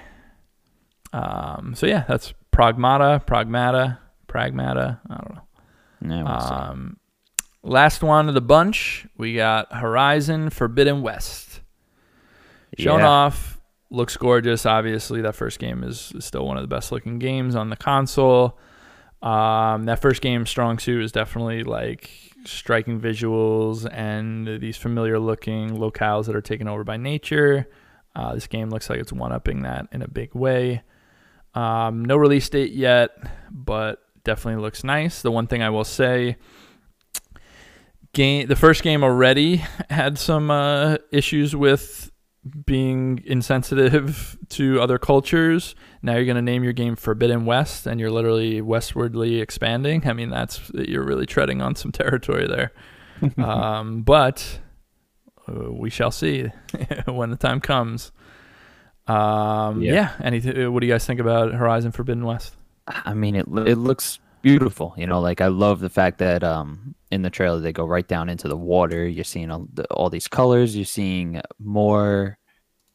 Um. 1.13 1.75
So 1.75 1.87
yeah, 1.87 2.05
that's 2.09 2.33
Pragmata, 2.53 3.25
Pragmata, 3.25 3.99
Pragmata. 4.29 5.01
I 5.09 5.15
don't 5.17 5.35
know. 5.35 6.17
Yeah, 6.17 6.23
we'll. 6.25 6.53
Um, 6.53 6.97
last 7.63 8.03
one 8.03 8.29
of 8.29 8.35
the 8.35 8.41
bunch, 8.41 9.07
we 9.17 9.35
got 9.35 9.73
Horizon 9.73 10.51
Forbidden 10.51 11.03
West. 11.03 11.61
Shown 12.79 13.01
Yeah. 13.01 13.09
off, 13.09 13.61
looks 13.91 14.17
gorgeous. 14.17 14.65
Obviously, 14.65 15.21
that 15.23 15.35
first 15.35 15.59
game 15.59 15.83
is, 15.83 16.13
is 16.15 16.25
still 16.25 16.47
one 16.47 16.57
of 16.57 16.63
the 16.63 16.69
best 16.69 16.93
looking 16.93 17.19
games 17.19 17.55
on 17.55 17.69
the 17.71 17.77
console. 17.77 18.59
Um, 19.23 19.85
that 19.85 20.01
first 20.01 20.23
game, 20.23 20.47
Strong 20.47 20.79
Suit, 20.79 21.03
is 21.05 21.13
definitely 21.13 21.63
like 21.65 22.11
striking 22.45 22.99
visuals 23.01 23.87
and 23.93 24.61
these 24.63 24.79
familiar 24.79 25.19
looking 25.19 25.77
locales 25.77 26.25
that 26.27 26.35
are 26.35 26.41
taken 26.41 26.69
over 26.69 26.85
by 26.85 26.97
nature. 26.97 27.69
Uh, 28.17 28.35
this 28.35 28.47
game 28.47 28.71
looks 28.71 28.89
like 28.89 28.99
it's 28.99 29.13
one 29.13 29.31
upping 29.31 29.63
that 29.63 29.89
in 29.93 30.01
a 30.01 30.09
big 30.09 30.35
way. 30.35 30.83
Um, 31.55 32.05
no 32.05 32.17
release 32.17 32.49
date 32.49 32.73
yet, 32.73 33.11
but 33.51 34.03
definitely 34.25 34.63
looks 34.63 34.85
nice. 34.85 35.23
The 35.23 35.31
one 35.31 35.47
thing 35.47 35.63
I 35.63 35.71
will 35.71 35.85
say, 35.85 36.37
game 38.13 38.47
the 38.47 38.57
first 38.57 38.83
game 38.83 39.03
already 39.03 39.57
had 39.91 40.19
some 40.19 40.51
uh, 40.51 40.97
issues 41.13 41.55
with 41.55 42.11
being 42.65 43.23
insensitive 43.27 44.39
to 44.51 44.81
other 44.81 44.99
cultures. 44.99 45.75
Now 46.03 46.15
you're 46.15 46.25
going 46.25 46.37
to 46.37 46.43
name 46.43 46.65
your 46.65 46.73
game 46.73 46.97
Forbidden 46.97 47.45
West, 47.45 47.87
and 47.87 48.01
you're 48.01 48.11
literally 48.11 48.61
westwardly 48.63 49.41
expanding. 49.41 50.07
I 50.09 50.13
mean, 50.13 50.31
that's 50.31 50.71
you're 50.75 51.05
really 51.05 51.27
treading 51.27 51.61
on 51.61 51.75
some 51.75 51.93
territory 51.93 52.47
there. 52.47 52.73
um, 53.45 54.03
but 54.03 54.61
uh, 55.49 55.71
we 55.71 55.91
shall 55.91 56.11
see 56.11 56.51
when 57.07 57.31
the 57.31 57.37
time 57.37 57.61
comes. 57.61 58.13
Um, 59.11 59.83
Yeah. 59.83 59.93
yeah. 59.93 60.11
Anything? 60.23 60.73
What 60.73 60.81
do 60.81 60.87
you 60.87 60.93
guys 60.93 61.07
think 61.07 61.21
about 61.21 61.53
Horizon 61.53 61.93
Forbidden 61.93 62.25
West? 62.25 62.55
I 62.87 63.15
mean, 63.15 63.37
it 63.37 63.47
it 63.67 63.77
looks 63.79 64.19
beautiful. 64.43 64.95
You 64.97 65.07
know, 65.07 65.21
like 65.21 65.41
I 65.41 65.49
love 65.49 65.81
the 65.81 65.91
fact 65.91 66.19
that 66.19 66.43
um 66.43 66.95
in 67.11 67.23
the 67.23 67.31
trailer 67.31 67.61
they 67.61 67.73
go 67.73 67.85
right 67.85 68.07
down 68.07 68.29
into 68.29 68.49
the 68.49 68.57
water. 68.57 69.07
You're 69.07 69.25
seeing 69.25 69.51
all, 69.51 69.67
the, 69.73 69.85
all 69.93 70.11
these 70.11 70.29
colors. 70.29 70.77
You're 70.77 70.85
seeing 70.85 71.41
more 71.59 72.39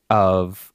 of 0.10 0.72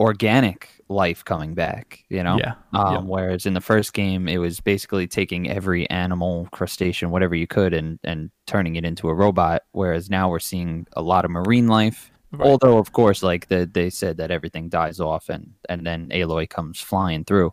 organic 0.00 0.68
life 0.88 1.24
coming 1.24 1.54
back. 1.54 2.04
You 2.08 2.22
know, 2.22 2.36
Yeah. 2.38 2.54
Um, 2.72 2.92
yeah. 2.94 3.00
Whereas 3.00 3.46
in 3.46 3.54
the 3.54 3.60
first 3.60 3.92
game, 3.92 4.28
it 4.28 4.38
was 4.38 4.60
basically 4.60 5.06
taking 5.06 5.48
every 5.48 5.88
animal, 5.90 6.48
crustacean, 6.52 7.10
whatever 7.10 7.34
you 7.34 7.46
could, 7.46 7.72
and 7.72 7.98
and 8.04 8.30
turning 8.46 8.76
it 8.76 8.84
into 8.84 9.08
a 9.08 9.14
robot. 9.14 9.62
Whereas 9.72 10.10
now 10.10 10.28
we're 10.28 10.40
seeing 10.40 10.86
a 10.94 11.02
lot 11.02 11.24
of 11.24 11.30
marine 11.30 11.68
life. 11.68 12.10
Right. 12.38 12.48
Although, 12.48 12.78
of 12.78 12.92
course, 12.92 13.22
like 13.22 13.48
the, 13.48 13.68
they 13.70 13.90
said 13.90 14.16
that 14.18 14.30
everything 14.30 14.68
dies 14.68 15.00
off, 15.00 15.28
and 15.28 15.52
and 15.68 15.86
then 15.86 16.08
Aloy 16.10 16.48
comes 16.48 16.80
flying 16.80 17.24
through. 17.24 17.52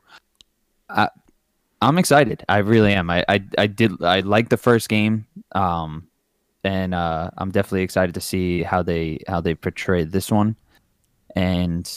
I, 0.90 1.10
I'm 1.82 1.98
excited. 1.98 2.44
I 2.48 2.60
really 2.60 2.94
am. 2.94 3.10
I, 3.10 3.26
I 3.28 3.44
I 3.58 3.68
did. 3.68 4.04
I 4.04 4.20
like 4.22 4.50
the 4.50 4.58
first 4.58 4.90
game. 4.90 5.26
Um, 5.54 6.08
and 6.64 6.94
uh, 6.94 7.32
I'm 7.38 7.52
definitely 7.52 7.82
excited 7.84 8.14
to 8.16 8.22
see 8.22 8.64
how 8.64 8.84
they 8.84 9.20
how 9.28 9.42
they 9.42 9.56
portray 9.56 10.04
this 10.04 10.32
one. 10.32 10.56
And 11.36 11.90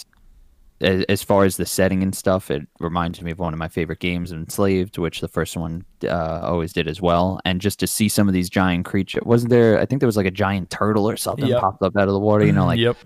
as, 0.81 1.05
as 1.09 1.23
far 1.23 1.44
as 1.44 1.57
the 1.57 1.67
setting 1.67 2.03
and 2.03 2.15
stuff, 2.15 2.51
it 2.51 2.67
reminds 2.81 3.20
me 3.23 3.31
of 3.31 3.39
one 3.39 3.53
of 3.53 3.59
my 3.59 3.69
favorite 3.69 4.01
games, 4.01 4.33
Enslaved, 4.33 4.99
which 4.99 5.20
the 5.20 5.28
first 5.28 5.57
one 5.57 5.85
uh, 6.03 6.41
always 6.43 6.73
did 6.73 6.89
as 6.89 7.01
well. 7.01 7.41
And 7.44 7.61
just 7.61 7.78
to 7.81 7.86
see 7.86 8.09
some 8.09 8.28
of 8.28 8.35
these 8.35 8.51
giant 8.51 8.85
creatures, 8.85 9.23
wasn't 9.25 9.51
there? 9.51 9.78
I 9.81 9.86
think 9.86 10.01
there 10.01 10.07
was 10.09 10.17
like 10.17 10.27
a 10.27 10.31
giant 10.31 10.70
turtle 10.70 11.09
or 11.09 11.17
something 11.17 11.47
Yep. 11.47 11.61
popped 11.61 11.83
up 11.83 11.97
out 11.97 12.09
of 12.09 12.15
the 12.15 12.20
water. 12.20 12.44
You 12.44 12.53
know, 12.53 12.67
like 12.67 12.78
yep. 12.78 12.97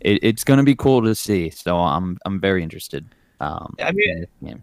it, 0.00 0.18
it's 0.22 0.44
gonna 0.44 0.64
be 0.64 0.74
cool 0.74 1.02
to 1.02 1.14
see. 1.14 1.50
So 1.50 1.78
I'm 1.78 2.18
I'm 2.24 2.40
very 2.40 2.62
interested. 2.62 3.04
Um, 3.40 3.74
I 3.80 3.92
mean-. 3.92 4.62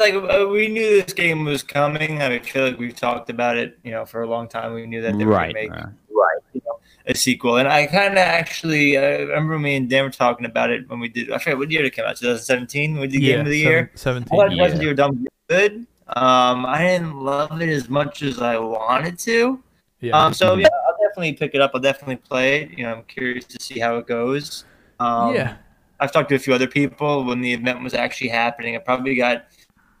Like 0.00 0.14
uh, 0.14 0.48
we 0.48 0.68
knew 0.68 1.02
this 1.02 1.12
game 1.12 1.44
was 1.44 1.62
coming. 1.62 2.22
I 2.22 2.30
mean, 2.30 2.40
I 2.40 2.42
feel 2.42 2.64
like 2.64 2.78
we've 2.78 2.96
talked 2.96 3.28
about 3.28 3.58
it, 3.58 3.78
you 3.84 3.90
know, 3.90 4.06
for 4.06 4.22
a 4.22 4.26
long 4.26 4.48
time. 4.48 4.72
We 4.72 4.86
knew 4.86 5.02
that 5.02 5.18
they 5.18 5.26
were 5.26 5.32
right. 5.32 5.54
gonna 5.54 5.66
make 5.66 5.70
right. 5.70 5.84
right, 6.10 6.38
you 6.54 6.62
know, 6.64 6.80
a 7.06 7.14
sequel. 7.14 7.58
And 7.58 7.68
I 7.68 7.86
kind 7.86 8.14
of 8.14 8.18
actually, 8.18 8.96
I 8.96 9.18
remember 9.18 9.58
me 9.58 9.76
and 9.76 9.90
Dan 9.90 10.04
were 10.04 10.10
talking 10.10 10.46
about 10.46 10.70
it 10.70 10.88
when 10.88 11.00
we 11.00 11.10
did. 11.10 11.30
I 11.30 11.36
forget 11.36 11.58
what 11.58 11.70
year 11.70 11.84
it 11.84 11.92
came 11.92 12.06
out. 12.06 12.16
2017. 12.16 12.98
We 12.98 13.06
did 13.08 13.20
Game 13.20 13.40
of 13.40 13.46
the 13.46 13.58
Year. 13.58 13.90
I 13.92 13.96
Seventeen. 13.96 14.38
thought 14.38 14.56
Yeah. 14.56 14.62
Resident 14.62 14.82
Evil 14.84 14.94
Dawn 14.94 15.18
was 15.18 15.28
good. 15.50 15.86
Um, 16.16 16.64
I 16.64 16.78
didn't 16.78 17.20
love 17.20 17.60
it 17.60 17.68
as 17.68 17.90
much 17.90 18.22
as 18.22 18.40
I 18.40 18.58
wanted 18.58 19.18
to. 19.20 19.62
Yeah. 20.00 20.18
Um, 20.18 20.32
so 20.32 20.56
yeah, 20.56 20.68
I'll 20.88 20.96
definitely 21.06 21.34
pick 21.34 21.54
it 21.54 21.60
up. 21.60 21.72
I'll 21.74 21.80
definitely 21.80 22.16
play 22.16 22.62
it. 22.62 22.70
You 22.70 22.84
know, 22.84 22.94
I'm 22.94 23.02
curious 23.02 23.44
to 23.44 23.62
see 23.62 23.78
how 23.78 23.98
it 23.98 24.06
goes. 24.06 24.64
Um, 24.98 25.34
yeah. 25.34 25.56
I've 26.00 26.10
talked 26.10 26.30
to 26.30 26.34
a 26.34 26.38
few 26.38 26.54
other 26.54 26.66
people 26.66 27.24
when 27.24 27.42
the 27.42 27.52
event 27.52 27.82
was 27.82 27.92
actually 27.92 28.28
happening. 28.28 28.74
I 28.74 28.78
probably 28.78 29.14
got 29.14 29.44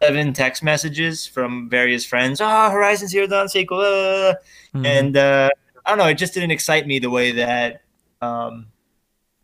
seven 0.02 0.32
text 0.32 0.62
messages 0.62 1.26
from 1.26 1.68
various 1.68 2.04
friends. 2.04 2.40
Oh, 2.40 2.70
Horizon 2.70 3.08
Zero 3.08 3.26
Dawn 3.26 3.48
sequel, 3.48 3.80
uh, 3.80 4.34
Mhm. 4.74 4.86
and 4.86 5.16
uh, 5.16 5.50
I 5.84 5.90
don't 5.90 5.98
know. 5.98 6.06
It 6.08 6.14
just 6.18 6.34
didn't 6.34 6.50
excite 6.52 6.86
me 6.86 6.98
the 6.98 7.10
way 7.10 7.32
that 7.32 7.82
um, 8.22 8.66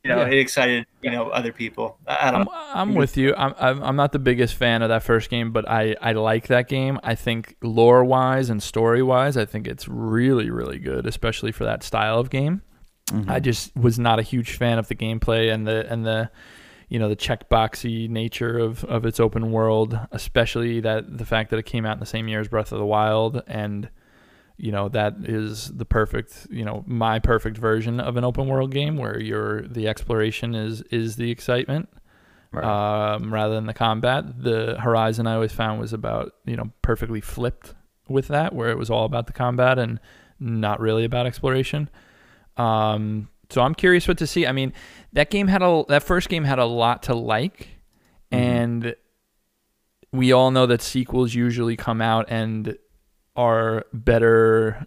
you 0.04 0.10
know 0.10 0.18
Yeah. 0.20 0.28
it 0.28 0.38
excited 0.38 0.86
you 1.02 1.10
know 1.10 1.28
other 1.30 1.52
people. 1.52 1.98
I, 2.06 2.30
don't 2.30 2.42
I'm. 2.42 2.48
I'm 2.90 2.94
with 2.94 3.16
you. 3.16 3.34
I'm, 3.36 3.54
I'm 3.58 3.82
I'm 3.82 3.96
not 3.96 4.12
the 4.12 4.18
biggest 4.18 4.54
fan 4.54 4.82
of 4.82 4.88
that 4.88 5.02
first 5.02 5.30
game, 5.30 5.50
but 5.52 5.68
I, 5.68 5.96
I 6.00 6.12
like 6.12 6.46
that 6.48 6.68
game. 6.68 6.98
I 7.02 7.14
think 7.14 7.56
lore 7.62 8.04
wise 8.04 8.48
and 8.50 8.62
story 8.62 9.02
wise, 9.02 9.36
I 9.36 9.44
think 9.46 9.66
it's 9.66 9.88
really 9.88 10.50
really 10.50 10.78
good, 10.78 11.06
especially 11.06 11.52
for 11.52 11.64
that 11.64 11.82
style 11.82 12.18
of 12.18 12.30
game. 12.30 12.62
Mhm. 13.10 13.28
I 13.30 13.40
just 13.40 13.74
was 13.76 13.98
not 13.98 14.18
a 14.18 14.22
huge 14.22 14.56
fan 14.56 14.78
of 14.78 14.88
the 14.88 14.94
gameplay 14.94 15.52
and 15.52 15.66
the 15.66 15.90
and 15.90 16.04
the 16.06 16.30
you 16.88 16.98
know 16.98 17.08
the 17.08 17.16
checkboxy 17.16 18.08
nature 18.08 18.58
of 18.58 18.84
of 18.84 19.04
its 19.04 19.18
open 19.20 19.50
world, 19.52 19.98
especially 20.12 20.80
that 20.80 21.18
the 21.18 21.26
fact 21.26 21.50
that 21.50 21.58
it 21.58 21.64
came 21.66 21.84
out 21.86 21.94
in 21.94 22.00
the 22.00 22.06
same 22.06 22.28
year 22.28 22.40
as 22.40 22.48
Breath 22.48 22.72
of 22.72 22.78
the 22.78 22.86
Wild 22.86 23.42
and 23.46 23.88
you 24.58 24.72
know 24.72 24.88
that 24.88 25.16
is 25.24 25.68
the 25.68 25.84
perfect 25.84 26.46
you 26.50 26.64
know 26.64 26.82
my 26.86 27.18
perfect 27.18 27.58
version 27.58 28.00
of 28.00 28.16
an 28.16 28.24
open 28.24 28.46
world 28.46 28.70
game 28.72 28.96
where 28.96 29.20
your 29.20 29.62
the 29.68 29.86
exploration 29.86 30.54
is 30.54 30.80
is 30.90 31.16
the 31.16 31.30
excitement 31.30 31.88
Right. 32.52 33.14
um, 33.14 33.34
rather 33.34 33.54
than 33.54 33.66
the 33.66 33.74
combat. 33.74 34.42
The 34.42 34.80
Horizon 34.80 35.26
I 35.26 35.34
always 35.34 35.52
found 35.52 35.80
was 35.80 35.92
about 35.92 36.32
you 36.46 36.56
know 36.56 36.70
perfectly 36.80 37.20
flipped 37.20 37.74
with 38.08 38.28
that, 38.28 38.54
where 38.54 38.70
it 38.70 38.78
was 38.78 38.88
all 38.88 39.04
about 39.04 39.26
the 39.26 39.32
combat 39.34 39.78
and 39.78 40.00
not 40.40 40.80
really 40.80 41.04
about 41.04 41.26
exploration. 41.26 41.90
Um, 42.56 43.28
so 43.50 43.62
I'm 43.62 43.74
curious 43.74 44.06
what 44.08 44.18
to 44.18 44.26
see. 44.26 44.46
I 44.46 44.52
mean, 44.52 44.72
that 45.12 45.30
game 45.30 45.48
had 45.48 45.62
a 45.62 45.84
that 45.88 46.02
first 46.02 46.28
game 46.28 46.44
had 46.44 46.58
a 46.58 46.64
lot 46.66 47.02
to 47.04 47.14
like, 47.14 47.68
Mhm. 48.32 48.38
and 48.38 48.96
we 50.12 50.32
all 50.32 50.50
know 50.50 50.66
that 50.66 50.82
sequels 50.82 51.34
usually 51.34 51.76
come 51.76 52.00
out 52.00 52.26
and 52.28 52.76
are 53.34 53.84
better 53.92 54.86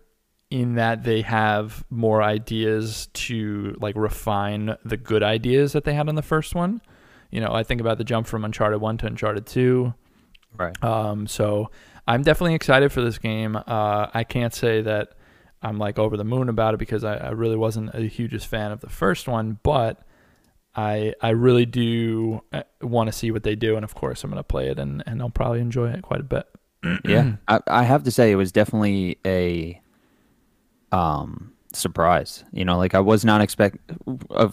in 0.50 0.76
that 0.76 1.04
they 1.04 1.22
have 1.22 1.84
more 1.92 2.24
ideas 2.24 3.08
to 3.14 3.76
like 3.80 3.96
refine 3.96 4.76
the 4.84 4.98
good 4.98 5.22
ideas 5.22 5.74
that 5.74 5.84
they 5.84 5.94
had 5.94 6.10
on 6.10 6.16
the 6.16 6.22
first 6.24 6.56
one. 6.56 6.82
You 7.30 7.40
know, 7.42 7.54
I 7.54 7.62
think 7.62 7.80
about 7.80 8.00
the 8.00 8.04
jump 8.04 8.26
from 8.26 8.44
Uncharted 8.44 8.82
1 8.82 8.98
to 9.00 9.06
Uncharted 9.06 9.46
2. 9.46 9.94
right. 10.58 10.84
Um, 10.84 11.28
so 11.28 11.70
I'm 12.08 12.24
definitely 12.24 12.56
excited 12.56 12.92
for 12.92 13.02
this 13.02 13.20
game. 13.20 13.56
Uh, 13.56 14.08
I 14.12 14.24
can't 14.24 14.52
say 14.54 14.82
that 14.82 15.10
I'm 15.62 15.78
like 15.78 16.00
over 16.00 16.16
the 16.18 16.24
moon 16.24 16.48
about 16.50 16.74
it 16.74 16.78
because 16.78 17.04
I, 17.04 17.16
I 17.18 17.30
really 17.32 17.58
wasn't 17.58 17.94
a 17.94 18.02
hugest 18.02 18.48
fan 18.48 18.72
of 18.72 18.80
the 18.80 18.90
first 18.90 19.28
one, 19.28 19.60
but 19.64 20.02
I 20.76 21.14
I 21.22 21.30
really 21.32 21.66
do 21.66 22.42
want 22.82 23.08
to 23.08 23.12
see 23.12 23.32
what 23.32 23.44
they 23.44 23.56
do, 23.56 23.76
and 23.76 23.84
of 23.84 23.94
course 23.96 24.24
I'm 24.24 24.30
gonna 24.30 24.44
play 24.44 24.70
it 24.70 24.80
and, 24.80 25.04
and 25.06 25.22
I'll 25.22 25.30
probably 25.30 25.60
enjoy 25.62 25.90
it 25.92 26.02
quite 26.02 26.22
a 26.22 26.24
bit. 26.24 26.48
yeah, 27.04 27.34
I, 27.48 27.60
I 27.68 27.84
have 27.84 28.04
to 28.04 28.12
say 28.12 28.32
it 28.32 28.36
was 28.36 28.52
definitely 28.54 29.18
a 29.26 29.82
um 30.92 31.54
surprise. 31.74 32.44
You 32.52 32.66
know, 32.66 32.78
like 32.78 32.96
I 32.96 33.00
was 33.00 33.26
not 33.26 33.42
expect 33.42 33.78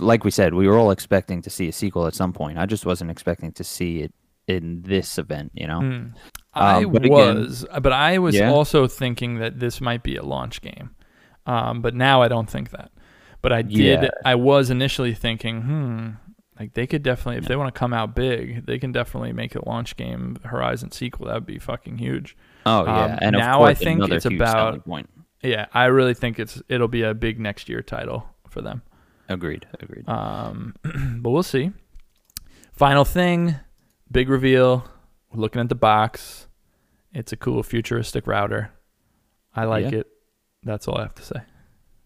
like 0.00 0.24
we 0.24 0.30
said, 0.30 0.54
we 0.54 0.66
were 0.68 0.76
all 0.78 0.90
expecting 0.90 1.42
to 1.42 1.50
see 1.50 1.68
a 1.68 1.72
sequel 1.72 2.06
at 2.06 2.14
some 2.14 2.32
point. 2.32 2.58
I 2.58 2.66
just 2.66 2.84
wasn't 2.86 3.10
expecting 3.10 3.52
to 3.52 3.64
see 3.64 4.00
it 4.00 4.12
in 4.48 4.82
this 4.82 5.18
event. 5.18 5.52
You 5.54 5.66
know, 5.66 5.80
Mm. 5.80 6.12
I 6.54 6.84
Um, 6.84 6.92
but 6.92 7.04
again- 7.04 7.36
was, 7.40 7.66
but 7.82 7.92
I 7.92 8.18
was 8.18 8.34
Yeah. 8.34 8.50
also 8.50 8.86
thinking 8.86 9.38
that 9.38 9.58
this 9.60 9.80
might 9.80 10.02
be 10.02 10.16
a 10.16 10.22
launch 10.22 10.60
game. 10.62 10.90
Um, 11.46 11.80
but 11.80 11.94
now 11.94 12.22
I 12.22 12.28
don't 12.28 12.48
think 12.50 12.70
that. 12.70 12.90
But 13.42 13.52
I 13.52 13.62
did. 13.62 14.02
Yeah. 14.02 14.08
I 14.24 14.34
was 14.34 14.70
initially 14.70 15.14
thinking, 15.14 15.62
hmm, 15.62 16.08
like 16.58 16.74
they 16.74 16.86
could 16.86 17.02
definitely, 17.02 17.36
if 17.38 17.44
they 17.46 17.54
want 17.56 17.72
to 17.72 17.78
come 17.78 17.92
out 17.92 18.14
big, 18.16 18.66
they 18.66 18.78
can 18.78 18.90
definitely 18.92 19.32
make 19.32 19.54
a 19.54 19.64
launch 19.68 19.96
game 19.96 20.36
Horizon 20.44 20.90
sequel. 20.90 21.26
That 21.26 21.34
would 21.34 21.46
be 21.46 21.58
fucking 21.58 21.98
huge. 21.98 22.36
oh 22.64 22.84
yeah, 22.84 23.04
um, 23.04 23.18
and 23.22 23.36
of 23.36 23.40
now 23.40 23.62
I 23.62 23.74
think 23.74 24.02
it's 24.10 24.24
about- 24.24 24.84
point. 24.84 25.08
Yeah, 25.42 25.66
I 25.72 25.84
really 25.84 26.14
think 26.14 26.40
it's 26.40 26.60
it'll 26.68 26.88
be 26.88 27.02
a 27.02 27.14
big 27.14 27.38
next 27.38 27.68
year 27.68 27.82
title 27.82 28.26
for 28.48 28.62
them. 28.62 28.82
Agreed, 29.28 29.66
agreed. 29.80 30.08
Um, 30.08 30.74
but 31.20 31.30
we'll 31.30 31.42
see. 31.44 31.70
Final 32.72 33.04
thing, 33.04 33.54
big 34.10 34.28
reveal. 34.28 34.88
We're 35.30 35.40
looking 35.40 35.60
at 35.60 35.68
the 35.68 35.74
box. 35.76 36.48
It's 37.12 37.32
a 37.32 37.36
cool 37.36 37.62
futuristic 37.62 38.26
router. 38.26 38.70
I 39.54 39.64
like 39.64 39.92
Yeah. 39.92 39.98
it. 40.00 40.06
That's 40.66 40.86
all 40.88 40.98
I 40.98 41.02
have 41.02 41.14
to 41.14 41.22
say. 41.22 41.40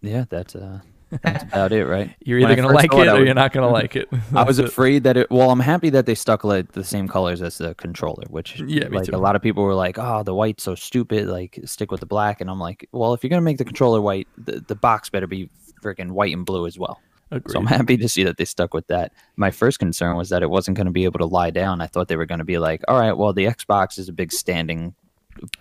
yeah, 0.03 0.25
that's 0.29 0.55
uh, 0.55 0.81
that's 1.23 1.43
about 1.43 1.73
it, 1.73 1.87
right? 1.87 2.15
You're 2.25 2.39
either 2.39 2.53
I 2.53 2.55
gonna 2.55 2.69
like 2.73 2.93
it 2.93 3.09
or 3.09 3.19
was- 3.19 3.25
you're 3.27 3.35
not 3.35 3.53
gonna 3.53 3.69
like 3.71 3.97
it. 3.97 4.09
I 4.35 4.45
was 4.45 4.59
afraid 4.61 5.03
that 5.05 5.17
it. 5.17 5.31
Well, 5.31 5.51
I'm 5.51 5.59
happy 5.61 5.91
that 5.91 6.07
they 6.07 6.15
stuck 6.15 6.45
like 6.45 6.71
the 6.73 6.85
same 6.85 7.09
colors 7.09 7.43
as 7.43 7.59
the 7.59 7.75
controller, 7.75 8.25
which 8.29 8.61
Yeah, 8.61 8.87
like 8.91 9.07
too. 9.07 9.17
a 9.17 9.19
lot 9.19 9.35
of 9.35 9.43
people 9.43 9.65
were 9.65 9.75
like, 9.75 9.99
"Oh, 9.99 10.23
the 10.23 10.35
white's 10.35 10.63
so 10.63 10.75
stupid. 10.77 11.27
Like, 11.27 11.59
stick 11.65 11.91
with 11.91 11.99
the 12.01 12.07
black." 12.07 12.41
And 12.41 12.49
I'm 12.49 12.61
like, 12.61 12.89
"Well, 12.93 13.13
if 13.15 13.25
you're 13.25 13.31
gonna 13.31 13.43
make 13.43 13.59
the 13.59 13.65
controller 13.65 14.01
white, 14.01 14.29
the, 14.39 14.61
the 14.61 14.77
box 14.77 15.11
better 15.11 15.27
be 15.27 15.51
freaking 15.83 16.13
white 16.13 16.33
and 16.37 16.47
blue 16.47 16.67
as 16.67 16.79
well." 16.79 17.01
Agreed. 17.33 17.53
So 17.53 17.59
I'm 17.61 17.67
happy 17.67 17.97
to 17.97 18.09
see 18.09 18.25
that 18.25 18.37
they 18.39 18.45
stuck 18.45 18.75
with 18.75 18.87
that. 18.89 19.13
My 19.37 19.51
first 19.53 19.79
concern 19.79 20.17
was 20.17 20.31
that 20.31 20.43
it 20.43 20.51
wasn't 20.51 20.77
going 20.77 20.87
to 20.89 20.93
be 20.93 21.05
able 21.05 21.21
to 21.21 21.27
lie 21.27 21.51
down. 21.51 21.81
I 21.81 21.87
thought 21.87 22.09
they 22.09 22.17
were 22.17 22.27
going 22.27 22.41
to 22.41 22.45
be 22.45 22.59
like, 22.59 22.83
"All 22.89 22.99
right, 22.99 23.13
well, 23.17 23.33
the 23.33 23.47
Xbox 23.47 23.99
is 23.99 24.09
a 24.09 24.13
big 24.13 24.33
standing 24.33 24.95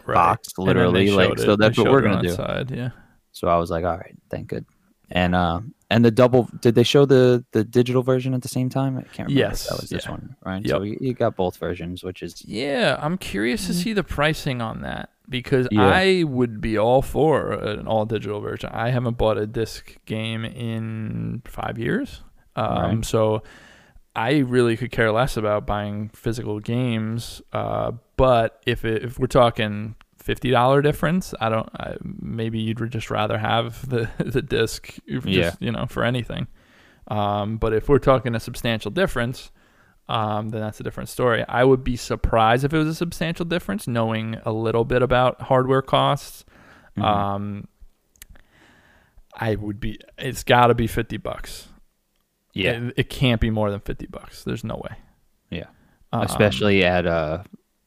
Right. 0.05 0.15
box, 0.15 0.49
And 0.57 0.67
then 0.67 0.75
they 0.75 0.81
literally, 0.83 1.11
like, 1.11 1.39
so 1.39 1.53
it- 1.53 1.59
that's 1.59 1.75
they 1.77 1.81
what 1.83 1.91
we're 1.91 2.01
gonna 2.01 2.17
on 2.17 2.23
do. 2.23 2.31
Side, 2.33 2.71
yeah. 2.71 2.89
So 3.31 3.47
I 3.47 3.57
was 3.57 3.69
like, 3.71 3.85
"All 3.85 3.97
right, 3.97 4.15
thank 4.29 4.47
good." 4.47 4.65
And 5.11 5.33
uh, 5.33 5.61
and 5.89 6.03
the 6.05 6.11
double 6.11 6.49
did 6.61 6.75
they 6.75 6.83
show 6.83 7.05
the 7.05 7.43
the 7.51 7.63
digital 7.63 8.03
version 8.03 8.33
at 8.33 8.41
the 8.41 8.47
same 8.47 8.69
time? 8.69 8.97
I 8.97 9.01
can't 9.03 9.29
remember. 9.29 9.33
Yes, 9.39 9.67
that 9.69 9.79
was 9.81 9.89
this 9.89 10.07
one, 10.07 10.35
right? 10.45 10.63
Yep. 10.63 10.69
So 10.77 10.83
you, 10.83 10.97
you 11.01 11.13
got 11.13 11.35
both 11.35 11.57
versions, 11.57 12.03
which 12.03 12.21
is 12.21 12.43
Yeah, 12.45 12.97
I'm 13.01 13.17
curious 13.17 13.65
to 13.67 13.73
see 13.73 13.93
the 13.93 14.03
pricing 14.03 14.61
on 14.61 14.81
that 14.81 15.09
because 15.27 15.67
Yeah. 15.71 15.87
I 15.87 16.23
would 16.23 16.61
be 16.61 16.77
all 16.77 17.01
for 17.01 17.53
an 17.53 17.87
all 17.87 18.05
digital 18.05 18.39
version. 18.39 18.69
I 18.71 18.89
haven't 18.89 19.17
bought 19.17 19.37
a 19.39 19.47
disc 19.47 19.97
game 20.05 20.45
in 20.45 21.41
five 21.45 21.79
years. 21.79 22.21
Um, 22.55 22.95
Right. 22.97 23.05
So 23.05 23.41
I 24.15 24.37
really 24.39 24.75
could 24.75 24.91
care 24.91 25.11
less 25.11 25.37
about 25.37 25.65
buying 25.65 26.09
physical 26.09 26.59
games. 26.59 27.41
Uh, 27.53 27.91
but 28.17 28.61
if, 28.65 28.83
it, 28.83 29.03
if 29.03 29.19
we're 29.19 29.27
talking 29.27 29.95
fifty 30.17 30.51
dollar 30.51 30.81
difference, 30.81 31.33
I 31.39 31.49
don't. 31.49 31.69
I, 31.79 31.95
maybe 32.01 32.59
you'd 32.59 32.91
just 32.91 33.09
rather 33.09 33.37
have 33.37 33.87
the 33.89 34.09
the 34.19 34.41
disc, 34.41 34.97
if 35.05 35.25
Yeah. 35.25 35.53
you 35.59 35.71
know, 35.71 35.85
for 35.87 36.03
anything. 36.03 36.47
Um, 37.07 37.57
but 37.57 37.73
if 37.73 37.87
we're 37.89 37.99
talking 37.99 38.35
a 38.35 38.39
substantial 38.39 38.91
difference, 38.91 39.51
um, 40.09 40.49
then 40.49 40.61
that's 40.61 40.79
a 40.79 40.83
different 40.83 41.09
story. 41.09 41.43
I 41.47 41.63
would 41.63 41.83
be 41.83 41.95
surprised 41.95 42.63
if 42.65 42.73
it 42.73 42.77
was 42.77 42.87
a 42.87 42.95
substantial 42.95 43.45
difference, 43.45 43.87
knowing 43.87 44.35
a 44.45 44.51
little 44.51 44.85
bit 44.85 45.01
about 45.01 45.41
hardware 45.43 45.81
costs. 45.81 46.45
Mhm. 46.97 47.03
Um, 47.03 47.67
I 49.33 49.55
would 49.55 49.79
be. 49.79 49.99
It's 50.17 50.43
got 50.43 50.67
to 50.67 50.73
be 50.75 50.87
fifty 50.87 51.17
bucks. 51.17 51.69
Yeah, 52.53 52.71
It, 52.71 52.93
it 52.97 53.09
can't 53.09 53.39
be 53.41 53.49
more 53.49 53.71
than 53.71 53.79
fifty 53.79 54.07
bucks. 54.07 54.43
There's 54.43 54.63
no 54.63 54.75
way. 54.75 54.95
Yeah. 55.49 55.65
Um, 56.11 56.21
especially 56.23 56.83
at 56.83 57.05
uh 57.05 57.43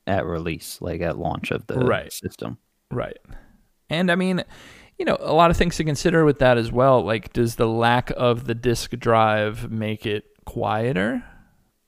at 0.07 0.25
release, 0.27 0.79
like 0.81 1.01
at 1.01 1.19
launch 1.19 1.51
of 1.51 1.67
the 1.67 1.79
Right. 1.79 2.13
system. 2.13 2.59
Right. 2.91 3.19
And 3.89 4.11
I 4.11 4.15
mean, 4.17 4.45
you 4.99 5.05
know, 5.05 5.17
a 5.21 5.33
lot 5.33 5.51
of 5.51 5.57
things 5.57 5.77
to 5.77 5.85
consider 5.85 6.25
with 6.25 6.39
that 6.41 6.59
as 6.59 6.71
well. 6.73 7.03
Like, 7.05 7.33
does 7.33 7.57
the 7.57 7.67
lack 7.69 8.11
of 8.17 8.47
the 8.47 8.55
disk 8.55 8.91
drive 8.99 9.71
make 9.71 10.07
it 10.07 10.25
quieter 10.45 11.23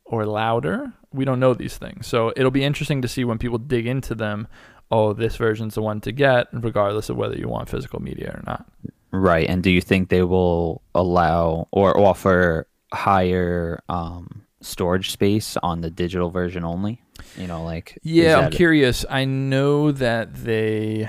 or 0.04 0.26
louder? 0.26 0.92
We 1.12 1.24
don't 1.24 1.40
know 1.40 1.54
these 1.54 1.76
things. 1.76 2.06
So 2.06 2.32
it'll 2.36 2.50
be 2.50 2.64
interesting 2.64 3.02
to 3.02 3.08
see 3.08 3.24
when 3.24 3.38
people 3.38 3.58
dig 3.58 3.86
into 3.86 4.14
them. 4.14 4.48
Oh, 4.90 5.12
this 5.12 5.36
version's 5.36 5.74
the 5.74 5.82
one 5.82 6.00
to 6.02 6.12
get, 6.12 6.48
regardless 6.52 7.08
of 7.08 7.16
whether 7.16 7.36
you 7.36 7.48
want 7.48 7.68
physical 7.68 8.00
media 8.00 8.30
or 8.30 8.42
not. 8.46 8.66
Right. 9.14 9.48
And 9.48 9.62
do 9.62 9.70
you 9.70 9.80
think 9.80 10.08
they 10.08 10.22
will 10.22 10.82
allow 10.94 11.68
or 11.70 11.96
offer 11.98 12.66
higher 12.92 13.80
um, 13.88 14.42
storage 14.60 15.10
space 15.12 15.56
on 15.62 15.80
the 15.82 15.90
digital 15.90 16.30
version 16.30 16.64
only? 16.64 17.00
You 17.36 17.46
know, 17.46 17.62
like 17.64 17.96
Yeah, 18.02 18.38
I'm 18.40 18.50
curious. 18.50 19.04
I 19.08 19.24
know 19.24 19.92
that 19.92 20.34
they 20.34 21.08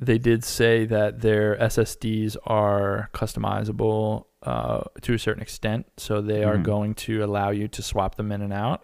they 0.00 0.18
did 0.18 0.44
say 0.44 0.84
that 0.86 1.22
their 1.22 1.56
SSDs 1.56 2.36
are 2.46 3.08
customizable 3.14 4.26
uh, 4.42 4.82
to 5.02 5.14
a 5.14 5.18
certain 5.18 5.42
extent, 5.42 5.86
so 5.96 6.20
they 6.20 6.44
are 6.44 6.58
Mhm. 6.58 6.62
going 6.62 6.94
to 6.94 7.24
allow 7.24 7.50
you 7.50 7.66
to 7.68 7.82
swap 7.82 8.14
them 8.16 8.30
in 8.30 8.42
and 8.42 8.52
out. 8.52 8.82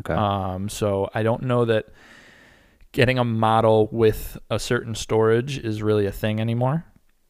Okay. 0.00 0.12
Um, 0.12 0.68
so 0.68 1.08
I 1.14 1.22
don't 1.22 1.44
know 1.44 1.64
that 1.64 1.86
getting 2.92 3.18
a 3.18 3.24
model 3.24 3.88
with 3.92 4.36
a 4.50 4.58
certain 4.58 4.94
storage 4.94 5.58
is 5.58 5.80
really 5.82 6.06
a 6.06 6.12
thing 6.12 6.40
anymore. 6.40 6.84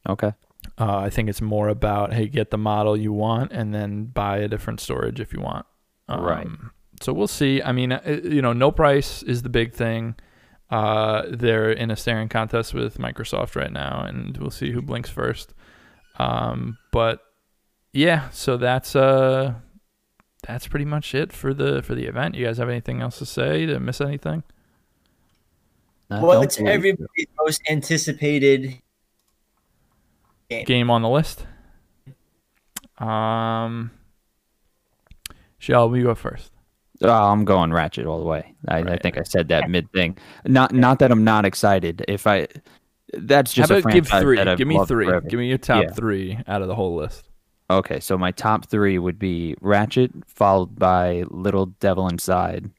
Okay. 0.07 0.33
Uh, 0.77 0.97
I 0.97 1.09
think 1.09 1.29
it's 1.29 1.41
more 1.41 1.69
about 1.69 2.13
hey, 2.13 2.27
get 2.27 2.51
the 2.51 2.57
model 2.57 2.97
you 2.97 3.13
want 3.13 3.51
and 3.51 3.73
then 3.73 4.05
buy 4.05 4.37
a 4.37 4.47
different 4.47 4.79
storage 4.79 5.19
if 5.19 5.33
you 5.33 5.41
want. 5.41 5.65
Right. 6.09 6.47
So 7.01 7.13
we'll 7.13 7.27
see. 7.27 7.61
I 7.61 7.71
mean, 7.71 7.91
uh, 7.91 8.19
you 8.23 8.41
know, 8.41 8.53
no 8.53 8.71
price 8.71 9.23
is 9.23 9.43
the 9.43 9.49
big 9.49 9.73
thing. 9.73 10.15
Uh, 10.69 11.23
they're 11.29 11.71
in 11.71 11.91
a 11.91 11.95
staring 11.95 12.27
contest 12.27 12.73
with 12.73 12.97
Microsoft 12.97 13.55
right 13.55 13.71
now, 13.71 14.03
and 14.03 14.35
we'll 14.37 14.51
see 14.51 14.71
who 14.71 14.81
blinks 14.81 15.09
first. 15.09 15.53
Um, 16.17 16.77
but 16.91 17.21
yeah, 17.93 18.29
so 18.31 18.57
that's 18.57 18.95
uh, 18.95 19.53
that's 20.45 20.67
pretty 20.67 20.85
much 20.85 21.15
it 21.15 21.31
for 21.31 21.53
the 21.53 21.81
for 21.81 21.95
the 21.95 22.05
event. 22.05 22.35
You 22.35 22.45
guys 22.45 22.57
have 22.57 22.69
anything 22.69 23.01
else 23.01 23.19
to 23.19 23.25
say? 23.25 23.65
To 23.65 23.79
miss 23.79 24.01
anything? 24.01 24.43
I 26.09 26.21
What's 26.21 26.57
don't 26.57 26.67
everybody's 26.67 27.27
most 27.37 27.61
anticipated 27.69 28.81
game? 30.49 30.65
Game 30.65 30.89
on 30.89 31.01
the 31.01 31.09
list. 31.09 31.45
Um, 32.97 33.91
Shell, 35.59 35.95
you 35.95 36.03
go 36.03 36.15
first. 36.15 36.51
Oh, 37.03 37.09
I'm 37.11 37.45
going 37.45 37.71
Ratchet 37.71 38.07
all 38.07 38.19
the 38.19 38.25
way. 38.25 38.55
I, 38.67 38.79
I 38.79 38.97
think 38.97 39.17
I 39.19 39.23
said 39.23 39.49
that 39.49 39.69
mid 39.69 39.91
thing. 39.91 40.17
Not 40.45 40.73
not 40.73 40.99
that 40.99 41.11
I'm 41.11 41.23
not 41.23 41.45
excited. 41.45 42.03
If 42.07 42.25
I, 42.25 42.47
that's 43.13 43.53
just 43.53 43.69
How 43.69 43.75
a 43.75 43.79
about 43.79 43.93
give 43.93 44.07
franchise 44.07 44.23
three? 44.23 44.35
that 44.37 44.47
I've 44.47 44.57
Give 44.57 44.67
me 44.67 44.83
three. 44.85 45.05
forever. 45.05 45.27
Give 45.27 45.39
me 45.39 45.47
your 45.47 45.59
top 45.59 45.83
Yeah. 45.83 45.91
three 45.91 46.39
out 46.47 46.61
of 46.61 46.67
the 46.67 46.75
whole 46.75 46.95
list. 46.95 47.29
Okay, 47.69 47.99
so 47.99 48.17
my 48.17 48.31
top 48.31 48.65
three 48.67 48.97
would 48.97 49.19
be 49.19 49.55
Ratchet, 49.61 50.11
followed 50.25 50.79
by 50.79 51.23
Little 51.29 51.65
Devil 51.67 52.07
Inside. 52.07 52.71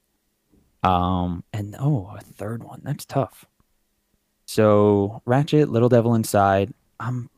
Um, 0.83 1.45
and 1.53 1.77
oh, 1.79 2.11
a 2.17 2.23
third 2.23 2.65
one. 2.65 2.81
That's 2.83 3.05
tough. 3.05 3.45
So 4.47 5.23
Ratchet, 5.27 5.69
Little 5.69 5.91
Devil 5.91 6.15
Inside. 6.15 6.73
Um, 7.01 7.29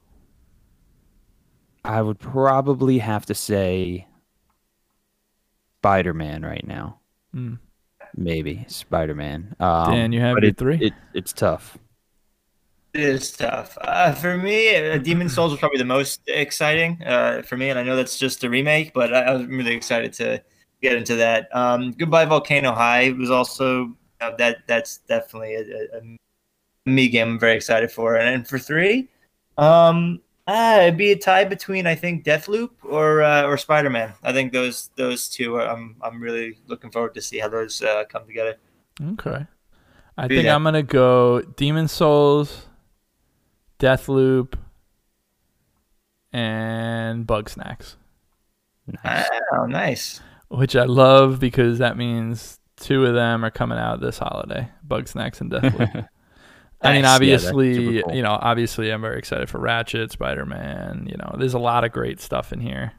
I 1.91 2.03
would 2.03 2.21
probably 2.21 2.99
have 2.99 3.27
to 3.27 3.35
say 3.35 4.07
Spider 5.81 6.15
Man 6.15 6.43
right 6.43 6.65
now. 6.65 7.01
Hmm. 7.35 7.55
Maybe 8.15 8.65
Spider 8.69 9.17
Man. 9.17 9.57
Um, 9.59 9.91
Dan, 9.91 10.13
you 10.13 10.21
have 10.21 10.37
but 10.37 10.45
your 10.45 10.51
it, 10.51 10.57
three? 10.57 10.79
It, 10.81 10.93
it's 11.15 11.33
tough. 11.33 11.79
It 12.95 13.01
is 13.01 13.33
tough. 13.33 13.77
Uh, 13.81 14.13
for 14.13 14.37
me, 14.37 14.77
uh, 14.77 14.99
Demon 14.99 15.29
Souls 15.37 15.51
was 15.51 15.59
probably 15.59 15.79
the 15.79 15.85
most 15.85 16.21
exciting 16.29 17.03
uh, 17.05 17.43
for 17.43 17.57
me, 17.57 17.71
and 17.71 17.79
I 17.79 17.83
know 17.83 17.97
that's 17.97 18.17
just 18.17 18.45
a 18.45 18.49
remake, 18.49 18.95
but 18.95 19.13
I, 19.13 19.23
I 19.23 19.33
was 19.33 19.47
really 19.47 19.75
excited 19.75 20.13
to 20.15 20.41
get 20.81 20.95
into 20.95 21.17
that. 21.17 21.49
Um, 21.53 21.91
Goodbye 21.91 22.27
Volcano 22.27 22.73
High 22.73 23.11
was 23.19 23.33
also 23.33 23.97
uh, 24.21 24.31
that. 24.37 24.59
That's 24.69 24.99
definitely 25.09 25.57
a, 25.57 25.63
a, 25.63 25.99
a 25.99 26.17
me 26.89 27.09
game. 27.09 27.31
I'm 27.31 27.39
very 27.41 27.57
excited 27.57 27.91
for, 27.91 28.15
and, 28.15 28.29
then 28.29 28.45
for 28.45 28.61
three, 28.61 29.09
um, 29.59 30.21
ah, 30.51 30.81
it'd 30.81 30.97
be 30.97 31.13
a 31.13 31.17
tie 31.17 31.45
between 31.45 31.87
I 31.87 31.95
think 31.95 32.25
Deathloop 32.25 32.71
or 32.83 33.23
uh, 33.23 33.45
or 33.45 33.57
Spider 33.57 33.91
Man. 33.91 34.13
I 34.23 34.33
think 34.33 34.53
those 34.53 34.91
those 34.97 35.29
two. 35.29 35.57
Are, 35.57 35.69
I'm 35.69 35.97
I'm 36.03 36.21
really 36.21 36.59
looking 36.67 36.91
forward 36.91 37.15
to 37.15 37.23
see 37.23 37.39
how 37.39 37.49
those 37.49 37.81
uh, 37.83 38.05
come 38.09 38.27
together. 38.27 38.57
Okay. 39.13 39.47
I 40.19 40.29
think 40.29 40.45
that. 40.45 40.55
I'm 40.55 40.65
gonna 40.65 40.83
go 40.83 41.41
Demon's 41.41 41.93
Souls, 41.93 42.67
Deathloop, 43.79 44.55
and 46.33 47.27
Bugsnax, 47.27 47.95
Nice. 49.05 49.29
Oh, 49.53 49.67
nice. 49.67 50.21
which 50.49 50.75
I 50.75 50.85
love 50.85 51.39
because 51.39 51.79
that 51.79 51.97
means 51.97 52.59
two 52.77 53.07
of 53.07 53.15
them 53.15 53.45
are 53.45 53.51
coming 53.51 53.79
out 53.79 54.01
this 54.01 54.19
holiday: 54.19 54.69
Bugsnax 54.87 55.41
and 55.41 55.51
Deathloop. 55.53 56.09
I 56.83 56.93
mean, 56.95 57.03
Nice. 57.03 57.09
Yeah, 57.11 57.15
obviously, 57.15 58.03
cool. 58.03 58.15
you 58.15 58.23
know, 58.23 58.39
obviously, 58.41 58.91
I'm 58.91 59.03
very 59.03 59.19
excited 59.19 59.49
for 59.51 59.59
Ratchet, 59.59 60.13
Spider 60.13 60.47
Man. 60.47 61.07
You 61.11 61.17
know, 61.19 61.37
there's 61.39 61.55
a 61.55 61.59
lot 61.59 61.85
of 61.85 61.93
great 61.93 62.21
stuff 62.21 62.53
in 62.53 62.61
here. 62.61 62.93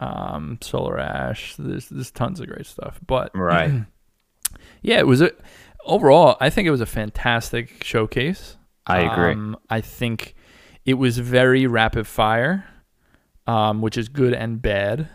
Um, 0.00 0.58
Solar 0.60 0.98
Ash. 0.98 1.54
There's 1.58 1.88
there's 1.88 2.10
tons 2.10 2.40
of 2.40 2.48
great 2.48 2.66
stuff, 2.66 3.00
but 3.06 3.30
Right. 3.34 3.84
yeah, 4.82 4.98
it 4.98 5.06
was 5.06 5.22
a 5.22 5.30
overall. 5.86 6.36
I 6.40 6.50
think 6.50 6.68
it 6.68 6.70
was 6.70 6.82
a 6.82 6.86
fantastic 6.86 7.82
showcase. 7.82 8.56
I 8.86 9.00
agree. 9.00 9.32
Um, 9.32 9.56
I 9.70 9.80
think 9.80 10.34
it 10.84 10.94
was 10.94 11.18
very 11.18 11.66
rapid 11.66 12.06
fire, 12.06 12.66
um, 13.46 13.80
which 13.80 13.96
is 13.96 14.08
good 14.08 14.34
and 14.34 14.60
bad. 14.60 15.08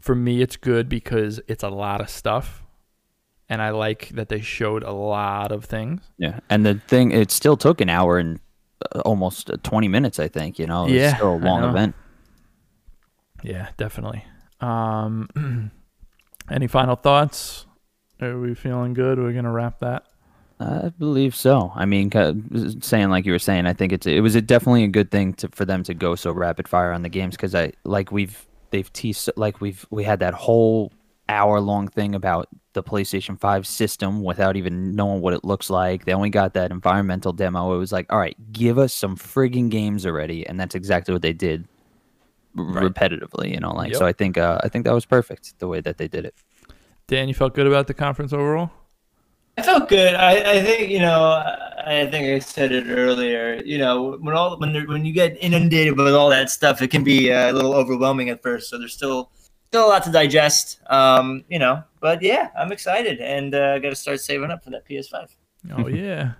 For 0.00 0.14
me, 0.14 0.40
it's 0.40 0.56
good 0.56 0.88
because 0.88 1.40
it's 1.48 1.62
a 1.62 1.68
lot 1.68 2.00
of 2.00 2.08
stuff, 2.08 2.59
and 3.50 3.60
I 3.60 3.70
like 3.70 4.08
that 4.10 4.30
they 4.30 4.40
showed 4.40 4.82
a 4.82 4.92
lot 4.92 5.52
of 5.52 5.66
things. 5.66 6.00
Yeah, 6.16 6.40
and 6.48 6.64
the 6.64 6.76
thing, 6.88 7.10
it 7.10 7.30
still 7.30 7.56
took 7.56 7.82
an 7.82 7.90
hour 7.90 8.18
and 8.18 8.40
uh, 8.94 9.00
almost 9.00 9.50
uh, 9.50 9.56
20 9.62 9.88
minutes, 9.88 10.18
I 10.18 10.28
think. 10.28 10.58
You 10.58 10.66
know, 10.66 10.84
it's 10.84 10.94
Yeah, 10.94 11.16
still 11.16 11.34
a 11.34 11.36
long 11.36 11.64
event. 11.64 11.94
Yeah, 13.42 13.68
definitely. 13.76 14.24
Um, 14.60 15.72
any 16.50 16.66
final 16.66 16.96
thoughts? 16.96 17.66
Are 18.20 18.38
we 18.38 18.54
feeling 18.54 18.94
good? 18.94 19.18
We're 19.18 19.32
gonna 19.32 19.52
wrap 19.52 19.80
that. 19.80 20.04
I 20.60 20.90
believe 20.90 21.34
so. 21.34 21.72
I 21.74 21.86
mean, 21.86 22.10
saying 22.82 23.08
like 23.08 23.24
you 23.24 23.32
were 23.32 23.38
saying, 23.38 23.66
I 23.66 23.72
think 23.72 23.92
it's 23.92 24.06
it 24.06 24.20
was 24.20 24.34
a 24.34 24.42
definitely 24.42 24.84
a 24.84 24.88
good 24.88 25.10
thing 25.10 25.32
to 25.34 25.48
for 25.48 25.64
them 25.64 25.82
to 25.84 25.94
go 25.94 26.14
so 26.14 26.32
rapid 26.32 26.68
fire 26.68 26.92
on 26.92 27.02
the 27.02 27.08
games 27.08 27.34
because 27.34 27.54
I 27.54 27.72
like 27.84 28.12
we've 28.12 28.46
they've 28.70 28.92
teased 28.92 29.30
like 29.36 29.60
we've 29.62 29.86
we 29.90 30.04
had 30.04 30.20
that 30.20 30.34
whole 30.34 30.92
hour 31.30 31.60
long 31.60 31.88
thing 31.88 32.14
about 32.14 32.48
the 32.72 32.82
PlayStation 32.82 33.38
5 33.38 33.66
system 33.66 34.22
without 34.22 34.56
even 34.56 34.94
knowing 34.94 35.20
what 35.20 35.32
it 35.34 35.44
looks 35.44 35.70
like. 35.70 36.04
They 36.04 36.12
only 36.12 36.30
got 36.30 36.54
that 36.54 36.70
environmental 36.70 37.32
demo. 37.32 37.74
It 37.74 37.78
was 37.78 37.92
like, 37.92 38.06
all 38.12 38.18
right, 38.18 38.36
give 38.52 38.78
us 38.78 38.94
some 38.94 39.16
friggin' 39.16 39.70
games 39.70 40.06
already, 40.06 40.46
and 40.46 40.58
that's 40.58 40.74
exactly 40.74 41.12
what 41.12 41.22
they 41.22 41.32
did 41.32 41.66
Right. 42.54 42.84
repetitively. 42.92 43.52
You 43.52 43.60
know, 43.60 43.72
like 43.72 43.90
Yep. 43.90 43.98
so. 43.98 44.06
I 44.06 44.12
think 44.12 44.36
uh, 44.38 44.58
I 44.62 44.68
think 44.68 44.84
that 44.84 44.94
was 44.94 45.04
perfect 45.06 45.58
the 45.58 45.68
way 45.68 45.80
that 45.80 45.98
they 45.98 46.08
did 46.08 46.24
it. 46.24 46.34
Dan, 47.06 47.28
you 47.28 47.34
felt 47.34 47.54
good 47.54 47.66
about 47.66 47.86
the 47.86 47.94
conference 47.94 48.32
overall? 48.32 48.70
I 49.56 49.62
felt 49.62 49.88
good. 49.88 50.14
I, 50.14 50.58
I 50.58 50.62
think 50.62 50.90
you 50.90 51.00
know. 51.00 51.42
I 51.86 52.06
think 52.10 52.26
I 52.26 52.38
said 52.40 52.72
it 52.72 52.86
earlier. 52.88 53.60
You 53.64 53.78
know, 53.78 54.16
when 54.20 54.34
all 54.34 54.58
when 54.58 54.74
when 54.86 55.04
you 55.04 55.12
get 55.12 55.36
inundated 55.40 55.96
with 55.96 56.14
all 56.14 56.30
that 56.30 56.50
stuff, 56.50 56.82
it 56.82 56.88
can 56.88 57.02
be 57.04 57.32
uh, 57.32 57.50
a 57.50 57.52
little 57.52 57.74
overwhelming 57.74 58.28
at 58.30 58.42
first. 58.42 58.70
So 58.70 58.78
there's 58.78 58.92
still 58.94 59.30
still 59.70 59.86
a 59.86 59.88
lot 59.88 60.02
to 60.02 60.10
digest. 60.10 60.80
Um, 60.90 61.44
you 61.48 61.60
know, 61.60 61.84
but 62.00 62.22
yeah, 62.22 62.50
I'm 62.58 62.72
excited 62.72 63.20
and 63.20 63.54
uh, 63.54 63.78
got 63.78 63.90
to 63.90 63.96
start 63.96 64.20
saving 64.20 64.50
up 64.50 64.64
for 64.64 64.70
that 64.70 64.84
PS5. 64.84 65.28
Oh 65.76 65.86
yeah. 65.86 66.32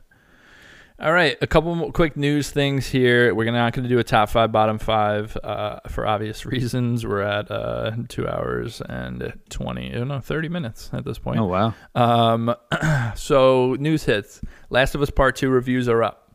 All 0.98 1.12
right, 1.12 1.38
a 1.40 1.46
couple 1.46 1.74
more 1.74 1.92
quick 1.92 2.16
news 2.16 2.50
things 2.50 2.86
here. 2.88 3.32
We're 3.34 3.50
not 3.52 3.72
going 3.72 3.84
to 3.84 3.88
do 3.88 4.00
a 4.00 4.04
top 4.04 4.28
five, 4.30 4.52
bottom 4.52 4.78
five 4.78 5.34
uh, 5.44 5.78
for 5.88 6.06
obvious 6.06 6.44
reasons. 6.46 7.06
We're 7.06 7.22
at 7.22 7.50
uh, 7.50 7.92
two 8.08 8.26
hours 8.26 8.82
and 8.82 9.32
twenty, 9.48 9.94
oh 9.94 10.04
no, 10.04 10.20
thirty 10.20 10.48
minutes 10.48 10.90
at 10.92 11.04
this 11.04 11.18
point. 11.18 11.38
Oh 11.38 11.44
wow! 11.44 11.74
Um, 11.94 12.54
so 13.14 13.76
news 13.78 14.04
hits. 14.04 14.40
Last 14.70 14.96
of 14.96 15.02
Us 15.02 15.10
Part 15.10 15.36
Two 15.36 15.50
reviews 15.50 15.88
are 15.88 16.02
up. 16.02 16.34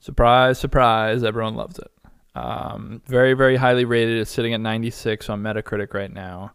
Surprise, 0.00 0.58
surprise! 0.58 1.22
Everyone 1.22 1.54
loves 1.54 1.78
it. 1.78 1.90
Um, 2.40 3.02
very, 3.06 3.34
very 3.34 3.56
highly 3.56 3.84
rated. 3.84 4.18
It's 4.18 4.30
sitting 4.30 4.54
at 4.54 4.60
96 4.60 5.28
on 5.28 5.42
Metacritic 5.42 5.92
right 5.94 6.12
now. 6.12 6.52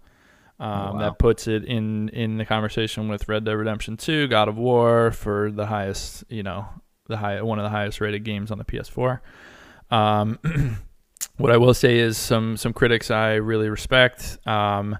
Um, 0.59 0.71
Oh, 0.71 0.93
wow. 0.93 0.99
That 0.99 1.19
puts 1.19 1.47
it 1.47 1.65
in 1.65 2.09
in 2.09 2.37
the 2.37 2.45
conversation 2.45 3.09
with 3.09 3.27
Red 3.27 3.43
Dead 3.43 3.53
Redemption 3.53 3.97
2, 3.97 4.27
God 4.29 4.47
of 4.47 4.57
War 4.57 5.11
for 5.11 5.51
the 5.51 5.65
highest, 5.65 6.23
you 6.29 6.43
know, 6.43 6.65
the 7.07 7.17
high 7.17 7.41
one 7.41 7.59
of 7.59 7.63
the 7.63 7.69
highest 7.69 7.99
rated 7.99 8.23
games 8.23 8.51
on 8.51 8.57
the 8.57 8.63
PS4. 8.63 9.19
Um, 9.91 10.39
what 11.37 11.51
I 11.51 11.57
will 11.57 11.73
say 11.73 11.97
is 11.99 12.17
some 12.17 12.55
some 12.55 12.71
critics 12.71 13.11
I 13.11 13.33
really 13.33 13.69
respect. 13.69 14.37
Um, 14.47 14.97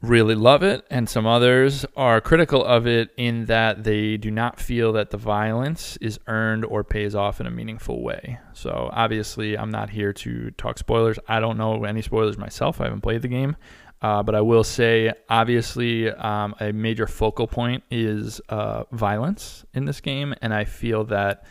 really 0.00 0.34
love 0.34 0.62
it, 0.62 0.86
and 0.90 1.08
some 1.08 1.26
others 1.26 1.84
are 1.96 2.20
critical 2.20 2.64
of 2.64 2.86
it 2.86 3.10
in 3.16 3.46
that 3.46 3.82
they 3.84 4.16
do 4.16 4.30
not 4.30 4.60
feel 4.60 4.92
that 4.92 5.10
the 5.10 5.16
violence 5.16 5.96
is 6.00 6.20
earned 6.26 6.64
or 6.64 6.84
pays 6.84 7.14
off 7.14 7.40
in 7.40 7.46
a 7.46 7.50
meaningful 7.50 8.02
way. 8.02 8.38
So, 8.52 8.90
obviously, 8.92 9.58
I'm 9.58 9.70
not 9.70 9.90
here 9.90 10.12
to 10.12 10.50
talk 10.52 10.78
spoilers. 10.78 11.18
I 11.26 11.40
don't 11.40 11.58
know 11.58 11.84
any 11.84 12.02
spoilers 12.02 12.38
myself, 12.38 12.80
I 12.80 12.84
haven't 12.84 13.00
played 13.00 13.22
the 13.22 13.28
game. 13.28 13.56
Uh, 14.00 14.22
but 14.22 14.36
I 14.36 14.40
will 14.40 14.62
say, 14.62 15.12
obviously, 15.28 16.08
um, 16.08 16.54
a 16.60 16.72
major 16.72 17.08
focal 17.08 17.48
point 17.48 17.82
is 17.90 18.40
uh, 18.48 18.84
violence 18.92 19.64
in 19.74 19.86
this 19.86 20.00
game, 20.00 20.34
and 20.40 20.54
I 20.54 20.64
feel 20.64 21.04
that 21.06 21.44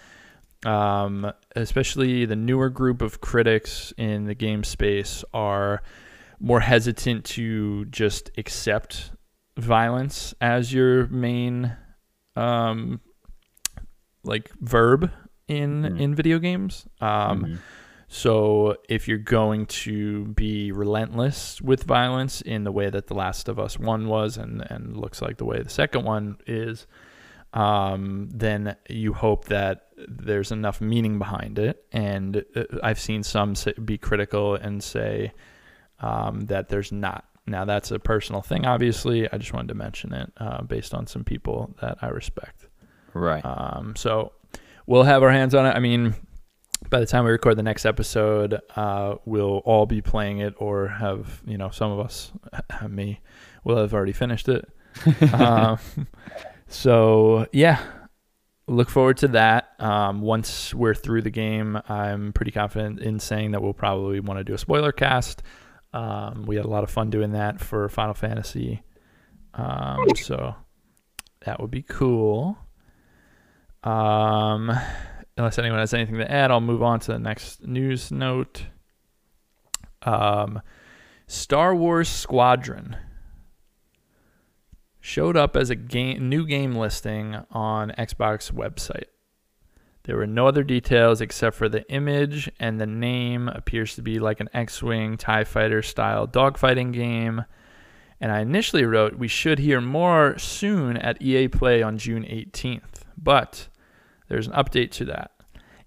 um, 0.65 1.31
especially 1.55 2.25
the 2.25 2.35
newer 2.35 2.69
group 2.69 3.01
of 3.01 3.21
critics 3.21 3.93
in 3.97 4.25
the 4.25 4.33
game 4.33 4.63
space 4.63 5.23
are 5.33 5.83
more 6.39 6.59
hesitant 6.59 7.25
to 7.25 7.85
just 7.85 8.31
accept 8.37 9.11
violence 9.57 10.33
as 10.39 10.71
your 10.73 11.07
main 11.07 11.75
um 12.35 12.99
like 14.23 14.51
verb 14.61 15.11
in 15.47 15.83
Mhm. 15.83 15.99
in 15.99 16.15
video 16.15 16.37
games 16.39 16.87
um 17.01 17.43
Mhm. 17.43 17.57
so 18.07 18.75
if 18.89 19.07
you're 19.07 19.17
going 19.17 19.65
to 19.65 20.25
be 20.27 20.71
relentless 20.71 21.59
with 21.61 21.83
violence 21.83 22.41
in 22.41 22.63
the 22.63 22.71
way 22.71 22.89
that 22.89 23.07
the 23.07 23.13
last 23.15 23.47
of 23.49 23.57
us 23.59 23.79
one 23.79 24.07
was 24.07 24.37
and 24.37 24.61
and 24.69 24.95
looks 24.97 25.21
like 25.21 25.37
the 25.37 25.45
way 25.45 25.61
the 25.61 25.69
second 25.69 26.03
one 26.05 26.37
is 26.45 26.85
um, 27.53 28.29
then 28.31 28.75
you 28.89 29.13
hope 29.13 29.45
that 29.45 29.87
there's 30.07 30.51
enough 30.51 30.81
meaning 30.81 31.17
behind 31.17 31.57
it. 31.57 31.85
And 31.93 32.43
uh, 32.55 32.63
I've 32.83 32.99
seen 32.99 33.23
some 33.23 33.55
say, 33.55 33.71
be 33.83 33.97
critical 33.97 34.53
and 34.55 34.83
say 34.83 35.31
um, 35.99 36.41
that 36.41 36.69
there's 36.69 36.91
not. 36.91 37.25
Now, 37.45 37.63
that's 37.63 37.91
a 37.91 37.99
personal 37.99 38.41
thing, 38.41 38.65
obviously. 38.65 39.31
I 39.31 39.37
just 39.37 39.53
wanted 39.53 39.69
to 39.69 39.75
mention 39.75 40.13
it 40.13 40.31
uh, 40.37 40.63
based 40.63 40.93
on 40.93 41.07
some 41.07 41.23
people 41.23 41.73
that 41.81 41.97
I 42.01 42.07
respect. 42.07 42.67
Right. 43.13 43.43
Um, 43.43 43.95
so 43.95 44.33
we'll 44.85 45.03
have 45.03 45.23
our 45.23 45.31
hands 45.31 45.55
on 45.55 45.65
it. 45.65 45.69
I 45.69 45.79
mean, 45.79 46.13
by 46.89 46.99
the 46.99 47.05
time 47.05 47.25
we 47.25 47.31
record 47.31 47.57
the 47.57 47.63
next 47.63 47.85
episode, 47.85 48.59
uh, 48.75 49.15
we'll 49.25 49.59
all 49.59 49.85
be 49.85 50.01
playing 50.01 50.39
it, 50.39 50.53
or 50.57 50.87
have 50.87 51.41
you 51.45 51.57
know 51.57 51.69
some 51.69 51.91
of 51.91 51.99
us, 51.99 52.31
me, 52.89 53.19
will 53.63 53.77
have 53.77 53.93
already 53.93 54.13
finished 54.13 54.49
it. 54.49 54.67
um, 55.33 55.79
so 56.67 57.47
yeah, 57.51 57.81
look 58.67 58.89
forward 58.89 59.17
to 59.17 59.29
that. 59.29 59.73
Um, 59.79 60.21
once 60.21 60.73
we're 60.73 60.95
through 60.95 61.21
the 61.23 61.29
game, 61.29 61.79
I'm 61.87 62.33
pretty 62.33 62.51
confident 62.51 62.99
in 62.99 63.19
saying 63.19 63.51
that 63.51 63.61
we'll 63.61 63.73
probably 63.73 64.19
want 64.19 64.39
to 64.39 64.43
do 64.43 64.53
a 64.53 64.57
spoiler 64.57 64.91
cast. 64.91 65.43
Um, 65.97 66.45
we 66.45 66.55
had 66.55 66.65
a 66.65 66.69
lot 66.69 66.83
of 66.83 66.91
fun 66.91 67.09
doing 67.09 67.31
that 67.31 67.59
for 67.59 67.89
Final 67.89 68.13
Fantasy, 68.13 68.83
um, 69.55 70.05
so 70.15 70.55
that 71.43 71.59
would 71.59 71.71
be 71.71 71.81
cool. 71.81 72.55
Um, 73.83 74.71
unless 75.37 75.57
anyone 75.57 75.79
has 75.79 75.95
anything 75.95 76.19
to 76.19 76.31
add, 76.31 76.51
I'll 76.51 76.61
move 76.61 76.83
on 76.83 76.99
to 76.99 77.13
the 77.13 77.17
next 77.17 77.65
news 77.65 78.11
note. 78.11 78.67
Um, 80.03 80.61
Star 81.25 81.73
Wars 81.73 82.07
Squadron 82.09 82.95
showed 84.99 85.35
up 85.35 85.55
as 85.55 85.71
a 85.71 85.75
game, 85.75 86.29
new 86.29 86.45
game 86.45 86.75
listing 86.75 87.37
on 87.49 87.89
Xbox 87.97 88.51
website. 88.51 89.05
There 90.07 90.15
were 90.15 90.25
no 90.25 90.47
other 90.47 90.63
details 90.63 91.19
except 91.19 91.57
for 91.57 91.67
the 91.67 91.87
image, 91.91 92.49
and 92.61 92.79
the 92.79 92.87
name 92.87 93.49
appears 93.49 93.93
to 93.95 94.01
be 94.01 94.19
like 94.19 94.39
an 94.39 94.49
X 94.53 94.81
Wing 94.81 95.17
TIE 95.17 95.43
fighter 95.43 95.81
style 95.81 96.25
dogfighting 96.25 96.93
game. 96.93 97.43
And 98.21 98.31
I 98.31 98.39
initially 98.39 98.85
wrote, 98.85 99.17
we 99.19 99.27
should 99.27 99.59
hear 99.59 99.81
more 99.81 100.37
soon 100.37 100.95
at 100.95 101.21
EA 101.21 101.49
Play 101.49 101.83
on 101.83 101.97
June 101.97 102.23
18th. 102.23 103.03
But 103.17 103.67
there's 104.29 104.47
an 104.47 104.53
update 104.53 104.91
to 104.91 105.05
that. 105.05 105.31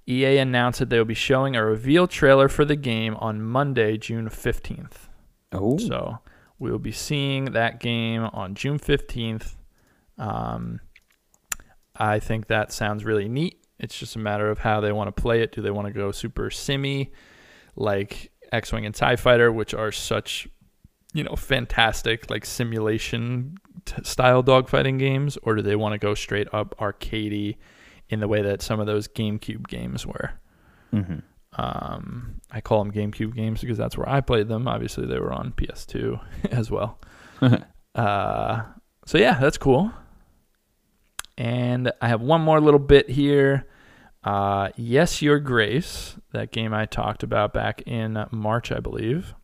EA 0.07 0.37
announced 0.37 0.81
that 0.81 0.91
they 0.91 0.99
will 0.99 1.07
be 1.07 1.15
showing 1.15 1.57
a 1.57 1.65
reveal 1.65 2.07
trailer 2.07 2.49
for 2.49 2.67
the 2.67 2.77
game 2.77 3.17
on 3.17 3.41
Monday, 3.41 3.97
June 3.97 4.29
15th. 4.29 5.09
Oh, 5.53 5.79
So 5.79 6.19
we 6.59 6.71
will 6.71 6.79
be 6.79 6.93
seeing 6.93 7.47
that 7.47 7.81
game 7.81 8.25
on 8.25 8.55
June 8.55 8.79
15th. 8.79 9.55
Um, 10.19 10.81
I 11.97 12.19
think 12.19 12.49
that 12.49 12.71
sounds 12.71 13.03
really 13.05 13.29
neat. 13.29 13.60
It's 13.81 13.99
just 13.99 14.15
a 14.15 14.19
matter 14.19 14.51
of 14.51 14.59
how 14.59 14.81
they 14.81 14.93
want 14.93 15.15
to 15.15 15.23
play 15.23 15.43
it. 15.43 15.53
Do 15.53 15.63
they 15.63 15.71
want 15.71 15.87
to 15.89 15.93
go 15.93 16.13
super 16.13 16.51
simmy 16.51 17.13
like 17.77 18.31
X 18.53 18.73
Wing 18.73 18.85
and 18.87 18.95
TIE 18.95 19.17
Fighter, 19.17 19.51
which 19.51 19.73
are 19.75 19.91
such, 19.91 20.47
you 21.15 21.25
know, 21.25 21.35
fantastic, 21.35 22.31
like 22.31 22.45
simulation 22.45 23.57
t- 23.87 24.03
style 24.05 24.43
dogfighting 24.45 24.99
games? 24.99 25.39
Or 25.43 25.55
do 25.57 25.63
they 25.63 25.77
want 25.77 25.93
to 25.95 25.99
go 25.99 26.15
straight 26.15 26.49
up 26.53 26.75
arcadey 26.79 27.57
in 28.11 28.21
the 28.21 28.29
way 28.29 28.43
that 28.43 28.61
some 28.61 28.81
of 28.81 28.87
those 28.87 29.09
GameCube 29.09 29.67
games 29.67 30.07
were? 30.07 30.33
hmm 30.91 31.21
Um, 31.55 32.41
I 32.51 32.61
call 32.61 32.85
them 32.85 32.93
GameCube 32.93 33.35
games 33.35 33.61
because 33.63 33.79
that's 33.79 33.97
where 33.97 34.09
I 34.09 34.21
played 34.21 34.49
them. 34.49 34.69
Obviously, 34.69 35.07
they 35.07 35.19
were 35.19 35.33
on 35.33 35.53
PS2 35.53 36.21
as 36.51 36.71
well. 36.71 36.99
uh, 37.95 38.63
so 39.07 39.17
yeah, 39.17 39.39
that's 39.41 39.57
cool. 39.59 39.91
And 41.39 41.91
I 42.03 42.09
have 42.09 42.21
one 42.21 42.43
more 42.43 42.61
little 42.61 42.81
bit 42.81 43.09
here. 43.09 43.67
Uh, 44.23 44.69
yes, 44.77 45.23
Your 45.23 45.39
Grace, 45.39 46.17
that 46.33 46.53
game 46.53 46.75
I 46.75 46.85
talked 46.87 47.23
about 47.23 47.53
back 47.53 47.83
in 47.87 48.27
March, 48.31 48.71
I 48.71 48.81
believe, 48.81 49.35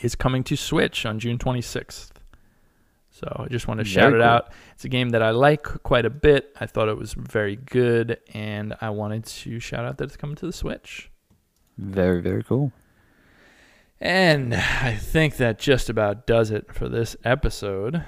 is 0.00 0.14
coming 0.14 0.44
to 0.44 0.56
Switch 0.56 1.04
on 1.04 1.18
June 1.18 1.38
26th. 1.38 2.10
So 3.10 3.44
I 3.46 3.48
just 3.48 3.66
want 3.66 3.78
to 3.78 3.84
Very 3.84 3.94
shout 3.94 4.12
it 4.12 4.16
cool. 4.18 4.22
out. 4.22 4.52
It's 4.74 4.84
a 4.84 4.88
game 4.90 5.08
that 5.10 5.22
I 5.22 5.30
like 5.30 5.62
quite 5.82 6.04
a 6.04 6.10
bit. 6.10 6.54
I 6.60 6.66
thought 6.66 6.88
it 6.88 6.98
was 6.98 7.14
very 7.14 7.56
good, 7.56 8.18
and 8.34 8.76
I 8.80 8.90
wanted 8.90 9.24
to 9.24 9.58
shout 9.58 9.84
out 9.86 9.96
that 9.98 10.04
it's 10.04 10.16
coming 10.16 10.36
to 10.36 10.46
the 10.46 10.52
Switch. 10.52 11.10
very 11.78 12.20
very 12.22 12.42
cool. 12.44 12.72
And 14.00 14.54
I 14.54 14.94
think 14.94 15.38
that 15.38 15.58
just 15.58 15.88
about 15.88 16.26
does 16.26 16.50
it 16.50 16.74
for 16.74 16.88
this 16.88 17.16
episode. 17.24 18.04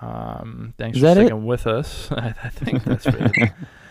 Um, 0.00 0.74
thanks 0.78 0.96
Is 0.96 1.02
for 1.02 1.06
that 1.08 1.16
it? 1.18 1.26
sticking 1.26 1.44
with 1.44 1.66
us. 1.66 2.10
I, 2.12 2.32
I 2.44 2.48
think 2.48 2.84
that's 2.84 3.06
it. 3.06 3.50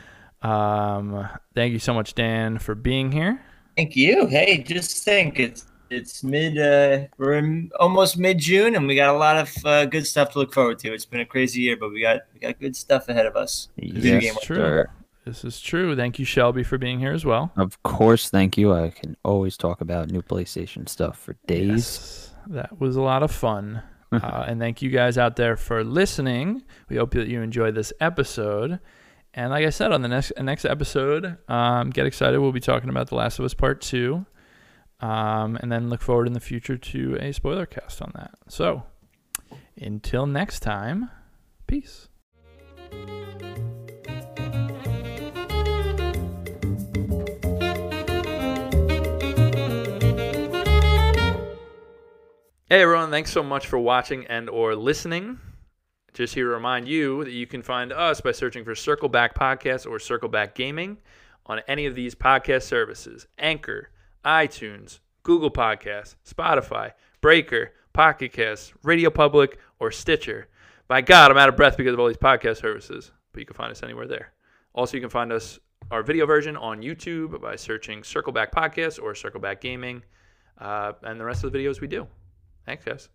um, 0.41 1.27
thank 1.55 1.73
you 1.73 1.79
so 1.79 1.93
much, 1.93 2.15
Dan, 2.15 2.57
for 2.59 2.75
being 2.75 3.11
here. 3.11 3.41
Thank 3.75 3.95
you. 3.95 4.27
Hey, 4.27 4.63
just 4.63 5.03
think 5.03 5.39
it's 5.39 5.65
it's 5.89 6.23
mid 6.23 6.57
uh 6.57 7.05
we're 7.17 7.33
in 7.33 7.69
almost 7.77 8.17
mid 8.17 8.39
June 8.39 8.75
and 8.75 8.87
we 8.87 8.95
got 8.95 9.13
a 9.13 9.17
lot 9.17 9.35
of 9.35 9.65
uh, 9.65 9.85
good 9.85 10.07
stuff 10.07 10.31
to 10.31 10.39
look 10.39 10.53
forward 10.53 10.79
to. 10.79 10.93
It's 10.93 11.05
been 11.05 11.19
a 11.19 11.25
crazy 11.25 11.61
year, 11.61 11.77
but 11.77 11.91
we 11.91 12.01
got 12.01 12.21
we 12.33 12.39
got 12.39 12.59
good 12.59 12.75
stuff 12.75 13.09
ahead 13.09 13.25
of 13.25 13.35
us. 13.35 13.69
Yes, 13.75 14.21
game 14.21 14.35
true. 14.41 14.85
This 15.25 15.43
is 15.45 15.61
true. 15.61 15.95
Thank 15.95 16.17
you, 16.17 16.25
Shelby, 16.25 16.63
for 16.63 16.79
being 16.79 16.99
here 16.99 17.13
as 17.13 17.25
well. 17.25 17.51
Of 17.55 17.81
course, 17.83 18.29
thank 18.29 18.57
you. 18.57 18.73
I 18.73 18.89
can 18.89 19.15
always 19.23 19.55
talk 19.55 19.81
about 19.81 20.09
new 20.09 20.23
PlayStation 20.23 20.89
stuff 20.89 21.19
for 21.19 21.35
days. 21.45 21.69
Yes, 21.69 22.33
that 22.47 22.79
was 22.79 22.95
a 22.95 23.01
lot 23.01 23.21
of 23.21 23.31
fun. 23.31 23.83
uh, 24.11 24.45
and 24.47 24.59
thank 24.59 24.81
you 24.81 24.89
guys 24.89 25.17
out 25.17 25.35
there 25.35 25.55
for 25.55 25.83
listening. 25.83 26.63
We 26.89 26.97
hope 26.97 27.11
that 27.11 27.27
you 27.27 27.41
enjoyed 27.41 27.75
this 27.75 27.93
episode. 27.99 28.79
And 29.33 29.49
like 29.49 29.65
I 29.65 29.69
said, 29.69 29.93
on 29.93 30.01
the 30.01 30.09
next 30.09 30.33
next 30.41 30.65
episode, 30.65 31.37
um, 31.47 31.89
get 31.89 32.05
excited. 32.05 32.39
We'll 32.39 32.51
be 32.51 32.59
talking 32.59 32.89
about 32.89 33.07
The 33.07 33.15
Last 33.15 33.39
of 33.39 33.45
Us 33.45 33.53
Part 33.53 33.79
Two, 33.79 34.25
um, 34.99 35.57
and 35.61 35.71
then 35.71 35.89
look 35.89 36.01
forward 36.01 36.27
in 36.27 36.33
the 36.33 36.41
future 36.41 36.77
to 36.77 37.17
a 37.21 37.31
spoiler 37.31 37.65
cast 37.65 38.01
on 38.01 38.11
that. 38.15 38.31
So, 38.49 38.83
until 39.77 40.25
next 40.25 40.59
time, 40.59 41.09
peace. 41.65 42.09
Hey 52.67 52.81
everyone, 52.81 53.11
thanks 53.11 53.31
so 53.31 53.43
much 53.43 53.67
for 53.67 53.79
watching 53.79 54.25
and 54.27 54.49
or 54.49 54.75
listening. 54.75 55.39
Just 56.13 56.33
here 56.35 56.45
to 56.45 56.51
remind 56.51 56.87
you 56.87 57.23
that 57.23 57.31
you 57.31 57.47
can 57.47 57.61
find 57.61 57.93
us 57.93 58.19
by 58.19 58.33
searching 58.33 58.65
for 58.65 58.73
Circleback 58.73 59.33
Podcast 59.33 59.89
or 59.89 59.97
Circleback 59.97 60.55
Gaming 60.55 60.97
on 61.45 61.61
any 61.67 61.85
of 61.85 61.95
these 61.95 62.15
podcast 62.15 62.63
services. 62.63 63.27
Anchor, 63.39 63.89
iTunes, 64.25 64.99
Google 65.23 65.51
Podcasts, 65.51 66.15
Spotify, 66.27 66.91
Breaker, 67.21 67.71
Pocket 67.93 68.33
Casts, 68.33 68.73
Radio 68.83 69.09
Public, 69.09 69.57
or 69.79 69.89
Stitcher. 69.91 70.47
By 70.87 71.01
God, 71.01 71.31
I'm 71.31 71.37
out 71.37 71.49
of 71.49 71.55
breath 71.55 71.77
because 71.77 71.93
of 71.93 71.99
all 71.99 72.07
these 72.07 72.17
podcast 72.17 72.57
services, 72.57 73.11
but 73.31 73.39
you 73.39 73.45
can 73.45 73.55
find 73.55 73.71
us 73.71 73.83
anywhere 73.83 74.07
there. 74.07 74.33
Also, 74.73 74.97
you 74.97 75.01
can 75.01 75.09
find 75.09 75.31
us 75.31 75.59
our 75.91 76.03
video 76.03 76.25
version 76.25 76.57
on 76.57 76.81
YouTube 76.81 77.41
by 77.41 77.55
searching 77.55 78.01
Circleback 78.01 78.51
Podcast 78.51 79.01
or 79.01 79.13
Circleback 79.13 79.61
Gaming, 79.61 80.03
uh, 80.57 80.93
and 81.03 81.19
the 81.19 81.25
rest 81.25 81.43
of 81.43 81.51
the 81.51 81.57
videos 81.57 81.79
we 81.79 81.87
do. 81.87 82.07
Thanks, 82.65 82.83
guys. 82.83 83.09